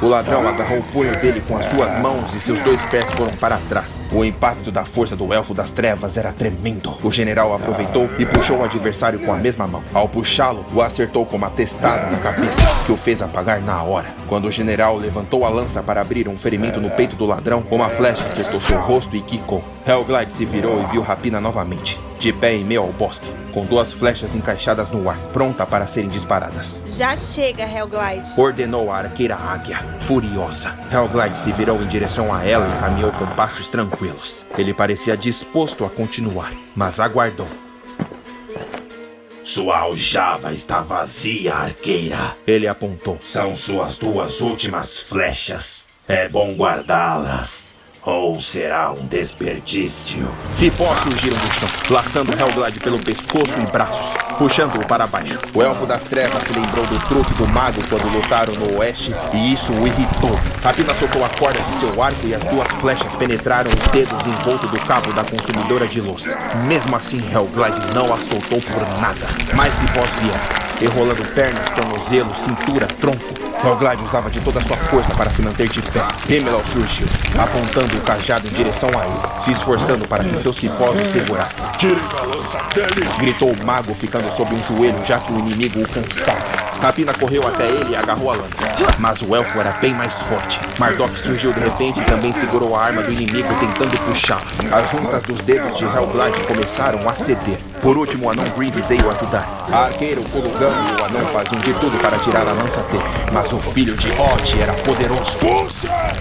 O 0.00 0.06
ladrão 0.06 0.46
agarrou 0.46 0.78
o 0.78 0.82
punho 0.82 1.12
dele 1.20 1.42
com 1.46 1.56
as 1.56 1.66
duas 1.68 1.98
mãos 1.98 2.34
e 2.34 2.40
seus 2.40 2.60
dois 2.60 2.84
pés 2.84 3.10
foram 3.12 3.32
para 3.34 3.58
trás. 3.68 4.00
O 4.12 4.24
impacto 4.24 4.70
da 4.70 4.84
força 4.84 5.16
do 5.16 5.32
elfo 5.32 5.54
das 5.54 5.70
trevas 5.70 6.16
era 6.16 6.32
tremendo. 6.32 6.94
O 7.02 7.10
general 7.10 7.54
aproveitou 7.54 8.08
e 8.18 8.26
puxou 8.26 8.58
o 8.58 8.64
adversário 8.64 9.18
com 9.20 9.32
a 9.32 9.36
mesma 9.36 9.66
mão. 9.66 9.82
Ao 9.94 10.08
puxá-lo, 10.08 10.64
o 10.74 10.82
acertou 10.82 11.24
com 11.24 11.36
uma 11.36 11.50
testada 11.50 12.10
na 12.10 12.18
cabeça, 12.18 12.60
que 12.84 12.92
o 12.92 12.96
fez 12.96 13.22
apagar 13.22 13.60
na 13.60 13.82
hora. 13.82 14.08
Quando 14.28 14.46
o 14.46 14.52
general 14.52 14.96
levantou 14.96 15.44
a 15.44 15.48
lança 15.48 15.82
para 15.82 16.00
abrir 16.00 16.28
um 16.28 16.36
ferimento 16.36 16.80
no 16.80 16.90
peito 16.90 17.16
do 17.16 17.24
ladrão, 17.24 17.64
uma 17.70 17.88
flecha 17.88 18.26
acertou 18.26 18.60
seu 18.60 18.78
rosto 18.80 19.16
e 19.16 19.22
quicou. 19.22 19.64
Hellglide 19.86 20.32
se 20.32 20.46
virou 20.46 20.82
e 20.82 20.86
viu 20.86 21.02
Rapina 21.02 21.38
novamente, 21.40 22.00
de 22.18 22.32
pé 22.32 22.54
em 22.54 22.64
meio 22.64 22.80
ao 22.80 22.92
bosque, 22.92 23.26
com 23.52 23.66
duas 23.66 23.92
flechas 23.92 24.34
encaixadas 24.34 24.88
no 24.90 25.10
ar, 25.10 25.18
pronta 25.30 25.66
para 25.66 25.86
serem 25.86 26.08
disparadas. 26.08 26.80
Já 26.86 27.14
chega, 27.16 27.64
Hellglide. 27.64 28.40
Ordenou 28.40 28.90
a 28.90 28.98
arqueira 28.98 29.36
águia, 29.36 29.76
furiosa. 30.00 30.72
Hellglide 30.90 31.36
se 31.36 31.52
virou 31.52 31.82
em 31.82 31.86
direção 31.86 32.32
a 32.32 32.42
ela 32.42 32.66
e 32.66 32.80
caminhou 32.80 33.12
com 33.12 33.26
passos 33.34 33.68
tranquilos. 33.68 34.42
Ele 34.56 34.72
parecia 34.72 35.18
disposto 35.18 35.84
a 35.84 35.90
continuar, 35.90 36.50
mas 36.74 36.98
aguardou. 36.98 37.48
Sua 39.44 39.80
aljava 39.80 40.54
está 40.54 40.80
vazia, 40.80 41.54
arqueira. 41.54 42.34
Ele 42.46 42.66
apontou. 42.66 43.18
São 43.22 43.54
suas 43.54 43.98
duas 43.98 44.40
últimas 44.40 44.98
flechas. 44.98 45.84
É 46.08 46.26
bom 46.26 46.54
guardá-las. 46.54 47.63
Ou 48.06 48.38
será 48.38 48.92
um 48.92 49.06
desperdício? 49.06 50.28
Cipós 50.52 50.98
surgiram 51.00 51.38
do 51.38 51.54
chão, 51.54 51.68
laçando 51.88 52.32
Hellglide 52.32 52.78
pelo 52.78 52.98
pescoço 52.98 53.58
e 53.58 53.72
braços, 53.72 54.06
puxando-o 54.36 54.86
para 54.86 55.06
baixo. 55.06 55.38
O 55.54 55.62
Elfo 55.62 55.86
das 55.86 56.04
Trevas 56.04 56.42
se 56.42 56.52
lembrou 56.52 56.84
do 56.84 56.98
truque 57.08 57.32
do 57.32 57.48
mago 57.48 57.80
quando 57.88 58.14
lutaram 58.14 58.52
no 58.52 58.78
oeste 58.78 59.10
e 59.32 59.54
isso 59.54 59.72
o 59.72 59.86
irritou. 59.86 60.38
Rapina 60.62 60.94
soltou 60.96 61.24
a 61.24 61.30
corda 61.30 61.58
de 61.62 61.74
seu 61.76 62.02
arco 62.02 62.26
e 62.26 62.34
as 62.34 62.44
duas 62.44 62.68
flechas 62.72 63.16
penetraram 63.16 63.70
os 63.70 63.88
dedos 63.88 64.26
em 64.26 64.50
volta 64.50 64.66
do 64.66 64.78
cabo 64.80 65.10
da 65.14 65.24
consumidora 65.24 65.88
de 65.88 66.02
luz. 66.02 66.26
Mesmo 66.66 66.94
assim, 66.94 67.24
Hellglide 67.32 67.94
não 67.94 68.12
a 68.12 68.18
soltou 68.18 68.60
por 68.60 68.82
nada. 69.00 69.26
Mais 69.54 69.72
cipós 69.72 70.10
vieram, 70.20 70.92
enrolando 70.92 71.34
pernas, 71.34 71.70
tornozelo, 71.70 72.34
cintura, 72.34 72.86
tronco. 72.86 73.43
Hellglide 73.64 74.04
usava 74.04 74.30
de 74.30 74.40
toda 74.40 74.60
a 74.60 74.62
sua 74.62 74.76
força 74.76 75.14
para 75.14 75.30
se 75.30 75.40
manter 75.40 75.68
de 75.68 75.80
pé. 75.80 76.00
Himmel 76.28 76.62
surgiu, 76.66 77.06
apontando 77.38 77.96
o 77.96 78.00
cajado 78.02 78.46
em 78.46 78.50
direção 78.50 78.90
a 78.90 79.06
ele, 79.06 79.42
se 79.42 79.52
esforçando 79.52 80.06
para 80.06 80.22
que 80.22 80.36
seus 80.36 80.56
cipós 80.56 81.00
o 81.00 81.12
segurassem. 81.12 81.64
Gritou 83.18 83.52
o 83.52 83.66
mago, 83.66 83.94
ficando 83.94 84.30
sob 84.30 84.54
um 84.54 84.62
joelho, 84.64 85.04
já 85.06 85.18
que 85.18 85.32
o 85.32 85.38
inimigo 85.38 85.80
o 85.80 85.88
cansava. 85.88 86.63
Rapina 86.84 87.14
correu 87.14 87.48
até 87.48 87.66
ele 87.66 87.92
e 87.92 87.96
agarrou 87.96 88.30
a 88.30 88.34
lâmina. 88.34 88.56
Mas 88.98 89.22
o 89.22 89.34
elfo 89.34 89.58
era 89.58 89.70
bem 89.80 89.94
mais 89.94 90.20
forte. 90.20 90.60
Mardok 90.78 91.18
surgiu 91.18 91.50
de 91.50 91.60
repente 91.60 91.98
e 91.98 92.04
também 92.04 92.30
segurou 92.34 92.76
a 92.76 92.84
arma 92.84 93.00
do 93.00 93.10
inimigo, 93.10 93.48
tentando 93.58 93.98
puxá-la. 94.02 94.42
As 94.70 94.90
juntas 94.90 95.22
dos 95.22 95.38
dedos 95.38 95.78
de 95.78 95.84
Hellglide 95.84 96.44
começaram 96.46 97.08
a 97.08 97.14
ceder. 97.14 97.58
Por 97.80 97.96
último, 97.96 98.26
o 98.26 98.30
anão 98.30 98.44
Grieve 98.56 98.82
veio 98.82 99.10
ajudar. 99.10 99.66
A 99.72 99.84
arqueira, 99.86 100.20
o 100.20 100.24
Kulugan 100.24 100.72
e 100.72 101.00
o 101.00 101.04
anão 101.06 101.26
faziam 101.28 101.60
de 101.60 101.72
tudo 101.74 101.98
para 102.00 102.18
tirar 102.18 102.46
a 102.46 102.52
lança 102.52 102.82
dele. 102.82 103.04
Mas 103.32 103.50
o 103.50 103.58
filho 103.58 103.96
de 103.96 104.08
Ot 104.08 104.60
era 104.60 104.74
poderoso. 104.74 105.38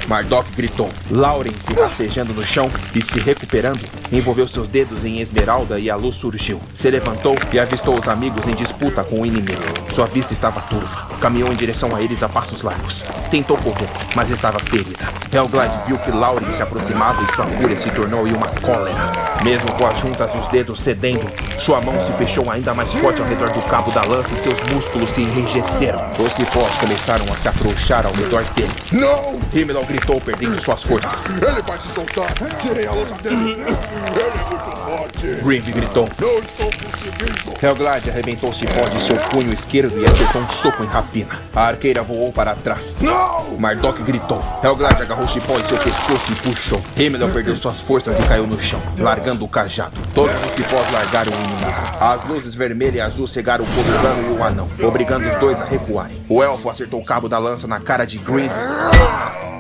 Mardok 0.08 0.50
gritou. 0.56 0.90
Lauren, 1.12 1.54
se 1.60 1.74
rastejando 1.74 2.34
no 2.34 2.44
chão 2.44 2.70
e 2.96 3.02
se 3.02 3.20
recuperando, 3.20 3.82
envolveu 4.12 4.48
seus 4.48 4.68
dedos 4.68 5.04
em 5.04 5.20
esmeralda 5.20 5.80
e 5.80 5.90
a 5.90 5.96
luz 5.96 6.16
surgiu. 6.16 6.60
Se 6.74 6.90
levantou 6.90 7.38
e 7.52 7.60
avistou 7.60 7.98
os 7.98 8.08
amigos 8.08 8.48
em 8.48 8.56
disputa 8.56 9.04
com 9.04 9.22
o 9.22 9.26
inimigo. 9.26 9.62
Sua 9.94 10.06
vista 10.06 10.34
estava 10.34 10.53
estava 10.54 10.62
turva. 10.62 11.08
Caminhou 11.20 11.52
em 11.52 11.56
direção 11.56 11.96
a 11.96 12.02
eles 12.02 12.22
a 12.22 12.30
passos 12.30 12.62
largos. 12.62 13.04
Tentou 13.32 13.58
correr, 13.58 13.88
mas 14.16 14.30
estava 14.30 14.60
ferida. 14.60 15.08
Helglide 15.32 15.74
viu 15.88 15.98
que 15.98 16.12
Lauren 16.12 16.52
se 16.52 16.62
aproximava 16.62 17.24
e 17.24 17.36
sua 17.36 17.46
fúria 17.46 17.80
se 17.80 17.90
tornou 17.92 18.28
em 18.28 18.34
uma 18.34 18.48
cólera. 18.48 19.12
Mesmo 19.44 19.72
com 19.74 19.88
as 19.88 20.00
juntas 20.00 20.32
dos 20.32 20.48
dedos 20.50 20.80
cedendo, 20.80 21.30
sua 21.60 21.82
mão 21.82 21.94
se 22.06 22.12
fechou 22.14 22.50
ainda 22.52 22.74
mais 22.74 22.92
forte 22.94 23.22
ao 23.22 23.28
redor 23.28 23.50
do 23.50 23.62
cabo 23.64 23.92
da 23.92 24.02
lança 24.04 24.34
e 24.34 24.38
seus 24.38 24.62
músculos 24.72 25.12
se 25.12 25.22
enrijeceram. 25.22 26.00
Os 26.20 26.34
cipós 26.34 26.72
começaram 26.80 27.26
a 27.34 27.38
se 27.38 27.48
afrouxar 27.48 28.06
ao 28.06 28.14
redor 28.14 28.44
dele. 28.56 28.72
Não! 28.92 29.40
Himmel 29.54 29.86
gritou, 29.86 30.22
perdendo 30.22 30.62
suas 30.62 30.84
forças. 30.84 31.26
Ele 31.30 31.62
vai 31.62 31.78
se 31.80 31.90
soltar! 31.94 32.34
Tirei 32.62 32.88
a 32.88 32.92
lança 32.92 33.16
dele! 33.16 33.54
Ele 33.54 33.62
é 33.62 34.50
muito 34.50 34.76
forte! 34.86 35.28
Grieve 35.44 35.72
gritou. 35.72 36.10
Não 36.20 36.40
estou 36.40 36.66
conseguindo! 36.66 37.54
Helglide 37.62 38.10
arrebentou 38.10 38.50
o 38.50 38.54
cipó 38.54 38.84
de 38.90 39.02
seu 39.02 39.16
punho 39.16 39.54
esquerdo 39.54 39.98
e 39.98 40.06
acertou 40.06 40.33
um 40.40 40.50
soco 40.50 40.84
em 40.84 40.88
rapina. 40.88 41.40
A 41.56 41.68
arqueira 41.68 42.04
voou 42.04 42.32
para 42.32 42.56
trás. 42.56 42.98
Não! 43.02 43.58
Mardok 43.58 44.02
gritou. 44.04 44.44
Helglide 44.64 45.02
agarrou 45.02 45.26
o 45.26 45.30
cipó 45.30 45.58
em 45.60 45.64
seu 45.64 45.78
pescoço 45.78 46.32
e 46.32 46.36
puxou. 46.36 46.82
Himmel 46.98 47.30
perdeu 47.30 47.56
suas 47.56 47.80
forças 47.80 48.18
e 48.20 48.24
caiu 48.24 48.48
no 48.48 48.60
chão, 48.60 48.82
largando 48.98 49.46
o 49.46 49.48
cajado. 49.48 49.94
Todos 50.14 50.36
os 50.36 50.52
cipós 50.52 50.92
largaram 50.92 51.32
o 51.32 51.36
inimigo. 51.36 51.84
As 52.00 52.26
luzes 52.26 52.54
vermelha 52.54 52.98
e 52.98 53.02
azul 53.02 53.28
cegaram 53.28 53.66
o 53.66 53.68
Colorano 53.68 54.30
e 54.30 54.40
o 54.40 54.44
anão, 54.44 54.68
obrigando 54.82 55.28
os 55.28 55.36
dois 55.38 55.62
a 55.62 55.66
recuarem. 55.66 56.24
O 56.28 56.44
elfo 56.44 56.70
acertou 56.70 57.00
o 57.00 57.06
cabo 57.06 57.30
da 57.30 57.38
lança 57.38 57.68
na 57.68 57.80
cara 57.80 58.06
de 58.06 58.18
Grieve 58.18 58.54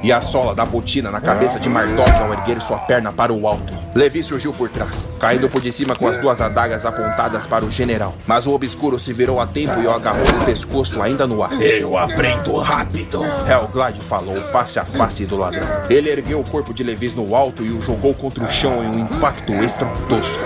e 0.04 0.12
a 0.12 0.22
sola 0.22 0.54
da 0.54 0.66
botina 0.66 1.10
na 1.10 1.22
cabeça 1.22 1.60
de 1.60 1.70
Mardok 1.70 2.12
ao 2.12 2.34
erguer 2.34 2.62
sua 2.62 2.78
perna 2.80 3.12
para 3.12 3.32
o 3.32 3.48
alto. 3.48 3.74
Levi 3.96 4.22
surgiu 4.22 4.52
por 4.52 4.70
trás, 4.70 5.10
caindo 5.20 5.50
por 5.50 5.62
de 5.62 5.72
cima 5.72 5.96
com 5.96 6.08
as 6.08 6.18
duas 6.18 6.42
adagas 6.42 6.86
apontadas 6.86 7.48
para 7.48 7.64
o 7.64 7.72
general. 7.72 8.14
Mas 8.28 8.46
o 8.46 8.52
obscuro 8.52 9.00
se 9.00 9.14
virou 9.14 9.40
a 9.40 9.48
tempo 9.48 9.80
e 9.80 9.88
o 9.88 9.92
agarrou 9.92 10.26
no 10.26 10.46
pescoço 10.46 11.02
ainda 11.02 11.26
no 11.26 11.42
ar. 11.42 11.54
Eu 11.62 11.98
aprendo 11.98 12.58
rápido. 12.58 13.22
Helglide 13.48 14.02
falou 14.02 14.36
face 14.52 14.78
a 14.78 14.84
face 14.84 15.26
do 15.26 15.38
ladrão. 15.38 15.68
Ele 15.90 16.10
ergueu 16.10 16.42
o 16.42 16.44
corpo 16.44 16.74
de 16.74 16.84
Levis 16.84 17.16
no 17.16 17.36
alto 17.36 17.64
e 17.64 17.72
o 17.72 17.82
jogou 17.82 18.14
contra 18.14 18.44
o 18.44 18.52
chão 18.52 18.84
em 18.84 18.88
um 18.88 19.00
impacto 19.00 19.54
estrondoso. 19.54 20.40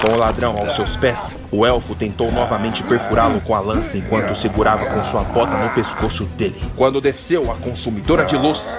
Com 0.00 0.12
o 0.12 0.18
ladrão 0.18 0.56
aos 0.56 0.76
seus 0.76 0.96
pés, 0.96 1.36
o 1.50 1.66
elfo 1.66 1.92
tentou 1.92 2.30
novamente 2.30 2.84
perfurá-lo 2.84 3.40
com 3.40 3.52
a 3.52 3.60
lança 3.60 3.98
enquanto 3.98 4.36
segurava 4.36 4.86
com 4.86 5.02
sua 5.02 5.22
bota 5.24 5.56
no 5.56 5.70
pescoço 5.70 6.24
dele. 6.24 6.62
Quando 6.76 7.00
desceu 7.00 7.50
a 7.50 7.56
consumidora 7.56 8.24
de 8.24 8.36
luz, 8.36 8.72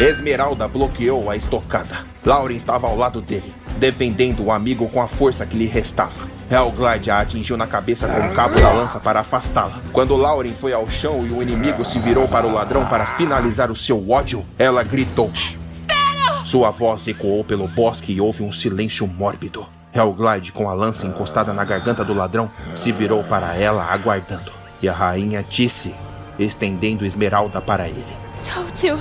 Esmeralda 0.00 0.66
bloqueou 0.66 1.30
a 1.30 1.36
estocada. 1.36 1.98
Lauren 2.24 2.56
estava 2.56 2.86
ao 2.86 2.96
lado 2.96 3.20
dele, 3.20 3.52
defendendo 3.76 4.42
o 4.42 4.50
amigo 4.50 4.88
com 4.88 5.02
a 5.02 5.06
força 5.06 5.44
que 5.44 5.56
lhe 5.56 5.66
restava. 5.66 6.26
Helglide 6.50 7.10
a 7.10 7.20
atingiu 7.20 7.58
na 7.58 7.66
cabeça 7.66 8.08
com 8.08 8.26
o 8.26 8.32
cabo 8.32 8.58
da 8.58 8.72
lança 8.72 8.98
para 8.98 9.20
afastá-la. 9.20 9.82
Quando 9.92 10.16
Lauren 10.16 10.54
foi 10.58 10.72
ao 10.72 10.88
chão 10.88 11.26
e 11.26 11.30
o 11.30 11.42
inimigo 11.42 11.84
se 11.84 11.98
virou 11.98 12.26
para 12.26 12.46
o 12.46 12.54
ladrão 12.54 12.86
para 12.86 13.04
finalizar 13.04 13.70
o 13.70 13.76
seu 13.76 14.10
ódio, 14.10 14.42
ela 14.58 14.82
gritou. 14.82 15.30
Espera! 15.70 16.42
Sua 16.46 16.70
voz 16.70 17.06
ecoou 17.06 17.44
pelo 17.44 17.68
bosque 17.68 18.14
e 18.14 18.20
houve 18.20 18.42
um 18.42 18.50
silêncio 18.50 19.06
mórbido. 19.06 19.66
Helglide, 19.94 20.52
com 20.52 20.68
a 20.68 20.74
lança 20.74 21.06
encostada 21.06 21.52
na 21.52 21.64
garganta 21.64 22.04
do 22.04 22.14
ladrão, 22.14 22.50
se 22.74 22.92
virou 22.92 23.24
para 23.24 23.54
ela 23.54 23.84
aguardando. 23.84 24.52
E 24.82 24.88
a 24.88 24.92
rainha 24.92 25.42
disse, 25.42 25.94
estendendo 26.38 27.04
Esmeralda 27.04 27.60
para 27.60 27.88
ele. 27.88 28.04
Solte-o. 28.36 28.98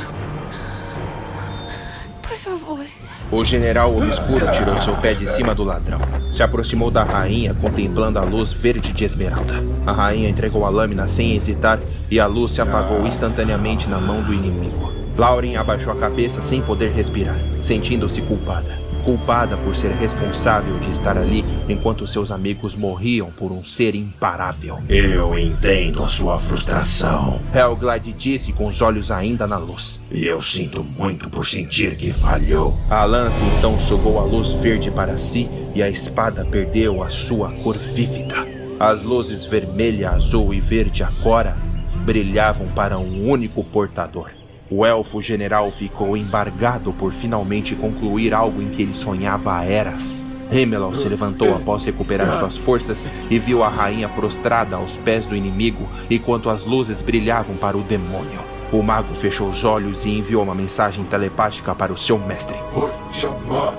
Por 2.22 2.38
favor. 2.38 2.85
O 3.30 3.43
general 3.43 3.95
obscuro 3.95 4.49
tirou 4.53 4.77
seu 4.77 4.95
pé 4.95 5.14
de 5.14 5.30
cima 5.30 5.53
do 5.53 5.64
ladrão. 5.64 5.99
Se 6.33 6.41
aproximou 6.41 6.90
da 6.90 7.03
rainha, 7.03 7.53
contemplando 7.53 8.19
a 8.19 8.24
luz 8.24 8.53
verde 8.53 8.93
de 8.93 9.03
esmeralda. 9.03 9.56
A 9.85 9.91
rainha 9.91 10.30
entregou 10.30 10.66
a 10.66 10.69
lâmina 10.69 11.07
sem 11.07 11.35
hesitar 11.35 11.80
e 12.09 12.19
a 12.19 12.25
luz 12.25 12.53
se 12.53 12.61
apagou 12.61 13.06
instantaneamente 13.06 13.90
na 13.90 13.99
mão 13.99 14.22
do 14.22 14.33
inimigo. 14.33 14.93
Lauren 15.17 15.57
abaixou 15.57 15.91
a 15.91 15.95
cabeça 15.98 16.41
sem 16.41 16.61
poder 16.61 16.91
respirar, 16.91 17.38
sentindo-se 17.61 18.22
culpada. 18.22 18.86
Culpada 19.08 19.56
por 19.56 19.74
ser 19.74 19.94
responsável 19.94 20.77
de 20.80 20.92
estar 20.92 21.18
ali 21.18 21.42
enquanto 21.69 22.06
seus 22.06 22.30
amigos 22.30 22.76
morriam 22.76 23.32
por 23.32 23.53
um 23.53 23.64
ser 23.64 23.95
imparável. 23.95 24.80
Eu 24.90 25.40
entendo 25.40 26.03
a 26.03 26.10
sua 26.10 26.38
frustração. 26.38 27.40
Helglide 27.56 28.11
disse 28.11 28.52
com 28.52 28.68
os 28.68 28.82
olhos 28.82 29.10
ainda 29.10 29.48
na 29.48 29.58
luz. 29.58 30.02
E 30.11 30.26
eu 30.26 30.42
sinto 30.42 30.84
muito 30.84 31.30
por 31.30 31.48
sentir 31.48 31.95
que 31.95 32.11
falhou. 32.11 32.77
A 32.90 33.06
lança 33.06 33.45
então 33.58 33.80
sugou 33.80 34.19
a 34.19 34.24
luz 34.24 34.52
verde 34.52 34.92
para 34.92 35.18
si 35.18 35.48
e 35.74 35.82
a 35.82 35.90
espada 35.90 36.44
perdeu 36.44 37.02
a 37.02 37.08
sua 37.08 37.50
cor 37.64 37.77
vívida. 37.77 38.45
As 38.77 39.03
luzes 39.03 39.45
vermelha, 39.45 40.10
azul 40.10 40.53
e 40.53 40.60
verde 40.60 41.02
agora 41.02 41.56
brilhavam 42.03 42.68
para 42.76 43.00
um 43.00 43.30
único 43.30 43.64
portador. 43.64 44.36
O 44.69 44.85
elfo 44.85 45.21
general 45.21 45.71
ficou 45.71 46.17
embargado 46.17 46.91
por 46.91 47.13
finalmente 47.13 47.73
concluir 47.73 48.33
algo 48.33 48.61
em 48.61 48.69
que 48.69 48.81
ele 48.81 48.93
sonhava 48.93 49.55
há 49.55 49.63
eras. 49.63 50.25
Hemelon 50.51 50.93
se 50.93 51.07
levantou 51.07 51.55
após 51.55 51.85
recuperar 51.85 52.39
suas 52.39 52.57
forças 52.57 53.07
e 53.29 53.39
viu 53.39 53.63
a 53.63 53.69
rainha 53.69 54.09
prostrada 54.09 54.75
aos 54.75 54.97
pés 54.97 55.25
do 55.25 55.35
inimigo 55.35 55.87
enquanto 56.09 56.49
as 56.49 56.63
luzes 56.63 57.01
brilhavam 57.01 57.55
para 57.55 57.77
o 57.77 57.83
demônio. 57.83 58.39
O 58.71 58.83
mago 58.83 59.13
fechou 59.15 59.49
os 59.49 59.63
olhos 59.63 60.05
e 60.05 60.17
enviou 60.17 60.43
uma 60.43 60.55
mensagem 60.55 61.05
telepática 61.05 61.73
para 61.73 61.93
o 61.93 61.97
seu 61.97 62.19
mestre. 62.19 62.55
Por 62.73 62.91
chamar 63.13 63.73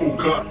o 0.00 0.16
Gar. 0.16 0.44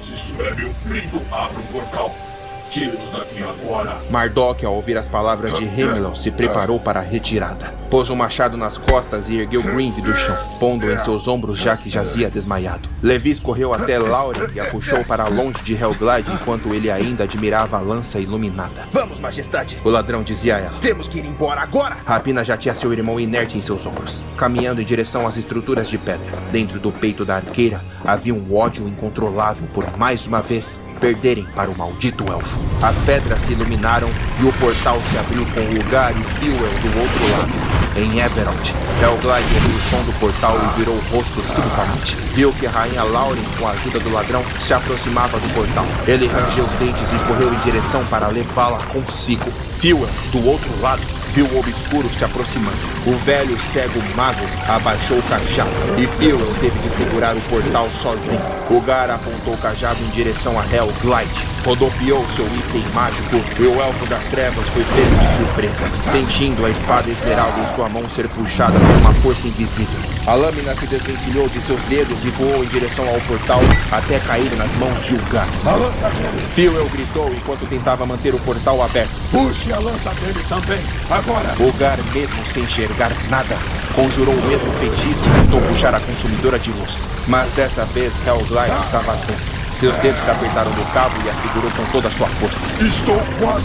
Se 0.00 0.14
estiver 0.14 0.54
meu 0.54 0.70
perigo, 0.84 1.20
abra 1.32 1.58
o 1.58 1.72
portal. 1.72 2.31
Tire-nos 2.72 3.10
daqui 3.10 3.42
agora. 3.42 4.00
Mardok, 4.08 4.64
ao 4.64 4.74
ouvir 4.74 4.96
as 4.96 5.06
palavras 5.06 5.58
de 5.58 5.64
Hemelon, 5.64 6.14
se 6.14 6.30
preparou 6.30 6.80
para 6.80 7.00
a 7.00 7.02
retirada. 7.02 7.70
Pôs 7.90 8.08
um 8.08 8.16
machado 8.16 8.56
nas 8.56 8.78
costas 8.78 9.28
e 9.28 9.36
ergueu 9.36 9.62
Greenve 9.62 10.00
do 10.00 10.14
chão, 10.14 10.34
pondo 10.58 10.90
em 10.90 10.96
seus 10.96 11.28
ombros 11.28 11.58
já 11.58 11.76
que 11.76 11.90
jazia 11.90 12.30
desmaiado. 12.30 12.88
Levis 13.02 13.38
correu 13.38 13.74
até 13.74 13.98
Lauren 13.98 14.48
e 14.54 14.58
a 14.58 14.64
puxou 14.64 15.04
para 15.04 15.28
longe 15.28 15.62
de 15.62 15.74
Helglide 15.74 16.32
enquanto 16.32 16.72
ele 16.72 16.90
ainda 16.90 17.24
admirava 17.24 17.76
a 17.76 17.80
lança 17.80 18.18
iluminada. 18.18 18.88
Vamos, 18.90 19.20
majestade. 19.20 19.76
O 19.84 19.90
ladrão 19.90 20.22
dizia 20.22 20.56
a 20.56 20.58
ela. 20.60 20.78
Temos 20.80 21.08
que 21.08 21.18
ir 21.18 21.26
embora 21.26 21.60
agora. 21.60 21.98
Rapina 22.06 22.42
já 22.42 22.56
tinha 22.56 22.74
seu 22.74 22.90
irmão 22.94 23.20
inerte 23.20 23.58
em 23.58 23.60
seus 23.60 23.84
ombros, 23.84 24.22
caminhando 24.38 24.80
em 24.80 24.84
direção 24.86 25.26
às 25.26 25.36
estruturas 25.36 25.90
de 25.90 25.98
pedra. 25.98 26.38
Dentro 26.50 26.80
do 26.80 26.90
peito 26.90 27.22
da 27.22 27.36
arqueira 27.36 27.82
havia 28.02 28.34
um 28.34 28.56
ódio 28.56 28.88
incontrolável 28.88 29.68
por 29.74 29.84
mais 29.98 30.26
uma 30.26 30.40
vez 30.40 30.80
perderem 31.02 31.44
para 31.56 31.68
o 31.68 31.76
maldito 31.76 32.24
elfo. 32.32 32.60
As 32.82 32.96
pedras 33.00 33.40
se 33.42 33.52
iluminaram 33.52 34.10
e 34.40 34.44
o 34.44 34.52
portal 34.54 35.00
se 35.10 35.18
abriu 35.18 35.46
com 35.54 35.60
o 35.60 35.74
lugar 35.74 36.12
e 36.12 36.22
Fuel 36.22 36.56
do 36.56 37.00
outro 37.00 37.30
lado. 37.30 37.72
Em 37.96 38.18
Everett, 38.18 38.74
Helglide 39.02 39.54
ouviu 39.54 39.76
o 39.76 39.90
som 39.90 40.02
do 40.04 40.18
portal 40.18 40.56
e 40.56 40.78
virou 40.78 40.94
o 40.94 41.00
rosto 41.10 41.42
subitamente. 41.42 42.16
Viu 42.34 42.52
que 42.54 42.66
a 42.66 42.70
rainha 42.70 43.04
Lauren, 43.04 43.42
com 43.58 43.68
a 43.68 43.72
ajuda 43.72 44.00
do 44.00 44.10
ladrão, 44.10 44.42
se 44.60 44.74
aproximava 44.74 45.38
do 45.38 45.54
portal. 45.54 45.86
Ele 46.08 46.26
rangeu 46.26 46.64
os 46.64 46.72
dentes 46.72 47.12
e 47.12 47.26
correu 47.26 47.52
em 47.52 47.58
direção 47.58 48.04
para 48.06 48.28
levá-la 48.28 48.78
consigo. 48.92 49.50
Fuel, 49.78 50.08
do 50.32 50.46
outro 50.46 50.70
lado, 50.80 51.02
viu 51.32 51.46
o 51.46 51.58
obscuro 51.58 52.08
se 52.12 52.24
aproximando. 52.24 52.76
O 53.06 53.16
velho 53.18 53.58
cego 53.60 54.00
mago 54.14 54.44
abaixou 54.68 55.18
o 55.18 55.22
cajado 55.22 55.70
e 55.98 56.06
Fuel 56.06 56.38
teve 56.60 56.78
que 56.80 56.90
segurar 56.90 57.36
o 57.36 57.40
portal 57.42 57.88
sozinho. 57.90 58.40
O 58.70 58.80
Gar 58.80 59.10
apontou 59.10 59.54
o 59.54 59.58
cajado 59.58 60.02
em 60.02 60.10
direção 60.10 60.58
a 60.58 60.64
Hellglide, 60.64 61.44
rodopiou 61.64 62.24
seu 62.36 62.46
item 62.46 62.84
mágico 62.94 63.40
e 63.58 63.62
o 63.62 63.80
Elfo 63.80 64.06
das 64.06 64.24
Trevas 64.26 64.66
foi 64.68 64.84
pego 64.84 65.16
de 65.16 65.36
surpresa, 65.36 65.84
sentindo 66.10 66.64
a 66.66 66.70
espada 66.70 67.10
esmeralda 67.10 67.60
em 67.60 67.74
sua 67.74 67.88
mão 67.88 68.08
ser 68.08 68.28
puxada 68.28 68.78
por 68.78 68.96
uma 69.00 69.14
força 69.14 69.46
invisível. 69.46 70.00
A 70.24 70.34
lâmina 70.34 70.72
se 70.76 70.86
desvencilhou 70.86 71.48
de 71.48 71.60
seus 71.60 71.82
dedos 71.82 72.24
e 72.24 72.30
voou 72.30 72.62
em 72.62 72.68
direção 72.68 73.04
ao 73.08 73.20
portal 73.22 73.60
até 73.90 74.20
cair 74.20 74.52
nas 74.52 74.72
mãos 74.74 75.04
de 75.04 75.14
Ugar. 75.14 75.48
A 75.66 75.72
lança 75.72 76.08
dele! 76.10 76.46
Fuel 76.54 76.88
gritou 76.90 77.32
enquanto 77.34 77.68
tentava 77.68 78.06
manter 78.06 78.32
o 78.32 78.38
portal 78.38 78.80
aberto. 78.82 79.10
Puxe 79.32 79.72
a 79.72 79.80
lança 79.80 80.10
dele 80.10 80.40
também! 80.48 80.80
Agora! 81.10 81.52
Ugar, 81.58 81.98
mesmo 82.14 82.46
sem 82.46 82.62
enxergar 82.62 83.10
nada, 83.28 83.58
conjurou 83.96 84.34
o 84.34 84.46
mesmo 84.46 84.72
feitiço 84.74 85.20
e 85.26 85.42
tentou 85.42 85.60
puxar 85.62 85.92
a 85.92 86.00
consumidora 86.00 86.58
de 86.58 86.70
luz. 86.70 87.02
Mas 87.26 87.52
dessa 87.54 87.84
vez 87.86 88.12
Hellglide 88.24 88.84
estava 88.84 89.14
atento. 89.14 89.51
Seus 89.72 89.96
dedos 89.96 90.22
se 90.22 90.30
apertaram 90.30 90.70
no 90.72 90.84
cabo 90.86 91.14
e 91.24 91.30
a 91.30 91.34
segurou 91.34 91.70
com 91.72 91.84
toda 91.92 92.08
a 92.08 92.10
sua 92.10 92.28
força. 92.28 92.64
Estou 92.80 93.20
quase! 93.38 93.62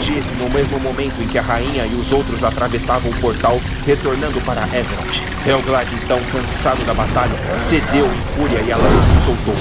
Disse 0.00 0.32
no 0.34 0.48
mesmo 0.50 0.78
momento 0.80 1.20
em 1.20 1.26
que 1.26 1.38
a 1.38 1.42
rainha 1.42 1.84
e 1.86 1.94
os 1.94 2.12
outros 2.12 2.44
atravessavam 2.44 3.10
o 3.10 3.20
portal, 3.20 3.60
retornando 3.84 4.40
para 4.42 4.62
Everett. 4.66 5.22
Hellglide, 5.46 5.94
então, 6.04 6.20
cansado 6.30 6.84
da 6.84 6.94
batalha, 6.94 7.34
cedeu 7.58 8.06
em 8.06 8.36
fúria 8.36 8.60
e 8.60 8.72
a 8.72 8.76
lança 8.76 9.02
se 9.02 9.24
soltou, 9.24 9.54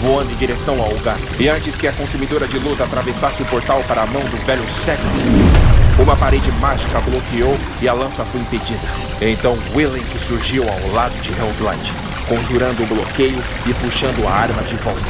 voando 0.00 0.30
em 0.30 0.36
direção 0.36 0.80
ao 0.80 0.92
Ugar. 0.92 1.18
E 1.38 1.48
antes 1.48 1.76
que 1.76 1.88
a 1.88 1.92
consumidora 1.92 2.46
de 2.46 2.58
luz 2.58 2.80
atravessasse 2.80 3.42
o 3.42 3.46
portal 3.46 3.82
para 3.88 4.02
a 4.02 4.06
mão 4.06 4.22
do 4.22 4.36
velho 4.44 4.64
cego, 4.70 5.02
uma 5.98 6.16
parede 6.16 6.50
mágica 6.52 7.00
bloqueou 7.00 7.56
e 7.80 7.88
a 7.88 7.92
lança 7.92 8.24
foi 8.24 8.40
impedida. 8.40 8.80
Então 9.20 9.56
que 10.10 10.18
surgiu 10.18 10.64
ao 10.68 10.92
lado 10.92 11.14
de 11.20 11.30
Hellglide. 11.32 12.11
Conjurando 12.28 12.82
o 12.82 12.86
bloqueio 12.86 13.42
e 13.66 13.74
puxando 13.74 14.26
a 14.26 14.30
arma 14.30 14.62
de 14.62 14.76
volta. 14.76 15.02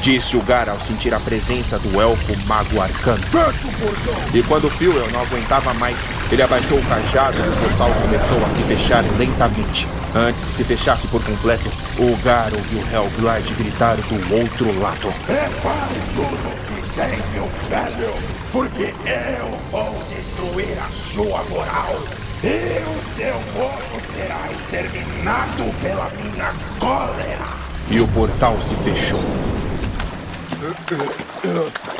Disse 0.00 0.36
o 0.36 0.42
Gar 0.42 0.68
ao 0.68 0.80
sentir 0.80 1.14
a 1.14 1.20
presença 1.20 1.78
do 1.78 2.00
elfo 2.00 2.36
mago 2.46 2.80
arcano. 2.80 3.22
Feche 3.26 3.66
o 3.66 3.72
portão! 3.72 4.14
E 4.32 4.42
quando 4.42 4.70
Phil 4.70 4.92
não 5.10 5.20
aguentava 5.20 5.72
mais, 5.74 5.96
ele 6.30 6.42
abaixou 6.42 6.78
o 6.78 6.84
cajado 6.84 7.36
e 7.36 7.48
o 7.48 7.68
portal 7.68 7.90
começou 8.02 8.44
a 8.44 8.48
se 8.50 8.62
fechar 8.62 9.04
lentamente. 9.18 9.86
Antes 10.14 10.44
que 10.44 10.52
se 10.52 10.62
fechasse 10.62 11.08
por 11.08 11.22
completo, 11.24 11.68
o 11.98 12.16
Gar 12.22 12.52
ouviu 12.54 12.80
Hellglide 12.92 13.54
gritar 13.54 13.96
do 13.96 14.34
outro 14.34 14.78
lado. 14.80 15.12
Prepare 15.26 16.00
tudo 16.14 16.54
que 16.66 16.94
tem, 16.94 17.18
meu 17.32 17.50
velho, 17.68 18.14
porque 18.52 18.94
eu 19.04 19.58
vou 19.72 20.02
destruir 20.14 20.78
a 20.78 20.88
sua 20.88 21.42
moral. 21.50 21.98
E 22.46 22.78
o 22.90 23.00
seu 23.14 23.32
povo 23.54 24.12
será 24.12 24.52
exterminado 24.52 25.64
pela 25.80 26.10
minha 26.10 26.52
cólera. 26.78 27.48
E 27.90 27.98
o 27.98 28.08
portal 28.08 28.60
se 28.60 28.74
fechou. 28.84 29.22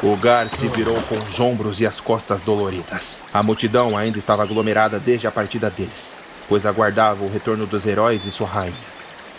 O 0.03 0.15
Gar 0.19 0.51
se 0.51 0.69
virou 0.69 1.01
com 1.05 1.15
os 1.15 1.41
ombros 1.41 1.81
e 1.81 1.87
as 1.87 1.99
costas 1.99 2.43
doloridas. 2.43 3.23
A 3.33 3.43
multidão 3.43 3.97
ainda 3.97 4.19
estava 4.19 4.43
aglomerada 4.43 5.01
desde 5.01 5.27
a 5.27 5.33
partida 5.33 5.71
deles, 5.71 6.13
pois 6.47 6.67
aguardava 6.67 7.25
o 7.25 7.33
retorno 7.33 7.65
dos 7.65 7.87
heróis 7.87 8.27
e 8.27 8.31
sua 8.31 8.47
rainha. 8.47 8.77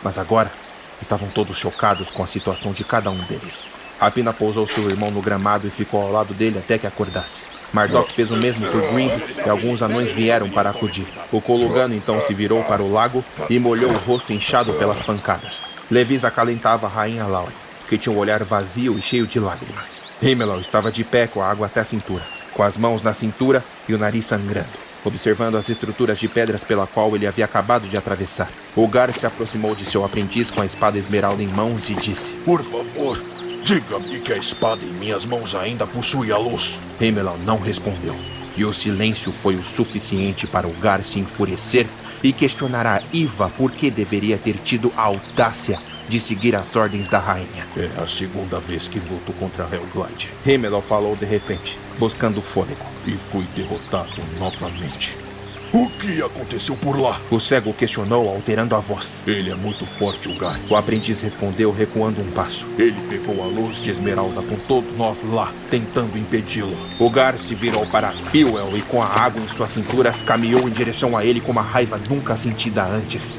Mas 0.01 0.17
agora 0.17 0.51
estavam 0.99 1.29
todos 1.29 1.55
chocados 1.55 2.09
com 2.09 2.23
a 2.23 2.27
situação 2.27 2.71
de 2.71 2.83
cada 2.83 3.11
um 3.11 3.23
deles. 3.25 3.67
A 3.99 4.09
Pina 4.09 4.33
pousou 4.33 4.65
seu 4.65 4.89
irmão 4.89 5.11
no 5.11 5.21
gramado 5.21 5.67
e 5.67 5.69
ficou 5.69 6.01
ao 6.01 6.11
lado 6.11 6.33
dele 6.33 6.57
até 6.57 6.79
que 6.79 6.87
acordasse. 6.87 7.54
Mardok 7.73 8.13
fez 8.13 8.31
o 8.31 8.37
mesmo 8.37 8.65
por 8.71 8.81
Green 8.93 9.11
e 9.45 9.49
alguns 9.49 9.81
anões 9.81 10.11
vieram 10.11 10.49
para 10.49 10.69
acudir. 10.69 11.07
O 11.31 11.41
Colugano 11.41 11.93
então 11.93 12.21
se 12.21 12.33
virou 12.33 12.63
para 12.63 12.81
o 12.81 12.91
lago 12.91 13.23
e 13.49 13.59
molhou 13.59 13.91
o 13.91 13.97
rosto 13.97 14.31
inchado 14.31 14.73
pelas 14.73 15.01
pancadas. 15.01 15.69
Levis 15.89 16.23
acalentava 16.23 16.87
a 16.87 16.89
rainha 16.89 17.25
Laura, 17.25 17.51
que 17.87 17.97
tinha 17.97 18.13
um 18.13 18.17
olhar 18.17 18.43
vazio 18.43 18.97
e 18.97 19.01
cheio 19.01 19.27
de 19.27 19.39
lágrimas. 19.39 20.01
Himelau 20.21 20.59
estava 20.59 20.91
de 20.91 21.03
pé 21.03 21.27
com 21.27 21.41
a 21.41 21.49
água 21.49 21.67
até 21.67 21.81
a 21.81 21.85
cintura, 21.85 22.23
com 22.53 22.63
as 22.63 22.77
mãos 22.77 23.03
na 23.03 23.13
cintura 23.13 23.63
e 23.87 23.93
o 23.93 23.97
nariz 23.97 24.25
sangrando, 24.25 24.67
observando 25.03 25.55
as 25.55 25.69
estruturas 25.69 26.17
de 26.17 26.27
pedras 26.27 26.63
pela 26.63 26.87
qual 26.87 27.15
ele 27.15 27.27
havia 27.27 27.45
acabado 27.45 27.87
de 27.87 27.97
atravessar. 27.97 28.49
O 28.75 28.87
Gar 28.87 29.13
se 29.13 29.25
aproximou 29.25 29.75
de 29.75 29.85
seu 29.85 30.03
aprendiz 30.03 30.49
com 30.49 30.61
a 30.61 30.65
espada 30.65 30.97
esmeralda 30.97 31.43
em 31.43 31.47
mãos 31.47 31.89
e 31.89 31.93
disse: 31.93 32.31
Por 32.45 32.63
favor, 32.63 33.21
Diga-me 33.65 34.19
que 34.19 34.31
a 34.31 34.37
espada 34.37 34.85
em 34.85 34.93
minhas 34.93 35.25
mãos 35.25 35.55
ainda 35.55 35.87
possui 35.87 36.31
a 36.31 36.37
luz. 36.37 36.79
Hemelau 37.01 37.35
não 37.39 37.57
respondeu. 37.57 38.15
E 38.55 38.63
o 38.63 38.71
silêncio 38.71 39.31
foi 39.31 39.55
o 39.55 39.65
suficiente 39.65 40.45
para 40.45 40.67
o 40.67 40.73
Gar 40.73 41.03
se 41.03 41.19
enfurecer 41.19 41.87
e 42.23 42.31
questionar 42.31 42.85
a 42.85 43.01
Iva 43.11 43.49
por 43.57 43.71
que 43.71 43.89
deveria 43.89 44.37
ter 44.37 44.57
tido 44.57 44.93
a 44.95 45.01
audácia 45.01 45.79
de 46.07 46.19
seguir 46.19 46.55
as 46.55 46.75
ordens 46.75 47.09
da 47.09 47.17
rainha. 47.17 47.65
É 47.75 47.89
a 47.99 48.05
segunda 48.05 48.59
vez 48.59 48.87
que 48.87 48.99
luto 48.99 49.33
contra 49.33 49.67
Hellglide. 49.71 50.29
Hemelau 50.45 50.79
falou 50.79 51.15
de 51.15 51.25
repente, 51.25 51.75
buscando 51.97 52.43
fôlego. 52.43 52.85
E 53.07 53.13
fui 53.13 53.45
derrotado 53.55 54.21
novamente. 54.37 55.24
O 55.73 55.89
que 55.89 56.21
aconteceu 56.21 56.75
por 56.75 56.99
lá? 56.99 57.19
O 57.29 57.39
cego 57.39 57.73
questionou, 57.73 58.29
alterando 58.29 58.75
a 58.75 58.79
voz. 58.79 59.19
Ele 59.25 59.49
é 59.49 59.55
muito 59.55 59.85
forte, 59.85 60.29
o 60.29 60.37
Gar. 60.37 60.59
O 60.69 60.75
aprendiz 60.75 61.21
respondeu, 61.21 61.71
recuando 61.71 62.21
um 62.21 62.31
passo. 62.31 62.67
Ele 62.77 62.99
pegou 63.09 63.43
a 63.43 63.47
luz 63.47 63.77
de 63.77 63.89
esmeralda 63.89 64.41
com 64.41 64.55
todos 64.55 64.95
nós 64.95 65.23
lá, 65.23 65.51
tentando 65.69 66.17
impedi-lo. 66.17 66.75
O 66.99 67.09
Gar 67.09 67.37
se 67.37 67.55
virou 67.55 67.85
para 67.87 68.11
Fuel 68.11 68.77
e, 68.77 68.81
com 68.81 69.01
a 69.01 69.07
água 69.07 69.41
em 69.41 69.47
suas 69.49 69.71
cinturas, 69.71 70.23
caminhou 70.23 70.67
em 70.67 70.71
direção 70.71 71.17
a 71.17 71.25
ele 71.25 71.41
com 71.41 71.51
uma 71.51 71.61
raiva 71.61 71.99
nunca 72.09 72.37
sentida 72.37 72.85
antes. 72.85 73.37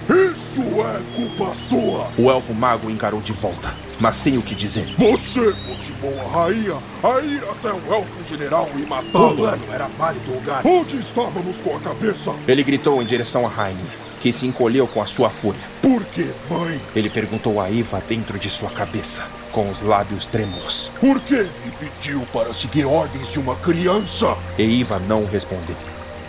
Isso 0.57 0.81
é 0.81 1.03
culpa 1.15 1.55
sua! 1.69 2.09
O 2.17 2.31
elfo 2.31 2.55
mago 2.55 2.89
encarou 2.91 3.21
de 3.21 3.35
volta, 3.35 3.75
mas 4.01 4.17
sem 4.17 4.39
o 4.39 4.43
que 4.43 4.55
dizer. 4.55 4.87
Você 4.97 5.55
motivou 5.69 6.19
a 6.19 6.45
rainha 6.45 6.79
a 7.03 7.21
ir 7.21 7.45
até 7.45 7.71
o 7.71 7.95
elfo 7.95 8.25
general 8.27 8.67
e 8.75 8.87
matá-lo. 8.87 9.33
O 9.33 9.37
plano 9.37 9.63
era 9.71 9.87
válido, 9.99 10.33
o 10.35 10.41
Gar. 10.41 10.67
Onde 10.67 10.97
estávamos 10.97 11.59
com 11.59 11.77
a 11.77 11.81
cabeça? 11.81 12.35
Ele 12.49 12.63
gritou 12.63 13.03
em 13.03 13.05
direção 13.05 13.45
à 13.45 13.51
rainha, 13.51 13.85
que 14.23 14.33
se 14.33 14.47
encolheu 14.47 14.87
com 14.87 15.03
a 15.03 15.07
sua 15.07 15.29
fúria. 15.29 15.61
Por 15.83 16.03
que, 16.07 16.31
mãe? 16.49 16.81
Ele 16.95 17.11
perguntou 17.11 17.61
a 17.61 17.69
Iva 17.69 18.03
dentro 18.09 18.39
de 18.39 18.49
sua 18.49 18.71
cabeça, 18.71 19.25
com 19.53 19.69
os 19.69 19.83
lábios 19.83 20.25
trêmulos. 20.25 20.91
Por 20.99 21.21
que 21.21 21.37
me 21.37 21.71
pediu 21.79 22.23
para 22.33 22.55
seguir 22.55 22.87
ordens 22.87 23.29
de 23.29 23.39
uma 23.39 23.57
criança? 23.57 24.35
E 24.57 24.63
Iva 24.63 24.99
não 25.01 25.27
respondeu. 25.27 25.77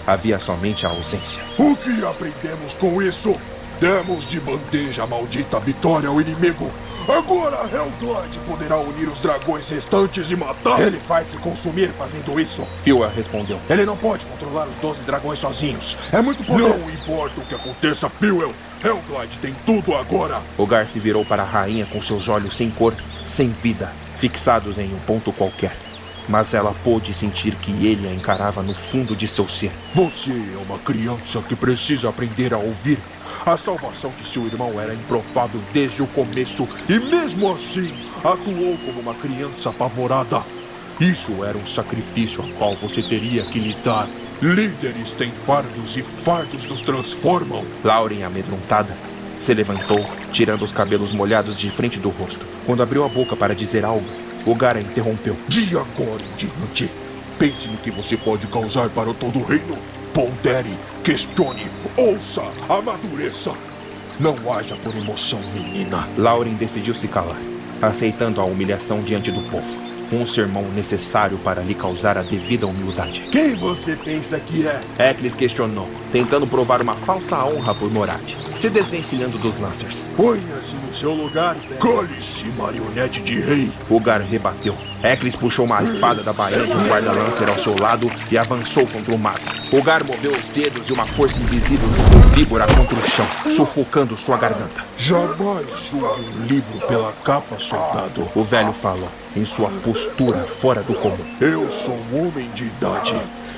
Havia 0.06 0.38
somente 0.38 0.86
a 0.86 0.90
ausência. 0.90 1.42
O 1.58 1.78
que 1.78 2.04
aprendemos 2.04 2.74
com 2.74 3.02
isso? 3.02 3.34
Demos 3.80 4.26
de 4.26 4.40
bandeja 4.40 5.04
a 5.04 5.08
maldita 5.08 5.60
vitória 5.60 6.10
ao 6.10 6.20
inimigo. 6.20 6.72
Agora 7.08 7.58
Hellglide 7.72 8.40
poderá 8.48 8.78
unir 8.78 9.08
os 9.08 9.20
dragões 9.20 9.70
restantes 9.70 10.30
e 10.32 10.36
matar. 10.36 10.82
Ele 10.82 10.98
vai 11.08 11.24
se 11.24 11.38
consumir 11.38 11.90
fazendo 11.92 12.40
isso. 12.40 12.68
Phil 12.84 13.08
respondeu. 13.08 13.60
Ele 13.70 13.86
não 13.86 13.96
pode 13.96 14.26
controlar 14.26 14.68
os 14.68 14.76
12 14.78 15.04
dragões 15.04 15.40
sozinhos. 15.40 15.96
É 16.12 16.22
muito 16.22 16.44
poder. 16.44 16.64
Não 16.68 16.90
importa 16.90 17.40
o 17.40 17.46
que 17.46 17.56
aconteça, 17.56 18.10
Phil. 18.10 18.54
Hellglide 18.84 19.38
tem 19.42 19.56
tudo 19.66 19.96
agora. 19.96 20.42
O 20.58 20.66
Gar 20.66 20.88
se 20.88 21.00
virou 21.00 21.24
para 21.24 21.44
a 21.44 21.46
rainha 21.46 21.86
com 21.86 22.02
seus 22.02 22.28
olhos 22.28 22.56
sem 22.58 22.70
cor, 22.72 22.94
sem 23.26 23.50
vida, 23.50 23.92
fixados 24.18 24.78
em 24.78 24.94
um 24.94 25.00
ponto 25.00 25.32
qualquer. 25.32 25.78
Mas 26.28 26.54
ela 26.54 26.76
pôde 26.84 27.14
sentir 27.14 27.56
que 27.56 27.72
ele 27.88 28.08
a 28.08 28.14
encarava 28.14 28.62
no 28.62 28.74
fundo 28.74 29.16
de 29.16 29.28
seu 29.28 29.48
ser. 29.48 29.72
Você 29.94 30.32
é 30.32 30.58
uma 30.58 30.78
criança 30.80 31.42
que 31.42 31.56
precisa 31.56 32.10
aprender 32.10 32.54
a 32.54 32.58
ouvir. 32.58 33.00
A 33.48 33.56
salvação 33.56 34.11
de 34.11 34.27
seu 34.27 34.45
irmão 34.45 34.77
era 34.77 34.93
improvável 34.93 35.61
desde 35.72 36.03
o 36.03 36.08
começo 36.08 36.67
e, 36.90 37.00
mesmo 37.00 37.50
assim, 37.50 37.93
atuou 38.22 38.77
como 38.85 39.00
uma 39.00 39.14
criança 39.14 39.69
apavorada. 39.69 40.43
Isso 41.00 41.45
era 41.45 41.58
um 41.58 41.66
sacrifício 41.66 42.43
a 42.43 42.58
qual 42.58 42.76
você 42.76 43.01
teria 43.01 43.43
que 43.43 43.58
lidar. 43.58 44.09
Líderes 44.42 45.14
têm 45.14 45.32
fardos 45.32 45.95
e 45.95 46.01
fardos 46.01 46.66
nos 46.66 46.82
transformam. 46.82 47.64
Lauren, 47.85 48.24
amedrontada, 48.24 48.93
se 49.40 49.53
levantou, 49.53 50.06
tirando 50.34 50.64
os 50.64 50.74
cabelos 50.74 51.14
molhados 51.14 51.58
de 51.58 51.69
frente 51.69 52.00
do 52.00 52.09
rosto. 52.09 52.45
Quando 52.66 52.84
abriu 52.84 53.06
a 53.06 53.08
boca 53.08 53.38
para 53.38 53.56
dizer 53.56 53.85
algo, 53.85 54.06
o 54.45 54.53
Gara 54.56 54.82
interrompeu. 54.82 55.38
De 55.48 55.69
agora 55.69 56.22
em 56.22 56.35
diante, 56.35 56.92
pense 57.40 57.69
no 57.69 57.77
que 57.77 57.92
você 57.92 58.17
pode 58.17 58.45
causar 58.48 58.90
para 58.90 59.14
todo 59.14 59.40
o 59.40 59.45
reino. 59.45 59.77
Pondere, 60.14 60.74
questione, 61.01 61.66
ouça, 61.98 62.43
amadureça. 62.69 63.51
Não 64.19 64.35
haja 64.53 64.76
por 64.77 64.95
emoção, 64.95 65.40
menina. 65.53 66.08
Lauren 66.17 66.53
decidiu 66.53 66.93
se 66.93 67.08
calar, 67.08 67.40
aceitando 67.82 68.40
a 68.40 68.45
humilhação 68.45 69.00
diante 69.00 69.32
do 69.32 69.42
povo. 69.50 69.86
Um 70.11 70.26
sermão 70.26 70.64
necessário 70.69 71.38
para 71.40 71.61
lhe 71.61 71.76
causar 71.76 72.18
a 72.18 72.22
devida 72.22 72.66
humildade. 72.66 73.27
Quem 73.30 73.56
você 73.56 73.94
pensa 73.95 74.40
que 74.40 74.66
é? 74.66 74.82
Eccles 74.98 75.36
questionou, 75.36 75.90
tentando 76.14 76.48
provar 76.48 76.82
uma 76.82 76.94
falsa 76.94 77.44
honra 77.44 77.76
por 77.76 77.92
Morad, 77.92 78.22
se 78.58 78.69
desvencilhando 78.69 79.38
dos 79.38 79.58
Lancers. 79.58 80.10
Ponha-se 80.16 80.76
no 80.76 80.94
seu 80.94 81.14
lugar. 81.14 81.58
Cole-se, 81.80 82.45
marionete 82.58 83.22
de 83.22 83.40
rei. 83.42 83.72
O 83.90 84.00
Gar 84.00 84.22
rebateu. 84.22 84.77
Eccles 85.03 85.36
puxou 85.36 85.66
uma 85.66 85.84
espada 85.84 86.24
da 86.24 86.32
bainha 86.32 86.66
de 86.66 86.72
um 86.72 86.88
guarda-lancer 86.88 87.50
ao 87.50 87.60
seu 87.60 87.77
lado 87.77 88.10
e 88.32 88.38
avançou 88.38 88.88
contra 88.88 89.14
o 89.14 89.19
mago. 89.19 89.40
O 89.74 89.84
Gar 89.84 90.06
moveu 90.06 90.32
os 90.32 90.45
dedos 90.45 90.90
e 90.90 90.94
uma 90.94 91.06
força 91.06 91.38
invisível 91.40 91.88
jogou 91.90 92.22
víbora 92.30 92.66
contra 92.66 92.95
o 92.95 93.10
chão, 93.10 93.26
sufocando 93.56 94.16
sua 94.16 94.38
garganta. 94.38 94.86
Jamais 94.98 95.66
julgue 95.92 96.26
um 96.36 96.45
livro 96.45 96.80
pela 96.88 97.11
capa, 97.24 97.60
soldado. 97.60 98.27
O 98.34 98.44
velho 98.44 98.72
falou, 98.72 99.10
em 99.38 99.45
sua 99.45 99.69
postura 99.69 100.40
fora 100.40 100.82
do 100.82 100.95
comum. 100.95 101.17
Eu 101.40 101.72
sou 101.72 101.95
um 101.95 102.27
homem 102.27 102.49
de 102.56 102.66
idade. 102.66 103.16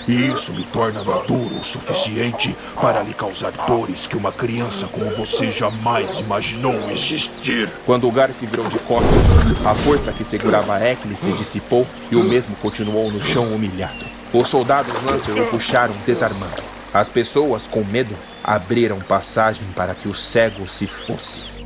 E 0.07 0.25
isso 0.25 0.51
me 0.53 0.63
torna 0.63 1.03
maduro 1.03 1.55
o 1.55 1.63
suficiente 1.63 2.55
para 2.81 3.03
lhe 3.03 3.13
causar 3.13 3.51
dores 3.67 4.07
que 4.07 4.17
uma 4.17 4.31
criança 4.31 4.87
como 4.87 5.09
você 5.11 5.51
jamais 5.51 6.17
imaginou 6.17 6.73
existir. 6.91 7.69
Quando 7.85 8.07
o 8.07 8.11
Gar 8.11 8.33
se 8.33 8.45
virou 8.45 8.67
de 8.67 8.79
costas, 8.79 9.65
a 9.65 9.75
força 9.75 10.11
que 10.11 10.25
segurava 10.25 10.83
Eccles 10.83 11.19
se 11.19 11.31
dissipou 11.33 11.85
e 12.11 12.15
o 12.15 12.23
mesmo 12.23 12.55
continuou 12.57 13.11
no 13.11 13.23
chão 13.23 13.53
humilhado. 13.53 14.05
Os 14.33 14.47
soldados 14.47 14.93
Lancer 15.03 15.39
o 15.39 15.45
puxaram 15.47 15.93
desarmando. 16.05 16.63
As 16.91 17.07
pessoas, 17.07 17.67
com 17.67 17.83
medo, 17.83 18.15
abriram 18.43 18.97
passagem 18.99 19.65
para 19.75 19.93
que 19.93 20.07
o 20.07 20.15
cego 20.15 20.67
se 20.67 20.87
fosse. 20.87 21.58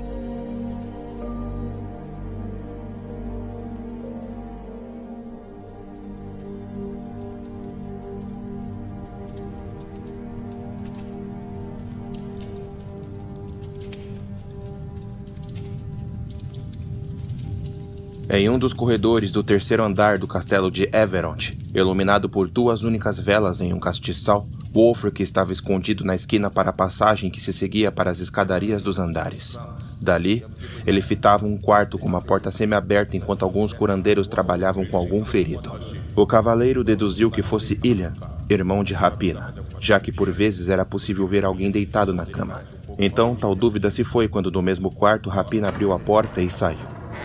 Em 18.33 18.49
um 18.49 18.57
dos 18.57 18.73
corredores 18.73 19.31
do 19.31 19.43
terceiro 19.43 19.83
andar 19.83 20.17
do 20.17 20.25
castelo 20.25 20.71
de 20.71 20.89
Everont, 20.91 21.55
iluminado 21.71 22.27
por 22.27 22.49
duas 22.49 22.81
únicas 22.81 23.19
velas 23.19 23.61
em 23.61 23.71
um 23.71 23.79
castiçal, 23.79 24.47
Wolfric 24.73 25.21
estava 25.21 25.53
escondido 25.53 26.03
na 26.03 26.15
esquina 26.15 26.49
para 26.49 26.71
a 26.71 26.73
passagem 26.73 27.29
que 27.29 27.39
se 27.39 27.53
seguia 27.53 27.91
para 27.91 28.09
as 28.09 28.19
escadarias 28.19 28.81
dos 28.81 28.97
andares. 28.97 29.59
Dali, 30.01 30.43
ele 30.83 30.99
fitava 30.99 31.45
um 31.45 31.59
quarto 31.59 31.99
com 31.99 32.07
uma 32.07 32.23
porta 32.23 32.49
semi-aberta 32.49 33.15
enquanto 33.15 33.43
alguns 33.43 33.71
curandeiros 33.71 34.27
trabalhavam 34.27 34.83
com 34.83 34.97
algum 34.97 35.23
ferido. 35.23 35.71
O 36.15 36.25
cavaleiro 36.25 36.83
deduziu 36.83 37.29
que 37.29 37.43
fosse 37.43 37.79
Ilian, 37.83 38.13
irmão 38.49 38.83
de 38.83 38.95
Rapina, 38.95 39.53
já 39.79 39.99
que 39.99 40.11
por 40.11 40.31
vezes 40.31 40.69
era 40.69 40.83
possível 40.83 41.27
ver 41.27 41.45
alguém 41.45 41.69
deitado 41.69 42.11
na 42.11 42.25
cama. 42.25 42.63
Então, 42.97 43.35
tal 43.35 43.53
dúvida 43.53 43.91
se 43.91 44.03
foi 44.03 44.27
quando 44.27 44.49
do 44.49 44.63
mesmo 44.63 44.89
quarto 44.89 45.29
Rapina 45.29 45.69
abriu 45.69 45.93
a 45.93 45.99
porta 45.99 46.41
e 46.41 46.49
saiu, 46.49 46.79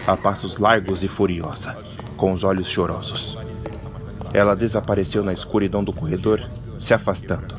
a 0.08 0.16
passos 0.16 0.56
largos 0.56 1.04
e 1.04 1.08
furiosa, 1.08 1.76
com 2.16 2.32
os 2.32 2.42
olhos 2.42 2.66
chorosos. 2.66 3.36
Ela 4.32 4.56
desapareceu 4.56 5.22
na 5.22 5.34
escuridão 5.34 5.84
do 5.84 5.92
corredor 5.92 6.40
se 6.78 6.94
afastando. 6.94 7.54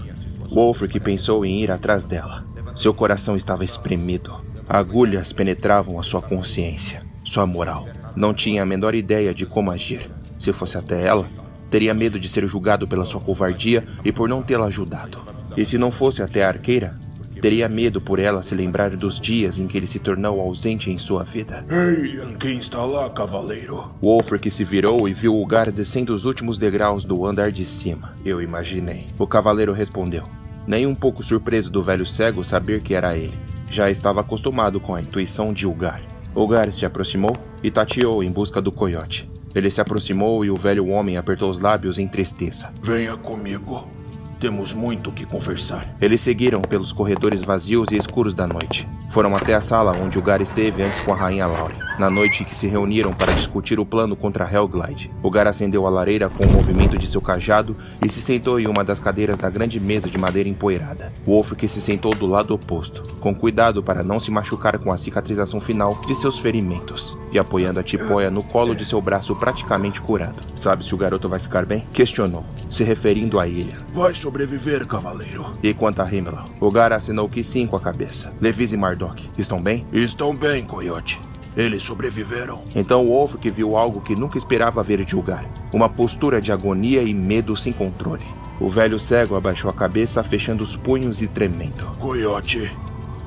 Wolfric 0.49 0.99
pensou 0.99 1.45
em 1.45 1.61
ir 1.61 1.71
atrás 1.71 2.05
dela. 2.05 2.43
Seu 2.75 2.91
coração 2.91 3.35
estava 3.35 3.63
espremido. 3.63 4.35
Agulhas 4.67 5.31
penetravam 5.31 5.99
a 5.99 6.03
sua 6.03 6.23
consciência, 6.23 7.03
sua 7.23 7.45
moral. 7.45 7.87
Não 8.15 8.33
tinha 8.33 8.63
a 8.63 8.65
menor 8.65 8.95
ideia 8.95 9.31
de 9.31 9.45
como 9.45 9.69
agir. 9.69 10.09
Se 10.39 10.51
fosse 10.51 10.75
até 10.75 11.05
ela, 11.05 11.27
teria 11.69 11.93
medo 11.93 12.19
de 12.19 12.27
ser 12.27 12.47
julgado 12.47 12.87
pela 12.87 13.05
sua 13.05 13.21
covardia 13.21 13.85
e 14.03 14.11
por 14.11 14.27
não 14.27 14.41
tê-la 14.41 14.65
ajudado. 14.65 15.21
E 15.55 15.63
se 15.63 15.77
não 15.77 15.91
fosse 15.91 16.23
até 16.23 16.43
a 16.43 16.47
arqueira, 16.47 16.95
teria 17.39 17.67
medo 17.67 17.99
por 17.99 18.19
ela 18.19 18.43
se 18.43 18.53
lembrar 18.53 18.95
dos 18.95 19.19
dias 19.19 19.57
em 19.57 19.67
que 19.67 19.77
ele 19.77 19.87
se 19.87 19.97
tornou 19.97 20.39
ausente 20.39 20.91
em 20.91 20.97
sua 20.97 21.23
vida. 21.23 21.65
Ei, 21.69 22.19
quem 22.37 22.59
está 22.59 22.83
lá, 22.83 23.09
cavaleiro? 23.09 23.87
Wolfric 24.01 24.51
se 24.51 24.63
virou 24.63 25.07
e 25.07 25.13
viu 25.13 25.35
o 25.35 25.45
Gar 25.45 25.71
descendo 25.71 26.13
os 26.13 26.25
últimos 26.25 26.57
degraus 26.57 27.03
do 27.03 27.25
andar 27.25 27.51
de 27.51 27.65
cima. 27.65 28.15
Eu 28.23 28.41
imaginei. 28.41 29.05
O 29.17 29.25
cavaleiro 29.25 29.73
respondeu, 29.73 30.23
nem 30.67 30.85
um 30.85 30.93
pouco 30.93 31.23
surpreso 31.23 31.71
do 31.71 31.81
velho 31.81 32.05
cego 32.05 32.43
saber 32.43 32.83
que 32.83 32.93
era 32.93 33.17
ele. 33.17 33.33
Já 33.69 33.89
estava 33.89 34.21
acostumado 34.21 34.79
com 34.79 34.93
a 34.93 35.01
intuição 35.01 35.53
de 35.53 35.65
Ugar. 35.65 36.01
Ugar 36.35 36.71
se 36.71 36.85
aproximou 36.85 37.35
e 37.63 37.71
tateou 37.71 38.23
em 38.23 38.31
busca 38.31 38.61
do 38.61 38.71
coiote. 38.71 39.29
Ele 39.53 39.69
se 39.69 39.81
aproximou 39.81 40.45
e 40.45 40.51
o 40.51 40.55
velho 40.55 40.87
homem 40.87 41.17
apertou 41.17 41.49
os 41.49 41.59
lábios 41.59 41.97
em 41.97 42.07
tristeza. 42.07 42.71
Venha 42.81 43.17
comigo. 43.17 43.98
Temos 44.39 44.73
muito 44.73 45.09
o 45.09 45.13
que 45.13 45.25
conversar. 45.25 45.85
Eles 45.99 46.21
seguiram 46.21 46.61
pelos 46.61 46.93
corredores 46.93 47.43
vazios 47.43 47.89
e 47.91 47.97
escuros 47.97 48.33
da 48.33 48.47
noite. 48.47 48.87
Foram 49.09 49.35
até 49.35 49.53
a 49.53 49.59
sala 49.59 49.91
onde 49.97 50.17
o 50.17 50.21
Gar 50.21 50.39
esteve 50.39 50.81
antes 50.81 51.01
com 51.01 51.11
a 51.11 51.15
rainha 51.15 51.45
Laure, 51.45 51.73
na 51.97 52.09
noite 52.09 52.45
que 52.45 52.55
se 52.55 52.67
reuniram 52.67 53.11
para 53.11 53.33
discutir 53.33 53.79
o 53.79 53.85
plano 53.85 54.15
contra 54.15 54.49
Hellglide. 54.49 55.11
O 55.21 55.29
Gar 55.29 55.47
acendeu 55.47 55.85
a 55.85 55.89
lareira 55.89 56.29
com 56.29 56.45
o 56.45 56.47
um 56.47 56.53
movimento 56.53 56.97
de 56.97 57.07
seu 57.07 57.19
cajado 57.19 57.75
e 58.05 58.09
se 58.09 58.21
sentou 58.21 58.59
em 58.59 58.67
uma 58.67 58.83
das 58.83 58.99
cadeiras 58.99 59.39
da 59.39 59.49
grande 59.49 59.77
mesa 59.77 60.09
de 60.09 60.17
madeira 60.17 60.47
empoeirada. 60.47 61.11
Wolfric 61.25 61.67
se 61.67 61.81
sentou 61.81 62.13
do 62.15 62.25
lado 62.25 62.53
oposto, 62.53 63.03
com 63.15 63.35
cuidado 63.35 63.83
para 63.83 64.03
não 64.03 64.21
se 64.21 64.31
machucar 64.31 64.77
com 64.77 64.93
a 64.93 64.97
cicatrização 64.97 65.59
final 65.59 65.99
de 66.07 66.15
seus 66.15 66.39
ferimentos, 66.39 67.17
e 67.31 67.39
apoiando 67.39 67.79
a 67.79 67.83
tipóia 67.83 68.31
no 68.31 68.43
colo 68.43 68.73
de 68.73 68.85
seu 68.85 69.01
braço 69.01 69.35
praticamente 69.35 69.99
curado. 69.99 70.37
Sabe 70.55 70.85
se 70.85 70.95
o 70.95 70.97
garoto 70.97 71.27
vai 71.27 71.39
ficar 71.39 71.65
bem? 71.65 71.83
Questionou, 71.91 72.45
se 72.69 72.83
referindo 72.85 73.39
a 73.39 73.47
Ilha. 73.47 73.77
Vai 73.91 74.13
sobreviver, 74.29 74.85
cavaleiro. 74.85 75.47
E 75.63 75.73
quanto 75.73 76.03
a 76.03 76.05
Himmler? 76.05 76.43
O 76.59 76.69
Gar 76.69 76.93
assinou 76.93 77.27
que 77.27 77.43
sim 77.43 77.65
com 77.65 77.75
a 77.75 77.79
cabeça. 77.79 78.31
Levis 78.39 78.71
e 78.71 78.77
Mardok, 78.77 79.27
estão 79.39 79.59
bem? 79.59 79.87
Estão 79.91 80.35
bem, 80.35 80.63
coiote. 80.63 81.19
Eles 81.57 81.81
sobreviveram. 81.81 82.61
Então 82.75 83.07
Wolfric 83.07 83.49
viu 83.49 83.75
algo 83.75 83.99
que 83.99 84.15
nunca 84.15 84.37
esperava 84.37 84.83
ver 84.83 85.03
de 85.03 85.15
Ugar. 85.15 85.43
Uma 85.73 85.89
postura 85.89 86.39
de 86.39 86.51
agonia 86.51 87.01
e 87.01 87.11
medo 87.11 87.57
sem 87.57 87.73
controle. 87.73 88.23
O 88.59 88.69
velho 88.69 88.99
cego 88.99 89.35
abaixou 89.35 89.69
a 89.69 89.73
cabeça, 89.73 90.23
fechando 90.23 90.63
os 90.63 90.75
punhos 90.75 91.23
e 91.23 91.27
tremendo. 91.27 91.87
Coiote, 91.97 92.71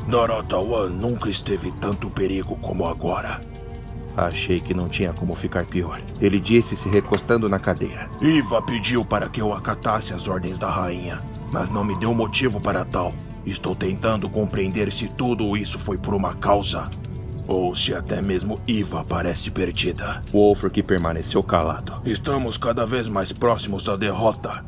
Naratawan 0.07 0.89
nunca 0.89 1.29
esteve 1.29 1.73
tanto 1.73 2.09
perigo 2.11 2.57
como 2.57 2.87
agora. 2.87 3.41
Achei 4.17 4.61
que 4.61 4.75
não 4.75 4.89
tinha 4.89 5.13
como 5.13 5.35
ficar 5.35 5.65
pior. 5.65 6.01
Ele 6.21 6.39
disse, 6.39 6.77
se 6.77 6.89
recostando 6.89 7.49
na 7.49 7.59
cadeira. 7.59 8.09
Iva 8.21 8.61
pediu 8.61 9.05
para 9.05 9.29
que 9.29 9.41
eu 9.41 9.53
acatasse 9.53 10.13
as 10.13 10.29
ordens 10.29 10.59
da 10.59 10.71
rainha, 10.71 11.21
mas 11.53 11.71
não 11.71 11.85
me 11.85 11.99
deu 11.99 12.15
motivo 12.15 12.61
para 12.61 12.85
tal. 12.85 13.15
Estou 13.45 13.75
tentando 13.75 14.29
compreender 14.29 14.93
se 14.93 15.09
tudo 15.09 15.57
isso 15.57 15.79
foi 15.79 15.99
por 15.99 16.15
uma 16.15 16.35
causa. 16.35 16.85
Ou 17.49 17.75
se 17.75 17.93
até 17.93 18.23
mesmo 18.23 18.61
Iva 18.67 19.05
parece 19.05 19.51
perdida. 19.51 20.23
Wolfric 20.33 20.83
permaneceu 20.83 21.43
calado. 21.43 22.01
Estamos 22.05 22.57
cada 22.57 22.87
vez 22.87 23.09
mais 23.09 23.33
próximos 23.33 23.83
da 23.83 23.97
derrota. 23.97 24.65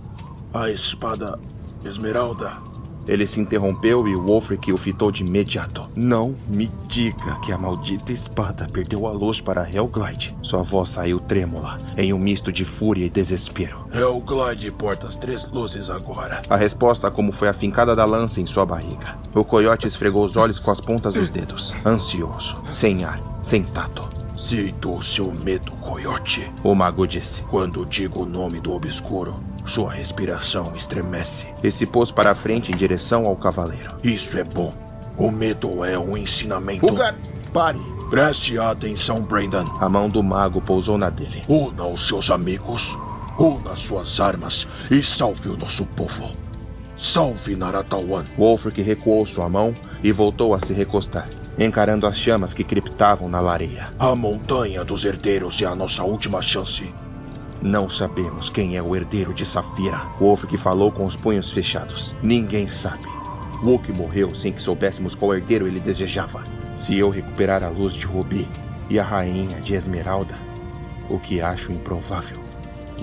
A 0.53 0.71
espada 0.71 1.39
Esmeralda 1.85 2.74
ele 3.07 3.27
se 3.27 3.41
interrompeu 3.41 4.07
e 4.09 4.15
Wolfric 4.15 4.73
o 4.73 4.77
fitou 4.77 5.11
de 5.11 5.25
imediato. 5.25 5.89
Não 5.95 6.35
me 6.49 6.71
diga 6.87 7.39
que 7.41 7.53
a 7.53 7.59
maldita 7.59 8.13
espada 8.13 8.67
perdeu 8.73 9.07
a 9.07 9.11
luz 9.11 9.41
para 9.41 9.69
Hellglide. 9.69 10.35
Sua 10.43 10.63
voz 10.63 10.91
saiu 10.91 11.21
trêmula, 11.21 11.79
em 11.97 12.13
um 12.13 12.19
misto 12.19 12.53
de 12.53 12.65
fúria 12.65 13.07
e 13.07 13.11
desespero. 13.11 13.87
Hellglide 13.93 14.71
porta 14.71 15.07
as 15.07 15.17
três 15.17 15.47
luzes 15.51 15.91
agora. 15.91 16.43
A 16.49 16.57
resposta 16.57 17.11
como 17.11 17.33
foi 17.33 17.49
a 17.49 17.53
fincada 17.53 17.95
da 17.95 18.05
lança 18.05 18.41
em 18.41 18.47
sua 18.47 18.67
barriga. 18.67 19.17
O 19.35 19.45
coiote 19.45 19.87
esfregou 19.87 20.25
os 20.25 20.37
olhos 20.37 20.59
com 20.59 20.71
as 20.71 20.81
pontas 20.81 21.15
dos 21.15 21.29
dedos, 21.29 21.75
ansioso, 21.85 22.63
sem 22.73 23.05
ar, 23.05 23.21
sem 23.43 23.63
tato. 23.63 24.09
Sinto 24.37 24.97
o 24.97 25.03
seu 25.03 25.33
medo, 25.33 25.73
coiote. 25.81 26.51
O 26.63 26.75
mago 26.75 27.07
disse. 27.07 27.43
Quando 27.45 27.87
digo 27.87 28.25
o 28.25 28.27
nome 28.27 28.61
do 28.61 28.75
obscuro, 28.75 29.35
sua 29.65 29.93
respiração 29.93 30.73
estremece. 30.77 31.47
E 31.63 31.71
se 31.71 31.87
pôs 31.87 32.11
para 32.11 32.31
a 32.31 32.35
frente 32.35 32.73
em 32.73 32.77
direção 32.77 33.25
ao 33.27 33.37
cavaleiro. 33.37 33.97
Isso 34.03 34.39
é 34.39 34.45
bom. 34.45 34.73
O 35.17 35.31
medo 35.31 35.85
é 35.85 35.99
um 35.99 36.17
ensinamento. 36.17 36.87
Ugar, 36.87 37.17
pare. 37.53 37.81
Preste 38.11 38.59
atenção, 38.59 39.23
Brandon. 39.23 39.65
A 39.81 39.89
mão 39.89 40.09
do 40.09 40.23
mago 40.23 40.61
pousou 40.61 40.99
na 40.99 41.11
dele. 41.11 41.43
Una 41.49 41.87
os 41.87 42.07
seus 42.07 42.31
amigos, 42.31 42.97
una 43.39 43.75
suas 43.75 44.21
armas 44.21 44.69
e 44.91 45.03
salve 45.03 45.49
o 45.49 45.57
nosso 45.57 45.85
povo. 45.87 46.31
Salve 46.97 47.57
Naratawan. 47.57 48.25
Wolfric 48.39 48.81
recuou 48.83 49.27
sua 49.27 49.49
mão 49.49 49.75
e 50.03 50.13
voltou 50.13 50.55
a 50.55 50.61
se 50.61 50.73
recostar, 50.73 51.29
encarando 51.59 52.07
as 52.07 52.17
chamas 52.17 52.55
que 52.55 52.63
criptavam 52.63 53.29
na 53.29 53.41
lareira. 53.41 53.91
A 53.99 54.15
montanha 54.15 54.85
dos 54.85 55.05
herdeiros 55.05 55.61
é 55.61 55.67
a 55.67 55.75
nossa 55.75 56.05
última 56.05 56.41
chance. 56.41 56.93
Não 57.65 57.89
sabemos 57.89 58.51
quem 58.51 58.77
é 58.77 58.83
o 58.83 58.95
herdeiro 58.95 59.33
de 59.33 59.47
Safira. 59.47 59.97
Wolfric 60.21 60.59
falou 60.59 60.93
com 60.93 61.03
os 61.07 61.17
punhos 61.17 61.51
fechados. 61.51 62.15
Ninguém 62.23 62.69
sabe. 62.69 63.09
Wook 63.63 63.91
morreu 63.91 64.35
sem 64.35 64.53
que 64.53 64.61
soubéssemos 64.61 65.15
qual 65.15 65.35
herdeiro 65.35 65.67
ele 65.67 65.81
desejava. 65.81 66.45
Se 66.77 66.99
eu 66.99 67.09
recuperar 67.09 67.65
a 67.65 67.71
luz 67.71 67.95
de 67.95 68.05
Rubi 68.05 68.47
e 68.91 68.99
a 68.99 69.03
rainha 69.03 69.63
de 69.63 69.75
Esmeralda, 69.75 70.35
o 71.09 71.19
que 71.19 71.41
acho 71.41 71.73
improvável, 71.73 72.37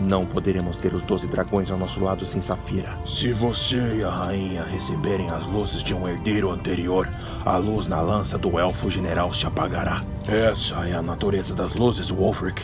não 0.07 0.23
poderemos 0.23 0.77
ter 0.77 0.93
os 0.93 1.01
doze 1.01 1.25
dragões 1.25 1.72
ao 1.72 1.77
nosso 1.80 1.99
lado 1.99 2.23
sem 2.27 2.40
Safira. 2.40 2.95
Se 3.07 3.31
você 3.31 3.98
e 3.98 4.03
a 4.03 4.11
rainha 4.11 4.64
receberem 4.64 5.27
as 5.31 5.43
luzes 5.48 5.81
de 5.81 5.95
um 5.95 6.07
herdeiro 6.07 6.51
anterior, 6.51 7.09
a 7.43 7.57
luz 7.57 7.88
na 7.88 7.99
lança 7.99 8.38
do 8.38 8.59
elfo 8.59 8.91
general 8.91 9.33
se 9.33 9.43
apagará. 9.43 10.01
Essa 10.27 10.88
é 10.88 10.93
a 10.93 11.01
natureza 11.01 11.56
das 11.56 11.73
luzes, 11.73 12.11
Wolfric. 12.11 12.61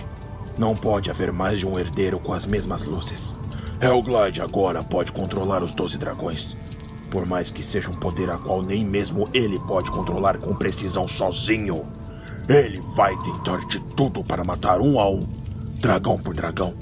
Não 0.57 0.75
pode 0.75 1.11
haver 1.11 1.31
mais 1.31 1.59
de 1.59 1.67
um 1.67 1.77
herdeiro 1.77 2.19
com 2.19 2.33
as 2.33 2.45
mesmas 2.45 2.83
luzes. 2.83 3.35
Hellglide 3.79 4.41
agora 4.41 4.83
pode 4.83 5.11
controlar 5.11 5.61
os 5.61 5.75
Doze 5.75 5.99
Dragões. 5.99 6.57
Por 7.11 7.27
mais 7.27 7.51
que 7.51 7.63
seja 7.63 7.89
um 7.89 7.93
poder 7.93 8.29
a 8.31 8.37
qual 8.37 8.63
nem 8.63 8.83
mesmo 8.83 9.29
ele 9.33 9.59
pode 9.59 9.91
controlar 9.91 10.37
com 10.39 10.55
precisão 10.55 11.07
sozinho, 11.07 11.85
ele 12.49 12.81
vai 12.95 13.15
tentar 13.17 13.65
de 13.67 13.79
tudo 13.95 14.23
para 14.23 14.43
matar 14.43 14.81
um 14.81 14.99
a 14.99 15.07
um, 15.07 15.27
dragão 15.79 16.17
por 16.17 16.33
dragão. 16.33 16.73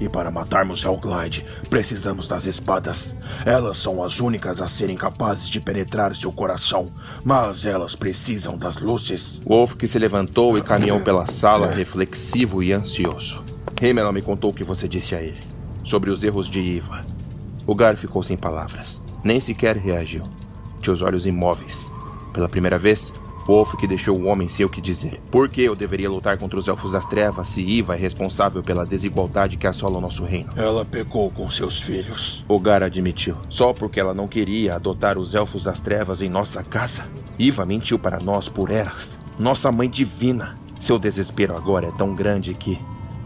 E 0.00 0.08
para 0.08 0.30
matarmos 0.30 0.82
Hellglide, 0.82 1.44
precisamos 1.68 2.26
das 2.26 2.46
espadas. 2.46 3.14
Elas 3.44 3.76
são 3.76 4.02
as 4.02 4.18
únicas 4.18 4.62
a 4.62 4.68
serem 4.68 4.96
capazes 4.96 5.48
de 5.48 5.60
penetrar 5.60 6.16
seu 6.16 6.32
coração, 6.32 6.88
mas 7.22 7.66
elas 7.66 7.94
precisam 7.94 8.56
das 8.56 8.78
luzes. 8.78 9.40
Wolf 9.44 9.74
que 9.74 9.86
se 9.86 9.98
levantou 9.98 10.56
e 10.56 10.62
caminhou 10.62 11.00
pela 11.00 11.26
sala, 11.26 11.70
reflexivo 11.70 12.62
e 12.62 12.72
ansioso. 12.72 13.44
Himmel 13.80 14.10
me 14.12 14.22
contou 14.22 14.50
o 14.50 14.54
que 14.54 14.64
você 14.64 14.88
disse 14.88 15.14
a 15.14 15.22
ele, 15.22 15.38
sobre 15.84 16.10
os 16.10 16.24
erros 16.24 16.48
de 16.48 16.60
Iva. 16.60 17.04
O 17.66 17.74
Gar 17.74 17.96
ficou 17.96 18.22
sem 18.22 18.36
palavras. 18.36 19.00
Nem 19.22 19.40
sequer 19.40 19.76
reagiu. 19.76 20.22
Tinha 20.80 20.94
os 20.94 21.02
olhos 21.02 21.26
imóveis. 21.26 21.90
Pela 22.32 22.48
primeira 22.48 22.78
vez, 22.78 23.12
Wolf 23.46 23.74
que 23.76 23.86
deixou 23.86 24.16
o 24.16 24.26
homem 24.26 24.48
sem 24.48 24.64
o 24.64 24.68
que 24.68 24.80
dizer. 24.80 25.20
Por 25.30 25.48
que 25.48 25.62
eu 25.62 25.74
deveria 25.74 26.10
lutar 26.10 26.38
contra 26.38 26.58
os 26.58 26.68
Elfos 26.68 26.92
das 26.92 27.06
Trevas 27.06 27.48
se 27.48 27.62
Iva 27.62 27.94
é 27.94 27.98
responsável 27.98 28.62
pela 28.62 28.84
desigualdade 28.84 29.56
que 29.56 29.66
assola 29.66 29.98
o 29.98 30.00
nosso 30.00 30.24
reino? 30.24 30.50
Ela 30.56 30.84
pecou 30.84 31.30
com 31.30 31.50
seus 31.50 31.80
filhos. 31.80 32.44
Ogar 32.48 32.82
admitiu. 32.82 33.36
Só 33.48 33.72
porque 33.72 33.98
ela 33.98 34.14
não 34.14 34.28
queria 34.28 34.76
adotar 34.76 35.18
os 35.18 35.34
Elfos 35.34 35.64
das 35.64 35.80
Trevas 35.80 36.22
em 36.22 36.28
nossa 36.28 36.62
casa. 36.62 37.06
Iva 37.38 37.64
mentiu 37.64 37.98
para 37.98 38.18
nós 38.20 38.48
por 38.48 38.70
eras. 38.70 39.18
Nossa 39.38 39.72
mãe 39.72 39.88
divina. 39.88 40.58
Seu 40.78 40.98
desespero 40.98 41.56
agora 41.56 41.88
é 41.88 41.90
tão 41.90 42.14
grande 42.14 42.54
que 42.54 42.78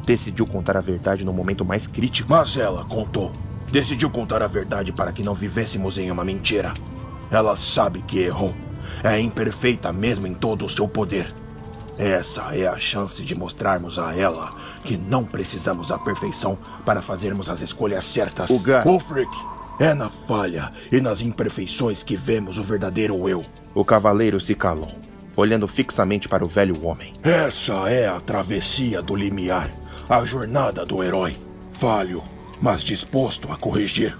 decidiu 0.04 0.46
contar 0.46 0.76
a 0.76 0.80
verdade 0.80 1.24
no 1.24 1.32
momento 1.32 1.64
mais 1.64 1.86
crítico. 1.86 2.28
Mas 2.30 2.56
ela 2.56 2.84
contou. 2.84 3.32
Decidiu 3.70 4.10
contar 4.10 4.42
a 4.42 4.46
verdade 4.46 4.92
para 4.92 5.12
que 5.12 5.22
não 5.22 5.34
vivêssemos 5.34 5.98
em 5.98 6.10
uma 6.10 6.24
mentira. 6.24 6.72
Ela 7.30 7.56
sabe 7.56 8.02
que 8.06 8.18
errou. 8.18 8.54
É 9.04 9.20
imperfeita 9.20 9.92
mesmo 9.92 10.26
em 10.26 10.32
todo 10.32 10.64
o 10.64 10.70
seu 10.70 10.88
poder. 10.88 11.26
Essa 11.98 12.56
é 12.56 12.66
a 12.66 12.78
chance 12.78 13.22
de 13.22 13.34
mostrarmos 13.34 13.98
a 13.98 14.16
ela 14.16 14.50
que 14.82 14.96
não 14.96 15.24
precisamos 15.24 15.88
da 15.88 15.98
perfeição 15.98 16.58
para 16.86 17.02
fazermos 17.02 17.50
as 17.50 17.60
escolhas 17.60 18.06
certas. 18.06 18.48
O 18.48 18.58
Gar... 18.60 18.86
Ulfric, 18.88 19.30
é 19.78 19.92
na 19.92 20.08
falha 20.08 20.70
e 20.90 21.00
nas 21.00 21.20
imperfeições 21.20 22.02
que 22.02 22.16
vemos 22.16 22.58
o 22.58 22.64
verdadeiro 22.64 23.28
eu. 23.28 23.42
O 23.74 23.84
cavaleiro 23.84 24.40
se 24.40 24.54
calou, 24.54 24.88
olhando 25.36 25.68
fixamente 25.68 26.28
para 26.28 26.44
o 26.44 26.48
velho 26.48 26.84
homem. 26.84 27.12
Essa 27.22 27.90
é 27.90 28.08
a 28.08 28.20
travessia 28.20 29.02
do 29.02 29.14
limiar, 29.14 29.70
a 30.08 30.24
jornada 30.24 30.84
do 30.84 31.02
herói. 31.02 31.36
Falho, 31.72 32.22
mas 32.60 32.82
disposto 32.82 33.52
a 33.52 33.56
corrigir. 33.56 34.16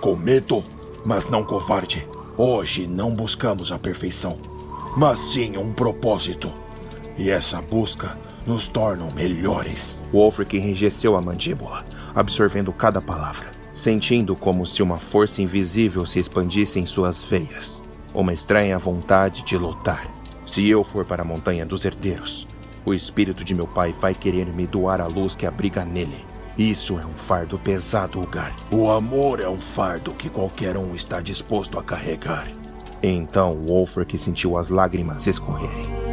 Com 0.00 0.16
medo, 0.16 0.64
mas 1.04 1.28
não 1.28 1.44
covarde. 1.44 2.06
Hoje 2.36 2.86
não 2.86 3.10
buscamos 3.10 3.70
a 3.72 3.78
perfeição, 3.78 4.34
mas 4.96 5.18
sim 5.20 5.58
um 5.58 5.70
propósito. 5.70 6.50
E 7.18 7.28
essa 7.28 7.60
busca 7.60 8.16
nos 8.46 8.66
torna 8.66 9.04
melhores. 9.14 10.02
Wolfric 10.10 10.56
enrijeceu 10.56 11.14
a 11.14 11.20
mandíbula, 11.20 11.84
absorvendo 12.14 12.72
cada 12.72 13.02
palavra, 13.02 13.50
sentindo 13.74 14.34
como 14.34 14.66
se 14.66 14.82
uma 14.82 14.96
força 14.96 15.42
invisível 15.42 16.06
se 16.06 16.18
expandisse 16.18 16.80
em 16.80 16.86
suas 16.86 17.22
veias. 17.22 17.82
Uma 18.14 18.32
estranha 18.32 18.78
vontade 18.78 19.42
de 19.42 19.58
lutar. 19.58 20.06
Se 20.46 20.66
eu 20.66 20.82
for 20.82 21.04
para 21.04 21.20
a 21.20 21.26
Montanha 21.26 21.66
dos 21.66 21.84
Herdeiros, 21.84 22.46
o 22.82 22.94
espírito 22.94 23.44
de 23.44 23.54
meu 23.54 23.66
pai 23.66 23.92
vai 23.92 24.14
querer 24.14 24.46
me 24.46 24.66
doar 24.66 25.02
a 25.02 25.06
luz 25.06 25.34
que 25.34 25.46
abriga 25.46 25.84
nele. 25.84 26.24
Isso 26.56 26.98
é 26.98 27.06
um 27.06 27.14
fardo 27.14 27.58
pesado, 27.58 28.20
Ugar. 28.20 28.54
O 28.70 28.90
amor 28.90 29.40
é 29.40 29.48
um 29.48 29.58
fardo 29.58 30.12
que 30.12 30.28
qualquer 30.28 30.76
um 30.76 30.94
está 30.94 31.20
disposto 31.20 31.78
a 31.78 31.82
carregar. 31.82 32.46
Então 33.02 33.54
Wolfric 33.66 34.18
sentiu 34.18 34.56
as 34.56 34.68
lágrimas 34.68 35.26
escorrerem. 35.26 36.11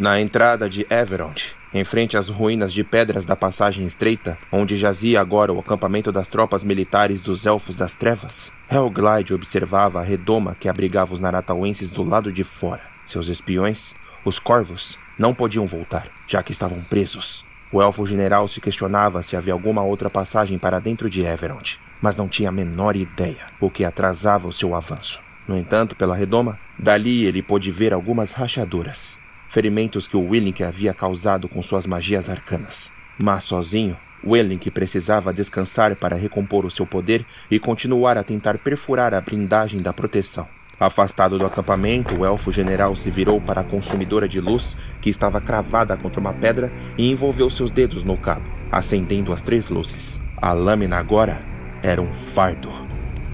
Na 0.00 0.18
entrada 0.18 0.66
de 0.66 0.86
Everond, 0.88 1.54
em 1.74 1.84
frente 1.84 2.16
às 2.16 2.30
ruínas 2.30 2.72
de 2.72 2.82
pedras 2.82 3.26
da 3.26 3.36
passagem 3.36 3.84
estreita, 3.84 4.38
onde 4.50 4.78
jazia 4.78 5.20
agora 5.20 5.52
o 5.52 5.58
acampamento 5.58 6.10
das 6.10 6.26
tropas 6.26 6.62
militares 6.62 7.20
dos 7.20 7.44
Elfos 7.44 7.76
das 7.76 7.94
Trevas, 7.94 8.50
Helglide 8.70 9.34
observava 9.34 10.00
a 10.00 10.02
redoma 10.02 10.56
que 10.58 10.70
abrigava 10.70 11.12
os 11.12 11.20
naratauenses 11.20 11.90
do 11.90 12.02
lado 12.02 12.32
de 12.32 12.42
fora. 12.42 12.80
Seus 13.06 13.28
espiões, 13.28 13.94
os 14.24 14.38
corvos, 14.38 14.96
não 15.18 15.34
podiam 15.34 15.66
voltar, 15.66 16.06
já 16.26 16.42
que 16.42 16.52
estavam 16.52 16.82
presos. 16.84 17.44
O 17.70 17.82
elfo 17.82 18.06
general 18.06 18.48
se 18.48 18.58
questionava 18.58 19.22
se 19.22 19.36
havia 19.36 19.52
alguma 19.52 19.82
outra 19.82 20.08
passagem 20.08 20.58
para 20.58 20.80
dentro 20.80 21.10
de 21.10 21.26
Everond, 21.26 21.78
mas 22.00 22.16
não 22.16 22.26
tinha 22.26 22.48
a 22.48 22.52
menor 22.52 22.96
ideia, 22.96 23.44
o 23.60 23.68
que 23.68 23.84
atrasava 23.84 24.48
o 24.48 24.52
seu 24.52 24.74
avanço. 24.74 25.20
No 25.46 25.58
entanto, 25.58 25.94
pela 25.94 26.16
redoma, 26.16 26.58
dali 26.78 27.26
ele 27.26 27.42
pôde 27.42 27.70
ver 27.70 27.92
algumas 27.92 28.32
rachaduras 28.32 29.19
ferimentos 29.50 30.06
que 30.06 30.16
o 30.16 30.28
Willink 30.28 30.62
havia 30.62 30.94
causado 30.94 31.48
com 31.48 31.60
suas 31.60 31.84
magias 31.84 32.30
arcanas. 32.30 32.90
Mas 33.18 33.42
sozinho, 33.42 33.96
Willink 34.24 34.70
precisava 34.70 35.34
descansar 35.34 35.96
para 35.96 36.14
recompor 36.14 36.64
o 36.64 36.70
seu 36.70 36.86
poder 36.86 37.26
e 37.50 37.58
continuar 37.58 38.16
a 38.16 38.22
tentar 38.22 38.58
perfurar 38.58 39.12
a 39.12 39.20
blindagem 39.20 39.82
da 39.82 39.92
proteção. 39.92 40.46
Afastado 40.78 41.36
do 41.36 41.44
acampamento, 41.44 42.14
o 42.14 42.24
elfo 42.24 42.52
general 42.52 42.94
se 42.94 43.10
virou 43.10 43.40
para 43.40 43.62
a 43.62 43.64
consumidora 43.64 44.28
de 44.28 44.40
luz, 44.40 44.76
que 45.00 45.10
estava 45.10 45.40
cravada 45.40 45.96
contra 45.96 46.20
uma 46.20 46.32
pedra, 46.32 46.70
e 46.96 47.10
envolveu 47.10 47.50
seus 47.50 47.72
dedos 47.72 48.04
no 48.04 48.16
cabo, 48.16 48.46
acendendo 48.70 49.32
as 49.32 49.42
três 49.42 49.68
luzes. 49.68 50.20
A 50.36 50.52
lâmina 50.52 50.96
agora 50.96 51.42
era 51.82 52.00
um 52.00 52.12
fardo. 52.12 52.70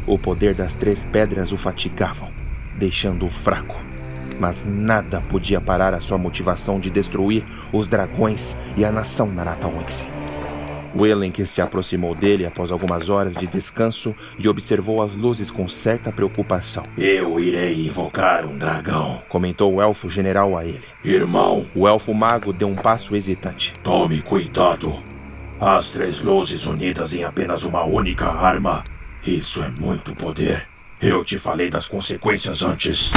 O 0.07 0.19
poder 0.19 0.55
das 0.55 0.75
três 0.75 1.05
pedras 1.05 1.53
o 1.53 1.59
fatigavam, 1.59 2.31
deixando-o 2.79 3.31
fraco 3.31 3.77
mas 4.39 4.65
nada 4.65 5.21
podia 5.21 5.61
parar 5.61 5.95
a 5.95 6.01
sua 6.01 6.19
motivação 6.19 6.79
de 6.79 6.91
destruir 6.91 7.45
os 7.73 7.87
dragões 7.87 8.57
e 8.77 8.85
a 8.85 8.93
nação 8.93 9.27
Naratawense. 9.31 10.07
Willink 10.97 11.47
se 11.47 11.61
aproximou 11.61 12.15
dele 12.15 12.47
após 12.47 12.73
algumas 12.73 13.11
horas 13.11 13.35
de 13.35 13.47
descanso 13.47 14.15
e 14.39 14.49
observou 14.49 15.03
as 15.03 15.15
luzes 15.15 15.51
com 15.51 15.69
certa 15.69 16.11
preocupação. 16.11 16.83
Eu 16.97 17.39
irei 17.39 17.87
invocar 17.87 18.47
um 18.47 18.57
dragão, 18.57 19.23
comentou 19.29 19.75
o 19.75 19.83
elfo 19.83 20.09
general 20.09 20.57
a 20.57 20.65
ele. 20.65 20.85
Irmão, 21.05 21.67
o 21.75 21.87
elfo 21.87 22.15
mago 22.15 22.53
deu 22.53 22.69
um 22.69 22.75
passo 22.75 23.15
hesitante. 23.15 23.75
Tome 23.83 24.23
cuidado. 24.23 24.95
As 25.61 25.91
três 25.91 26.21
luzes 26.21 26.67
unidas 26.67 27.15
em 27.15 27.25
apenas 27.25 27.65
uma 27.65 27.85
única 27.85 28.27
arma. 28.29 28.83
Isso 29.25 29.63
é 29.63 29.69
muito 29.69 30.15
poder. 30.15 30.67
Eu 31.09 31.25
te 31.25 31.39
falei 31.39 31.71
das 31.71 31.87
consequências 31.87 32.65
antes. 32.65 33.13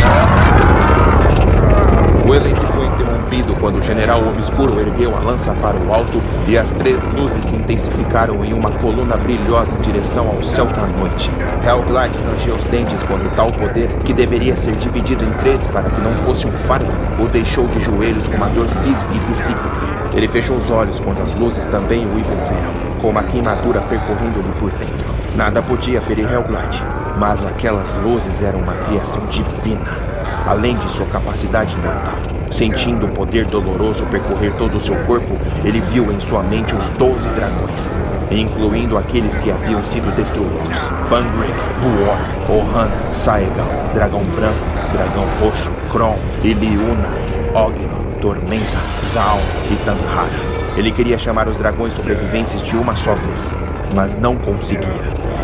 O 2.23 2.35
elenco 2.35 2.63
foi 2.67 2.85
interrompido 2.85 3.55
quando 3.59 3.79
o 3.79 3.81
general 3.81 4.27
obscuro 4.27 4.79
ergueu 4.79 5.17
a 5.17 5.19
lança 5.21 5.51
para 5.55 5.75
o 5.75 5.91
alto 5.91 6.21
e 6.47 6.55
as 6.55 6.71
três 6.73 7.01
luzes 7.15 7.45
se 7.45 7.55
intensificaram 7.55 8.45
em 8.45 8.53
uma 8.53 8.69
coluna 8.69 9.17
brilhosa 9.17 9.75
em 9.75 9.81
direção 9.81 10.27
ao 10.27 10.43
céu 10.43 10.67
da 10.67 10.85
noite. 10.85 11.31
Hellglide 11.65 12.23
rangeu 12.23 12.57
os 12.57 12.63
dentes 12.65 13.01
quando 13.07 13.35
tal 13.35 13.51
poder, 13.51 13.89
que 14.05 14.13
deveria 14.13 14.55
ser 14.55 14.75
dividido 14.75 15.25
em 15.25 15.31
três 15.39 15.65
para 15.65 15.89
que 15.89 15.99
não 15.99 16.13
fosse 16.17 16.45
um 16.45 16.51
fardo, 16.51 16.93
o 17.19 17.27
deixou 17.27 17.67
de 17.69 17.79
joelhos 17.79 18.27
com 18.27 18.35
uma 18.35 18.49
dor 18.49 18.67
física 18.83 19.11
e 19.15 19.31
psíquica. 19.31 20.15
Ele 20.15 20.27
fechou 20.27 20.57
os 20.57 20.69
olhos 20.69 20.99
quando 20.99 21.23
as 21.23 21.33
luzes 21.33 21.65
também 21.65 22.05
o 22.05 22.19
envolveram, 22.19 22.99
com 23.01 23.09
uma 23.09 23.23
queimadura 23.23 23.81
percorrendo-lhe 23.81 24.51
por 24.59 24.69
dentro. 24.73 25.09
Nada 25.35 25.61
podia 25.63 26.01
ferir 26.01 26.31
Hellglide, 26.31 26.83
mas 27.19 27.45
aquelas 27.45 27.93
luzes 27.95 28.41
eram 28.41 28.59
uma 28.59 28.73
criação 28.73 29.25
divina 29.27 30.09
além 30.49 30.75
de 30.77 30.89
sua 30.89 31.05
capacidade 31.05 31.75
mental. 31.77 32.15
Sentindo 32.51 33.05
um 33.05 33.11
poder 33.11 33.45
doloroso 33.45 34.03
percorrer 34.07 34.51
todo 34.53 34.77
o 34.77 34.79
seu 34.79 34.95
corpo, 35.05 35.37
ele 35.63 35.79
viu 35.79 36.11
em 36.11 36.19
sua 36.19 36.41
mente 36.41 36.73
os 36.75 36.89
doze 36.91 37.27
dragões, 37.29 37.95
incluindo 38.31 38.97
aqueles 38.97 39.37
que 39.37 39.51
haviam 39.51 39.83
sido 39.85 40.13
destruídos: 40.15 40.79
Fangrik, 41.07 41.53
Buor, 41.81 42.17
Ohan, 42.49 42.89
Saegal, 43.13 43.69
Dragão 43.93 44.23
Branco, 44.23 44.65
Dragão 44.91 45.27
Roxo, 45.39 45.71
Kron, 45.91 46.17
Iliuna, 46.43 47.09
Ogno, 47.53 48.19
Tormenta, 48.19 48.79
Zaun 49.03 49.41
e 49.69 49.75
Tanhara. 49.85 50.58
Ele 50.75 50.91
queria 50.91 51.17
chamar 51.17 51.47
os 51.47 51.57
dragões 51.57 51.93
sobreviventes 51.93 52.61
de 52.61 52.75
uma 52.75 52.95
só 52.95 53.13
vez, 53.15 53.55
mas 53.93 54.17
não 54.17 54.35
conseguia. 54.35 54.87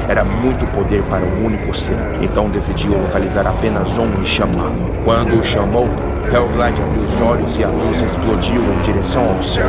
Era 0.08 0.24
muito 0.24 0.66
poder 0.68 1.02
para 1.04 1.26
um 1.26 1.46
único 1.46 1.76
ser, 1.76 1.98
então 2.22 2.50
decidiu 2.50 2.92
localizar 3.02 3.48
apenas 3.48 3.98
um 3.98 4.22
e 4.22 4.26
chamá-lo. 4.26 4.96
Quando 5.04 5.40
o 5.40 5.44
chamou, 5.44 5.90
Hellglide 6.32 6.82
abriu 6.82 7.04
os 7.04 7.22
olhos 7.22 7.58
e 7.58 7.64
a 7.64 7.70
luz 7.70 8.02
explodiu 8.02 8.62
em 8.62 8.82
direção 8.84 9.36
ao 9.36 9.44
céu. 9.44 9.68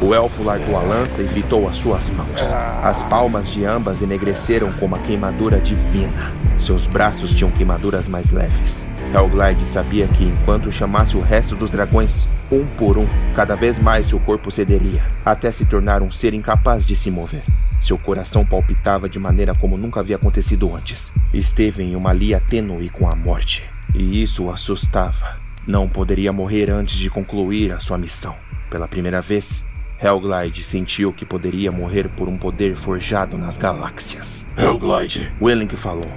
O 0.00 0.12
elfo 0.12 0.42
largou 0.42 0.76
a 0.76 0.82
lança 0.82 1.22
e 1.22 1.28
fitou 1.28 1.68
as 1.68 1.76
suas 1.76 2.10
mãos. 2.10 2.40
As 2.82 3.02
palmas 3.04 3.48
de 3.48 3.64
ambas 3.64 4.02
enegreceram 4.02 4.72
com 4.72 4.86
uma 4.86 4.98
queimadura 4.98 5.60
divina. 5.60 6.34
Seus 6.58 6.86
braços 6.86 7.32
tinham 7.32 7.50
queimaduras 7.50 8.08
mais 8.08 8.30
leves. 8.30 8.86
Hellglide 9.14 9.62
sabia 9.64 10.08
que 10.08 10.24
enquanto 10.24 10.72
chamasse 10.72 11.16
o 11.16 11.20
resto 11.20 11.54
dos 11.54 11.70
dragões, 11.70 12.26
um 12.52 12.66
por 12.66 12.98
um, 12.98 13.06
cada 13.34 13.56
vez 13.56 13.78
mais 13.78 14.08
seu 14.08 14.20
corpo 14.20 14.50
cederia, 14.50 15.02
até 15.24 15.50
se 15.50 15.64
tornar 15.64 16.02
um 16.02 16.10
ser 16.10 16.34
incapaz 16.34 16.84
de 16.84 16.94
se 16.94 17.10
mover. 17.10 17.42
Seu 17.80 17.96
coração 17.96 18.44
palpitava 18.44 19.08
de 19.08 19.18
maneira 19.18 19.54
como 19.54 19.78
nunca 19.78 20.00
havia 20.00 20.16
acontecido 20.16 20.74
antes. 20.74 21.12
Esteve 21.32 21.82
em 21.82 21.96
uma 21.96 22.12
lia 22.12 22.40
tênue 22.40 22.90
com 22.90 23.08
a 23.08 23.16
morte, 23.16 23.64
e 23.94 24.22
isso 24.22 24.44
o 24.44 24.50
assustava. 24.50 25.36
Não 25.66 25.88
poderia 25.88 26.32
morrer 26.32 26.70
antes 26.70 26.96
de 26.96 27.08
concluir 27.08 27.72
a 27.72 27.80
sua 27.80 27.96
missão. 27.96 28.36
Pela 28.68 28.86
primeira 28.86 29.22
vez, 29.22 29.64
Hellglide 30.00 30.62
sentiu 30.62 31.12
que 31.12 31.24
poderia 31.24 31.72
morrer 31.72 32.08
por 32.08 32.28
um 32.28 32.36
poder 32.36 32.76
forjado 32.76 33.38
nas 33.38 33.56
galáxias. 33.56 34.46
Hellglide. 34.56 35.32
Willink 35.40 35.74
falou, 35.76 36.10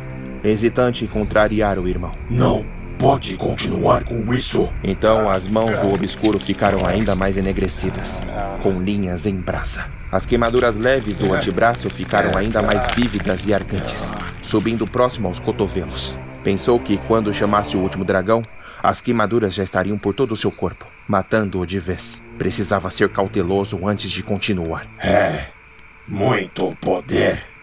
hesitante 0.43 1.05
em 1.05 1.07
contrariar 1.07 1.79
o 1.79 1.87
irmão. 1.87 2.11
Não 2.29 2.74
pode 2.97 3.35
continuar 3.35 4.03
com 4.03 4.33
isso. 4.33 4.69
Então 4.83 5.29
as 5.29 5.47
mãos 5.47 5.79
do 5.79 5.93
obscuro 5.93 6.39
ficaram 6.39 6.85
ainda 6.85 7.15
mais 7.15 7.37
enegrecidas, 7.37 8.21
com 8.61 8.81
linhas 8.81 9.25
em 9.25 9.35
brasa. 9.35 9.85
As 10.11 10.25
queimaduras 10.25 10.75
leves 10.75 11.15
do 11.15 11.33
antebraço 11.33 11.89
ficaram 11.89 12.37
ainda 12.37 12.61
mais 12.61 12.93
vívidas 12.95 13.45
e 13.45 13.53
ardentes, 13.53 14.13
subindo 14.41 14.87
próximo 14.87 15.27
aos 15.27 15.39
cotovelos. 15.39 16.17
Pensou 16.43 16.79
que 16.79 16.97
quando 17.07 17.33
chamasse 17.33 17.75
o 17.75 17.81
último 17.81 18.05
dragão, 18.05 18.43
as 18.81 19.01
queimaduras 19.01 19.53
já 19.53 19.63
estariam 19.63 19.97
por 19.97 20.13
todo 20.13 20.33
o 20.33 20.37
seu 20.37 20.51
corpo, 20.51 20.85
matando-o 21.07 21.65
de 21.65 21.79
vez. 21.79 22.21
Precisava 22.37 22.89
ser 22.91 23.09
cauteloso 23.09 23.87
antes 23.87 24.11
de 24.11 24.21
continuar. 24.21 24.85
É. 24.99 25.45
Muito 26.07 26.75
poder. 26.79 27.54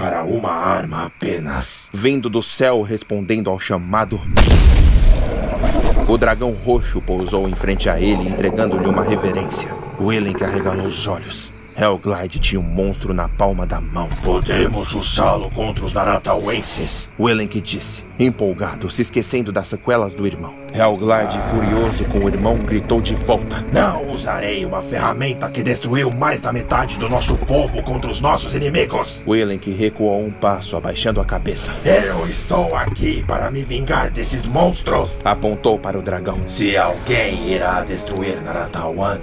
Para 0.00 0.24
uma 0.24 0.50
arma 0.50 1.04
apenas. 1.04 1.90
Vindo 1.92 2.30
do 2.30 2.42
céu 2.42 2.80
respondendo 2.80 3.50
ao 3.50 3.60
chamado. 3.60 4.18
O 6.08 6.16
dragão 6.16 6.52
roxo 6.52 7.02
pousou 7.02 7.46
em 7.46 7.54
frente 7.54 7.86
a 7.86 8.00
ele, 8.00 8.26
entregando-lhe 8.26 8.88
uma 8.88 9.04
reverência. 9.04 9.70
Willink 10.00 10.42
arregalou 10.42 10.86
os 10.86 11.06
olhos. 11.06 11.52
Hellglide 11.80 12.38
tinha 12.38 12.60
um 12.60 12.62
monstro 12.62 13.14
na 13.14 13.26
palma 13.26 13.66
da 13.66 13.80
mão. 13.80 14.06
Podemos 14.22 14.94
usá-lo 14.94 15.50
contra 15.50 15.82
os 15.82 15.94
Naratauenses. 15.94 17.08
Willink 17.18 17.58
disse, 17.58 18.04
empolgado, 18.18 18.90
se 18.90 19.00
esquecendo 19.00 19.50
das 19.50 19.68
sequelas 19.68 20.12
do 20.12 20.26
irmão. 20.26 20.52
Hellglide, 20.74 21.40
furioso 21.48 22.04
com 22.04 22.18
o 22.18 22.28
irmão, 22.28 22.58
gritou 22.58 23.00
de 23.00 23.14
volta. 23.14 23.64
Não 23.72 24.12
usarei 24.12 24.66
uma 24.66 24.82
ferramenta 24.82 25.48
que 25.48 25.62
destruiu 25.62 26.10
mais 26.10 26.42
da 26.42 26.52
metade 26.52 26.98
do 26.98 27.08
nosso 27.08 27.34
povo 27.38 27.82
contra 27.82 28.10
os 28.10 28.20
nossos 28.20 28.54
inimigos. 28.54 29.24
Willink 29.26 29.72
recuou 29.72 30.20
um 30.20 30.30
passo, 30.30 30.76
abaixando 30.76 31.18
a 31.18 31.24
cabeça. 31.24 31.72
Eu 31.82 32.28
estou 32.28 32.76
aqui 32.76 33.24
para 33.26 33.50
me 33.50 33.62
vingar 33.62 34.10
desses 34.10 34.44
monstros. 34.44 35.12
Apontou 35.24 35.78
para 35.78 35.98
o 35.98 36.02
dragão. 36.02 36.40
Se 36.46 36.76
alguém 36.76 37.48
irá 37.48 37.82
destruir 37.84 38.38
Naratawan, 38.42 39.18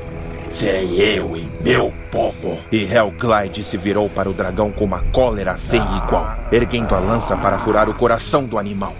serei 0.51 1.17
eu 1.17 1.35
e 1.35 1.47
meu 1.61 1.93
povo. 2.11 2.57
E 2.71 2.83
Hellglide 2.83 3.63
se 3.63 3.77
virou 3.77 4.09
para 4.09 4.29
o 4.29 4.33
dragão 4.33 4.71
com 4.71 4.85
uma 4.85 5.03
cólera 5.11 5.57
sem 5.57 5.81
igual, 5.81 6.35
erguendo 6.51 6.95
a 6.95 6.99
lança 6.99 7.35
para 7.37 7.59
furar 7.59 7.89
o 7.89 7.93
coração 7.93 8.43
do 8.43 8.57
animal. 8.57 8.93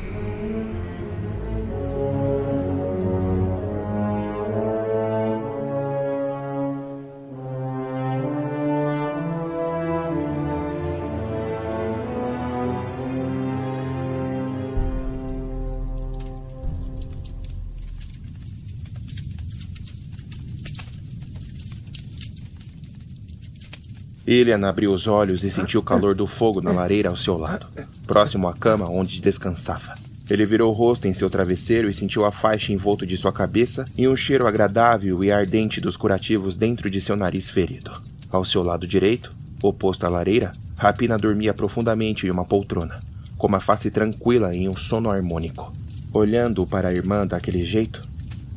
Ilian 24.27 24.67
abriu 24.67 24.91
os 24.91 25.07
olhos 25.07 25.41
e 25.45 25.49
sentiu 25.49 25.79
o 25.79 25.83
calor 25.83 26.13
do 26.13 26.27
fogo 26.27 26.61
na 26.61 26.73
lareira 26.73 27.07
ao 27.07 27.15
seu 27.15 27.37
lado, 27.37 27.65
próximo 28.05 28.49
à 28.49 28.53
cama 28.53 28.85
onde 28.89 29.21
descansava. 29.21 29.95
Ele 30.29 30.45
virou 30.45 30.69
o 30.69 30.73
rosto 30.73 31.07
em 31.07 31.13
seu 31.13 31.29
travesseiro 31.29 31.89
e 31.89 31.93
sentiu 31.93 32.25
a 32.25 32.31
faixa 32.31 32.73
em 32.73 32.75
volta 32.75 33.07
de 33.07 33.15
sua 33.15 33.31
cabeça 33.31 33.85
e 33.97 34.05
um 34.05 34.17
cheiro 34.17 34.45
agradável 34.45 35.23
e 35.23 35.31
ardente 35.31 35.79
dos 35.79 35.95
curativos 35.95 36.57
dentro 36.57 36.89
de 36.89 36.99
seu 36.99 37.15
nariz 37.15 37.49
ferido. 37.49 37.91
Ao 38.29 38.43
seu 38.43 38.61
lado 38.61 38.85
direito, 38.85 39.31
oposto 39.63 40.05
à 40.05 40.09
lareira, 40.09 40.51
Rapina 40.75 41.17
dormia 41.17 41.53
profundamente 41.53 42.27
em 42.27 42.29
uma 42.29 42.43
poltrona, 42.43 42.99
com 43.37 43.47
uma 43.47 43.61
face 43.61 43.89
tranquila 43.89 44.53
em 44.53 44.67
um 44.67 44.75
sono 44.75 45.09
harmônico. 45.09 45.71
Olhando 46.11 46.67
para 46.67 46.89
a 46.89 46.93
irmã 46.93 47.25
daquele 47.25 47.65
jeito, 47.65 48.01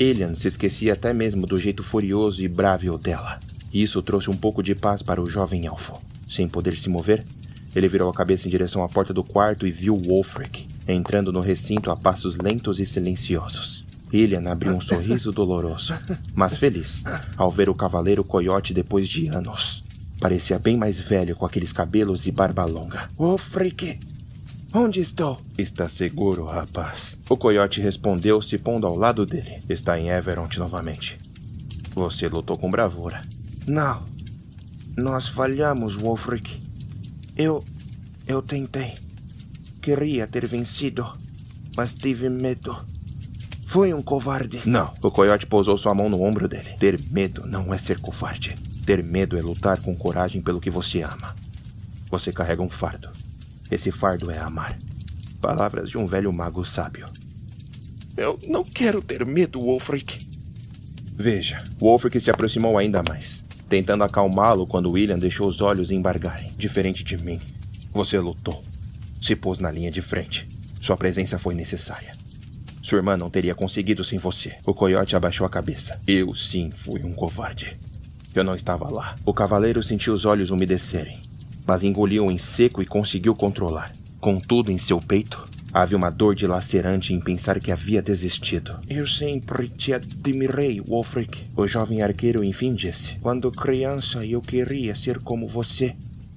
Elian 0.01 0.35
se 0.35 0.49
esquecia 0.49 0.95
até 0.95 1.15
mesmo 1.15 1.47
do 1.47 1.57
jeito 1.57 1.85
furioso 1.85 2.43
e 2.43 2.49
brávio 2.49 2.99
dela. 2.99 3.39
Isso 3.73 4.03
trouxe 4.03 4.31
um 4.31 4.37
pouco 4.37 4.63
de 4.63 4.75
paz 4.75 5.03
para 5.03 5.23
o 5.23 5.29
jovem 5.29 5.67
elfo. 5.67 6.01
Sem 6.29 6.49
poder 6.49 6.77
se 6.77 6.89
mover, 6.89 7.25
ele 7.75 7.89
virou 7.89 8.09
a 8.09 8.15
cabeça 8.15 8.47
em 8.47 8.51
direção 8.51 8.83
à 8.83 8.89
porta 8.89 9.15
do 9.15 9.23
quarto 9.23 9.67
e 9.67 9.71
viu 9.71 9.97
Wolfric 9.97 10.67
entrando 10.93 11.33
no 11.33 11.41
recinto 11.41 11.91
a 11.91 11.97
passos 11.97 12.37
lentos 12.37 12.81
e 12.81 12.87
silenciosos. 12.87 13.85
Ilian 14.13 14.51
abriu 14.51 14.75
um 14.75 14.81
sorriso 14.81 15.31
doloroso, 15.31 15.95
mas 16.35 16.57
feliz, 16.57 17.05
ao 17.37 17.51
ver 17.51 17.69
o 17.69 17.75
cavaleiro 17.75 18.25
coiote 18.25 18.75
depois 18.75 19.09
de 19.09 19.29
anos. 19.29 19.85
Parecia 20.19 20.59
bem 20.59 20.77
mais 20.77 21.01
velho 21.01 21.37
com 21.37 21.47
aqueles 21.47 21.73
cabelos 21.73 22.27
e 22.27 22.33
barba 22.33 22.65
longa. 22.65 23.09
Wolfric, 23.17 24.01
onde 24.75 25.01
estou? 25.01 25.37
Está 25.57 25.89
seguro, 25.89 26.45
rapaz. 26.45 27.17
O 27.29 27.37
coiote 27.37 27.81
respondeu, 27.81 28.43
se 28.43 28.59
pondo 28.59 28.87
ao 28.87 28.97
lado 28.97 29.25
dele. 29.25 29.61
Está 29.69 29.99
em 29.99 30.11
Everont 30.11 30.59
novamente. 30.59 31.17
Você 31.95 32.29
lutou 32.29 32.59
com 32.59 32.71
bravura. 32.71 33.23
Não. 33.67 34.03
Nós 34.97 35.29
falhamos, 35.29 35.95
Wolfric. 35.95 36.61
Eu. 37.37 37.65
Eu 38.27 38.43
tentei. 38.43 38.95
Queria 39.81 40.27
ter 40.27 40.47
vencido, 40.47 41.11
mas 41.77 41.95
tive 41.95 42.29
medo. 42.29 42.77
Fui 43.67 43.95
um 43.95 44.03
covarde. 44.03 44.61
Não. 44.67 44.93
O 45.03 45.11
coiote 45.11 45.47
pousou 45.47 45.79
sua 45.79 45.95
mão 45.95 46.09
no 46.09 46.23
ombro 46.23 46.49
dele. 46.49 46.75
Ter 46.79 47.01
medo 47.11 47.47
não 47.47 47.73
é 47.73 47.79
ser 47.79 47.99
covarde. 48.01 48.57
Ter 48.85 49.03
medo 49.03 49.39
é 49.39 49.41
lutar 49.41 49.81
com 49.81 49.95
coragem 49.95 50.43
pelo 50.43 50.61
que 50.61 50.71
você 50.71 51.03
ama. 51.03 51.35
Você 52.11 52.33
carrega 52.33 52.63
um 52.63 52.69
fardo. 52.69 53.09
Esse 53.71 53.91
fardo 53.91 54.31
é 54.31 54.39
amar. 54.39 54.77
Palavras 55.41 55.89
de 55.89 55.97
um 55.97 56.07
velho 56.07 56.33
mago 56.33 56.65
sábio. 56.65 57.07
Eu 58.17 58.39
não 58.47 58.65
quero 58.65 59.01
ter 59.01 59.25
medo, 59.25 59.61
Wolfric. 59.61 60.27
Veja, 61.15 61.63
Wolfric 61.79 62.21
se 62.21 62.31
aproximou 62.31 62.77
ainda 62.77 63.03
mais 63.03 63.50
tentando 63.71 64.03
acalmá-lo 64.03 64.67
quando 64.67 64.91
William 64.91 65.17
deixou 65.17 65.47
os 65.47 65.61
olhos 65.61 65.93
embargarem. 65.93 66.53
Diferente 66.57 67.05
de 67.05 67.17
mim, 67.17 67.41
você 67.93 68.19
lutou. 68.19 68.65
Se 69.23 69.37
pôs 69.37 69.61
na 69.61 69.71
linha 69.71 69.93
de 69.93 70.03
frente. 70.03 70.49
Sua 70.83 70.97
presença 70.97 71.39
foi 71.39 71.55
necessária. 71.55 72.11
Sua 72.83 72.99
irmã 72.99 73.17
não 73.17 73.31
teria 73.31 73.55
conseguido 73.55 74.03
sem 74.03 74.19
você. 74.19 74.57
O 74.67 74.75
coiote 74.75 75.15
abaixou 75.15 75.47
a 75.47 75.51
cabeça. 75.51 76.01
Eu 76.05 76.35
sim 76.35 76.71
fui 76.73 77.05
um 77.05 77.13
covarde. 77.13 77.79
Eu 78.35 78.43
não 78.43 78.57
estava 78.57 78.91
lá. 78.91 79.15
O 79.25 79.33
cavaleiro 79.33 79.85
sentiu 79.85 80.15
os 80.15 80.25
olhos 80.25 80.51
umedecerem, 80.51 81.21
mas 81.65 81.85
engoliu 81.85 82.29
em 82.29 82.39
seco 82.39 82.83
e 82.83 82.87
conseguiu 82.87 83.37
controlar. 83.37 83.95
Contudo, 84.19 84.73
em 84.73 84.79
seu 84.79 84.99
peito, 84.99 85.49
Havia 85.73 85.97
uma 85.97 86.11
dor 86.11 86.35
dilacerante 86.35 87.15
em 87.15 87.21
pensar 87.21 87.61
que 87.61 87.71
havia 87.71 88.03
desistido. 88.03 88.77
Eu 88.89 89.07
sempre 89.07 89.69
te 89.69 89.93
admirei, 89.93 90.81
Wolfric. 90.81 91.47
O 91.57 91.65
jovem 91.67 92.03
arqueiro 92.03 92.43
enfim 92.43 92.75
disse. 92.75 93.15
Quando 93.21 93.53
criança 93.53 94.25
eu 94.27 94.41
queria 94.41 94.97
ser 94.97 95.21
como 95.21 95.47
você. 95.47 95.95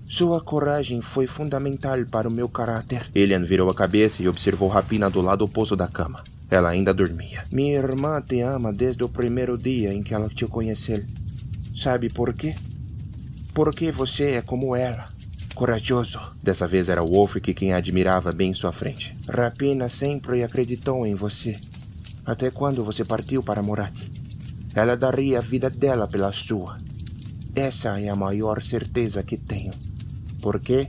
Sua 0.07 0.39
coragem 0.39 1.01
foi 1.01 1.25
fundamental 1.25 1.97
para 2.05 2.29
o 2.29 2.33
meu 2.33 2.47
caráter. 2.47 3.07
Elian 3.15 3.43
virou 3.43 3.71
a 3.71 3.73
cabeça 3.73 4.21
e 4.21 4.27
observou 4.27 4.69
Rapina 4.69 5.09
do 5.09 5.21
lado 5.21 5.43
oposto 5.43 5.75
da 5.75 5.87
cama. 5.87 6.23
Ela 6.51 6.69
ainda 6.69 6.93
dormia. 6.93 7.43
Minha 7.51 7.77
irmã 7.77 8.21
te 8.21 8.39
ama 8.41 8.71
desde 8.71 9.03
o 9.03 9.09
primeiro 9.09 9.57
dia 9.57 9.91
em 9.91 10.03
que 10.03 10.13
ela 10.13 10.29
te 10.29 10.45
conheceu. 10.45 11.03
Sabe 11.75 12.09
por 12.09 12.31
quê? 12.33 12.53
Porque 13.51 13.91
você 13.91 14.33
é 14.33 14.41
como 14.43 14.75
ela 14.75 15.05
corajoso. 15.53 16.19
Dessa 16.41 16.67
vez 16.67 16.89
era 16.89 17.01
Wolfric 17.01 17.53
quem 17.53 17.73
a 17.73 17.77
admirava 17.77 18.31
bem 18.31 18.51
em 18.51 18.53
sua 18.53 18.71
frente. 18.71 19.15
Rapina 19.29 19.87
sempre 19.87 20.43
acreditou 20.43 21.05
em 21.05 21.15
você. 21.15 21.59
Até 22.25 22.49
quando 22.49 22.83
você 22.83 23.05
partiu 23.05 23.43
para 23.43 23.61
Morat. 23.61 23.93
Ela 24.75 24.97
daria 24.97 25.37
a 25.37 25.41
vida 25.41 25.69
dela 25.69 26.07
pela 26.07 26.31
sua. 26.31 26.77
Essa 27.55 27.99
é 27.99 28.09
a 28.09 28.15
maior 28.15 28.61
certeza 28.63 29.21
que 29.21 29.37
tenho. 29.37 29.73
Porque 30.41 30.87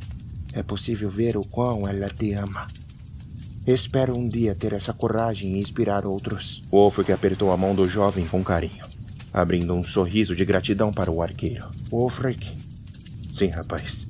é 0.52 0.62
possível 0.62 1.10
ver 1.10 1.36
o 1.36 1.42
quão 1.42 1.86
ela 1.86 2.08
te 2.08 2.32
ama. 2.32 2.66
Espero 3.66 4.16
um 4.18 4.28
dia 4.28 4.54
ter 4.54 4.72
essa 4.72 4.92
coragem 4.92 5.54
e 5.54 5.60
inspirar 5.60 6.06
outros. 6.06 6.62
Wolfric 6.70 7.12
apertou 7.12 7.50
a 7.50 7.56
mão 7.56 7.74
do 7.74 7.88
jovem 7.88 8.26
com 8.26 8.44
carinho, 8.44 8.84
abrindo 9.32 9.74
um 9.74 9.82
sorriso 9.82 10.36
de 10.36 10.44
gratidão 10.44 10.92
para 10.92 11.10
o 11.10 11.22
arqueiro. 11.22 11.66
Wolfric. 11.90 12.56
Sim, 13.34 13.48
rapaz. 13.48 14.06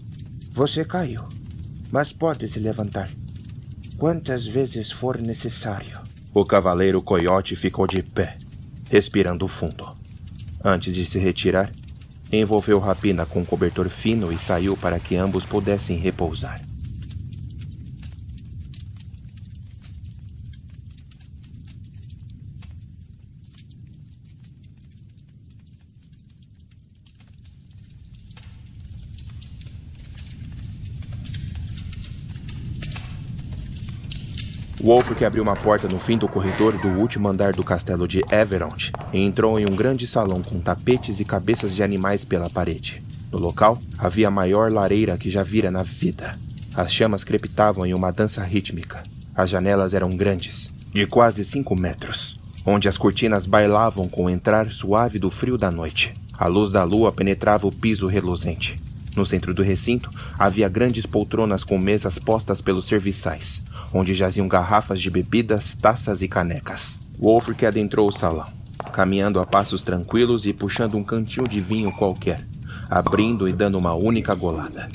Você 0.54 0.84
caiu, 0.84 1.20
mas 1.90 2.12
pode 2.12 2.46
se 2.46 2.60
levantar. 2.60 3.10
Quantas 3.98 4.46
vezes 4.46 4.92
for 4.92 5.18
necessário. 5.18 5.98
O 6.32 6.44
cavaleiro 6.44 7.02
coiote 7.02 7.56
ficou 7.56 7.88
de 7.88 8.00
pé, 8.04 8.36
respirando 8.88 9.48
fundo. 9.48 9.88
Antes 10.62 10.94
de 10.94 11.04
se 11.04 11.18
retirar, 11.18 11.72
envolveu 12.30 12.78
Rapina 12.78 13.26
com 13.26 13.40
um 13.40 13.44
cobertor 13.44 13.88
fino 13.88 14.32
e 14.32 14.38
saiu 14.38 14.76
para 14.76 15.00
que 15.00 15.16
ambos 15.16 15.44
pudessem 15.44 15.98
repousar. 15.98 16.62
Wolfric 34.84 35.24
abriu 35.24 35.42
uma 35.42 35.56
porta 35.56 35.88
no 35.88 35.98
fim 35.98 36.18
do 36.18 36.28
corredor 36.28 36.76
do 36.76 36.88
último 37.00 37.26
andar 37.26 37.54
do 37.54 37.64
castelo 37.64 38.06
de 38.06 38.20
Everond 38.30 38.92
e 39.14 39.18
entrou 39.18 39.58
em 39.58 39.64
um 39.64 39.74
grande 39.74 40.06
salão 40.06 40.42
com 40.42 40.60
tapetes 40.60 41.20
e 41.20 41.24
cabeças 41.24 41.74
de 41.74 41.82
animais 41.82 42.22
pela 42.22 42.50
parede. 42.50 43.02
No 43.32 43.38
local, 43.38 43.80
havia 43.96 44.28
a 44.28 44.30
maior 44.30 44.70
lareira 44.70 45.16
que 45.16 45.30
já 45.30 45.42
vira 45.42 45.70
na 45.70 45.82
vida. 45.82 46.38
As 46.76 46.92
chamas 46.92 47.24
crepitavam 47.24 47.86
em 47.86 47.94
uma 47.94 48.10
dança 48.10 48.44
rítmica. 48.44 49.02
As 49.34 49.48
janelas 49.48 49.94
eram 49.94 50.10
grandes, 50.10 50.68
de 50.92 51.06
quase 51.06 51.46
cinco 51.46 51.74
metros, 51.74 52.36
onde 52.66 52.86
as 52.86 52.98
cortinas 52.98 53.46
bailavam 53.46 54.06
com 54.06 54.26
o 54.26 54.30
entrar 54.30 54.68
suave 54.68 55.18
do 55.18 55.30
frio 55.30 55.56
da 55.56 55.70
noite. 55.70 56.12
A 56.36 56.46
luz 56.46 56.70
da 56.70 56.84
lua 56.84 57.10
penetrava 57.10 57.66
o 57.66 57.72
piso 57.72 58.06
reluzente. 58.06 58.78
No 59.16 59.24
centro 59.24 59.54
do 59.54 59.62
recinto 59.62 60.10
havia 60.38 60.68
grandes 60.68 61.06
poltronas 61.06 61.62
com 61.62 61.78
mesas 61.78 62.18
postas 62.18 62.60
pelos 62.60 62.86
serviçais, 62.86 63.62
onde 63.92 64.14
jaziam 64.14 64.48
garrafas 64.48 65.00
de 65.00 65.10
bebidas, 65.10 65.76
taças 65.80 66.20
e 66.20 66.28
canecas. 66.28 66.98
Wolfric 67.18 67.64
adentrou 67.64 68.08
o 68.08 68.12
salão, 68.12 68.48
caminhando 68.92 69.38
a 69.38 69.46
passos 69.46 69.82
tranquilos 69.82 70.46
e 70.46 70.52
puxando 70.52 70.96
um 70.96 71.04
cantil 71.04 71.46
de 71.46 71.60
vinho 71.60 71.92
qualquer, 71.92 72.44
abrindo 72.90 73.48
e 73.48 73.52
dando 73.52 73.78
uma 73.78 73.94
única 73.94 74.34
golada. 74.34 74.88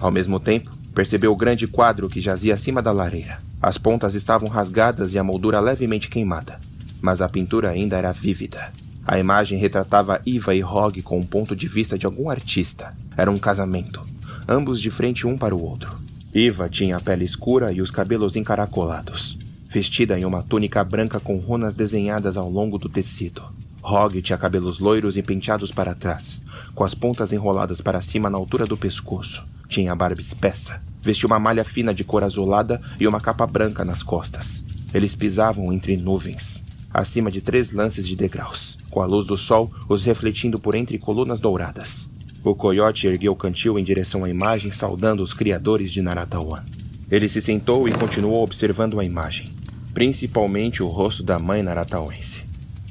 Ao 0.00 0.10
mesmo 0.10 0.40
tempo, 0.40 0.70
percebeu 0.94 1.32
o 1.32 1.36
grande 1.36 1.66
quadro 1.66 2.08
que 2.08 2.20
jazia 2.20 2.54
acima 2.54 2.82
da 2.82 2.92
lareira. 2.92 3.38
As 3.62 3.78
pontas 3.78 4.14
estavam 4.14 4.48
rasgadas 4.48 5.14
e 5.14 5.18
a 5.18 5.24
moldura 5.24 5.60
levemente 5.60 6.08
queimada, 6.08 6.60
mas 7.00 7.22
a 7.22 7.28
pintura 7.28 7.70
ainda 7.70 7.96
era 7.96 8.12
vívida. 8.12 8.72
A 9.06 9.18
imagem 9.18 9.58
retratava 9.58 10.20
Iva 10.24 10.54
e 10.54 10.64
Hogg 10.64 11.02
com 11.02 11.18
um 11.18 11.26
ponto 11.26 11.54
de 11.54 11.68
vista 11.68 11.98
de 11.98 12.06
algum 12.06 12.30
artista. 12.30 12.96
Era 13.16 13.30
um 13.30 13.36
casamento, 13.36 14.00
ambos 14.48 14.80
de 14.80 14.90
frente 14.90 15.26
um 15.26 15.36
para 15.36 15.54
o 15.54 15.62
outro. 15.62 15.94
Iva 16.34 16.68
tinha 16.68 16.96
a 16.96 17.00
pele 17.00 17.24
escura 17.24 17.70
e 17.70 17.82
os 17.82 17.90
cabelos 17.90 18.34
encaracolados, 18.34 19.38
vestida 19.68 20.18
em 20.18 20.24
uma 20.24 20.42
túnica 20.42 20.82
branca 20.82 21.20
com 21.20 21.36
runas 21.36 21.74
desenhadas 21.74 22.36
ao 22.36 22.50
longo 22.50 22.78
do 22.78 22.88
tecido. 22.88 23.44
Hogg 23.82 24.22
tinha 24.22 24.38
cabelos 24.38 24.80
loiros 24.80 25.18
e 25.18 25.22
penteados 25.22 25.70
para 25.70 25.94
trás, 25.94 26.40
com 26.74 26.82
as 26.82 26.94
pontas 26.94 27.30
enroladas 27.30 27.82
para 27.82 28.00
cima 28.00 28.30
na 28.30 28.38
altura 28.38 28.64
do 28.64 28.78
pescoço. 28.78 29.44
Tinha 29.68 29.92
a 29.92 29.94
barba 29.94 30.22
espessa, 30.22 30.80
vestia 31.02 31.26
uma 31.26 31.38
malha 31.38 31.64
fina 31.64 31.92
de 31.92 32.02
cor 32.02 32.24
azulada 32.24 32.80
e 32.98 33.06
uma 33.06 33.20
capa 33.20 33.46
branca 33.46 33.84
nas 33.84 34.02
costas. 34.02 34.62
Eles 34.94 35.14
pisavam 35.14 35.70
entre 35.72 35.96
nuvens, 35.98 36.63
acima 36.94 37.28
de 37.28 37.40
três 37.40 37.72
lances 37.72 38.06
de 38.06 38.14
degraus, 38.14 38.78
com 38.88 39.02
a 39.02 39.06
luz 39.06 39.26
do 39.26 39.36
sol 39.36 39.68
os 39.88 40.04
refletindo 40.04 40.60
por 40.60 40.76
entre 40.76 40.96
colunas 40.96 41.40
douradas. 41.40 42.08
O 42.44 42.54
coiote 42.54 43.08
ergueu 43.08 43.32
o 43.32 43.36
cantil 43.36 43.76
em 43.78 43.82
direção 43.82 44.22
à 44.22 44.30
imagem, 44.30 44.70
saudando 44.70 45.20
os 45.22 45.34
criadores 45.34 45.90
de 45.90 46.00
Naratawan. 46.00 46.62
Ele 47.10 47.28
se 47.28 47.40
sentou 47.40 47.88
e 47.88 47.92
continuou 47.92 48.44
observando 48.44 49.00
a 49.00 49.04
imagem, 49.04 49.46
principalmente 49.92 50.82
o 50.82 50.86
rosto 50.86 51.22
da 51.22 51.38
mãe 51.38 51.62
naratauense. 51.62 52.44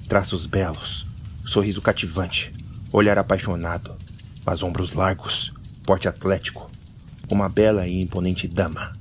Traços 0.10 0.46
belos, 0.46 1.08
sorriso 1.46 1.82
cativante, 1.82 2.52
olhar 2.92 3.18
apaixonado, 3.18 3.96
mas 4.46 4.64
ombros 4.64 4.94
largos, 4.94 5.54
porte 5.84 6.08
atlético, 6.08 6.70
uma 7.30 7.48
bela 7.48 7.88
e 7.88 8.02
imponente 8.02 8.48
dama. 8.48 8.92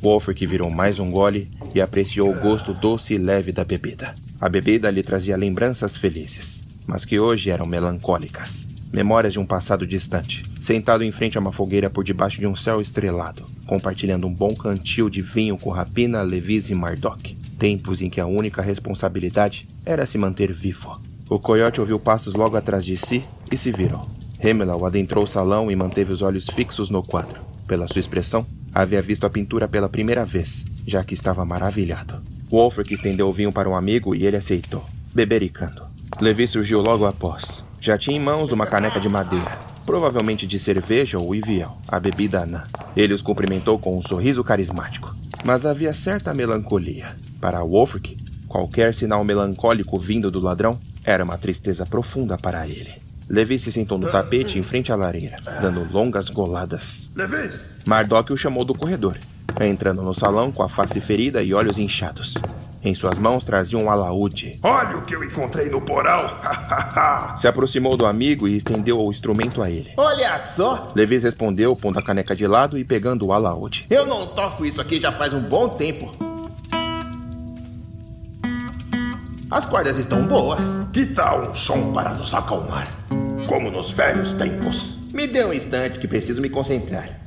Wolfric 0.00 0.46
virou 0.46 0.70
mais 0.70 0.98
um 0.98 1.10
gole 1.10 1.50
e 1.74 1.80
apreciou 1.80 2.30
o 2.30 2.40
gosto 2.40 2.72
doce 2.72 3.14
e 3.14 3.18
leve 3.18 3.52
da 3.52 3.64
bebida. 3.64 4.14
A 4.38 4.50
bebida 4.50 4.90
lhe 4.90 5.02
trazia 5.02 5.36
lembranças 5.36 5.96
felizes, 5.96 6.62
mas 6.86 7.06
que 7.06 7.18
hoje 7.18 7.50
eram 7.50 7.64
melancólicas. 7.64 8.68
Memórias 8.92 9.32
de 9.32 9.38
um 9.38 9.46
passado 9.46 9.86
distante, 9.86 10.42
sentado 10.60 11.02
em 11.02 11.10
frente 11.10 11.38
a 11.38 11.40
uma 11.40 11.52
fogueira 11.52 11.88
por 11.88 12.04
debaixo 12.04 12.38
de 12.38 12.46
um 12.46 12.54
céu 12.54 12.80
estrelado, 12.80 13.44
compartilhando 13.66 14.26
um 14.26 14.32
bom 14.32 14.54
cantil 14.54 15.08
de 15.08 15.22
vinho 15.22 15.56
com 15.56 15.70
Rapina, 15.70 16.22
Levis 16.22 16.68
e 16.68 16.74
Mardok. 16.74 17.34
Tempos 17.58 18.02
em 18.02 18.10
que 18.10 18.20
a 18.20 18.26
única 18.26 18.60
responsabilidade 18.60 19.66
era 19.84 20.04
se 20.04 20.18
manter 20.18 20.52
vivo. 20.52 21.00
O 21.30 21.38
coiote 21.38 21.80
ouviu 21.80 21.98
passos 21.98 22.34
logo 22.34 22.56
atrás 22.56 22.84
de 22.84 22.96
si 22.96 23.22
e 23.50 23.56
se 23.56 23.72
virou. 23.72 24.06
Hemelau 24.38 24.84
adentrou 24.84 25.24
o 25.24 25.28
salão 25.28 25.70
e 25.70 25.76
manteve 25.76 26.12
os 26.12 26.20
olhos 26.20 26.46
fixos 26.50 26.90
no 26.90 27.02
quadro. 27.02 27.40
Pela 27.66 27.88
sua 27.88 28.00
expressão, 28.00 28.46
havia 28.72 29.00
visto 29.00 29.24
a 29.24 29.30
pintura 29.30 29.66
pela 29.66 29.88
primeira 29.88 30.24
vez, 30.24 30.64
já 30.86 31.02
que 31.02 31.14
estava 31.14 31.44
maravilhado. 31.44 32.22
Wolfric 32.50 32.94
estendeu 32.94 33.28
o 33.28 33.32
vinho 33.32 33.52
para 33.52 33.68
um 33.68 33.74
amigo 33.74 34.14
e 34.14 34.24
ele 34.24 34.36
aceitou, 34.36 34.84
bebericando. 35.12 35.82
Levi 36.20 36.46
surgiu 36.46 36.80
logo 36.80 37.04
após. 37.04 37.64
Já 37.80 37.98
tinha 37.98 38.16
em 38.16 38.20
mãos 38.20 38.52
uma 38.52 38.66
caneca 38.66 39.00
de 39.00 39.08
madeira, 39.08 39.58
provavelmente 39.84 40.46
de 40.46 40.58
cerveja 40.58 41.18
ou 41.18 41.34
iviel, 41.34 41.76
a 41.88 41.98
bebida 41.98 42.42
anã. 42.42 42.64
Ele 42.96 43.12
os 43.12 43.20
cumprimentou 43.20 43.78
com 43.78 43.98
um 43.98 44.02
sorriso 44.02 44.44
carismático. 44.44 45.14
Mas 45.44 45.66
havia 45.66 45.92
certa 45.92 46.32
melancolia. 46.32 47.16
Para 47.40 47.62
Wolfric, 47.62 48.16
qualquer 48.48 48.94
sinal 48.94 49.24
melancólico 49.24 49.98
vindo 49.98 50.30
do 50.30 50.40
ladrão 50.40 50.78
era 51.04 51.24
uma 51.24 51.36
tristeza 51.36 51.84
profunda 51.84 52.36
para 52.36 52.66
ele. 52.66 52.94
Levi 53.28 53.58
se 53.58 53.72
sentou 53.72 53.98
no 53.98 54.10
tapete 54.10 54.56
em 54.56 54.62
frente 54.62 54.92
à 54.92 54.96
lareira, 54.96 55.38
dando 55.60 55.84
longas 55.92 56.28
goladas. 56.28 57.10
Levi! 57.16 57.50
Mardok 57.84 58.32
o 58.32 58.36
chamou 58.36 58.64
do 58.64 58.72
corredor 58.72 59.16
entrando 59.64 60.02
no 60.02 60.12
salão 60.12 60.50
com 60.50 60.62
a 60.62 60.68
face 60.68 61.00
ferida 61.00 61.42
e 61.42 61.54
olhos 61.54 61.78
inchados. 61.78 62.34
Em 62.82 62.94
suas 62.94 63.18
mãos 63.18 63.42
trazia 63.42 63.78
um 63.78 63.90
alaúde. 63.90 64.58
Olha 64.62 64.96
o 64.96 65.02
que 65.02 65.14
eu 65.14 65.24
encontrei 65.24 65.68
no 65.68 65.80
porão! 65.80 66.28
Se 67.38 67.48
aproximou 67.48 67.96
do 67.96 68.06
amigo 68.06 68.46
e 68.46 68.56
estendeu 68.56 68.98
o 69.00 69.10
instrumento 69.10 69.62
a 69.62 69.70
ele. 69.70 69.92
Olha 69.96 70.42
só! 70.44 70.82
Levis 70.94 71.24
respondeu, 71.24 71.74
pondo 71.74 71.98
a 71.98 72.02
caneca 72.02 72.34
de 72.34 72.46
lado 72.46 72.78
e 72.78 72.84
pegando 72.84 73.26
o 73.26 73.32
alaúde. 73.32 73.86
Eu 73.88 74.06
não 74.06 74.26
toco 74.28 74.64
isso 74.64 74.80
aqui 74.80 75.00
já 75.00 75.10
faz 75.10 75.32
um 75.32 75.40
bom 75.40 75.68
tempo. 75.68 76.12
As 79.50 79.64
cordas 79.64 79.96
estão 79.96 80.26
boas. 80.26 80.64
Que 80.92 81.06
tal 81.06 81.50
um 81.50 81.54
som 81.54 81.92
para 81.92 82.14
nos 82.14 82.34
acalmar? 82.34 82.88
Como 83.48 83.70
nos 83.70 83.90
velhos 83.90 84.32
tempos. 84.32 84.98
Me 85.12 85.26
dê 85.26 85.44
um 85.44 85.52
instante 85.52 85.98
que 85.98 86.06
preciso 86.06 86.42
me 86.42 86.50
concentrar. 86.50 87.25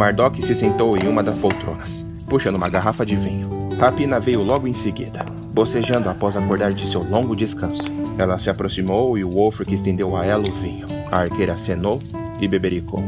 Mardok 0.00 0.42
se 0.42 0.54
sentou 0.54 0.96
em 0.96 1.06
uma 1.06 1.22
das 1.22 1.36
poltronas, 1.36 2.02
puxando 2.26 2.56
uma 2.56 2.70
garrafa 2.70 3.04
de 3.04 3.14
vinho. 3.14 3.76
Rapina 3.78 4.18
veio 4.18 4.42
logo 4.42 4.66
em 4.66 4.72
seguida, 4.72 5.26
bocejando 5.52 6.08
após 6.08 6.38
acordar 6.38 6.72
de 6.72 6.86
seu 6.86 7.02
longo 7.02 7.36
descanso. 7.36 7.82
Ela 8.16 8.38
se 8.38 8.48
aproximou 8.48 9.18
e 9.18 9.24
o 9.24 9.30
Wolfric 9.30 9.74
estendeu 9.74 10.16
a 10.16 10.24
ela 10.24 10.42
o 10.48 10.52
vinho. 10.52 10.86
A 11.12 11.18
arqueira 11.18 11.52
acenou 11.52 12.00
e 12.40 12.48
bebericou. 12.48 13.04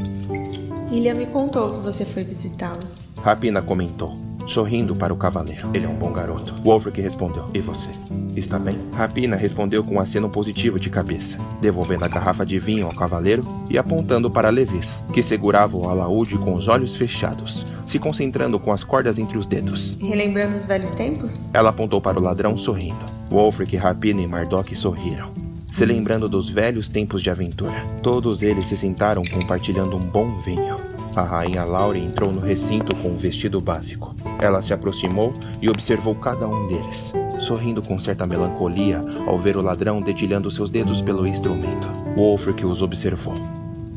Ilha 0.90 1.14
me 1.14 1.24
contou 1.24 1.70
que 1.70 1.80
você 1.80 2.04
foi 2.04 2.24
visitá-lo. 2.24 2.80
Rapina 3.22 3.62
comentou 3.62 4.31
sorrindo 4.46 4.94
para 4.94 5.12
o 5.12 5.16
cavaleiro. 5.16 5.70
Ele 5.74 5.86
é 5.86 5.88
um 5.88 5.94
bom 5.94 6.12
garoto. 6.12 6.54
Wolfric 6.62 7.00
respondeu: 7.00 7.48
E 7.54 7.60
você? 7.60 7.88
Está 8.36 8.58
bem? 8.58 8.78
Rapina 8.94 9.36
respondeu 9.36 9.84
com 9.84 9.96
um 9.96 10.00
aceno 10.00 10.28
positivo 10.28 10.80
de 10.80 10.88
cabeça, 10.88 11.38
devolvendo 11.60 12.04
a 12.04 12.08
garrafa 12.08 12.46
de 12.46 12.58
vinho 12.58 12.86
ao 12.86 12.94
cavaleiro 12.94 13.44
e 13.68 13.76
apontando 13.76 14.30
para 14.30 14.50
Levis, 14.50 14.94
que 15.12 15.22
segurava 15.22 15.76
o 15.76 15.88
alaúde 15.88 16.38
com 16.38 16.54
os 16.54 16.68
olhos 16.68 16.96
fechados, 16.96 17.66
se 17.86 17.98
concentrando 17.98 18.58
com 18.58 18.72
as 18.72 18.82
cordas 18.82 19.18
entre 19.18 19.36
os 19.36 19.46
dedos. 19.46 19.96
Relembrando 20.00 20.56
os 20.56 20.64
velhos 20.64 20.92
tempos? 20.92 21.40
Ela 21.52 21.70
apontou 21.70 22.00
para 22.00 22.18
o 22.18 22.22
ladrão 22.22 22.56
sorrindo. 22.56 23.04
Wolfric, 23.30 23.76
Rapina 23.76 24.22
e 24.22 24.26
Mardok 24.26 24.74
sorriram 24.74 25.30
se 25.72 25.86
lembrando 25.86 26.28
dos 26.28 26.50
velhos 26.50 26.86
tempos 26.86 27.22
de 27.22 27.30
aventura. 27.30 27.86
Todos 28.02 28.42
eles 28.42 28.66
se 28.66 28.76
sentaram 28.76 29.22
compartilhando 29.32 29.96
um 29.96 30.00
bom 30.00 30.38
vinho. 30.42 30.91
A 31.14 31.20
rainha 31.20 31.62
Laure 31.62 32.00
entrou 32.00 32.32
no 32.32 32.40
recinto 32.40 32.96
com 32.96 33.08
um 33.08 33.16
vestido 33.16 33.60
básico. 33.60 34.14
Ela 34.38 34.62
se 34.62 34.72
aproximou 34.72 35.34
e 35.60 35.68
observou 35.68 36.14
cada 36.14 36.48
um 36.48 36.66
deles, 36.66 37.12
sorrindo 37.38 37.82
com 37.82 38.00
certa 38.00 38.26
melancolia 38.26 39.02
ao 39.26 39.38
ver 39.38 39.58
o 39.58 39.60
ladrão 39.60 40.00
dedilhando 40.00 40.50
seus 40.50 40.70
dedos 40.70 41.02
pelo 41.02 41.26
instrumento. 41.26 41.86
Wolfric 42.16 42.64
os 42.64 42.80
observou, 42.80 43.34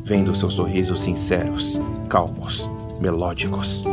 vendo 0.03 0.35
seus 0.35 0.55
sorrisos 0.55 0.99
sinceros, 0.99 1.79
calmos, 2.09 2.69
melódicos. 2.99 3.85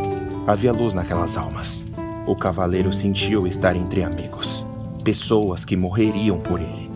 Havia 0.44 0.72
luz 0.72 0.92
naquelas 0.92 1.36
almas. 1.36 1.84
O 2.26 2.34
cavaleiro 2.34 2.92
sentiu 2.92 3.46
estar 3.46 3.76
entre 3.76 4.02
amigos, 4.02 4.66
pessoas 5.04 5.64
que 5.64 5.76
morreriam 5.76 6.40
por 6.40 6.60
ele. 6.60 6.90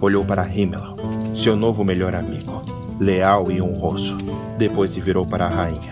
Olhou 0.00 0.24
para 0.24 0.48
Himmel, 0.48 0.96
seu 1.34 1.54
novo 1.54 1.84
melhor 1.84 2.14
amigo, 2.14 2.62
leal 3.00 3.50
e 3.50 3.60
honroso. 3.62 4.18
Depois 4.58 4.90
se 4.90 5.00
virou 5.00 5.24
para 5.24 5.46
a 5.46 5.48
rainha, 5.48 5.90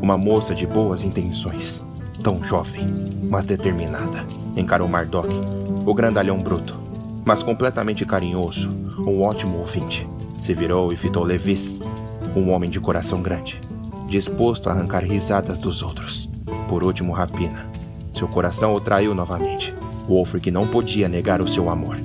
uma 0.00 0.16
moça 0.16 0.54
de 0.54 0.66
boas 0.66 1.04
intenções 1.04 1.84
tão 2.22 2.42
jovem, 2.42 2.86
mas 3.30 3.44
determinada. 3.44 4.24
Encarou 4.56 4.88
Mardok, 4.88 5.28
o 5.84 5.94
grandalhão 5.94 6.38
bruto, 6.38 6.76
mas 7.24 7.42
completamente 7.42 8.04
carinhoso, 8.04 8.68
um 9.06 9.22
ótimo 9.22 9.58
ouvinte. 9.58 10.08
Se 10.42 10.54
virou 10.54 10.92
e 10.92 10.96
fitou 10.96 11.22
Levis, 11.22 11.80
um 12.34 12.50
homem 12.50 12.70
de 12.70 12.80
coração 12.80 13.22
grande, 13.22 13.60
disposto 14.08 14.68
a 14.68 14.72
arrancar 14.72 15.04
risadas 15.04 15.58
dos 15.58 15.82
outros. 15.82 16.28
Por 16.68 16.82
último, 16.82 17.12
Rapina. 17.12 17.64
Seu 18.12 18.26
coração 18.26 18.74
o 18.74 18.80
traiu 18.80 19.14
novamente. 19.14 19.74
Wolfric 20.08 20.50
não 20.50 20.66
podia 20.66 21.08
negar 21.08 21.40
o 21.42 21.48
seu 21.48 21.68
amor. 21.68 21.96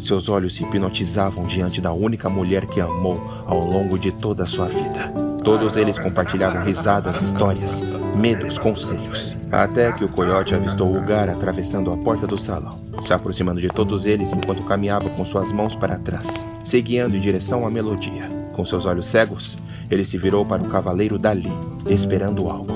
Seus 0.00 0.30
olhos 0.30 0.54
se 0.54 0.64
hipnotizavam 0.64 1.46
diante 1.46 1.80
da 1.80 1.92
única 1.92 2.28
mulher 2.28 2.64
que 2.64 2.80
amou 2.80 3.22
ao 3.46 3.60
longo 3.60 3.98
de 3.98 4.10
toda 4.10 4.44
a 4.44 4.46
sua 4.46 4.66
vida. 4.66 5.12
Todos 5.44 5.76
eles 5.76 5.98
compartilhavam 5.98 6.62
risadas, 6.62 7.20
histórias, 7.20 7.82
medos, 8.16 8.58
conselhos. 8.58 9.36
Até 9.52 9.92
que 9.92 10.04
o 10.04 10.08
coiote 10.08 10.54
avistou 10.54 10.96
o 10.96 11.00
Gar 11.02 11.28
atravessando 11.28 11.92
a 11.92 11.96
porta 11.98 12.26
do 12.26 12.38
salão, 12.38 12.76
se 13.06 13.12
aproximando 13.12 13.60
de 13.60 13.68
todos 13.68 14.06
eles 14.06 14.32
enquanto 14.32 14.62
caminhava 14.62 15.08
com 15.10 15.24
suas 15.24 15.52
mãos 15.52 15.76
para 15.76 15.98
trás, 15.98 16.44
se 16.64 16.80
guiando 16.80 17.16
em 17.16 17.20
direção 17.20 17.66
à 17.66 17.70
melodia. 17.70 18.28
Com 18.54 18.64
seus 18.64 18.86
olhos 18.86 19.06
cegos, 19.06 19.56
ele 19.90 20.04
se 20.04 20.16
virou 20.16 20.46
para 20.46 20.62
o 20.62 20.68
cavaleiro 20.68 21.18
Dali, 21.18 21.52
esperando 21.88 22.48
algo. 22.48 22.72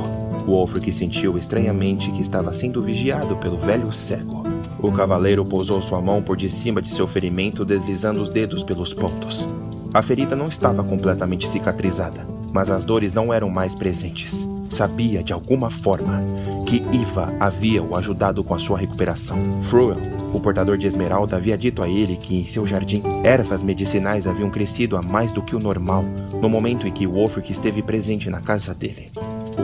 Wolfric 0.46 0.92
sentiu 0.92 1.38
estranhamente 1.38 2.10
que 2.10 2.20
estava 2.20 2.52
sendo 2.52 2.82
vigiado 2.82 3.36
pelo 3.36 3.56
velho 3.56 3.90
cego. 3.92 4.43
O 4.84 4.92
cavaleiro 4.92 5.42
pousou 5.46 5.80
sua 5.80 5.98
mão 5.98 6.22
por 6.22 6.36
de 6.36 6.50
cima 6.50 6.82
de 6.82 6.90
seu 6.90 7.08
ferimento, 7.08 7.64
deslizando 7.64 8.22
os 8.22 8.28
dedos 8.28 8.62
pelos 8.62 8.92
pontos. 8.92 9.48
A 9.94 10.02
ferida 10.02 10.36
não 10.36 10.46
estava 10.46 10.84
completamente 10.84 11.48
cicatrizada, 11.48 12.28
mas 12.52 12.70
as 12.70 12.84
dores 12.84 13.14
não 13.14 13.32
eram 13.32 13.48
mais 13.48 13.74
presentes. 13.74 14.46
Sabia, 14.74 15.22
de 15.22 15.32
alguma 15.32 15.70
forma, 15.70 16.20
que 16.66 16.82
Iva 16.92 17.32
havia 17.38 17.80
o 17.80 17.94
ajudado 17.94 18.42
com 18.42 18.56
a 18.56 18.58
sua 18.58 18.76
recuperação. 18.76 19.38
Fruel, 19.62 19.96
o 20.32 20.40
portador 20.40 20.76
de 20.76 20.84
esmeralda, 20.84 21.36
havia 21.36 21.56
dito 21.56 21.80
a 21.80 21.88
ele 21.88 22.16
que 22.16 22.40
em 22.40 22.44
seu 22.44 22.66
jardim, 22.66 23.00
ervas 23.22 23.62
medicinais 23.62 24.26
haviam 24.26 24.50
crescido 24.50 24.96
a 24.96 25.00
mais 25.00 25.30
do 25.30 25.40
que 25.40 25.54
o 25.54 25.60
normal 25.60 26.02
no 26.42 26.48
momento 26.48 26.88
em 26.88 26.92
que 26.92 27.06
Wolfric 27.06 27.52
esteve 27.52 27.82
presente 27.82 28.28
na 28.28 28.40
casa 28.40 28.74
dele. 28.74 29.12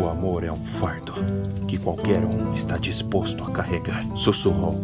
O 0.00 0.08
amor 0.08 0.44
é 0.44 0.52
um 0.52 0.64
fardo 0.64 1.14
que 1.66 1.76
qualquer 1.76 2.20
um 2.20 2.54
está 2.54 2.76
disposto 2.76 3.42
a 3.42 3.50
carregar, 3.50 4.06
sussurrou. 4.14 4.78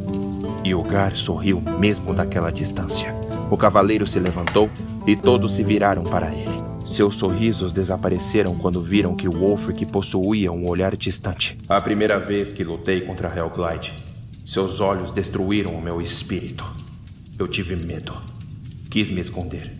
E 0.64 0.74
o 0.74 0.82
Gar 0.82 1.14
sorriu 1.14 1.62
mesmo 1.78 2.12
daquela 2.12 2.50
distância. 2.50 3.14
O 3.48 3.56
cavaleiro 3.56 4.08
se 4.08 4.18
levantou 4.18 4.68
e 5.06 5.14
todos 5.14 5.54
se 5.54 5.62
viraram 5.62 6.02
para 6.02 6.34
ele. 6.34 6.55
Seus 6.86 7.16
sorrisos 7.16 7.72
desapareceram 7.72 8.54
quando 8.54 8.80
viram 8.80 9.16
que 9.16 9.28
Wolfric 9.28 9.84
possuía 9.86 10.52
um 10.52 10.68
olhar 10.68 10.96
distante. 10.96 11.58
A 11.68 11.80
primeira 11.80 12.18
vez 12.20 12.52
que 12.52 12.62
lutei 12.62 13.00
contra 13.00 13.28
Hellglide, 13.28 13.92
seus 14.46 14.80
olhos 14.80 15.10
destruíram 15.10 15.72
o 15.72 15.82
meu 15.82 16.00
espírito. 16.00 16.64
Eu 17.36 17.48
tive 17.48 17.74
medo. 17.74 18.14
Quis 18.88 19.10
me 19.10 19.20
esconder. 19.20 19.72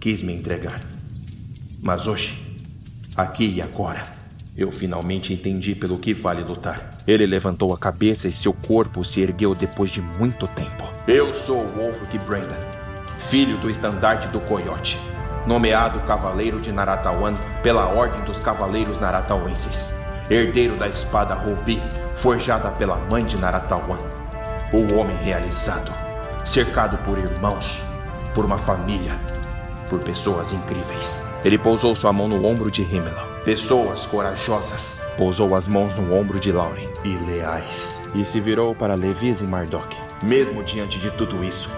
Quis 0.00 0.22
me 0.22 0.32
entregar. 0.32 0.80
Mas 1.82 2.06
hoje, 2.06 2.40
aqui 3.14 3.46
e 3.56 3.60
agora, 3.60 4.06
eu 4.56 4.72
finalmente 4.72 5.34
entendi 5.34 5.74
pelo 5.74 5.98
que 5.98 6.14
vale 6.14 6.42
lutar. 6.42 6.96
Ele 7.06 7.26
levantou 7.26 7.74
a 7.74 7.78
cabeça 7.78 8.26
e 8.26 8.32
seu 8.32 8.54
corpo 8.54 9.04
se 9.04 9.20
ergueu 9.20 9.54
depois 9.54 9.90
de 9.90 10.00
muito 10.00 10.46
tempo. 10.48 10.88
Eu 11.06 11.34
sou 11.34 11.66
Wolfric 11.68 12.18
Brandon, 12.24 12.56
filho 13.28 13.58
do 13.58 13.68
estandarte 13.68 14.28
do 14.28 14.40
Coyote, 14.40 14.98
nomeado 15.48 16.00
Cavaleiro 16.00 16.60
de 16.60 16.70
Naratawan 16.70 17.34
pela 17.62 17.88
Ordem 17.88 18.22
dos 18.24 18.38
Cavaleiros 18.38 19.00
Naratauenses, 19.00 19.90
herdeiro 20.28 20.76
da 20.76 20.86
espada 20.86 21.32
Rubi, 21.32 21.80
forjada 22.16 22.68
pela 22.70 22.96
mãe 22.96 23.24
de 23.24 23.38
Naratawan. 23.38 23.98
O 24.70 24.94
homem 24.94 25.16
realizado, 25.16 25.90
cercado 26.44 26.98
por 26.98 27.16
irmãos, 27.16 27.82
por 28.34 28.44
uma 28.44 28.58
família, 28.58 29.18
por 29.88 30.00
pessoas 30.00 30.52
incríveis. 30.52 31.22
Ele 31.42 31.56
pousou 31.56 31.96
sua 31.96 32.12
mão 32.12 32.28
no 32.28 32.46
ombro 32.46 32.70
de 32.70 32.82
Himmel. 32.82 33.16
Pessoas 33.42 34.04
corajosas. 34.04 35.00
Pousou 35.16 35.54
as 35.54 35.66
mãos 35.66 35.94
no 35.94 36.14
ombro 36.14 36.38
de 36.38 36.52
Lauren. 36.52 36.88
E 37.04 37.16
leais. 37.16 38.02
E 38.14 38.24
se 38.24 38.38
virou 38.38 38.74
para 38.74 38.94
Levis 38.94 39.40
e 39.40 39.44
Mardok. 39.44 39.96
Mesmo 40.22 40.62
diante 40.62 40.98
de 40.98 41.10
tudo 41.12 41.42
isso, 41.42 41.70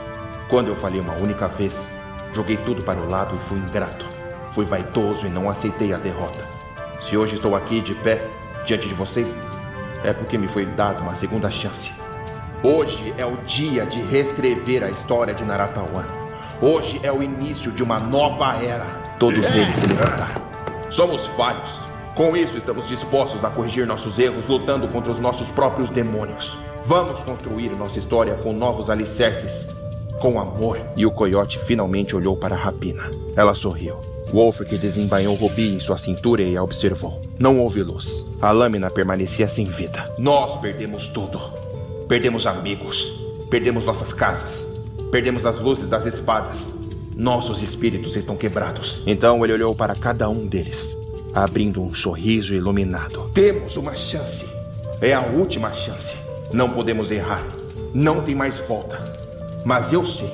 quando 0.48 0.68
eu 0.68 0.74
falhei 0.74 1.00
uma 1.00 1.14
única 1.16 1.46
vez, 1.46 1.86
joguei 2.32 2.56
tudo 2.56 2.82
para 2.82 3.00
o 3.00 3.08
lado 3.08 3.34
e 3.34 3.38
fui 3.38 3.58
ingrato. 3.58 4.06
Fui 4.52 4.64
vaidoso 4.64 5.26
e 5.26 5.30
não 5.30 5.48
aceitei 5.48 5.92
a 5.92 5.98
derrota. 5.98 6.46
Se 7.00 7.16
hoje 7.16 7.34
estou 7.34 7.54
aqui 7.54 7.80
de 7.80 7.94
pé, 7.94 8.26
diante 8.66 8.88
de 8.88 8.94
vocês, 8.94 9.42
é 10.04 10.12
porque 10.12 10.38
me 10.38 10.48
foi 10.48 10.66
dada 10.66 11.02
uma 11.02 11.14
segunda 11.14 11.50
chance. 11.50 11.92
Hoje 12.62 13.14
é 13.16 13.24
o 13.24 13.36
dia 13.38 13.86
de 13.86 14.02
reescrever 14.02 14.82
a 14.82 14.90
história 14.90 15.32
de 15.32 15.44
Naratawan. 15.44 16.04
Hoje 16.60 17.00
é 17.02 17.10
o 17.10 17.22
início 17.22 17.72
de 17.72 17.82
uma 17.82 17.98
nova 17.98 18.56
era. 18.62 18.84
Todos 19.18 19.54
eles 19.54 19.76
se 19.76 19.86
levantaram. 19.86 20.42
Somos 20.90 21.26
falhos. 21.28 21.80
Com 22.14 22.36
isso, 22.36 22.58
estamos 22.58 22.86
dispostos 22.86 23.44
a 23.44 23.50
corrigir 23.50 23.86
nossos 23.86 24.18
erros, 24.18 24.46
lutando 24.46 24.86
contra 24.88 25.10
os 25.10 25.20
nossos 25.20 25.48
próprios 25.48 25.88
demônios. 25.88 26.58
Vamos 26.84 27.22
construir 27.22 27.76
nossa 27.76 27.98
história 27.98 28.34
com 28.34 28.52
novos 28.52 28.90
alicerces, 28.90 29.68
com 30.20 30.38
amor. 30.38 30.78
E 30.96 31.04
o 31.04 31.10
coiote 31.10 31.58
finalmente 31.58 32.14
olhou 32.14 32.36
para 32.36 32.54
a 32.54 32.58
rapina. 32.58 33.10
Ela 33.34 33.54
sorriu. 33.54 33.96
Wolfric 34.32 34.78
desembainhou 34.78 35.34
Rubi 35.34 35.74
em 35.74 35.80
sua 35.80 35.98
cintura 35.98 36.42
e 36.42 36.56
a 36.56 36.62
observou. 36.62 37.20
Não 37.38 37.58
houve 37.58 37.82
luz. 37.82 38.24
A 38.40 38.52
lâmina 38.52 38.88
permanecia 38.90 39.48
sem 39.48 39.64
vida. 39.64 40.04
Nós 40.18 40.56
perdemos 40.60 41.08
tudo. 41.08 41.40
Perdemos 42.06 42.46
amigos. 42.46 43.12
Perdemos 43.50 43.84
nossas 43.84 44.12
casas. 44.12 44.66
Perdemos 45.10 45.44
as 45.44 45.58
luzes 45.58 45.88
das 45.88 46.06
espadas. 46.06 46.72
Nossos 47.16 47.62
espíritos 47.62 48.14
estão 48.16 48.36
quebrados. 48.36 49.02
Então 49.06 49.42
ele 49.44 49.54
olhou 49.54 49.74
para 49.74 49.94
cada 49.94 50.28
um 50.28 50.46
deles, 50.46 50.96
abrindo 51.34 51.82
um 51.82 51.92
sorriso 51.94 52.54
iluminado. 52.54 53.28
Temos 53.34 53.76
uma 53.76 53.94
chance. 53.94 54.46
É 55.00 55.12
a 55.12 55.20
última 55.20 55.72
chance. 55.72 56.14
Não 56.52 56.70
podemos 56.70 57.10
errar. 57.10 57.44
Não 57.92 58.22
tem 58.22 58.34
mais 58.34 58.58
volta. 58.60 59.19
Mas 59.64 59.92
eu 59.92 60.04
sei, 60.04 60.30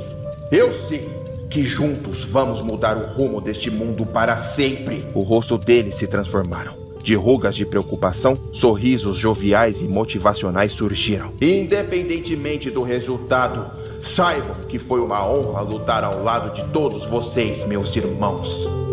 eu 0.51 0.73
sei 0.73 1.09
que 1.51 1.63
juntos 1.63 2.25
vamos 2.25 2.61
mudar 2.61 2.97
o 2.97 3.07
rumo 3.07 3.41
deste 3.41 3.71
mundo 3.71 4.05
para 4.05 4.37
sempre. 4.37 5.07
O 5.15 5.21
rosto 5.21 5.57
deles 5.57 5.95
se 5.95 6.07
transformaram. 6.07 6.75
De 7.03 7.15
rugas 7.15 7.55
de 7.55 7.65
preocupação, 7.65 8.37
sorrisos 8.53 9.17
joviais 9.17 9.81
e 9.81 9.85
motivacionais 9.85 10.73
surgiram. 10.73 11.31
Independentemente 11.41 12.69
do 12.69 12.83
resultado, 12.83 13.71
saibam 14.03 14.55
que 14.69 14.79
foi 14.79 15.01
uma 15.01 15.25
honra 15.27 15.61
lutar 15.61 16.03
ao 16.03 16.23
lado 16.23 16.55
de 16.55 16.65
todos 16.73 17.09
vocês, 17.09 17.65
meus 17.65 17.95
irmãos. 17.95 18.86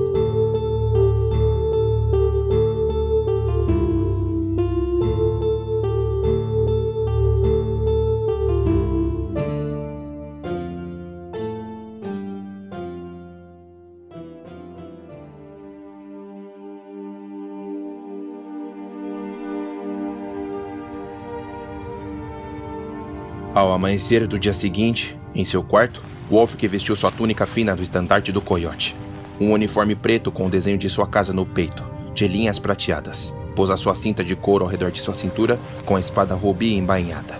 Ao 23.73 23.77
amanhecer 23.77 24.27
do 24.27 24.37
dia 24.37 24.53
seguinte, 24.53 25.17
em 25.33 25.43
seu 25.43 25.63
quarto, 25.63 25.99
Wolfric 26.29 26.67
vestiu 26.67 26.95
sua 26.95 27.09
túnica 27.09 27.47
fina 27.47 27.75
do 27.75 27.81
estandarte 27.81 28.31
do 28.31 28.39
coiote. 28.39 28.95
Um 29.41 29.51
uniforme 29.51 29.95
preto 29.95 30.31
com 30.31 30.45
o 30.45 30.49
desenho 30.49 30.77
de 30.77 30.87
sua 30.87 31.07
casa 31.07 31.33
no 31.33 31.43
peito, 31.43 31.83
de 32.13 32.27
linhas 32.27 32.59
prateadas. 32.59 33.33
Pôs 33.55 33.71
a 33.71 33.75
sua 33.75 33.95
cinta 33.95 34.23
de 34.23 34.35
couro 34.35 34.63
ao 34.63 34.69
redor 34.69 34.91
de 34.91 35.01
sua 35.01 35.15
cintura, 35.15 35.59
com 35.87 35.95
a 35.95 35.99
espada 35.99 36.35
rubi 36.35 36.75
embainhada. 36.75 37.33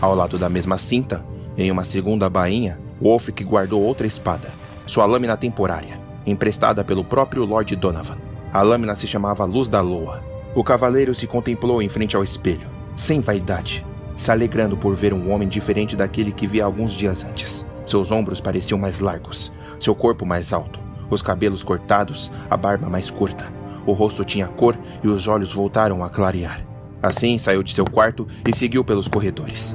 Ao 0.00 0.14
lado 0.14 0.38
da 0.38 0.48
mesma 0.48 0.78
cinta, 0.78 1.24
em 1.58 1.68
uma 1.68 1.82
segunda 1.82 2.30
bainha, 2.30 2.78
Wolfric 3.00 3.42
guardou 3.42 3.82
outra 3.82 4.06
espada, 4.06 4.50
sua 4.86 5.04
lâmina 5.04 5.36
temporária, 5.36 5.98
emprestada 6.24 6.84
pelo 6.84 7.02
próprio 7.02 7.44
Lord 7.44 7.74
Donovan. 7.74 8.18
A 8.52 8.62
lâmina 8.62 8.94
se 8.94 9.08
chamava 9.08 9.44
Luz 9.44 9.68
da 9.68 9.80
Lua. 9.80 10.22
O 10.54 10.62
cavaleiro 10.62 11.12
se 11.12 11.26
contemplou 11.26 11.82
em 11.82 11.88
frente 11.88 12.14
ao 12.14 12.22
espelho, 12.22 12.68
sem 12.94 13.18
vaidade, 13.18 13.84
se 14.22 14.30
alegrando 14.30 14.76
por 14.76 14.94
ver 14.94 15.12
um 15.12 15.32
homem 15.32 15.48
diferente 15.48 15.96
daquele 15.96 16.30
que 16.30 16.46
via 16.46 16.64
alguns 16.64 16.92
dias 16.92 17.24
antes. 17.24 17.66
Seus 17.84 18.12
ombros 18.12 18.40
pareciam 18.40 18.78
mais 18.78 19.00
largos, 19.00 19.52
seu 19.80 19.96
corpo 19.96 20.24
mais 20.24 20.52
alto, 20.52 20.78
os 21.10 21.20
cabelos 21.20 21.64
cortados, 21.64 22.30
a 22.48 22.56
barba 22.56 22.88
mais 22.88 23.10
curta. 23.10 23.52
O 23.84 23.92
rosto 23.92 24.24
tinha 24.24 24.46
cor 24.46 24.78
e 25.02 25.08
os 25.08 25.26
olhos 25.26 25.52
voltaram 25.52 26.04
a 26.04 26.08
clarear. 26.08 26.64
Assim, 27.02 27.36
saiu 27.36 27.64
de 27.64 27.74
seu 27.74 27.84
quarto 27.84 28.28
e 28.48 28.54
seguiu 28.54 28.84
pelos 28.84 29.08
corredores. 29.08 29.74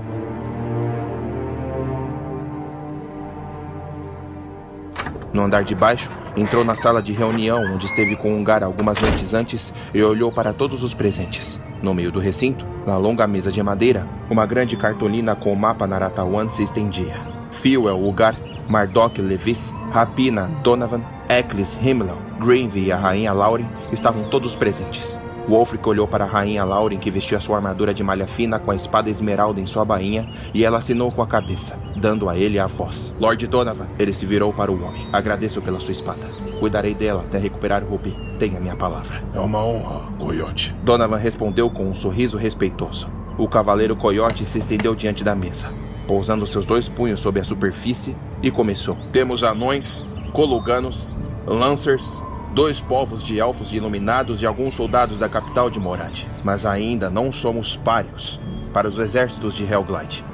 No 5.37 5.43
andar 5.43 5.63
de 5.63 5.75
baixo, 5.75 6.09
entrou 6.35 6.63
na 6.63 6.75
sala 6.75 6.99
de 6.99 7.13
reunião 7.13 7.59
onde 7.71 7.85
esteve 7.85 8.15
com 8.15 8.35
um 8.35 8.43
gar 8.43 8.63
algumas 8.63 8.99
noites 8.99 9.35
antes 9.35 9.71
e 9.93 10.01
olhou 10.01 10.31
para 10.31 10.51
todos 10.51 10.81
os 10.81 10.95
presentes. 10.95 11.61
No 11.79 11.93
meio 11.93 12.11
do 12.11 12.19
recinto, 12.19 12.65
na 12.87 12.97
longa 12.97 13.27
mesa 13.27 13.51
de 13.51 13.61
madeira, 13.61 14.07
uma 14.31 14.47
grande 14.47 14.75
cartolina 14.75 15.35
com 15.35 15.53
o 15.53 15.55
mapa 15.55 15.85
Naratawan 15.85 16.49
se 16.49 16.63
estendia. 16.63 17.13
Fuel, 17.51 18.03
Ugar, 18.03 18.35
Mardok, 18.67 19.21
Levis, 19.21 19.71
Rapina, 19.91 20.49
Donovan, 20.63 21.03
Eccles, 21.29 21.77
Himmler, 21.79 22.15
Greenville 22.39 22.87
e 22.87 22.91
a 22.91 22.97
rainha 22.97 23.31
Lauren 23.31 23.67
estavam 23.91 24.23
todos 24.31 24.55
presentes. 24.55 25.19
Wolfric 25.47 25.87
olhou 25.87 26.07
para 26.07 26.25
a 26.25 26.27
rainha 26.27 26.65
Lauren, 26.65 26.99
que 26.99 27.09
vestia 27.09 27.39
sua 27.39 27.55
armadura 27.55 27.93
de 27.93 28.03
malha 28.03 28.27
fina 28.27 28.59
com 28.59 28.69
a 28.69 28.75
espada 28.75 29.09
esmeralda 29.09 29.61
em 29.61 29.65
sua 29.65 29.85
bainha, 29.85 30.29
e 30.53 30.65
ela 30.65 30.77
assinou 30.77 31.09
com 31.09 31.21
a 31.21 31.27
cabeça, 31.27 31.79
dando 31.95 32.27
a 32.27 32.37
ele 32.37 32.59
a 32.59 32.67
voz. 32.67 33.15
Lord 33.17 33.47
Donovan, 33.47 33.87
ele 33.97 34.11
se 34.11 34.25
virou 34.25 34.51
para 34.51 34.71
o 34.71 34.83
homem. 34.83 35.07
Agradeço 35.13 35.61
pela 35.61 35.79
sua 35.79 35.93
espada. 35.93 36.19
Cuidarei 36.59 36.93
dela 36.93 37.21
até 37.21 37.37
recuperar 37.37 37.81
o 37.83 37.87
Rubi. 37.87 38.13
Tenha 38.37 38.59
minha 38.59 38.75
palavra. 38.75 39.21
É 39.33 39.39
uma 39.39 39.63
honra, 39.63 40.01
Coyote. 40.19 40.75
Donovan 40.83 41.17
respondeu 41.17 41.69
com 41.69 41.85
um 41.85 41.95
sorriso 41.95 42.37
respeitoso. 42.37 43.09
O 43.37 43.47
cavaleiro 43.47 43.95
Coyote 43.95 44.45
se 44.45 44.59
estendeu 44.59 44.95
diante 44.95 45.23
da 45.23 45.33
mesa, 45.35 45.71
pousando 46.07 46.45
seus 46.45 46.65
dois 46.65 46.89
punhos 46.89 47.21
sobre 47.21 47.39
a 47.39 47.45
superfície, 47.45 48.17
e 48.43 48.51
começou. 48.51 48.97
Temos 49.13 49.43
anões, 49.43 50.03
coluganos, 50.33 51.15
lancers, 51.45 52.21
dois 52.57 52.81
povos 52.81 53.21
de 53.21 53.37
elfos 53.37 53.71
iluminados 53.71 54.41
e 54.41 54.45
alguns 54.47 54.73
soldados 54.73 55.19
da 55.19 55.29
capital 55.29 55.69
de 55.69 55.79
Morad. 55.79 56.23
Mas 56.43 56.65
ainda 56.65 57.07
não 57.07 57.31
somos 57.31 57.77
páreos 57.77 58.41
para 58.73 58.87
os 58.87 58.97
exércitos 58.97 59.53
de 59.53 59.63
Helglide. 59.63 60.25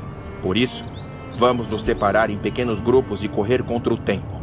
Por 0.42 0.56
isso, 0.56 0.86
vamos 1.36 1.68
nos 1.68 1.84
separar 1.84 2.30
em 2.30 2.38
pequenos 2.38 2.80
grupos 2.80 3.26
e 3.26 3.28
correr 3.28 3.62
contra 3.62 3.94
o 3.94 3.98
tempo. 3.98 4.42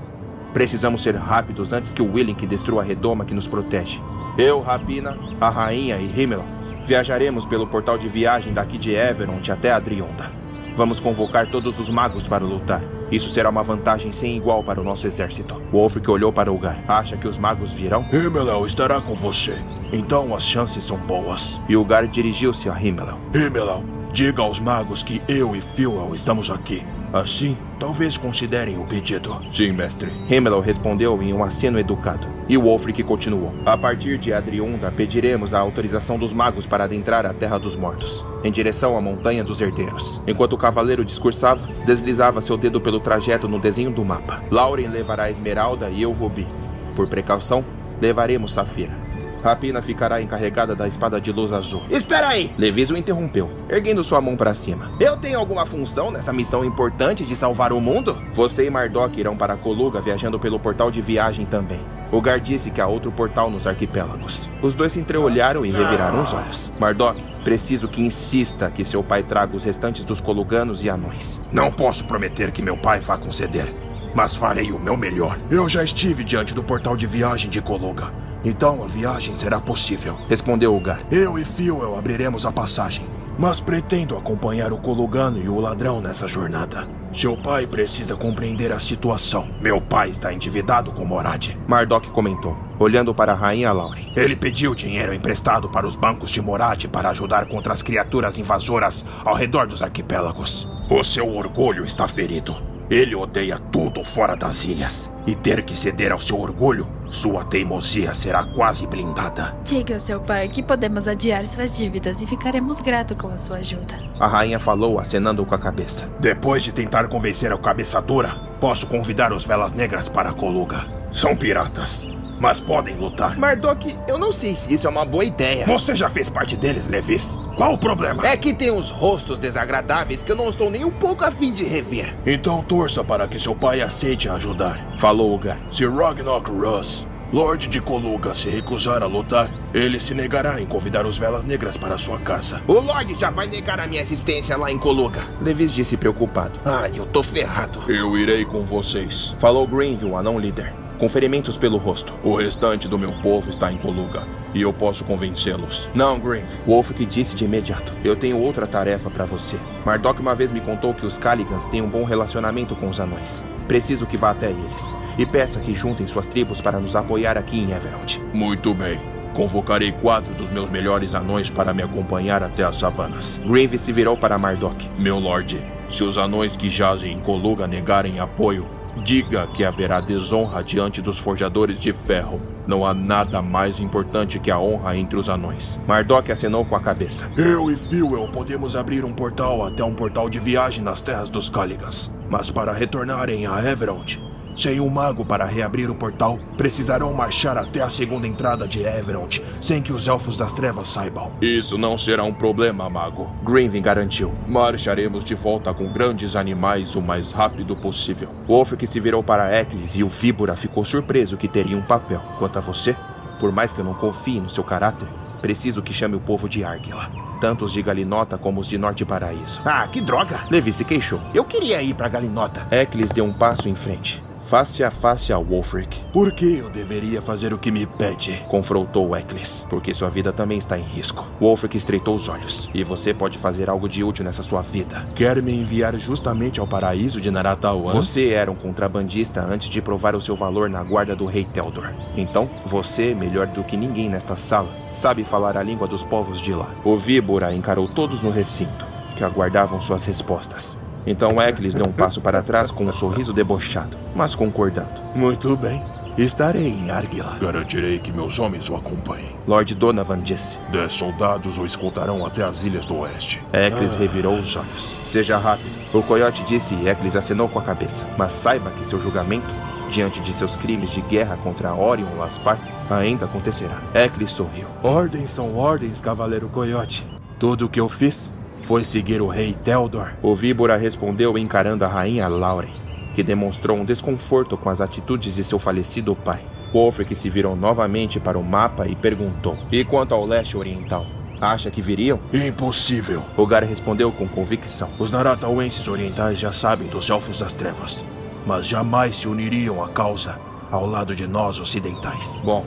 Precisamos 0.52 1.02
ser 1.02 1.16
rápidos 1.16 1.72
antes 1.72 1.94
que 1.94 2.02
o 2.02 2.12
Willink 2.12 2.46
destrua 2.46 2.82
a 2.82 2.84
redoma 2.84 3.24
que 3.24 3.32
nos 3.32 3.48
protege. 3.48 3.98
Eu, 4.36 4.60
Rapina, 4.60 5.16
a 5.40 5.48
rainha 5.48 5.96
e 5.96 6.22
Himmel 6.22 6.44
viajaremos 6.84 7.46
pelo 7.46 7.66
portal 7.66 7.96
de 7.96 8.08
viagem 8.08 8.52
daqui 8.52 8.76
de 8.76 8.90
Everond 8.90 9.50
até 9.50 9.72
Adrionda. 9.72 10.30
Vamos 10.76 11.00
convocar 11.00 11.50
todos 11.50 11.78
os 11.78 11.88
magos 11.88 12.28
para 12.28 12.44
lutar. 12.44 12.99
Isso 13.10 13.30
será 13.30 13.50
uma 13.50 13.62
vantagem 13.62 14.12
sem 14.12 14.36
igual 14.36 14.62
para 14.62 14.80
o 14.80 14.84
nosso 14.84 15.06
exército. 15.06 15.60
Wolfric 15.72 16.08
olhou 16.10 16.32
para 16.32 16.52
Ugar. 16.52 16.78
Acha 16.86 17.16
que 17.16 17.26
os 17.26 17.38
magos 17.38 17.70
virão? 17.70 18.06
Himmel 18.12 18.66
estará 18.66 19.00
com 19.00 19.14
você. 19.14 19.56
Então 19.92 20.34
as 20.34 20.44
chances 20.44 20.84
são 20.84 20.96
boas. 20.96 21.60
E 21.68 21.76
Ugar 21.76 22.06
dirigiu-se 22.06 22.68
a 22.68 22.80
Himmel. 22.80 23.18
Himmel, 23.34 23.82
diga 24.12 24.42
aos 24.42 24.60
magos 24.60 25.02
que 25.02 25.20
eu 25.28 25.56
e 25.56 25.60
Fuel 25.60 26.14
estamos 26.14 26.50
aqui. 26.50 26.82
Assim, 27.12 27.58
talvez 27.78 28.16
considerem 28.16 28.78
o 28.78 28.86
pedido. 28.86 29.40
Sim, 29.52 29.72
mestre. 29.72 30.12
Himmel 30.28 30.60
respondeu 30.60 31.20
em 31.20 31.32
um 31.32 31.42
aceno 31.42 31.78
educado. 31.78 32.28
E 32.48 32.56
Wolfric 32.56 33.02
continuou. 33.02 33.52
A 33.66 33.76
partir 33.76 34.16
de 34.16 34.32
Adriunda, 34.32 34.92
pediremos 34.92 35.52
a 35.52 35.58
autorização 35.58 36.18
dos 36.18 36.32
magos 36.32 36.66
para 36.66 36.84
adentrar 36.84 37.26
a 37.26 37.34
Terra 37.34 37.58
dos 37.58 37.74
Mortos, 37.74 38.24
em 38.44 38.52
direção 38.52 38.96
à 38.96 39.00
Montanha 39.00 39.42
dos 39.42 39.60
Herdeiros. 39.60 40.20
Enquanto 40.26 40.52
o 40.52 40.58
cavaleiro 40.58 41.04
discursava, 41.04 41.68
deslizava 41.84 42.40
seu 42.40 42.56
dedo 42.56 42.80
pelo 42.80 43.00
trajeto 43.00 43.48
no 43.48 43.58
desenho 43.58 43.90
do 43.90 44.04
mapa. 44.04 44.42
Lauren 44.50 44.88
levará 44.88 45.24
a 45.24 45.30
Esmeralda 45.30 45.88
e 45.90 46.02
eu 46.02 46.12
Rubi. 46.12 46.46
Por 46.94 47.08
precaução, 47.08 47.64
levaremos 48.00 48.52
Safira. 48.52 49.09
Rapina 49.42 49.80
ficará 49.80 50.20
encarregada 50.20 50.76
da 50.76 50.86
espada 50.86 51.20
de 51.20 51.32
luz 51.32 51.52
azul. 51.52 51.82
Espera 51.90 52.28
aí! 52.28 52.52
Levis 52.58 52.90
o 52.90 52.96
interrompeu, 52.96 53.50
erguendo 53.68 54.04
sua 54.04 54.20
mão 54.20 54.36
para 54.36 54.54
cima. 54.54 54.90
Eu 55.00 55.16
tenho 55.16 55.38
alguma 55.38 55.64
função 55.64 56.10
nessa 56.10 56.32
missão 56.32 56.64
importante 56.64 57.24
de 57.24 57.34
salvar 57.34 57.72
o 57.72 57.80
mundo? 57.80 58.20
Você 58.32 58.66
e 58.66 58.70
Mardok 58.70 59.18
irão 59.18 59.36
para 59.36 59.56
Coluga 59.56 60.00
viajando 60.00 60.38
pelo 60.38 60.60
portal 60.60 60.90
de 60.90 61.00
viagem 61.00 61.46
também. 61.46 61.80
Ugar 62.12 62.40
disse 62.40 62.70
que 62.70 62.80
há 62.80 62.86
outro 62.86 63.12
portal 63.12 63.48
nos 63.48 63.66
arquipélagos. 63.66 64.48
Os 64.60 64.74
dois 64.74 64.92
se 64.92 64.98
entreolharam 64.98 65.64
e 65.64 65.70
reviraram 65.70 66.20
os 66.20 66.32
olhos. 66.32 66.72
Mardok, 66.78 67.22
preciso 67.44 67.86
que 67.86 68.02
insista 68.02 68.70
que 68.70 68.84
seu 68.84 69.02
pai 69.02 69.22
traga 69.22 69.56
os 69.56 69.64
restantes 69.64 70.04
dos 70.04 70.20
coluganos 70.20 70.82
e 70.82 70.90
anões. 70.90 71.40
Não 71.52 71.70
posso 71.70 72.04
prometer 72.04 72.50
que 72.50 72.62
meu 72.62 72.76
pai 72.76 72.98
vá 72.98 73.16
conceder, 73.16 73.72
mas 74.14 74.34
farei 74.34 74.72
o 74.72 74.78
meu 74.78 74.96
melhor. 74.96 75.38
Eu 75.50 75.68
já 75.68 75.84
estive 75.84 76.24
diante 76.24 76.52
do 76.52 76.64
portal 76.64 76.96
de 76.96 77.06
viagem 77.06 77.48
de 77.48 77.62
Coluga. 77.62 78.12
Então 78.44 78.82
a 78.82 78.86
viagem 78.86 79.34
será 79.34 79.60
possível. 79.60 80.16
Respondeu 80.28 80.74
Ugar. 80.74 81.00
Eu 81.10 81.38
e 81.38 81.44
Fuel 81.44 81.96
abriremos 81.96 82.46
a 82.46 82.52
passagem. 82.52 83.06
Mas 83.38 83.60
pretendo 83.60 84.16
acompanhar 84.16 84.72
o 84.72 84.78
Colugano 84.78 85.42
e 85.42 85.48
o 85.48 85.58
ladrão 85.60 86.00
nessa 86.00 86.28
jornada. 86.28 86.86
Seu 87.12 87.36
pai 87.36 87.66
precisa 87.66 88.14
compreender 88.14 88.70
a 88.70 88.78
situação. 88.78 89.48
Meu 89.60 89.80
pai 89.80 90.10
está 90.10 90.32
endividado 90.32 90.92
com 90.92 91.04
Morad. 91.04 91.56
Mardok 91.66 92.10
comentou, 92.10 92.56
olhando 92.78 93.14
para 93.14 93.32
a 93.32 93.34
rainha 93.34 93.72
Lauren. 93.72 94.12
Ele 94.14 94.36
pediu 94.36 94.74
dinheiro 94.74 95.12
emprestado 95.12 95.68
para 95.68 95.86
os 95.86 95.96
bancos 95.96 96.30
de 96.30 96.40
Morad 96.40 96.84
para 96.86 97.10
ajudar 97.10 97.46
contra 97.46 97.72
as 97.72 97.82
criaturas 97.82 98.38
invasoras 98.38 99.04
ao 99.24 99.34
redor 99.34 99.66
dos 99.66 99.82
arquipélagos. 99.82 100.68
O 100.88 101.02
seu 101.02 101.34
orgulho 101.34 101.84
está 101.84 102.06
ferido. 102.06 102.54
Ele 102.90 103.14
odeia 103.14 103.56
tudo 103.70 104.02
fora 104.02 104.34
das 104.34 104.64
ilhas. 104.64 105.08
E 105.24 105.36
ter 105.36 105.62
que 105.62 105.76
ceder 105.76 106.10
ao 106.10 106.20
seu 106.20 106.40
orgulho, 106.40 106.88
sua 107.08 107.44
teimosia 107.44 108.12
será 108.14 108.44
quase 108.44 108.84
blindada. 108.84 109.54
Diga 109.64 109.94
ao 109.94 110.00
seu 110.00 110.18
pai 110.20 110.48
que 110.48 110.60
podemos 110.60 111.06
adiar 111.06 111.46
suas 111.46 111.76
dívidas 111.76 112.20
e 112.20 112.26
ficaremos 112.26 112.80
gratos 112.80 113.16
com 113.16 113.28
a 113.28 113.36
sua 113.36 113.58
ajuda. 113.58 113.94
A 114.18 114.26
rainha 114.26 114.58
falou, 114.58 114.98
acenando 114.98 115.46
com 115.46 115.54
a 115.54 115.58
cabeça. 115.58 116.10
Depois 116.18 116.64
de 116.64 116.72
tentar 116.72 117.06
convencer 117.06 117.52
a 117.52 117.58
cabeça 117.58 118.02
dura, 118.02 118.34
posso 118.60 118.88
convidar 118.88 119.32
os 119.32 119.44
Velas 119.44 119.72
Negras 119.72 120.08
para 120.08 120.30
a 120.30 120.34
Coluga. 120.34 120.84
São 121.12 121.36
piratas, 121.36 122.08
mas 122.40 122.58
podem 122.58 122.96
lutar. 122.96 123.38
Mardok, 123.38 123.96
eu 124.08 124.18
não 124.18 124.32
sei 124.32 124.56
se 124.56 124.72
isso 124.74 124.86
é 124.86 124.90
uma 124.90 125.04
boa 125.04 125.24
ideia. 125.24 125.66
Você 125.66 125.94
já 125.94 126.08
fez 126.08 126.30
parte 126.30 126.56
deles, 126.56 126.88
Levis? 126.88 127.38
Qual 127.56 127.74
o 127.74 127.78
problema? 127.78 128.26
É 128.26 128.36
que 128.36 128.54
tem 128.54 128.70
uns 128.70 128.90
rostos 128.90 129.38
desagradáveis 129.38 130.22
que 130.22 130.32
eu 130.32 130.36
não 130.36 130.48
estou 130.48 130.70
nem 130.70 130.84
um 130.84 130.90
pouco 130.90 131.24
afim 131.24 131.52
de 131.52 131.64
rever. 131.64 132.16
Então 132.26 132.62
torça 132.62 133.04
para 133.04 133.28
que 133.28 133.38
seu 133.38 133.54
pai 133.54 133.82
aceite 133.82 134.28
ajudar. 134.28 134.96
Falou 134.96 135.34
Ugar. 135.34 135.58
Se 135.70 135.86
Ragnarok 135.86 136.50
Russ, 136.50 137.06
Lorde 137.32 137.68
de 137.68 137.80
Coluga, 137.80 138.34
se 138.34 138.48
recusar 138.48 139.02
a 139.02 139.06
lutar, 139.06 139.48
ele 139.74 140.00
se 140.00 140.14
negará 140.14 140.60
em 140.60 140.66
convidar 140.66 141.06
os 141.06 141.18
Velas 141.18 141.44
Negras 141.44 141.76
para 141.76 141.98
sua 141.98 142.18
casa. 142.18 142.60
O 142.66 142.80
Lorde 142.80 143.14
já 143.14 143.30
vai 143.30 143.46
negar 143.46 143.78
a 143.78 143.86
minha 143.86 144.02
assistência 144.02 144.56
lá 144.56 144.70
em 144.70 144.78
Coluga. 144.78 145.22
Levis 145.40 145.72
disse 145.72 145.96
preocupado. 145.96 146.58
Ai, 146.64 146.92
eu 146.96 147.06
tô 147.06 147.22
ferrado. 147.22 147.80
Eu 147.88 148.16
irei 148.16 148.44
com 148.44 148.64
vocês. 148.64 149.34
Falou 149.38 149.66
Greenville, 149.66 150.14
anão 150.14 150.38
líder 150.38 150.72
com 151.00 151.08
ferimentos 151.08 151.56
pelo 151.56 151.78
rosto. 151.78 152.12
O 152.22 152.36
restante 152.36 152.86
do 152.86 152.98
meu 152.98 153.10
povo 153.22 153.48
está 153.48 153.72
em 153.72 153.78
Coluga 153.78 154.22
e 154.54 154.60
eu 154.60 154.72
posso 154.72 155.02
convencê-los. 155.04 155.88
Não, 155.94 156.20
Grave. 156.20 156.44
Wolfric 156.66 157.06
disse 157.06 157.34
de 157.34 157.46
imediato. 157.46 157.92
Eu 158.04 158.14
tenho 158.14 158.38
outra 158.38 158.66
tarefa 158.66 159.08
para 159.08 159.24
você. 159.24 159.56
Mardok 159.84 160.20
uma 160.20 160.34
vez 160.34 160.52
me 160.52 160.60
contou 160.60 160.92
que 160.92 161.06
os 161.06 161.16
Caligans 161.16 161.66
têm 161.66 161.80
um 161.80 161.88
bom 161.88 162.04
relacionamento 162.04 162.76
com 162.76 162.88
os 162.88 163.00
anões. 163.00 163.42
Preciso 163.66 164.04
que 164.04 164.18
vá 164.18 164.30
até 164.30 164.50
eles 164.50 164.94
e 165.16 165.24
peça 165.24 165.60
que 165.60 165.74
juntem 165.74 166.06
suas 166.06 166.26
tribos 166.26 166.60
para 166.60 166.78
nos 166.78 166.94
apoiar 166.94 167.38
aqui 167.38 167.58
em 167.58 167.70
Everond. 167.72 168.20
Muito 168.34 168.74
bem. 168.74 169.00
Convocarei 169.32 169.92
quatro 169.92 170.34
dos 170.34 170.50
meus 170.50 170.68
melhores 170.68 171.14
anões 171.14 171.48
para 171.48 171.72
me 171.72 171.82
acompanhar 171.82 172.42
até 172.42 172.62
as 172.62 172.76
savanas. 172.76 173.40
Grave 173.46 173.78
se 173.78 173.92
virou 173.92 174.16
para 174.16 174.36
Mardok. 174.36 174.86
Meu 174.98 175.18
lorde, 175.18 175.62
se 175.88 176.04
os 176.04 176.18
anões 176.18 176.56
que 176.56 176.68
jazem 176.68 177.12
em 177.12 177.20
Coluga 177.20 177.66
negarem 177.66 178.18
apoio, 178.18 178.66
Diga 179.04 179.46
que 179.46 179.64
haverá 179.64 180.00
desonra 180.00 180.62
diante 180.62 181.00
dos 181.00 181.18
forjadores 181.18 181.78
de 181.78 181.92
ferro. 181.92 182.40
Não 182.66 182.84
há 182.84 182.94
nada 182.94 183.40
mais 183.42 183.80
importante 183.80 184.38
que 184.38 184.50
a 184.50 184.58
honra 184.58 184.96
entre 184.96 185.18
os 185.18 185.28
anões. 185.28 185.80
Mardok 185.86 186.30
acenou 186.30 186.64
com 186.64 186.76
a 186.76 186.80
cabeça. 186.80 187.30
Eu 187.36 187.70
e 187.70 187.76
Fuel 187.76 188.28
podemos 188.28 188.76
abrir 188.76 189.04
um 189.04 189.12
portal 189.12 189.66
até 189.66 189.82
um 189.82 189.94
portal 189.94 190.28
de 190.28 190.38
viagem 190.38 190.84
nas 190.84 191.00
terras 191.00 191.28
dos 191.28 191.48
Caligans. 191.48 192.10
Mas 192.28 192.50
para 192.50 192.72
retornarem 192.72 193.46
a 193.46 193.64
Everond, 193.64 194.22
sem 194.60 194.78
um 194.78 194.90
mago 194.90 195.24
para 195.24 195.46
reabrir 195.46 195.90
o 195.90 195.94
portal, 195.94 196.38
precisarão 196.58 197.14
marchar 197.14 197.56
até 197.56 197.80
a 197.80 197.88
segunda 197.88 198.26
entrada 198.26 198.68
de 198.68 198.82
Everond, 198.82 199.42
sem 199.58 199.80
que 199.80 199.90
os 199.90 200.06
Elfos 200.06 200.36
das 200.36 200.52
Trevas 200.52 200.88
saibam. 200.88 201.32
Isso 201.40 201.78
não 201.78 201.96
será 201.96 202.24
um 202.24 202.34
problema, 202.34 202.90
mago. 202.90 203.30
Grinvin 203.42 203.80
garantiu. 203.80 204.34
Marcharemos 204.46 205.24
de 205.24 205.34
volta 205.34 205.72
com 205.72 205.90
grandes 205.90 206.36
animais 206.36 206.94
o 206.94 207.00
mais 207.00 207.32
rápido 207.32 207.74
possível. 207.74 208.28
Wolfric 208.46 208.86
se 208.86 209.00
virou 209.00 209.22
para 209.22 209.50
Eccles 209.58 209.96
e 209.96 210.04
o 210.04 210.08
Víbora 210.08 210.54
ficou 210.54 210.84
surpreso 210.84 211.38
que 211.38 211.48
teria 211.48 211.76
um 211.76 211.82
papel. 211.82 212.20
Quanto 212.38 212.58
a 212.58 212.60
você, 212.60 212.94
por 213.38 213.50
mais 213.50 213.72
que 213.72 213.80
eu 213.80 213.84
não 213.84 213.94
confie 213.94 214.40
no 214.40 214.50
seu 214.50 214.62
caráter, 214.62 215.08
preciso 215.40 215.80
que 215.80 215.94
chame 215.94 216.16
o 216.16 216.20
povo 216.20 216.46
de 216.46 216.62
Argila. 216.62 217.10
Tanto 217.40 217.64
os 217.64 217.72
de 217.72 217.80
Galinota 217.80 218.36
como 218.36 218.60
os 218.60 218.66
de 218.66 218.76
Norte 218.76 219.06
Paraíso. 219.06 219.62
Ah, 219.64 219.88
que 219.88 220.02
droga! 220.02 220.40
Levi 220.50 220.70
se 220.70 220.84
queixou. 220.84 221.18
Eu 221.32 221.44
queria 221.44 221.80
ir 221.80 221.94
para 221.94 222.10
Galinota. 222.10 222.66
Eccles 222.70 223.08
deu 223.08 223.24
um 223.24 223.32
passo 223.32 223.66
em 223.66 223.74
frente 223.74 224.22
face 224.50 224.82
a 224.82 224.90
face 224.90 225.32
a 225.32 225.38
Wolfric. 225.38 225.96
Por 226.12 226.32
que 226.32 226.56
eu 226.56 226.68
deveria 226.68 227.22
fazer 227.22 227.54
o 227.54 227.58
que 227.58 227.70
me 227.70 227.86
pede? 227.86 228.44
Confrontou 228.48 229.16
Eccles. 229.16 229.64
Porque 229.70 229.94
sua 229.94 230.10
vida 230.10 230.32
também 230.32 230.58
está 230.58 230.76
em 230.76 230.82
risco. 230.82 231.24
Wolfric 231.40 231.76
estreitou 231.76 232.16
os 232.16 232.28
olhos. 232.28 232.68
E 232.74 232.82
você 232.82 233.14
pode 233.14 233.38
fazer 233.38 233.70
algo 233.70 233.88
de 233.88 234.02
útil 234.02 234.24
nessa 234.24 234.42
sua 234.42 234.60
vida. 234.60 235.06
Quer 235.14 235.40
me 235.40 235.52
enviar 235.52 235.96
justamente 235.96 236.58
ao 236.58 236.66
paraíso 236.66 237.20
de 237.20 237.30
Naratawan? 237.30 237.92
Você 237.92 238.30
era 238.30 238.50
um 238.50 238.56
contrabandista 238.56 239.40
antes 239.40 239.68
de 239.68 239.80
provar 239.80 240.16
o 240.16 240.20
seu 240.20 240.34
valor 240.34 240.68
na 240.68 240.82
guarda 240.82 241.14
do 241.14 241.26
rei 241.26 241.44
Teldor. 241.44 241.92
Então, 242.16 242.50
você, 242.66 243.14
melhor 243.14 243.46
do 243.46 243.62
que 243.62 243.76
ninguém 243.76 244.08
nesta 244.08 244.34
sala, 244.34 244.74
sabe 244.92 245.22
falar 245.22 245.56
a 245.56 245.62
língua 245.62 245.86
dos 245.86 246.02
povos 246.02 246.40
de 246.40 246.52
lá. 246.52 246.68
O 246.84 246.96
Víbora 246.96 247.54
encarou 247.54 247.86
todos 247.86 248.24
no 248.24 248.32
recinto, 248.32 248.84
que 249.16 249.22
aguardavam 249.22 249.80
suas 249.80 250.04
respostas. 250.04 250.76
Então 251.06 251.40
Eccles 251.40 251.74
deu 251.74 251.86
um 251.86 251.92
passo 251.92 252.20
para 252.20 252.42
trás 252.42 252.70
com 252.70 252.84
um 252.84 252.92
sorriso 252.92 253.32
debochado, 253.32 253.96
mas 254.14 254.34
concordando. 254.34 255.00
Muito 255.14 255.56
bem. 255.56 255.82
Estarei 256.18 256.66
em 256.66 256.90
Argila. 256.90 257.38
Garantirei 257.40 257.98
que 257.98 258.12
meus 258.12 258.38
homens 258.38 258.68
o 258.68 258.76
acompanhem. 258.76 259.34
Lord 259.46 259.74
Donovan 259.74 260.20
disse. 260.20 260.58
Dez 260.70 260.92
soldados 260.92 261.56
o 261.58 261.64
escoltarão 261.64 262.26
até 262.26 262.42
as 262.42 262.62
ilhas 262.62 262.84
do 262.84 262.98
oeste. 262.98 263.40
Eccles 263.52 263.94
ah. 263.94 263.98
revirou 263.98 264.38
os 264.38 264.54
olhos. 264.56 264.96
Seja 265.04 265.38
rápido. 265.38 265.70
O 265.94 266.02
coiote 266.02 266.42
disse 266.44 266.74
e 266.74 266.88
Eccles 266.88 267.16
acenou 267.16 267.48
com 267.48 267.58
a 267.58 267.62
cabeça. 267.62 268.06
Mas 268.18 268.32
saiba 268.32 268.70
que 268.72 268.84
seu 268.84 269.00
julgamento, 269.00 269.48
diante 269.88 270.20
de 270.20 270.32
seus 270.32 270.56
crimes 270.56 270.90
de 270.90 271.00
guerra 271.00 271.38
contra 271.38 271.74
Orion 271.74 272.18
Laspar, 272.18 272.58
ainda 272.90 273.24
acontecerá. 273.24 273.80
Eccles 273.94 274.32
sorriu. 274.32 274.66
Ordens 274.82 275.30
são 275.30 275.56
ordens, 275.56 276.00
cavaleiro 276.00 276.48
coiote. 276.48 277.08
Tudo 277.38 277.66
o 277.66 277.68
que 277.68 277.80
eu 277.80 277.88
fiz 277.88 278.32
foi 278.62 278.84
seguir 278.84 279.20
o 279.20 279.28
rei 279.28 279.54
Teldor. 279.54 280.12
O 280.22 280.34
víbora 280.34 280.76
respondeu 280.76 281.36
encarando 281.36 281.84
a 281.84 281.88
rainha 281.88 282.28
Lauren 282.28 282.80
que 283.14 283.22
demonstrou 283.22 283.76
um 283.76 283.84
desconforto 283.84 284.56
com 284.56 284.70
as 284.70 284.80
atitudes 284.80 285.34
de 285.34 285.44
seu 285.44 285.58
falecido 285.58 286.14
pai. 286.14 286.40
Wolfric 286.72 287.14
se 287.16 287.28
virou 287.28 287.56
novamente 287.56 288.20
para 288.20 288.38
o 288.38 288.44
mapa 288.44 288.86
e 288.86 288.94
perguntou: 288.94 289.58
E 289.70 289.84
quanto 289.84 290.14
ao 290.14 290.24
leste 290.24 290.56
oriental? 290.56 291.06
Acha 291.40 291.70
que 291.70 291.80
viriam? 291.80 292.20
Impossível. 292.32 293.22
Hogar 293.36 293.64
respondeu 293.64 294.12
com 294.12 294.28
convicção. 294.28 294.90
Os 294.98 295.10
Naratauenses 295.10 295.88
orientais 295.88 296.38
já 296.38 296.52
sabem 296.52 296.86
dos 296.88 297.08
Elfos 297.08 297.40
das 297.40 297.54
Trevas, 297.54 298.04
mas 298.46 298.66
jamais 298.66 299.16
se 299.16 299.26
uniriam 299.26 299.82
à 299.82 299.88
causa 299.88 300.38
ao 300.70 300.86
lado 300.86 301.16
de 301.16 301.26
nós 301.26 301.58
ocidentais. 301.58 302.40
Bom, 302.44 302.64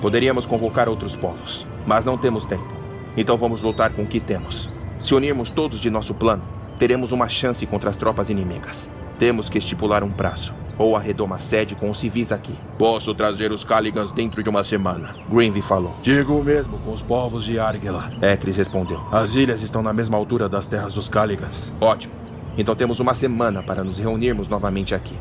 poderíamos 0.00 0.46
convocar 0.46 0.88
outros 0.88 1.16
povos, 1.16 1.66
mas 1.86 2.04
não 2.04 2.16
temos 2.16 2.44
tempo. 2.44 2.72
Então 3.16 3.36
vamos 3.36 3.62
lutar 3.62 3.90
com 3.90 4.02
o 4.02 4.06
que 4.06 4.20
temos. 4.20 4.70
Se 5.02 5.14
unirmos 5.14 5.50
todos 5.50 5.80
de 5.80 5.88
nosso 5.88 6.12
plano, 6.12 6.42
teremos 6.78 7.10
uma 7.10 7.28
chance 7.28 7.64
contra 7.66 7.88
as 7.88 7.96
tropas 7.96 8.28
inimigas. 8.28 8.90
Temos 9.18 9.48
que 9.48 9.56
estipular 9.56 10.04
um 10.04 10.10
prazo, 10.10 10.54
ou 10.76 10.94
arredou 10.94 11.26
uma 11.26 11.38
sede 11.38 11.74
com 11.74 11.90
os 11.90 11.98
civis 11.98 12.32
aqui. 12.32 12.54
Posso 12.78 13.14
trazer 13.14 13.50
os 13.50 13.64
Caligans 13.64 14.12
dentro 14.12 14.42
de 14.42 14.48
uma 14.48 14.62
semana. 14.62 15.16
Greenville 15.30 15.62
falou. 15.62 15.94
Digo 16.02 16.38
o 16.38 16.44
mesmo 16.44 16.78
com 16.80 16.92
os 16.92 17.02
povos 17.02 17.44
de 17.44 17.58
Argela. 17.58 18.12
Ekris 18.20 18.56
respondeu. 18.56 19.00
As 19.10 19.34
ilhas 19.34 19.62
estão 19.62 19.82
na 19.82 19.92
mesma 19.92 20.18
altura 20.18 20.48
das 20.48 20.66
terras 20.66 20.94
dos 20.94 21.08
Caligans. 21.08 21.72
Ótimo. 21.80 22.12
Então 22.58 22.74
temos 22.74 23.00
uma 23.00 23.14
semana 23.14 23.62
para 23.62 23.82
nos 23.82 23.98
reunirmos 23.98 24.48
novamente 24.48 24.94
aqui. 24.94 25.14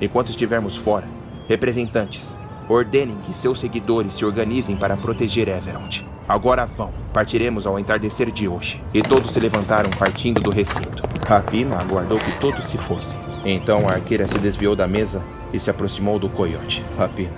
Enquanto 0.00 0.28
estivermos 0.28 0.76
fora, 0.76 1.06
representantes, 1.48 2.38
ordenem 2.68 3.16
que 3.24 3.32
seus 3.32 3.60
seguidores 3.60 4.14
se 4.14 4.24
organizem 4.24 4.76
para 4.76 4.96
proteger 4.96 5.48
Everond. 5.48 6.06
Agora 6.28 6.64
vão. 6.64 6.90
Partiremos 7.12 7.66
ao 7.66 7.78
entardecer 7.78 8.30
de 8.30 8.48
hoje. 8.48 8.82
E 8.92 9.02
todos 9.02 9.30
se 9.30 9.40
levantaram 9.40 9.90
partindo 9.90 10.40
do 10.40 10.50
recinto. 10.50 11.02
Rapina 11.28 11.76
aguardou 11.76 12.18
que 12.18 12.38
todos 12.38 12.64
se 12.64 12.78
fossem. 12.78 13.18
Então 13.44 13.88
a 13.88 13.92
arqueira 13.92 14.26
se 14.26 14.38
desviou 14.38 14.74
da 14.74 14.86
mesa 14.86 15.22
e 15.52 15.58
se 15.58 15.70
aproximou 15.70 16.18
do 16.18 16.28
coiote. 16.28 16.84
Rapina, 16.98 17.36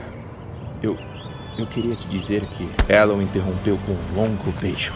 eu. 0.82 0.96
Eu 1.58 1.66
queria 1.66 1.96
te 1.96 2.06
dizer 2.08 2.44
que. 2.56 2.68
Ela 2.88 3.14
o 3.14 3.22
interrompeu 3.22 3.78
com 3.86 3.92
um 3.92 4.22
longo 4.22 4.52
beijo. 4.60 4.92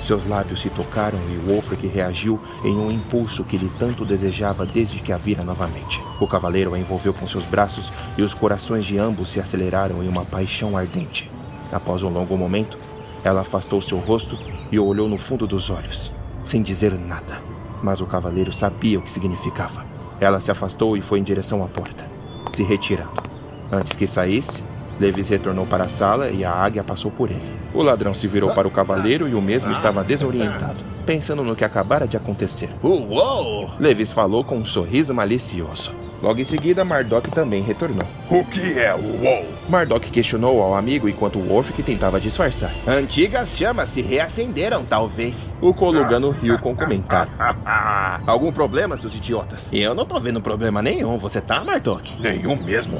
Seus 0.00 0.26
lábios 0.26 0.62
se 0.62 0.70
tocaram 0.70 1.18
e 1.30 1.36
Wolfric 1.46 1.86
reagiu 1.86 2.40
em 2.64 2.74
um 2.74 2.90
impulso 2.90 3.44
que 3.44 3.54
ele 3.54 3.70
tanto 3.78 4.04
desejava 4.04 4.64
desde 4.64 4.98
que 4.98 5.12
a 5.12 5.18
vira 5.18 5.44
novamente. 5.44 6.02
O 6.18 6.26
cavaleiro 6.26 6.72
a 6.72 6.78
envolveu 6.78 7.12
com 7.12 7.28
seus 7.28 7.44
braços 7.44 7.92
e 8.16 8.22
os 8.22 8.32
corações 8.32 8.86
de 8.86 8.96
ambos 8.96 9.28
se 9.28 9.38
aceleraram 9.38 10.02
em 10.02 10.08
uma 10.08 10.24
paixão 10.24 10.74
ardente. 10.74 11.30
Após 11.70 12.02
um 12.02 12.08
longo 12.08 12.34
momento, 12.34 12.78
ela 13.22 13.42
afastou 13.42 13.82
seu 13.82 13.98
rosto 13.98 14.38
e 14.72 14.78
o 14.78 14.86
olhou 14.86 15.06
no 15.06 15.18
fundo 15.18 15.46
dos 15.46 15.68
olhos, 15.68 16.10
sem 16.46 16.62
dizer 16.62 16.98
nada. 16.98 17.42
Mas 17.82 18.00
o 18.00 18.06
cavaleiro 18.06 18.54
sabia 18.54 18.98
o 18.98 19.02
que 19.02 19.12
significava. 19.12 19.84
Ela 20.18 20.40
se 20.40 20.50
afastou 20.50 20.96
e 20.96 21.02
foi 21.02 21.18
em 21.18 21.22
direção 21.22 21.62
à 21.62 21.68
porta, 21.68 22.06
se 22.52 22.62
retirando. 22.62 23.22
Antes 23.70 23.94
que 23.94 24.06
saísse, 24.06 24.62
Levis 25.00 25.30
retornou 25.30 25.64
para 25.64 25.84
a 25.84 25.88
sala 25.88 26.28
e 26.28 26.44
a 26.44 26.52
águia 26.52 26.84
passou 26.84 27.10
por 27.10 27.30
ele. 27.30 27.40
O 27.72 27.82
ladrão 27.82 28.12
se 28.12 28.28
virou 28.28 28.50
para 28.50 28.68
o 28.68 28.70
cavaleiro 28.70 29.26
e 29.26 29.34
o 29.34 29.40
mesmo 29.40 29.72
estava 29.72 30.04
desorientado, 30.04 30.84
pensando 31.06 31.42
no 31.42 31.56
que 31.56 31.64
acabara 31.64 32.06
de 32.06 32.18
acontecer. 32.18 32.68
Uou! 32.82 33.70
Levis 33.80 34.12
falou 34.12 34.44
com 34.44 34.58
um 34.58 34.64
sorriso 34.64 35.14
malicioso. 35.14 35.90
Logo 36.22 36.38
em 36.38 36.44
seguida, 36.44 36.84
Mardok 36.84 37.30
também 37.30 37.62
retornou. 37.62 38.06
O 38.28 38.44
que 38.44 38.78
é 38.78 38.94
o 38.94 39.22
WoW? 39.22 39.46
Mardok 39.68 40.10
questionou 40.10 40.62
ao 40.62 40.74
amigo 40.74 41.08
enquanto 41.08 41.40
Wolfric 41.40 41.82
tentava 41.82 42.20
disfarçar. 42.20 42.74
Antigas 42.86 43.56
chamas 43.56 43.90
se 43.90 44.02
reacenderam, 44.02 44.84
talvez. 44.84 45.56
O 45.60 45.72
Colugano 45.72 46.30
riu 46.30 46.58
com 46.58 46.76
comentário. 46.76 47.32
Algum 48.26 48.52
problema, 48.52 48.98
seus 48.98 49.14
idiotas? 49.14 49.70
Eu 49.72 49.94
não 49.94 50.04
tô 50.04 50.20
vendo 50.20 50.40
problema 50.42 50.82
nenhum. 50.82 51.16
Você 51.16 51.40
tá, 51.40 51.64
Mardok? 51.64 52.20
Nenhum 52.20 52.56
mesmo. 52.56 52.98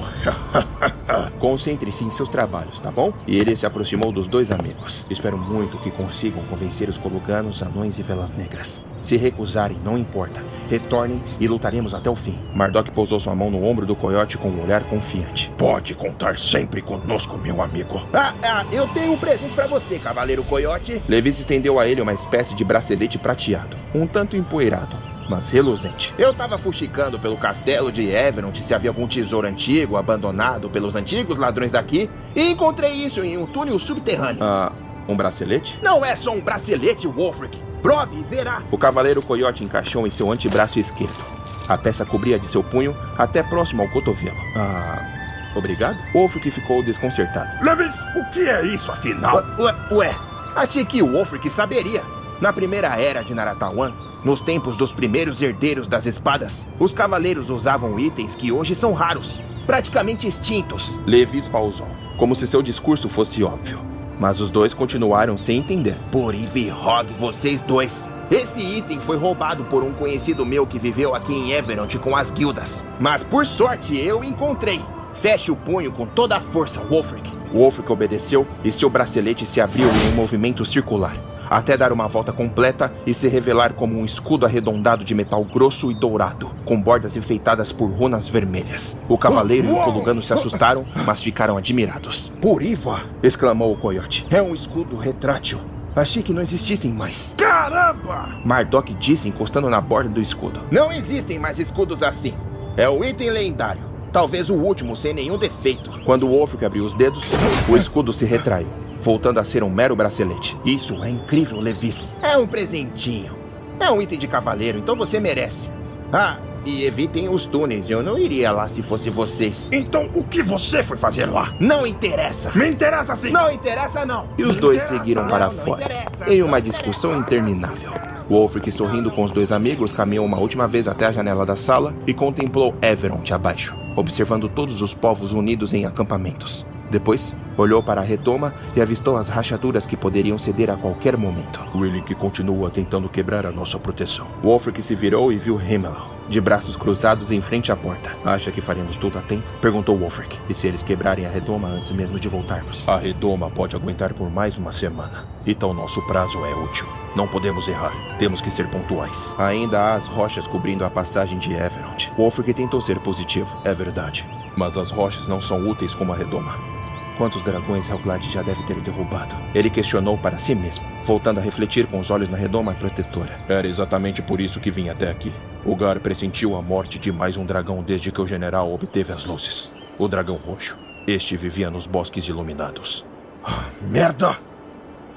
Concentre-se 1.38 2.04
em 2.04 2.10
seus 2.10 2.28
trabalhos, 2.28 2.80
tá 2.80 2.90
bom? 2.90 3.12
E 3.26 3.38
ele 3.38 3.54
se 3.54 3.66
aproximou 3.66 4.10
dos 4.10 4.26
dois 4.26 4.50
amigos. 4.50 5.04
Espero 5.10 5.36
muito 5.36 5.78
que 5.78 5.90
consigam 5.90 6.42
convencer 6.44 6.88
os 6.88 6.96
Coluganos, 6.96 7.62
anões 7.62 7.98
e 7.98 8.02
velas 8.02 8.34
negras. 8.34 8.84
Se 9.00 9.16
recusarem, 9.16 9.78
não 9.84 9.96
importa. 9.96 10.42
Retornem 10.68 11.22
e 11.38 11.48
lutaremos 11.48 11.94
até 11.94 12.08
o 12.10 12.16
fim. 12.16 12.38
Mardok 12.54 12.90
pousou 12.90 13.09
sua 13.18 13.34
mão 13.34 13.50
no 13.50 13.64
ombro 13.64 13.86
do 13.86 13.96
coiote 13.96 14.38
com 14.38 14.48
um 14.48 14.62
olhar 14.62 14.84
confiante. 14.84 15.50
Pode 15.56 15.94
contar 15.94 16.36
sempre 16.36 16.82
conosco, 16.82 17.36
meu 17.38 17.62
amigo. 17.62 18.00
Ah, 18.12 18.34
ah, 18.42 18.64
eu 18.70 18.86
tenho 18.88 19.12
um 19.12 19.18
presente 19.18 19.54
para 19.54 19.66
você, 19.66 19.98
cavaleiro 19.98 20.44
coiote. 20.44 21.02
Levi 21.08 21.30
estendeu 21.30 21.80
a 21.80 21.86
ele 21.88 22.00
uma 22.00 22.12
espécie 22.12 22.54
de 22.54 22.64
bracelete 22.64 23.18
prateado, 23.18 23.76
um 23.94 24.06
tanto 24.06 24.36
empoeirado, 24.36 24.96
mas 25.28 25.48
reluzente. 25.48 26.14
Eu 26.18 26.34
tava 26.34 26.58
fuxicando 26.58 27.18
pelo 27.18 27.36
castelo 27.36 27.90
de 27.90 28.08
Everont 28.08 28.62
se 28.62 28.74
havia 28.74 28.90
algum 28.90 29.08
tesouro 29.08 29.46
antigo 29.46 29.96
abandonado 29.96 30.68
pelos 30.68 30.94
antigos 30.94 31.38
ladrões 31.38 31.72
daqui 31.72 32.10
e 32.36 32.50
encontrei 32.50 32.92
isso 32.92 33.24
em 33.24 33.38
um 33.38 33.46
túnel 33.46 33.78
subterrâneo. 33.78 34.42
Ah, 34.42 34.72
um 35.08 35.16
bracelete? 35.16 35.78
Não 35.82 36.04
é 36.04 36.14
só 36.14 36.32
um 36.32 36.40
bracelete, 36.40 37.06
Wolfric. 37.06 37.58
Prove 37.82 38.18
e 38.18 38.22
verá. 38.22 38.62
O 38.70 38.78
cavaleiro 38.78 39.22
coiote 39.24 39.64
encaixou 39.64 40.06
em 40.06 40.10
seu 40.10 40.30
antebraço 40.30 40.78
esquerdo. 40.78 41.39
A 41.70 41.78
peça 41.78 42.04
cobria 42.04 42.36
de 42.36 42.46
seu 42.46 42.64
punho 42.64 42.96
até 43.16 43.44
próximo 43.44 43.80
ao 43.80 43.88
cotovelo. 43.88 44.36
Ah, 44.56 45.52
obrigado? 45.54 45.96
Wolfric 46.12 46.50
ficou 46.50 46.82
desconcertado. 46.82 47.64
Levis, 47.64 47.96
o 48.16 48.24
que 48.32 48.40
é 48.40 48.66
isso 48.66 48.90
afinal? 48.90 49.36
Ué, 49.56 49.74
ué 49.92 50.14
achei 50.56 50.84
que 50.84 51.00
o 51.00 51.12
Wolfric 51.12 51.48
saberia. 51.48 52.02
Na 52.40 52.52
primeira 52.52 53.00
era 53.00 53.22
de 53.22 53.34
Naratawan, 53.34 53.94
nos 54.24 54.40
tempos 54.40 54.76
dos 54.76 54.92
primeiros 54.92 55.40
herdeiros 55.40 55.86
das 55.86 56.06
espadas, 56.06 56.66
os 56.76 56.92
cavaleiros 56.92 57.50
usavam 57.50 58.00
itens 58.00 58.34
que 58.34 58.50
hoje 58.50 58.74
são 58.74 58.92
raros, 58.92 59.40
praticamente 59.64 60.26
extintos. 60.26 60.98
Levis 61.06 61.46
pausou, 61.46 61.86
como 62.16 62.34
se 62.34 62.48
seu 62.48 62.62
discurso 62.62 63.08
fosse 63.08 63.44
óbvio. 63.44 63.80
Mas 64.18 64.40
os 64.40 64.50
dois 64.50 64.74
continuaram 64.74 65.38
sem 65.38 65.58
entender. 65.58 65.96
Por 66.10 66.34
Ivirhog, 66.34 67.12
vocês 67.12 67.60
dois. 67.60 68.10
Esse 68.30 68.60
item 68.60 69.00
foi 69.00 69.16
roubado 69.16 69.64
por 69.64 69.82
um 69.82 69.92
conhecido 69.92 70.46
meu 70.46 70.64
que 70.64 70.78
viveu 70.78 71.16
aqui 71.16 71.32
em 71.32 71.50
Everont 71.50 71.98
com 71.98 72.14
as 72.14 72.30
guildas. 72.30 72.84
Mas 73.00 73.24
por 73.24 73.44
sorte 73.44 73.98
eu 73.98 74.22
encontrei. 74.22 74.80
Feche 75.14 75.50
o 75.50 75.56
punho 75.56 75.90
com 75.90 76.06
toda 76.06 76.36
a 76.36 76.40
força, 76.40 76.80
Wolfric. 76.80 77.28
Wolfric 77.52 77.90
obedeceu 77.90 78.46
e 78.62 78.70
seu 78.70 78.88
bracelete 78.88 79.44
se 79.44 79.60
abriu 79.60 79.88
em 79.88 80.12
um 80.12 80.14
movimento 80.14 80.64
circular, 80.64 81.16
até 81.50 81.76
dar 81.76 81.92
uma 81.92 82.06
volta 82.06 82.32
completa 82.32 82.92
e 83.04 83.12
se 83.12 83.26
revelar 83.26 83.74
como 83.74 83.98
um 83.98 84.04
escudo 84.04 84.46
arredondado 84.46 85.04
de 85.04 85.12
metal 85.12 85.44
grosso 85.44 85.90
e 85.90 85.94
dourado, 85.94 86.52
com 86.64 86.80
bordas 86.80 87.16
enfeitadas 87.16 87.72
por 87.72 87.90
runas 87.90 88.28
vermelhas. 88.28 88.96
O 89.08 89.18
cavaleiro 89.18 89.66
e 89.66 89.72
o 89.72 89.84
colugano 89.84 90.22
se 90.22 90.32
assustaram, 90.32 90.86
mas 91.04 91.20
ficaram 91.20 91.56
admirados. 91.56 92.30
Puriva! 92.40 93.02
exclamou 93.24 93.72
o 93.72 93.76
coiote. 93.76 94.24
É 94.30 94.40
um 94.40 94.54
escudo 94.54 94.96
retrátil. 94.96 95.58
Achei 95.94 96.22
que 96.22 96.32
não 96.32 96.42
existissem 96.42 96.92
mais. 96.92 97.34
Caramba! 97.36 98.40
Mardok 98.44 98.94
disse 98.94 99.28
encostando 99.28 99.68
na 99.68 99.80
borda 99.80 100.08
do 100.08 100.20
escudo. 100.20 100.60
Não 100.70 100.92
existem 100.92 101.38
mais 101.38 101.58
escudos 101.58 102.02
assim. 102.02 102.34
É 102.76 102.88
o 102.88 103.04
item 103.04 103.30
lendário. 103.30 103.82
Talvez 104.12 104.50
o 104.50 104.54
último 104.54 104.96
sem 104.96 105.12
nenhum 105.12 105.38
defeito. 105.38 105.90
Quando 106.04 106.26
o 106.26 106.30
Wolfric 106.30 106.64
abriu 106.64 106.84
os 106.84 106.94
dedos, 106.94 107.24
o 107.68 107.76
escudo 107.76 108.12
se 108.12 108.24
retraiu, 108.24 108.68
voltando 109.00 109.38
a 109.38 109.44
ser 109.44 109.62
um 109.62 109.70
mero 109.70 109.94
bracelete. 109.94 110.56
Isso 110.64 111.02
é 111.02 111.10
incrível, 111.10 111.60
Levis. 111.60 112.14
É 112.22 112.36
um 112.36 112.46
presentinho. 112.46 113.38
É 113.78 113.90
um 113.90 114.00
item 114.02 114.18
de 114.18 114.26
cavaleiro, 114.26 114.78
então 114.78 114.96
você 114.96 115.18
merece. 115.20 115.70
Ah, 116.12 116.36
e 116.64 116.84
evitem 116.84 117.28
os 117.28 117.46
túneis. 117.46 117.88
Eu 117.88 118.02
não 118.02 118.18
iria 118.18 118.52
lá 118.52 118.68
se 118.68 118.82
fosse 118.82 119.10
vocês. 119.10 119.68
Então, 119.72 120.10
o 120.14 120.24
que 120.24 120.42
você 120.42 120.82
foi 120.82 120.96
fazer 120.96 121.26
lá? 121.26 121.54
Não 121.60 121.86
interessa. 121.86 122.50
Me 122.54 122.68
interessa 122.68 123.16
sim. 123.16 123.30
Não 123.30 123.50
interessa 123.50 124.04
não. 124.06 124.28
E 124.36 124.44
os 124.44 124.56
dois 124.56 124.82
seguiram 124.82 125.26
para 125.26 125.50
fora, 125.50 126.06
em 126.26 126.42
uma 126.42 126.60
discussão 126.60 127.18
interminável. 127.18 127.92
Wolfric, 128.28 128.70
sorrindo 128.70 129.10
com 129.10 129.24
os 129.24 129.32
dois 129.32 129.50
amigos, 129.50 129.92
caminhou 129.92 130.24
uma 130.24 130.38
última 130.38 130.68
vez 130.68 130.86
até 130.86 131.06
a 131.06 131.12
janela 131.12 131.44
da 131.44 131.56
sala 131.56 131.94
e 132.06 132.14
contemplou 132.14 132.74
Everont 132.80 133.34
abaixo, 133.34 133.76
observando 133.96 134.48
todos 134.48 134.82
os 134.82 134.94
povos 134.94 135.32
unidos 135.32 135.74
em 135.74 135.84
acampamentos. 135.84 136.64
Depois, 136.90 137.34
olhou 137.56 137.82
para 137.82 138.00
a 138.00 138.04
retoma 138.04 138.52
e 138.74 138.80
avistou 138.80 139.16
as 139.16 139.28
rachaduras 139.28 139.86
que 139.86 139.96
poderiam 139.96 140.36
ceder 140.36 140.70
a 140.70 140.76
qualquer 140.76 141.16
momento. 141.16 141.60
que 142.04 142.14
continua 142.14 142.70
tentando 142.70 143.08
quebrar 143.08 143.46
a 143.46 143.52
nossa 143.52 143.78
proteção. 143.78 144.26
Wolfric 144.42 144.82
se 144.82 144.94
virou 144.94 145.32
e 145.32 145.38
viu 145.38 145.60
Himmel, 145.60 145.94
de 146.28 146.40
braços 146.40 146.76
cruzados 146.76 147.30
em 147.30 147.40
frente 147.40 147.70
à 147.70 147.76
porta. 147.76 148.10
Acha 148.24 148.50
que 148.50 148.60
faremos 148.60 148.96
tudo 148.96 149.18
a 149.18 149.22
tempo? 149.22 149.44
Perguntou 149.60 149.96
Wolfric. 149.96 150.36
E 150.48 150.54
se 150.54 150.66
eles 150.66 150.82
quebrarem 150.82 151.26
a 151.26 151.30
redoma 151.30 151.68
antes 151.68 151.92
mesmo 151.92 152.18
de 152.18 152.28
voltarmos? 152.28 152.88
A 152.88 152.96
redoma 152.96 153.50
pode 153.50 153.76
aguentar 153.76 154.12
por 154.14 154.30
mais 154.30 154.58
uma 154.58 154.72
semana. 154.72 155.24
Então 155.46 155.72
nosso 155.72 156.04
prazo 156.06 156.38
é 156.44 156.54
útil. 156.54 156.86
Não 157.14 157.26
podemos 157.26 157.68
errar. 157.68 157.92
Temos 158.18 158.40
que 158.40 158.50
ser 158.50 158.68
pontuais. 158.68 159.34
Ainda 159.38 159.80
há 159.80 159.94
as 159.94 160.06
rochas 160.06 160.46
cobrindo 160.46 160.84
a 160.84 160.90
passagem 160.90 161.38
de 161.38 161.52
Everond. 161.52 162.12
Wolfric 162.16 162.54
tentou 162.54 162.80
ser 162.80 162.98
positivo. 163.00 163.60
É 163.64 163.74
verdade. 163.74 164.26
Mas 164.56 164.76
as 164.76 164.90
rochas 164.90 165.28
não 165.28 165.40
são 165.40 165.68
úteis 165.68 165.94
como 165.94 166.12
a 166.12 166.16
redoma. 166.16 166.79
Quantos 167.20 167.42
dragões 167.42 167.86
Helglad 167.86 168.24
já 168.32 168.40
deve 168.40 168.62
ter 168.62 168.80
derrubado? 168.80 169.36
Ele 169.54 169.68
questionou 169.68 170.16
para 170.16 170.38
si 170.38 170.54
mesmo, 170.54 170.86
voltando 171.04 171.36
a 171.36 171.42
refletir 171.42 171.86
com 171.86 172.00
os 172.00 172.10
olhos 172.10 172.30
na 172.30 172.36
redoma 172.38 172.72
protetora. 172.72 173.38
Era 173.46 173.68
exatamente 173.68 174.22
por 174.22 174.40
isso 174.40 174.58
que 174.58 174.70
vim 174.70 174.88
até 174.88 175.10
aqui. 175.10 175.30
O 175.62 175.76
Gar 175.76 176.00
pressentiu 176.00 176.56
a 176.56 176.62
morte 176.62 176.98
de 176.98 177.12
mais 177.12 177.36
um 177.36 177.44
dragão 177.44 177.82
desde 177.82 178.10
que 178.10 178.22
o 178.22 178.26
general 178.26 178.72
obteve 178.72 179.12
as 179.12 179.26
luzes. 179.26 179.70
O 179.98 180.08
dragão 180.08 180.36
roxo. 180.36 180.78
Este 181.06 181.36
vivia 181.36 181.70
nos 181.70 181.86
bosques 181.86 182.26
iluminados. 182.26 183.04
Ah, 183.44 183.66
merda! 183.82 184.38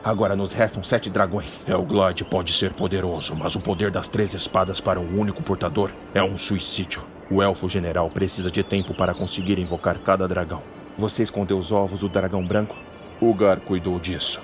Agora 0.04 0.36
nos 0.36 0.52
restam 0.52 0.84
sete 0.84 1.10
dragões. 1.10 1.66
Helglad 1.66 2.22
pode 2.26 2.52
ser 2.52 2.74
poderoso, 2.74 3.34
mas 3.34 3.56
o 3.56 3.62
poder 3.62 3.90
das 3.90 4.10
três 4.10 4.34
espadas 4.34 4.82
para 4.82 5.00
um 5.00 5.18
único 5.18 5.42
portador 5.42 5.90
é 6.14 6.22
um 6.22 6.36
suicídio. 6.36 7.02
O 7.32 7.42
elfo 7.42 7.70
general 7.70 8.10
precisa 8.10 8.52
de 8.52 8.62
tempo 8.62 8.94
para 8.94 9.14
conseguir 9.14 9.58
invocar 9.58 9.98
cada 10.00 10.28
dragão. 10.28 10.62
Você 10.98 11.24
escondeu 11.24 11.58
os 11.58 11.72
ovos 11.72 12.02
do 12.02 12.10
dragão 12.10 12.46
branco? 12.46 12.76
O 13.20 13.34
Gar 13.34 13.60
cuidou 13.60 14.00
disso. 14.00 14.42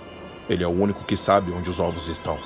Ele 0.49 0.63
é 0.63 0.67
o 0.67 0.71
único 0.71 1.05
que 1.05 1.15
sabe 1.15 1.51
onde 1.51 1.69
os 1.69 1.79
ovos 1.79 2.07
estão. 2.07 2.39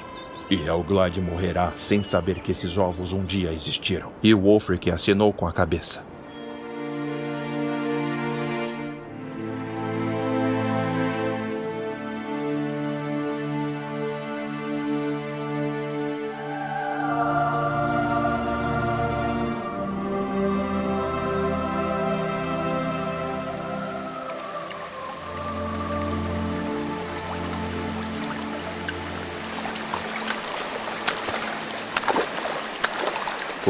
E 0.50 0.56
Helglad 0.56 1.18
morrerá 1.20 1.72
sem 1.78 2.04
saber 2.04 2.40
que 2.42 2.52
esses 2.52 2.78
ovos 2.78 3.14
um 3.14 3.24
dia 3.24 3.54
existiram. 3.54 4.12
E 4.22 4.34
Wolfric 4.34 4.92
acenou 4.92 5.32
com 5.32 5.48
a 5.48 5.54
cabeça. 5.54 6.04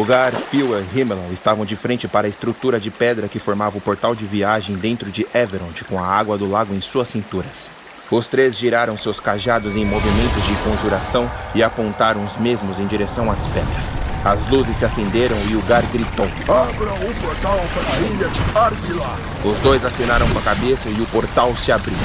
Ugar, 0.03 0.33
Fioel 0.33 0.83
e 0.93 0.99
Himmel 0.99 1.31
estavam 1.31 1.63
de 1.65 1.77
frente 1.77 2.09
para 2.09 2.27
a 2.27 2.29
estrutura 2.29 2.77
de 2.77 2.91
pedra 2.91 3.29
que 3.29 3.39
formava 3.39 3.77
o 3.77 3.81
portal 3.81 4.13
de 4.13 4.25
viagem 4.25 4.75
dentro 4.75 5.09
de 5.09 5.25
Everond 5.33 5.81
com 5.85 5.97
a 5.97 6.05
água 6.05 6.37
do 6.37 6.45
lago 6.45 6.75
em 6.75 6.81
suas 6.81 7.07
cinturas. 7.07 7.71
Os 8.11 8.27
três 8.27 8.57
giraram 8.57 8.97
seus 8.97 9.21
cajados 9.21 9.77
em 9.77 9.85
movimentos 9.85 10.45
de 10.45 10.55
conjuração 10.55 11.31
e 11.55 11.63
apontaram 11.63 12.25
os 12.25 12.35
mesmos 12.35 12.81
em 12.81 12.85
direção 12.85 13.31
às 13.31 13.47
pedras. 13.47 13.93
As 14.25 14.45
luzes 14.49 14.75
se 14.75 14.83
acenderam 14.83 15.37
e 15.49 15.55
Ugar 15.55 15.83
gritou: 15.93 16.25
Abra 16.49 16.93
o 16.93 17.21
portal 17.21 17.61
para 17.73 17.95
a 17.95 17.99
ilha 17.99 18.27
de 18.27 18.57
Argila! 18.57 19.17
Os 19.45 19.57
dois 19.59 19.85
assinaram 19.85 20.29
com 20.31 20.39
a 20.39 20.41
cabeça 20.41 20.89
e 20.89 20.99
o 20.99 21.05
portal 21.05 21.55
se 21.55 21.71
abriu. 21.71 21.95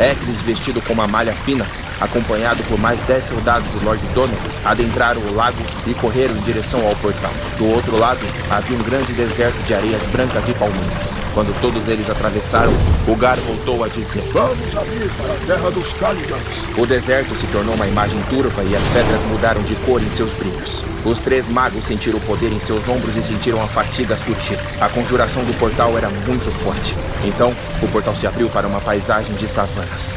Eklis, 0.00 0.40
vestido 0.40 0.80
com 0.80 0.94
uma 0.94 1.06
malha 1.06 1.34
fina, 1.34 1.66
acompanhado 2.00 2.62
por 2.64 2.78
mais 2.78 2.98
dez 3.06 3.26
soldados 3.28 3.68
do 3.70 3.84
Lord 3.84 4.02
Donovan, 4.14 4.36
adentraram 4.64 5.20
o 5.20 5.34
lago 5.34 5.58
e 5.86 5.94
correram 5.94 6.36
em 6.36 6.40
direção 6.40 6.84
ao 6.86 6.94
portal. 6.96 7.32
Do 7.58 7.68
outro 7.70 7.98
lado, 7.98 8.20
havia 8.50 8.76
um 8.76 8.82
grande 8.82 9.12
deserto 9.12 9.56
de 9.66 9.74
areias 9.74 10.02
brancas 10.06 10.48
e 10.48 10.54
palmeiras. 10.54 11.14
Quando 11.34 11.58
todos 11.60 11.86
eles 11.88 12.08
atravessaram, 12.08 12.72
o 13.06 13.16
Gar 13.16 13.36
voltou 13.36 13.84
a 13.84 13.88
dizer: 13.88 14.22
Vamos 14.32 14.76
abrir 14.76 15.10
para 15.10 15.32
a 15.32 15.46
terra 15.46 15.70
dos 15.70 15.92
Caligans. 15.94 16.66
O 16.76 16.86
deserto 16.86 17.34
se 17.36 17.46
tornou 17.48 17.74
uma 17.74 17.86
imagem 17.86 18.20
turva 18.30 18.62
e 18.64 18.74
as 18.74 18.84
pedras 18.92 19.22
mudaram 19.24 19.62
de 19.62 19.74
cor 19.76 20.02
em 20.02 20.10
seus 20.10 20.32
brilhos. 20.34 20.82
Os 21.06 21.20
três 21.20 21.46
magos 21.46 21.84
sentiram 21.84 22.18
o 22.18 22.22
poder 22.22 22.52
em 22.52 22.58
seus 22.58 22.88
ombros 22.88 23.16
e 23.16 23.22
sentiram 23.22 23.62
a 23.62 23.68
fatiga 23.68 24.16
surgir. 24.16 24.58
A 24.80 24.88
conjuração 24.88 25.44
do 25.44 25.56
portal 25.56 25.96
era 25.96 26.10
muito 26.10 26.50
forte. 26.64 26.96
Então, 27.24 27.54
o 27.80 27.86
portal 27.86 28.12
se 28.16 28.26
abriu 28.26 28.48
para 28.48 28.66
uma 28.66 28.80
paisagem 28.80 29.32
de 29.36 29.46
savanas. 29.46 30.16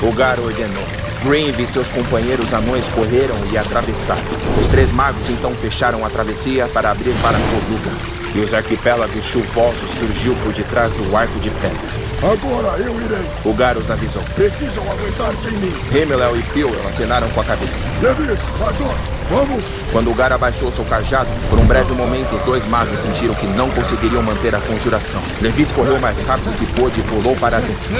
O 0.00 0.12
Gar 0.12 0.38
ordenou. 0.38 0.84
Grave 1.24 1.64
e 1.64 1.66
seus 1.66 1.88
companheiros 1.88 2.54
anões 2.54 2.86
correram 2.94 3.34
e 3.52 3.58
atravessaram. 3.58 4.22
Os 4.62 4.68
três 4.68 4.92
magos 4.92 5.28
então 5.28 5.52
fecharam 5.56 6.06
a 6.06 6.08
travessia 6.08 6.68
para 6.68 6.92
abrir 6.92 7.14
para 7.20 7.36
Coluga. 7.36 8.20
E 8.32 8.38
os 8.38 8.54
arquipélagos 8.54 9.24
chuvosos 9.24 9.90
surgiu 9.98 10.36
por 10.44 10.52
detrás 10.52 10.92
do 10.92 11.16
arco 11.16 11.40
de 11.40 11.50
pedras. 11.50 12.04
Agora 12.22 12.78
eu 12.78 12.94
irei. 13.00 13.26
O 13.44 13.52
Garus 13.52 13.90
avisou. 13.90 14.22
Precisam 14.36 14.84
aguentar 14.88 15.34
de 15.34 15.50
mim. 15.50 15.74
Himmel 15.90 16.36
e 16.36 16.42
Phil 16.52 16.70
acenaram 16.88 17.28
com 17.30 17.40
a 17.40 17.44
cabeça. 17.44 17.84
Levis, 18.00 18.40
Ardor, 18.64 18.94
vamos! 19.30 19.64
Quando 19.92 20.10
o 20.10 20.14
Gar 20.14 20.32
abaixou 20.32 20.72
seu 20.72 20.84
cajado, 20.84 21.30
por 21.48 21.60
um 21.60 21.64
breve 21.64 21.92
momento 21.94 22.34
os 22.34 22.42
dois 22.42 22.66
magos 22.66 23.00
sentiram 23.00 23.34
que 23.34 23.46
não 23.46 23.70
conseguiriam 23.70 24.22
manter 24.22 24.54
a 24.54 24.60
conjuração. 24.60 25.22
Levis 25.40 25.70
correu 25.72 25.98
mais 26.00 26.22
rápido 26.26 26.58
que 26.58 26.66
pôde 26.74 27.00
e 27.00 27.02
pulou 27.04 27.36
para 27.36 27.60
dentro. 27.60 27.90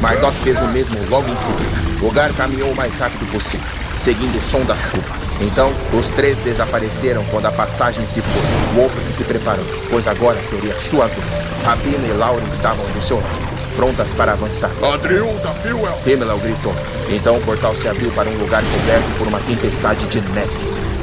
Mardok 0.00 0.36
fez 0.36 0.58
o 0.60 0.68
mesmo 0.68 0.96
logo 1.10 1.28
em 1.28 1.36
seguida. 1.36 2.06
O 2.06 2.10
Gar 2.10 2.32
caminhou 2.32 2.70
o 2.70 2.76
mais 2.76 2.96
rápido 2.98 3.30
possível, 3.30 3.66
seguindo 4.02 4.38
o 4.38 4.42
som 4.42 4.64
da 4.64 4.76
chuva. 4.76 5.26
Então, 5.40 5.70
os 5.92 6.08
três 6.10 6.36
desapareceram 6.38 7.22
quando 7.30 7.46
a 7.46 7.52
passagem 7.52 8.06
se 8.06 8.22
foi. 8.22 8.74
Wolfgang 8.74 9.12
se 9.12 9.24
preparou, 9.24 9.66
pois 9.90 10.06
agora 10.06 10.40
seria 10.48 10.78
sua 10.80 11.06
vez. 11.08 11.42
Rabina 11.64 12.06
e 12.06 12.12
Lauren 12.12 12.46
estavam 12.54 12.84
do 12.86 13.02
seu 13.02 13.16
lado, 13.16 13.45
prontas 13.76 14.10
para 14.14 14.32
avançar. 14.32 14.70
Adriunda, 14.82 15.50
Fewell! 15.62 15.94
Himmel 16.04 16.38
gritou. 16.38 16.74
Então 17.08 17.36
o 17.36 17.42
portal 17.42 17.76
se 17.76 17.86
abriu 17.86 18.10
para 18.12 18.28
um 18.28 18.38
lugar 18.38 18.64
coberto 18.64 19.18
por 19.18 19.28
uma 19.28 19.38
tempestade 19.40 20.04
de 20.06 20.20
neve, 20.32 20.58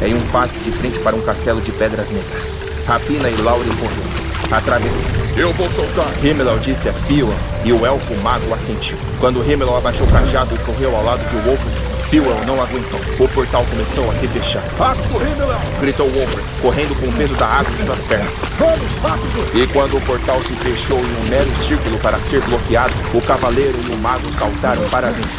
em 0.05 0.15
um 0.15 0.21
pátio 0.31 0.59
de 0.61 0.71
frente 0.71 0.99
para 0.99 1.15
um 1.15 1.21
castelo 1.21 1.61
de 1.61 1.71
pedras 1.71 2.09
negras. 2.09 2.57
Rapina 2.85 3.29
e 3.29 3.35
Lauren 3.37 3.69
correram. 3.75 4.23
Atravessando. 4.51 5.37
Eu 5.37 5.53
vou 5.53 5.69
soltar. 5.71 6.11
Himmel 6.23 6.59
disse 6.59 6.89
a 6.89 6.93
Fewell 6.93 7.33
e 7.63 7.71
o 7.71 7.85
elfo 7.85 8.13
mago 8.17 8.53
assentiu. 8.53 8.97
Quando 9.19 9.43
Himmel 9.49 9.75
abaixou 9.75 10.05
o 10.05 10.11
cajado 10.11 10.53
e 10.53 10.57
correu 10.59 10.95
ao 10.95 11.03
lado 11.03 11.27
de 11.29 11.35
Wolfgang, 11.37 11.92
Fewell 12.13 12.45
não 12.45 12.61
aguentou. 12.61 12.99
O 13.19 13.27
portal 13.27 13.65
começou 13.65 14.11
a 14.11 14.13
se 14.13 14.27
fechar. 14.27 14.61
Rápido, 14.77 15.15
Himmel! 15.15 15.57
Gritou 15.81 16.07
Wolfgang, 16.11 16.43
correndo 16.61 16.95
com 17.01 17.07
o 17.07 17.13
peso 17.13 17.33
da 17.33 17.47
água 17.47 17.73
em 17.73 17.85
suas 17.87 17.99
pernas. 18.01 18.33
Vamos, 18.59 18.99
rápido! 18.99 19.57
E 19.57 19.65
quando 19.73 19.97
o 19.97 20.01
portal 20.01 20.39
se 20.41 20.53
fechou 20.53 20.99
em 20.99 21.01
um 21.01 21.29
mero 21.31 21.49
círculo 21.63 21.97
para 21.97 22.19
ser 22.19 22.39
bloqueado, 22.41 22.93
o 23.15 23.19
cavaleiro 23.19 23.79
e 23.89 23.95
o 23.95 23.97
mago 23.97 24.31
saltaram 24.31 24.87
para 24.89 25.09
dentro. 25.09 25.31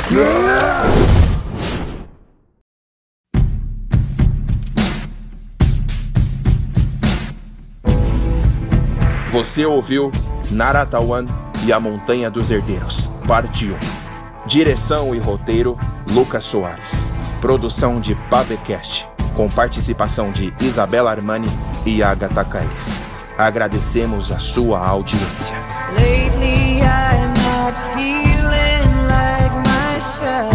Você 9.31 9.65
ouviu 9.65 10.11
Naratawan 10.51 11.27
e 11.65 11.73
a 11.73 11.79
Montanha 11.79 12.29
dos 12.29 12.51
Herdeiros, 12.51 13.13
parte 13.29 13.71
1. 13.71 14.04
Direção 14.47 15.15
e 15.15 15.19
roteiro, 15.19 15.79
Lucas 16.11 16.45
Soares. 16.45 17.09
Produção 17.41 17.99
de 17.99 18.15
Pavecast, 18.29 19.09
com 19.35 19.49
participação 19.49 20.31
de 20.31 20.53
Isabela 20.61 21.11
Armani 21.11 21.49
e 21.87 22.03
Agatha 22.03 22.45
Caires. 22.45 22.95
Agradecemos 23.39 24.31
a 24.31 24.39
sua 24.39 24.87
audiência. 24.87 25.57
Lately 25.95 26.83
I'm 26.83 27.33
not 27.41 27.75
feeling 27.95 28.87
like 29.09 29.55
myself. 29.67 30.55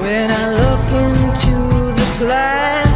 When 0.00 0.30
I 0.30 0.46
look 0.54 0.92
into 0.94 1.92
the 1.96 2.24
glass, 2.24 2.87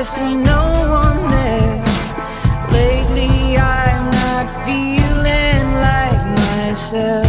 I 0.00 0.02
see 0.02 0.34
no 0.34 0.62
one 0.88 1.30
there. 1.30 1.84
Lately, 2.72 3.58
I'm 3.58 4.08
not 4.10 4.46
feeling 4.64 5.66
like 5.88 6.22
myself. 6.40 7.28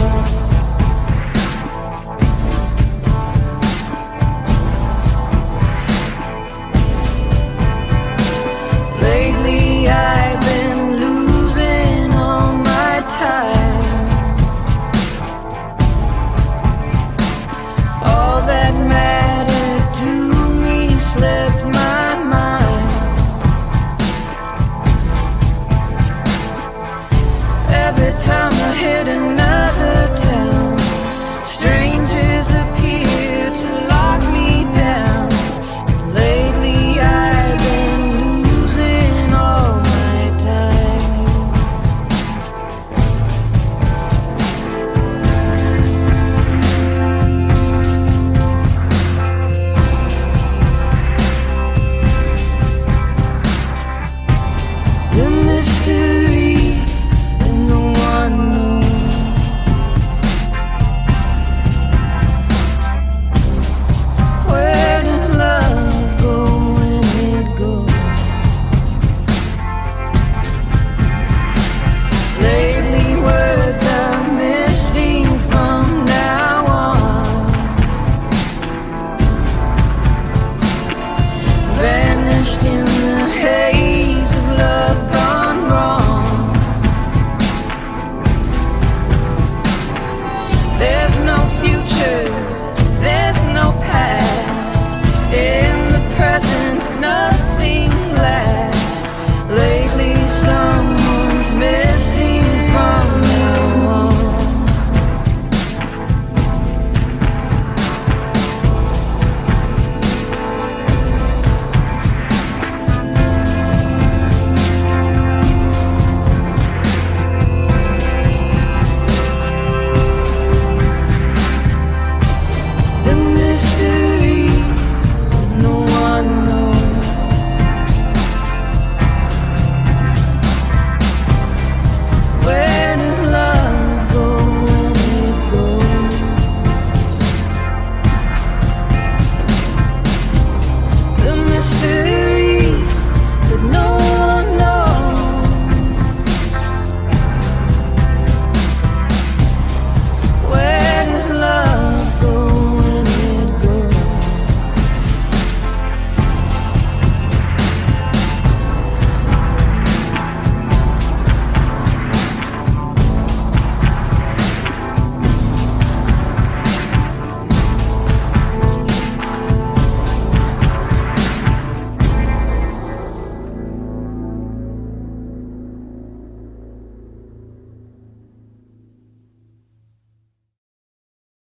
Lately, 9.02 9.90
I've 9.90 10.40
been 10.40 10.96
losing 10.96 12.14
all 12.14 12.54
my 12.56 13.06
time. 13.10 13.61
Time 28.22 28.54
I 28.54 28.76
hit 28.76 29.08
another 29.08 29.41